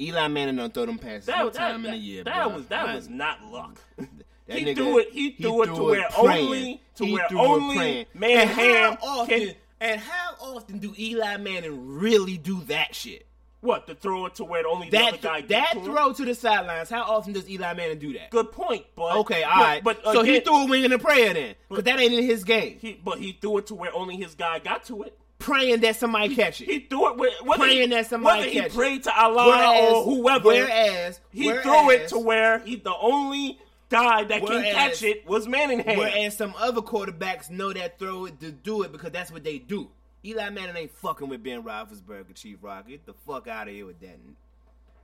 Eli 0.00 0.28
Manning 0.28 0.56
don't 0.56 0.72
throw 0.72 0.86
them 0.86 0.98
passes 0.98 1.26
That 1.26 1.38
no 1.38 1.50
that, 1.50 1.54
time 1.58 1.82
that, 1.82 1.88
in 1.88 1.94
the 1.94 1.98
year. 2.00 2.24
that 2.24 2.44
bro. 2.46 2.56
was 2.56 2.66
that 2.66 2.86
I- 2.88 2.94
was 2.94 3.08
not 3.08 3.44
luck. 3.50 3.80
He 4.48 4.64
nigga- 4.64 4.76
threw 4.76 4.98
it. 5.00 5.08
He 5.12 5.30
threw 5.32 5.62
it 5.64 5.66
to 5.74 5.82
where 5.82 6.08
praying. 6.08 6.46
only 6.46 6.82
to 6.94 7.04
He 7.04 7.12
where 7.14 7.26
only. 7.36 8.06
Manningham 8.14 8.38
And 8.38 8.50
how 8.50 8.98
often? 9.02 9.38
can 9.40 9.54
And 9.80 10.00
how 10.00 10.34
often 10.40 10.78
do 10.78 10.94
Eli 10.96 11.36
Manning 11.38 11.96
really 11.98 12.38
do 12.38 12.62
that 12.68 12.94
shit? 12.94 13.25
What 13.66 13.86
to 13.88 13.94
throw 13.94 14.26
it 14.26 14.36
to 14.36 14.44
where 14.44 14.66
only 14.66 14.88
the 14.88 14.98
other 14.98 15.10
That 15.12 15.20
guy 15.20 15.40
that 15.42 15.48
get 15.48 15.72
to 15.72 15.78
him? 15.80 15.84
throw 15.84 16.12
to 16.12 16.24
the 16.24 16.34
sidelines. 16.34 16.88
How 16.88 17.02
often 17.02 17.32
does 17.32 17.48
Eli 17.50 17.74
Manning 17.74 17.98
do 17.98 18.12
that? 18.14 18.30
Good 18.30 18.52
point, 18.52 18.86
but 18.94 19.16
Okay, 19.16 19.42
all 19.42 19.54
but, 19.56 19.62
right. 19.62 19.84
But 19.84 20.04
so 20.04 20.22
he 20.22 20.40
threw 20.40 20.62
a 20.62 20.66
wing 20.66 20.84
and 20.84 20.94
a 20.94 20.98
prayer 20.98 21.34
then, 21.34 21.54
because 21.68 21.84
that 21.84 22.00
ain't 22.00 22.14
in 22.14 22.24
his 22.24 22.44
game. 22.44 22.78
He, 22.80 22.98
but 23.04 23.18
he 23.18 23.32
threw 23.32 23.58
it 23.58 23.66
to 23.66 23.74
where 23.74 23.94
only 23.94 24.16
his 24.16 24.34
guy 24.34 24.58
got 24.60 24.84
to 24.84 25.02
it. 25.02 25.18
Praying 25.38 25.80
that 25.80 25.96
somebody 25.96 26.34
catch 26.34 26.62
it. 26.62 26.64
He 26.64 26.78
threw 26.80 27.10
it 27.10 27.18
with 27.18 27.58
Praying 27.58 27.90
he, 27.90 27.94
that 27.94 28.06
somebody 28.06 28.40
whether 28.40 28.52
catch 28.52 28.66
it. 28.66 28.72
He 28.72 28.78
prayed 28.78 29.02
to 29.02 29.14
Allah 29.14 29.92
or 29.92 30.04
whoever. 30.04 30.46
Whereas 30.48 31.20
he 31.30 31.46
whereas, 31.46 31.62
threw 31.62 31.90
it 31.90 32.08
to 32.08 32.18
where 32.18 32.60
he 32.60 32.76
the 32.76 32.96
only 32.96 33.58
guy 33.90 34.24
that 34.24 34.44
can 34.44 34.62
catch 34.62 35.02
it 35.02 35.26
was 35.28 35.46
Manningham. 35.46 35.98
Whereas 35.98 36.36
some 36.36 36.54
other 36.58 36.80
quarterbacks 36.80 37.50
know 37.50 37.72
that 37.72 37.98
throw 37.98 38.24
it 38.24 38.40
to 38.40 38.50
do 38.50 38.82
it 38.82 38.92
because 38.92 39.12
that's 39.12 39.30
what 39.30 39.44
they 39.44 39.58
do. 39.58 39.90
Eli 40.26 40.50
Manning 40.50 40.76
ain't 40.76 40.90
fucking 40.90 41.28
with 41.28 41.42
Ben 41.42 41.62
Roethlisberger, 41.62 42.34
Chief 42.34 42.58
Rock. 42.60 42.88
Get 42.88 43.06
the 43.06 43.12
fuck 43.12 43.46
out 43.46 43.68
of 43.68 43.74
here 43.74 43.86
with 43.86 44.00
that. 44.00 44.18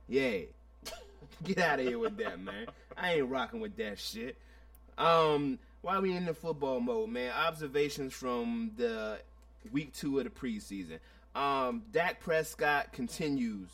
Yeah, 0.07 0.39
get 1.43 1.59
out 1.59 1.79
of 1.79 1.85
here 1.85 1.97
with 1.97 2.17
that, 2.17 2.39
man. 2.39 2.67
I 2.97 3.13
ain't 3.13 3.29
rocking 3.29 3.61
with 3.61 3.77
that 3.77 3.97
shit. 3.99 4.37
Um, 4.97 5.59
while 5.81 6.01
we 6.01 6.13
in 6.15 6.25
the 6.25 6.33
football 6.33 6.79
mode, 6.79 7.09
man, 7.09 7.31
observations 7.31 8.13
from 8.13 8.71
the 8.75 9.19
week 9.71 9.93
two 9.93 10.19
of 10.19 10.25
the 10.25 10.29
preseason. 10.29 10.99
Um, 11.35 11.83
Dak 11.91 12.19
Prescott 12.19 12.91
continues 12.91 13.69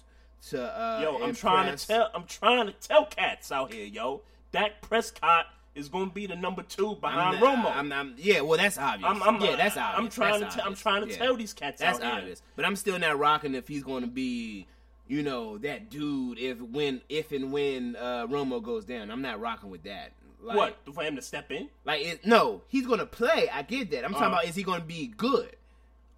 to 0.50 0.62
uh, 0.64 1.00
yo, 1.02 1.16
I'm 1.16 1.22
impress. 1.30 1.40
trying 1.40 1.76
to 1.76 1.88
tell 1.88 2.12
I'm 2.14 2.24
trying 2.26 2.68
to 2.68 2.74
tell 2.74 3.06
cats 3.06 3.52
out 3.52 3.74
here, 3.74 3.86
yo. 3.86 4.22
Dak 4.52 4.82
Prescott 4.82 5.48
is 5.76 5.88
gonna 5.90 6.10
be 6.12 6.26
the 6.28 6.36
number 6.36 6.64
two 6.64 6.96
behind 6.96 7.38
I'm, 7.38 7.44
Romo. 7.44 7.76
I'm, 7.76 7.92
I'm, 7.94 8.14
yeah, 8.18 8.42
well, 8.42 8.58
that's 8.58 8.78
obvious. 8.78 9.08
I'm- 9.10 9.24
I'm- 9.24 9.42
yeah, 9.42 9.56
that's 9.56 9.78
I'm 9.78 9.96
obvious. 9.96 10.16
trying 10.16 10.40
That's 10.42 10.56
to 10.56 10.62
t- 10.62 10.68
I'm 10.68 10.76
trying 10.76 11.04
to 11.06 11.10
Yeah. 11.12 11.18
tell 11.18 11.36
these 11.36 11.54
cats 11.54 11.80
That's 11.80 12.00
out 12.02 12.24
here. 12.24 12.36
But 12.56 12.66
I'm 12.66 12.76
still 12.76 12.98
not 13.00 13.18
rocking 13.20 13.56
if 13.56 13.68
he's 13.68 13.84
going 13.84 14.02
to 14.02 14.10
be, 14.10 14.68
you 15.08 15.24
know, 15.24 15.58
that 15.60 15.90
dude. 15.90 16.38
If 16.40 16.60
when 16.62 17.02
if 17.10 17.32
and 17.32 17.52
when 17.52 17.96
uh, 17.96 18.28
Romo 18.28 18.62
goes 18.62 18.86
down, 18.86 19.10
I'm 19.12 19.22
not 19.22 19.40
rocking 19.40 19.70
with 19.70 19.84
that. 19.84 20.12
Like, 20.42 20.56
what 20.58 20.78
for 20.94 21.04
him 21.04 21.16
to 21.18 21.22
step 21.22 21.52
in? 21.52 21.70
Like, 21.86 22.02
it, 22.06 22.26
no, 22.26 22.62
he's 22.68 22.88
going 22.88 23.00
to 23.00 23.06
play. 23.06 23.50
I 23.54 23.62
get 23.62 23.92
that. 23.92 24.06
I'm 24.06 24.12
talking 24.14 24.28
Uh. 24.28 24.30
about 24.30 24.46
is 24.46 24.56
he 24.56 24.64
going 24.64 24.80
to 24.82 24.88
be 24.88 25.08
good? 25.08 25.56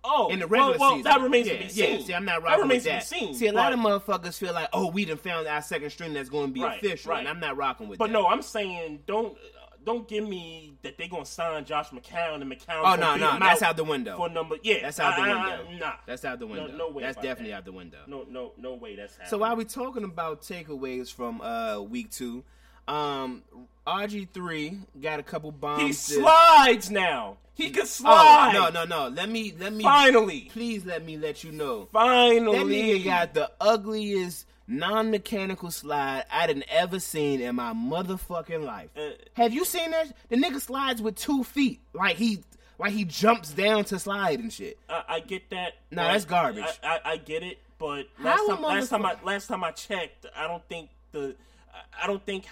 Oh, 0.03 0.29
in 0.29 0.39
the 0.39 0.47
regular 0.47 0.71
well, 0.71 0.79
well, 0.79 0.89
season. 0.97 1.03
that 1.03 1.21
remains 1.21 1.47
yeah, 1.47 1.53
to 1.57 1.63
be 1.63 1.69
seen. 1.69 1.99
Yeah, 1.99 2.05
see, 2.05 2.13
I'm 2.15 2.25
not 2.25 2.41
that 2.41 2.43
rocking 2.47 2.61
remains 2.63 2.83
with 2.85 2.93
that. 2.93 3.03
to 3.03 3.13
be 3.13 3.19
seen. 3.25 3.33
see, 3.35 3.47
a 3.47 3.53
lot 3.53 3.71
of 3.71 3.79
motherfuckers 3.79 4.37
feel 4.37 4.53
like, 4.53 4.69
oh, 4.73 4.87
we 4.89 5.05
done 5.05 5.17
found 5.17 5.47
our 5.47 5.61
second 5.61 5.91
string 5.91 6.13
that's 6.13 6.29
going 6.29 6.47
to 6.47 6.53
be 6.53 6.63
Right, 6.63 6.77
official, 6.83 7.11
right. 7.11 7.19
and 7.19 7.29
I'm 7.29 7.39
not 7.39 7.55
rocking 7.55 7.87
with 7.87 7.99
But 7.99 8.07
that. 8.07 8.13
But 8.13 8.19
no, 8.19 8.27
I'm 8.27 8.41
saying 8.41 9.01
don't 9.05 9.37
don't 9.83 10.07
give 10.07 10.27
me 10.27 10.75
that 10.83 10.95
they're 10.97 11.07
gonna 11.07 11.25
sign 11.25 11.65
Josh 11.65 11.89
McCown 11.89 12.41
and 12.41 12.51
McCown. 12.51 12.81
Oh 12.83 12.95
no, 12.95 13.15
no, 13.15 13.39
that's 13.39 13.61
out 13.63 13.77
the 13.77 13.83
window. 13.83 14.15
for 14.17 14.29
number. 14.29 14.57
Yeah, 14.61 14.81
That's 14.83 14.99
out 14.99 15.15
the 15.15 15.21
I- 15.23 15.29
I- 15.29 15.59
window. 15.59 15.67
I- 15.71 15.79
nah, 15.89 15.93
That's 16.05 16.23
out 16.25 16.37
the 16.39 16.45
No- 16.45 16.51
window. 16.53 16.77
No, 16.77 16.89
way. 16.89 17.01
That's 17.03 17.15
definitely 17.15 17.49
that. 17.51 17.57
out 17.57 17.65
the 17.65 17.71
window. 17.71 17.97
No, 18.07 18.23
no, 18.29 18.51
no 18.57 18.73
way. 18.75 18.95
That's 18.95 19.13
happening. 19.13 19.29
So 19.29 19.37
while 19.39 19.55
we 19.55 19.65
talking 19.65 20.03
about 20.03 20.41
takeaways 20.43 21.11
from 21.11 21.41
uh 21.41 21.79
week 21.79 22.11
two, 22.11 22.43
um 22.87 23.43
RG 23.87 24.29
three 24.33 24.77
got 25.01 25.19
a 25.19 25.23
couple 25.23 25.51
bombs. 25.51 25.81
he 25.83 25.93
slides 25.93 26.89
now. 26.91 27.37
He 27.53 27.69
can 27.69 27.85
slide. 27.85 28.11
Oh, 28.11 28.51
slide. 28.51 28.73
no, 28.73 28.85
no, 28.85 29.07
no. 29.07 29.09
Let 29.09 29.29
me 29.29 29.53
let 29.59 29.73
me 29.73 29.83
Finally, 29.83 30.49
please 30.51 30.85
let 30.85 31.03
me 31.03 31.17
let 31.17 31.43
you 31.43 31.51
know. 31.51 31.87
finally, 31.91 32.57
That 32.57 32.65
nigga 32.65 33.03
got 33.05 33.33
the 33.33 33.51
ugliest 33.59 34.45
non-mechanical 34.67 35.69
slide 35.69 36.23
I 36.31 36.47
done 36.47 36.63
ever 36.69 36.99
seen 36.99 37.41
in 37.41 37.55
my 37.55 37.73
motherfucking 37.73 38.63
life. 38.65 38.89
Uh, 38.95 39.09
Have 39.33 39.53
you 39.53 39.65
seen 39.65 39.91
that? 39.91 40.13
The 40.29 40.37
nigga 40.37 40.61
slides 40.61 41.01
with 41.01 41.15
two 41.15 41.43
feet, 41.43 41.81
like 41.93 42.15
he 42.15 42.43
like 42.79 42.93
he 42.93 43.03
jumps 43.05 43.51
down 43.51 43.83
to 43.85 43.99
slide 43.99 44.39
and 44.39 44.51
shit. 44.51 44.77
I, 44.89 45.03
I 45.07 45.19
get 45.19 45.49
that. 45.51 45.73
Nah, 45.91 46.03
but 46.07 46.11
that's 46.13 46.25
garbage. 46.25 46.63
I, 46.83 46.87
I, 46.87 47.11
I 47.11 47.17
get 47.17 47.43
it, 47.43 47.59
but 47.77 48.07
last 48.19 48.43
a 48.43 48.47
time, 48.53 48.61
last 48.61 48.89
time 48.89 49.05
I 49.05 49.15
last 49.23 49.47
time 49.47 49.63
I 49.63 49.71
checked, 49.71 50.25
I 50.35 50.47
don't 50.47 50.63
think 50.67 50.89
the 51.11 51.35
I- 51.73 52.03
I 52.03 52.07
don't 52.07 52.25
think 52.25 52.45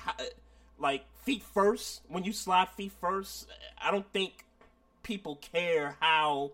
like 0.77 1.03
feet 1.23 1.43
first 1.53 2.01
when 2.07 2.23
you 2.23 2.33
slide 2.33 2.69
feet 2.69 2.91
first. 3.01 3.47
I 3.81 3.91
don't 3.91 4.09
think 4.13 4.45
people 5.03 5.37
care 5.37 5.95
how 5.99 6.51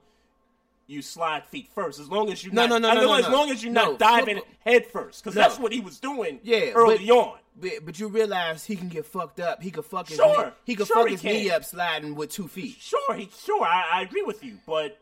you 0.88 1.02
slide 1.02 1.44
feet 1.46 1.68
first 1.74 2.00
as 2.00 2.10
long 2.10 2.32
as 2.32 2.44
you 2.44 2.52
No, 2.52 2.68
not, 2.68 2.82
no, 2.82 2.90
no, 2.90 2.90
as, 2.90 2.96
no, 2.96 3.02
no, 3.08 3.14
as 3.16 3.26
no. 3.28 3.32
long 3.36 3.50
as 3.50 3.64
you're 3.64 3.74
No, 3.74 3.92
not 3.92 4.00
diving 4.00 4.42
head 4.60 4.86
first 4.86 5.24
because 5.24 5.34
that's 5.36 5.58
what 5.58 5.72
he 5.72 5.80
was 5.80 6.00
doing 6.00 6.40
Yeah, 6.44 6.72
early 6.76 7.06
but- 7.08 7.10
on. 7.16 7.40
But, 7.58 7.72
but 7.86 8.00
you 8.02 8.10
realize 8.10 8.66
he 8.66 8.76
can 8.76 8.90
get 8.90 9.06
fucked 9.06 9.40
up. 9.40 9.64
He 9.64 9.72
could 9.72 9.86
fuck 9.86 10.10
his 10.10 10.18
Sure. 10.18 10.48
knee, 10.48 10.52
he 10.66 10.76
could 10.76 10.88
Sure 10.88 10.98
fuck 10.98 11.06
he 11.08 11.14
his 11.14 11.24
knee 11.24 11.50
up 11.50 11.64
sliding 11.64 12.14
with 12.14 12.30
two 12.30 12.50
feet. 12.50 12.76
Sure, 12.82 13.14
he 13.16 13.30
sure 13.46 13.64
I, 13.64 13.86
I 13.94 14.02
agree 14.02 14.24
with 14.24 14.44
you, 14.44 14.60
but 14.68 15.00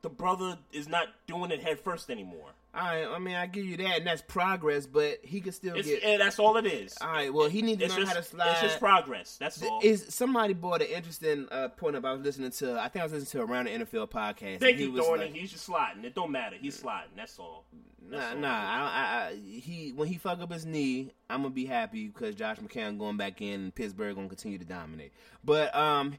the 0.00 0.08
brother 0.08 0.56
is 0.72 0.88
not 0.88 1.08
doing 1.26 1.50
it 1.50 1.60
head 1.62 1.78
first 1.78 2.08
anymore. 2.10 2.52
I, 2.72 3.04
I 3.04 3.18
mean, 3.18 3.34
I 3.34 3.46
give 3.46 3.64
you 3.64 3.76
that, 3.78 3.98
and 3.98 4.06
that's 4.06 4.22
progress. 4.22 4.86
But 4.86 5.18
he 5.22 5.40
could 5.40 5.54
still 5.54 5.74
It's, 5.74 5.88
get. 5.88 6.02
and 6.04 6.20
that's 6.20 6.38
all 6.38 6.56
it 6.56 6.66
is. 6.66 6.96
all 7.00 7.08
right. 7.08 7.32
Well, 7.34 7.48
he 7.48 7.62
needs 7.62 7.78
to 7.80 7.86
It's 7.86 7.94
learn 7.96 8.04
just, 8.06 8.14
how 8.14 8.20
to 8.20 8.26
slide. 8.26 8.50
it's 8.52 8.60
just 8.60 8.78
progress. 8.78 9.36
That's 9.40 9.62
all. 9.62 9.80
Is 9.82 10.06
somebody 10.08 10.54
brought 10.54 10.80
an 10.82 10.88
interesting 10.88 11.48
uh, 11.50 11.68
point 11.68 11.96
up? 11.96 12.04
I 12.04 12.12
was 12.12 12.22
listening 12.22 12.50
to. 12.52 12.78
I 12.80 12.88
think 12.88 13.00
I 13.02 13.06
was 13.06 13.12
listening 13.12 13.46
to 13.46 13.52
around 13.52 13.64
the 13.66 13.70
NFL 13.72 14.10
podcast. 14.10 14.60
Thank 14.60 14.78
he 14.78 14.84
you, 14.84 14.96
Thorny. 14.96 15.24
like- 15.24 15.34
He's 15.34 15.50
just 15.50 15.64
sliding. 15.64 16.04
It 16.04 16.14
don't 16.14 16.30
matter. 16.30 16.56
He's 16.60 16.78
sliding. 16.78 17.10
That's 17.16 17.38
all. 17.38 17.64
That's 18.08 18.22
Nah, 18.22 18.30
all. 18.34 18.36
nah. 18.40 18.48
I, 18.48 18.78
I, 18.80 19.28
I, 19.30 19.34
he 19.60 19.92
when 19.94 20.08
he 20.08 20.16
fuck 20.16 20.40
up 20.40 20.50
his 20.52 20.64
knee, 20.64 21.12
I'm 21.28 21.42
gonna 21.42 21.54
be 21.54 21.66
happy 21.66 22.06
because 22.08 22.34
Josh 22.34 22.56
McCown 22.58 22.98
going 22.98 23.16
back 23.16 23.40
in 23.42 23.60
and 23.60 23.74
Pittsburgh 23.74 24.16
gonna 24.16 24.28
continue 24.28 24.58
to 24.58 24.64
dominate. 24.64 25.12
But 25.44 25.74
um, 25.76 26.14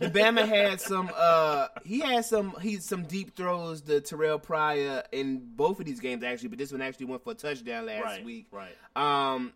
the 0.00 0.10
Bama 0.10 0.46
had 0.48 0.80
some. 0.80 1.08
Uh, 1.14 1.68
he 1.84 2.00
had 2.00 2.24
some. 2.24 2.56
He 2.62 2.76
some 2.76 3.04
deep 3.04 3.36
throws 3.36 3.82
to 3.82 4.00
Terrell 4.00 4.38
Pryor 4.40 5.04
in 5.12 5.40
both 5.54 5.78
of 5.78 5.86
these 5.86 5.95
games 6.00 6.22
actually, 6.22 6.48
but 6.50 6.58
this 6.58 6.72
one 6.72 6.82
actually 6.82 7.06
went 7.06 7.22
for 7.24 7.32
a 7.32 7.34
touchdown 7.34 7.86
last 7.86 8.02
Right, 8.04 8.24
week. 8.24 8.46
right. 8.50 8.74
Um, 8.96 9.52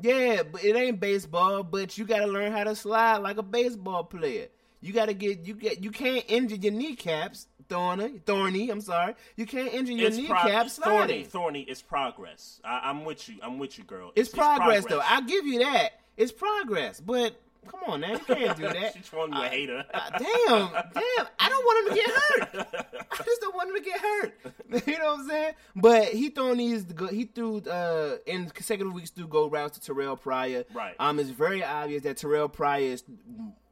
yeah, 0.00 0.42
but 0.42 0.64
it 0.64 0.74
ain't 0.76 1.00
baseball. 1.00 1.62
But 1.62 1.98
you 1.98 2.04
got 2.06 2.20
to 2.20 2.26
learn 2.26 2.52
how 2.52 2.64
to 2.64 2.74
slide 2.74 3.18
like 3.18 3.36
a 3.38 3.42
baseball 3.42 4.04
player. 4.04 4.48
You 4.80 4.92
got 4.92 5.06
to 5.06 5.14
get 5.14 5.46
you 5.46 5.54
get 5.54 5.82
you 5.82 5.90
can't 5.90 6.24
injure 6.28 6.56
your 6.56 6.72
kneecaps, 6.72 7.46
Thorny. 7.68 8.20
Thorny, 8.26 8.70
I'm 8.70 8.80
sorry. 8.80 9.14
You 9.36 9.46
can't 9.46 9.72
injure 9.72 9.92
your 9.92 10.08
It's 10.08 10.16
pro- 10.16 10.42
kneecaps 10.44 10.78
thorny, 10.78 11.24
thorny. 11.24 11.60
It's 11.62 11.82
progress. 11.82 12.60
I, 12.64 12.80
I'm 12.90 13.04
with 13.04 13.28
you. 13.28 13.36
I'm 13.42 13.58
with 13.58 13.78
you, 13.78 13.84
girl. 13.84 14.12
It's, 14.16 14.28
progress, 14.30 14.84
though. 14.86 15.00
I'll 15.04 15.22
give 15.22 15.46
you 15.46 15.60
that. 15.60 15.90
It's 16.16 16.32
progress, 16.32 17.00
but 17.00 17.40
come 17.66 17.80
on 17.86 18.00
man. 18.00 18.12
you 18.12 18.34
can't 18.34 18.56
do 18.56 18.64
that. 18.64 18.92
She's 18.96 19.08
calling 19.08 19.32
you 19.32 19.42
a 19.42 19.48
hater. 19.48 19.84
Uh, 19.92 20.10
damn, 20.10 20.72
damn! 20.72 21.26
I 21.38 21.48
don't 21.48 21.64
want 21.64 21.86
him 21.86 21.94
to 21.94 22.02
get 22.02 22.10
hurt. 22.10 22.86
I 23.10 23.22
just 23.24 23.40
don't 23.40 23.54
want 23.54 23.70
him 23.70 23.76
to 23.76 23.82
get 23.82 24.00
hurt. 24.00 24.86
you 24.86 24.98
know 24.98 25.04
what 25.04 25.20
I'm 25.20 25.28
saying? 25.28 25.54
But 25.76 26.04
he 26.08 26.30
thrown 26.30 26.58
these. 26.58 26.86
He 27.10 27.24
threw 27.24 27.58
uh, 27.58 28.16
in 28.26 28.48
consecutive 28.50 28.92
weeks 28.92 29.10
through 29.10 29.28
go 29.28 29.48
routes 29.48 29.78
to 29.78 29.84
Terrell 29.84 30.16
Pryor. 30.16 30.64
Right. 30.74 30.94
Um, 30.98 31.18
it's 31.18 31.30
very 31.30 31.64
obvious 31.64 32.02
that 32.02 32.16
Terrell 32.16 32.48
Pryor 32.48 32.82
is 32.82 33.04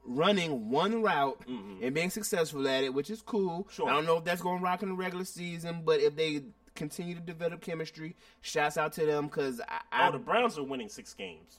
running 0.05 0.71
one 0.71 1.03
route 1.03 1.41
and 1.47 1.95
being 1.95 2.11
successful 2.11 2.67
at 2.67 2.85
it, 2.85 2.93
which 2.93 3.11
is 3.11 3.23
cool. 3.23 3.61
Mm-hmm. 3.61 3.71
Sure. 3.71 3.89
I 3.89 3.93
don't 3.93 4.07
know 4.07 4.17
if 4.19 4.25
that's 4.25 4.43
going 4.43 4.59
to 4.59 4.65
rock 4.65 4.83
in 4.83 4.89
the 4.89 4.95
regular 4.95 5.25
season, 5.25 5.83
but 5.85 6.01
if 6.01 6.17
they 6.17 6.43
continue 6.75 7.15
to 7.15 7.21
develop 7.21 7.61
chemistry, 7.61 8.17
shouts 8.41 8.77
out 8.77 8.93
to 8.95 9.07
them 9.07 9.27
because 9.27 9.61
I, 9.61 9.81
I 9.93 10.09
oh, 10.09 10.13
the 10.13 10.19
Browns 10.19 10.59
are 10.59 10.63
winning 10.63 10.89
six 10.89 11.15
games. 11.15 11.59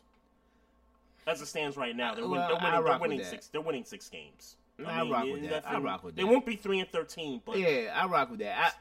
As 1.28 1.42
it 1.42 1.46
stands 1.48 1.78
right 1.78 1.96
now, 1.96 2.16
they're, 2.16 2.28
win- 2.28 2.40
they're 2.42 2.58
winning. 2.62 2.84
They're 2.84 3.00
winning 3.00 3.24
six. 3.24 3.48
They're 3.48 3.62
winning 3.62 3.86
six 3.86 4.10
games. 4.10 4.56
I 4.86 5.08
rock 5.08 5.26
with 5.26 5.48
that. 5.50 5.64
I 5.70 5.78
rock 5.80 6.04
with 6.04 6.16
that. 6.16 6.22
They 6.22 6.28
won't 6.28 6.46
be 6.46 6.56
three 6.56 6.80
and 6.80 6.90
thirteen, 6.90 7.42
but 7.46 7.58
Yeah, 7.60 7.94
I 7.96 8.08
rock 8.08 8.32
with 8.32 8.40
that. 8.40 8.58
I, 8.58 8.72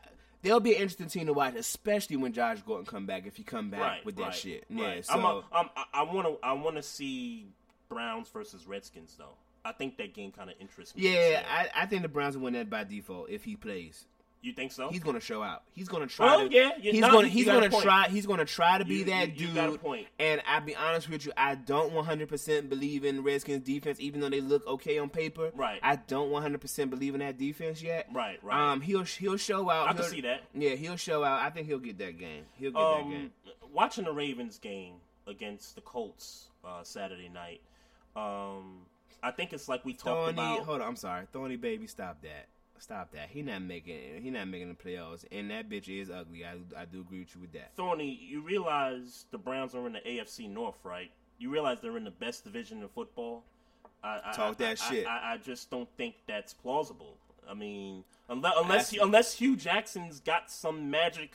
they'll 0.42 0.58
be 0.60 0.70
an 0.74 0.80
interesting 0.82 1.08
team 1.08 1.26
to 1.26 1.34
watch, 1.34 1.54
especially 1.54 2.16
when 2.16 2.32
Josh 2.32 2.62
Gordon 2.66 2.86
come 2.86 3.04
back. 3.04 3.26
If 3.26 3.36
he 3.36 3.42
come 3.42 3.68
back 3.68 3.80
right 3.80 4.04
with 4.06 4.16
that 4.16 4.22
right, 4.22 4.34
shit, 4.34 4.64
right. 4.70 4.78
yeah. 4.78 5.14
I'm 5.14 5.20
So 5.22 5.44
a, 5.52 5.56
I'm, 5.56 5.68
I- 5.76 5.84
I 5.92 6.02
want 6.04 6.26
to. 6.28 6.38
I 6.46 6.52
want 6.54 6.76
to 6.76 6.82
see 6.82 7.48
Browns 7.90 8.28
versus 8.30 8.66
Redskins 8.66 9.14
though. 9.18 9.34
I 9.62 9.72
think 9.72 9.98
that 9.98 10.14
game 10.14 10.32
kind 10.32 10.48
of 10.48 10.56
interests 10.58 10.96
me. 10.96 11.02
yeah. 11.12 11.42
I, 11.46 11.82
I 11.82 11.86
think 11.86 12.00
the 12.00 12.08
Browns 12.08 12.34
will 12.34 12.44
win 12.44 12.54
that 12.54 12.70
by 12.70 12.84
default 12.84 13.28
if 13.28 13.44
he 13.44 13.56
plays. 13.56 14.06
You 14.42 14.52
think 14.52 14.72
so? 14.72 14.88
He's 14.88 15.02
going 15.02 15.14
to 15.16 15.20
show 15.20 15.42
out. 15.42 15.62
He's 15.72 15.88
going 15.88 16.06
to 16.06 16.12
try. 16.14 16.26
Well, 16.26 16.48
to, 16.48 16.54
yeah, 16.54 16.70
yeah, 16.80 16.92
he's 16.92 17.00
no, 17.00 17.10
going. 17.10 17.26
you- 17.26 17.30
He's 17.30 17.40
you 17.40 17.44
got 17.46 17.56
a 17.62 17.68
going 17.68 17.70
to 17.82 17.86
try. 17.86 18.08
He's 18.08 18.26
to 18.26 18.44
try 18.46 18.78
to 18.78 18.84
be 18.84 18.96
You- 18.96 19.04
that 19.04 19.28
you- 19.28 19.34
dude. 19.34 19.48
you 19.50 19.54
got 19.54 19.68
a 19.74 19.78
point. 19.78 20.06
And 20.18 20.40
I'll 20.46 20.60
be 20.62 20.74
honest 20.74 21.08
with 21.10 21.26
you, 21.26 21.32
I 21.36 21.54
don't 21.56 21.92
100 21.92 22.28
percent 22.28 22.68
believe 22.70 23.04
in 23.04 23.22
Redskins 23.22 23.64
defense, 23.64 24.00
even 24.00 24.20
though 24.20 24.30
they 24.30 24.40
look 24.40 24.66
okay 24.66 24.98
on 24.98 25.08
paper. 25.10 25.50
Right. 25.54 25.78
I 25.82 25.96
don't 25.96 26.30
100 26.30 26.60
percent 26.60 26.90
believe 26.90 27.14
in 27.14 27.20
that 27.20 27.36
defense 27.38 27.82
yet. 27.82 28.08
Right, 28.12 28.38
right. 28.42 28.72
Um, 28.72 28.80
he'll 28.80 29.04
he'll 29.04 29.36
show 29.36 29.68
out. 29.70 29.88
I 29.88 29.92
can 29.92 30.02
He'll- 30.02 30.10
see 30.10 30.20
that. 30.22 30.40
Yeah, 30.54 30.74
he'll 30.76 30.96
show 30.96 31.22
out. 31.22 31.42
I 31.42 31.50
think 31.50 31.66
he'll 31.66 31.78
get 31.78 31.98
that 31.98 32.18
game. 32.18 32.44
He'll 32.56 32.70
get 32.72 32.78
that 32.80 33.02
game. 33.10 33.30
um, 33.46 33.52
watching 33.72 34.04
the 34.04 34.12
Ravens 34.12 34.58
game 34.58 34.94
against 35.26 35.74
the 35.74 35.80
Colts 35.82 36.46
uh, 36.64 36.82
Saturday 36.82 37.28
night. 37.28 37.60
Um, 38.16 38.86
I 39.22 39.30
think 39.30 39.52
it's 39.52 39.68
like 39.68 39.84
we 39.84 39.92
talked 39.92 40.04
Thorny, 40.04 40.32
about. 40.32 40.60
hold 40.66 40.80
on, 40.80 40.88
I'm 40.88 40.96
sorry, 40.96 41.26
Thorny 41.32 41.56
baby, 41.56 41.86
stop 41.86 42.22
that, 42.22 42.46
stop 42.80 43.12
that. 43.12 43.28
He 43.30 43.42
not 43.42 43.62
making, 43.62 44.22
he 44.22 44.30
not 44.30 44.48
making 44.48 44.68
the 44.68 44.74
playoffs, 44.74 45.24
and 45.30 45.50
that 45.50 45.68
bitch 45.68 45.88
is 45.88 46.10
ugly. 46.10 46.44
I, 46.44 46.54
I 46.80 46.84
do 46.84 47.00
agree 47.00 47.20
with 47.20 47.34
you 47.34 47.42
with 47.42 47.52
that. 47.52 47.76
Thorny, 47.76 48.18
you 48.22 48.40
realize 48.40 49.26
the 49.30 49.38
Browns 49.38 49.74
are 49.74 49.86
in 49.86 49.92
the 49.92 50.00
AFC 50.00 50.50
North, 50.50 50.78
right? 50.84 51.10
You 51.38 51.50
realize 51.50 51.80
they're 51.80 51.96
in 51.96 52.04
the 52.04 52.10
best 52.10 52.44
division 52.44 52.82
in 52.82 52.88
football. 52.88 53.44
I, 54.02 54.20
I, 54.26 54.32
Talk 54.32 54.56
that 54.58 54.80
I, 54.82 54.90
shit. 54.90 55.06
I, 55.06 55.10
I, 55.10 55.32
I 55.34 55.36
just 55.38 55.70
don't 55.70 55.88
think 55.96 56.14
that's 56.26 56.52
plausible. 56.52 57.16
I 57.48 57.54
mean, 57.54 58.04
unless 58.28 58.54
unless, 58.58 58.92
unless 58.92 59.32
Hue 59.34 59.56
Jackson's 59.56 60.20
got 60.20 60.50
some 60.50 60.90
magic 60.90 61.32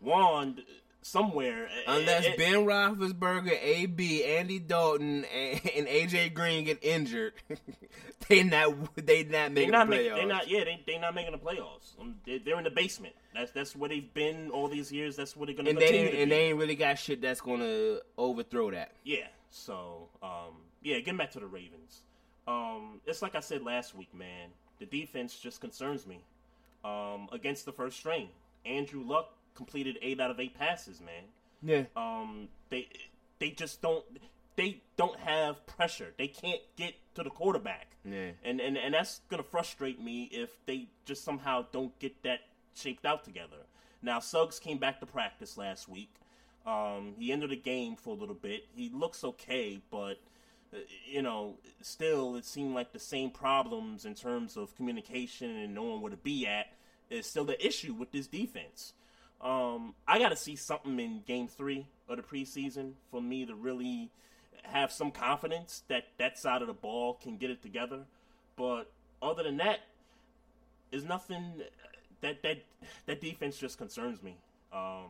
wand 0.00 0.62
somewhere. 1.02 1.68
Unless 1.86 2.26
eh, 2.26 2.30
eh, 2.30 2.36
Ben 2.36 2.54
Roethlisberger, 2.66 3.56
AB, 3.62 4.24
Andy 4.24 4.58
Dalton, 4.58 5.24
and, 5.24 5.60
and 5.76 5.86
AJ 5.86 6.34
Green 6.34 6.64
get 6.64 6.82
injured, 6.82 7.34
they 8.28 8.42
not 8.42 8.74
they 8.96 9.24
not 9.24 9.30
They're 9.30 9.50
making 9.50 9.70
not 9.70 9.86
the 9.86 9.90
making. 9.90 10.12
playoffs. 10.12 10.16
They're 10.16 10.26
not. 10.26 10.48
Yeah, 10.48 10.64
they 10.64 10.82
they 10.86 10.98
not 10.98 11.14
making 11.14 11.32
the 11.32 11.38
playoffs. 11.38 12.00
Um, 12.00 12.16
they, 12.26 12.38
they're 12.38 12.58
in 12.58 12.64
the 12.64 12.70
basement. 12.70 13.14
That's 13.34 13.50
that's 13.52 13.76
where 13.76 13.88
they've 13.88 14.12
been 14.14 14.50
all 14.50 14.68
these 14.68 14.92
years. 14.92 15.16
That's 15.16 15.36
where 15.36 15.46
they're 15.46 15.54
gonna 15.54 15.70
and 15.70 15.78
they 15.78 15.86
continue 15.86 16.10
to 16.10 16.22
and 16.22 16.30
they 16.30 16.48
ain't 16.48 16.58
really 16.58 16.76
got 16.76 16.98
shit 16.98 17.20
that's 17.20 17.40
gonna 17.40 17.98
overthrow 18.16 18.70
that. 18.72 18.92
Yeah. 19.04 19.26
So, 19.50 20.08
um, 20.22 20.56
yeah, 20.82 20.98
getting 20.98 21.16
back 21.16 21.30
to 21.32 21.40
the 21.40 21.46
Ravens. 21.46 22.02
Um, 22.46 23.00
it's 23.06 23.22
like 23.22 23.34
I 23.34 23.40
said 23.40 23.62
last 23.62 23.94
week, 23.94 24.12
man. 24.14 24.50
The 24.78 24.86
defense 24.86 25.38
just 25.38 25.60
concerns 25.60 26.06
me. 26.06 26.20
Um, 26.84 27.28
against 27.32 27.64
the 27.64 27.72
first 27.72 27.96
string, 27.96 28.28
Andrew 28.64 29.02
Luck 29.04 29.32
completed 29.54 29.98
eight 30.02 30.20
out 30.20 30.30
of 30.30 30.38
eight 30.40 30.58
passes, 30.58 31.00
man. 31.00 31.24
Yeah, 31.62 31.84
Um, 31.96 32.48
they 32.70 32.88
they 33.38 33.50
just 33.50 33.82
don't 33.82 34.04
they 34.56 34.80
don't 34.96 35.18
have 35.20 35.66
pressure. 35.66 36.12
They 36.16 36.28
can't 36.28 36.60
get 36.76 36.94
to 37.14 37.22
the 37.22 37.30
quarterback. 37.30 37.88
Yeah. 38.04 38.30
And 38.44 38.60
and 38.60 38.76
and 38.76 38.94
that's 38.94 39.20
gonna 39.28 39.42
frustrate 39.42 40.00
me 40.00 40.24
if 40.32 40.50
they 40.66 40.88
just 41.04 41.24
somehow 41.24 41.66
don't 41.72 41.96
get 41.98 42.22
that 42.22 42.40
shaped 42.74 43.04
out 43.04 43.24
together. 43.24 43.66
Now 44.02 44.20
Suggs 44.20 44.60
came 44.60 44.78
back 44.78 45.00
to 45.00 45.06
practice 45.06 45.56
last 45.56 45.88
week. 45.88 46.14
Um, 46.66 47.14
he 47.18 47.32
ended 47.32 47.50
the 47.50 47.56
game 47.56 47.96
for 47.96 48.10
a 48.10 48.18
little 48.18 48.34
bit. 48.34 48.66
He 48.74 48.90
looks 48.90 49.24
okay, 49.24 49.80
but 49.90 50.20
uh, 50.72 50.78
you 51.06 51.22
know, 51.22 51.56
still 51.80 52.36
it 52.36 52.44
seemed 52.44 52.74
like 52.74 52.92
the 52.92 52.98
same 52.98 53.30
problems 53.30 54.04
in 54.04 54.14
terms 54.14 54.56
of 54.56 54.76
communication 54.76 55.56
and 55.56 55.74
knowing 55.74 56.00
where 56.02 56.10
to 56.10 56.16
be 56.16 56.46
at 56.46 56.66
is 57.10 57.26
still 57.26 57.44
the 57.44 57.66
issue 57.66 57.94
with 57.94 58.12
this 58.12 58.26
defense. 58.26 58.92
Um, 59.40 59.94
I 60.06 60.18
got 60.18 60.30
to 60.30 60.36
see 60.36 60.56
something 60.56 60.98
in 60.98 61.22
Game 61.26 61.46
Three 61.48 61.86
of 62.08 62.16
the 62.16 62.22
preseason 62.22 62.92
for 63.10 63.20
me 63.22 63.46
to 63.46 63.54
really 63.54 64.10
have 64.64 64.90
some 64.92 65.10
confidence 65.10 65.82
that 65.88 66.04
that 66.18 66.36
side 66.38 66.60
of 66.60 66.68
the 66.68 66.74
ball 66.74 67.14
can 67.14 67.36
get 67.36 67.50
it 67.50 67.62
together. 67.62 68.00
But 68.56 68.90
other 69.22 69.42
than 69.44 69.56
that, 69.58 69.80
is 70.90 71.04
nothing 71.04 71.62
that 72.20 72.42
that 72.42 72.58
that 73.06 73.20
defense 73.20 73.58
just 73.58 73.78
concerns 73.78 74.22
me. 74.22 74.36
Um, 74.72 75.06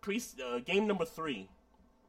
pre 0.00 0.20
uh, 0.44 0.58
game 0.58 0.86
number 0.86 1.04
three, 1.04 1.48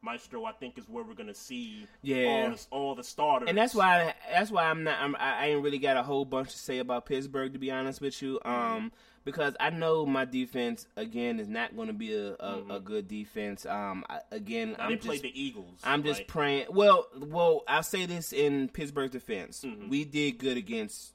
Maestro, 0.02 0.44
I 0.44 0.52
think 0.52 0.78
is 0.78 0.88
where 0.88 1.04
we're 1.04 1.14
gonna 1.14 1.34
see 1.34 1.86
Yeah. 2.02 2.26
all 2.26 2.50
the, 2.50 2.66
all 2.70 2.94
the 2.94 3.04
starters. 3.04 3.48
and 3.48 3.56
that's 3.58 3.74
why 3.74 4.14
that's 4.32 4.50
why 4.50 4.64
I'm 4.64 4.84
not 4.84 4.98
I'm, 5.00 5.16
I 5.16 5.32
I 5.34 5.46
ain't 5.46 5.62
really 5.62 5.78
got 5.78 5.96
a 5.96 6.02
whole 6.02 6.24
bunch 6.24 6.50
to 6.52 6.58
say 6.58 6.78
about 6.78 7.06
Pittsburgh 7.06 7.52
to 7.52 7.58
be 7.58 7.70
honest 7.70 8.00
with 8.00 8.20
you. 8.22 8.38
Um, 8.44 8.92
because 9.24 9.54
I 9.60 9.70
know 9.70 10.06
my 10.06 10.24
defense 10.24 10.86
again 10.96 11.40
is 11.40 11.48
not 11.48 11.76
going 11.76 11.88
to 11.88 11.92
be 11.94 12.14
a, 12.14 12.34
a, 12.40 12.64
a 12.76 12.80
good 12.80 13.06
defense. 13.08 13.66
Um, 13.66 14.04
I, 14.08 14.20
again 14.30 14.72
Now, 14.78 14.84
I'm 14.84 14.90
they 14.90 14.96
just 14.96 15.06
played 15.06 15.22
the 15.22 15.40
Eagles. 15.42 15.80
I'm 15.84 16.02
just 16.02 16.20
right? 16.20 16.28
praying. 16.28 16.66
Well, 16.70 17.06
well, 17.18 17.62
I'll 17.68 17.82
say 17.82 18.06
this 18.06 18.32
in 18.32 18.68
Pittsburgh's 18.68 19.12
defense: 19.12 19.62
Mm-hmm. 19.64 19.88
we 19.88 20.04
did 20.04 20.38
good 20.38 20.56
against 20.56 21.12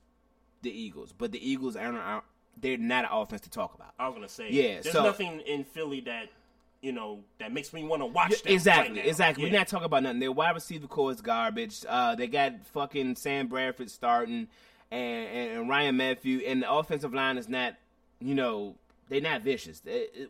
the 0.61 0.69
Eagles, 0.71 1.13
but 1.17 1.31
the 1.31 1.49
Eagles 1.49 1.75
aren't. 1.75 2.23
they're 2.59 2.77
not 2.77 3.05
an 3.05 3.11
offense 3.11 3.41
to 3.41 3.49
talk 3.49 3.73
about. 3.75 3.93
I 3.99 4.07
was 4.07 4.15
gonna 4.15 4.27
say, 4.29 4.47
Yeah, 4.51 4.81
There's 4.81 4.91
so- 4.91 5.03
nothing 5.03 5.41
in 5.41 5.63
Philly 5.63 6.01
that 6.01 6.29
you 6.81 6.91
know 6.91 7.23
that 7.39 7.51
makes 7.51 7.73
me 7.73 7.83
want 7.83 8.01
to 8.03 8.05
watch 8.05 8.43
them 8.43 8.53
exactly, 8.53 8.97
right 8.99 9.07
exactly. 9.07 9.43
Yeah. 9.45 9.51
We're 9.51 9.57
not 9.57 9.67
talking 9.67 9.85
about 9.85 10.03
nothing. 10.03 10.19
Their 10.19 10.31
wide 10.31 10.53
receiver 10.53 10.85
core 10.87 11.11
is 11.11 11.21
garbage. 11.21 11.83
Uh, 11.87 12.13
they 12.13 12.27
got 12.27 12.63
fucking 12.67 13.15
Sam 13.15 13.47
Bradford 13.47 13.89
starting, 13.89 14.47
and, 14.91 15.27
and, 15.27 15.51
and 15.61 15.69
Ryan 15.69 15.97
Matthew, 15.97 16.41
and 16.45 16.61
the 16.61 16.71
offensive 16.71 17.11
line 17.13 17.37
is 17.39 17.49
not, 17.49 17.75
you 18.25 18.35
know, 18.35 18.75
they're 19.07 19.21
not 19.21 19.43
vicious. 19.43 19.81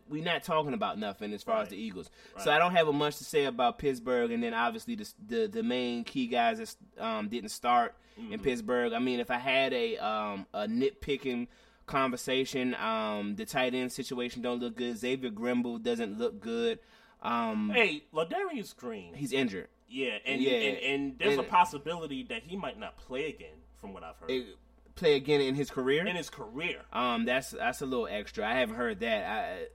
We're 0.08 0.22
not 0.22 0.42
talking 0.42 0.74
about 0.74 0.98
nothing 0.98 1.32
as 1.32 1.42
far 1.42 1.62
as 1.62 1.68
the 1.70 1.76
Eagles. 1.76 2.10
So 2.44 2.50
I 2.50 2.58
don't 2.58 2.72
have 2.76 2.86
much 2.92 3.16
to 3.18 3.24
say 3.24 3.46
about 3.46 3.78
Pittsburgh, 3.78 4.30
and 4.32 4.42
then 4.42 4.52
obviously 4.52 4.94
the 4.96 5.12
the, 5.26 5.46
the 5.48 5.62
main 5.62 6.04
key 6.04 6.26
guys 6.26 6.58
that 6.58 7.02
um, 7.04 7.28
didn't 7.28 7.50
start 7.50 7.94
Mm-hmm. 8.18 8.32
in 8.32 8.40
Pittsburgh. 8.40 8.92
I 8.94 8.98
mean, 8.98 9.20
if 9.20 9.30
I 9.30 9.36
had 9.36 9.74
a 9.74 9.98
um, 9.98 10.46
a 10.54 10.66
nitpicking 10.66 11.48
conversation, 11.84 12.74
um, 12.76 13.36
the 13.36 13.44
tight 13.44 13.74
end 13.74 13.92
situation 13.92 14.40
don't 14.42 14.58
look 14.60 14.74
good. 14.76 14.96
Xavier 14.96 15.30
Grimble 15.30 15.78
doesn't 15.82 16.18
look 16.18 16.40
good. 16.40 16.78
Um, 17.22 17.70
Hey, 17.74 18.04
Ladarius 18.14 18.74
Green. 18.74 19.12
he's 19.14 19.32
injured. 19.34 19.68
yeah, 19.88 20.16
and, 20.24 20.40
Yeah. 20.40 20.52
and 20.52 20.78
and 20.78 21.18
there's 21.18 21.38
a 21.38 21.42
possibility 21.42 22.22
that 22.30 22.42
he 22.44 22.56
might 22.56 22.78
not 22.78 22.96
play 22.96 23.28
again, 23.28 23.56
from 23.80 23.92
what 23.92 24.02
I've 24.02 24.16
heard. 24.16 24.30
It- 24.30 24.56
play 24.96 25.14
again 25.14 25.40
in 25.40 25.54
his 25.54 25.70
career. 25.70 26.04
in 26.06 26.16
his 26.16 26.30
career. 26.30 26.80
um, 26.92 27.24
that's 27.24 27.50
that's 27.50 27.82
a 27.82 27.86
little 27.86 28.08
extra. 28.10 28.46
I 28.48 28.54
haven't 28.54 28.76
heard 28.76 29.00
that. 29.00 29.24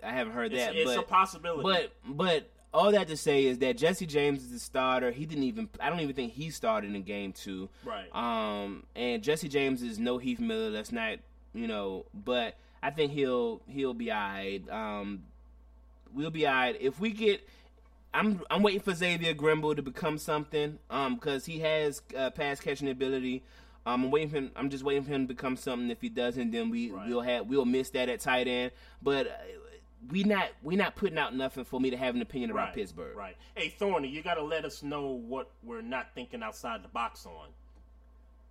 I 0.03 0.07
I 0.07 0.11
haven't 0.11 0.34
heard 0.34 0.52
It's, 0.53 0.65
that. 0.65 0.76
it's 0.76 0.85
but, 0.95 0.99
a 0.99 1.03
possibility. 1.03 1.64
But 1.64 1.91
but 2.06 2.49
all 2.73 2.91
that 2.91 3.07
to 3.10 3.18
say 3.18 3.45
is 3.45 3.57
that 3.60 3.77
Jesse 3.77 4.06
James 4.06 4.43
is 4.43 4.52
the 4.52 4.60
starter. 4.60 5.11
He 5.11 5.26
didn't 5.26 5.43
even. 5.45 5.69
I 5.80 5.89
don't 5.89 5.99
even 5.99 6.15
think 6.15 6.34
he 6.34 6.49
started 6.49 6.93
in 6.95 7.03
game 7.03 7.34
two. 7.34 7.69
Right. 7.85 8.14
Um. 8.14 8.84
And 8.95 9.22
Jesse 9.23 9.48
James 9.49 9.81
is 9.81 9.99
no 9.99 10.18
Heath 10.18 10.39
Miller. 10.39 10.69
Let's 10.69 10.91
not. 10.91 11.19
You 11.53 11.68
know. 11.68 12.06
But 12.14 12.56
I 12.81 12.89
think 12.91 13.11
he'll 13.11 13.61
he'll 13.68 13.93
be 13.93 14.11
alright. 14.11 14.69
Um. 14.69 15.23
We'll 16.14 16.31
be 16.31 16.48
alright 16.48 16.77
if 16.81 16.99
we 16.99 17.11
get. 17.11 17.48
I'm 18.14 18.41
I'm 18.52 18.61
waiting 18.64 18.81
for 18.81 18.93
Xavier 18.93 19.34
Grimble 19.34 19.76
to 19.76 19.81
become 19.81 20.18
something. 20.18 20.80
Um. 20.89 21.15
Because 21.15 21.45
he 21.45 21.60
has 21.60 22.02
uh, 22.18 22.30
pass 22.30 22.60
catching 22.60 22.89
ability. 22.89 23.43
Um, 23.85 24.03
I'm 24.05 24.11
waiting 24.11 24.29
for 24.29 24.37
him. 24.37 24.51
I'm 24.55 24.69
just 24.69 24.83
waiting 24.83 25.03
for 25.03 25.09
him 25.11 25.27
to 25.27 25.33
become 25.33 25.55
something. 25.57 25.89
If 25.89 26.01
he 26.01 26.09
doesn't, 26.09 26.51
then 26.51 26.69
we 26.69 26.91
Right. 26.91 27.07
we'll 27.09 27.21
have 27.21 27.47
we'll 27.47 27.65
miss 27.65 27.89
that 27.91 28.09
at 28.09 28.19
tight 28.19 28.47
end. 28.47 28.71
But 29.01 29.27
uh, 29.27 29.31
we 30.09 30.23
not 30.23 30.49
we 30.63 30.75
not 30.75 30.95
putting 30.95 31.17
out 31.17 31.35
nothing 31.35 31.63
for 31.63 31.79
me 31.79 31.89
to 31.89 31.97
have 31.97 32.13
an 32.15 32.21
opinion 32.21 32.51
about 32.51 32.65
right, 32.67 32.73
Pittsburgh. 32.75 33.15
Right. 33.15 33.35
Hey, 33.55 33.69
Thorny, 33.69 34.07
you 34.07 34.21
got 34.21 34.35
to 34.35 34.43
let 34.43 34.65
us 34.65 34.83
know 34.83 35.07
what 35.07 35.49
we're 35.63 35.81
not 35.81 36.07
thinking 36.13 36.43
outside 36.43 36.83
the 36.83 36.87
box 36.89 37.25
on. 37.25 37.47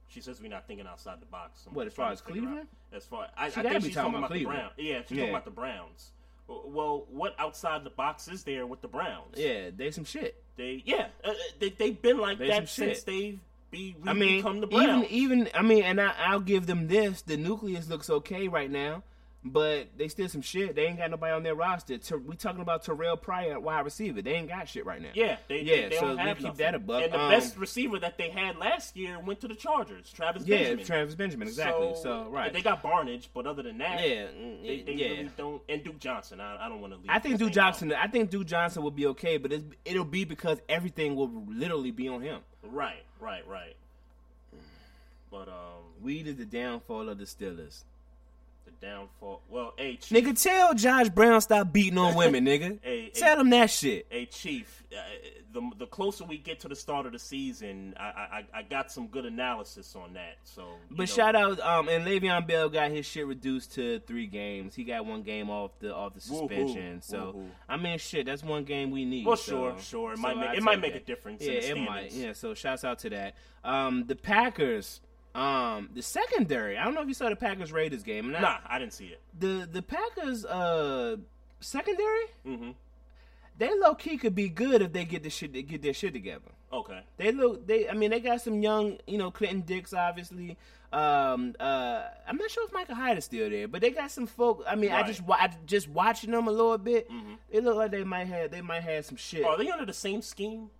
She 0.08 0.20
says 0.20 0.40
we're 0.42 0.48
not 0.50 0.66
thinking 0.66 0.86
outside 0.88 1.20
the 1.20 1.26
box. 1.26 1.64
I'm 1.68 1.74
What, 1.74 1.86
as 1.86 1.92
far 1.94 2.10
as 2.10 2.20
figure 2.20 2.42
out- 2.42 2.46
Cleveland? 2.46 2.68
As 2.92 3.04
far 3.06 3.28
I, 3.36 3.46
I 3.46 3.50
think 3.50 3.84
she's 3.84 3.94
talking 3.94 4.12
talking 4.12 4.14
about 4.18 4.32
the 4.32 4.44
Browns. 4.44 4.72
Yeah, 4.76 5.02
she's 5.02 5.10
Yeah. 5.16 5.22
talking 5.22 5.34
about 5.34 5.44
the 5.44 5.50
Browns. 5.52 6.10
Well, 6.48 7.06
what 7.10 7.36
outside 7.38 7.84
the 7.84 7.90
box 7.90 8.26
is 8.26 8.42
there 8.42 8.66
with 8.66 8.80
the 8.80 8.88
Browns? 8.88 9.36
Yeah, 9.36 9.70
they 9.76 9.92
some 9.92 10.04
shit. 10.04 10.42
They 10.56 10.82
yeah, 10.84 11.06
uh, 11.22 11.32
they 11.60 11.68
they've 11.70 12.02
been 12.02 12.18
like 12.18 12.38
They 12.38 12.48
that 12.48 12.56
some 12.56 12.66
shit. 12.66 12.96
since 12.96 13.02
they've 13.04 13.38
be 13.70 13.96
I 14.06 14.12
mean, 14.12 14.36
become 14.38 14.60
the 14.60 14.66
even 14.68 14.86
Browns. 14.86 15.06
even 15.10 15.48
I 15.54 15.62
mean, 15.62 15.82
and 15.84 16.00
I, 16.00 16.12
I'll 16.18 16.40
give 16.40 16.66
them 16.66 16.88
this: 16.88 17.22
the 17.22 17.36
nucleus 17.36 17.88
looks 17.88 18.10
okay 18.10 18.48
right 18.48 18.70
now, 18.70 19.02
but 19.44 19.88
they 19.96 20.08
still 20.08 20.28
some 20.28 20.42
shit. 20.42 20.74
They 20.74 20.86
ain't 20.86 20.98
got 20.98 21.10
nobody 21.10 21.32
on 21.32 21.42
their 21.42 21.54
roster. 21.54 21.96
Ter- 21.98 22.18
we 22.18 22.36
talking 22.36 22.60
about 22.60 22.82
Terrell 22.84 23.16
Pryor 23.16 23.52
at 23.52 23.62
wide 23.62 23.84
receiver. 23.84 24.20
They 24.20 24.32
ain't 24.34 24.48
got 24.48 24.68
shit 24.68 24.84
right 24.84 25.00
now. 25.00 25.10
Yeah, 25.14 25.36
they, 25.48 25.60
Yeah, 25.62 25.76
they, 25.76 25.88
they 25.90 25.96
so 25.96 26.16
we 26.16 26.34
keep 26.34 26.56
that 26.56 26.74
above. 26.74 27.02
And 27.04 27.12
the 27.12 27.20
Um, 27.20 27.30
best 27.30 27.56
receiver 27.56 27.98
that 28.00 28.18
they 28.18 28.28
had 28.28 28.56
last 28.58 28.96
year 28.96 29.18
went 29.18 29.40
to 29.40 29.48
the 29.48 29.54
Chargers, 29.54 30.12
Travis 30.12 30.42
yeah, 30.46 30.58
Benjamin. 30.58 30.84
Travis 30.84 31.14
Benjamin, 31.14 31.48
exactly. 31.48 31.92
So, 32.02 32.28
right, 32.30 32.52
They 32.52 32.60
got 32.60 32.82
Barnidge, 32.82 33.28
but 33.32 33.46
other 33.46 33.62
than 33.62 33.78
that, 33.78 34.06
yeah, 34.06 34.24
mm, 34.26 34.62
they, 34.62 34.82
they 34.82 34.92
yeah. 34.92 35.08
really 35.08 35.30
don't. 35.36 35.62
And 35.68 35.82
Duke 35.84 35.98
Johnson, 36.00 36.40
I, 36.40 36.66
I 36.66 36.68
don't 36.68 36.80
want 36.82 36.92
to 36.92 36.98
leave. 36.98 37.06
I 37.08 37.18
think 37.18 37.38
Duke 37.38 37.52
Johnson. 37.52 37.92
out. 37.92 37.98
I 38.02 38.08
think 38.08 38.28
Duke 38.30 38.46
Johnson 38.46 38.82
will 38.82 38.90
be 38.90 39.06
okay, 39.06 39.38
but 39.38 39.52
it's, 39.52 39.64
it'll 39.86 40.04
be 40.04 40.24
because 40.24 40.58
everything 40.68 41.14
will 41.16 41.30
literally 41.48 41.92
be 41.92 42.08
on 42.08 42.20
him. 42.20 42.40
Right, 42.62 43.02
right, 43.20 43.46
right. 43.46 43.76
But 45.30 45.48
um, 45.48 45.84
Weed 46.02 46.26
is 46.26 46.36
the 46.36 46.44
downfall 46.44 47.08
of 47.08 47.18
the 47.18 47.24
Steelers. 47.24 47.84
The 48.80 48.86
downfall. 48.86 49.42
Well, 49.48 49.74
hey, 49.76 49.96
Chief, 49.96 50.24
Nigga, 50.24 50.40
tell 50.42 50.74
Josh 50.74 51.08
Brown 51.08 51.40
stop 51.40 51.72
beating 51.72 51.98
on 51.98 52.14
women, 52.14 52.44
nigga. 52.44 52.78
Hey, 52.82 53.10
tell 53.14 53.34
hey. 53.36 53.40
him 53.40 53.50
that 53.50 53.70
shit. 53.70 54.06
Hey 54.10 54.26
Chief, 54.26 54.82
uh, 54.92 55.00
the 55.52 55.70
the 55.78 55.86
closer 55.86 56.24
we 56.24 56.38
get 56.38 56.60
to 56.60 56.68
the 56.68 56.76
start 56.76 57.06
of 57.06 57.12
the 57.12 57.18
season, 57.18 57.94
I 57.98 58.02
I, 58.54 58.58
I 58.58 58.62
got 58.62 58.90
some 58.92 59.08
good 59.08 59.26
analysis 59.26 59.94
on 59.96 60.12
that. 60.14 60.36
So, 60.44 60.64
But 60.90 60.98
know, 60.98 61.04
shout 61.06 61.34
out, 61.36 61.58
um, 61.60 61.88
and 61.88 62.04
Le'Veon 62.06 62.46
Bell 62.46 62.68
got 62.68 62.90
his 62.90 63.04
shit 63.06 63.26
reduced 63.26 63.74
to 63.74 64.00
three 64.00 64.26
games. 64.26 64.74
He 64.74 64.84
got 64.84 65.04
one 65.06 65.22
game 65.22 65.50
off 65.50 65.72
the 65.80 65.94
off 65.94 66.14
the 66.14 66.32
Woo-hoo, 66.32 66.48
suspension. 66.48 67.02
So 67.02 67.32
woo-hoo. 67.34 67.46
I 67.68 67.76
mean, 67.76 67.98
shit, 67.98 68.26
that's 68.26 68.42
one 68.44 68.64
game 68.64 68.90
we 68.90 69.04
need. 69.04 69.26
Well, 69.26 69.36
so- 69.36 69.50
sure, 69.72 69.76
sure. 69.80 70.12
It 70.12 70.16
so 70.16 70.22
might 70.22 70.36
make- 70.36 70.48
I 70.50 70.54
it 70.54 70.62
might 70.62 70.80
make 70.80 70.92
that. 70.94 71.02
a 71.02 71.04
difference 71.04 71.42
Yeah, 71.42 71.52
in 71.52 71.60
the 71.76 71.82
it 71.82 71.84
might. 71.88 72.12
Yeah. 72.12 72.32
So 72.32 72.54
shouts 72.54 72.84
out 72.84 73.00
to 73.00 73.10
that. 73.10 73.34
Um, 73.64 74.04
the 74.06 74.16
Packers. 74.16 75.00
Um, 75.34 75.90
the 75.94 76.02
secondary. 76.02 76.76
I 76.76 76.84
don't 76.84 76.94
know 76.94 77.02
if 77.02 77.08
you 77.08 77.14
saw 77.14 77.28
the 77.28 77.36
Packers 77.36 77.70
Raiders 77.72 78.02
game. 78.02 78.34
I- 78.34 78.40
Nah, 78.40 78.58
I 78.66 78.78
didn't 78.78 78.92
see 78.94 79.06
it. 79.06 79.20
the 79.38 79.68
the 79.70 79.82
Packers 79.82 80.44
uh 80.44 81.16
secondary. 81.60 82.24
hmm 82.44 82.70
They 83.58 83.70
low 83.78 83.94
key 83.94 84.16
could 84.16 84.34
be 84.34 84.48
good 84.48 84.82
if 84.82 84.92
they 84.92 85.04
get 85.04 85.22
the 85.22 85.30
shit 85.30 85.52
get 85.68 85.82
their 85.82 85.94
shit 85.94 86.12
together. 86.12 86.50
Okay. 86.72 87.00
They 87.16 87.32
look. 87.32 87.66
They. 87.66 87.88
I 87.88 87.94
mean, 87.94 88.10
they 88.10 88.20
got 88.20 88.40
some 88.40 88.62
young. 88.62 88.98
You 89.06 89.18
know, 89.18 89.30
Clinton 89.32 89.62
Dix, 89.62 89.92
obviously. 89.92 90.56
Um. 90.92 91.54
Uh. 91.60 92.02
I'm 92.28 92.36
not 92.36 92.50
sure 92.50 92.64
if 92.64 92.72
Michael 92.72 92.94
Hyde 92.94 93.18
is 93.18 93.24
still 93.24 93.50
there, 93.50 93.66
but 93.68 93.80
they 93.80 93.90
got 93.90 94.10
some 94.10 94.26
folk. 94.26 94.64
I 94.68 94.74
mean, 94.76 94.92
I 94.92 95.02
just 95.04 95.22
I 95.28 95.50
just 95.66 95.88
watching 95.88 96.30
them 96.30 96.46
a 96.48 96.50
little 96.52 96.78
bit. 96.78 97.08
It 97.50 97.62
look 97.64 97.76
like 97.76 97.90
they 97.90 98.04
might 98.04 98.26
have. 98.28 98.50
They 98.50 98.62
might 98.62 98.82
have 98.82 99.04
some 99.04 99.16
shit. 99.16 99.44
Are 99.44 99.56
they 99.58 99.68
under 99.70 99.84
the 99.86 99.92
same 99.92 100.22
scheme 100.22 100.70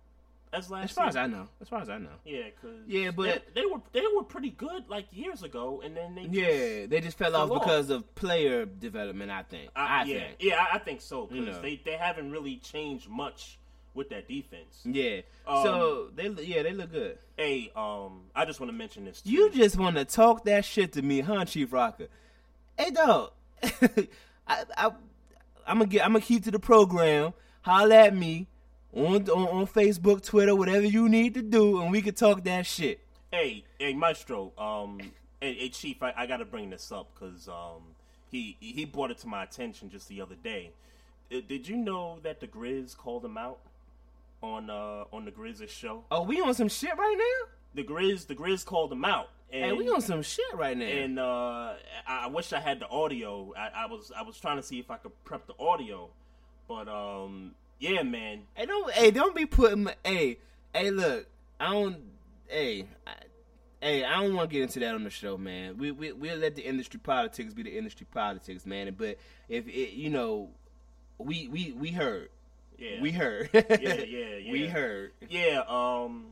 as 0.53 0.69
last? 0.69 0.85
as 0.85 0.91
far 0.91 1.07
as? 1.07 1.15
I 1.15 1.27
know. 1.27 1.47
As 1.61 1.69
far 1.69 1.81
as 1.81 1.89
I 1.89 1.97
know. 1.97 2.09
Yeah, 2.25 2.43
cause 2.61 2.71
Yeah, 2.87 3.11
but- 3.11 3.43
they, 3.53 3.61
they 3.61 3.65
were 3.67 3.81
they 3.93 4.03
were 4.15 4.23
pretty 4.23 4.49
good 4.51 4.89
like 4.89 5.05
years 5.11 5.43
ago, 5.43 5.81
and 5.83 5.95
then 5.95 6.15
they 6.15 6.23
just, 6.23 6.33
Yeah, 6.33 6.85
they 6.87 6.99
just 7.01 7.17
fell 7.17 7.35
off 7.35 7.49
fell 7.49 7.57
off. 7.57 7.63
because 7.63 7.89
of 7.89 8.15
player 8.15 8.65
development. 8.65 9.31
I 9.31 9.43
think. 9.43 9.69
I, 9.75 10.01
I, 10.01 10.03
yeah, 10.03 10.19
think. 10.19 10.35
yeah, 10.39 10.65
I- 10.71 10.75
I 10.75 10.79
think 10.79 11.01
so 11.01 11.25
because 11.25 11.45
You 11.45 11.51
know. 11.51 11.61
they 11.61 11.81
they 11.83 11.93
haven't 11.97 12.31
really 12.31 12.57
changed 12.57 13.09
much 13.09 13.57
with 13.93 14.09
that 14.09 14.27
defense. 14.27 14.81
Yeah. 14.85 15.21
Um, 15.45 15.63
so 15.63 16.09
they. 16.15 16.27
Yeah, 16.29 16.63
they 16.63 16.73
look 16.73 16.91
good. 16.91 17.17
Hey, 17.37 17.71
um, 17.75 18.21
I 18.35 18.45
just 18.45 18.59
want 18.59 18.71
to 18.71 18.77
mention 18.77 19.03
this. 19.05 19.21
Too. 19.21 19.29
You 19.31 19.49
just 19.51 19.77
want 19.77 19.95
to 19.97 20.05
talk 20.05 20.45
that 20.45 20.63
shit 20.65 20.93
to 20.93 21.01
me, 21.01 21.19
huh, 21.21 21.43
Chief 21.45 21.71
Rocker? 21.73 22.07
Hey, 22.77 22.91
dog. 22.91 23.31
I, 24.47 24.63
I, 24.77 24.85
I'm 25.67 25.77
gonna 25.77 25.85
get. 25.87 26.05
I'm 26.05 26.13
gonna 26.13 26.23
keep 26.23 26.43
to 26.45 26.51
the 26.51 26.59
program. 26.59 27.33
Holla 27.63 27.95
at 27.95 28.15
me 28.15 28.47
on, 28.93 29.29
on 29.29 29.47
on 29.47 29.67
Facebook, 29.67 30.25
Twitter, 30.25 30.55
whatever 30.55 30.85
you 30.85 31.07
need 31.09 31.33
to 31.35 31.41
do, 31.41 31.81
and 31.81 31.91
we 31.91 32.01
can 32.01 32.13
talk 32.13 32.43
that 32.43 32.65
shit. 32.65 32.99
Hey, 33.31 33.63
hey, 33.79 33.93
Maestro. 33.93 34.51
Um, 34.57 34.99
hey, 35.39 35.53
hey 35.53 35.69
Chief, 35.69 36.01
I, 36.03 36.13
I 36.17 36.25
got 36.25 36.37
to 36.37 36.45
bring 36.45 36.69
this 36.69 36.91
up 36.91 37.09
because 37.13 37.47
um, 37.47 37.81
he 38.29 38.57
he 38.59 38.85
brought 38.85 39.11
it 39.11 39.17
to 39.19 39.27
my 39.27 39.43
attention 39.43 39.89
just 39.89 40.07
the 40.09 40.21
other 40.21 40.35
day. 40.35 40.71
Uh, 41.33 41.39
Did 41.47 41.67
you 41.67 41.77
know 41.77 42.19
that 42.23 42.39
the 42.41 42.47
Grizz 42.47 42.97
called 42.97 43.23
him 43.23 43.37
out 43.37 43.59
on 44.41 44.69
uh 44.69 45.05
on 45.13 45.25
the 45.25 45.31
Grizz's 45.31 45.71
show? 45.71 46.03
Oh, 46.11 46.23
we 46.23 46.41
on 46.41 46.53
some 46.53 46.67
shit 46.69 46.97
right 46.97 47.15
now. 47.17 47.47
The 47.73 47.83
Grizz, 47.83 48.27
the 48.27 48.35
Grizz 48.35 48.65
called 48.65 48.91
him 48.91 49.05
out. 49.05 49.29
And, 49.53 49.65
Hey, 49.65 49.71
we 49.73 49.89
on 49.89 50.01
some 50.01 50.21
shit 50.21 50.45
right 50.53 50.77
now. 50.77 50.85
and 50.85 51.19
uh, 51.19 51.73
I 52.07 52.25
I 52.25 52.27
wish 52.27 52.51
I 52.51 52.59
had 52.59 52.79
the 52.81 52.89
audio. 52.89 53.53
I, 53.57 53.83
I 53.83 53.85
was 53.85 54.11
I 54.15 54.21
was 54.23 54.37
trying 54.37 54.57
to 54.57 54.63
see 54.63 54.79
if 54.79 54.91
I 54.91 54.97
could 54.97 55.11
prep 55.23 55.47
the 55.47 55.53
audio, 55.57 56.09
but 56.67 56.87
um, 56.89 57.53
yeah, 57.81 58.03
man. 58.03 58.43
hey, 58.53 58.65
don't. 58.65 58.91
Hey, 58.93 59.11
don't 59.11 59.35
be 59.35 59.45
putting. 59.45 59.83
My, 59.83 59.95
hey, 60.05 60.37
hey, 60.73 60.91
look. 60.91 61.27
I 61.59 61.73
don't. 61.73 61.97
Hey. 62.47 62.85
I, 63.05 63.11
Hey, 63.83 64.03
I 64.05 64.21
don't 64.21 64.35
want 64.35 64.47
to 64.51 64.53
get 64.53 64.61
into 64.61 64.79
that 64.81 64.93
on 64.93 65.03
the 65.03 65.09
show, 65.09 65.39
man. 65.39 65.75
We 65.79 65.89
we 65.89 66.11
we'll 66.11 66.37
let 66.37 66.55
the 66.55 66.61
industry 66.61 66.99
politics 66.99 67.51
be 67.55 67.63
the 67.63 67.75
industry 67.75 68.05
politics, 68.11 68.63
man. 68.63 68.93
But 68.95 69.17
if 69.49 69.67
it, 69.67 69.93
you 69.95 70.11
know, 70.11 70.51
we 71.17 71.47
we 71.47 71.71
we 71.71 71.89
heard, 71.89 72.29
Yeah, 72.77 73.01
we 73.01 73.09
heard, 73.11 73.49
Yeah, 73.53 73.63
yeah, 73.69 73.93
yeah. 74.05 74.51
we 74.51 74.67
heard. 74.67 75.13
Yeah, 75.27 75.63
um, 75.67 76.27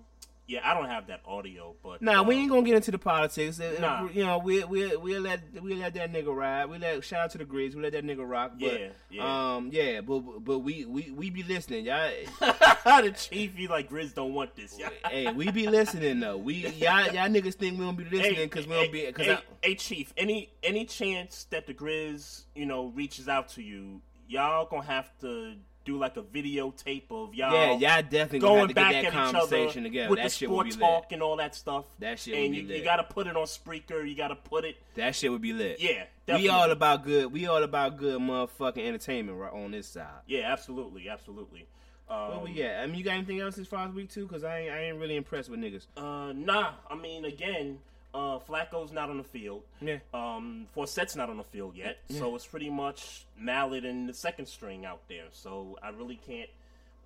yeah. 0.49 0.59
I 0.63 0.73
don't 0.73 0.89
have 0.89 1.07
that 1.07 1.21
audio, 1.25 1.75
but 1.83 2.01
Nah, 2.01 2.23
we 2.23 2.35
um, 2.35 2.41
ain't 2.41 2.49
gonna 2.49 2.63
get 2.63 2.75
into 2.75 2.91
the 2.91 2.97
politics. 2.97 3.59
Uh, 3.59 3.75
Nah. 3.79 4.09
You 4.09 4.25
know, 4.25 4.39
we 4.39 4.63
we 4.63 4.95
we 4.95 5.17
let 5.19 5.41
we 5.61 5.75
let 5.75 5.93
that 5.93 6.11
nigga 6.11 6.35
ride. 6.35 6.65
We 6.65 6.79
let 6.79 7.03
shout 7.03 7.21
out 7.21 7.31
to 7.31 7.37
the 7.37 7.45
Grizz. 7.45 7.75
We 7.75 7.81
let 7.81 7.93
that 7.93 8.03
nigga 8.03 8.27
rock. 8.27 8.53
But, 8.59 8.79
Yeah, 8.79 8.87
yeah. 9.09 9.55
Um, 9.55 9.69
yeah, 9.71 10.01
but 10.01 10.19
but 10.43 10.59
we 10.59 10.85
we 10.85 11.11
we 11.11 11.29
be 11.29 11.43
listening, 11.43 11.85
y'all. 11.85 12.09
the 12.39 13.15
chief, 13.15 13.55
he 13.55 13.67
like 13.67 13.89
Grizz 13.89 14.15
don't 14.15 14.33
want 14.33 14.55
this. 14.55 14.77
Yeah. 14.77 14.89
hey, 15.07 15.31
we 15.31 15.51
be 15.51 15.67
listening 15.67 16.19
though. 16.19 16.37
We 16.37 16.67
y'all 16.67 17.05
y'all 17.05 17.29
niggas 17.29 17.55
think 17.55 17.77
we 17.77 17.85
don't 17.85 17.95
be 17.95 18.05
listening 18.05 18.49
because 18.49 18.67
we 18.67 18.73
don't 18.73 18.85
hey, 18.85 18.91
be 18.91 19.05
because 19.05 19.25
hey, 19.27 19.37
hey, 19.61 19.75
chief. 19.75 20.13
Any 20.17 20.51
any 20.63 20.85
chance 20.85 21.45
that 21.51 21.67
the 21.67 21.73
Grizz, 21.73 22.43
you 22.55 22.65
know, 22.65 22.87
reaches 22.87 23.27
out 23.27 23.49
to 23.49 23.61
you, 23.61 24.01
y'all 24.27 24.65
gonna 24.65 24.83
have 24.83 25.11
to 25.19 25.55
do 25.89 25.97
like 25.97 26.17
a 26.17 26.21
videotape 26.21 27.11
of 27.11 27.33
y'all. 27.33 27.53
yeah, 27.53 27.71
y'all 27.71 28.01
definitely 28.01 28.47
have 28.47 28.67
to 28.67 28.73
back 28.73 28.91
get 28.91 29.03
that 29.03 29.13
at 29.13 29.13
each 29.13 29.35
other 29.35 29.39
conversation 29.39 29.83
together. 29.83 30.09
with 30.09 30.17
That 30.17 30.23
the 30.23 30.29
shit 30.29 30.49
would 30.49 30.65
be 30.65 30.71
talk 30.71 31.11
and 31.11 31.21
all 31.21 31.37
that 31.37 31.55
stuff. 31.55 31.85
That 31.99 32.19
shit 32.19 32.35
and 32.35 32.43
would 32.43 32.51
be 32.51 32.73
you, 32.73 32.79
you 32.79 32.83
got 32.83 32.97
to 32.97 33.03
put 33.03 33.27
it 33.27 33.35
on 33.35 33.45
Spreaker. 33.45 34.07
You 34.07 34.15
got 34.15 34.29
to 34.29 34.35
put 34.35 34.65
it. 34.65 34.77
That 34.95 35.15
shit 35.15 35.31
would 35.31 35.41
be 35.41 35.53
lit. 35.53 35.79
Yeah, 35.79 36.05
we 36.27 36.49
all 36.49 36.71
about 36.71 37.03
good. 37.03 37.31
We 37.31 37.47
all 37.47 37.63
about 37.63 37.97
good 37.97 38.19
motherfucking 38.19 38.85
entertainment 38.85 39.37
right 39.37 39.51
on 39.51 39.71
this 39.71 39.87
side. 39.87 40.07
Yeah, 40.27 40.51
absolutely, 40.51 41.09
absolutely. 41.09 41.67
Um, 42.09 42.29
Where 42.29 42.39
we 42.39 42.63
at? 42.63 42.81
I 42.81 42.87
mean, 42.87 42.95
you 42.95 43.03
got 43.03 43.13
anything 43.13 43.39
else 43.39 43.57
as 43.59 43.67
far 43.67 43.87
as 43.87 43.93
week 43.93 44.09
two? 44.09 44.25
Because 44.25 44.43
I 44.43 44.59
ain't, 44.61 44.71
I 44.71 44.79
ain't 44.85 44.97
really 44.97 45.15
impressed 45.15 45.49
with 45.49 45.59
niggas. 45.59 45.85
Uh, 45.95 46.33
nah. 46.33 46.71
I 46.89 46.95
mean, 46.95 47.25
again, 47.25 47.77
uh, 48.13 48.39
Flacco's 48.39 48.91
not 48.91 49.09
on 49.09 49.17
the 49.17 49.23
field. 49.23 49.63
Yeah. 49.81 49.97
Um, 50.13 50.67
Forsett's 50.73 51.15
not 51.15 51.29
on 51.29 51.37
the 51.37 51.43
field 51.43 51.75
yet, 51.75 51.97
yeah. 52.07 52.19
so 52.19 52.35
it's 52.35 52.45
pretty 52.45 52.69
much 52.69 53.25
Mallett 53.37 53.85
and 53.85 54.09
the 54.09 54.13
second 54.13 54.47
string 54.47 54.85
out 54.85 55.01
there. 55.07 55.25
So 55.31 55.77
I 55.83 55.89
really 55.89 56.19
can't. 56.25 56.49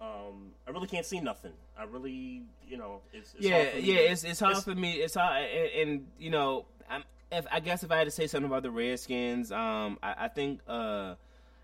Um, 0.01 0.51
I 0.67 0.71
really 0.71 0.87
can't 0.87 1.05
see 1.05 1.19
nothing. 1.19 1.53
I 1.77 1.83
really, 1.83 2.41
you 2.67 2.77
know, 2.77 3.01
it's, 3.13 3.33
it's 3.35 3.45
yeah, 3.45 3.57
hard 3.57 3.69
for 3.69 3.77
me 3.77 3.83
yeah. 3.83 3.97
to- 3.97 4.11
It's 4.11 4.23
it's 4.23 4.39
hard 4.39 4.57
for 4.57 4.75
me. 4.75 4.93
It's 4.93 5.15
hard, 5.15 5.43
and, 5.43 5.89
and 5.89 6.07
you 6.19 6.29
know, 6.29 6.65
I'm, 6.89 7.03
if 7.31 7.45
I 7.51 7.59
guess 7.59 7.83
if 7.83 7.91
I 7.91 7.97
had 7.97 8.05
to 8.05 8.11
say 8.11 8.27
something 8.27 8.49
about 8.49 8.63
the 8.63 8.71
Redskins, 8.71 9.51
um, 9.51 9.97
I, 10.03 10.25
I 10.25 10.27
think, 10.27 10.59
uh, 10.67 11.15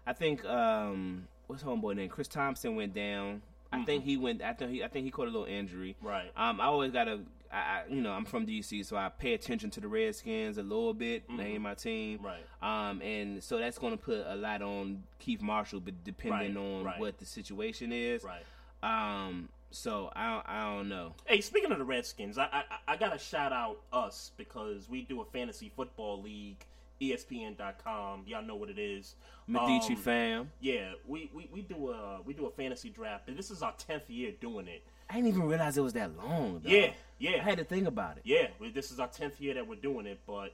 I 0.06 0.14
think, 0.14 0.46
um, 0.46 1.28
what's 1.48 1.64
homeboy 1.64 1.96
name? 1.96 2.10
Chris 2.10 2.28
Thompson 2.28 2.76
went 2.76 2.94
down. 2.94 3.42
I 3.72 3.84
think 3.84 4.04
he 4.04 4.18
went. 4.18 4.42
I 4.42 4.54
think 4.54 4.72
he. 4.72 4.84
I 4.84 4.88
think 4.88 5.06
he 5.06 5.12
caught 5.12 5.28
a 5.28 5.32
little 5.32 5.46
injury. 5.46 5.96
Right. 6.02 6.32
Um, 6.36 6.60
I 6.60 6.66
always 6.66 6.92
gotta. 6.92 7.20
I, 7.52 7.58
I 7.58 7.84
you 7.90 8.02
know 8.02 8.12
I'm 8.12 8.26
from 8.26 8.46
DC, 8.46 8.86
so 8.86 8.96
I 8.96 9.10
pay 9.10 9.34
attention 9.34 9.70
to 9.72 9.80
the 9.82 9.88
Redskins 9.88 10.58
a 10.58 10.64
little 10.64 10.94
bit. 10.94 11.24
They 11.36 11.44
ain't 11.46 11.62
my 11.62 11.74
team, 11.74 12.20
Mm-hmm. 12.20 12.28
Right. 12.28 12.90
Um, 12.90 13.02
and 13.02 13.44
so 13.44 13.58
that's 13.58 13.78
going 13.78 13.94
to 13.94 14.04
put 14.04 14.24
a 14.28 14.36
lot 14.36 14.62
on 14.62 15.04
Keith 15.20 15.42
Marshall, 15.42 15.80
but 15.80 16.04
depending 16.04 16.56
Right, 16.56 16.62
on 16.64 16.84
right. 16.84 17.00
what 17.00 17.18
the 17.18 17.26
situation 17.26 17.92
is, 17.92 18.24
Right. 18.24 18.44
Um, 18.84 19.50
so 19.72 20.12
I 20.16 20.34
don't, 20.34 20.46
I 20.50 20.76
don't 20.76 20.90
know. 20.90 21.14
Hey, 21.26 21.42
speaking 21.42 21.72
of 21.72 21.78
the 21.80 21.86
Redskins, 21.86 22.38
I, 22.38 22.46
I 22.52 22.64
I 22.88 22.98
gotta 22.98 23.20
shout 23.20 23.54
out 23.54 23.80
us 23.94 24.32
because 24.38 24.90
we 24.90 25.02
do 25.04 25.22
a 25.22 25.26
fantasy 25.26 25.72
football 25.76 26.22
league. 26.22 26.66
ESPN.com. 27.02 28.24
Y'all 28.28 28.44
know 28.44 28.56
what 28.56 28.70
it 28.70 28.80
is. 28.80 29.16
Medici 29.48 29.94
Um, 29.94 30.00
fam, 30.00 30.52
Yeah, 30.60 30.92
we, 31.08 31.30
we, 31.34 31.50
we 31.52 31.62
do 31.62 31.90
a 31.92 32.22
we 32.26 32.34
do 32.34 32.46
a 32.46 32.52
fantasy 32.52 32.90
draft, 32.90 33.28
and 33.30 33.38
this 33.38 33.50
is 33.52 33.62
our 33.62 33.74
tenth 33.78 34.10
year 34.10 34.32
doing 34.40 34.68
it. 34.68 34.84
I 35.10 35.16
didn't 35.16 35.28
even 35.30 35.44
realize 35.44 35.78
it 35.78 35.82
was 35.82 35.94
that 35.94 36.16
long. 36.18 36.62
Though. 36.64 36.70
Yeah, 37.18 37.32
I 37.36 37.38
had 37.44 37.58
to 37.58 37.64
think 37.64 37.88
about 37.88 38.18
it. 38.18 38.24
yeah. 38.26 38.48
This 38.74 38.92
is 38.92 39.00
our 39.00 39.08
tenth 39.08 39.42
year 39.42 39.54
that 39.56 39.68
we're 39.68 39.76
doing 39.76 40.06
it, 40.06 40.20
but 40.28 40.54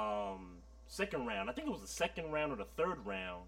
um, 0.00 0.58
second 0.86 1.26
round, 1.26 1.50
I 1.50 1.52
think 1.52 1.66
it 1.68 1.70
was 1.70 1.82
the 1.82 1.86
second 1.86 2.30
round 2.32 2.52
or 2.52 2.56
the 2.56 2.66
third 2.76 3.04
round. 3.04 3.44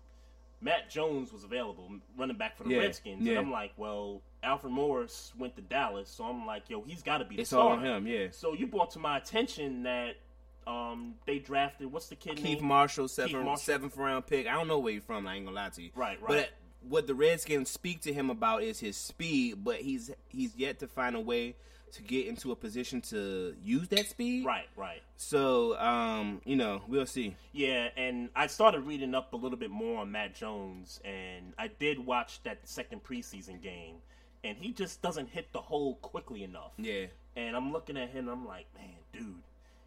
Matt 0.61 0.91
Jones 0.91 1.33
was 1.33 1.45
available, 1.45 1.89
running 2.17 2.37
back 2.37 2.57
for 2.57 2.65
the 2.65 2.71
Yeah, 2.71 2.79
Redskins, 2.81 3.23
yeah. 3.25 3.31
and 3.35 3.39
I'm 3.47 3.53
like, 3.53 3.73
well, 3.77 4.21
Alfred 4.43 4.73
Morris 4.73 5.33
went 5.39 5.55
to 5.55 5.63
Dallas, 5.63 6.11
so 6.11 6.25
I'm 6.25 6.45
like, 6.47 6.69
yo, 6.69 6.83
he's 6.83 7.01
got 7.03 7.19
to 7.19 7.25
be 7.25 7.37
the 7.37 7.43
It's 7.43 7.53
all 7.53 7.69
on 7.69 7.85
him. 7.85 8.07
Yeah. 8.09 8.27
So 8.33 8.55
you 8.55 8.67
brought 8.67 8.91
to 8.93 8.99
my 8.99 9.19
attention 9.19 9.85
that 9.85 10.17
um, 10.67 11.15
they 11.27 11.39
drafted 11.39 11.91
what's 11.93 12.09
the 12.09 12.17
kid 12.17 12.37
Keith 12.37 12.59
name? 12.59 12.67
Marshall, 12.67 13.07
seventh, 13.09 13.45
Marshall. 13.45 13.57
seventh 13.57 13.97
round 13.97 14.27
pick. 14.27 14.49
I 14.49 14.53
don't 14.55 14.67
know 14.69 14.81
where 14.81 14.93
he's 14.93 15.05
from. 15.05 15.27
I 15.29 15.37
ain't 15.37 15.47
gonna 15.47 15.57
lie 15.57 15.69
to 15.71 15.83
you. 15.83 15.91
Right, 15.95 16.21
right. 16.21 16.29
But 16.29 16.51
what 16.81 17.07
the 17.07 17.15
Redskins 17.15 17.71
speak 17.71 18.01
to 18.03 18.13
him 18.13 18.31
about 18.31 18.63
is 18.63 18.81
his 18.81 18.97
speed, 18.97 19.65
but 19.65 19.77
he's 19.77 20.11
he's 20.29 20.57
yet 20.57 20.79
to 20.81 20.87
find 20.87 21.17
a 21.17 21.21
way 21.21 21.57
to 21.93 22.03
get 22.03 22.27
into 22.27 22.53
a 22.53 22.57
position 22.57 23.01
to 23.01 23.55
use 23.63 23.89
that 23.89 24.07
speed. 24.07 24.45
Right, 24.45 24.69
right. 24.77 25.03
So, 25.17 25.79
um, 25.79 26.41
you 26.45 26.57
know, 26.57 26.83
we'll 26.87 27.07
see. 27.07 27.35
Yeah, 27.53 27.89
and 27.97 28.29
I 28.37 28.47
started 28.47 28.81
reading 28.81 29.15
up 29.15 29.33
a 29.33 29.37
little 29.37 29.59
bit 29.59 29.71
more 29.71 30.01
on 30.01 30.13
Matt 30.13 30.35
Jones, 30.35 31.01
and 31.05 31.53
I 31.59 31.69
did 31.69 31.99
watch 32.05 32.43
that 32.43 32.69
second 32.69 33.05
preseason 33.05 33.63
game, 33.63 33.97
and 34.45 34.57
he 34.59 34.73
just 34.73 35.03
doesn't 35.03 35.31
hit 35.31 35.53
the 35.53 35.61
hole 35.61 35.95
quickly 35.97 36.45
enough. 36.45 36.73
Yeah. 36.77 37.07
And 37.37 37.57
I'm 37.57 37.73
looking 37.73 37.97
at 37.97 38.11
him, 38.11 38.29
I'm 38.29 38.47
like, 38.47 38.67
man, 38.75 38.97
dude. 39.13 39.43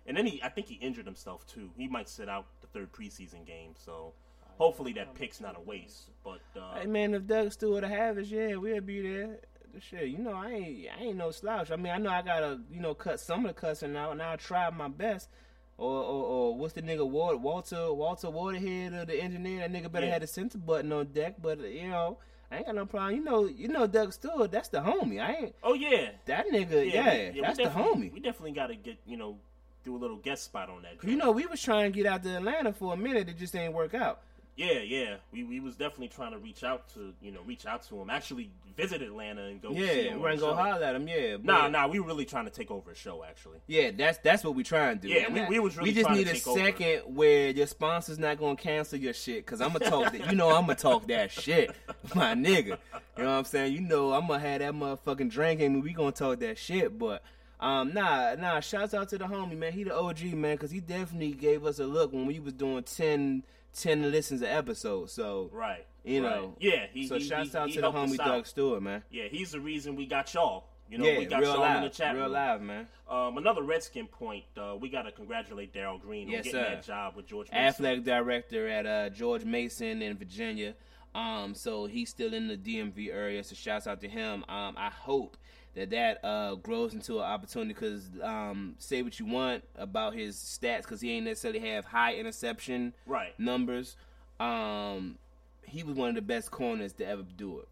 And 0.08 0.18
then 0.18 0.26
he, 0.26 0.42
I 0.42 0.50
think 0.50 0.68
he 0.68 0.76
injured 0.76 1.06
himself 1.06 1.46
too. 1.46 1.70
He 1.78 1.88
might 1.88 2.10
sit 2.10 2.28
out 2.28 2.48
the 2.62 2.68
third 2.68 2.92
preseason 2.92 3.46
game, 3.46 3.76
so 3.78 4.14
hopefully 4.58 4.94
that 4.94 5.14
pick's 5.16 5.40
not 5.42 5.58
a 5.58 5.62
waste. 5.62 6.10
But 6.24 6.40
uh, 6.60 6.80
Hey 6.80 6.86
man, 6.88 7.14
if 7.14 7.26
Doug 7.28 7.52
Stewart 7.52 7.84
have 7.84 8.18
us, 8.18 8.28
yeah, 8.28 8.56
we'll 8.56 8.82
be 8.82 9.02
there. 9.02 9.38
Shit, 9.80 10.10
you 10.10 10.18
know, 10.18 10.34
I 10.34 10.50
ain't 10.52 10.88
I 11.00 11.04
ain't 11.04 11.18
no 11.18 11.32
slouch. 11.32 11.72
I 11.72 11.78
mean, 11.78 11.94
I 11.94 11.98
know 11.98 12.10
I 12.10 12.22
gotta, 12.22 12.60
you 12.72 12.82
know, 12.82 12.94
cut 12.94 13.20
some 13.22 13.46
of 13.46 13.56
the 13.56 13.60
cussing 13.62 13.96
out, 13.96 14.12
and 14.12 14.22
I'll 14.22 14.38
try 14.38 14.70
my 14.70 14.88
best. 14.90 15.30
Or, 15.78 15.90
or, 16.04 16.24
or 16.26 16.58
what's 16.58 16.74
the 16.74 16.82
nigga 16.84 17.10
Ward, 17.10 17.42
Walter 17.42 17.92
Walter 17.92 18.28
Waterhead 18.30 18.94
or 18.94 19.06
the 19.06 19.20
engineer? 19.20 19.62
That 19.68 19.72
nigga 19.72 19.92
better 19.92 20.06
Yeah. 20.06 20.12
have 20.12 20.22
the 20.22 20.28
center 20.28 20.58
button 20.60 20.92
on 20.92 21.08
deck. 21.08 21.36
But 21.42 21.60
you 21.62 21.88
know, 21.90 22.20
I 22.52 22.58
ain't 22.58 22.66
got 22.68 22.76
no 22.76 22.86
problem. 22.86 23.16
You 23.16 23.24
know, 23.24 23.46
you 23.46 23.68
know 23.70 23.88
Doug 23.88 24.14
Stewart. 24.14 24.52
That's 24.52 24.68
the 24.68 24.80
homie. 24.82 25.20
I 25.20 25.34
ain't 25.36 25.56
oh 25.64 25.74
yeah, 25.74 26.12
that 26.26 26.46
nigga. 26.52 26.92
Yeah, 26.94 27.30
we- 27.30 27.36
we 27.36 27.42
that's 27.42 27.58
the 27.58 27.64
homie. 27.64 28.12
We 28.14 28.20
definitely 28.20 28.52
got 28.52 28.68
to 28.68 28.76
get 28.76 28.98
you 29.08 29.18
know 29.18 29.38
do 29.84 29.96
a 29.96 29.98
little 29.98 30.18
guest 30.18 30.44
spot 30.44 30.70
on 30.70 30.84
that. 30.84 31.04
You 31.04 31.16
know, 31.16 31.32
we 31.32 31.48
was 31.48 31.60
trying 31.62 31.92
to 31.92 31.96
get 31.98 32.06
out 32.06 32.22
to 32.24 32.36
Atlanta 32.36 32.74
for 32.74 32.94
a 32.94 32.98
minute. 32.98 33.30
It 33.30 33.38
just 33.40 33.56
ain't 33.56 33.74
work 33.74 33.96
out. 33.96 34.20
Yeah, 34.58 34.80
yeah. 34.80 35.16
We 35.32 35.44
we 35.44 35.60
was 35.60 35.76
definitely 35.76 36.10
trying 36.10 36.34
to 36.34 36.38
reach 36.38 36.64
out 36.64 36.90
to 36.94 37.14
you 37.22 37.32
know 37.32 37.40
reach 37.46 37.66
out 37.66 37.84
to 37.88 38.00
him. 38.00 38.10
Actually, 38.10 38.52
visit 38.76 39.02
Atlanta 39.02 39.44
and 39.46 39.62
go. 39.62 39.70
see 39.74 39.80
Yeah, 39.80 39.88
him 40.12 40.20
we're 40.22 40.30
gonna 40.36 40.42
go 40.42 40.54
holler 40.56 40.84
at 40.84 40.96
him. 40.96 41.08
Yeah, 41.08 41.38
Nah, 41.42 41.68
nah. 41.70 41.88
We 41.88 42.00
were 42.00 42.06
really 42.08 42.26
trying 42.26 42.46
to 42.46 42.52
take 42.52 42.70
over 42.70 42.92
a 42.92 42.96
show. 42.96 43.24
Actually. 43.24 43.60
Yeah, 43.68 43.92
that's 43.92 44.18
that's 44.20 44.44
what 44.44 44.54
we 44.56 44.64
trying 44.64 45.00
to 45.00 45.08
do. 45.08 45.14
Yeah, 45.14 45.32
we- 45.32 45.46
we 45.56 45.60
was 45.60 45.78
really 45.78 45.92
we 45.92 45.94
just 45.96 46.10
need 46.10 46.28
a 46.28 46.34
take 46.34 46.48
over. 46.48 46.60
second 46.60 47.16
where 47.16 47.50
your 47.52 47.66
sponsor's 47.66 48.20
not 48.20 48.38
gonna 48.40 48.58
cancel 48.58 49.00
your 49.00 49.14
shit. 49.14 49.46
Cause 49.46 49.62
I'm 49.62 49.72
gonna 49.74 49.90
talk 49.90 50.12
that. 50.12 50.30
You 50.30 50.36
know, 50.36 50.50
I'm 50.50 50.64
gonna 50.64 50.76
talk 50.76 51.08
that 51.08 51.32
shit, 51.42 51.72
my 52.14 52.34
nigga. 52.36 52.78
You 53.18 53.24
know 53.24 53.30
what 53.32 53.38
I'm 53.38 53.44
saying? 53.46 53.74
You 53.74 53.82
know, 53.82 54.12
I'm 54.12 54.28
gonna 54.28 54.40
have 54.40 54.60
that 54.60 54.74
motherfucking 54.74 55.30
drinking. 55.32 55.76
and 55.76 55.84
We 55.84 55.94
gonna 55.94 56.12
talk 56.12 56.40
that 56.42 56.58
shit, 56.58 57.00
but. 57.00 57.24
Um, 57.60 57.94
nah, 57.94 58.34
nah. 58.40 58.60
Shouts 58.60 58.96
out 58.96 59.08
to 59.10 59.20
the 59.20 59.26
homie, 59.26 59.56
man. 59.56 59.72
He 59.72 59.84
the 59.84 59.96
OG, 59.96 60.34
man, 60.34 60.56
because 60.56 60.72
he 60.72 60.80
definitely 60.80 61.34
gave 61.34 61.64
us 61.64 61.78
a 61.78 61.86
look 61.86 62.12
when 62.12 62.26
we 62.26 62.40
was 62.40 62.54
doing 62.54 62.82
10, 62.82 63.44
10 63.74 64.12
listens 64.12 64.42
a 64.42 64.52
episode. 64.52 65.10
So, 65.10 65.50
Right. 65.54 65.86
you 66.04 66.24
right. 66.24 66.36
know, 66.36 66.56
Yeah. 66.60 66.88
He, 66.94 67.08
so 67.08 67.16
he, 67.16 67.24
shouts 67.24 67.52
he, 67.52 67.58
out 67.58 67.72
to 67.72 67.82
the 67.82 67.92
homie. 67.92 68.18
Doug 68.18 68.46
Stewart, 68.48 68.82
man. 68.82 69.04
Yeah, 69.10 69.26
he's 69.30 69.52
the 69.52 69.60
reason 69.60 69.96
we 69.96 70.06
got 70.06 70.34
y'all. 70.34 70.66
You 70.90 70.98
know, 70.98 71.06
yeah, 71.06 71.20
we 71.20 71.26
got 71.26 71.40
real 71.40 71.52
y'all 71.54 71.62
live, 71.62 71.78
in 71.78 71.84
the 71.84 71.90
chat 71.90 72.14
real 72.16 72.24
room. 72.26 72.34
live, 72.34 72.62
man. 72.62 72.88
Um, 73.10 73.38
another 73.38 73.64
Redskin 73.64 74.08
point. 74.08 74.44
Uh, 74.58 74.76
we 74.78 74.90
got 74.90 75.04
to 75.04 75.12
congratulate 75.14 75.74
Darrell 75.74 75.98
Green 75.98 76.28
Yes, 76.28 76.40
on 76.40 76.44
getting 76.52 76.60
sir. 76.60 76.70
that 76.70 76.84
job 76.84 77.16
with 77.16 77.28
George 77.28 77.48
Mason. 77.50 77.66
athletic 77.66 78.04
director 78.04 78.68
at 78.68 78.86
uh, 78.86 79.10
George 79.10 79.46
Mason 79.46 80.02
in 80.02 80.18
Virginia. 80.18 80.74
Um, 81.16 81.56
so 81.56 81.86
he's 81.86 82.10
still 82.10 82.34
in 82.34 82.50
the 82.50 82.58
DMV 82.58 83.10
area. 83.14 83.42
So 83.44 83.56
shouts 83.56 83.88
out 83.88 84.02
to 84.02 84.10
him. 84.10 84.44
Um, 84.50 84.76
I 84.78 84.90
hope 84.90 85.38
that 85.76 85.90
that 85.92 86.24
uh, 86.26 86.56
grows 86.56 86.94
into 86.94 87.18
an 87.20 87.24
opportunity 87.26 87.74
because 87.74 88.10
um, 88.22 88.76
say 88.78 89.02
what 89.02 89.20
you 89.20 89.26
want 89.26 89.64
about 89.76 90.14
his 90.14 90.36
stats 90.36 90.82
because 90.84 91.00
he 91.02 91.12
ain't 91.12 91.26
necessarily 91.26 91.60
have 91.60 91.86
high 91.86 92.16
interception 92.16 92.94
Right. 93.06 93.38
numbers. 93.40 93.96
Um, 94.40 95.18
he 95.66 95.84
was 95.84 95.96
one 95.96 96.10
of 96.10 96.16
the 96.16 96.22
best 96.22 96.52
corners 96.52 96.94
to 96.94 97.06
ever 97.08 97.24
do 97.38 97.60
it. 97.60 97.68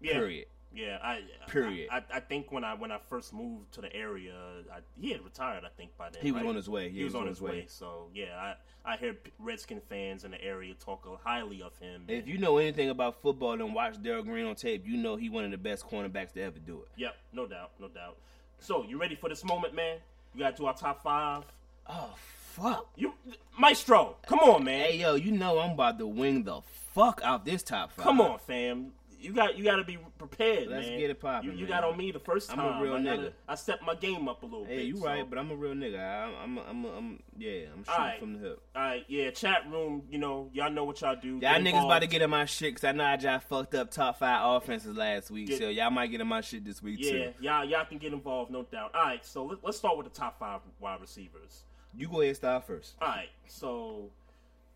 Yeah. 0.00 0.12
Period. 0.14 0.46
Yeah, 0.74 0.98
I 1.02 1.22
Period. 1.48 1.88
I, 1.90 1.98
I, 1.98 2.02
I 2.14 2.20
think 2.20 2.52
when 2.52 2.62
I 2.62 2.74
when 2.74 2.92
I 2.92 2.98
first 3.08 3.32
moved 3.32 3.72
to 3.72 3.80
the 3.80 3.94
area, 3.94 4.34
I, 4.72 4.80
he 5.00 5.10
had 5.12 5.24
retired. 5.24 5.64
I 5.64 5.70
think 5.76 5.96
by 5.96 6.10
then 6.10 6.22
He 6.22 6.30
was 6.30 6.42
right? 6.42 6.48
on 6.48 6.56
his 6.56 6.68
way. 6.68 6.90
He, 6.90 7.04
was, 7.04 7.14
on 7.14 7.26
his 7.26 7.40
way. 7.40 7.64
So 7.68 8.08
yeah, 8.14 8.54
I 8.84 8.92
I 8.92 8.96
hear 8.96 9.16
Redskin 9.38 9.80
fans 9.88 10.24
in 10.24 10.30
the 10.30 10.42
area 10.42 10.74
talk 10.74 11.06
highly 11.24 11.62
of 11.62 11.76
him. 11.78 12.04
If 12.06 12.28
you 12.28 12.38
know 12.38 12.58
anything 12.58 12.90
about 12.90 13.20
football 13.22 13.52
and 13.52 13.74
watch 13.74 14.02
Darrell 14.02 14.22
Green 14.22 14.46
on 14.46 14.56
tape, 14.56 14.86
you 14.86 14.96
know 14.98 15.16
he 15.16 15.30
one 15.30 15.44
of 15.44 15.50
the 15.50 15.58
best 15.58 15.86
cornerbacks 15.86 16.32
to 16.34 16.42
ever 16.42 16.58
do 16.58 16.82
it. 16.82 16.88
Yep, 16.96 17.16
no 17.32 17.46
doubt, 17.46 17.70
no 17.80 17.88
doubt. 17.88 18.16
So 18.60 18.84
you 18.84 18.98
ready 18.98 19.14
for 19.14 19.28
this 19.28 19.44
moment, 19.44 19.74
man? 19.74 19.98
You 20.34 20.40
got 20.40 20.56
to 20.56 20.62
do 20.62 20.66
our 20.66 20.74
top 20.74 21.02
five. 21.02 21.44
Oh 21.86 22.14
fuck. 22.14 22.88
You, 22.94 23.14
Maestro, 23.58 24.16
come 24.26 24.40
on, 24.40 24.64
man. 24.64 24.90
Hey 24.90 24.98
yo, 24.98 25.14
you 25.14 25.32
know 25.32 25.58
I'm 25.58 25.72
about 25.72 25.98
to 25.98 26.06
wing 26.06 26.44
the 26.44 26.60
fuck 26.94 27.22
out 27.24 27.46
this 27.46 27.62
top 27.62 27.92
five. 27.92 28.04
Come 28.04 28.20
on, 28.20 28.38
fam. 28.38 28.92
You 29.20 29.32
got 29.32 29.58
you 29.58 29.64
got 29.64 29.76
to 29.76 29.84
be 29.84 29.98
prepared, 30.16 30.68
Let's 30.68 30.86
man. 30.86 30.98
get 30.98 31.10
it 31.10 31.20
poppin', 31.20 31.50
You, 31.50 31.56
you 31.56 31.66
got 31.66 31.82
on 31.82 31.96
me 31.96 32.12
the 32.12 32.20
first 32.20 32.50
time. 32.50 32.60
I'm 32.60 32.78
a 32.78 32.82
real 32.82 32.94
I 32.94 33.02
gotta- 33.02 33.18
nigga. 33.22 33.32
I 33.48 33.54
stepped 33.56 33.82
my 33.82 33.96
game 33.96 34.28
up 34.28 34.42
a 34.44 34.46
little 34.46 34.64
bit. 34.64 34.78
Hey, 34.78 34.84
you 34.84 34.96
so- 34.98 35.06
right, 35.06 35.28
but 35.28 35.38
I'm 35.38 35.50
a 35.50 35.56
real 35.56 35.72
nigga. 35.74 35.98
I, 35.98 36.42
I'm, 36.42 36.56
a, 36.56 36.62
I'm, 36.62 36.84
a, 36.84 36.88
I'm, 36.96 37.22
yeah, 37.36 37.50
I'm 37.72 37.82
shooting 37.82 37.94
Alright. 37.94 38.20
from 38.20 38.32
the 38.34 38.38
hip. 38.38 38.62
All 38.76 38.82
right, 38.82 39.04
yeah, 39.08 39.30
chat 39.30 39.62
room. 39.70 40.02
You 40.08 40.18
know, 40.18 40.50
y'all 40.52 40.70
know 40.70 40.84
what 40.84 41.00
y'all 41.00 41.16
do. 41.20 41.38
Y'all 41.42 41.60
niggas 41.60 41.84
about 41.84 42.02
to 42.02 42.06
get 42.06 42.22
in 42.22 42.30
my 42.30 42.44
shit 42.44 42.74
because 42.74 42.84
I 42.84 42.92
know 42.92 43.04
I 43.04 43.16
just 43.16 43.48
fucked 43.48 43.74
up 43.74 43.90
top 43.90 44.20
five 44.20 44.40
offenses 44.44 44.96
last 44.96 45.32
week, 45.32 45.48
Get- 45.48 45.58
so 45.58 45.68
y'all 45.68 45.90
might 45.90 46.08
get 46.12 46.20
in 46.20 46.26
my 46.28 46.40
shit 46.40 46.64
this 46.64 46.80
week 46.80 46.98
Yeah, 47.00 47.10
too. 47.10 47.32
y'all 47.40 47.64
y'all 47.64 47.84
can 47.86 47.98
get 47.98 48.12
involved, 48.12 48.52
no 48.52 48.62
doubt. 48.62 48.94
All 48.94 49.02
right, 49.02 49.26
so 49.26 49.46
let, 49.46 49.58
let's 49.64 49.78
start 49.78 49.96
with 49.96 50.06
the 50.12 50.16
top 50.16 50.38
five 50.38 50.60
wide 50.78 51.00
receivers. 51.00 51.64
You 51.96 52.06
go 52.06 52.20
ahead, 52.20 52.28
and 52.28 52.36
start 52.36 52.66
first. 52.68 52.94
All 53.02 53.08
right, 53.08 53.30
so 53.48 54.10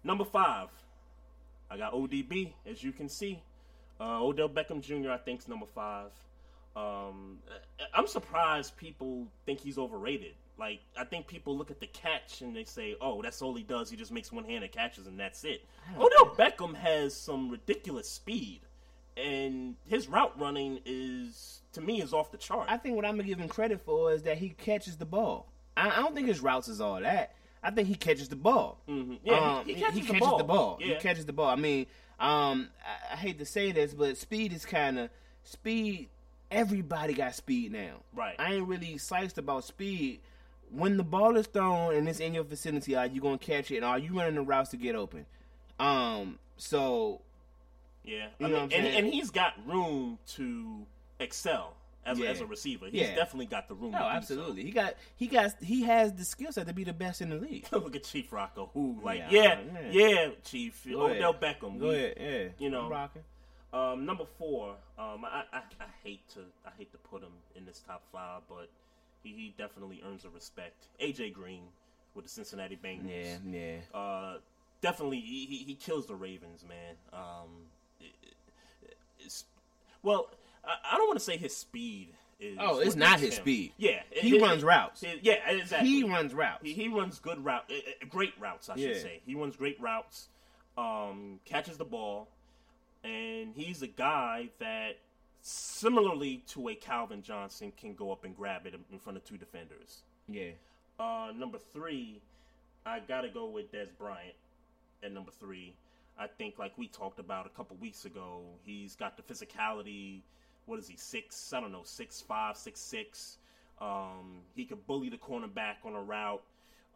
number 0.02 0.24
five, 0.24 0.69
I 1.70 1.77
got 1.77 1.93
ODB, 1.93 2.52
as 2.66 2.82
you 2.82 2.90
can 2.90 3.09
see. 3.09 3.40
Uh, 4.03 4.20
Odell 4.20 4.49
Beckham 4.49 4.81
Jr. 4.81 5.11
I 5.11 5.16
think 5.16 5.41
is 5.41 5.49
number 5.49 5.66
five. 5.66 6.11
Um, 6.74 7.39
I'm 7.95 8.07
surprised 8.09 8.77
people 8.77 9.29
think 9.47 9.61
he's 9.61 9.79
overrated. 9.79 10.35
Like, 10.59 10.81
I 10.99 11.05
think 11.05 11.29
people 11.29 11.57
look 11.57 11.70
at 11.70 11.79
the 11.79 11.87
catch 11.87 12.41
and 12.41 12.55
they 12.55 12.65
say, 12.65 12.97
"Oh, 13.01 13.23
that's 13.23 13.41
all 13.43 13.55
he 13.55 13.62
does. 13.62 13.91
He 13.91 13.97
just 13.97 14.11
makes 14.11 14.33
one-handed 14.33 14.73
catches 14.73 15.07
and 15.07 15.19
that's 15.19 15.45
it." 15.45 15.65
Odell 15.97 16.35
Beckham 16.35 16.74
has 16.74 17.15
some 17.15 17.49
ridiculous 17.49 18.09
speed, 18.09 18.61
and 19.16 19.77
his 19.87 20.09
route 20.09 20.39
running 20.39 20.81
is, 20.85 21.61
to 21.73 21.81
me, 21.81 22.03
is 22.03 22.12
off 22.12 22.33
the 22.33 22.39
chart. 22.39 22.66
I 22.69 22.79
think 22.79 22.97
what 22.97 23.05
I'm 23.05 23.12
gonna 23.12 23.29
give 23.29 23.39
him 23.39 23.49
credit 23.49 23.81
for 23.81 24.12
is 24.12 24.23
that 24.24 24.39
he 24.39 24.51
catches 24.51 24.97
the 24.97 25.07
ball. 25.07 25.53
I, 25.77 25.91
I 25.91 25.97
don't 25.97 26.15
think 26.15 26.27
his 26.27 26.41
routes 26.41 26.69
is 26.69 26.81
all 26.81 27.01
that. 27.01 27.35
I 27.62 27.70
think 27.70 27.89
he 27.89 27.94
catches 27.94 28.28
the 28.28 28.36
ball. 28.36 28.78
Mhm. 28.89 29.18
Yeah, 29.22 29.34
he- 29.34 29.40
Um, 29.40 29.66
he 29.66 29.74
catches 29.74 30.06
the 30.39 30.44
ball. 30.44 30.78
He 30.80 30.90
Yeah. 30.90 30.98
catches 30.98 31.26
the 31.26 31.32
ball. 31.32 31.47
I 31.48 31.56
mean, 31.56 31.86
um, 32.18 32.70
I, 32.84 33.12
I 33.12 33.16
hate 33.16 33.39
to 33.39 33.47
say 33.47 33.70
this, 33.72 33.94
but 33.94 34.16
speed 34.16 34.52
is 34.52 34.64
kind 34.66 34.98
of 34.98 35.10
speed. 35.44 36.09
Everybody 36.51 37.14
got 37.14 37.34
speed 37.34 37.72
now. 37.72 38.01
Right. 38.12 38.34
I 38.39 38.55
ain't 38.55 38.66
really 38.68 38.98
sliced 38.98 39.39
about 39.39 39.64
speed. 39.64 40.20
When 40.70 40.97
the 40.97 41.05
ball 41.05 41.36
is 41.36 41.47
thrown 41.47 41.94
and 41.94 42.09
it's 42.09 42.20
in 42.20 42.34
your 42.34 42.44
vicinity, 42.44 42.94
are 42.97 43.06
you 43.06 43.20
gonna 43.20 43.39
catch 43.39 43.70
it? 43.70 43.76
And 43.76 43.84
are 43.84 43.98
you 43.98 44.18
running 44.18 44.34
the 44.34 44.43
routes 44.43 44.70
to 44.70 44.76
get 44.76 44.94
open? 44.94 45.26
Um. 45.78 46.39
So 46.56 47.20
Yeah, 48.05 48.28
You 48.40 48.47
I 48.47 48.51
know 48.51 48.60
mean, 48.66 48.72
and, 48.72 48.86
and 48.86 49.06
he's 49.14 49.30
got 49.30 49.55
room 49.66 50.18
to 50.34 50.84
excel 51.20 51.76
as, 52.05 52.19
Yeah. 52.19 52.31
as 52.31 52.41
a 52.41 52.47
receiver. 52.47 52.87
He's 52.87 53.03
Yeah. 53.03 53.15
definitely 53.15 53.47
got 53.47 53.69
the 53.69 53.74
room. 53.74 53.93
no, 53.93 53.99
do 53.99 54.05
so. 54.05 54.09
absolutely. 54.11 54.65
He 54.65 54.70
got 54.70 54.95
he 55.16 55.27
got 55.27 55.62
he 55.62 55.83
has 55.83 56.12
the 56.12 56.24
skill 56.24 56.53
set 56.53 56.66
to 56.66 56.73
be 56.73 56.85
the 56.85 56.93
best 56.93 57.20
in 57.20 57.31
the 57.31 57.37
league. 57.37 57.66
Look 57.73 57.95
at 57.97 58.05
Chief 58.05 58.33
Rocco, 58.33 58.70
who 58.74 58.99
like, 59.03 59.23
Yeah, 59.31 59.61
yeah, 59.73 59.91
yeah, 59.91 60.29
Chief 60.45 60.85
Go 60.91 61.07
Odell 61.07 61.31
ahead. 61.31 61.41
Beckham. 61.61 61.79
Go 61.79 61.89
we- 61.89 61.97
ahead, 61.97 62.16
yeah. 62.19 62.49
you 62.65 62.70
know. 62.70 62.89
Rocking. 62.89 63.23
Um, 63.73 64.05
number 64.05 64.24
four, 64.39 64.77
um, 64.99 65.24
I, 65.24 65.45
I 65.53 65.59
I 65.81 65.87
hate 66.05 66.29
to 66.31 66.41
I 66.66 66.70
hate 66.77 66.93
to 66.93 66.99
put 66.99 67.23
him 67.23 67.33
in 67.57 67.65
this 67.65 67.81
top 67.87 68.03
five, 68.12 68.43
but 68.49 68.69
He, 69.23 69.31
he 69.31 69.55
definitely 69.57 70.03
earns 70.05 70.24
a 70.24 70.29
respect. 70.31 70.89
AJ 71.01 71.33
Green 71.33 71.62
with 72.15 72.24
the 72.27 72.31
Cincinnati 72.31 72.77
Bengals. 72.77 73.09
Yeah, 73.09 73.39
yeah. 73.93 73.99
Uh, 73.99 74.39
definitely, 74.83 75.20
he, 75.20 75.47
he, 75.47 75.57
he 75.65 75.74
kills 75.74 76.07
the 76.07 76.15
Ravens, 76.15 76.65
man. 76.69 76.97
Um, 77.12 77.49
it- 78.01 78.35
it's, 79.20 79.45
well, 80.03 80.29
I, 80.64 80.93
I 80.93 80.97
don't 80.97 81.06
want 81.06 81.18
to 81.18 81.24
say 81.24 81.36
his 81.36 81.56
speed 81.56 82.09
is. 82.40 82.56
Oh, 82.60 82.78
it's 82.80 82.97
not 82.97 83.20
his 83.20 83.34
him. 83.36 83.43
speed. 83.43 83.72
Yeah, 83.78 84.02
He 84.10 84.40
runs 84.40 84.62
routes. 84.64 85.02
it- 85.02 85.20
yeah, 85.22 85.48
exactly. 85.51 85.89
He 85.89 86.05
runs 86.05 86.34
routes. 86.34 86.60
He, 86.62 86.72
he 86.72 86.89
runs 86.89 87.18
good 87.18 87.44
route, 87.44 87.64
uh, 87.70 87.74
uh, 87.74 88.06
great 88.09 88.34
routes, 88.40 88.68
I 88.68 88.76
Yeah. 88.76 88.89
should 88.89 89.02
say. 89.02 89.20
He 89.26 89.34
runs 89.34 89.56
great 89.56 89.80
routes. 89.80 90.28
Um, 90.78 91.39
catches 91.44 91.76
the 91.76 91.84
ball, 91.84 92.28
and 93.05 93.52
he's 93.55 93.82
a 93.82 93.86
guy 93.86 94.48
that, 94.59 94.97
similarly 95.43 96.43
to 96.48 96.68
a 96.68 96.74
Calvin 96.74 97.22
Johnson, 97.22 97.72
can 97.76 97.94
go 97.94 98.10
up 98.10 98.24
and 98.24 98.34
grab 98.36 98.66
it 98.66 98.74
in 98.90 98.98
front 98.98 99.18
of 99.18 99.24
two 99.24 99.36
defenders. 99.36 100.02
Yeah. 100.28 100.51
Uh, 100.98 101.32
number 101.36 101.59
three, 101.59 102.20
I 102.86 103.01
gotta 103.01 103.28
go 103.28 103.47
with 103.47 103.70
Dez 103.72 103.89
Bryant 103.98 104.34
at 105.02 105.12
number 105.12 105.30
three. 105.30 105.74
I 106.18 106.26
think, 106.26 106.59
like 106.59 106.76
we 106.78 106.89
talked 106.89 107.18
about 107.18 107.47
a 107.47 107.51
couple 107.51 107.76
weeks 107.76 108.05
ago, 108.05 108.40
he's 108.64 108.94
got 108.97 109.16
the 109.16 109.22
physicality. 109.22 110.20
What 110.66 110.78
is 110.78 110.89
he? 110.89 110.97
Six? 110.97 111.52
I 111.52 111.60
don't 111.60 111.72
know. 111.72 111.82
Six 111.84 112.20
five, 112.20 112.56
six 112.56 112.80
six. 112.80 113.39
Um, 113.80 114.43
he 114.55 114.64
can 114.64 114.78
bully 114.86 115.09
the 115.09 115.16
cornerback 115.16 115.76
on 115.84 115.94
a 115.94 116.02
route. 116.02 116.43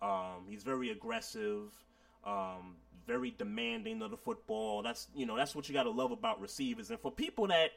Um, 0.00 0.44
he's 0.48 0.62
very 0.62 0.90
aggressive. 0.90 1.72
Um, 2.24 2.76
very 3.06 3.30
demanding 3.36 4.02
of 4.02 4.10
the 4.10 4.16
football. 4.16 4.82
That's 4.82 5.08
you 5.14 5.26
know 5.26 5.36
that's 5.36 5.54
what 5.54 5.68
you 5.68 5.74
got 5.74 5.84
to 5.84 5.90
love 5.90 6.10
about 6.10 6.40
receivers. 6.40 6.90
And 6.90 7.00
for 7.00 7.10
people 7.10 7.46
that 7.48 7.70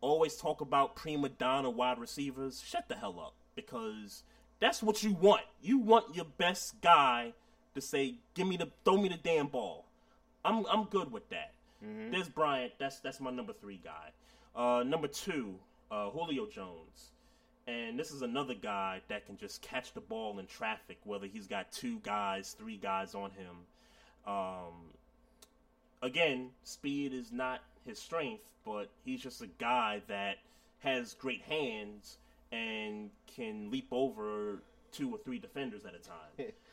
always 0.00 0.36
talk 0.36 0.60
about 0.60 0.96
prima 0.96 1.28
donna 1.28 1.70
wide 1.70 1.98
receivers, 1.98 2.62
shut 2.64 2.88
the 2.88 2.94
hell 2.94 3.20
up 3.20 3.34
because 3.54 4.22
that's 4.60 4.82
what 4.82 5.02
you 5.02 5.12
want. 5.12 5.42
You 5.62 5.78
want 5.78 6.14
your 6.14 6.26
best 6.38 6.80
guy 6.80 7.32
to 7.74 7.80
say, 7.80 8.16
"Give 8.34 8.46
me 8.46 8.56
the, 8.56 8.70
throw 8.84 8.96
me 8.96 9.08
the 9.08 9.16
damn 9.16 9.48
ball." 9.48 9.86
I'm 10.44 10.64
I'm 10.66 10.84
good 10.84 11.10
with 11.12 11.28
that. 11.30 11.52
Dez 11.84 12.32
Bryant, 12.32 12.72
that's 12.78 13.00
that's 13.00 13.20
my 13.20 13.30
number 13.30 13.52
three 13.52 13.80
guy. 13.82 14.10
Uh, 14.56 14.82
number 14.86 15.06
two, 15.06 15.54
uh, 15.90 16.08
Julio 16.08 16.46
Jones, 16.46 17.10
and 17.66 17.98
this 17.98 18.10
is 18.10 18.22
another 18.22 18.54
guy 18.54 19.02
that 19.08 19.26
can 19.26 19.36
just 19.36 19.60
catch 19.60 19.92
the 19.92 20.00
ball 20.00 20.38
in 20.38 20.46
traffic, 20.46 20.96
whether 21.04 21.26
he's 21.26 21.46
got 21.46 21.70
two 21.70 21.98
guys, 22.02 22.56
three 22.58 22.78
guys 22.78 23.14
on 23.14 23.30
him. 23.32 23.56
Um, 24.26 24.94
again, 26.00 26.50
speed 26.64 27.12
is 27.12 27.32
not 27.32 27.60
his 27.84 27.98
strength, 27.98 28.44
but 28.64 28.88
he's 29.04 29.20
just 29.20 29.42
a 29.42 29.46
guy 29.58 30.00
that 30.08 30.38
has 30.78 31.12
great 31.12 31.42
hands 31.42 32.16
and 32.50 33.10
can 33.26 33.70
leap 33.70 33.88
over 33.90 34.62
two 34.90 35.10
or 35.10 35.18
three 35.18 35.38
defenders 35.38 35.84
at 35.84 35.94
a 35.94 35.98
time. 35.98 36.50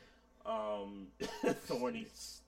um, 0.46 1.06
Thorny, 1.66 2.06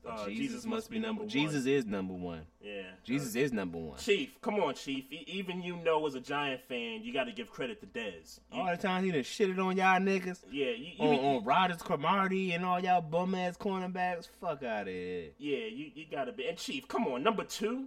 uh, 0.09 0.27
Jesus, 0.29 0.65
must 0.67 0.91
be 0.91 0.99
number 0.99 1.23
one. 1.23 1.29
Jesus 1.31 1.65
is 1.67 1.87
number 1.87 2.13
one. 2.15 2.43
yeah, 2.61 2.83
Jesus 3.05 3.35
is 3.35 3.53
number 3.53 3.79
one. 3.79 3.99
Chief, 3.99 4.39
come 4.43 4.57
on, 4.61 4.75
Chief. 4.75 5.05
E- 5.11 5.25
even 5.27 5.63
you 5.63 5.77
know, 5.77 6.07
as 6.07 6.15
a 6.15 6.21
Giant 6.21 6.61
fan, 6.69 7.03
you 7.03 7.13
got 7.13 7.25
to 7.25 7.33
give 7.33 7.51
credit 7.51 7.81
to 7.81 7.87
Dez. 7.87 8.39
You- 8.53 8.61
All 8.61 8.67
the 8.71 8.77
time 8.77 9.05
he 9.05 9.11
done 9.11 9.21
shitted 9.23 9.59
on 9.59 9.77
y'all 9.77 9.99
niggas. 9.99 10.41
yeah, 10.51 10.67
you, 10.67 10.93
you, 10.99 11.05
On, 11.05 11.15
you- 11.15 11.21
on 11.21 11.45
Rodgers, 11.45 11.83
Cromartie, 11.83 12.53
and 12.53 12.65
all 12.65 12.79
y'all 12.81 13.01
bum 13.01 13.35
ass 13.35 13.57
cornerbacks. 13.57 14.29
Fuck 14.41 14.63
out 14.63 14.83
of 14.83 14.89
here. 14.89 15.31
yeah, 15.39 15.67
you, 15.67 15.91
you 15.95 16.05
got 16.11 16.25
to 16.27 16.33
be. 16.33 16.47
And 16.47 16.59
Chief, 16.59 16.87
come 16.87 17.07
on, 17.09 17.23
number 17.23 17.45
two. 17.45 17.87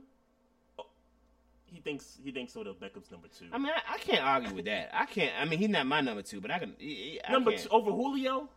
Oh, 0.79 0.87
he 1.67 1.79
thinks 1.81 2.17
he 2.23 2.31
thinks 2.31 2.57
Odell 2.57 2.73
Beckham's 2.73 3.11
number 3.11 3.27
two. 3.27 3.45
I 3.53 3.59
mean, 3.59 3.71
I, 3.73 3.93
I 3.93 3.97
can't 3.99 4.23
argue 4.25 4.55
with 4.55 4.65
that. 4.65 4.89
I 4.91 5.05
can't. 5.05 5.31
I 5.39 5.45
mean, 5.45 5.59
he's 5.59 5.69
not 5.69 5.85
my 5.85 6.01
number 6.01 6.23
two, 6.23 6.41
but 6.41 6.49
I 6.51 6.57
can. 6.59 6.73
I, 6.81 7.19
I 7.27 7.31
number 7.31 7.51
can't- 7.51 7.63
two 7.63 7.69
over 7.69 7.91
Julio. 7.91 8.49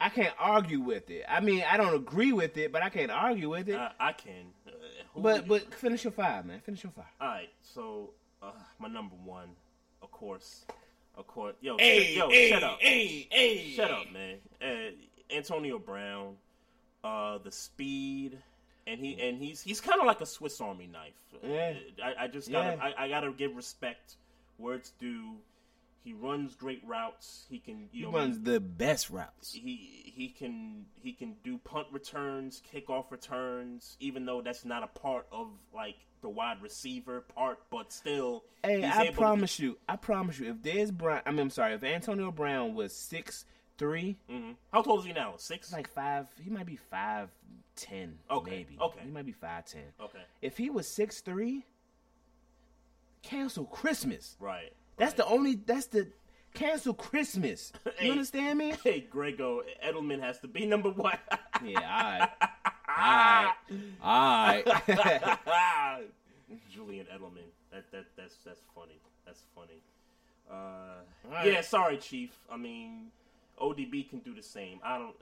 I 0.00 0.08
can't 0.10 0.34
argue 0.38 0.80
with 0.80 1.10
it. 1.10 1.24
I 1.28 1.40
mean, 1.40 1.64
I 1.68 1.76
don't 1.76 1.94
agree 1.94 2.32
with 2.32 2.56
it, 2.56 2.70
but 2.72 2.82
I 2.82 2.88
can't 2.88 3.10
argue 3.10 3.50
with 3.50 3.68
it. 3.68 3.76
I, 3.76 3.90
I 3.98 4.12
can. 4.12 4.46
Uh, 4.66 4.70
but 5.16 5.40
Julio- 5.44 5.48
but 5.48 5.74
finish 5.74 6.04
your 6.04 6.12
five, 6.12 6.46
man. 6.46 6.60
Finish 6.60 6.84
your 6.84 6.92
five. 6.92 7.06
all 7.20 7.28
right. 7.28 7.48
So 7.62 8.10
uh, 8.42 8.52
my 8.78 8.88
number 8.88 9.16
one, 9.24 9.48
of 10.02 10.10
course, 10.12 10.64
of 11.16 11.26
course. 11.26 11.56
Yo, 11.60 11.76
Hey, 11.78 12.14
yo, 12.16 12.28
hey, 12.30 12.50
shut 12.50 12.62
up. 12.62 12.78
hey, 12.80 13.26
hey. 13.30 13.70
Shut 13.74 13.90
up, 13.90 14.04
man. 14.12 14.36
Uh, 14.62 15.34
Antonio 15.34 15.78
Brown, 15.80 16.36
uh, 17.02 17.38
the 17.38 17.50
speed, 17.50 18.38
and 18.86 19.00
he 19.00 19.20
and 19.20 19.42
he's 19.42 19.60
he's 19.62 19.80
kind 19.80 20.00
of 20.00 20.06
like 20.06 20.20
a 20.20 20.26
Swiss 20.26 20.60
Army 20.60 20.86
knife. 20.86 21.12
Yeah. 21.42 21.74
Uh, 22.00 22.04
I, 22.20 22.24
I 22.24 22.28
just 22.28 22.50
gotta 22.52 22.76
Yeah. 22.76 22.92
I, 22.96 23.04
I 23.04 23.08
gotta 23.08 23.32
give 23.32 23.56
respect 23.56 24.14
where 24.58 24.76
it's 24.76 24.90
due. 25.00 25.34
He 26.08 26.14
runs 26.14 26.54
great 26.54 26.82
routes. 26.86 27.44
He 27.50 27.58
can 27.58 27.80
you 27.92 28.06
He 28.06 28.10
know 28.10 28.16
runs 28.16 28.40
the 28.40 28.60
best 28.60 29.10
routes. 29.10 29.52
he 29.52 30.10
he 30.16 30.30
can 30.30 30.86
he 30.94 31.12
can 31.12 31.36
do 31.44 31.58
punt 31.58 31.86
returns, 31.92 32.62
kickoff 32.72 33.10
returns, 33.10 33.98
even 34.00 34.24
though 34.24 34.40
that's 34.40 34.64
not 34.64 34.82
a 34.82 34.86
part 34.86 35.26
of 35.30 35.48
like 35.74 35.96
the 36.22 36.30
wide 36.30 36.62
receiver 36.62 37.20
part, 37.20 37.58
but 37.70 37.92
still. 37.92 38.42
Hey, 38.64 38.82
I 38.84 39.02
able 39.02 39.12
to- 39.12 39.18
promise 39.18 39.58
you, 39.60 39.76
I 39.86 39.96
promise 39.96 40.38
you, 40.38 40.50
if 40.52 40.62
there's 40.62 40.90
Brown, 40.90 41.20
I 41.26 41.30
mean, 41.30 41.40
I'm 41.40 41.50
sorry, 41.50 41.74
if 41.74 41.84
Antonio 41.84 42.30
Brown 42.32 42.74
was 42.74 42.94
six 42.96 43.44
three, 43.76 44.16
Mhm. 44.30 44.56
How 44.72 44.80
tall 44.80 44.98
is 45.00 45.04
he 45.04 45.12
now? 45.12 45.34
Six. 45.36 45.74
like 45.74 45.90
five, 45.90 46.26
he 46.42 46.48
might 46.48 46.64
be 46.64 46.76
five 46.76 47.28
ten, 47.76 48.18
Okay, 48.30 48.50
maybe. 48.50 48.78
okay. 48.80 49.00
he 49.04 49.10
might 49.10 49.26
be 49.26 49.32
five 49.32 49.66
ten. 49.66 49.92
okay, 50.00 50.22
If 50.40 50.56
he 50.56 50.70
was 50.70 50.88
six 50.88 51.20
three, 51.20 51.66
cancel 53.20 53.66
Christmas. 53.66 54.36
right. 54.40 54.72
That's 54.98 55.14
the 55.14 55.24
only. 55.26 55.54
That's 55.54 55.86
the 55.86 56.08
cancel 56.54 56.94
Christmas. 56.94 57.72
Hey. 57.96 58.06
You 58.06 58.12
understand 58.12 58.58
me? 58.58 58.74
Hey, 58.82 59.00
Grego, 59.08 59.62
Edelman 59.84 60.20
has 60.20 60.38
to 60.40 60.48
be 60.48 60.66
number 60.66 60.90
one. 60.90 61.18
Yeah, 61.64 61.80
all 61.80 62.94
right, 62.98 63.54
all 64.02 64.14
right, 64.66 65.22
all 65.22 65.38
right. 65.46 66.02
Julian 66.72 67.06
Edelman. 67.06 67.48
That 67.72 67.90
that 67.92 68.06
that's 68.16 68.36
that's 68.44 68.60
funny. 68.74 69.00
That's 69.26 69.42
funny. 69.54 69.82
Uh, 70.50 71.02
right. 71.30 71.52
Yeah, 71.52 71.60
sorry, 71.60 71.98
Chief. 71.98 72.30
I 72.50 72.56
mean, 72.56 73.08
ODB 73.60 74.08
can 74.08 74.20
do 74.20 74.34
the 74.34 74.42
same. 74.42 74.80
I 74.82 74.98
don't. 74.98 75.14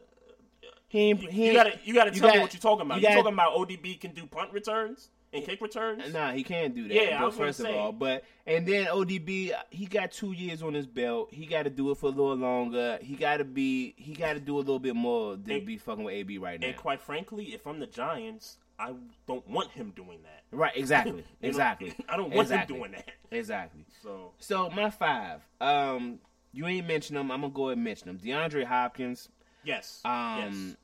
He 0.89 1.09
You, 1.09 1.17
he 1.17 1.47
you 1.49 1.53
gotta 1.53 1.79
you 1.85 1.95
gotta 1.95 2.13
you 2.15 2.21
tell 2.21 2.33
me 2.33 2.39
what 2.41 2.53
you're 2.55 2.61
talking 2.61 2.87
about. 2.87 2.97
you 3.01 3.03
You 3.03 3.09
gotta- 3.15 3.23
talking 3.23 3.35
about 3.35 3.55
ODB 3.57 4.01
can 4.01 4.13
do 4.13 4.25
punt 4.27 4.53
returns 4.53 5.09
kick 5.43 5.61
returns? 5.61 6.13
Nah, 6.13 6.33
he 6.33 6.43
can't 6.43 6.75
do 6.75 6.87
that. 6.89 6.95
Yeah, 6.95 7.21
but 7.21 7.35
first 7.35 7.61
of 7.61 7.67
all, 7.67 7.93
but 7.93 8.25
and 8.47 8.67
then 8.67 8.87
ODB, 8.87 9.53
he 9.71 9.87
got 9.87 10.13
two 10.13 10.33
years 10.33 10.63
on 10.63 10.75
his 10.75 10.87
belt. 10.87 11.29
He 11.33 11.47
got 11.47 11.65
to 11.65 11.71
do 11.71 11.91
it 11.91 11.99
for 11.99 12.07
a 12.07 12.11
little 12.11 12.35
longer. 12.35 12.99
He 13.03 13.15
got 13.17 13.39
to 13.39 13.45
be, 13.45 13.95
he 13.97 14.15
got 14.15 14.35
to 14.35 14.41
do 14.41 14.57
a 14.57 14.59
little 14.59 14.79
bit 14.79 14.95
more 14.97 15.37
than 15.37 15.57
And- 15.57 15.67
be 15.67 15.77
fucking 15.79 16.05
with 16.05 16.15
AB 16.15 16.39
right 16.39 16.61
now. 16.61 16.69
And 16.69 16.77
quite 16.77 17.01
frankly, 17.01 17.47
if 17.55 17.67
I'm 17.67 17.81
the 17.81 17.87
Giants, 17.87 18.59
I 18.79 18.93
don't 19.27 19.49
want 19.49 19.71
him 19.71 19.93
doing 19.97 20.19
that. 20.23 20.43
right? 20.53 20.77
Exactly. 20.77 21.25
Exactly. 21.43 21.95
I 22.09 22.17
don't 22.17 22.31
want 22.31 22.43
exactly. 22.47 22.77
him 22.77 22.81
doing 22.83 22.93
that. 22.93 23.11
Exactly. 23.31 23.85
So 24.03 24.33
So 24.39 24.69
my 24.71 24.91
five. 24.91 25.41
Um, 25.61 26.19
you 26.53 26.67
ain't 26.67 26.87
mention 26.87 27.17
them. 27.17 27.31
I'm 27.31 27.41
gonna 27.41 27.53
go 27.53 27.69
ahead 27.69 27.79
and 27.79 27.85
mention 27.85 28.07
them. 28.09 28.19
DeAndre 28.19 28.65
Hopkins. 28.65 29.29
yes, 29.65 30.01
Um, 30.05 30.77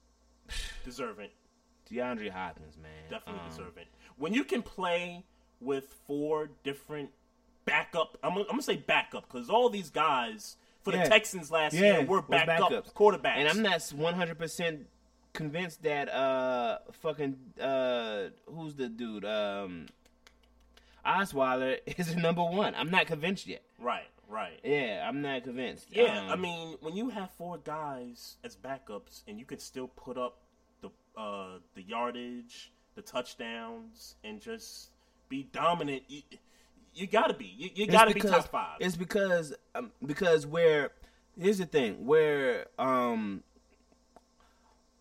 yes, 0.49 0.59
deserving. 0.85 1.29
DeAndre 1.91 2.31
Hopkins, 2.31 2.77
man. 2.79 2.91
Definitely 3.11 3.43
Um, 3.43 3.49
deserving. 3.51 3.85
When 4.16 4.32
you 4.34 4.44
can 4.44 4.62
play 4.62 5.24
with 5.60 5.93
four 6.06 6.51
different 6.64 7.10
backup, 7.64 8.18
I'm, 8.22 8.30
gonna- 8.30 8.44
I'm 8.44 8.51
gonna 8.52 8.62
say 8.62 8.76
backup 8.76 9.30
because 9.30 9.48
all 9.51 9.68
these 9.68 9.90
guys 9.90 10.56
for 10.82 10.93
Yeah. 10.93 11.05
the 11.05 11.10
Texans 11.10 11.51
last 11.51 11.74
Yeah, 11.74 11.98
year 11.98 12.05
were 12.06 12.20
was 12.20 12.26
backup 12.28 12.70
backups. 12.70 12.93
quarterbacks. 12.93 13.36
And 13.36 13.48
I'm 13.48 13.62
not 13.62 13.80
100 13.94 14.39
percent 14.39 14.86
convinced 15.32 15.82
that 15.82 16.09
uh 16.10 16.78
fucking 17.01 17.36
uh 17.60 18.24
who's 18.47 18.74
the 18.74 18.89
dude 18.89 19.24
um 19.24 19.86
Osweiler 21.05 21.78
is 21.98 22.14
the 22.14 22.20
number 22.20 22.43
one. 22.44 22.74
I'm 22.74 22.90
not 22.90 23.06
convinced 23.06 23.47
yet. 23.47 23.62
right, 23.78 24.09
right. 24.28 24.60
Yeah, 24.64 25.05
I'm 25.09 25.20
not 25.22 25.43
convinced. 25.44 25.86
Yeah, 25.90 26.20
Um, 26.26 26.30
I 26.30 26.36
mean, 26.36 26.76
when 26.80 26.97
you 26.97 27.10
have 27.10 27.30
four 27.32 27.59
guys 27.59 28.36
as 28.44 28.56
backups 28.56 29.22
and 29.26 29.39
you 29.39 29.44
can 29.44 29.59
still 29.59 29.89
put 29.89 30.16
up 30.18 30.39
the 30.80 30.90
uh, 31.20 31.59
the 31.74 31.82
yardage, 31.82 32.72
the 32.94 33.02
touchdowns, 33.02 34.16
and 34.24 34.40
just 34.40 34.90
be 35.28 35.48
dominant, 35.52 36.02
you, 36.09 36.23
you 36.94 37.06
gotta 37.06 37.35
be. 37.35 37.52
You, 37.56 37.70
you 37.74 37.86
gotta 37.86 38.12
be 38.12 38.20
top 38.20 38.48
five. 38.48 38.77
It's 38.81 38.97
because 38.97 39.55
um, 39.74 39.90
because 40.05 40.47
where 40.47 40.90
here's 41.39 41.59
the 41.59 41.66
thing 41.66 42.05
where 42.05 42.66
um 42.78 43.43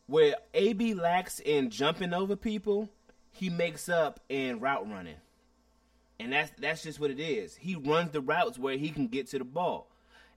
where 0.07 0.35
AB 0.53 0.93
lacks 0.93 1.39
in 1.39 1.69
jumping 1.69 2.13
over 2.13 2.35
people, 2.35 2.89
he 3.31 3.49
makes 3.49 3.89
up 3.89 4.19
in 4.30 4.59
route 4.59 4.89
running. 4.89 5.15
And 6.19 6.34
that's 6.34 6.51
that's 6.59 6.84
just 6.84 6.99
what 6.99 7.11
it 7.11 7.19
is. 7.19 7.55
He 7.55 7.76
runs 7.76 8.11
the 8.11 8.22
routes 8.22 8.59
where 8.59 8.77
he 8.77 8.89
can 8.89 9.07
get 9.07 9.27
to 9.27 9.39
the 9.39 9.45
ball. 9.45 9.88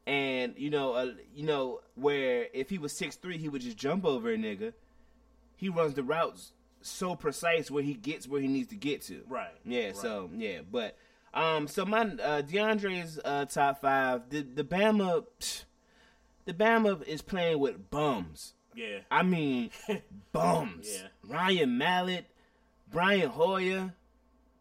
And 0.07 0.55
you 0.57 0.71
know, 0.71 0.95
uh, 0.95 1.13
you 1.35 1.45
know 1.45 1.81
where 1.95 2.49
if 2.53 2.71
he 2.71 2.79
was 2.79 2.93
six 2.93 3.17
three, 3.17 3.39
he 3.39 3.49
would 3.49 3.63
just 3.63 3.77
jump 3.77 4.05
over 4.05 4.33
a 4.33 4.37
nigga. 4.37 4.73
He 5.57 5.69
runs 5.69 5.95
the 5.95 6.03
routes 6.03 6.53
so 6.87 7.15
precise 7.17 7.71
where 7.71 7.83
he 7.83 7.95
gets 7.95 8.27
where 8.29 8.41
he 8.41 8.49
needs 8.49 8.69
to 8.69 8.77
get 8.77 9.03
to. 9.03 9.23
Right, 9.29 9.55
Yeah. 9.65 9.87
right. 9.87 9.97
So 9.97 10.31
yeah, 10.37 10.61
but 10.71 10.97
Um, 11.33 11.67
so 11.67 11.85
my 11.85 12.01
uh, 12.03 12.43
DeAndre's 12.43 13.19
uh, 13.25 13.45
top 13.47 13.81
five. 13.81 14.29
The 14.31 14.43
the 14.43 14.65
Bama, 14.65 15.25
psh, 15.41 15.65
the 16.45 16.55
Bama 16.55 17.03
is 17.05 17.23
playing 17.23 17.59
with 17.59 17.91
bums. 17.91 18.55
Yeah. 18.75 18.99
I 19.11 19.23
mean, 19.23 19.71
bums. 20.33 20.89
Yeah. 20.93 21.09
Ryan 21.25 21.79
Mallett, 21.79 22.27
Brian 22.91 23.31
Hoyer. 23.31 23.93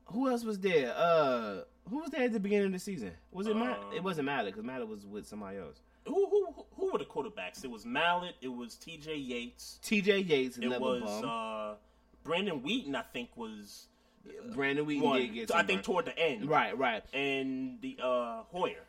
Who 0.05 0.29
else 0.29 0.43
was 0.43 0.59
there? 0.59 0.93
Uh, 0.95 1.61
who 1.89 1.97
was 1.99 2.11
there 2.11 2.23
at 2.23 2.31
the 2.33 2.39
beginning 2.39 2.67
of 2.67 2.71
the 2.73 2.79
season? 2.79 3.11
Was 3.31 3.47
it 3.47 3.55
Mallett? 3.55 3.79
Um, 3.79 3.93
It 3.95 4.03
wasn't 4.03 4.25
Mallett 4.27 4.53
because 4.53 4.65
Mallett 4.65 4.87
was 4.87 5.05
with 5.05 5.27
somebody 5.27 5.57
else. 5.57 5.81
Who 6.07 6.27
who 6.29 6.65
who 6.75 6.91
were 6.91 6.99
the 6.99 7.05
quarterbacks? 7.05 7.63
It 7.63 7.71
was 7.71 7.85
Mallett. 7.85 8.35
It 8.41 8.49
was 8.49 8.75
T.J. 8.75 9.15
Yates. 9.15 9.79
T.J. 9.81 10.19
Yates, 10.19 10.57
It 10.57 10.67
was 10.79 11.01
bum. 11.21 11.29
uh, 11.29 11.73
Brandon 12.23 12.61
Weeden. 12.61 12.95
I 12.95 13.03
think 13.13 13.29
was 13.35 13.87
Brandon 14.53 14.85
Weeden 14.85 15.01
one. 15.01 15.19
did 15.19 15.33
get. 15.33 15.55
I 15.55 15.63
think 15.63 15.83
toward 15.83 16.05
the 16.05 16.17
end. 16.17 16.49
Right, 16.49 16.77
right. 16.77 17.03
And 17.13 17.79
the 17.81 17.97
uh, 18.01 18.43
Hoyer. 18.51 18.83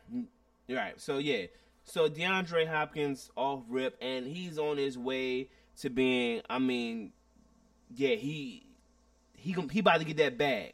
Right. 0.69 0.99
So 0.99 1.17
yeah. 1.17 1.47
So 1.83 2.09
DeAndre 2.09 2.67
Hopkins 2.67 3.29
off 3.35 3.61
rip, 3.69 3.95
and 4.01 4.25
he's 4.25 4.57
on 4.57 4.77
his 4.77 4.97
way 4.97 5.49
to 5.81 5.89
being. 5.89 6.41
I 6.49 6.57
mean, 6.59 7.11
yeah, 7.95 8.15
he 8.15 8.65
he 9.33 9.55
he 9.71 9.79
about 9.79 9.99
to 9.99 10.05
get 10.05 10.17
that 10.17 10.37
bag. 10.37 10.73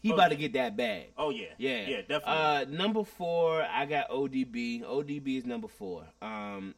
He 0.00 0.10
Oh, 0.10 0.14
about 0.14 0.28
to 0.30 0.36
get 0.36 0.52
that 0.52 0.76
bag. 0.76 1.06
Oh 1.16 1.30
yeah. 1.30 1.46
Yeah, 1.58 1.86
Yeah. 1.88 1.96
Definitely. 2.02 2.22
Uh, 2.26 2.64
number 2.68 3.04
four, 3.04 3.62
I 3.62 3.84
got 3.86 4.10
ODB. 4.10 4.82
ODB 4.84 5.38
is 5.38 5.44
number 5.46 5.68
four. 5.68 6.04
Um, 6.22 6.74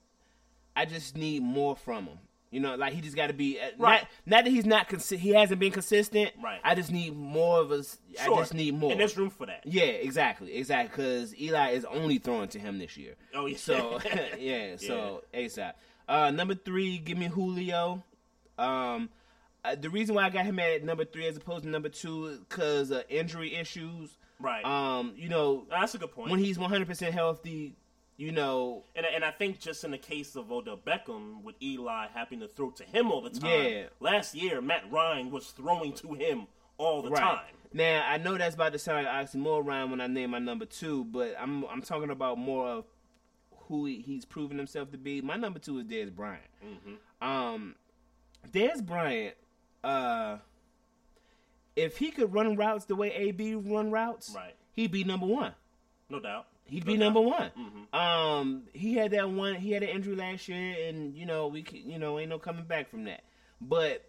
I 0.74 0.84
just 0.84 1.16
need 1.16 1.42
more 1.42 1.76
from 1.76 2.06
him. 2.06 2.18
You 2.50 2.58
know, 2.60 2.74
like 2.74 2.92
he 2.92 3.00
just 3.00 3.14
got 3.14 3.28
to 3.28 3.32
be 3.32 3.60
uh, 3.60 3.66
Right. 3.78 4.00
not 4.26 4.38
not 4.38 4.44
that 4.44 4.50
he's 4.50 4.66
not 4.66 4.88
consi- 4.88 5.18
he 5.18 5.30
hasn't 5.30 5.60
been 5.60 5.70
consistent. 5.70 6.32
Right. 6.42 6.60
I 6.64 6.74
just 6.74 6.90
need 6.90 7.16
more 7.16 7.60
of 7.60 7.70
us. 7.70 7.98
sure. 8.22 8.34
I 8.34 8.38
just 8.40 8.54
need 8.54 8.74
more. 8.74 8.90
And 8.90 8.98
there's 9.00 9.16
room 9.16 9.30
for 9.30 9.46
that. 9.46 9.62
Yeah, 9.64 9.84
exactly, 9.84 10.54
exactly. 10.54 10.88
Because 11.04 11.40
Eli 11.40 11.70
is 11.70 11.84
only 11.84 12.18
throwing 12.18 12.48
to 12.48 12.58
him 12.58 12.78
this 12.78 12.96
year. 12.96 13.14
Oh, 13.34 13.46
yeah. 13.46 13.56
So 13.56 14.00
yeah, 14.38 14.76
so 14.76 15.22
ASAP. 15.32 15.74
Uh, 16.08 16.32
number 16.32 16.56
three, 16.56 16.98
give 16.98 17.16
me 17.16 17.26
Julio. 17.26 18.02
Um, 18.58 19.10
uh, 19.64 19.76
the 19.76 19.90
reason 19.90 20.14
why 20.14 20.24
I 20.24 20.30
got 20.30 20.44
him 20.44 20.58
at 20.58 20.82
number 20.82 21.04
three 21.04 21.26
as 21.28 21.36
opposed 21.36 21.62
to 21.64 21.68
number 21.70 21.88
two 21.88 22.38
because 22.48 22.90
uh, 22.90 23.02
injury 23.08 23.54
issues. 23.54 24.16
Right. 24.40 24.64
Um, 24.64 25.12
you 25.16 25.28
know, 25.28 25.66
That's 25.70 25.94
a 25.94 25.98
good 25.98 26.10
point. 26.12 26.30
when 26.30 26.40
he's 26.40 26.58
100 26.58 26.88
percent 26.88 27.12
healthy, 27.14 27.76
you 28.20 28.32
know, 28.32 28.84
And, 28.94 29.06
and 29.06 29.24
I 29.24 29.30
think 29.30 29.60
just 29.60 29.82
in 29.82 29.92
the 29.92 29.98
case 29.98 30.36
of 30.36 30.52
Odell 30.52 30.76
Beckham, 30.76 31.42
with 31.42 31.54
Eli 31.62 32.08
having 32.12 32.40
to 32.40 32.48
throw 32.48 32.70
to 32.72 32.84
him 32.84 33.10
all 33.10 33.22
the 33.22 33.30
time. 33.30 33.64
Yeah. 33.64 33.82
Last 33.98 34.34
year, 34.34 34.60
Matt 34.60 34.84
Ryan 34.92 35.30
was 35.30 35.46
throwing 35.52 35.94
to 35.94 36.12
him 36.12 36.46
all 36.76 37.00
the 37.00 37.08
right. 37.10 37.20
time. 37.20 37.54
Now 37.72 38.04
I 38.06 38.18
know 38.18 38.36
that's 38.36 38.54
about 38.56 38.72
to 38.74 38.78
sound 38.78 39.06
like 39.06 39.14
oxymoron 39.26 39.90
when 39.90 40.02
I 40.02 40.06
name 40.06 40.30
my 40.32 40.38
number 40.38 40.66
two, 40.66 41.04
but 41.04 41.34
I'm 41.40 41.64
I'm 41.64 41.80
talking 41.80 42.10
about 42.10 42.36
more 42.36 42.68
of 42.68 42.84
who 43.68 43.86
he, 43.86 44.00
he's 44.02 44.26
proven 44.26 44.58
himself 44.58 44.90
to 44.92 44.98
be. 44.98 45.22
My 45.22 45.36
number 45.36 45.58
two 45.58 45.78
is 45.78 45.84
Dez 45.84 46.14
Bryant. 46.14 46.42
Mm-hmm. 46.62 47.26
Um, 47.26 47.74
Dez 48.52 48.84
Bryant, 48.84 49.34
uh, 49.82 50.38
if 51.76 51.96
he 51.96 52.10
could 52.10 52.34
run 52.34 52.56
routes 52.56 52.84
the 52.84 52.96
way 52.96 53.12
AB 53.12 53.54
run 53.54 53.90
routes, 53.90 54.32
Right. 54.36 54.54
he'd 54.72 54.90
be 54.90 55.04
number 55.04 55.26
one. 55.26 55.54
No 56.10 56.18
doubt. 56.20 56.46
He'd 56.70 56.84
be 56.84 56.96
number 56.96 57.20
one. 57.20 57.50
Mhm. 57.58 57.94
Um, 57.98 58.62
he 58.72 58.94
had 58.94 59.10
that 59.10 59.28
one. 59.28 59.56
He 59.56 59.72
had 59.72 59.82
an 59.82 59.88
injury 59.90 60.14
last 60.16 60.48
year, 60.48 60.88
and 60.88 61.14
you 61.16 61.26
know 61.26 61.48
we, 61.48 61.64
you 61.72 61.98
know, 61.98 62.18
ain't 62.18 62.30
no 62.30 62.38
coming 62.38 62.64
back 62.64 62.88
from 62.88 63.04
that. 63.04 63.24
But 63.60 64.08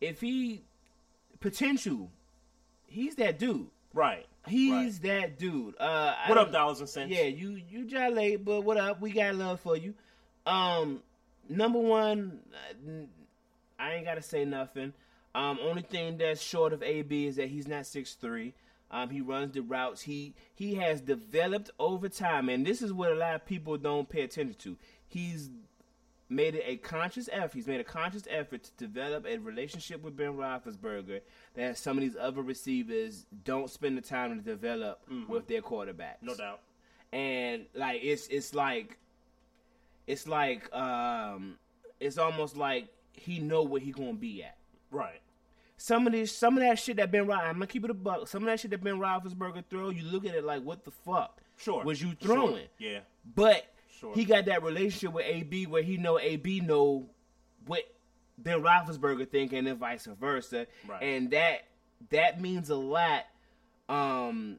if 0.00 0.20
he 0.20 0.62
potential, 1.40 2.10
he's 2.86 3.14
that 3.16 3.38
dude. 3.38 3.68
Right. 3.92 4.26
He's 4.46 5.00
that 5.00 5.38
dude. 5.38 5.74
Uh, 5.78 6.14
I 6.24 6.28
What 6.28 6.38
up, 6.38 6.46
don't- 6.46 6.52
dollars 6.52 6.80
and 6.80 6.88
cents? 6.88 7.10
Yeah, 7.12 7.24
you 7.24 7.60
you 7.70 7.84
jolly 7.84 8.14
late, 8.14 8.44
but 8.44 8.62
what 8.62 8.76
up? 8.78 9.00
We 9.00 9.10
got 9.12 9.34
love 9.34 9.60
for 9.60 9.76
you. 9.76 9.94
Um, 10.46 11.02
number 11.48 11.78
one, 11.78 12.40
I 13.78 13.94
ain't 13.94 14.04
gotta 14.06 14.22
say 14.22 14.44
nothing. 14.44 14.94
Um, 15.34 15.58
only 15.60 15.82
thing 15.82 16.16
that's 16.16 16.40
short 16.40 16.72
of 16.72 16.82
AB 16.82 17.26
is 17.26 17.36
that 17.36 17.48
he's 17.48 17.68
not 17.68 17.84
six 17.86 18.14
three. 18.14 18.54
Um, 18.90 19.10
he 19.10 19.20
runs 19.20 19.52
the 19.54 19.60
routes. 19.60 20.02
He 20.02 20.34
he 20.54 20.74
has 20.76 21.00
developed 21.00 21.70
over 21.78 22.08
time, 22.08 22.48
and 22.48 22.66
this 22.66 22.80
is 22.82 22.92
what 22.92 23.12
a 23.12 23.14
lot 23.14 23.34
of 23.34 23.44
people 23.46 23.76
don't 23.76 24.08
pay 24.08 24.22
attention 24.22 24.56
to. 24.60 24.76
He's 25.06 25.50
made 26.30 26.54
it 26.54 26.62
a 26.66 26.76
conscious 26.76 27.28
effort. 27.32 27.54
He's 27.54 27.66
made 27.66 27.80
a 27.80 27.84
conscious 27.84 28.24
effort 28.30 28.64
to 28.64 28.70
develop 28.76 29.26
a 29.26 29.38
relationship 29.38 30.02
with 30.02 30.16
Ben 30.16 30.34
Roethlisberger 30.34 31.20
that 31.54 31.78
some 31.78 31.96
of 31.96 32.02
these 32.02 32.16
other 32.20 32.42
receivers 32.42 33.26
don't 33.44 33.70
spend 33.70 33.96
the 33.96 34.02
time 34.02 34.36
to 34.36 34.42
develop 34.42 35.00
with 35.28 35.46
their 35.48 35.62
quarterbacks. 35.62 36.22
No 36.22 36.34
doubt. 36.34 36.60
And 37.12 37.64
like 37.74 38.00
it's 38.02 38.26
it's 38.28 38.54
like 38.54 38.98
it's 40.06 40.26
like 40.28 40.74
um 40.74 41.56
it's 42.00 42.18
almost 42.18 42.56
like 42.56 42.88
he 43.12 43.38
know 43.40 43.62
where 43.62 43.80
he 43.80 43.92
gonna 43.92 44.12
be 44.14 44.42
at. 44.42 44.56
Right. 44.90 45.20
Some 45.80 46.06
of 46.08 46.12
this, 46.12 46.36
some 46.36 46.58
of 46.58 46.62
that 46.64 46.78
shit 46.78 46.96
that 46.96 47.10
Ben, 47.12 47.26
Ro- 47.26 47.36
I'm 47.36 47.54
gonna 47.54 47.66
keep 47.68 47.84
it 47.84 47.90
a 47.90 47.94
buck. 47.94 48.26
Some 48.28 48.42
of 48.42 48.46
that 48.48 48.58
shit 48.60 48.72
that 48.72 48.82
Ben 48.82 48.98
Roethlisberger 48.98 49.64
throw, 49.70 49.90
you 49.90 50.02
look 50.04 50.26
at 50.26 50.34
it 50.34 50.44
like, 50.44 50.62
what 50.62 50.84
the 50.84 50.90
fuck? 50.90 51.38
Sure. 51.56 51.82
was 51.84 52.00
you 52.02 52.08
Sure. 52.20 52.34
throwing? 52.34 52.66
Yeah. 52.78 53.00
But 53.34 53.64
Sure. 53.98 54.14
he 54.14 54.24
got 54.24 54.44
that 54.46 54.62
relationship 54.62 55.12
with 55.12 55.24
AB 55.26 55.66
where 55.66 55.82
he 55.82 55.96
know 55.96 56.18
AB 56.18 56.60
know 56.60 57.08
what 57.66 57.82
Ben 58.38 58.60
Roethlisberger 58.62 59.28
think 59.30 59.52
and 59.52 59.66
then 59.66 59.76
vice 59.76 60.06
versa, 60.06 60.66
Right. 60.86 61.02
and 61.02 61.30
that 61.30 61.64
that 62.10 62.40
means 62.40 62.70
a 62.70 62.76
lot. 62.76 63.24
Um, 63.88 64.58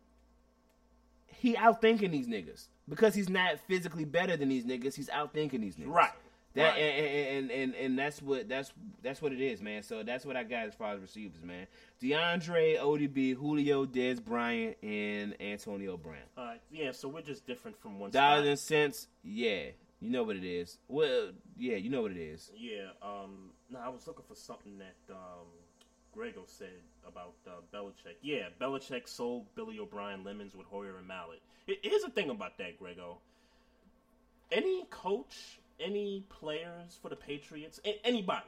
he 1.27 1.55
outthinking 1.55 2.11
these 2.11 2.27
niggas 2.27 2.67
because 2.87 3.15
he's 3.15 3.29
not 3.29 3.59
physically 3.67 4.03
better 4.05 4.35
than 4.35 4.49
these 4.49 4.65
niggas. 4.65 4.95
He's 4.95 5.09
outthinking 5.09 5.61
these 5.61 5.75
niggas. 5.77 5.87
Right. 5.93 6.11
That 6.55 6.69
Right. 6.71 6.77
and, 6.79 7.51
and, 7.51 7.51
and 7.51 7.75
and 7.75 7.99
that's 7.99 8.21
what 8.23 8.49
that's 8.49 8.71
that's 9.03 9.21
what 9.21 9.31
it 9.33 9.39
is, 9.39 9.61
man. 9.61 9.83
So 9.83 10.01
that's 10.01 10.25
what 10.25 10.35
I 10.35 10.43
got 10.43 10.67
as 10.67 10.73
far 10.73 10.93
as 10.93 10.99
receivers, 10.99 11.43
man. 11.43 11.67
DeAndre, 12.01 12.79
ODB, 12.79 13.35
Julio, 13.35 13.85
Dez 13.85 14.23
Bryant, 14.23 14.75
and 14.81 15.39
Antonio 15.39 15.95
Brown. 15.95 16.17
All 16.37 16.45
right. 16.45 16.61
Yeah. 16.71 16.91
So 16.91 17.07
we're 17.07 17.21
just 17.21 17.45
different 17.45 17.77
from 17.79 17.99
one 17.99 18.09
Dollars 18.11 18.47
and 18.47 18.57
cents, 18.59 19.07
yeah, 19.23 19.65
you 19.99 20.09
know 20.09 20.23
what 20.23 20.35
it 20.37 20.43
is. 20.43 20.79
Well, 20.87 21.31
yeah, 21.55 21.75
you 21.75 21.89
know 21.91 22.01
what 22.01 22.11
it 22.11 22.17
is. 22.17 22.51
Yeah. 22.57 22.87
Um. 23.03 23.51
No, 23.69 23.79
I 23.79 23.89
was 23.89 24.07
looking 24.07 24.25
for 24.27 24.33
something 24.35 24.79
that 24.79 25.13
um, 25.13 25.45
Grego 26.15 26.41
said 26.47 26.69
about 27.07 27.35
uh, 27.45 27.51
Belichick. 27.71 28.15
Yeah, 28.23 28.45
Belichick 28.59 29.07
sold 29.07 29.45
Billy 29.53 29.77
O'Brien 29.77 30.23
lemons 30.23 30.55
with 30.55 30.65
Hoyer 30.65 30.97
and 30.97 31.07
Mallett. 31.07 31.41
Here- 31.67 31.75
Here's 31.83 32.01
the 32.01 32.09
thing 32.09 32.31
about 32.31 32.57
that, 32.57 32.79
Grego. 32.79 33.19
Any 34.51 34.85
coach, 34.89 35.59
any 35.79 36.23
players 36.29 36.97
for 37.01 37.09
the 37.09 37.15
Patriots, 37.15 37.79
a- 37.85 37.99
anybody 38.05 38.45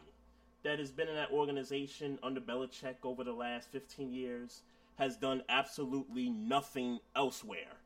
that 0.64 0.80
has 0.80 0.92
been 0.92 1.08
in 1.08 1.16
that 1.16 1.32
organization 1.32 2.20
under 2.22 2.40
Belichick 2.40 2.96
over 3.04 3.24
the 3.24 3.34
last 3.34 3.70
15 3.72 4.14
years 4.14 4.62
has 4.98 5.18
done 5.18 5.42
absolutely 5.50 6.30
nothing 6.30 7.00
elsewhere. 7.16 7.78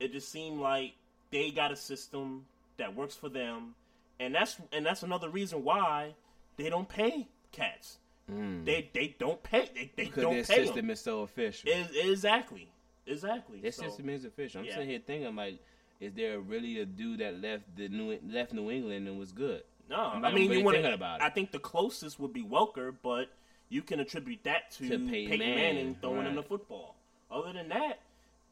It 0.00 0.12
just 0.12 0.28
seemed 0.30 0.60
like 0.60 0.94
they 1.30 1.50
got 1.50 1.70
a 1.72 1.76
system 1.76 2.46
that 2.78 2.94
works 2.94 3.14
for 3.14 3.28
them, 3.28 3.74
and 4.20 4.34
that's 4.34 4.56
and 4.72 4.84
that's 4.84 5.02
another 5.02 5.28
reason 5.28 5.62
why 5.64 6.14
they 6.56 6.68
don't 6.68 6.88
pay 6.88 7.28
cats. 7.52 7.98
They 8.28 8.90
they 8.92 9.14
don't 9.18 9.40
pay. 9.42 9.70
They, 9.74 9.90
they 9.96 10.04
Mm. 10.06 10.06
Because 10.08 10.22
don't 10.22 10.34
their 10.34 10.44
pay 10.44 10.56
system 10.64 10.76
them. 10.76 10.90
is 10.90 11.00
so 11.00 11.22
efficient. 11.22 11.72
Is, 11.72 11.88
exactly, 12.10 12.68
exactly. 13.06 13.60
Their 13.60 13.70
So, 13.72 13.84
system 13.84 14.08
is 14.08 14.24
efficient. 14.24 14.62
I'm 14.62 14.66
yeah. 14.66 14.74
sitting 14.74 14.88
here 14.90 14.98
thinking 15.06 15.36
like, 15.36 15.58
is 16.00 16.12
there 16.14 16.40
really 16.40 16.80
a 16.80 16.86
dude 16.86 17.20
that 17.20 17.40
left 17.40 17.64
the 17.76 17.88
New 17.88 18.18
left 18.28 18.52
New 18.52 18.70
England 18.70 19.08
and 19.08 19.18
was 19.18 19.32
good? 19.32 19.62
No, 19.88 19.96
I'm 19.96 20.24
I 20.24 20.32
mean 20.32 20.48
really 20.48 20.58
you 20.58 20.64
want 20.64 20.84
about 20.94 21.20
it. 21.20 21.24
I 21.24 21.30
think 21.30 21.52
the 21.52 21.58
closest 21.58 22.18
would 22.18 22.32
be 22.32 22.42
Welker, 22.42 22.94
but 23.02 23.28
you 23.68 23.82
can 23.82 24.00
attribute 24.00 24.40
that 24.44 24.70
to, 24.72 24.88
To 24.88 24.98
Peyton 24.98 25.08
Peyton, 25.08 25.38
Manning, 25.38 25.54
Manning, 25.56 25.96
throwing 26.00 26.18
right. 26.18 26.26
in 26.28 26.34
the 26.34 26.42
football. 26.42 26.96
Other 27.30 27.52
than 27.52 27.68
that, 27.68 28.00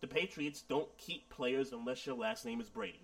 the 0.01 0.07
Patriots 0.07 0.63
don't 0.69 0.89
keep 0.99 1.29
players 1.31 1.73
unless 1.73 2.07
your 2.07 2.17
last 2.17 2.45
name 2.45 2.61
is 2.61 2.69
Brady. 2.69 3.01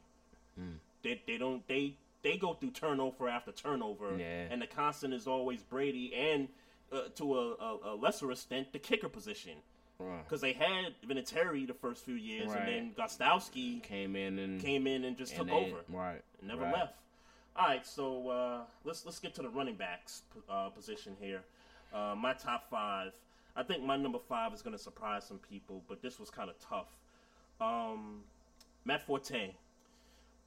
Hmm. 0.58 0.72
They 1.02 1.20
they 1.26 1.38
don't 1.38 1.66
they 1.68 1.94
they 2.22 2.36
go 2.36 2.54
through 2.54 2.70
turnover 2.72 3.28
after 3.28 3.52
turnover, 3.52 4.16
Yeah. 4.18 4.46
and 4.50 4.60
the 4.60 4.66
constant 4.66 5.14
is 5.14 5.26
always 5.26 5.62
Brady, 5.62 6.14
and 6.14 6.48
uh, 6.92 7.02
to 7.16 7.38
a, 7.38 7.54
a, 7.54 7.78
a 7.84 7.94
lesser 7.94 8.30
extent, 8.30 8.72
the 8.72 8.78
kicker 8.78 9.08
position. 9.08 9.52
Because 10.24 10.40
they 10.40 10.52
had 10.52 10.94
Vinatieri 11.06 11.66
the 11.66 11.74
first 11.74 12.04
few 12.04 12.14
years, 12.14 12.48
Right. 12.48 12.58
and 12.60 12.68
then 12.68 12.94
Gostkowski 12.94 13.82
Came 13.82 14.16
in 14.16 14.38
and 14.38 14.60
came 14.60 14.86
in 14.86 15.04
and 15.04 15.16
just 15.16 15.36
and 15.36 15.48
took 15.48 15.56
over 15.56 15.80
Right. 15.88 16.22
and 16.40 16.48
never 16.48 16.62
right. 16.62 16.74
left. 16.74 16.94
All 17.56 17.66
right, 17.66 17.84
so 17.86 18.28
uh, 18.28 18.60
let's 18.84 19.04
let's 19.04 19.18
get 19.18 19.34
to 19.34 19.42
the 19.42 19.48
running 19.48 19.74
backs 19.74 20.22
uh, 20.48 20.68
position 20.70 21.16
here. 21.20 21.42
Uh, 21.92 22.14
my 22.16 22.32
top 22.32 22.70
five. 22.70 23.12
I 23.56 23.62
think 23.64 23.82
my 23.82 23.96
number 23.96 24.18
five 24.18 24.54
is 24.54 24.62
going 24.62 24.76
to 24.76 24.82
surprise 24.82 25.24
some 25.26 25.38
people, 25.38 25.82
but 25.88 26.00
this 26.00 26.18
was 26.20 26.30
kind 26.30 26.48
of 26.48 26.56
tough. 26.60 26.86
Um, 27.60 28.22
Matt 28.84 29.02
Forte. 29.02 29.50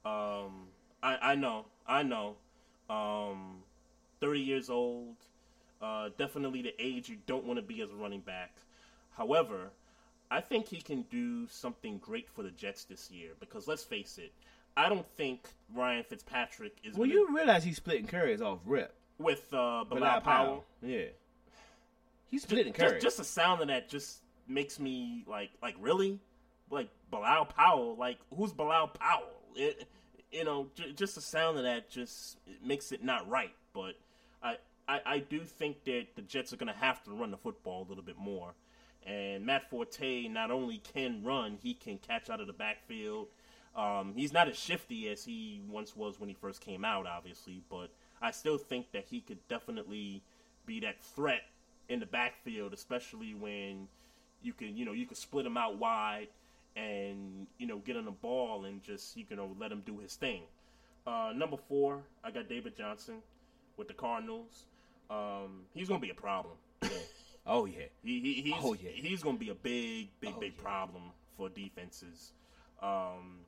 Um, 0.04 0.68
I 1.02 1.18
I 1.20 1.34
know, 1.34 1.66
I 1.86 2.02
know. 2.02 2.36
Um, 2.90 3.62
Thirty 4.20 4.40
years 4.40 4.70
old. 4.70 5.16
Uh, 5.82 6.08
definitely 6.16 6.62
the 6.62 6.74
age 6.78 7.08
you 7.10 7.18
don't 7.26 7.44
want 7.44 7.58
to 7.58 7.62
be 7.62 7.82
as 7.82 7.90
a 7.90 7.94
running 7.94 8.20
back. 8.20 8.56
However, 9.16 9.70
I 10.30 10.40
think 10.40 10.66
he 10.68 10.80
can 10.80 11.02
do 11.10 11.46
something 11.48 11.98
great 11.98 12.28
for 12.28 12.42
the 12.42 12.50
Jets 12.50 12.84
this 12.84 13.10
year 13.10 13.30
because 13.40 13.68
let's 13.68 13.84
face 13.84 14.18
it, 14.18 14.32
I 14.76 14.88
don't 14.88 15.06
think 15.16 15.48
Ryan 15.72 16.02
Fitzpatrick 16.04 16.76
is 16.82 16.96
Well, 16.96 17.06
gonna- 17.08 17.20
you 17.20 17.36
realize 17.36 17.62
he's 17.64 17.76
splitting 17.76 18.06
carries 18.06 18.42
off 18.42 18.58
rip. 18.64 18.94
with 19.18 19.44
uh, 19.54 19.84
Bilal 19.84 20.00
Bilal 20.00 20.20
Powell. 20.22 20.64
Yeah. 20.82 21.06
He's 22.26 22.42
splitting 22.42 22.72
Just, 22.72 22.80
carries. 22.80 23.02
just 23.02 23.16
the 23.18 23.24
sound 23.24 23.60
of 23.60 23.68
that 23.68 23.88
just 23.88 24.18
makes 24.48 24.80
me 24.80 25.24
like, 25.28 25.50
like 25.62 25.76
really, 25.78 26.18
like 26.70 26.88
Bilal 27.10 27.44
Powell. 27.46 27.94
Like 27.96 28.18
who's 28.36 28.52
Bilal 28.52 28.88
Powell? 28.88 29.28
It, 29.54 29.86
you 30.32 30.42
know, 30.42 30.68
j- 30.74 30.92
just 30.94 31.14
the 31.14 31.20
sound 31.20 31.58
of 31.58 31.62
that 31.64 31.88
just 31.88 32.38
it 32.48 32.64
makes 32.66 32.90
it 32.90 33.04
not 33.04 33.28
right. 33.28 33.54
But 33.72 33.94
I, 34.42 34.56
I, 34.88 35.00
I 35.06 35.18
do 35.20 35.40
think 35.44 35.84
that 35.84 36.06
the 36.16 36.22
Jets 36.22 36.52
are 36.52 36.56
going 36.56 36.72
to 36.72 36.78
have 36.78 37.04
to 37.04 37.12
run 37.12 37.30
the 37.30 37.36
football 37.36 37.82
a 37.82 37.88
little 37.88 38.02
bit 38.02 38.18
more. 38.18 38.54
And 39.06 39.44
Matt 39.44 39.68
Forte 39.68 40.28
not 40.28 40.50
only 40.50 40.78
can 40.78 41.22
run, 41.22 41.58
he 41.62 41.74
can 41.74 41.98
catch 41.98 42.30
out 42.30 42.40
of 42.40 42.46
the 42.46 42.52
backfield. 42.52 43.28
Um, 43.76 44.12
he's 44.16 44.32
not 44.32 44.48
as 44.48 44.56
shifty 44.56 45.08
as 45.08 45.24
he 45.24 45.60
once 45.68 45.96
was 45.96 46.18
when 46.18 46.28
he 46.28 46.34
first 46.34 46.60
came 46.60 46.84
out, 46.84 47.06
obviously, 47.06 47.62
but 47.68 47.88
I 48.22 48.30
still 48.30 48.56
think 48.56 48.92
that 48.92 49.04
he 49.04 49.20
could 49.20 49.46
definitely 49.48 50.22
be 50.64 50.80
that 50.80 51.02
threat 51.02 51.42
in 51.88 52.00
the 52.00 52.06
backfield, 52.06 52.72
especially 52.72 53.34
when 53.34 53.88
you 54.42 54.52
can, 54.52 54.76
you 54.76 54.84
know, 54.84 54.92
you 54.92 55.06
can 55.06 55.16
split 55.16 55.44
him 55.44 55.56
out 55.56 55.76
wide 55.76 56.28
and 56.76 57.46
you 57.58 57.66
know 57.66 57.78
get 57.78 57.96
on 57.96 58.04
the 58.04 58.10
ball 58.10 58.64
and 58.64 58.82
just 58.82 59.16
you 59.16 59.24
know 59.30 59.54
let 59.60 59.70
him 59.70 59.82
do 59.86 59.98
his 59.98 60.14
thing. 60.14 60.42
Uh, 61.06 61.32
number 61.34 61.56
four, 61.68 62.00
I 62.22 62.30
got 62.30 62.48
David 62.48 62.76
Johnson 62.76 63.16
with 63.76 63.88
the 63.88 63.94
Cardinals. 63.94 64.64
Um, 65.10 65.62
he's 65.74 65.88
gonna 65.88 66.00
be 66.00 66.10
a 66.10 66.14
problem. 66.14 66.54
Oh 67.46 67.64
yeah. 67.66 67.86
He, 68.02 68.20
he 68.20 68.42
he's 68.42 68.54
Oh, 68.62 68.74
yeah. 68.74 68.90
he's 68.94 69.22
going 69.22 69.36
to 69.36 69.40
be 69.40 69.50
a 69.50 69.54
big 69.54 70.08
big 70.20 70.34
Oh, 70.36 70.40
big 70.40 70.54
yeah. 70.56 70.62
problem 70.62 71.02
for 71.36 71.48
defenses. 71.48 72.32
Um, 72.82 73.40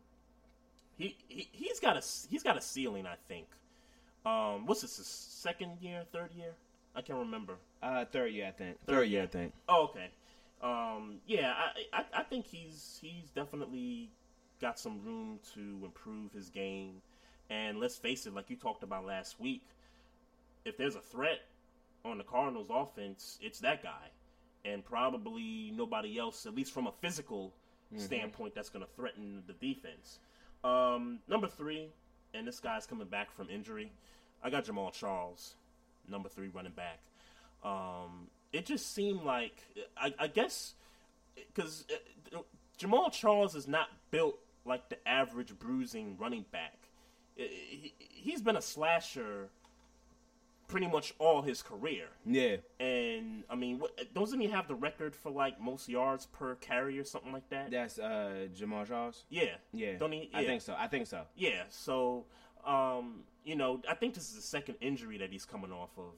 he, 0.96 1.16
he 1.28 1.48
he's 1.52 1.80
got 1.80 1.96
a 1.96 2.02
he's 2.30 2.42
got 2.42 2.56
a 2.56 2.60
ceiling, 2.60 3.06
I 3.06 3.16
think. 3.28 3.46
Um, 4.24 4.66
what's 4.66 4.80
this? 4.82 4.96
His 4.96 5.06
second 5.06 5.78
year, 5.80 6.04
third 6.12 6.32
year? 6.32 6.52
I 6.94 7.02
can't 7.02 7.18
remember. 7.18 7.54
Uh, 7.82 8.04
third 8.06 8.32
year, 8.32 8.46
I 8.48 8.50
think. 8.52 8.78
Third 8.86 8.94
Third 8.96 9.08
year, 9.08 9.22
I 9.22 9.26
think. 9.26 9.52
Oh, 9.68 9.84
okay. 9.90 10.08
Um, 10.62 11.16
yeah, 11.26 11.52
I, 11.54 11.98
I 12.00 12.04
I 12.20 12.22
think 12.22 12.46
he's 12.46 12.98
he's 13.02 13.28
definitely 13.34 14.10
got 14.60 14.78
some 14.78 15.00
room 15.04 15.38
to 15.54 15.60
improve 15.84 16.32
his 16.32 16.48
game. 16.48 17.02
And 17.50 17.78
let's 17.78 17.96
face 17.96 18.26
it, 18.26 18.34
like 18.34 18.50
you 18.50 18.56
talked 18.56 18.82
about 18.82 19.04
last 19.04 19.38
week, 19.38 19.62
if 20.64 20.76
there's 20.76 20.96
a 20.96 21.00
threat 21.00 21.40
on 22.06 22.18
the 22.18 22.24
Cardinals 22.24 22.68
offense, 22.70 23.38
it's 23.42 23.60
that 23.60 23.82
guy. 23.82 24.10
And 24.64 24.84
probably 24.84 25.72
nobody 25.74 26.18
else, 26.18 26.46
at 26.46 26.54
least 26.54 26.72
from 26.72 26.86
a 26.86 26.92
physical 27.00 27.52
standpoint, 27.96 28.54
that's 28.54 28.68
going 28.68 28.84
to 28.84 28.90
threaten 28.96 29.42
the 29.46 29.52
defense. 29.52 30.18
Um, 30.64 31.20
number 31.28 31.46
three, 31.46 31.88
and 32.34 32.46
this 32.46 32.58
guy's 32.58 32.86
coming 32.86 33.06
back 33.06 33.30
from 33.30 33.48
injury. 33.48 33.92
I 34.42 34.50
got 34.50 34.64
Jamaal 34.64 34.92
Charles, 34.92 35.54
number 36.08 36.28
three 36.28 36.48
running 36.48 36.72
back. 36.72 36.98
Um, 37.64 38.28
it 38.52 38.66
just 38.66 38.92
seemed 38.94 39.22
like, 39.22 39.62
I, 39.96 40.12
I 40.18 40.26
guess, 40.26 40.74
because 41.36 41.84
Jamaal 42.78 43.12
Charles 43.12 43.54
is 43.54 43.68
not 43.68 43.88
built 44.10 44.38
like 44.64 44.88
the 44.88 45.08
average 45.08 45.56
bruising 45.58 46.16
running 46.18 46.44
back. 46.50 46.74
He, 47.36 47.94
he's 47.98 48.40
been 48.40 48.56
a 48.56 48.62
slasher 48.62 49.48
pretty 50.68 50.86
much 50.86 51.14
all 51.18 51.42
his 51.42 51.62
career. 51.62 52.06
Yeah. 52.24 52.56
And 52.80 53.44
I 53.48 53.54
mean, 53.54 53.78
what, 53.78 54.12
doesn't 54.14 54.40
he 54.40 54.48
have 54.48 54.68
the 54.68 54.74
record 54.74 55.14
for 55.14 55.30
like 55.30 55.60
most 55.60 55.88
yards 55.88 56.26
per 56.26 56.54
carry 56.56 56.98
or 56.98 57.04
something 57.04 57.32
like 57.32 57.48
that? 57.50 57.70
That's 57.70 57.98
uh 57.98 58.48
Jamaal 58.56 58.86
Charles. 58.86 59.24
Yeah, 59.28 59.56
Yeah. 59.72 59.96
Don't 59.98 60.12
he? 60.12 60.30
I 60.34 60.44
think 60.44 60.62
so. 60.62 60.74
I 60.78 60.88
think 60.88 61.06
so. 61.06 61.22
Yeah, 61.36 61.62
so 61.68 62.24
um, 62.66 63.20
you 63.44 63.56
know, 63.56 63.80
I 63.88 63.94
think 63.94 64.14
this 64.14 64.28
is 64.28 64.34
the 64.34 64.42
second 64.42 64.76
injury 64.80 65.18
that 65.18 65.30
he's 65.30 65.44
coming 65.44 65.72
off 65.72 65.90
of. 65.96 66.14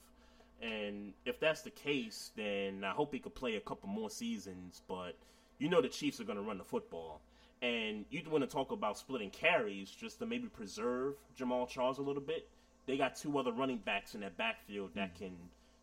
And 0.61 1.13
if 1.25 1.39
that's 1.39 1.63
the 1.63 1.71
case, 1.71 2.33
then 2.37 2.83
I 2.83 2.91
hope 2.91 3.13
he 3.13 3.21
could 3.21 3.35
play 3.35 3.57
a 3.57 3.61
couple 3.61 3.89
more 3.89 4.11
seasons, 4.11 4.83
but 4.89 5.15
you 5.59 5.69
know 5.69 5.81
the 5.81 5.89
Chiefs 5.89 6.21
are 6.21 6.25
going 6.25 6.39
to 6.39 6.43
run 6.43 6.59
the 6.59 6.65
football. 6.65 7.21
And 7.61 8.05
you 8.11 8.23
want 8.31 8.43
to 8.43 8.51
talk 8.51 8.73
about 8.73 8.97
splitting 8.99 9.31
carries 9.31 9.91
just 9.91 10.19
to 10.21 10.27
maybe 10.27 10.49
preserve 10.49 11.15
Jamaal 11.39 11.69
Charles 11.69 11.99
a 11.99 12.03
little 12.03 12.23
bit. 12.23 12.49
They 12.89 12.97
got 12.97 13.15
two 13.17 13.39
other 13.39 13.53
running 13.53 13.77
backs 13.77 14.15
in 14.15 14.23
that 14.23 14.37
backfield 14.39 14.91
that 14.95 15.15
can 15.15 15.31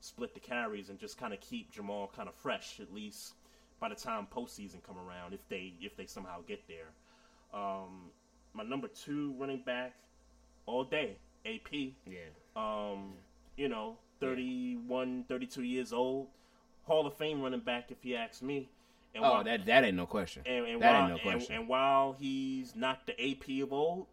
split 0.02 0.34
the 0.34 0.40
carries 0.40 0.90
and 0.90 1.00
just 1.00 1.18
kind 1.18 1.34
of 1.34 1.40
keep 1.40 1.72
Jamaal 1.74 2.12
kind 2.14 2.28
of 2.28 2.36
fresh 2.36 2.80
at 2.82 2.94
least 2.94 3.34
by 3.80 3.90
the 3.90 3.96
time 3.96 4.28
postseason 4.36 4.84
come 4.86 4.98
around 4.98 5.34
if 5.34 5.48
they 5.48 5.74
if 5.82 5.96
they 5.96 6.08
somehow 6.08 6.40
get 6.48 6.62
there. 6.68 6.88
Um, 7.54 8.10
my 8.54 8.64
number 8.64 8.88
two 8.88 9.34
running 9.38 9.62
back 9.66 9.94
all 10.66 10.84
day, 10.84 11.16
AP. 11.46 11.72
Yeah. 12.08 12.18
Um, 12.56 13.14
you 13.56 13.70
know, 13.70 13.98
31, 14.20 15.26
32 15.30 15.62
years 15.64 15.94
old, 15.94 16.28
Hall 16.86 17.06
of 17.06 17.14
Fame 17.16 17.42
running 17.42 17.60
back 17.60 17.92
if 17.92 18.04
you 18.04 18.16
ask 18.16 18.42
me. 18.42 18.68
And 19.14 19.24
Oh, 19.24 19.30
while- 19.32 19.44
that 19.44 19.66
that 19.68 19.84
ain't 19.86 19.96
no 19.96 20.06
question. 20.08 20.42
and, 20.46 20.66
and 20.66 20.82
that 20.82 20.92
while, 20.92 21.02
ain't 21.02 21.10
no 21.10 21.14
and- 21.16 21.22
question. 21.40 21.56
And, 21.56 21.68
while 21.68 22.14
he's 22.20 22.76
not 22.76 23.06
the 23.06 23.14
AP 23.32 23.62
of 23.62 23.72
old, 23.72 24.08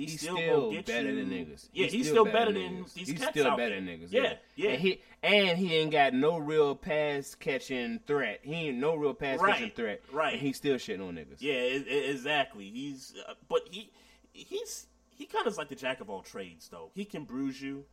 he's, 0.00 0.12
He's 0.12 0.20
still, 0.20 0.36
still, 0.36 0.72
get 0.72 0.86
better 0.86 1.10
you, 1.10 1.16
than 1.16 1.30
niggas. 1.30 1.68
Yeah, 1.72 1.86
he's, 1.86 2.08
still, 2.08 2.24
better, 2.24 2.52
than 2.52 2.62
than 2.62 2.84
niggas. 2.84 2.94
these 2.94 3.08
He's 3.08 3.18
cats 3.18 3.30
still 3.30 3.56
better 3.56 3.74
than 3.74 3.86
niggas. 3.86 4.08
Yeah, 4.10 4.34
yeah. 4.56 4.70
And 4.70 4.80
he 4.80 5.00
and 5.22 5.58
he 5.58 5.76
ain't 5.76 5.92
got 5.92 6.14
no 6.14 6.38
real 6.38 6.74
pass 6.74 7.34
catching 7.34 8.00
threat. 8.06 8.40
He 8.42 8.68
ain't 8.68 8.78
no 8.78 8.94
real 8.96 9.14
pass 9.14 9.40
catching 9.40 9.70
threat. 9.70 10.02
right. 10.12 10.32
And 10.34 10.42
he's 10.42 10.56
still 10.56 10.76
shitting 10.76 11.06
on 11.06 11.14
niggas. 11.14 11.36
Yeah, 11.38 11.54
e- 11.54 11.84
e- 11.88 12.10
exactly. 12.10 12.70
He's, 12.70 13.14
uh, 13.28 13.34
but 13.48 13.62
he, 13.70 13.90
he's 14.32 14.86
he 15.10 15.26
kind 15.26 15.46
of 15.46 15.52
is 15.52 15.58
like 15.58 15.68
the 15.68 15.74
jack 15.74 16.00
of 16.00 16.08
all 16.08 16.22
trades, 16.22 16.68
though. 16.68 16.90
He 16.94 17.04
can 17.04 17.24
bruise 17.24 17.60
you, 17.60 17.84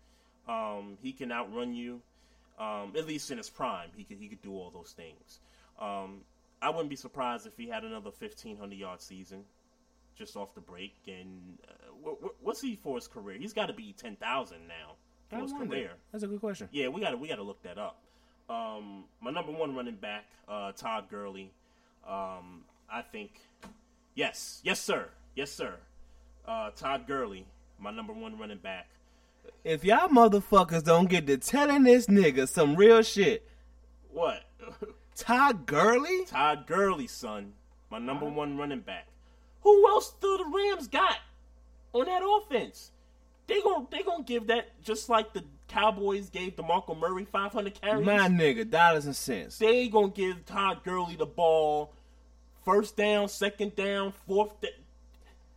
um, 0.47 0.97
he 1.01 1.11
can 1.11 1.31
outrun 1.31 1.73
you. 1.73 2.01
Um, 2.59 2.93
at 2.97 3.05
least 3.05 3.29
in 3.29 3.37
his 3.37 3.49
prime, 3.51 3.89
he 3.95 4.03
could 4.03 4.17
he 4.17 4.27
could 4.27 4.41
do 4.41 4.53
all 4.53 4.71
those 4.71 4.91
things. 4.97 5.39
Um, 5.79 6.21
I 6.59 6.71
wouldn't 6.71 6.89
be 6.89 6.95
surprised 6.95 7.45
if 7.45 7.55
he 7.55 7.67
had 7.67 7.83
another 7.83 8.09
fifteen 8.09 8.57
hundred 8.57 8.79
yard 8.79 8.99
season, 9.01 9.43
just 10.17 10.35
off 10.35 10.53
the 10.55 10.61
break. 10.61 10.93
And 11.07 11.57
uh, 11.67 11.71
wh- 12.03 12.23
wh- 12.25 12.43
what's 12.45 12.61
he 12.61 12.75
for 12.75 12.95
his 12.95 13.07
career? 13.07 13.37
He's 13.39 13.53
got 13.53 13.67
to 13.67 13.73
be 13.73 13.93
ten 13.97 14.15
thousand 14.15 14.67
now 14.67 14.95
for 15.29 15.37
I 15.37 15.41
his 15.41 15.51
wonder. 15.51 15.67
career. 15.67 15.91
That's 16.11 16.23
a 16.23 16.27
good 16.27 16.39
question. 16.39 16.69
Yeah, 16.71 16.87
we 16.89 17.01
got 17.01 17.11
to 17.11 17.17
we 17.17 17.27
got 17.27 17.35
to 17.37 17.43
look 17.43 17.61
that 17.63 17.77
up. 17.77 17.99
Um, 18.49 19.03
my 19.21 19.29
number 19.31 19.51
one 19.51 19.75
running 19.75 19.95
back, 19.95 20.25
uh, 20.47 20.71
Todd 20.71 21.05
Gurley. 21.09 21.51
Um, 22.07 22.63
I 22.89 23.01
think, 23.01 23.31
yes, 24.15 24.61
yes, 24.63 24.79
sir, 24.79 25.09
yes, 25.35 25.51
sir. 25.51 25.73
Uh, 26.47 26.69
Todd 26.71 27.05
Gurley, 27.07 27.45
my 27.77 27.91
number 27.91 28.13
one 28.13 28.39
running 28.39 28.59
back. 28.59 28.87
If 29.65 29.83
y'all 29.83 30.07
motherfuckers 30.07 30.85
don't 30.85 31.09
get 31.09 31.27
to 31.27 31.35
telling 31.37 31.83
this 31.83 32.07
nigga 32.07 32.47
some 32.47 32.77
real 32.77 33.01
shit, 33.01 33.45
What? 34.13 34.43
Todd 35.15 35.65
Gurley? 35.65 36.23
Todd 36.25 36.65
Gurley, 36.67 37.07
son, 37.07 37.51
my 37.91 37.99
number 37.99 38.25
one 38.29 38.57
running 38.57 38.79
back. 38.79 39.06
Who 39.67 39.85
else 39.89 40.13
do 40.21 40.37
the 40.37 40.45
Rams 40.45 40.87
got 40.87 41.17
on 41.91 42.05
that 42.05 42.21
offense? 42.23 42.91
They 43.47 43.59
gon' 43.61 43.87
they 43.91 44.01
gonna 44.01 44.23
give 44.23 44.47
that 44.47 44.81
just 44.81 45.09
like 45.09 45.33
the 45.33 45.43
Cowboys 45.67 46.29
gave 46.29 46.55
DeMarco 46.55 46.97
Murray 46.97 47.25
500 47.25 47.81
carries. 47.81 48.05
My 48.05 48.29
nigga, 48.29 48.69
dollars 48.69 49.05
and 49.05 49.15
cents. 49.15 49.57
they 49.57 49.89
gonna 49.89 50.07
give 50.07 50.45
Todd 50.45 50.85
Gurley 50.85 51.17
the 51.17 51.25
ball 51.25 51.93
first 52.63 52.95
down, 52.95 53.27
second 53.27 53.75
down, 53.75 54.13
fourth. 54.25 54.59
Da- 54.61 54.69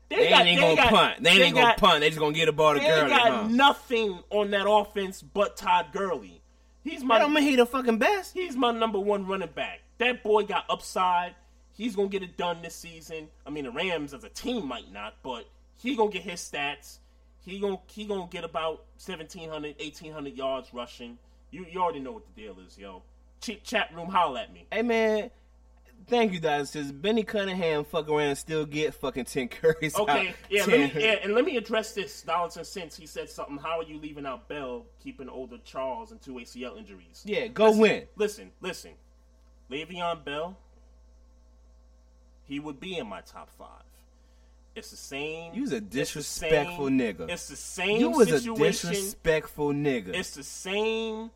They, 0.09 0.27
ain't 0.27 0.61
gonna 0.61 0.75
got- 0.75 0.89
punt. 0.91 1.23
They, 1.23 1.31
ain't 1.43 1.55
got- 1.55 1.77
gonna 1.79 1.93
punt. 1.93 2.01
They 2.01 2.09
just 2.09 2.19
gonna 2.19 2.33
get 2.33 2.47
the 2.47 2.53
ball 2.53 2.75
to 2.75 2.81
They 2.81 2.87
Gurley. 2.87 3.11
They 3.11 3.17
got 3.17 3.31
huh? 3.33 3.49
nothing 3.49 4.19
on 4.31 4.51
that 4.51 4.69
offense 4.69 5.23
but 5.23 5.57
Todd 5.57 5.87
Gurley. 5.93 6.43
He's 6.83 7.05
my 7.05 7.21
don't 7.21 7.33
mean 7.33 7.45
he 7.45 7.55
the 7.55 7.67
fucking 7.67 7.99
best. 7.99 8.35
he's 8.35 8.57
my 8.57 8.73
number 8.73 8.99
one 8.99 9.27
running 9.27 9.51
back. 9.55 9.83
That 9.99 10.23
boy 10.25 10.45
got 10.45 10.65
upside. 10.69 11.35
He's 11.81 11.97
gonna 11.97 12.09
get 12.09 12.23
it 12.23 12.37
done 12.37 12.61
this 12.61 12.75
season. 12.75 13.29
I 13.47 13.49
mean, 13.49 13.65
the 13.65 13.71
Rams 13.71 14.13
as 14.13 14.23
a 14.23 14.29
team 14.29 14.69
might 14.69 14.93
not, 14.93 15.15
but 15.23 15.49
he 15.79 15.97
gonna 15.97 16.11
get 16.11 16.21
his 16.21 16.39
stats. 16.39 16.99
He 17.43 17.59
gonna 17.59 17.79
he 17.87 18.05
gonna 18.05 18.29
get 18.31 18.45
about 18.45 18.85
1,700, 19.03 19.77
1,800 19.81 20.37
yards 20.37 20.75
rushing. 20.75 21.17
You 21.51 21.65
you 21.71 21.81
already 21.81 22.01
know 22.01 22.13
what 22.13 22.25
the 22.27 22.43
deal 22.43 22.59
is, 22.67 22.77
yo. 22.77 23.01
Ch- 23.41 23.63
chat 23.65 23.89
room, 23.95 24.11
holla 24.11 24.43
at 24.43 24.53
me. 24.53 24.67
Hey 24.71 24.83
man, 24.83 25.31
thank 26.07 26.35
you, 26.35 26.39
Dollars. 26.39 26.69
Says 26.69 26.93
Benny 26.93 27.23
Cunningham 27.23 27.87
fuck 27.87 28.11
around 28.11 28.29
and 28.29 28.37
still 28.37 28.67
get 28.67 28.93
fucking 28.93 29.25
ten 29.25 29.49
curries. 29.49 29.97
Okay, 29.97 30.35
yeah, 30.51 30.67
10. 30.67 30.81
let 30.81 30.95
me, 30.95 31.03
yeah, 31.03 31.17
and 31.23 31.35
let 31.35 31.47
me 31.47 31.57
address 31.57 31.95
this 31.95 32.21
dollars 32.21 32.59
and 32.59 32.67
cents. 32.67 32.95
He 32.95 33.07
said 33.07 33.31
something. 33.31 33.57
How 33.57 33.81
are 33.81 33.85
you 33.85 33.99
leaving 33.99 34.27
out 34.27 34.51
Bell, 34.51 34.85
keeping 35.03 35.31
older 35.31 35.57
Charles 35.65 36.13
and 36.13 36.21
two 36.21 36.35
ACL 36.35 36.77
injuries? 36.77 37.23
Yeah, 37.25 37.47
go 37.47 37.69
listen, 37.69 37.81
win. 37.81 38.03
Listen, 38.17 38.51
listen. 38.61 38.91
Le'Veon 39.71 40.25
Bell, 40.25 40.59
he 42.51 42.59
would 42.59 42.81
be 42.81 42.99
in 42.99 43.07
my 43.07 43.21
top 43.21 43.49
five. 43.57 43.85
It's 44.75 44.91
the 44.91 44.97
same. 44.97 45.55
You 45.55 45.63
was 45.63 45.73
a 45.73 45.77
it's 45.77 45.87
disrespectful 45.87 46.89
same- 46.89 46.99
nigga. 46.99 47.31
It's 47.31 47.49
the 47.49 47.57
same 47.57 48.01
You 48.01 48.11
was 48.11 48.31
a 48.31 48.41
disrespectful 48.55 49.69
nigga. 49.73 50.15
It's 50.15 50.35
the 50.35 50.43
same 50.43 51.31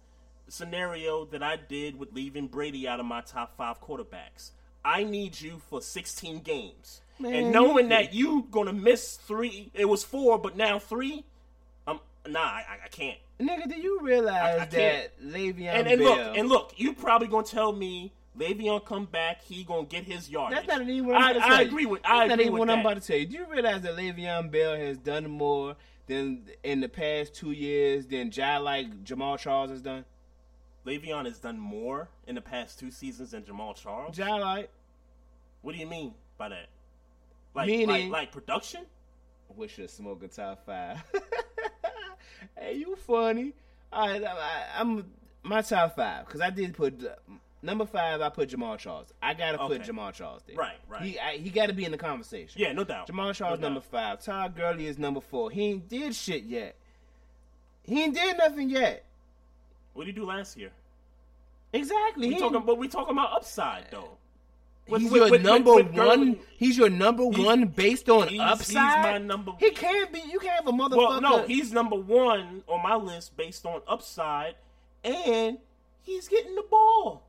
scenario 0.48 1.24
that 1.26 1.42
I 1.42 1.56
did 1.56 1.98
with 1.98 2.12
leaving 2.12 2.48
Brady 2.48 2.86
out 2.88 3.00
of 3.00 3.06
my 3.06 3.20
top 3.22 3.56
five 3.56 3.80
quarterbacks. 3.80 4.50
I 4.84 5.04
need 5.04 5.40
you 5.40 5.60
for 5.70 5.80
16 5.80 6.40
games. 6.40 7.00
Man, 7.18 7.32
and 7.34 7.52
knowing 7.52 7.88
that 7.90 8.12
you 8.12 8.46
gonna 8.50 8.72
miss 8.72 9.16
three, 9.16 9.70
it 9.72 9.84
was 9.84 10.02
four, 10.02 10.36
but 10.38 10.56
now 10.56 10.78
three. 10.80 11.24
Um, 11.86 12.00
nah, 12.28 12.40
I, 12.40 12.64
I- 12.84 12.88
can't. 12.88 13.18
Nigga, 13.40 13.68
do 13.68 13.80
you 13.80 14.00
realize 14.00 14.60
I- 14.60 14.62
I 14.62 14.66
that 14.66 15.20
Le'Veon 15.22 15.68
And, 15.74 15.86
and 15.88 15.98
Bell? 16.00 16.16
look, 16.16 16.36
and 16.38 16.48
look, 16.48 16.72
you 16.76 16.92
probably 16.92 17.28
gonna 17.28 17.46
tell 17.46 17.72
me 17.72 18.12
Le'Veon 18.38 18.84
come 18.84 19.04
back, 19.06 19.42
he 19.42 19.62
gonna 19.64 19.84
get 19.86 20.04
his 20.04 20.28
yardage. 20.28 20.56
That's 20.66 20.68
not 20.68 20.88
even 20.88 21.06
what 21.06 21.16
I'm 21.16 21.22
I, 21.22 21.30
about 21.30 21.38
to 21.40 21.44
I 21.44 21.48
tell 21.48 21.60
you. 21.60 21.66
agree 21.68 21.86
with. 21.86 22.02
That's 22.02 22.12
I 22.12 22.26
not 22.26 22.32
agree 22.34 22.44
even 22.44 22.52
with 22.54 22.58
what 22.60 22.70
I'm 22.70 22.80
about 22.80 22.94
to 23.00 23.06
tell 23.06 23.16
you. 23.16 23.26
Do 23.26 23.36
you 23.36 23.46
realize 23.46 23.82
that 23.82 23.96
Le'Veon 23.96 24.50
Bell 24.50 24.74
has 24.76 24.98
done 24.98 25.30
more 25.30 25.76
than 26.06 26.42
in 26.64 26.80
the 26.80 26.88
past 26.88 27.34
two 27.34 27.52
years 27.52 28.06
than 28.06 28.30
Jai 28.30 28.56
like 28.58 29.04
Jamaal 29.04 29.38
Charles 29.38 29.70
has 29.70 29.80
done? 29.80 30.04
Le'Veon 30.84 31.24
has 31.26 31.38
done 31.38 31.58
more 31.58 32.08
in 32.26 32.34
the 32.34 32.40
past 32.40 32.78
two 32.78 32.90
seasons 32.90 33.30
than 33.30 33.42
Jamaal 33.44 33.74
Charles. 33.76 34.16
Jai 34.16 34.28
like, 34.38 34.70
What 35.62 35.72
do 35.72 35.78
you 35.78 35.86
mean 35.86 36.14
by 36.36 36.48
that? 36.50 36.66
Like, 37.54 37.68
Meaning- 37.68 37.88
like, 37.88 38.10
like 38.10 38.32
production? 38.32 38.84
we 39.56 39.68
should 39.68 39.88
smoke 39.88 40.22
a 40.24 40.28
top 40.28 40.66
five. 40.66 41.00
hey, 42.58 42.74
you 42.74 42.96
funny? 42.96 43.52
All 43.92 44.08
right, 44.08 44.24
I, 44.24 44.64
I'm 44.80 45.04
my 45.44 45.62
top 45.62 45.94
five 45.94 46.26
because 46.26 46.40
I 46.40 46.50
did 46.50 46.74
put 46.74 47.04
uh, 47.04 47.10
number 47.64 47.86
five. 47.86 48.20
I 48.20 48.28
put 48.28 48.50
Jamaal 48.50 48.78
Charles. 48.78 49.12
I 49.22 49.34
gotta 49.34 49.58
put 49.58 49.82
Jamaal 49.82 50.12
Charles 50.12 50.42
there. 50.46 50.56
Right, 50.56 50.76
right. 50.88 51.02
He 51.02 51.18
I, 51.18 51.36
he 51.38 51.50
got 51.50 51.66
to 51.66 51.72
be 51.72 51.84
in 51.84 51.90
the 51.92 51.98
conversation. 51.98 52.60
Yeah, 52.60 52.72
no 52.72 52.84
doubt. 52.84 53.08
Jamaal 53.08 53.34
Charles 53.34 53.58
No 53.60 53.68
number 53.68 53.80
doubt. 53.80 53.90
five. 53.90 54.20
Todd 54.22 54.54
Gurley 54.56 54.86
is 54.86 54.98
number 54.98 55.20
four. 55.20 55.50
He 55.50 55.62
ain't 55.66 55.88
did 55.88 56.14
shit 56.14 56.44
yet. 56.44 56.76
He 57.82 58.02
ain't 58.02 58.14
did 58.14 58.38
nothing 58.38 58.70
yet. 58.70 59.04
What 59.94 60.04
did 60.06 60.14
he 60.14 60.20
do 60.20 60.26
last 60.26 60.56
year? 60.56 60.70
Exactly. 61.72 62.28
We 62.28 62.34
He 62.34 62.40
talking, 62.40 62.62
but 62.64 62.78
we 62.78 62.88
talking 62.88 63.12
about 63.12 63.32
upside 63.32 63.90
though. 63.90 64.16
With- 64.86 65.00
he's 65.00 65.10
with- 65.10 65.16
your 65.22 65.30
with- 65.30 65.42
with- 65.42 65.42
number 65.42 65.74
with 65.76 65.92
one. 65.94 66.38
he's 66.58 66.76
your 66.76 66.90
number 66.90 67.22
He's- 67.24 67.38
one 67.38 67.64
based 67.66 68.08
on 68.10 68.28
he's- 68.28 68.32
he's 68.32 68.40
upside. 68.76 69.02
my 69.02 69.18
number- 69.18 69.52
He 69.58 69.70
can't 69.70 70.12
be. 70.12 70.20
You 70.20 70.38
can't 70.38 70.56
have 70.64 70.66
a 70.68 70.72
motherfucker. 70.72 70.96
Well, 70.96 71.20
no, 71.22 71.46
he's 71.46 71.72
number 71.72 71.96
one 71.96 72.62
on 72.68 72.82
my 72.82 72.94
list 72.96 73.34
based 73.36 73.64
on 73.64 73.80
upside, 73.88 74.56
and 75.02 75.58
he's 76.02 76.28
getting 76.28 76.54
the 76.54 76.62
ball. 76.70 77.22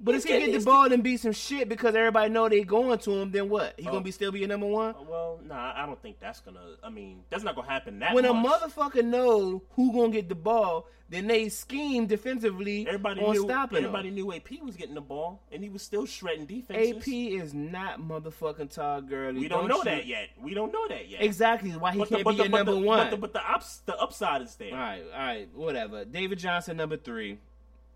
But 0.00 0.16
if 0.16 0.24
he 0.24 0.30
get 0.38 0.52
the 0.58 0.64
ball 0.64 0.92
and 0.92 1.02
beat 1.02 1.20
some 1.20 1.32
shit 1.32 1.68
because 1.68 1.94
everybody 1.94 2.28
know 2.30 2.48
they 2.48 2.62
going 2.62 2.98
to 2.98 3.12
him, 3.12 3.30
then 3.30 3.48
what? 3.48 3.74
He 3.78 3.86
Oh. 3.88 3.92
gonna 3.92 4.04
be 4.04 4.10
still 4.10 4.32
be 4.32 4.40
your 4.40 4.48
number 4.48 4.66
one? 4.66 4.94
Well, 5.08 5.40
nah, 5.44 5.72
I 5.74 5.86
don't 5.86 6.00
think 6.02 6.18
that's 6.20 6.40
gonna. 6.40 6.60
I 6.82 6.90
mean, 6.90 7.22
that's 7.30 7.44
not 7.44 7.54
gonna 7.54 7.68
happen 7.70 8.00
that 8.00 8.10
way. 8.14 8.22
When 8.22 8.24
a 8.26 8.34
motherfucker 8.34 9.04
know 9.04 9.62
who 9.76 9.92
gonna 9.92 10.10
get 10.12 10.28
the 10.28 10.34
ball, 10.34 10.88
then 11.08 11.26
they 11.28 11.48
scheme 11.48 12.06
defensively 12.06 12.86
everybody 12.88 13.22
on 13.22 13.32
knew 13.34 13.42
stopping 13.44 13.78
everybody 13.78 14.08
him. 14.08 14.14
knew 14.16 14.32
AP 14.32 14.60
was 14.62 14.76
getting 14.76 14.94
the 14.96 15.00
ball, 15.00 15.40
and 15.52 15.62
he 15.62 15.68
was 15.70 15.80
still 15.80 16.04
shredding 16.06 16.44
defenses. 16.46 16.96
AP 16.96 17.08
is 17.30 17.54
not 17.54 18.00
motherfucking 18.00 18.70
Todd 18.74 19.08
Gurley. 19.08 19.40
we 19.40 19.48
don't, 19.48 19.68
know 19.68 19.78
you- 19.78 19.84
that 19.84 20.06
yet. 20.06 20.28
We 20.42 20.54
don't 20.54 20.72
know 20.72 20.86
that 20.88 21.08
yet. 21.08 21.22
Exactly 21.22 21.70
why 21.70 21.92
he 21.92 21.98
But 22.00 22.08
can't 22.08 22.24
but 22.24 22.30
be 22.32 22.36
the, 22.38 22.42
your 22.44 22.50
number 22.50 22.72
the, 22.72 22.78
one. 22.80 22.98
But 22.98 23.10
the, 23.10 23.16
but 23.16 23.32
the, 23.32 23.48
ups, 23.50 23.78
the 23.86 23.96
upside 23.96 24.42
is 24.42 24.54
there. 24.56 24.72
All 24.72 24.78
right, 24.78 25.02
all 25.14 25.18
right, 25.18 25.48
whatever. 25.54 26.04
David 26.04 26.38
Johnson, 26.40 26.76
number 26.76 26.96
three. 26.96 27.38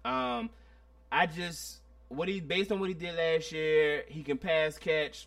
Um, 0.04 0.48
I 1.10 1.26
just 1.26 1.80
what 2.08 2.28
he 2.28 2.40
based 2.40 2.72
on 2.72 2.80
what 2.80 2.88
he 2.88 2.94
did 2.94 3.14
last 3.16 3.52
year, 3.52 4.04
he 4.08 4.22
can 4.22 4.38
pass 4.38 4.78
catch. 4.78 5.26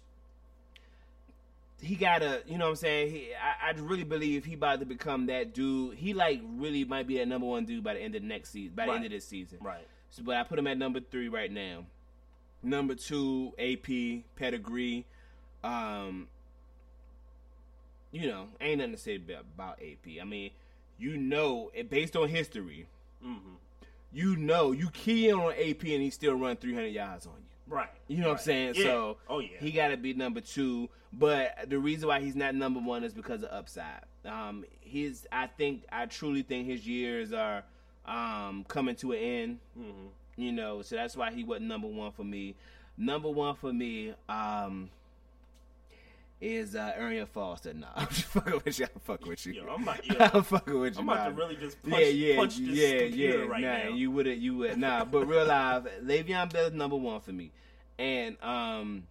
He 1.82 1.96
gotta, 1.96 2.44
you 2.46 2.58
know 2.60 2.66
what 2.66 2.72
I'm 2.72 2.76
saying. 2.76 3.12
He, 3.12 3.30
I, 3.34 3.70
I 3.70 3.72
really 3.80 4.04
believe 4.04 4.46
he 4.46 4.54
about 4.54 4.80
to 4.82 4.86
become 4.86 5.26
that 5.28 5.54
dude. 5.54 5.96
He 5.98 6.14
like 6.14 6.42
really 6.56 6.86
might 6.86 7.08
be 7.08 7.18
that 7.18 7.28
number 7.28 7.48
one 7.48 7.66
dude 7.66 7.84
by 7.84 7.96
the 7.96 8.00
end 8.02 8.16
of 8.16 8.22
the 8.22 8.28
next 8.28 8.52
season, 8.52 8.76
by 8.76 8.86
the 8.86 8.92
end 8.94 9.06
of 9.06 9.12
this 9.12 9.26
season. 9.26 9.58
Right. 9.62 9.88
So, 10.12 10.22
but 10.24 10.36
I 10.36 10.44
put 10.44 10.60
him 10.60 10.68
at 10.68 10.78
number 10.78 11.00
three 11.00 11.28
right 11.30 11.52
now. 11.52 11.86
Number 12.62 12.94
two, 12.94 13.54
AP 13.58 14.24
pedigree. 14.36 15.06
Um, 15.64 16.28
you 18.12 18.28
know, 18.28 18.48
ain't 18.60 18.80
nothing 18.80 18.92
to 18.94 19.00
say 19.00 19.16
about, 19.16 19.46
about 19.56 19.80
AP. 19.82 20.22
I 20.22 20.26
mean, 20.26 20.52
you 21.00 21.18
know, 21.18 21.72
it- 21.74 21.90
based 21.90 22.16
on 22.16 22.28
history, 22.30 22.88
hmm 23.24 23.56
you 24.14 24.36
know, 24.36 24.72
you 24.72 24.90
key 24.90 25.30
in 25.30 25.36
on 25.36 25.54
AP 25.54 25.84
and 25.84 26.02
he 26.02 26.10
still 26.10 26.34
run 26.36 26.58
300 26.58 26.88
yards 26.88 27.26
on 27.26 27.34
you. 27.38 27.74
Right. 27.74 27.90
You 28.08 28.18
know 28.18 28.30
what 28.30 28.40
I'm 28.40 28.44
saying? 28.44 28.74
Yeah. 28.76 28.84
So 28.84 29.18
oh 29.30 29.40
yeah. 29.40 29.58
he 29.60 29.72
got 29.72 29.90
to 29.90 29.98
be 29.98 30.14
number 30.14 30.42
two. 30.42 30.90
But 31.14 31.70
the 31.70 31.80
reason 31.80 32.08
why 32.08 32.20
he's 32.20 32.36
not 32.36 32.56
number 32.56 32.80
one 32.80 33.04
is 33.04 33.14
because 33.14 33.44
of 33.44 33.52
upside. 33.52 34.04
Um, 34.26 34.66
his, 34.82 35.28
I 35.32 35.48
think, 35.48 35.84
I 35.92 36.06
truly 36.06 36.42
think 36.42 36.68
his 36.68 36.88
years 36.88 37.34
are 37.34 37.64
um, 38.06 38.66
coming 38.68 38.96
to 38.98 39.14
an 39.14 39.18
end. 39.18 39.60
hmm 39.78 40.08
You 40.36 40.52
know, 40.52 40.82
so 40.82 40.96
that's 40.96 41.16
why 41.16 41.32
he 41.32 41.44
wasn't 41.44 41.68
number 41.68 41.88
one 41.88 42.12
for 42.12 42.24
me. 42.24 42.56
Number 42.98 43.30
one 43.30 43.56
for 43.56 43.74
me 43.74 44.14
um, 44.30 44.90
is 46.42 46.76
uh, 46.76 46.94
Arian 46.98 47.28
Foster. 47.28 47.74
Nah, 47.74 47.88
I'm 47.96 48.08
just 48.08 48.26
fucking 48.26 48.62
with 48.66 48.80
you. 48.80 48.88
I'm 48.94 49.02
fucking 49.02 49.28
with 49.28 49.46
you. 49.46 49.54
Yo, 49.54 49.68
I'm 49.68 49.84
about, 49.84 50.06
yo, 50.08 50.16
I'm 50.20 50.44
fucking 50.44 50.80
with 50.80 50.96
you. 50.96 51.00
I'm 51.02 51.10
about 51.10 51.20
nah. 51.20 51.30
to 51.30 51.32
really 51.32 51.56
just 51.56 51.82
punch, 51.84 52.02
yeah, 52.02 52.08
yeah, 52.08 52.36
punch 52.36 52.58
this 52.58 52.70
yeah, 52.70 53.00
computer 53.00 53.40
yeah. 53.40 53.46
right 53.46 53.62
nah, 53.62 53.78
now. 53.90 53.96
you 53.96 54.12
would, 54.12 54.26
you 54.26 54.58
would, 54.58 54.78
nah. 54.78 55.06
But 55.06 55.28
real 55.28 55.46
life, 55.46 55.84
Le'Veon 56.04 56.52
Bell 56.52 56.66
is 56.68 56.74
number 56.74 56.96
one 56.96 57.22
for 57.22 57.32
me, 57.32 57.52
and 58.00 58.42
um, 58.44 59.04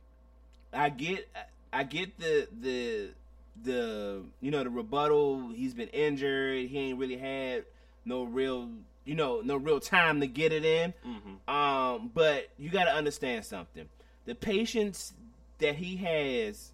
I 0.72 0.90
get, 0.90 1.28
I 1.72 1.84
get 1.84 2.18
the 2.18 2.48
the 2.60 3.10
the 3.62 4.22
you 4.40 4.50
know 4.50 4.64
the 4.64 4.70
rebuttal. 4.70 5.50
He's 5.54 5.74
been 5.74 5.88
injured. 5.88 6.68
He 6.68 6.78
ain't 6.78 6.98
really 6.98 7.16
had 7.16 7.64
no 8.04 8.24
real, 8.24 8.68
you 9.04 9.14
know, 9.14 9.40
no 9.42 9.56
real 9.56 9.80
time 9.80 10.20
to 10.20 10.26
get 10.26 10.52
it 10.52 10.64
in. 10.64 10.94
Mhm. 11.06 11.52
Um, 11.52 12.10
but 12.12 12.48
you 12.58 12.70
got 12.70 12.84
to 12.84 12.92
understand 12.92 13.44
something. 13.44 13.88
The 14.24 14.34
patience 14.34 15.12
that 15.58 15.76
he 15.76 15.96
has, 15.96 16.72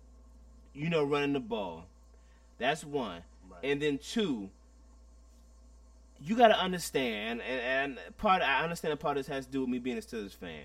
you 0.77 0.91
know, 0.91 1.03
running 1.03 1.33
the 1.33 1.41
ball. 1.41 1.87
That's 2.59 2.85
one. 2.85 3.23
Right. 3.51 3.65
And 3.65 3.81
then 3.81 3.99
two, 3.99 4.51
you 6.23 6.37
got 6.37 6.49
to 6.49 6.59
understand, 6.59 7.43
and, 7.43 7.99
and 7.99 8.17
part 8.17 8.43
I 8.43 8.63
understand 8.63 8.95
a 8.95 8.97
part 8.97 9.17
of 9.17 9.27
this 9.27 9.35
has 9.35 9.47
to 9.47 9.53
do 9.53 9.61
with 9.61 9.69
me 9.69 9.79
being 9.79 9.99
a 9.99 10.01
Steelers 10.01 10.35
fan. 10.35 10.65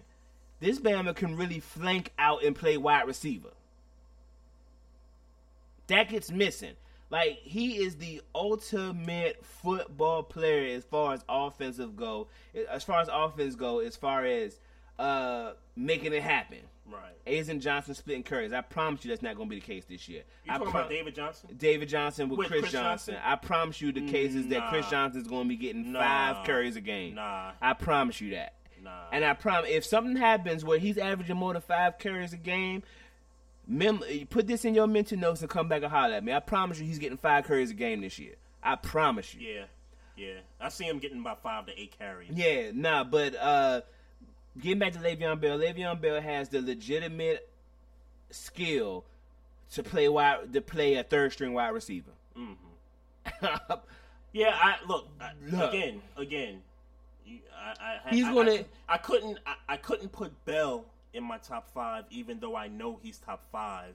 This 0.59 0.79
Bama 0.79 1.15
can 1.15 1.35
really 1.35 1.59
flank 1.59 2.11
out 2.19 2.43
and 2.43 2.55
play 2.55 2.77
wide 2.77 3.07
receiver. 3.07 3.49
That 5.87 6.09
gets 6.09 6.31
missing. 6.31 6.75
Like 7.09 7.39
he 7.43 7.83
is 7.83 7.97
the 7.97 8.21
ultimate 8.33 9.43
football 9.43 10.23
player 10.23 10.75
as 10.75 10.85
far 10.85 11.13
as 11.13 11.25
offensive 11.27 11.97
go, 11.97 12.27
as 12.69 12.83
far 12.83 13.01
as 13.01 13.09
offense 13.11 13.55
go, 13.55 13.79
as 13.79 13.97
far 13.97 14.25
as 14.25 14.59
uh 14.97 15.51
making 15.75 16.13
it 16.13 16.23
happen. 16.23 16.59
Right. 16.89 17.13
Azen 17.25 17.59
Johnson 17.61 17.93
splitting 17.95 18.23
carries. 18.23 18.51
I 18.53 18.61
promise 18.61 19.05
you 19.05 19.09
that's 19.09 19.21
not 19.21 19.35
going 19.35 19.47
to 19.47 19.55
be 19.55 19.59
the 19.59 19.65
case 19.65 19.85
this 19.85 20.09
year. 20.09 20.23
You 20.45 20.51
I 20.53 20.57
talking 20.57 20.73
about 20.73 20.89
David 20.89 21.15
Johnson? 21.15 21.49
David 21.57 21.87
Johnson 21.89 22.27
with, 22.29 22.39
With 22.39 22.47
Chris, 22.47 22.61
Chris 22.61 22.71
Johnson. 22.73 23.13
Johnson? 23.15 23.31
I 23.31 23.35
promise 23.35 23.79
you 23.81 23.91
the 23.91 24.07
case 24.09 24.35
is 24.35 24.47
that 24.47 24.67
Chris 24.69 24.89
Johnson 24.89 25.21
is 25.21 25.27
going 25.27 25.43
to 25.43 25.49
be 25.49 25.55
getting 25.55 25.91
Nah. 25.93 25.99
five 26.33 26.45
carries 26.45 26.75
a 26.75 26.81
game. 26.81 27.15
Nah. 27.15 27.51
I 27.61 27.73
promise 27.73 28.19
you 28.19 28.31
that. 28.31 28.55
Nah. 28.83 28.89
And 29.13 29.23
I 29.23 29.33
promise 29.33 29.69
if 29.71 29.85
something 29.85 30.15
happens 30.17 30.65
where 30.65 30.79
he's 30.79 30.97
averaging 30.97 31.37
more 31.37 31.53
than 31.53 31.61
five 31.61 31.97
carries 31.99 32.33
a 32.33 32.37
game, 32.37 32.83
mem- 33.67 34.01
put 34.29 34.47
this 34.47 34.65
in 34.65 34.73
your 34.75 34.87
mental 34.87 35.17
notes 35.17 35.41
and 35.41 35.49
come 35.49 35.67
back 35.69 35.83
and 35.83 35.91
holler 35.91 36.15
at 36.15 36.23
me. 36.23 36.33
I 36.33 36.39
promise 36.39 36.79
you 36.79 36.85
he's 36.85 36.99
getting 36.99 37.17
five 37.17 37.45
carries 37.45 37.71
a 37.71 37.75
game 37.75 38.01
this 38.01 38.17
year. 38.19 38.33
I 38.63 38.75
promise 38.75 39.33
you. 39.33 39.47
Yeah. 39.47 39.63
Yeah. 40.17 40.33
I 40.59 40.69
see 40.69 40.85
him 40.85 40.99
getting 40.99 41.19
about 41.19 41.41
five 41.41 41.65
to 41.67 41.79
eight 41.79 41.97
carries. 41.97 42.31
Yeah, 42.33 42.71
nah, 42.73 43.03
but 43.03 43.35
uh 43.35 43.81
getting 44.59 44.79
back 44.79 44.93
to 44.93 44.99
Le'Veon 44.99 45.39
Bell, 45.39 45.57
Le'Veon 45.57 45.99
Bell 46.01 46.21
has 46.21 46.49
the 46.49 46.61
legitimate 46.61 47.47
skill 48.29 49.05
to 49.73 49.83
play 49.83 50.07
wide 50.09 50.53
to 50.53 50.61
play 50.61 50.95
a 50.95 51.03
third 51.03 51.31
string 51.33 51.53
wide 51.53 51.69
receiver. 51.69 52.11
Mm-hmm. 52.37 53.73
Yeah, 54.33 54.55
I 54.55 54.77
look 54.87 55.09
I, 55.19 55.31
Look. 55.49 55.73
again, 55.73 56.01
again. 56.15 56.61
I, 57.53 57.97
I, 58.05 58.09
He's 58.11 58.23
I, 58.25 58.33
gonna- 58.33 58.51
I, 58.53 58.65
I 58.87 58.97
couldn't. 58.97 59.39
I, 59.45 59.55
I 59.67 59.75
couldn't 59.77 60.13
put 60.13 60.45
Bell 60.45 60.85
in 61.13 61.23
my 61.25 61.37
top 61.37 61.67
five, 61.73 62.05
even 62.09 62.39
though 62.39 62.55
I 62.55 62.69
know 62.69 62.97
he's 63.03 63.17
top 63.17 63.43
five. 63.51 63.93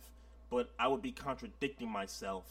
But 0.51 0.69
I 0.79 0.89
would 0.89 1.01
be 1.01 1.11
contradicting 1.13 1.91
myself 1.91 2.45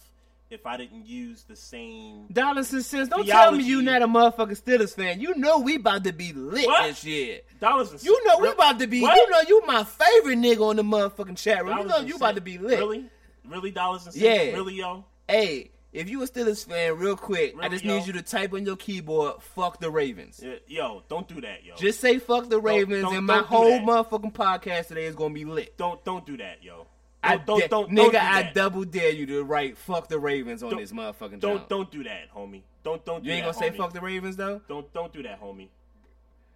if 0.50 0.66
I 0.66 0.78
didn't 0.78 1.06
use 1.08 1.44
the 1.44 1.56
same. 1.56 2.28
Dollars 2.32 2.72
and 2.74 2.86
cents. 2.86 3.10
Don't 3.10 3.26
tell 3.26 3.52
me 3.52 3.64
Theology. 3.64 3.70
you 3.70 3.82
not 3.82 4.02
a 4.02 4.08
motherfucking 4.08 4.62
Steelers 4.62 4.96
fan. 4.96 5.20
You 5.20 5.36
know 5.36 5.60
we 5.60 5.76
about 5.76 6.04
to 6.04 6.14
be 6.14 6.34
lit 6.34 6.68
What? 6.68 6.88
this 6.88 7.04
year. 7.04 7.42
Dollars 7.60 7.92
and 7.92 8.04
You 8.04 8.26
know 8.28 8.38
we 8.40 8.50
about 8.50 8.80
to 8.80 8.88
be. 8.88 9.02
What? 9.02 9.16
You 9.16 9.30
know 9.32 9.42
you 9.48 9.66
my 9.66 9.84
favorite 9.84 10.38
nigga 10.38 10.62
on 10.70 10.76
the 10.76 10.84
motherfucking 10.84 11.38
chat 11.38 11.66
room. 11.66 11.80
You 11.80 11.86
know 11.86 11.98
you 12.00 12.16
about 12.16 12.36
to 12.36 12.42
be 12.42 12.58
lit. 12.58 12.78
Really, 12.80 13.06
really 13.48 13.72
dollars 13.72 14.06
and 14.06 14.14
cents. 14.14 14.24
Yeah. 14.24 14.52
Really, 14.54 14.76
yo. 14.76 15.06
Hey, 15.28 15.72
if 15.92 16.10
you 16.10 16.22
a 16.22 16.28
Steelers 16.28 16.68
fan, 16.68 16.98
real 16.98 17.16
quick, 17.16 17.56
I 17.60 17.70
just 17.70 17.84
yo? 17.86 17.98
need 17.98 18.06
you 18.06 18.14
to 18.14 18.22
type 18.22 18.54
on 18.54 18.66
your 18.66 18.76
keyboard, 18.76 19.42
"Fuck 19.42 19.80
the 19.80 19.90
Ravens." 19.90 20.42
Yeah, 20.44 20.56
Yo, 20.68 21.04
don't 21.10 21.28
do 21.28 21.40
that, 21.42 21.64
yo. 21.64 21.76
Just 21.78 22.00
say 22.02 22.20
"fuck 22.20 22.50
the 22.50 22.60
Ravens," 22.60 23.04
don't- 23.04 23.16
and 23.16 23.26
my 23.26 23.36
don't 23.38 23.46
whole 23.48 23.70
that. 23.72 23.82
motherfucking 23.84 24.34
podcast 24.34 24.88
today 24.90 25.06
is 25.06 25.16
gonna 25.16 25.34
be 25.34 25.46
lit. 25.46 25.78
don't 25.78 26.04
don't 26.06 26.26
do 26.26 26.36
that, 26.38 26.62
yo. 26.64 26.86
I 27.26 27.38
Don't 27.38 27.46
don't 27.46 27.60
da- 27.60 27.68
don't, 27.68 27.90
nigga, 27.92 27.96
don't 27.96 28.12
do 28.12 28.18
I 28.18 28.52
double 28.54 28.84
dare 28.86 29.10
you 29.12 29.26
to 29.28 29.44
write 29.44 29.78
"fuck 29.78 30.08
the 30.08 30.20
Ravens" 30.20 30.64
on 30.64 30.72
Don't- 30.72 30.80
this 30.80 30.92
motherfucking. 30.92 31.40
Don't 31.40 31.68
don't 31.70 31.92
do 31.92 32.04
that, 32.04 32.34
homie. 32.36 32.62
Don't 32.84 33.04
don't. 33.06 33.24
Do 33.24 33.30
You 33.30 33.36
ain't 33.36 33.46
that, 33.46 33.54
gonna 33.56 33.66
say 33.68 33.72
homie. 33.74 33.78
"fuck 33.78 33.94
the 33.94 34.02
Ravens" 34.02 34.36
though. 34.38 34.62
Don't 34.68 34.92
don't 34.94 35.12
do 35.14 35.24
that, 35.24 35.42
homie. 35.42 35.68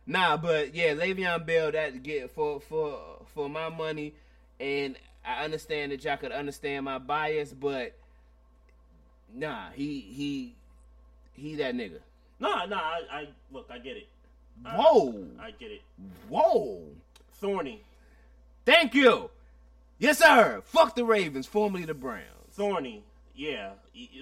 Nah, 0.05 0.37
but 0.37 0.73
yeah, 0.73 0.93
Le'Veon 0.93 1.45
Bell 1.45 1.71
that 1.71 2.01
get 2.03 2.31
for 2.31 2.59
for 2.59 2.99
for 3.33 3.49
my 3.49 3.69
money, 3.69 4.13
and 4.59 4.95
I 5.25 5.43
understand 5.43 5.91
that 5.91 6.03
y'all 6.03 6.17
could 6.17 6.31
understand 6.31 6.85
my 6.85 6.97
bias, 6.97 7.53
but 7.53 7.93
nah, 9.33 9.69
he 9.71 9.99
he 10.01 10.55
he 11.33 11.55
that 11.55 11.75
nigga. 11.75 11.99
Nah, 12.39 12.65
nah. 12.65 12.77
I, 12.77 13.01
I 13.11 13.27
look. 13.51 13.67
I 13.71 13.77
get 13.79 13.97
it. 13.97 14.07
I- 14.65 14.75
Whoa, 14.75 15.25
I 15.39 15.51
get 15.51 15.71
it. 15.71 15.81
whoa. 16.27 16.81
Thorny, 17.35 17.81
Thank 18.65 18.93
you. 18.93 19.29
Yes, 19.99 20.17
sir. 20.19 20.61
Fuck 20.65 20.95
the 20.95 21.03
Ravens, 21.05 21.45
formerly 21.45 21.85
the 21.85 21.93
Browns. 21.93 22.23
thorny. 22.51 23.03
Yeah. 23.35 23.71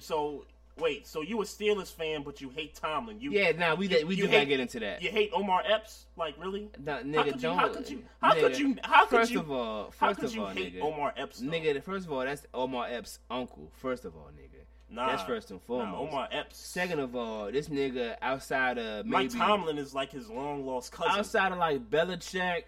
So 0.02 0.46
wait. 0.78 1.08
So 1.08 1.22
you 1.22 1.42
a 1.42 1.46
Steelers 1.46 1.92
fan, 1.94 2.22
but 2.24 2.40
you 2.42 2.50
hate 2.50 2.76
Tomlin. 2.76 3.20
You 3.20 3.32
Yeah, 3.32 3.52
nah, 3.54 3.74
we 3.76 3.88
you- 3.88 4.06
we 4.06 4.16
do 4.16 4.28
gotta 4.28 4.46
get 4.46 4.60
into 4.60 4.80
that. 4.82 5.02
You 5.02 5.10
hate 5.10 5.32
Omar 5.34 5.64
Epps? 5.66 6.06
Like 6.16 6.36
really? 6.40 6.70
Nah, 6.84 6.98
how 6.98 7.02
nigga, 7.04 7.24
could 7.24 7.36
you? 7.36 7.42
don't. 7.42 7.58
How 7.58 7.68
could 7.70 7.90
you? 7.90 8.04
How 8.22 8.34
nigga, 8.36 8.40
could 8.42 8.60
you? 8.60 8.76
How 8.84 9.06
could 9.06 9.20
first 9.20 9.32
you? 9.32 9.40
of 9.40 9.52
all, 9.52 9.84
how 10.00 10.08
first 10.10 10.20
could 10.20 10.30
of 10.30 10.36
you 10.36 10.42
all, 10.44 10.50
hate 10.50 10.76
nigga, 10.76 10.82
Omar 10.82 11.14
Epps? 11.18 11.40
Though? 11.40 11.50
nigga. 11.52 11.84
First 11.84 12.06
of 12.06 12.12
all, 12.14 12.20
that's 12.26 12.46
Omar 12.54 12.88
Epps' 12.90 13.20
uncle. 13.32 13.72
First 13.78 14.06
of 14.06 14.16
all, 14.16 14.30
nigga. 14.36 14.62
Nah, 14.90 15.08
that's 15.08 15.24
first 15.24 15.52
and 15.52 15.62
foremost. 15.62 15.92
Nah, 15.92 16.08
Omar 16.08 16.30
Epps. 16.32 16.58
Second 16.58 17.00
of 17.00 17.16
all, 17.16 17.52
this 17.52 17.70
nigga 17.70 18.16
outside 18.22 18.78
of 18.78 19.06
maybe 19.06 19.30
Mike 19.30 19.32
Tomlin 19.32 19.78
is 19.78 19.94
like 19.94 20.12
his 20.12 20.30
long 20.30 20.66
lost 20.66 20.92
cousin. 20.92 21.20
outside 21.20 21.52
of 21.52 21.58
like 21.58 21.90
Belichick. 21.90 22.64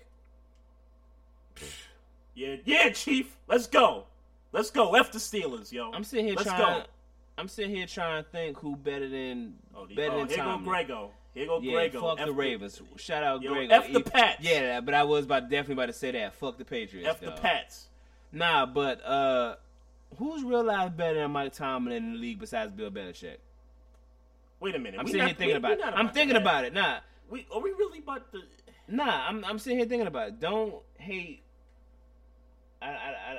Yeah, 2.40 2.56
yeah, 2.64 2.90
Chief. 2.92 3.36
Let's 3.48 3.68
go. 3.68 4.06
Let's 4.54 4.72
go. 4.72 4.96
F 4.96 5.12
the 5.12 5.20
Steelers, 5.20 5.74
yo. 5.74 5.92
I'm 5.94 6.06
sitting 6.06 6.26
here 6.26 6.36
Let's 6.36 6.48
trying. 6.48 6.82
go. 6.82 6.86
I'm 7.38 7.50
sitting 7.50 7.76
here 7.76 7.86
trying 7.86 8.24
to 8.24 8.30
think 8.30 8.58
who 8.60 8.76
better 8.78 9.10
than 9.10 9.56
Oh, 9.76 9.86
the, 9.86 9.96
better 9.96 10.14
oh, 10.14 10.20
than 10.20 10.28
here 10.30 10.38
go 10.46 10.58
Grego. 10.60 11.12
Here 11.34 11.46
go 11.48 11.60
Yeah, 11.60 11.72
Grego. 11.74 12.02
fuck 12.02 12.20
F 12.22 12.26
the 12.28 12.32
Ravens. 12.34 12.82
Shout 12.96 13.24
out 13.24 13.42
Yo, 13.42 13.54
Grego. 13.54 13.74
F 13.76 13.88
the 13.92 14.00
He- 14.00 14.04
Pats. 14.04 14.38
Yeah, 14.42 14.80
but 14.80 14.94
I 14.94 15.04
was 15.04 15.26
about 15.26 15.50
definitely 15.50 15.74
about 15.84 15.88
to 15.88 15.94
say 15.94 16.12
that. 16.12 16.34
Fuck 16.36 16.58
the 16.58 16.64
Patriots. 16.66 17.10
F 17.10 17.20
the. 17.20 17.32
Pats. 17.32 17.88
Nah, 18.32 18.66
but 18.66 19.06
uh, 19.06 19.56
who's 20.18 20.42
real 20.44 20.64
life 20.64 20.96
better 20.96 21.20
than 21.22 21.32
Mike 21.32 21.54
Tomlin 21.54 21.94
in 21.98 22.14
the 22.14 22.20
league 22.20 22.40
besides 22.40 22.72
Bill 22.72 22.90
Belichick? 22.90 23.38
Wait 24.62 24.76
a 24.76 24.80
minute. 24.80 24.98
I'm 25.00 25.06
we 25.06 25.12
sitting 25.12 25.20
not- 25.26 25.28
here 25.28 25.36
thinking 25.38 25.54
we- 25.56 25.58
about 25.58 25.72
it. 25.74 25.80
not 25.80 25.98
I'm 25.98 26.10
thinking 26.10 26.34
that. 26.36 26.42
about 26.42 26.64
it. 26.66 26.74
Nah, 26.74 27.00
We 27.30 27.46
are 27.54 27.60
we 27.60 27.72
really 27.72 28.00
about 28.00 28.32
to? 28.32 28.42
nah. 28.88 29.28
I'm 29.28 29.44
I'm 29.46 29.60
sitting 29.60 29.78
here 29.78 29.88
thinking 29.88 30.08
about 30.08 30.30
it. 30.30 30.40
Don't 30.40 30.76
hate. 30.98 31.42
I, 32.82 32.88
I, 32.88 32.90
I 32.92 33.38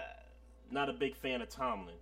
Not 0.70 0.88
a 0.88 0.92
big 0.92 1.16
fan 1.16 1.42
of 1.42 1.48
Tomlin. 1.48 1.94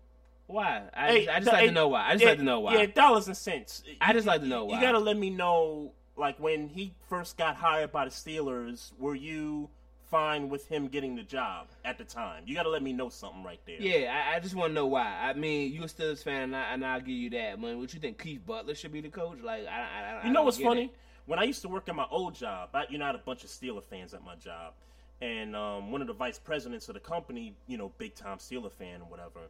why? 0.47 0.83
I 0.95 1.07
Hey, 1.09 1.25
just, 1.25 1.37
I 1.37 1.39
just 1.41 1.53
like 1.53 1.61
hey, 1.61 1.67
to 1.67 1.73
know 1.73 1.89
why. 1.89 2.07
I 2.07 2.13
just 2.13 2.23
yeah, 2.23 2.29
like 2.31 2.39
to 2.39 2.45
know 2.45 2.61
why. 2.61 2.75
Yeah, 2.79 2.87
dollars 2.87 3.27
and 3.29 3.37
cents. 3.37 3.83
I 4.01 4.13
just 4.13 4.27
like 4.27 4.41
to 4.41 4.47
know 4.47 4.65
why. 4.67 4.77
You 4.77 4.81
gotta 4.81 4.99
let 4.99 5.17
me 5.17 5.31
know, 5.31 5.93
like 6.17 6.39
when 6.41 6.69
he 6.69 6.95
first 7.09 7.37
got 7.37 7.57
hired 7.57 7.93
by 7.93 8.05
the 8.07 8.11
Steelers, 8.11 8.93
were 8.99 9.15
you 9.15 9.71
fine 10.11 10.49
with 10.49 10.67
him 10.69 10.89
getting 10.89 11.17
the 11.17 11.23
job 11.23 11.69
at 11.85 11.99
the 11.99 12.05
time? 12.05 12.45
You 12.47 12.55
gotta 12.55 12.71
let 12.71 12.83
me 12.83 12.93
know 12.93 13.09
something 13.11 13.43
right 13.45 13.61
there. 13.67 13.77
Yeah, 13.81 14.11
I, 14.33 14.37
I 14.37 14.41
just 14.41 14.55
want 14.55 14.71
to 14.71 14.75
know 14.75 14.87
why. 14.87 15.07
I 15.07 15.35
mean, 15.35 15.73
you 15.73 15.83
a 15.83 15.87
Steelers 15.87 16.23
fan, 16.23 16.43
and, 16.45 16.57
I, 16.57 16.73
and 16.73 16.85
I'll 16.85 17.01
give 17.01 17.09
you 17.11 17.31
that. 17.31 17.61
Man, 17.61 17.79
what 17.79 17.93
you 17.93 18.01
think? 18.01 18.19
Keith 18.23 18.45
Butler 18.47 18.75
should 18.75 18.93
be 18.93 19.01
the 19.03 19.11
coach? 19.11 19.39
Like, 19.43 19.67
I, 19.67 19.81
I, 19.81 20.21
I 20.23 20.27
You 20.27 20.33
know 20.33 20.43
what's 20.45 20.59
funny? 20.59 20.85
it. 20.85 20.91
When 21.27 21.39
I 21.39 21.43
used 21.45 21.61
to 21.63 21.69
work 21.69 21.91
at 21.91 21.95
my 21.95 22.07
old 22.11 22.35
job, 22.35 22.71
I, 22.73 22.85
you 22.89 22.97
know, 22.97 23.05
I 23.05 23.09
had 23.09 23.15
a 23.17 23.19
bunch 23.19 23.45
of 23.45 23.51
Steeler 23.51 23.85
fans 23.85 24.15
at 24.15 24.25
my 24.25 24.35
job, 24.37 24.73
and 25.21 25.57
um, 25.57 25.91
one 25.91 26.01
of 26.01 26.07
the 26.07 26.13
vice 26.15 26.39
presidents 26.39 26.89
of 26.89 26.95
the 26.95 27.01
company, 27.01 27.55
you 27.67 27.77
know, 27.79 27.93
big 27.99 28.15
time 28.15 28.39
Steeler 28.39 28.73
fan 28.73 29.01
or 29.01 29.09
whatever, 29.09 29.41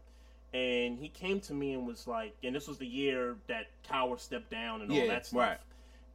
and 0.55 0.99
he 0.99 1.09
came 1.09 1.41
to 1.41 1.55
me 1.55 1.75
and 1.75 1.87
was 1.87 2.07
like, 2.07 2.35
and 2.43 2.55
this 2.55 2.67
was 2.69 2.79
the 2.79 2.87
year 2.87 3.37
that 3.49 3.67
Cowher 3.89 4.19
stepped 4.19 4.51
down 4.51 4.83
and 4.83 4.91
all 4.91 4.97
Yeah, 4.97 5.07
that 5.09 5.27
stuff, 5.27 5.41
right. 5.41 5.59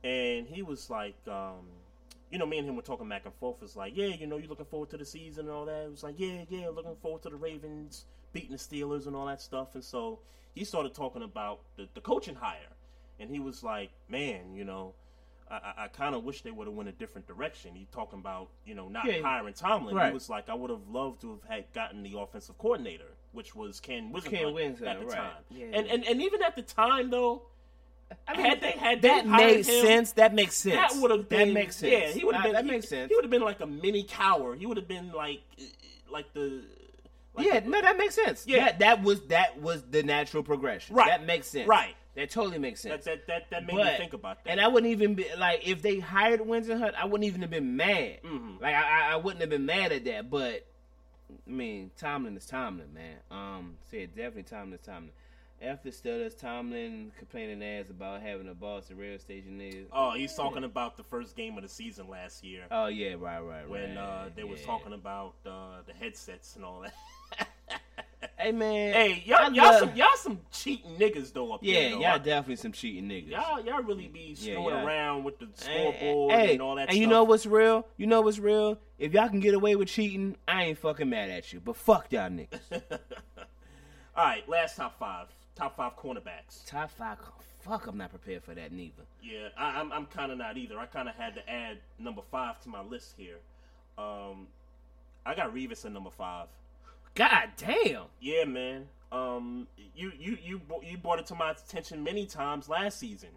and 0.03 0.47
he 0.47 0.61
was 0.63 0.89
like, 0.89 1.15
um, 1.27 1.67
you 2.31 2.39
know, 2.39 2.45
me 2.47 2.57
and 2.57 2.67
him 2.67 2.75
were 2.75 2.81
talking 2.81 3.07
back 3.07 3.25
and 3.25 3.33
forth. 3.35 3.57
It's 3.61 3.75
like, 3.75 3.95
yeah, 3.95 4.07
you 4.07 4.25
know, 4.25 4.37
you 4.37 4.47
looking 4.47 4.65
forward 4.65 4.89
to 4.89 4.97
the 4.97 5.05
season 5.05 5.45
and 5.45 5.53
all 5.53 5.65
that. 5.65 5.83
It 5.85 5.91
was 5.91 6.03
like, 6.03 6.15
yeah, 6.17 6.43
yeah, 6.49 6.69
looking 6.69 6.95
forward 6.95 7.21
to 7.23 7.29
the 7.29 7.35
Ravens 7.35 8.05
beating 8.31 8.51
the 8.51 8.57
Steelers 8.57 9.05
and 9.05 9.15
all 9.15 9.27
that 9.27 9.39
stuff. 9.41 9.75
And 9.75 9.83
so 9.83 10.19
he 10.55 10.63
started 10.65 10.95
talking 10.95 11.21
about 11.21 11.59
the, 11.77 11.87
the 11.93 12.01
coaching 12.01 12.33
hire, 12.35 12.73
and 13.19 13.29
he 13.29 13.39
was 13.39 13.61
like, 13.63 13.91
man, 14.09 14.55
you 14.55 14.63
know. 14.65 14.95
I, 15.53 15.73
I, 15.81 15.83
I 15.85 15.87
kind 15.87 16.15
of 16.15 16.23
wish 16.23 16.41
they 16.41 16.51
would 16.51 16.67
have 16.67 16.75
went 16.75 16.89
a 16.89 16.93
different 16.93 17.27
direction. 17.27 17.75
He 17.75 17.87
talking 17.91 18.19
about 18.19 18.49
you 18.65 18.75
know 18.75 18.89
not 18.89 19.05
Yeah, 19.05 19.21
hiring 19.21 19.53
Tomlin. 19.53 19.95
right. 19.95 20.07
He 20.07 20.13
was 20.13 20.29
like, 20.29 20.49
I 20.49 20.53
would 20.53 20.69
have 20.69 20.87
loved 20.89 21.21
to 21.21 21.31
have 21.31 21.43
had 21.49 21.73
gotten 21.73 22.03
the 22.03 22.17
offensive 22.17 22.57
coordinator, 22.57 23.11
which 23.31 23.55
was 23.55 23.79
Ken 23.79 24.11
Whisenhunt 24.11 24.81
at 24.85 24.99
the 24.99 25.05
right. 25.05 25.15
time. 25.17 25.31
Yeah. 25.51 25.65
And, 25.73 25.87
and 25.87 26.05
and 26.05 26.21
even 26.21 26.41
at 26.41 26.55
the 26.55 26.61
time 26.63 27.09
though, 27.09 27.43
I 28.27 28.39
had 28.39 28.61
they 28.61 28.71
had 28.71 29.01
that 29.03 29.23
they 29.23 29.29
hired 29.29 29.55
makes 29.57 29.67
him, 29.67 29.85
sense. 29.85 30.11
That 30.13 30.33
makes 30.33 30.55
sense. 30.55 30.75
that 30.75 31.01
would 31.01 31.11
have 31.11 31.29
That 31.29 31.29
been 31.29 31.53
makes 31.53 31.75
sense. 31.77 31.91
Yeah, 31.91 32.07
he 32.09 32.23
would 32.25 32.35
have 32.35 32.43
been. 32.43 32.53
That 32.53 32.65
he, 32.65 32.71
makes 32.71 32.87
sense. 32.87 33.09
He 33.09 33.15
would 33.15 33.23
have 33.23 33.31
been 33.31 33.41
like 33.41 33.59
a 33.61 33.67
mini 33.67 34.03
Cowher. 34.03 34.57
He 34.57 34.65
would 34.65 34.77
have 34.77 34.87
been 34.87 35.11
like 35.11 35.41
like 36.11 36.33
the. 36.33 36.61
Like 37.35 37.47
yeah, 37.47 37.59
the- 37.61 37.69
no, 37.69 37.81
that 37.81 37.97
makes 37.97 38.13
sense. 38.13 38.45
Yeah. 38.45 38.65
that, 38.65 38.79
that 38.79 39.03
was 39.03 39.21
that 39.27 39.59
was 39.59 39.81
the 39.89 40.03
natural 40.03 40.43
progression. 40.43 40.95
Right. 40.95 41.07
that 41.07 41.25
makes 41.25 41.47
sense. 41.47 41.67
Right. 41.67 41.95
That 42.15 42.29
totally 42.29 42.59
makes 42.59 42.81
sense. 42.81 43.05
that 43.05 43.27
that 43.27 43.27
that, 43.27 43.49
that 43.49 43.65
made 43.65 43.75
but, 43.75 43.85
me 43.85 43.97
think 43.97 44.13
about 44.13 44.43
that. 44.43 44.51
And 44.51 44.61
I 44.61 44.67
wouldn't 44.67 44.91
even 44.91 45.15
be 45.15 45.25
like 45.37 45.67
if 45.67 45.81
they 45.81 45.99
hired 45.99 46.41
Whisenhunt, 46.41 46.93
I 46.95 47.05
wouldn't 47.05 47.23
even 47.23 47.41
have 47.41 47.49
been 47.49 47.75
mad. 47.75 48.19
Mhm. 48.23 48.61
Like 48.61 48.75
I, 48.75 49.13
I, 49.13 49.15
wouldn't 49.15 49.41
have 49.41 49.49
been 49.49 49.65
mad 49.65 49.91
at 49.91 50.05
that. 50.05 50.29
But 50.29 50.65
I 51.47 51.51
mean, 51.51 51.89
Tomlin 51.97 52.37
is 52.37 52.45
Tomlin, 52.45 52.93
man. 52.93 53.15
Um, 53.31 53.77
said 53.89 54.15
definitely 54.15 54.43
Tomlin 54.43 54.73
is 54.73 54.85
Tomlin. 54.85 55.11
After 55.61 55.89
Steelers, 55.89 56.37
Tomlin 56.37 57.13
complaining 57.17 57.63
ass 57.63 57.89
about 57.89 58.21
having 58.21 58.49
a 58.49 58.53
boss 58.53 58.91
at 58.91 58.97
rail 58.97 59.17
station 59.17 59.57
niggas. 59.57 59.85
oh, 59.93 60.11
he's 60.11 60.35
talking 60.35 60.65
about 60.65 60.97
the 60.97 61.03
first 61.03 61.37
game 61.37 61.55
of 61.57 61.63
the 61.63 61.69
season 61.69 62.09
last 62.09 62.43
year. 62.43 62.65
Oh 62.69 62.87
yeah, 62.87 63.15
right, 63.17 63.39
right, 63.39 63.67
when 63.67 63.95
right. 63.95 63.97
uh, 63.97 64.29
they 64.35 64.43
was 64.43 64.59
yeah. 64.59 64.65
talking 64.65 64.93
about 64.93 65.35
uh, 65.45 65.81
the 65.87 65.93
headsets 65.93 66.57
and 66.57 66.65
all 66.65 66.81
that. 66.81 66.93
Hey 68.43 68.51
man, 68.51 68.93
hey, 68.93 69.23
y'all, 69.25 69.53
y'all 69.53 69.65
love- 69.71 69.79
some 69.79 69.95
y'all 69.95 70.07
some 70.17 70.39
cheating 70.51 70.91
niggas 70.97 71.31
though 71.31 71.53
up 71.53 71.61
Yeah, 71.63 71.73
there. 71.79 71.89
though. 71.91 71.99
y'all 72.01 72.19
definitely 72.19 72.57
some 72.57 72.73
cheating 72.73 73.05
niggas. 73.09 73.29
y'all 73.29 73.61
y'all 73.63 73.81
really 73.81 74.07
be 74.09 74.35
Yeah, 74.37 74.53
screwing 74.55 74.75
yeah. 74.75 74.83
around 74.85 75.23
with 75.23 75.39
the 75.39 75.45
And- 75.45 75.57
scoreboard 75.57 76.31
hey, 76.33 76.51
and 76.53 76.61
all 76.61 76.75
that. 76.75 76.81
and 76.81 76.89
stuff. 76.91 76.99
you 76.99 77.07
know 77.07 77.23
what's 77.23 77.45
real? 77.45 77.87
You 77.95 78.07
know 78.07 78.19
what's 78.21 78.39
real? 78.39 78.79
If 78.99 79.13
y'all 79.13 79.29
can 79.29 79.39
get 79.39 79.53
away 79.53 79.75
with 79.77 79.87
cheating, 79.87 80.35
I 80.47 80.63
ain't 80.65 80.77
fucking 80.77 81.09
mad 81.09 81.29
at 81.29 81.53
you. 81.53 81.61
But 81.61 81.77
fuck 81.77 82.11
y'all 82.11 82.29
niggas. 82.29 82.59
all 84.15 84.25
right, 84.25 84.47
last 84.49 84.75
top 84.75 84.99
five, 84.99 85.27
top 85.55 85.77
five 85.77 85.95
cornerbacks. 85.97 86.65
Top 86.67 86.89
five. 86.91 87.17
Fuck, 87.61 87.87
I'm 87.87 87.97
not 87.97 88.09
prepared 88.09 88.43
for 88.43 88.53
that 88.55 88.73
neither. 88.73 89.03
Yeah, 89.21 89.47
I, 89.57 89.79
I'm 89.79 89.89
I'm 89.93 90.05
kind 90.07 90.33
of 90.33 90.37
not 90.37 90.57
either. 90.57 90.77
I 90.77 90.85
kind 90.85 91.07
of 91.07 91.15
had 91.15 91.33
to 91.35 91.49
add 91.49 91.77
number 91.97 92.21
five 92.29 92.59
to 92.63 92.69
my 92.69 92.81
list 92.81 93.13
here. 93.17 93.37
Um, 93.97 94.47
I 95.25 95.33
got 95.33 95.53
Revis 95.55 95.85
at 95.85 95.93
number 95.93 96.09
five. 96.09 96.47
God 97.15 97.49
damn. 97.57 98.03
Yeah, 98.19 98.45
man. 98.45 98.87
Um, 99.11 99.67
you 99.95 100.11
you 100.19 100.37
you 100.43 100.61
you 100.83 100.97
brought 100.97 101.19
it 101.19 101.27
to 101.27 101.35
my 101.35 101.51
attention 101.51 102.03
many 102.03 102.25
times 102.25 102.67
last 102.67 102.99
season. 102.99 103.29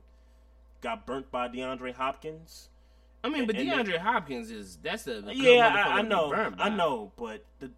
Got 0.81 1.07
burnt 1.07 1.31
by 1.31 1.49
DeAndre 1.49 1.93
Hopkins. 1.95 2.69
I 3.25 3.29
mean, 3.29 3.47
but 3.47 3.57
And- 3.57 3.69
and 3.71 3.89
DeAndre 3.89 3.99
Hopkins 3.99 4.51
is 4.51 4.79
that's 4.83 5.07
a, 5.07 5.23
Yeah, 5.33 5.67
I, 5.75 5.99
I 5.99 6.03
know. 6.03 6.33
I 6.59 6.69
know, 6.69 7.13
but 7.17 7.45
the, 7.59 7.71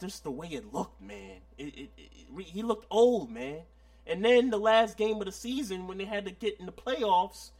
just 0.00 0.24
the 0.24 0.30
way 0.30 0.48
it 0.48 0.72
looked, 0.72 1.00
man. 1.00 1.38
It, 1.58 1.64
it, 1.76 1.90
it, 1.96 2.44
he 2.46 2.62
looked 2.62 2.86
old, 2.90 3.30
man. 3.30 3.60
And 4.06 4.24
then 4.24 4.50
the 4.50 4.58
last 4.58 4.96
game 4.96 5.16
of 5.16 5.24
the 5.26 5.32
season, 5.32 5.86
when 5.86 5.98
they 5.98 6.04
had 6.04 6.24
to 6.26 6.30
get 6.32 6.58
in 6.60 6.66
the 6.66 6.72
playoffs, 6.72 7.50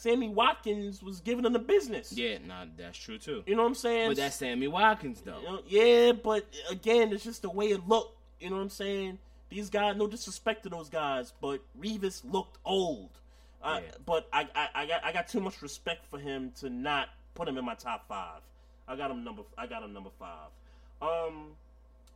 Sammy 0.00 0.30
Watkins 0.30 1.02
was 1.02 1.20
giving 1.20 1.42
them 1.42 1.52
the 1.52 1.58
business. 1.58 2.10
Yeah, 2.10 2.38
nah, 2.46 2.64
that's 2.74 2.96
true 2.96 3.18
too. 3.18 3.42
you 3.46 3.54
know 3.54 3.60
what 3.62 3.68
I'm 3.68 3.74
saying? 3.74 4.08
But 4.08 4.16
that's 4.16 4.36
Sammy 4.36 4.66
Watkins 4.66 5.20
though. 5.20 5.40
You 5.40 5.46
know, 5.46 5.60
yeah, 5.68 6.12
but 6.12 6.46
again, 6.70 7.12
it's 7.12 7.22
just 7.22 7.42
the 7.42 7.50
way 7.50 7.66
it 7.66 7.86
looked. 7.86 8.16
You 8.40 8.48
know 8.48 8.56
what 8.56 8.62
I'm 8.62 8.70
saying? 8.70 9.18
These 9.50 9.68
guys, 9.68 9.96
no 9.96 10.06
disrespect 10.06 10.62
to 10.62 10.70
those 10.70 10.88
guys, 10.88 11.34
but 11.42 11.60
Revis 11.78 12.22
looked 12.24 12.56
old. 12.64 13.10
Uh, 13.62 13.80
Yeah. 13.82 13.90
But 14.06 14.26
I, 14.32 14.48
I, 14.54 14.68
I 14.74 14.86
got, 14.86 15.04
I 15.04 15.12
got 15.12 15.28
too 15.28 15.40
much 15.40 15.60
respect 15.60 16.06
for 16.06 16.18
him 16.18 16.52
to 16.60 16.70
not 16.70 17.08
put 17.34 17.46
him 17.46 17.58
in 17.58 17.64
my 17.66 17.74
top 17.74 18.08
five. 18.08 18.40
I 18.88 18.96
got 18.96 19.10
him 19.10 19.22
number, 19.22 19.42
I 19.58 19.66
got 19.66 19.82
him 19.82 19.92
number 19.92 20.10
five. 20.18 20.48
Um, 21.02 21.48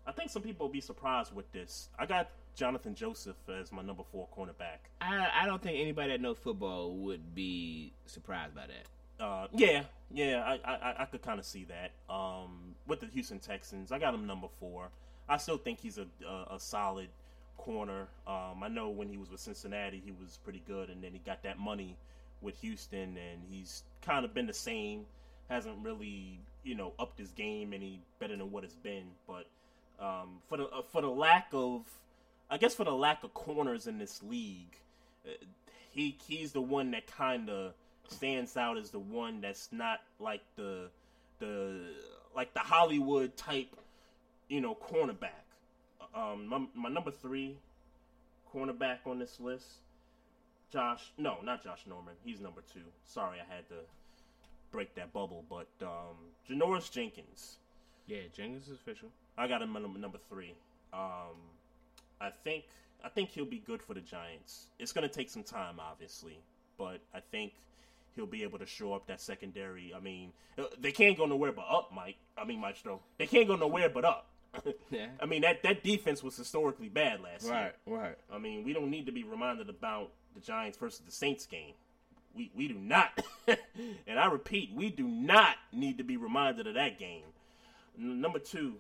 I 0.07 0.13
think 0.13 0.31
some 0.31 0.41
people 0.41 0.69
will 0.69 0.73
be 0.73 0.81
surprised 0.81 1.35
with 1.35 1.51
this. 1.53 1.91
I 1.99 2.07
got 2.07 2.31
Johnathan 2.57 2.95
Joseph 2.95 3.37
as 3.49 3.73
my 3.73 3.83
number 3.83 4.03
four 4.11 4.29
cornerback. 4.37 4.79
I 5.01 5.29
I 5.43 5.47
don't 5.47 5.63
think 5.63 5.79
anybody 5.79 6.13
that 6.13 6.21
knows 6.21 6.39
football 6.39 6.95
would 6.97 7.35
be 7.35 7.93
surprised 8.07 8.55
by 8.55 8.67
that. 8.67 9.25
Uh, 9.25 9.47
yeah, 9.53 9.85
yeah, 10.13 10.43
I 10.45 10.71
I, 10.71 10.95
I 11.03 11.05
could 11.07 11.23
kind 11.23 11.39
of 11.39 11.45
see 11.45 11.67
that. 11.67 11.93
Um, 12.13 12.75
with 12.87 13.01
the 13.01 13.07
Houston 13.07 13.39
Texans, 13.39 13.93
I 13.93 13.99
got 13.99 14.15
him 14.15 14.27
number 14.27 14.49
four. 14.61 14.89
I 15.29 15.37
still 15.39 15.59
think 15.59 15.81
he's 15.81 15.99
a 15.99 16.07
a, 16.27 16.55
a 16.55 16.61
solid 16.61 17.09
corner. 17.57 18.09
Um, 18.27 18.63
I 18.63 18.69
know 18.69 18.91
when 18.91 19.09
he 19.09 19.17
was 19.17 19.31
with 19.31 19.41
Cincinnati, 19.41 20.03
he 20.05 20.13
was 20.13 20.39
pretty 20.45 20.63
good, 20.67 20.91
and 20.91 21.03
then 21.03 21.13
he 21.13 21.21
got 21.21 21.43
that 21.45 21.59
money 21.59 21.97
with 22.41 22.61
Houston, 22.61 23.17
and 23.17 23.43
he's 23.51 23.83
kind 24.03 24.25
of 24.25 24.35
been 24.35 24.47
the 24.47 24.53
same. 24.55 25.07
Hasn't 25.49 25.77
really, 25.83 26.39
you 26.63 26.75
know, 26.75 26.93
upped 26.99 27.19
his 27.19 27.31
game 27.33 27.73
any 27.73 28.01
better 28.19 28.37
than 28.37 28.51
what 28.51 28.65
it's 28.65 28.75
been. 28.75 29.05
But 29.27 29.47
um, 29.99 30.41
for 30.49 30.59
the 30.59 30.65
uh, 30.65 30.83
for 30.83 31.03
the 31.03 31.09
lack 31.09 31.49
of, 31.53 31.83
I 32.55 32.57
guess 32.57 32.73
for 32.73 32.85
the 32.85 32.93
lack 32.93 33.25
of 33.25 33.35
corners 33.35 33.89
in 33.89 33.99
this 33.99 34.23
league, 34.23 34.77
uh, 35.27 35.31
he 35.91 36.17
he's 36.25 36.53
the 36.53 36.61
one 36.61 36.93
that 36.93 37.09
kind 37.09 37.51
of 37.51 37.73
stands 38.07 38.57
out 38.57 38.79
as 38.79 38.91
the 38.91 39.01
one 39.01 39.41
that's 39.41 39.71
not 39.73 39.99
like 40.21 40.43
the 40.55 40.89
the 41.41 41.81
like 42.33 42.55
the 42.55 42.61
Hollywood 42.61 43.37
type, 43.37 43.75
you 44.49 44.61
know, 44.61 44.77
cornerback. 44.77 45.43
Um, 46.15 46.47
my, 46.47 46.65
my 46.77 46.89
number 46.89 47.11
three 47.11 47.57
cornerback 48.55 48.99
on 49.05 49.19
this 49.19 49.41
list, 49.41 49.67
Josh. 50.73 51.11
No, 51.19 51.39
not 51.43 51.65
Josh 51.65 51.81
Norman. 51.89 52.15
He's 52.25 52.41
number 52.41 52.61
two. 52.73 52.87
Sorry, 53.05 53.39
I 53.41 53.53
had 53.53 53.69
to 53.71 53.75
break 54.71 54.95
that 54.95 55.13
bubble. 55.13 55.45
But 55.51 55.67
um, 55.83 56.15
Janoris 56.49 56.89
Jenkins. 56.89 57.57
Yeah, 58.07 58.19
Jenkins 58.33 58.69
is 58.69 58.75
official. 58.75 59.09
I 59.37 59.49
got 59.49 59.61
him 59.61 59.73
number, 59.73 59.99
number 59.99 60.19
three. 60.29 60.55
Um, 60.93 61.35
I 62.21 62.31
think 62.31 62.65
I 63.05 63.09
think 63.09 63.31
he'll 63.31 63.45
be 63.45 63.59
good 63.59 63.83
for 63.83 63.95
the 63.95 64.01
Giants. 64.01 64.67
It's 64.79 64.93
going 64.93 65.07
to 65.07 65.15
take 65.15 65.29
some 65.29 65.43
time, 65.43 65.79
obviously, 65.79 66.39
but 66.79 67.01
I 67.15 67.21
think 67.31 67.53
he'll 68.17 68.27
be 68.27 68.43
able 68.43 68.59
to 68.59 68.67
show 68.67 68.95
up 68.95 69.07
that 69.09 69.21
secondary. 69.21 69.93
I 69.95 70.01
mean, 70.01 70.33
uh, 70.59 70.65
they 70.81 70.93
can't 70.93 71.17
go 71.17 71.27
nowhere 71.27 71.53
but 71.53 71.67
up, 71.69 71.93
Mike. 71.95 72.17
I 72.39 72.45
mean, 72.45 72.61
Maestro. 72.61 73.01
They 73.19 73.27
can't 73.27 73.47
go 73.47 73.57
nowhere 73.57 73.89
but 73.89 74.05
up. 74.05 74.27
Yeah. 74.91 75.09
I 75.21 75.27
mean, 75.27 75.43
that 75.43 75.65
that 75.65 75.83
defense 75.83 76.23
was 76.23 76.37
historically 76.37 76.89
bad 76.89 77.21
last 77.21 77.45
year. 77.45 77.53
Right, 77.53 77.75
right. 77.87 78.19
I 78.33 78.39
mean, 78.39 78.63
we 78.63 78.73
don't 78.73 78.89
need 78.89 79.07
to 79.07 79.13
be 79.13 79.25
reminded 79.25 79.69
about 79.69 80.13
the 80.37 80.41
Giants 80.41 80.79
versus 80.79 81.01
the 81.05 81.11
Saints 81.11 81.45
game. 81.47 81.75
We 82.37 82.53
we 82.55 82.69
do 82.69 82.75
not, 82.75 83.21
and 83.49 84.21
I 84.21 84.27
repeat, 84.27 84.71
we 84.73 84.91
do 84.91 85.09
not 85.09 85.57
need 85.73 85.99
to 85.99 86.05
be 86.05 86.17
reminded 86.17 86.69
of 86.69 86.75
that 86.75 87.01
game. 87.01 87.25
N- 87.99 88.21
number 88.21 88.39
two, 88.39 88.75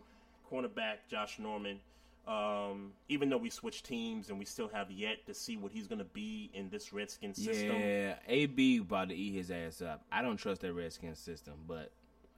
cornerback 0.48 0.98
Josh 1.10 1.40
Norman. 1.40 1.80
Um, 2.26 2.92
even 3.08 3.28
though 3.28 3.36
we 3.36 3.50
switched 3.50 3.84
teams 3.84 4.30
and 4.30 4.38
we 4.38 4.44
still 4.46 4.68
have 4.68 4.90
yet 4.90 5.26
to 5.26 5.34
see 5.34 5.56
what 5.56 5.72
he's 5.72 5.86
going 5.86 5.98
to 5.98 6.04
be 6.06 6.50
in 6.54 6.70
this 6.70 6.92
Redskins 6.92 7.36
system. 7.42 7.76
Yeah, 7.78 8.14
AB 8.26 8.78
about 8.78 9.10
to 9.10 9.14
eat 9.14 9.34
his 9.34 9.50
ass 9.50 9.82
up. 9.82 10.04
I 10.10 10.22
don't 10.22 10.38
trust 10.38 10.62
that 10.62 10.72
Redskins 10.72 11.18
system, 11.18 11.54
but 11.68 11.92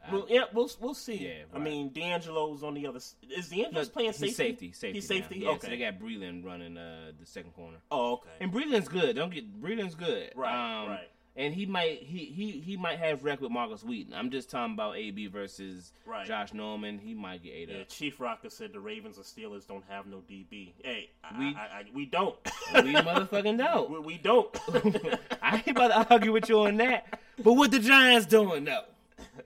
I- 0.04 0.12
Well, 0.12 0.26
yeah, 0.28 0.44
we'll 0.52 0.70
we'll 0.80 0.94
see. 0.94 1.16
Yeah, 1.16 1.44
I 1.54 1.58
mean, 1.58 1.90
D'Angelo's 1.90 2.62
on 2.64 2.74
the 2.74 2.86
other. 2.86 2.98
Is 2.98 3.48
D'Angelo's 3.48 3.86
No, 3.88 3.92
playing 3.92 4.08
he's 4.10 4.18
safety? 4.18 4.32
safety, 4.34 4.72
safety. 4.72 4.98
He's 4.98 5.06
safety. 5.06 5.38
Yeah, 5.40 5.50
okay. 5.50 5.58
so 5.62 5.66
they 5.68 5.78
got 5.78 5.98
Breeland 6.00 6.44
running 6.44 6.76
uh, 6.76 7.12
the 7.18 7.26
second 7.26 7.52
corner, 7.52 7.78
oh, 7.90 8.14
okay. 8.14 8.30
and 8.40 8.52
Breeland's 8.52 8.88
good. 8.88 9.14
Don't 9.16 9.32
get 9.32 9.60
Breeland's 9.60 9.94
good. 9.94 10.32
Right, 10.34 10.82
um, 10.82 10.88
right. 10.90 11.10
And 11.38 11.52
he 11.52 11.66
might 11.66 12.02
he 12.02 12.24
he 12.24 12.52
he 12.60 12.76
might 12.78 12.98
have 12.98 13.22
wreck 13.22 13.42
with 13.42 13.50
Markus 13.50 13.84
Wheaton. 13.84 14.14
I'm 14.14 14.30
just 14.30 14.50
talking 14.50 14.72
about 14.72 14.96
AB 14.96 15.26
versus 15.26 15.92
Right. 16.06 16.26
Josh 16.26 16.54
Norman. 16.54 16.98
He 16.98 17.12
might 17.12 17.42
get 17.42 17.50
ate 17.54 17.68
Yeah, 17.68 17.80
up. 17.82 17.88
Chief 17.90 18.18
Rocker 18.20 18.48
said 18.48 18.72
the 18.72 18.80
Ravens 18.80 19.18
and 19.18 19.26
Steelers 19.26 19.66
don't 19.66 19.84
have 19.88 20.06
no 20.06 20.22
DB. 20.30 20.72
Hey, 20.82 21.10
We- 21.38 21.54
I, 21.54 21.60
I, 21.60 21.84
we 21.94 22.06
don't. 22.06 22.36
we 22.74 22.94
motherfucking 22.94 23.58
don't. 23.58 23.90
we, 23.90 23.98
we 23.98 24.18
don't. 24.18 24.48
I 25.42 25.56
ain't 25.56 25.68
about 25.68 25.88
to 26.08 26.14
argue 26.14 26.32
with 26.32 26.48
you 26.48 26.60
on 26.60 26.78
that. 26.78 27.18
But 27.42 27.52
what 27.52 27.70
the 27.70 27.80
Giants 27.80 28.26
doing 28.26 28.64
though? 28.64 28.84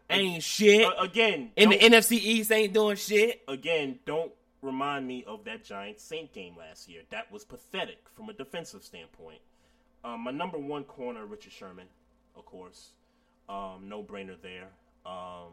Ain't 0.09 0.43
shit. 0.45 0.85
Uh, 0.87 0.93
again, 1.03 1.51
In 1.57 1.71
the 1.71 1.79
NFC 1.79 2.12
East 2.12 2.53
ain't 2.53 2.73
doing 2.73 2.97
shit. 2.97 3.43
again, 3.49 3.99
don't 4.07 4.33
remind 4.62 5.07
me 5.09 5.25
of 5.27 5.45
that 5.45 5.65
Giants 5.65 6.05
Saint 6.05 6.33
game 6.33 6.55
last 6.57 6.89
year. 6.89 7.03
That 7.11 7.31
was 7.33 7.45
pathetic 7.45 7.99
from 8.15 8.29
a 8.29 8.33
defensive 8.33 8.85
standpoint. 8.85 9.39
Um, 10.02 10.20
my 10.20 10.31
number 10.31 10.59
one 10.59 10.85
corner, 10.85 11.27
Richard 11.27 11.52
Sherman, 11.52 11.86
of 12.36 12.47
course. 12.47 12.93
Um, 13.48 13.89
no 13.89 14.02
brainer 14.02 14.40
there. 14.40 14.68
Um, 15.05 15.52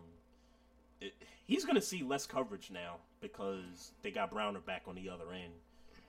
it, 1.02 1.14
he's 1.46 1.66
going 1.66 1.76
to 1.76 1.82
see 1.82 2.04
less 2.04 2.26
coverage 2.26 2.70
now 2.72 2.98
because 3.22 3.92
they 4.04 4.12
got 4.12 4.32
Browner 4.32 4.60
back 4.60 4.84
on 4.88 4.96
the 4.96 5.10
other 5.10 5.32
end, 5.34 5.54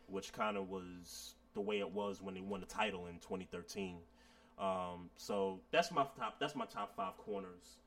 which 0.09 0.33
kind 0.33 0.57
of 0.57 0.69
was 0.69 1.35
the 1.55 1.61
way 1.61 1.79
it 1.79 1.91
was 1.91 2.23
when 2.23 2.35
they 2.35 2.41
won 2.41 2.61
the 2.61 2.67
title 2.67 3.07
in 3.07 3.15
2013. 3.15 3.97
Um, 4.59 5.11
so 5.17 5.61
that's 5.71 5.91
my 5.91 6.05
top. 6.19 6.39
That's 6.41 6.57
my 6.57 6.67
top 6.67 6.95
five 6.97 7.17
corners: 7.19 7.79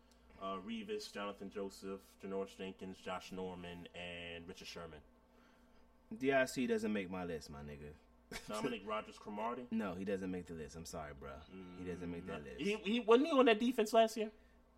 uh, 0.41 0.55
Revis, 0.65 1.11
Johnathan 1.11 1.53
Joseph, 1.53 1.99
Janoris 2.23 2.57
Jenkins, 2.57 2.97
Josh 2.97 3.31
Norman, 3.31 3.87
and 3.93 4.47
Richard 4.47 4.67
Sherman. 4.67 4.99
DIC 6.17 6.67
doesn't 6.69 6.91
make 6.91 7.09
my 7.09 7.23
list, 7.23 7.49
my 7.49 7.59
nigga. 7.59 7.91
Dominique 8.49 8.83
Rodgers 8.87 9.17
Cromartie. 9.17 9.67
No, 9.71 9.93
he 9.97 10.05
doesn't 10.05 10.29
make 10.31 10.47
the 10.47 10.53
list. 10.53 10.75
I'm 10.75 10.85
sorry, 10.85 11.11
bro. 11.19 11.29
He 11.79 11.89
doesn't 11.89 12.09
make 12.11 12.25
that 12.27 12.43
list. 12.43 12.55
He, 12.59 12.77
he 12.83 12.99
wasn't 12.99 13.27
he 13.29 13.37
on 13.37 13.45
that 13.45 13.59
defense 13.59 13.93
last 13.93 14.17
year. 14.17 14.29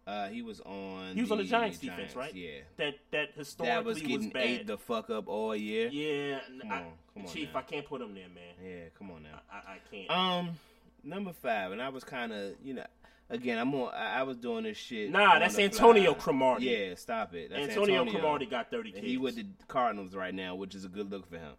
Uh, 0.05 0.27
he 0.27 0.41
was 0.41 0.59
on. 0.61 1.15
He 1.15 1.21
was 1.21 1.31
on 1.31 1.37
the 1.37 1.45
Giants, 1.45 1.77
defense, 1.77 2.13
right? 2.15 2.33
Yeah. 2.35 2.49
That 2.77 2.95
that 3.11 3.29
historically 3.37 3.73
That 3.75 3.85
was 3.85 4.01
getting 4.01 4.29
bad. 4.31 4.43
ate 4.43 4.67
the 4.67 4.77
fuck 4.77 5.09
up 5.09 5.29
all 5.29 5.55
year. 5.55 5.87
yeah, 5.89 6.39
Come 6.61 6.71
I, 6.71 6.77
on, 6.79 6.91
come 7.13 7.25
Chief, 7.27 7.49
now. 7.53 7.59
I 7.59 7.61
can't 7.63 7.85
put 7.85 8.01
him 8.01 8.13
there, 8.13 8.27
man. 8.27 8.53
Yeah, 8.61 8.83
come 8.97 9.11
on 9.11 9.23
now. 9.23 9.39
I, 9.49 9.55
I 9.75 9.77
can't. 9.89 10.09
Um, 10.11 10.59
number 11.05 11.31
five, 11.31 11.71
and 11.71 11.81
I 11.81 11.87
was 11.87 12.03
kind 12.03 12.33
of, 12.33 12.53
you 12.61 12.73
know, 12.73 12.85
again, 13.29 13.57
I'm 13.57 13.73
on. 13.75 13.93
I, 13.93 14.19
I 14.19 14.23
was 14.23 14.35
doing 14.35 14.65
this 14.65 14.75
shit. 14.75 15.09
Nah, 15.09 15.39
that's 15.39 15.57
Antonio. 15.57 16.13
Cromartie. 16.15 16.65
Yeah, 16.65 16.95
stop 16.95 17.33
it. 17.33 17.51
That's 17.51 17.69
Antonio, 17.69 18.01
Antonio, 18.01 18.19
Cromartie 18.19 18.45
got 18.47 18.71
30 18.71 18.89
kids. 18.89 18.97
And 18.99 19.07
he 19.07 19.17
with 19.17 19.37
the 19.37 19.45
Cardinals 19.69 20.13
right 20.15 20.33
now, 20.33 20.55
which 20.55 20.75
is 20.75 20.83
a 20.83 20.89
good 20.89 21.09
look 21.11 21.29
for 21.29 21.37
him. 21.37 21.53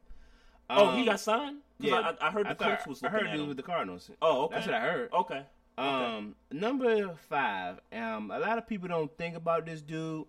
oh, 0.68 0.88
Um, 0.88 0.98
he 0.98 1.06
got 1.06 1.18
signed? 1.20 1.60
'Cause 1.80 1.90
Yeah, 1.90 2.12
I, 2.20 2.28
I 2.28 2.30
heard 2.30 2.46
the 2.48 2.54
thought- 2.54 2.78
coach 2.78 2.86
was 2.86 3.02
I 3.02 3.08
heard 3.08 3.28
he 3.28 3.38
was 3.38 3.48
with 3.48 3.56
the 3.56 3.62
Cardinals. 3.62 4.10
Oh, 4.22 4.44
okay. 4.44 4.54
That's 4.54 4.66
what 4.66 4.74
I 4.76 4.80
heard. 4.80 5.12
Okay. 5.12 5.42
Um, 5.76 6.36
number 6.52 7.14
five. 7.28 7.80
Um, 7.92 8.30
a 8.30 8.38
lot 8.38 8.58
of 8.58 8.66
people 8.68 8.86
don't 8.88 9.14
think 9.18 9.34
about 9.36 9.66
this 9.66 9.82
dude. 9.82 10.24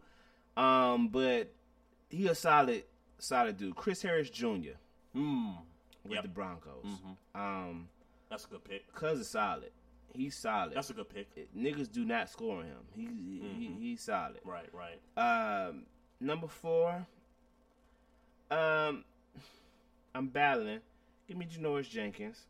Um, 0.57 1.09
but 1.09 1.53
he 2.09 2.27
a 2.27 2.33
solid, 2.35 2.83
solid 3.19 3.57
dude. 3.57 3.75
Chris 3.75 4.01
Harris 4.01 4.29
Jr. 4.29 4.71
Hmm. 5.13 5.51
with 6.03 6.13
Yep. 6.13 6.23
the 6.23 6.29
Broncos. 6.29 6.85
Mhm. 6.85 7.17
Um, 7.39 7.89
That's 8.29 8.45
a 8.45 8.47
good 8.47 8.63
pick. 8.63 8.91
cuz 8.93 9.19
is 9.19 9.29
solid. 9.29 9.71
He's 10.13 10.35
solid. 10.37 10.73
That's 10.75 10.89
a 10.89 10.93
good 10.93 11.09
pick. 11.09 11.53
Niggas 11.55 11.91
do 11.91 12.05
not 12.05 12.29
score 12.29 12.59
on 12.59 12.65
him. 12.65 12.77
He, 12.95 13.01
he 13.05 13.39
Mhm. 13.69 13.79
he's 13.79 14.01
solid. 14.01 14.39
Right, 14.45 14.69
right. 14.73 14.99
Um, 15.17 15.85
number 16.19 16.47
four. 16.47 17.05
Um, 18.49 19.03
I'm 20.13 20.27
battling. 20.27 20.79
Give 21.27 21.37
me 21.37 21.47
Janoris 21.47 21.89
Jenkins. 21.89 22.45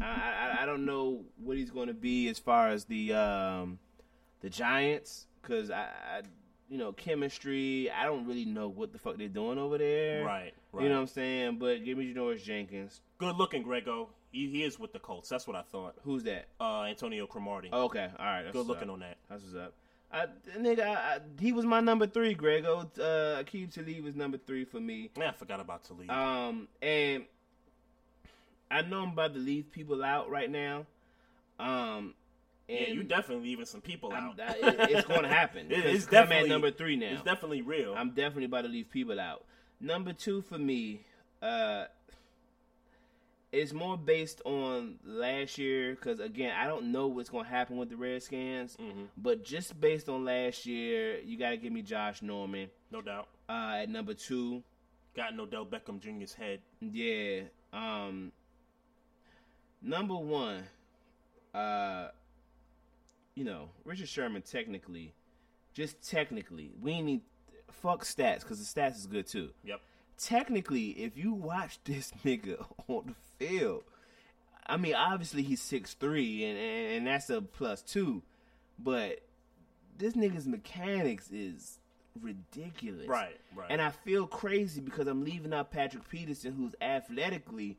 I, 0.00 0.04
I 0.04 0.62
I 0.62 0.66
don't 0.66 0.84
know 0.84 1.24
what 1.42 1.56
he's 1.56 1.70
going 1.70 1.88
to 1.88 1.94
be 1.94 2.28
as 2.28 2.38
far 2.38 2.68
as 2.68 2.84
the 2.84 3.12
um 3.14 3.78
the 4.40 4.50
Giants 4.50 5.26
because 5.42 5.70
I, 5.70 5.82
I 5.82 6.22
you 6.68 6.78
know 6.78 6.92
chemistry. 6.92 7.90
I 7.90 8.04
don't 8.04 8.26
really 8.26 8.44
know 8.44 8.68
what 8.68 8.92
the 8.92 8.98
fuck 8.98 9.18
they're 9.18 9.28
doing 9.28 9.58
over 9.58 9.78
there. 9.78 10.24
Right, 10.24 10.54
right. 10.72 10.82
You 10.82 10.88
know 10.88 10.96
what 10.96 11.02
I'm 11.02 11.06
saying? 11.08 11.58
But 11.58 11.84
give 11.84 11.98
me 11.98 12.12
Janoris 12.12 12.42
Jenkins. 12.42 13.00
Good 13.18 13.36
looking, 13.36 13.62
Grego. 13.62 14.10
He, 14.32 14.48
he 14.48 14.62
is 14.62 14.78
with 14.78 14.92
the 14.92 15.00
Colts. 15.00 15.28
That's 15.28 15.46
what 15.46 15.56
I 15.56 15.62
thought. 15.62 15.96
Who's 16.04 16.22
that? 16.24 16.46
Uh, 16.60 16.82
Antonio 16.82 17.26
Cromartie. 17.26 17.70
Okay, 17.72 18.08
all 18.16 18.24
right. 18.24 18.42
That's 18.44 18.52
Good 18.52 18.66
looking 18.66 18.88
up. 18.88 18.94
on 18.94 19.00
that. 19.00 19.16
That's 19.28 19.42
what's 19.42 19.56
up. 19.56 19.74
I, 20.12 20.26
nigga, 20.58 20.80
I, 20.80 20.92
I, 20.94 21.18
he 21.38 21.52
was 21.52 21.64
my 21.64 21.80
number 21.80 22.06
three, 22.06 22.34
Grego. 22.34 22.90
Uh, 22.98 23.42
Aqib 23.42 23.72
Talib 23.72 24.02
was 24.04 24.16
number 24.16 24.38
three 24.38 24.64
for 24.64 24.80
me. 24.80 25.10
Man, 25.16 25.28
I 25.28 25.32
forgot 25.32 25.60
about 25.60 25.84
Talib. 25.84 26.10
Um, 26.10 26.66
and 26.82 27.24
I 28.70 28.82
know 28.82 29.02
I'm 29.02 29.10
about 29.10 29.34
to 29.34 29.40
leave 29.40 29.70
people 29.70 30.02
out 30.02 30.28
right 30.30 30.50
now. 30.50 30.86
Um, 31.60 32.14
and 32.68 32.80
yeah, 32.88 32.92
you 32.94 33.02
definitely 33.04 33.44
leaving 33.50 33.66
some 33.66 33.80
people 33.80 34.12
I'm- 34.12 34.34
out. 34.38 34.56
It- 34.56 34.90
it's 34.90 35.06
going 35.08 35.22
to 35.24 35.28
happen. 35.28 35.70
It- 35.70 35.84
it's 35.86 36.04
I'm 36.06 36.08
at 36.08 36.10
definitely 36.10 36.48
number 36.48 36.70
three 36.70 36.96
now. 36.96 37.12
It's 37.12 37.22
definitely 37.22 37.62
real. 37.62 37.94
I'm 37.94 38.10
definitely 38.10 38.44
about 38.46 38.62
to 38.62 38.68
leave 38.68 38.90
people 38.90 39.20
out. 39.20 39.44
Number 39.80 40.12
two 40.12 40.42
for 40.42 40.58
me, 40.58 41.00
uh, 41.40 41.84
is 43.52 43.74
more 43.74 43.96
based 43.98 44.40
on 44.44 44.98
last 45.04 45.58
year 45.58 45.94
because 45.96 46.20
again, 46.20 46.52
I 46.56 46.66
don't 46.68 46.92
know 46.92 47.08
what's 47.08 47.28
going 47.28 47.44
to 47.44 47.50
happen 47.50 47.76
with 47.76 47.88
the 47.90 47.96
Redskins, 47.96 48.76
Mhm. 48.76 49.08
but 49.16 49.42
just 49.44 49.80
based 49.80 50.08
on 50.08 50.24
last 50.24 50.66
year, 50.66 51.18
you 51.20 51.36
got 51.36 51.50
to 51.50 51.56
give 51.56 51.72
me 51.72 51.82
Josh 51.82 52.22
Norman 52.22 52.70
no 52.92 53.02
doubt. 53.02 53.28
uh, 53.48 53.78
at 53.82 53.88
number 53.88 54.14
two. 54.14 54.62
Got 55.14 55.36
Odell 55.38 55.66
Beckham 55.66 55.98
Jr.'s 55.98 56.34
head. 56.34 56.60
Yeah. 56.80 57.42
Um. 57.72 58.30
Number 59.82 60.14
one, 60.14 60.62
uh, 61.52 62.10
you 63.34 63.42
know, 63.44 63.70
Richard 63.84 64.08
Sherman. 64.08 64.42
Technically, 64.42 65.12
just 65.72 66.00
technically, 66.08 66.70
we 66.80 67.02
need 67.02 67.22
fuck 67.72 68.04
stats 68.04 68.40
because 68.42 68.58
the 68.72 68.80
stats 68.80 68.96
is 68.98 69.06
good 69.06 69.26
too. 69.26 69.52
Yep. 69.64 69.80
Technically, 70.22 70.90
if 70.90 71.16
you 71.16 71.32
watch 71.32 71.78
this 71.84 72.12
nigga 72.24 72.64
on 72.88 73.14
the 73.38 73.46
field, 73.46 73.84
I 74.66 74.76
mean, 74.76 74.94
obviously 74.94 75.42
he's 75.42 75.60
six 75.60 75.94
three, 75.94 76.44
and, 76.44 76.58
and 76.58 76.92
and 76.98 77.06
that's 77.06 77.30
a 77.30 77.42
plus 77.42 77.82
two, 77.82 78.22
but 78.78 79.20
this 79.96 80.14
nigga's 80.14 80.46
mechanics 80.46 81.30
is 81.30 81.78
ridiculous. 82.20 83.06
Right, 83.06 83.38
right. 83.54 83.66
And 83.70 83.80
I 83.80 83.90
feel 83.90 84.26
crazy 84.26 84.80
because 84.80 85.06
I'm 85.06 85.24
leaving 85.24 85.52
out 85.52 85.70
Patrick 85.70 86.08
Peterson, 86.08 86.52
who's 86.52 86.74
athletically 86.80 87.78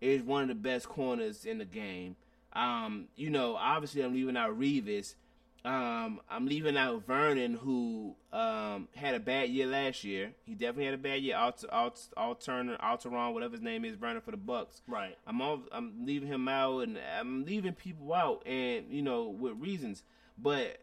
is 0.00 0.22
one 0.22 0.42
of 0.42 0.48
the 0.48 0.54
best 0.54 0.88
corners 0.88 1.44
in 1.44 1.58
the 1.58 1.64
game. 1.64 2.16
Um, 2.52 3.06
you 3.16 3.30
know, 3.30 3.56
obviously 3.56 4.02
I'm 4.02 4.12
leaving 4.12 4.36
out 4.36 4.58
Revis. 4.58 5.14
Um, 5.64 6.20
I'm 6.28 6.46
leaving 6.46 6.76
out 6.76 7.06
Vernon, 7.06 7.54
who 7.54 8.16
um, 8.32 8.88
had 8.96 9.14
a 9.14 9.20
bad 9.20 9.48
year 9.48 9.66
last 9.66 10.02
year. 10.02 10.32
He 10.44 10.54
definitely 10.54 10.86
had 10.86 10.94
a 10.94 10.98
bad 10.98 11.22
year. 11.22 11.36
Alter, 11.36 11.68
Alter, 11.72 12.00
Alterner, 12.16 12.80
Alteron, 12.80 13.32
whatever 13.32 13.52
his 13.52 13.62
name 13.62 13.84
is, 13.84 13.94
Vernon 13.94 14.22
for 14.22 14.32
the 14.32 14.36
Bucks. 14.36 14.82
Right. 14.88 15.16
I'm 15.24 15.40
all, 15.40 15.62
I'm 15.70 16.04
leaving 16.04 16.28
him 16.28 16.48
out, 16.48 16.80
and 16.80 16.98
I'm 17.18 17.44
leaving 17.44 17.74
people 17.74 18.12
out, 18.12 18.44
and 18.44 18.86
you 18.90 19.02
know 19.02 19.28
with 19.28 19.54
reasons. 19.60 20.02
But 20.36 20.78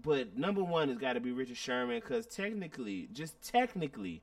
but 0.00 0.36
number 0.36 0.62
one 0.62 0.88
has 0.88 0.98
got 0.98 1.14
to 1.14 1.20
be 1.20 1.32
Richard 1.32 1.56
Sherman 1.56 2.00
because 2.00 2.26
technically, 2.26 3.08
just 3.12 3.40
technically, 3.42 4.22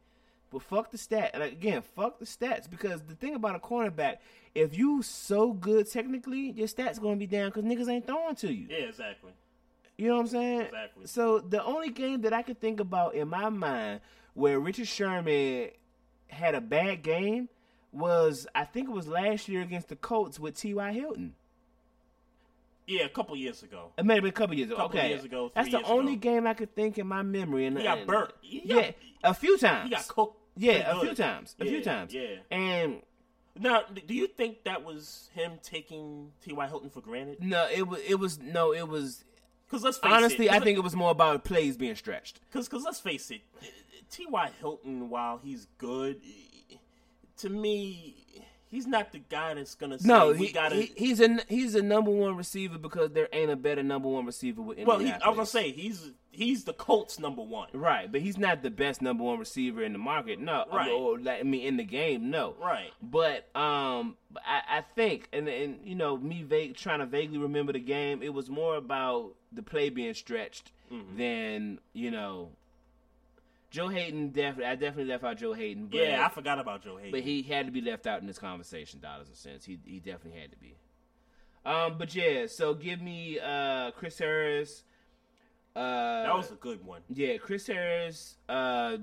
but 0.51 0.61
fuck 0.61 0.91
the 0.91 0.97
stat. 0.97 1.35
Like 1.37 1.51
again, 1.51 1.81
fuck 1.95 2.19
the 2.19 2.25
stats 2.25 2.69
because 2.69 3.01
the 3.01 3.15
thing 3.15 3.35
about 3.35 3.55
a 3.55 3.59
cornerback, 3.59 4.17
if 4.55 4.77
you 4.77 5.01
so 5.01 5.51
good 5.51 5.91
technically, 5.91 6.51
your 6.51 6.67
stats 6.67 7.01
gonna 7.01 7.17
be 7.17 7.27
down 7.27 7.49
because 7.49 7.65
niggas 7.65 7.89
ain't 7.89 8.07
throwing 8.07 8.35
to 8.35 8.53
you. 8.53 8.67
Yeah, 8.69 8.85
exactly. 8.85 9.31
You 9.97 10.07
know 10.09 10.15
what 10.15 10.21
I'm 10.21 10.27
saying? 10.27 10.61
Exactly. 10.61 11.07
So 11.07 11.39
the 11.39 11.63
only 11.63 11.89
game 11.89 12.21
that 12.21 12.33
I 12.33 12.41
could 12.43 12.59
think 12.61 12.79
about 12.79 13.15
in 13.15 13.27
my 13.29 13.49
mind 13.49 14.01
where 14.35 14.59
Richard 14.59 14.87
Sherman 14.87 15.69
had 16.27 16.53
a 16.55 16.61
bad 16.61 17.01
game 17.01 17.49
was 17.91 18.45
I 18.53 18.65
think 18.65 18.89
it 18.89 18.91
was 18.91 19.07
last 19.07 19.47
year 19.47 19.61
against 19.61 19.87
the 19.87 19.95
Colts 19.95 20.39
with 20.39 20.55
T.Y. 20.55 20.91
Hilton. 20.93 21.33
Yeah, 22.85 23.03
a 23.03 23.09
couple 23.09 23.35
years 23.35 23.63
ago. 23.63 23.91
It 23.97 24.05
may 24.05 24.13
have 24.15 24.23
been 24.23 24.29
a 24.29 24.33
couple 24.33 24.55
years 24.55 24.69
ago. 24.69 24.77
Couple 24.77 24.97
okay, 24.99 25.09
years 25.09 25.25
ago, 25.25 25.51
that's 25.53 25.69
the 25.71 25.83
only 25.83 26.13
ago. 26.13 26.21
game 26.21 26.47
I 26.47 26.53
could 26.53 26.73
think 26.73 26.97
in 26.97 27.05
my 27.07 27.21
memory. 27.21 27.65
And 27.65 27.77
He 27.77 27.83
got 27.83 28.05
burnt. 28.07 28.31
He 28.41 28.59
got- 28.61 28.85
yeah, 28.85 28.91
a 29.25 29.33
few 29.33 29.57
times. 29.57 29.89
He 29.89 29.95
got 29.95 30.07
cooked. 30.07 30.39
Yeah, 30.55 30.95
a 30.95 30.99
few 31.01 31.13
times. 31.13 31.55
A 31.59 31.65
few 31.65 31.83
times. 31.83 32.13
Yeah. 32.13 32.35
And 32.49 33.01
Now, 33.59 33.83
do 34.07 34.13
you 34.13 34.27
think 34.27 34.63
that 34.63 34.83
was 34.85 35.29
him 35.33 35.53
taking 35.61 36.31
T.Y. 36.43 36.67
Hilton 36.67 36.89
for 36.89 37.01
granted? 37.01 37.43
no, 37.43 37.67
it 37.73 37.87
was. 37.87 37.99
It 38.07 38.15
was 38.19 38.39
no. 38.39 38.71
It 38.73 38.87
was 38.87 39.25
Because 39.67 39.83
let's 39.83 39.97
face 39.97 40.11
honestly. 40.11 40.45
it. 40.47 40.51
I 40.53 40.59
think 40.59 40.77
it 40.77 40.81
was 40.81 40.95
more 40.95 41.11
about 41.11 41.43
plays 41.43 41.75
being 41.77 41.95
stretched. 41.95 42.39
Because 42.51 42.71
let's 42.83 42.99
face 42.99 43.29
it, 43.31 43.41
T.Y. 44.09 44.51
Hilton, 44.59 45.09
while 45.09 45.39
he's 45.43 45.67
good, 45.77 46.21
to 47.37 47.49
me, 47.49 48.45
he's 48.69 48.87
not 48.87 49.11
the 49.11 49.19
guy 49.19 49.53
that's 49.53 49.75
gonna 49.75 49.99
say 49.99 50.07
No, 50.07 50.31
we 50.31 50.47
he, 50.47 50.53
gotta. 50.53 50.75
he 50.75 50.91
he's 50.95 51.19
a 51.21 51.39
he's 51.47 51.75
a 51.75 51.81
number 51.81 52.11
one 52.11 52.35
receiver 52.35 52.77
because 52.77 53.11
there 53.11 53.27
ain't 53.33 53.51
a 53.51 53.55
better 53.55 53.83
number 53.83 54.07
one 54.09 54.25
receiver 54.25 54.61
with. 54.61 54.79
well, 54.85 54.99
he, 54.99 55.11
I 55.11 55.27
was 55.29 55.35
gonna 55.37 55.45
say 55.45 55.71
he's 55.71 56.11
he's 56.31 56.63
the 56.65 56.73
Colts 56.73 57.19
number 57.19 57.41
one. 57.41 57.69
Right, 57.73 58.11
but 58.11 58.21
he's 58.21 58.37
not 58.37 58.61
the 58.63 58.69
best 58.69 59.01
number 59.01 59.23
one 59.23 59.39
receiver 59.39 59.81
in 59.83 59.93
the 59.93 59.99
market. 59.99 60.39
No, 60.39 60.65
Right. 60.71 60.91
Or, 60.91 61.17
I 61.29 61.43
mean, 61.43 61.65
in 61.65 61.77
the 61.77 61.83
game, 61.83 62.29
no. 62.29 62.55
Right. 62.61 62.91
But 63.01 63.47
um, 63.55 64.15
I, 64.45 64.77
I 64.77 64.81
think, 64.95 65.29
and 65.33 65.47
and 65.47 65.79
you 65.83 65.95
know, 65.95 66.15
me 66.17 66.43
vague, 66.43 66.75
trying 66.75 66.99
to 66.99 67.05
vaguely 67.05 67.37
remember 67.39 67.73
the 67.73 67.79
game, 67.79 68.21
it 68.21 68.33
was 68.33 68.49
more 68.49 68.75
about 68.75 69.33
the 69.51 69.63
play 69.63 69.89
being 69.89 70.13
stretched 70.13 70.71
Mm-hmm. 70.91 71.17
than 71.17 71.79
you 71.93 72.11
know. 72.11 72.49
Joe 73.69 73.89
Haden 73.89 74.29
definitely, 74.29 74.65
I 74.65 74.75
definitely 74.75 75.11
left 75.11 75.23
out 75.23 75.37
Joe 75.37 75.53
Haden. 75.53 75.87
But, 75.87 75.99
Yeah, 75.99 76.25
I 76.25 76.29
forgot 76.29 76.57
about 76.59 76.83
Joe 76.83 76.95
Haden. 76.97 77.11
but 77.11 77.21
he 77.21 77.41
had 77.41 77.65
to 77.65 77.71
be 77.71 77.81
left 77.81 78.07
out 78.07 78.21
in 78.21 78.27
this 78.27 78.39
conversation, 78.39 78.99
dollars 78.99 79.27
and 79.27 79.35
cents. 79.35 79.65
He 79.65 79.77
he 79.85 79.99
definitely 79.99 80.39
had 80.39 80.51
to 80.51 80.57
be. 80.57 80.75
Um, 81.65 81.97
but 81.97 82.15
yeah, 82.15 82.45
so 82.47 82.73
give 82.73 83.01
me 83.01 83.39
uh 83.39 83.91
Chris 83.91 84.17
Harris. 84.19 84.83
Uh, 85.75 86.23
that 86.23 86.35
was 86.35 86.49
a 86.51 86.55
good 86.55 86.83
one. 86.85 87.01
yeah, 87.13 87.37
Chris 87.37 87.67
Harris, 87.67 88.37
uh, 88.49 88.97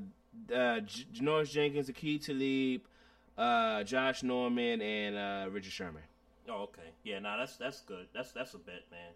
uh, 0.52 0.80
J- 0.80 1.04
Janoris 1.14 1.50
Jenkins, 1.52 1.88
Aqib 1.88 2.24
Talib, 2.26 2.80
uh, 3.38 3.84
Josh 3.84 4.24
Norman, 4.24 4.80
and 4.82 5.14
uh, 5.16 5.50
Richard 5.52 5.70
Sherman. 5.72 6.02
Oh, 6.48 6.62
okay. 6.64 6.82
Yeah, 7.04 7.20
nah, 7.20 7.36
that's 7.36 7.56
that's 7.58 7.80
good. 7.82 8.08
That's 8.12 8.32
that's 8.32 8.54
a 8.54 8.58
bet, 8.58 8.82
man. 8.90 9.12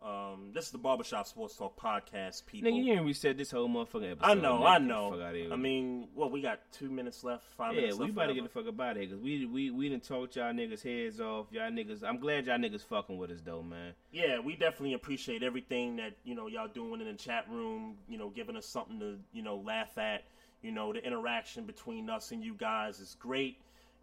Um, 0.00 0.50
this 0.54 0.66
is 0.66 0.70
the 0.70 0.78
Barbershop 0.78 1.26
Sports 1.26 1.56
Talk 1.56 1.76
podcast, 1.76 2.46
people. 2.46 2.70
Nigga, 2.70 2.76
you 2.76 2.84
didn't 2.84 3.04
reset 3.04 3.36
this 3.36 3.50
whole 3.50 3.68
motherfucking 3.68 4.12
episode. 4.12 4.30
I 4.30 4.34
know. 4.34 4.64
I 4.64 4.78
know. 4.78 5.10
fuck 5.10 5.20
outta 5.20 5.38
here. 5.38 5.52
I 5.52 5.56
mean, 5.56 6.06
well, 6.14 6.30
we 6.30 6.40
got 6.40 6.60
two 6.70 6.88
minutes 6.88 7.24
left, 7.24 7.44
five 7.56 7.74
yeah, 7.74 7.80
minutes 7.80 7.98
we 7.98 8.04
left. 8.04 8.12
about 8.12 8.26
to 8.26 8.34
get 8.34 8.42
the 8.44 8.48
fuck 8.48 8.68
up 8.68 8.80
out 8.80 8.92
of 8.92 8.96
here 8.98 9.06
because 9.08 9.22
we 9.22 9.46
we 9.46 9.70
we 9.72 9.88
done 9.88 9.98
talked 10.00 10.36
y'all 10.36 10.52
niggas 10.52 10.82
heads 10.82 11.20
off. 11.20 11.46
Y'all 11.50 11.70
niggas, 11.70 12.04
I'm 12.04 12.18
glad 12.18 12.46
y'all 12.46 12.58
niggas 12.58 12.84
fucking 12.84 13.18
with 13.18 13.30
us 13.32 13.40
though, 13.44 13.62
man. 13.62 13.92
Yeah, 14.12 14.38
we 14.38 14.54
definitely 14.54 14.94
appreciate 14.94 15.42
everything 15.42 15.96
that 15.96 16.14
you 16.24 16.36
know 16.36 16.46
y'all 16.46 16.68
doing 16.68 17.00
in 17.00 17.08
the 17.08 17.14
chat 17.14 17.46
room. 17.50 17.96
You 18.08 18.18
know, 18.18 18.30
giving 18.30 18.56
us 18.56 18.66
something 18.66 19.00
to 19.00 19.16
you 19.32 19.42
know 19.42 19.56
laugh 19.56 19.98
at. 19.98 20.24
You 20.62 20.72
know, 20.72 20.92
the 20.92 21.04
interaction 21.04 21.66
between 21.66 22.10
us 22.10 22.32
and 22.32 22.42
you 22.42 22.52
guys 22.54 22.98
is 22.98 23.16
great, 23.20 23.58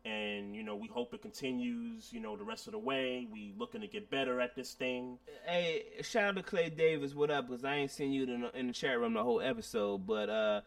and 0.05 0.55
you 0.55 0.63
know 0.63 0.75
we 0.75 0.87
hope 0.87 1.13
it 1.13 1.21
continues. 1.21 2.13
You 2.13 2.19
know, 2.19 2.37
the 2.37 2.43
rest 2.43 2.67
of 2.67 2.73
the 2.73 2.79
way. 2.79 3.27
We 3.31 3.53
looking 3.57 3.81
to 3.81 3.87
get 3.87 4.09
better 4.09 4.39
at 4.39 4.55
this 4.55 4.73
thing. 4.73 5.17
Hey, 5.45 5.83
shout 6.01 6.25
out 6.25 6.35
to 6.35 6.43
Clay 6.43 6.69
Davis. 6.69 7.15
What 7.15 7.31
up? 7.31 7.47
Because 7.47 7.65
I 7.65 7.75
ain't 7.75 7.91
seen 7.91 8.13
you 8.13 8.23
in 8.23 8.41
the, 8.41 8.57
in 8.57 8.67
the 8.67 8.73
chat 8.73 8.99
room 8.99 9.13
the 9.13 9.23
whole 9.23 9.41
episode, 9.41 10.05
but 10.05 10.29
uh, 10.29 10.61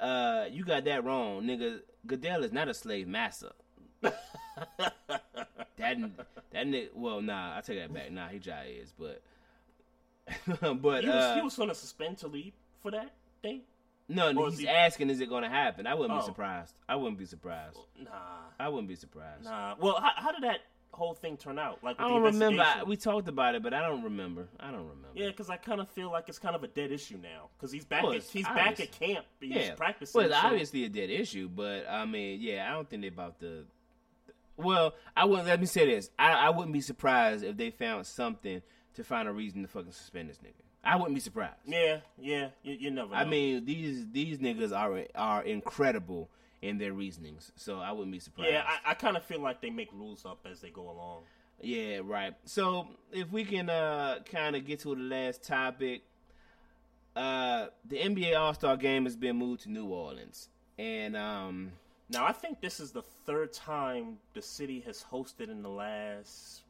uh, 0.00 0.46
you 0.50 0.64
got 0.64 0.84
that 0.86 1.04
wrong, 1.04 1.42
nigga. 1.42 1.80
Goodell 2.06 2.44
is 2.44 2.52
not 2.52 2.68
a 2.68 2.74
slave 2.74 3.06
master. 3.06 3.52
that 4.00 4.14
that 5.76 5.96
nigga. 6.52 6.88
Well, 6.94 7.20
nah, 7.20 7.58
I 7.58 7.60
take 7.60 7.78
that 7.78 7.92
back. 7.92 8.10
Nah, 8.10 8.28
he 8.28 8.38
jai 8.38 8.72
is, 8.80 8.92
but 8.98 9.22
but 10.60 11.04
He 11.04 11.08
was, 11.08 11.16
uh, 11.16 11.34
he 11.34 11.42
was 11.42 11.54
to 11.54 11.74
suspend 11.74 12.18
Talib 12.18 12.52
for 12.80 12.90
that 12.90 13.10
thing. 13.42 13.62
No, 14.08 14.46
is 14.46 14.54
he's 14.58 14.60
he- 14.66 14.68
asking, 14.68 15.10
is 15.10 15.20
it 15.20 15.28
going 15.28 15.42
to 15.42 15.48
happen? 15.50 15.86
I 15.86 15.94
wouldn't 15.94 16.16
Oh. 16.16 16.20
be 16.20 16.26
surprised. 16.26 16.74
I 16.88 16.96
wouldn't 16.96 17.18
be 17.18 17.26
surprised. 17.26 17.78
Nah, 18.02 18.10
I 18.58 18.68
wouldn't 18.68 18.88
be 18.88 18.96
surprised. 18.96 19.44
nah. 19.44 19.74
Well, 19.78 20.00
how, 20.00 20.10
how 20.16 20.32
did 20.32 20.42
that 20.44 20.60
whole 20.92 21.14
thing 21.14 21.36
turn 21.36 21.58
out? 21.58 21.84
Like, 21.84 22.00
I 22.00 22.08
don't 22.08 22.22
remember. 22.22 22.62
I, 22.62 22.82
we 22.84 22.96
talked 22.96 23.28
about 23.28 23.54
it, 23.54 23.62
but 23.62 23.72
I 23.74 23.86
don't 23.86 24.02
remember. 24.02 24.48
I 24.58 24.70
don't 24.70 24.80
remember. 24.88 25.08
Yeah, 25.14 25.26
because 25.28 25.50
I 25.50 25.56
kind 25.56 25.80
of 25.80 25.88
feel 25.90 26.10
like 26.10 26.28
it's 26.28 26.38
kind 26.38 26.56
of 26.56 26.64
a 26.64 26.68
dead 26.68 26.90
issue 26.90 27.18
now. 27.22 27.50
Because 27.56 27.70
he's 27.70 27.84
back. 27.84 28.02
Well, 28.02 28.12
at, 28.14 28.22
he's 28.24 28.46
obvious. 28.46 28.64
back 28.66 28.80
at 28.80 28.92
camp. 28.92 29.26
He's 29.40 29.54
yeah, 29.54 29.74
practicing. 29.74 30.18
Well, 30.18 30.30
it's 30.30 30.40
so- 30.40 30.46
obviously 30.46 30.84
a 30.84 30.88
dead 30.88 31.10
issue, 31.10 31.48
but 31.48 31.86
I 31.88 32.04
mean, 32.04 32.40
yeah, 32.40 32.66
I 32.68 32.74
don't 32.74 32.88
think 32.88 33.02
they 33.02 33.08
about 33.08 33.38
the. 33.40 33.64
Well, 34.56 34.94
I 35.16 35.24
wouldn't. 35.24 35.46
Let 35.46 35.60
me 35.60 35.66
say 35.66 35.86
this: 35.86 36.10
I, 36.18 36.32
I 36.32 36.50
wouldn't 36.50 36.72
be 36.72 36.80
surprised 36.80 37.44
if 37.44 37.56
they 37.56 37.70
found 37.70 38.06
something 38.06 38.60
to 38.94 39.04
find 39.04 39.28
a 39.28 39.32
reason 39.32 39.62
to 39.62 39.68
fucking 39.68 39.92
suspend 39.92 40.30
this 40.30 40.38
nigga. 40.38 40.64
I 40.88 40.96
wouldn't 40.96 41.14
be 41.14 41.20
surprised. 41.20 41.56
Yeah, 41.66 41.98
yeah. 42.18 42.48
You, 42.62 42.74
you 42.74 42.90
never. 42.90 43.10
Know. 43.10 43.16
I 43.16 43.24
mean, 43.24 43.64
these 43.64 44.06
these 44.10 44.38
niggas 44.38 44.72
are 44.76 45.04
are 45.14 45.42
incredible 45.42 46.30
in 46.62 46.78
their 46.78 46.92
reasonings, 46.92 47.52
so 47.56 47.78
I 47.78 47.92
wouldn't 47.92 48.12
be 48.12 48.18
surprised. 48.20 48.50
yeah. 48.52 48.64
I, 48.66 48.90
I 48.90 48.94
kind 48.94 49.16
of 49.16 49.22
feel 49.24 49.40
like 49.40 49.60
they 49.60 49.70
make 49.70 49.92
rules 49.92 50.24
up 50.24 50.46
as 50.50 50.60
they 50.60 50.70
go 50.70 50.90
along. 50.90 51.22
Yeah, 51.60 52.00
right. 52.04 52.34
So 52.44 52.88
if 53.12 53.30
we 53.30 53.44
can 53.44 53.68
uh 53.68 54.20
kind 54.30 54.56
of 54.56 54.64
get 54.64 54.80
to 54.80 54.94
the 54.94 55.02
last 55.02 55.42
topic, 55.42 56.02
uh 57.16 57.66
the 57.84 57.98
NBA 57.98 58.38
All 58.38 58.54
Star 58.54 58.76
Game 58.76 59.04
has 59.04 59.16
been 59.16 59.36
moved 59.36 59.62
to 59.62 59.70
New 59.70 59.86
Orleans, 59.86 60.48
and 60.78 61.16
um 61.16 61.72
Now, 62.08 62.24
I 62.26 62.32
think 62.32 62.60
this 62.60 62.80
is 62.80 62.92
the 62.92 63.02
third 63.26 63.52
time 63.52 64.18
the 64.34 64.42
city 64.42 64.80
has 64.86 65.04
hosted 65.12 65.50
in 65.50 65.62
the 65.62 65.68
last 65.68 66.62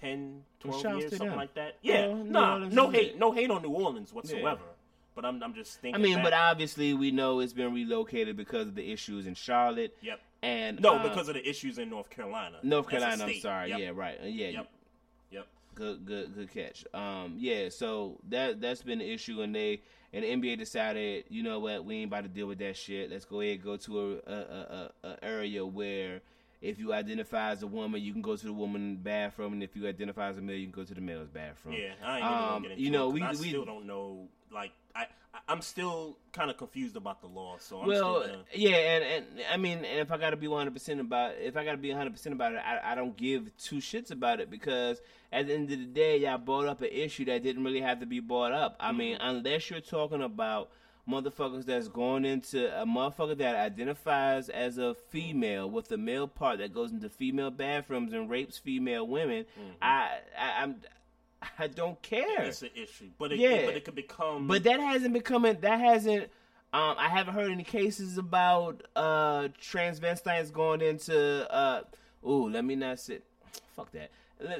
10, 0.00 0.42
12 0.60 0.82
shouts 0.82 1.00
years, 1.00 1.16
something 1.16 1.36
like 1.36 1.54
that. 1.54 1.76
Yeah, 1.82 2.06
Well, 2.08 2.16
nah, 2.24 2.58
no 2.58 2.90
hate, 2.90 3.10
it. 3.12 3.18
no 3.18 3.32
hate 3.32 3.50
on 3.50 3.62
New 3.62 3.70
Orleans 3.70 4.12
whatsoever. 4.12 4.62
But 5.14 5.24
I'm, 5.24 5.42
I'm 5.42 5.52
just 5.54 5.80
thinking. 5.80 6.00
I 6.00 6.02
mean, 6.02 6.16
back- 6.16 6.24
but 6.24 6.32
obviously 6.32 6.94
we 6.94 7.10
know 7.10 7.40
it's 7.40 7.52
been 7.52 7.74
relocated 7.74 8.36
because 8.36 8.68
of 8.68 8.74
the 8.76 8.92
issues 8.92 9.26
in 9.26 9.34
Charlotte. 9.34 9.96
Yep. 10.00 10.20
And 10.42 10.80
No, 10.80 10.94
uh, 10.94 11.02
because 11.08 11.28
of 11.28 11.34
the 11.34 11.48
issues 11.48 11.78
in 11.78 11.90
North 11.90 12.08
Carolina. 12.10 12.58
North 12.62 12.88
Carolina. 12.88 13.24
I'm 13.24 13.34
sorry. 13.40 13.70
Yep. 13.70 13.78
Yeah, 13.80 13.90
right. 13.94 14.18
Uh, 14.22 14.26
Yeah, 14.26 14.48
Yep. 14.50 14.70
Yep. 15.32 15.46
good, 15.74 16.06
good, 16.06 16.34
good 16.36 16.52
catch. 16.54 16.84
Um, 16.94 17.34
yeah. 17.36 17.68
So 17.70 18.18
that 18.28 18.60
that's 18.60 18.82
been 18.82 19.00
the 19.00 19.12
issue, 19.12 19.42
and 19.42 19.52
they 19.52 19.80
and 20.12 20.22
the 20.24 20.28
NBA 20.28 20.56
decided, 20.58 21.24
you 21.28 21.42
know 21.42 21.58
what, 21.58 21.84
we 21.84 21.96
ain't 21.96 22.10
about 22.10 22.22
to 22.22 22.28
deal 22.28 22.46
with 22.46 22.58
that 22.60 22.76
shit. 22.76 23.10
Let's 23.10 23.24
go 23.24 23.40
ahead 23.40 23.64
go 23.64 23.76
to 23.76 24.20
a, 24.24 24.32
a, 24.32 24.36
a, 25.02 25.08
a 25.08 25.24
area 25.24 25.66
where. 25.66 26.20
If 26.60 26.78
you 26.78 26.92
identify 26.92 27.50
as 27.52 27.62
a 27.62 27.66
woman, 27.68 28.02
you 28.02 28.12
can 28.12 28.22
go 28.22 28.34
to 28.36 28.46
the 28.46 28.52
woman's 28.52 28.98
bathroom, 28.98 29.52
and 29.52 29.62
if 29.62 29.76
you 29.76 29.86
identify 29.86 30.28
as 30.28 30.38
a 30.38 30.42
male, 30.42 30.56
you 30.56 30.66
can 30.66 30.72
go 30.72 30.84
to 30.84 30.94
the 30.94 31.00
male's 31.00 31.28
bathroom. 31.28 31.74
Yeah, 31.76 31.92
I 32.04 32.16
ain't 32.18 32.24
even 32.26 32.38
gonna 32.38 32.56
Um, 32.56 32.62
get 32.62 32.70
into 32.72 32.82
you 32.82 32.90
know, 32.90 33.08
we 33.10 33.22
I 33.22 33.30
we 33.30 33.36
still 33.36 33.64
don't 33.64 33.86
know. 33.86 34.28
Like, 34.50 34.72
I, 34.96 35.06
I'm 35.46 35.60
still 35.60 36.16
kind 36.32 36.50
of 36.50 36.56
confused 36.56 36.96
about 36.96 37.20
the 37.20 37.28
law. 37.28 37.56
So 37.60 37.80
I'm 37.80 37.86
well, 37.86 38.22
still 38.22 38.32
gonna, 38.32 38.44
yeah, 38.54 38.70
and, 38.76 39.04
and 39.04 39.24
I 39.52 39.56
mean, 39.56 39.78
and 39.78 40.00
if 40.00 40.10
I 40.10 40.16
got 40.16 40.30
to 40.30 40.36
be 40.36 40.48
one 40.48 40.58
hundred 40.58 40.74
percent 40.74 41.00
about, 41.00 41.34
if 41.38 41.56
I 41.56 41.64
got 41.64 41.72
to 41.72 41.76
be 41.78 41.90
one 41.90 41.98
hundred 41.98 42.14
percent 42.14 42.32
about 42.34 42.54
it, 42.54 42.58
I, 42.64 42.92
I 42.92 42.94
don't 42.96 43.16
give 43.16 43.56
two 43.58 43.76
shits 43.76 44.10
about 44.10 44.40
it 44.40 44.50
because 44.50 45.00
at 45.30 45.46
the 45.46 45.54
end 45.54 45.70
of 45.70 45.78
the 45.78 45.84
day, 45.84 46.16
y'all 46.18 46.38
brought 46.38 46.66
up 46.66 46.80
an 46.80 46.88
issue 46.90 47.24
that 47.26 47.42
didn't 47.44 47.62
really 47.62 47.82
have 47.82 48.00
to 48.00 48.06
be 48.06 48.18
brought 48.20 48.52
up. 48.52 48.76
I 48.80 48.90
mean, 48.92 49.16
Mm-hmm. 49.18 49.28
unless 49.28 49.70
you're 49.70 49.80
talking 49.80 50.22
about 50.22 50.70
motherfuckers 51.08 51.64
that's 51.64 51.88
going 51.88 52.24
into 52.24 52.66
a 52.80 52.84
motherfucker 52.84 53.36
that 53.38 53.54
identifies 53.56 54.48
as 54.48 54.78
a 54.78 54.94
female 54.94 55.70
with 55.70 55.90
a 55.92 55.96
male 55.96 56.28
part 56.28 56.58
that 56.58 56.74
goes 56.74 56.92
into 56.92 57.08
female 57.08 57.50
bathrooms 57.50 58.12
and 58.12 58.28
rapes 58.28 58.58
female 58.58 59.06
women, 59.06 59.46
I, 59.80 60.18
I 60.38 60.62
I'm 60.62 60.76
I 61.58 61.68
don't 61.68 62.00
care. 62.02 62.26
Mm-hmm. 62.26 62.48
it's 62.48 62.62
an 62.62 62.70
issue, 62.74 63.10
but 63.18 63.32
it, 63.32 63.38
Yeah. 63.38 63.64
but 63.66 63.76
it 63.76 63.84
could 63.84 63.94
become. 63.94 64.48
But 64.48 64.64
that 64.64 64.80
hasn't 64.80 65.14
become 65.14 65.44
it. 65.44 65.60
that 65.62 65.78
hasn't. 65.80 66.24
Um, 66.72 66.96
I 66.98 67.08
haven't 67.08 67.32
heard 67.34 67.50
any 67.50 67.64
cases 67.64 68.18
about 68.18 68.82
uh 68.96 69.48
transvestites 69.62 70.52
going 70.52 70.80
into. 70.82 71.50
uh 71.52 71.82
Ooh, 72.26 72.48
let 72.50 72.64
me 72.64 72.74
not 72.74 72.98
sit. 72.98 73.24
Fuck 73.76 73.92
that. 73.92 74.10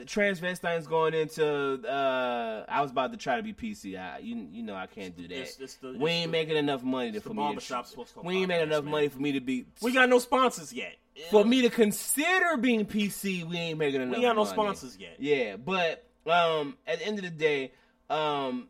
Transvestites 0.05 0.88
going 0.88 1.14
into. 1.14 1.46
uh 1.88 2.64
I 2.68 2.80
was 2.82 2.90
about 2.90 3.12
to 3.12 3.16
try 3.18 3.36
to 3.36 3.42
be 3.42 3.52
PC. 3.52 3.98
I, 3.98 4.18
you 4.18 4.48
you 4.52 4.62
know 4.62 4.74
I 4.74 4.86
can't 4.86 5.16
do 5.16 5.22
that. 5.28 5.32
It's- 5.34 5.59
it's 5.60 5.74
the- 5.76 5.92
we 5.98 6.10
ain't 6.10 6.30
making 6.30 6.56
enough 6.56 6.82
money 6.82 7.12
to, 7.12 7.20
for 7.20 7.30
me. 7.34 7.56
To, 7.56 7.86
we 8.22 8.36
ain't 8.38 8.48
making 8.48 8.68
enough 8.68 8.84
man. 8.84 8.90
money 8.92 9.09
for 9.09 9.18
me 9.20 9.32
to 9.32 9.40
be. 9.40 9.66
We 9.82 9.92
got 9.92 10.09
no 10.09 10.18
sponsors 10.18 10.72
yet. 10.72 10.96
for 11.30 11.44
me 11.44 11.62
to 11.62 11.70
consider 11.70 12.56
being 12.59 12.86
PC, 12.86 13.44
we 13.44 13.56
ain't 13.56 13.78
making 13.78 14.00
enough. 14.00 14.10
Money. 14.10 14.20
We 14.20 14.26
got 14.26 14.36
no 14.36 14.44
money. 14.44 14.55
sponsors 14.55 14.96
yet. 14.98 15.16
Yeah, 15.18 15.56
but 15.56 16.05
um, 16.26 16.76
at 16.86 16.98
the 17.00 17.06
end 17.06 17.18
of 17.18 17.24
the 17.24 17.30
day, 17.30 17.72
um, 18.10 18.68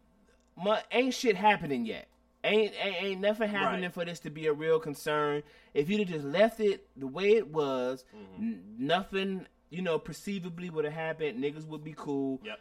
my, 0.57 0.83
ain't 0.93 1.15
shit 1.15 1.37
happening 1.37 1.85
yet. 1.87 2.09
Ain't, 2.45 2.73
ain't 2.83 3.03
ain't 3.03 3.21
nothing 3.21 3.49
happening 3.49 3.83
Right. 3.83 3.93
for 3.93 4.05
this 4.05 4.21
to 4.21 4.31
be 4.31 4.47
a 4.47 4.53
real 4.53 4.79
concern. 4.79 5.43
If 5.75 5.91
you'd 5.91 6.01
have 6.01 6.09
just 6.09 6.25
left 6.25 6.61
it 6.61 6.87
the 6.97 7.07
way 7.07 7.33
it 7.33 7.49
was, 7.49 8.05
Mm-hmm. 8.17 8.43
n- 8.43 8.63
nothing 8.79 9.47
you 9.71 9.83
know 9.83 9.99
perceivably 9.99 10.71
would 10.71 10.85
have 10.85 10.95
happened. 10.95 11.43
Niggas 11.43 11.67
would 11.67 11.85
be 11.85 11.95
cool. 11.97 12.41
Yep. 12.45 12.61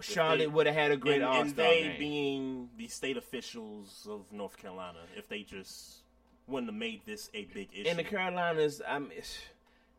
Charlotte 0.00 0.52
would 0.52 0.66
have 0.66 0.74
had 0.74 0.90
a 0.90 0.96
great 0.96 1.16
and, 1.16 1.24
All 1.24 1.40
and 1.40 1.50
Star 1.50 1.66
they 1.66 1.82
game. 1.82 1.98
being 1.98 2.68
the 2.76 2.88
state 2.88 3.16
officials 3.16 4.06
of 4.10 4.30
North 4.30 4.58
Carolina, 4.58 4.98
if 5.16 5.28
they 5.28 5.42
just 5.42 6.02
wouldn't 6.46 6.70
have 6.70 6.78
made 6.78 7.00
this 7.06 7.30
a 7.32 7.44
big 7.44 7.68
issue. 7.72 7.88
in 7.88 7.96
the 7.96 8.04
Carolinas, 8.04 8.82
I'm. 8.86 9.10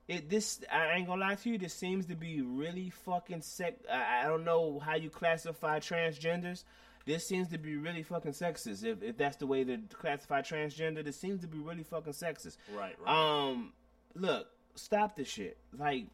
It 0.07 0.29
this 0.29 0.59
I 0.71 0.91
ain't 0.95 1.07
gonna 1.07 1.21
lie 1.21 1.35
to 1.35 1.49
you. 1.49 1.57
This 1.57 1.73
seems 1.73 2.05
to 2.07 2.15
be 2.15 2.41
really 2.41 2.89
fucking 2.89 3.41
sec. 3.41 3.75
I, 3.91 4.23
I 4.23 4.27
don't 4.27 4.43
know 4.43 4.79
how 4.79 4.95
you 4.95 5.09
classify 5.09 5.79
transgenders. 5.79 6.65
This 7.05 7.25
seems 7.25 7.49
to 7.49 7.57
be 7.57 7.75
really 7.77 8.03
fucking 8.03 8.33
sexist. 8.33 8.83
If 8.83 9.01
if 9.01 9.17
that's 9.17 9.37
the 9.37 9.47
way 9.47 9.63
to 9.63 9.77
classify 9.93 10.41
transgender, 10.41 11.03
this 11.03 11.17
seems 11.17 11.41
to 11.41 11.47
be 11.47 11.57
really 11.57 11.83
fucking 11.83 12.13
sexist. 12.13 12.57
Right, 12.75 12.95
right. 12.99 13.47
Um, 13.49 13.71
look, 14.13 14.47
stop 14.75 15.15
this 15.15 15.29
shit. 15.29 15.57
Like, 15.77 16.07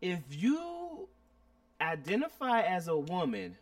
if 0.00 0.20
you 0.30 1.08
identify 1.80 2.62
as 2.62 2.88
a 2.88 2.96
woman 2.96 3.56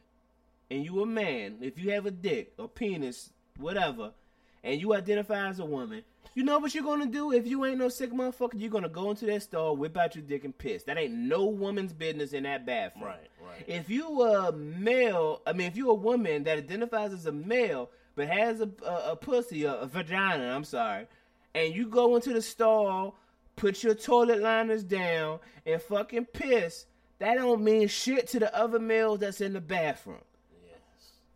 and 0.71 0.85
you 0.85 1.03
a 1.03 1.07
man, 1.07 1.59
if 1.61 1.79
you 1.79 1.93
have 1.93 2.07
a 2.07 2.11
dick, 2.11 2.53
a 2.59 2.69
penis, 2.69 3.31
whatever, 3.59 4.13
and 4.63 4.81
you 4.81 4.95
identify 4.95 5.49
as 5.49 5.59
a 5.59 5.65
woman, 5.65 6.03
you 6.35 6.43
know 6.43 6.59
what 6.59 6.75
you're 6.75 6.85
gonna 6.85 7.07
do 7.07 7.33
if 7.33 7.47
you 7.47 7.65
ain't 7.65 7.79
no 7.79 7.89
sick 7.89 8.13
motherfucker? 8.13 8.55
You're 8.57 8.71
gonna 8.71 8.89
go 8.89 9.11
into 9.11 9.27
that 9.27 9.43
store, 9.43 9.77
whip 9.77 9.97
out 9.97 10.17
your 10.17 10.25
dick, 10.25 10.45
and 10.45 10.57
piss. 10.57 10.83
That 10.85 10.99
ain't 10.99 11.13
no 11.13 11.45
woman's 11.45 11.93
business 11.93 12.33
in 12.33 12.43
that 12.43 12.67
bathroom. 12.67 13.05
Right, 13.05 13.31
right. 13.41 13.65
If 13.69 13.89
you 13.89 14.23
a 14.23 14.51
male, 14.51 15.43
I 15.47 15.53
mean, 15.53 15.69
if 15.69 15.77
you 15.77 15.91
a 15.91 15.95
woman 15.95 16.43
that 16.45 16.59
identifies 16.59 17.13
as 17.13 17.27
a 17.27 17.33
male 17.33 17.91
but 18.17 18.27
has 18.27 18.61
a 18.61 18.69
a, 18.85 19.13
a 19.13 19.17
pussy, 19.17 19.65
a, 19.65 19.75
a 19.75 19.87
vagina, 19.87 20.53
I'm 20.53 20.65
sorry, 20.65 21.07
and 21.55 21.73
you 21.73 21.87
go 21.87 22.17
into 22.17 22.33
the 22.33 22.43
stall, 22.43 23.15
put 23.57 23.83
your 23.83 23.95
toilet 23.95 24.41
liners 24.41 24.83
down, 24.85 25.39
and 25.67 25.81
fucking 25.81 26.27
piss, 26.27 26.87
that 27.19 27.35
don't 27.37 27.63
mean 27.63 27.89
shit 27.89 28.27
to 28.29 28.39
the 28.41 28.55
other 28.57 28.79
males 28.79 29.21
that's 29.21 29.41
in 29.41 29.53
the 29.53 29.61
bathroom. 29.61 30.19
yeah, 30.67 30.77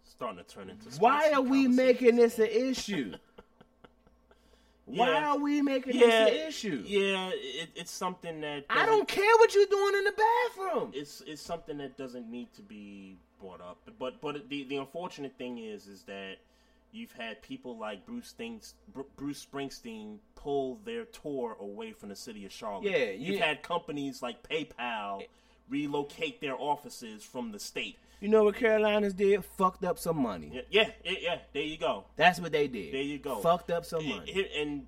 starting 0.05 0.39
to 0.39 0.45
turn 0.45 0.71
into. 0.71 0.89
Why 0.99 1.33
are 1.33 1.43
we 1.43 1.69
making 1.69 2.17
this 2.17 2.39
an 2.39 2.47
issue? 2.51 3.15
Why 4.87 5.09
Yeah. 5.11 5.29
are 5.33 5.39
we 5.39 5.61
making 5.61 5.97
Yeah, 5.97 6.25
this 6.25 6.31
an 6.43 6.49
issue? 6.49 6.85
Yeah, 6.87 7.31
it, 7.35 7.69
it's 7.75 7.91
something 7.91 8.41
that 8.41 8.65
I 8.71 8.87
don't 8.87 9.07
care 9.07 9.37
what 9.37 9.55
you're 9.55 9.67
doing 9.67 9.95
in 9.99 10.05
the 10.05 10.13
bathroom. 10.57 10.93
It's 10.95 11.23
it's 11.27 11.43
something 11.43 11.77
that 11.79 11.99
doesn't 11.99 12.31
need 12.31 12.53
to 12.55 12.63
be 12.63 13.19
brought 13.39 13.61
up. 13.61 13.77
But 13.99 14.21
but 14.23 14.49
the 14.49 14.65
the 14.65 14.77
unfortunate 14.77 15.37
thing 15.37 15.59
is 15.59 15.89
is 15.89 16.05
that 16.05 16.37
you've 16.93 17.13
had 17.13 17.43
people 17.43 17.77
like 17.79 18.07
Bruce 18.07 18.33
Things, 18.33 18.75
Bruce 19.17 19.45
Springsteen 19.45 20.19
pull 20.35 20.77
their 20.85 21.05
tour 21.05 21.57
away 21.61 21.93
from 21.93 22.09
the 22.09 22.17
city 22.17 22.45
of 22.45 22.53
Charlotte. 22.53 22.91
Yeah, 22.91 23.11
you've 23.11 23.41
had 23.41 23.63
companies 23.63 24.23
like 24.23 24.49
PayPal 24.49 25.25
relocate 25.69 26.41
their 26.41 26.57
offices 26.57 27.23
from 27.25 27.53
the 27.53 27.59
state. 27.59 27.97
You 28.21 28.29
know 28.29 28.45
what 28.45 28.57
Carolinas 28.57 29.15
did? 29.15 29.45
Fucked 29.45 29.85
up 29.85 29.99
some 29.99 30.17
money. 30.21 30.51
Yeah, 30.53 30.63
yeah, 30.71 30.91
yeah. 31.05 31.13
yeah, 31.21 31.39
There 31.53 31.63
you 31.63 31.77
go. 31.79 32.05
That's 32.17 32.41
what 32.41 32.51
they 32.53 32.67
did. 32.67 32.93
There 32.93 33.01
you 33.03 33.19
go. 33.19 33.37
Fucked 33.37 33.71
up 33.71 33.85
some 33.85 34.05
money. 34.09 34.33
here- 34.33 34.49
and 34.57 34.87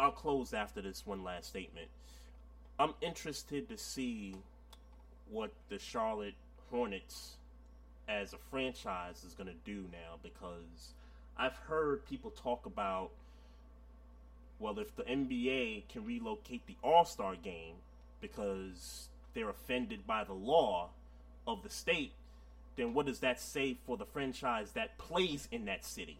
I'll 0.00 0.10
close 0.10 0.52
after 0.52 0.80
this 0.82 1.06
one 1.06 1.22
last 1.22 1.48
statement. 1.48 1.88
I'm 2.78 2.94
interested 3.00 3.68
to 3.68 3.76
see 3.78 4.34
what 5.30 5.52
the 5.68 5.78
Charlotte 5.78 6.34
Hornets 6.70 7.36
as 8.08 8.32
a 8.32 8.38
franchise 8.38 9.22
is 9.24 9.34
going 9.34 9.46
to 9.48 9.54
do 9.64 9.84
now 9.92 10.18
because 10.22 10.94
I've 11.36 11.56
heard 11.68 12.06
people 12.06 12.30
talk 12.30 12.66
about 12.66 13.10
well 14.58 14.78
if 14.78 14.94
the 14.94 15.02
NBA 15.02 15.88
can 15.88 16.04
relocate 16.04 16.66
the 16.66 16.76
All-Star 16.82 17.36
game 17.36 17.74
because 18.20 19.08
they're 19.34 19.50
offended 19.50 20.06
by 20.06 20.24
the 20.24 20.34
law 20.34 20.90
of 21.46 21.62
the 21.62 21.70
state 21.70 22.12
then 22.76 22.94
what 22.94 23.06
does 23.06 23.20
that 23.20 23.40
say 23.40 23.76
for 23.86 23.96
the 23.96 24.04
franchise 24.04 24.72
that 24.72 24.98
plays 24.98 25.48
in 25.50 25.66
that 25.66 25.84
city? 25.84 26.18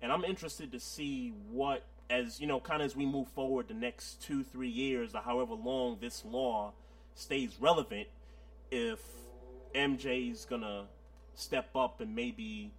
And 0.00 0.10
I'm 0.10 0.24
interested 0.24 0.72
to 0.72 0.80
see 0.80 1.32
what, 1.50 1.84
as 2.10 2.40
you 2.40 2.46
know, 2.46 2.60
kind 2.60 2.82
of 2.82 2.86
as 2.86 2.96
we 2.96 3.06
move 3.06 3.28
forward 3.28 3.68
the 3.68 3.74
next 3.74 4.22
two, 4.22 4.42
three 4.42 4.68
years, 4.68 5.14
or 5.14 5.20
however 5.20 5.54
long 5.54 5.98
this 6.00 6.24
law 6.24 6.72
stays 7.14 7.56
relevant, 7.60 8.08
if 8.70 9.00
MJ's 9.74 10.44
gonna 10.44 10.86
step 11.34 11.68
up 11.76 12.00
and 12.00 12.14
maybe, 12.14 12.72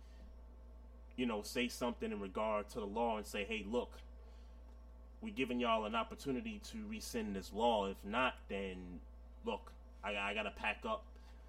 you 1.16 1.26
know, 1.26 1.42
say 1.42 1.68
something 1.68 2.12
in 2.12 2.20
regard 2.20 2.70
to 2.70 2.80
the 2.80 2.86
law 2.86 3.18
and 3.18 3.26
say, 3.26 3.44
hey, 3.44 3.66
look, 3.70 3.92
we're 5.22 5.34
giving 5.34 5.60
y'all 5.60 5.86
an 5.86 5.96
opportunity 5.96 6.60
to 6.72 6.78
rescind 6.90 7.36
this 7.36 7.52
law. 7.54 7.88
If 7.88 7.98
not, 8.04 8.34
then 8.50 9.00
look, 9.46 9.72
I, 10.04 10.16
I 10.16 10.34
gotta 10.34 10.52
pack 10.52 10.80
up 10.88 11.04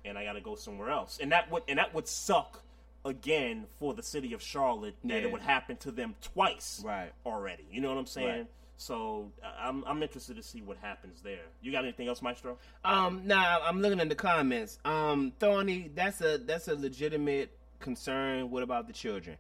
and 0.05 0.17
I 0.17 0.25
gotta 0.25 0.41
go 0.41 0.55
somewhere 0.55 0.91
else. 0.91 1.19
And 1.21 1.33
that 1.33 1.51
would 1.51 1.65
and 1.69 1.79
that 1.79 1.93
would 1.95 2.07
suck 2.07 2.63
again 3.05 3.67
for 3.79 3.93
the 3.95 4.03
city 4.03 4.33
of 4.33 4.41
Charlotte 4.43 4.95
that 5.05 5.15
Yeah. 5.21 5.27
it 5.29 5.33
would 5.33 5.43
happen 5.43 5.77
to 5.79 5.91
them 5.91 6.15
twice 6.23 6.83
Right. 6.85 7.13
already. 7.27 7.67
You 7.71 7.81
know 7.81 7.89
what 7.89 7.99
I'm 7.99 8.07
saying? 8.07 8.29
Right. 8.29 8.47
So 8.77 9.31
I'm 9.59 9.85
I'm 9.87 10.03
interested 10.03 10.37
to 10.37 10.43
see 10.43 10.61
what 10.63 10.77
happens 10.79 11.21
there. 11.23 11.43
You 11.63 11.73
got 11.73 11.85
anything 11.85 12.07
else, 12.09 12.23
Maestro? 12.23 12.59
Um, 12.85 13.23
nah, 13.25 13.59
I'm 13.63 13.81
looking 13.81 14.01
in 14.01 14.09
the 14.09 14.15
comments. 14.15 14.79
Um, 14.85 15.33
Thorny, 15.41 15.91
that's 15.95 16.21
a 16.21 16.39
that's 16.39 16.69
a 16.69 16.75
legitimate 16.75 17.51
concern. 17.81 18.51
What 18.51 18.63
about 18.63 18.87
the 18.87 18.93
children? 18.93 19.37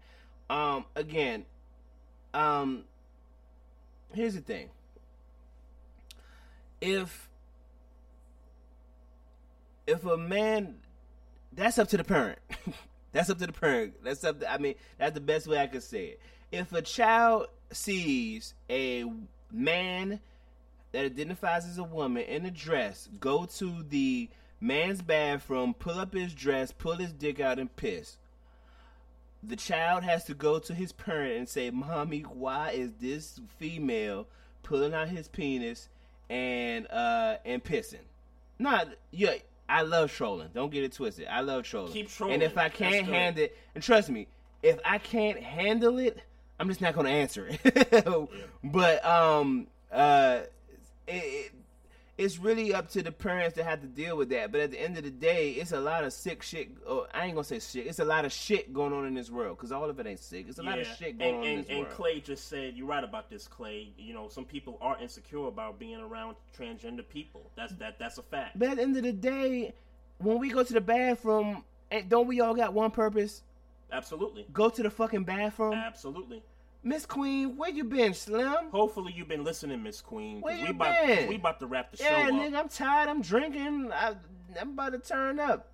Um, 0.51 0.85
again, 0.95 1.45
um, 2.33 2.85
here's 4.13 4.35
the 4.35 4.41
thing. 4.41 4.69
If 6.81 7.29
if 9.87 10.05
a 10.05 10.17
man, 10.17 10.77
that's 11.53 11.79
up 11.79 11.89
to 11.89 11.97
the 11.97 12.05
parent. 12.05 12.39
that's 13.13 13.31
up 13.31 13.39
to 13.39 13.47
the 13.47 13.53
parent. 13.53 13.95
That's 14.03 14.25
up. 14.25 14.41
To, 14.41 14.51
I 14.51 14.59
mean, 14.59 14.75
that's 14.99 15.15
the 15.15 15.21
best 15.21 15.47
way 15.47 15.59
I 15.59 15.67
could 15.67 15.83
say 15.83 16.07
it. 16.07 16.21
If 16.53 16.73
a 16.73 16.83
child 16.83 17.49
sees 17.73 18.55
a 18.71 19.05
man 19.51 20.21
that 20.93 21.05
identifies 21.05 21.67
as 21.67 21.79
a 21.79 21.85
woman 21.85 22.23
in 22.23 22.47
a 22.47 22.51
dress 22.51 23.09
go 23.19 23.47
to 23.47 23.85
the 23.89 24.29
man's 24.61 25.03
bathroom, 25.03 25.75
pull 25.75 25.99
up 25.99 26.15
his 26.15 26.35
dress, 26.35 26.73
pull 26.73 26.95
his 26.95 27.13
dick 27.13 27.41
out, 27.41 27.59
and 27.59 27.75
piss. 27.77 28.17
The 29.47 29.57
child 29.57 30.05
has 30.05 30.25
to 30.25 30.35
go 30.35 30.59
to 30.59 30.75
his 30.75 30.93
parent 30.93 31.37
and 31.37 31.49
say, 31.49 31.71
"Mommy, 31.71 32.21
why 32.21 32.71
is 32.71 32.93
this 33.01 33.41
female 33.59 34.27
pulling 34.63 34.95
out 34.95 35.09
his 35.09 35.29
penis 35.29 35.89
and 36.31 36.87
uh 36.91 37.37
and 37.45 37.63
pissing?" 37.63 38.07
Not 38.59 38.89
yeah. 39.11 39.35
I 39.67 39.81
love 39.81 40.13
trolling. 40.13 40.51
Don't 40.55 40.71
get 40.71 40.85
it 40.85 40.93
twisted. 40.93 41.27
I 41.27 41.41
love 41.41 41.65
trolling. 41.65 41.93
Keep 41.93 42.11
trolling. 42.11 42.35
And 42.35 42.43
if 42.43 42.59
I 42.59 42.69
can't 42.69 43.07
handle 43.07 43.45
it, 43.45 43.57
and 43.75 43.83
trust 43.83 44.11
me, 44.11 44.27
if 44.63 44.79
I 44.85 44.99
can't 44.99 45.41
handle 45.41 45.99
it, 45.99 46.19
I'm 46.59 46.69
just 46.69 46.81
not 46.81 46.95
going 46.95 47.07
to 47.07 47.13
answer 47.13 47.49
it. 47.51 48.29
But 48.65 49.05
um, 49.05 49.67
uh, 49.93 50.41
it, 51.07 51.13
it, 51.13 51.53
it's 52.17 52.39
really 52.39 52.73
up 52.73 52.89
to 52.91 53.03
the 53.03 53.11
parents 53.11 53.57
to 53.57 53.65
have 53.65 53.81
to 53.81 53.87
deal 53.87 54.17
with 54.17 54.29
that. 54.29 54.53
But 54.53 54.61
at 54.61 54.71
the 54.71 54.81
end 54.81 54.97
of 54.97 55.05
the 55.05 55.11
day, 55.11 55.51
it's 55.51 55.73
a 55.73 55.81
lot 55.81 56.05
of 56.05 56.13
sick 56.13 56.43
shit. 56.43 56.71
Or 56.87 57.09
I 57.13 57.27
ain't 57.27 57.35
gonna 57.35 57.45
say 57.45 57.59
shit. 57.59 57.87
It's 57.87 57.99
a 57.99 58.05
lot 58.05 58.25
of 58.25 58.33
shit 58.33 58.73
going 58.73 58.93
on 58.93 59.05
in 59.07 59.15
this 59.15 59.31
world 59.31 59.57
because 59.57 59.73
all 59.73 59.91
of 59.91 59.99
it 59.99 60.07
ain't 60.07 60.21
sick. 60.21 60.47
It's 60.49 60.59
a 60.59 60.63
lot 60.63 60.79
of 60.79 60.87
shit 60.87 61.19
going 61.19 61.35
and, 61.35 61.39
on 61.39 61.45
and, 61.45 61.53
in 61.53 61.61
this 61.63 61.71
and 61.71 61.79
world. 61.81 61.91
Clay 61.91 62.21
just 62.21 62.49
said 62.49 62.75
you're 62.77 62.87
right 62.87 63.03
about 63.03 63.31
this, 63.31 63.49
Clay. 63.49 63.89
You 63.99 64.15
know, 64.15 64.29
some 64.29 64.45
people 64.45 64.79
are 64.81 64.97
insecure 65.01 65.49
about 65.49 65.79
being 65.79 66.01
around 66.01 66.37
transgender 66.57 67.07
people. 67.09 67.51
That's 67.57 67.73
that 67.75 67.99
that's 67.99 68.19
a 68.19 68.23
fact. 68.23 68.59
But 68.59 68.71
at 68.71 68.77
the 68.77 68.83
end 68.83 68.97
of 68.97 69.03
the 69.03 69.13
day, 69.13 69.75
when 70.19 70.39
we 70.39 70.51
go 70.51 70.63
to 70.63 70.73
the 70.73 70.81
bathroom, 70.81 71.65
eh, 71.91 72.03
don't 72.09 72.29
we 72.29 72.41
all 72.41 72.55
got 72.55 72.73
one 72.73 72.93
purpose? 72.93 73.43
Absolutely. 73.91 74.47
Go 74.53 74.69
to 74.69 74.83
the 74.83 74.91
fucking 74.91 75.25
bathroom. 75.25 75.75
Absolutely. 75.75 76.43
Miss 76.85 77.07
Queen, 77.07 77.57
where 77.57 77.71
you 77.71 77.85
been, 77.85 78.15
Slim? 78.15 78.69
Hopefully 78.71 79.13
you've 79.17 79.29
been 79.29 79.43
listening, 79.43 79.83
Miss 79.83 80.01
Queen. 80.01 80.41
Where 80.41 80.55
we 80.55 80.63
you 80.63 80.69
about 80.69 81.07
been? 81.07 81.29
we 81.29 81.37
about 81.37 81.59
to 81.61 81.67
wrap 81.67 81.91
the 81.91 81.97
show 81.97 82.05
up. 82.05 82.13
Yeah, 82.13 82.31
nigga, 82.31 82.59
I'm 82.59 82.69
tired. 82.69 83.09
I'm 83.09 83.23
drinking. 83.23 83.91
I, 83.93 84.15
I'm 84.61 84.71
about 84.71 84.93
to 84.93 84.99
turn 84.99 85.41
up. 85.41 85.69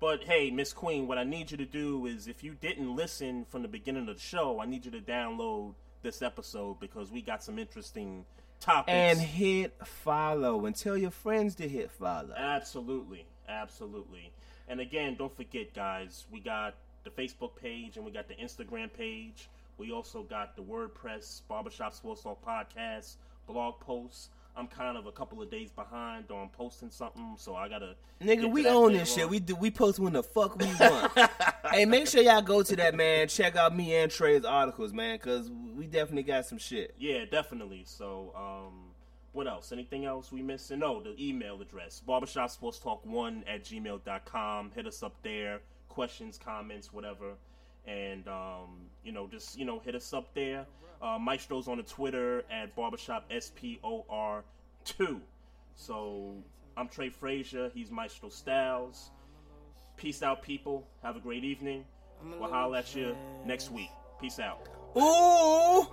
But 0.00 0.24
hey, 0.24 0.50
Miss 0.50 0.72
Queen, 0.72 1.06
what 1.06 1.18
I 1.18 1.24
need 1.24 1.50
you 1.50 1.56
to 1.58 1.64
do 1.64 2.06
is 2.06 2.26
if 2.26 2.42
you 2.42 2.54
didn't 2.54 2.94
listen 2.94 3.44
from 3.44 3.62
the 3.62 3.68
beginning 3.68 4.08
of 4.08 4.16
the 4.16 4.20
show, 4.20 4.60
I 4.60 4.66
need 4.66 4.84
you 4.84 4.90
to 4.92 5.00
download 5.00 5.74
this 6.02 6.22
episode 6.22 6.80
because 6.80 7.10
we 7.10 7.22
got 7.22 7.42
some 7.42 7.58
interesting 7.58 8.24
topics. 8.60 8.92
And 8.92 9.20
hit 9.20 9.74
follow 9.84 10.66
and 10.66 10.74
tell 10.74 10.96
your 10.96 11.10
friends 11.10 11.54
to 11.56 11.68
hit 11.68 11.90
follow. 11.90 12.34
Absolutely, 12.36 13.26
Absolutely. 13.48 14.32
And 14.68 14.80
again, 14.80 15.16
don't 15.16 15.34
forget, 15.34 15.74
guys, 15.74 16.26
we 16.30 16.40
got 16.40 16.74
the 17.04 17.10
Facebook 17.10 17.56
page 17.60 17.96
and 17.96 18.04
we 18.04 18.10
got 18.10 18.28
the 18.28 18.34
Instagram 18.34 18.92
page. 18.92 19.48
We 19.78 19.92
also 19.92 20.22
got 20.22 20.56
the 20.56 20.62
WordPress 20.62 21.42
Barbershop 21.48 21.94
Sports 21.94 22.22
Talk 22.22 22.44
podcast 22.44 23.16
blog 23.46 23.78
posts. 23.80 24.30
I'm 24.56 24.66
kind 24.66 24.96
of 24.96 25.06
a 25.06 25.12
couple 25.12 25.42
of 25.42 25.50
days 25.50 25.70
behind 25.70 26.30
on 26.30 26.48
posting 26.48 26.90
something, 26.90 27.34
so 27.36 27.54
I 27.54 27.68
gotta. 27.68 27.94
Nigga, 28.22 28.50
we 28.50 28.66
own 28.66 28.94
this 28.94 29.12
shit. 29.12 29.24
on. 29.24 29.30
We 29.30 29.38
do. 29.38 29.54
We 29.54 29.70
post 29.70 29.98
when 29.98 30.14
the 30.14 30.22
fuck 30.22 30.56
we 30.58 30.64
want. 30.80 31.12
hey, 31.70 31.84
make 31.84 32.06
sure 32.06 32.22
y'all 32.22 32.40
go 32.40 32.62
to 32.62 32.76
that 32.76 32.94
man. 32.94 33.28
Check 33.28 33.56
out 33.56 33.76
me 33.76 33.94
and 33.96 34.10
Trey's 34.10 34.46
articles, 34.46 34.94
man, 34.94 35.16
because 35.16 35.50
we 35.50 35.86
definitely 35.86 36.22
got 36.22 36.46
some 36.46 36.56
shit. 36.56 36.94
Yeah, 36.98 37.26
definitely. 37.30 37.82
So, 37.84 38.32
um, 38.34 38.92
what 39.32 39.46
else? 39.46 39.72
Anything 39.72 40.06
else 40.06 40.32
we 40.32 40.40
missing? 40.40 40.78
No, 40.78 41.02
the 41.02 41.14
email 41.22 41.60
address 41.60 42.00
barbershopsportstalk1 42.08 43.42
at 43.46 43.62
gmail.com. 43.62 44.70
Hit 44.74 44.86
us 44.86 45.02
up 45.02 45.16
there. 45.22 45.60
Questions, 45.90 46.38
comments, 46.42 46.94
whatever. 46.94 47.34
And, 47.86 48.26
um, 48.28 48.86
you 49.04 49.12
know, 49.12 49.26
just, 49.26 49.58
you 49.58 49.64
know, 49.64 49.78
hit 49.78 49.94
us 49.94 50.12
up 50.12 50.34
there. 50.34 50.66
Uh, 51.00 51.18
Maestro's 51.18 51.68
on 51.68 51.76
the 51.76 51.82
Twitter 51.82 52.42
at 52.50 52.74
barbershop 52.74 53.30
SPOR2. 53.30 54.42
So, 55.74 56.34
I'm 56.76 56.88
Trey 56.88 57.10
Frazier. 57.10 57.70
He's 57.74 57.90
Maestro 57.90 58.28
Styles. 58.28 59.10
Peace 59.96 60.22
out, 60.22 60.42
people. 60.42 60.86
Have 61.02 61.16
a 61.16 61.20
great 61.20 61.44
evening. 61.44 61.84
We'll 62.40 62.50
holler 62.50 62.78
at 62.78 62.94
you 62.94 63.16
next 63.44 63.70
week. 63.70 63.90
Peace 64.20 64.38
out. 64.38 64.60
Ooh. 64.96 65.86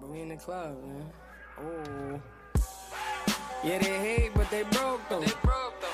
But 0.00 0.10
we 0.10 0.20
in 0.20 0.28
the 0.28 0.36
club, 0.36 0.76
man. 0.84 1.12
Ooh. 1.60 2.22
Yeah, 3.64 3.78
they 3.78 3.98
hate, 3.98 4.34
but 4.34 4.50
they 4.50 4.62
broke 4.64 5.00
though. 5.08 5.24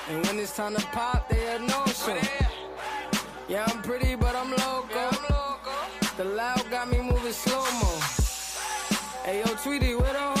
And 0.09 0.25
when 0.25 0.39
it's 0.39 0.55
time 0.55 0.75
to 0.75 0.81
pop, 0.87 1.29
they 1.29 1.39
have 1.45 1.61
no 1.61 1.85
show. 1.85 2.19
Yeah, 3.51 3.65
I'm 3.67 3.81
pretty, 3.81 4.15
but 4.15 4.33
I'm 4.33 4.49
loco. 4.49 5.11
The 6.15 6.23
loud 6.23 6.63
got 6.69 6.89
me 6.89 7.01
moving 7.01 7.33
slow 7.33 7.65
mo. 7.81 7.99
Hey, 9.25 9.39
yo, 9.39 9.53
Tweety, 9.55 9.93
where 9.93 10.13
the 10.13 10.40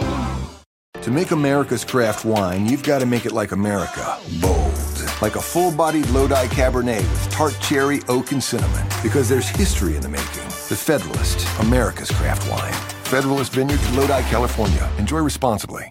To 1.01 1.09
make 1.09 1.31
America's 1.31 1.83
craft 1.83 2.25
wine, 2.25 2.67
you've 2.67 2.83
got 2.83 2.99
to 2.99 3.07
make 3.07 3.25
it 3.25 3.31
like 3.31 3.53
America. 3.53 4.19
Bold. 4.39 4.71
Like 5.19 5.35
a 5.35 5.41
full 5.41 5.71
bodied 5.71 6.07
Lodi 6.11 6.45
Cabernet 6.45 7.01
with 7.01 7.27
tart 7.31 7.57
cherry, 7.59 8.01
oak, 8.07 8.31
and 8.31 8.43
cinnamon. 8.43 8.87
Because 9.01 9.27
there's 9.27 9.49
history 9.49 9.95
in 9.95 10.03
the 10.03 10.09
making. 10.09 10.45
The 10.69 10.77
Federalist, 10.77 11.43
America's 11.61 12.11
craft 12.11 12.47
wine. 12.51 12.73
Federalist 13.05 13.51
Vineyards, 13.51 13.97
Lodi, 13.97 14.21
California. 14.29 14.87
Enjoy 14.99 15.17
responsibly. 15.19 15.89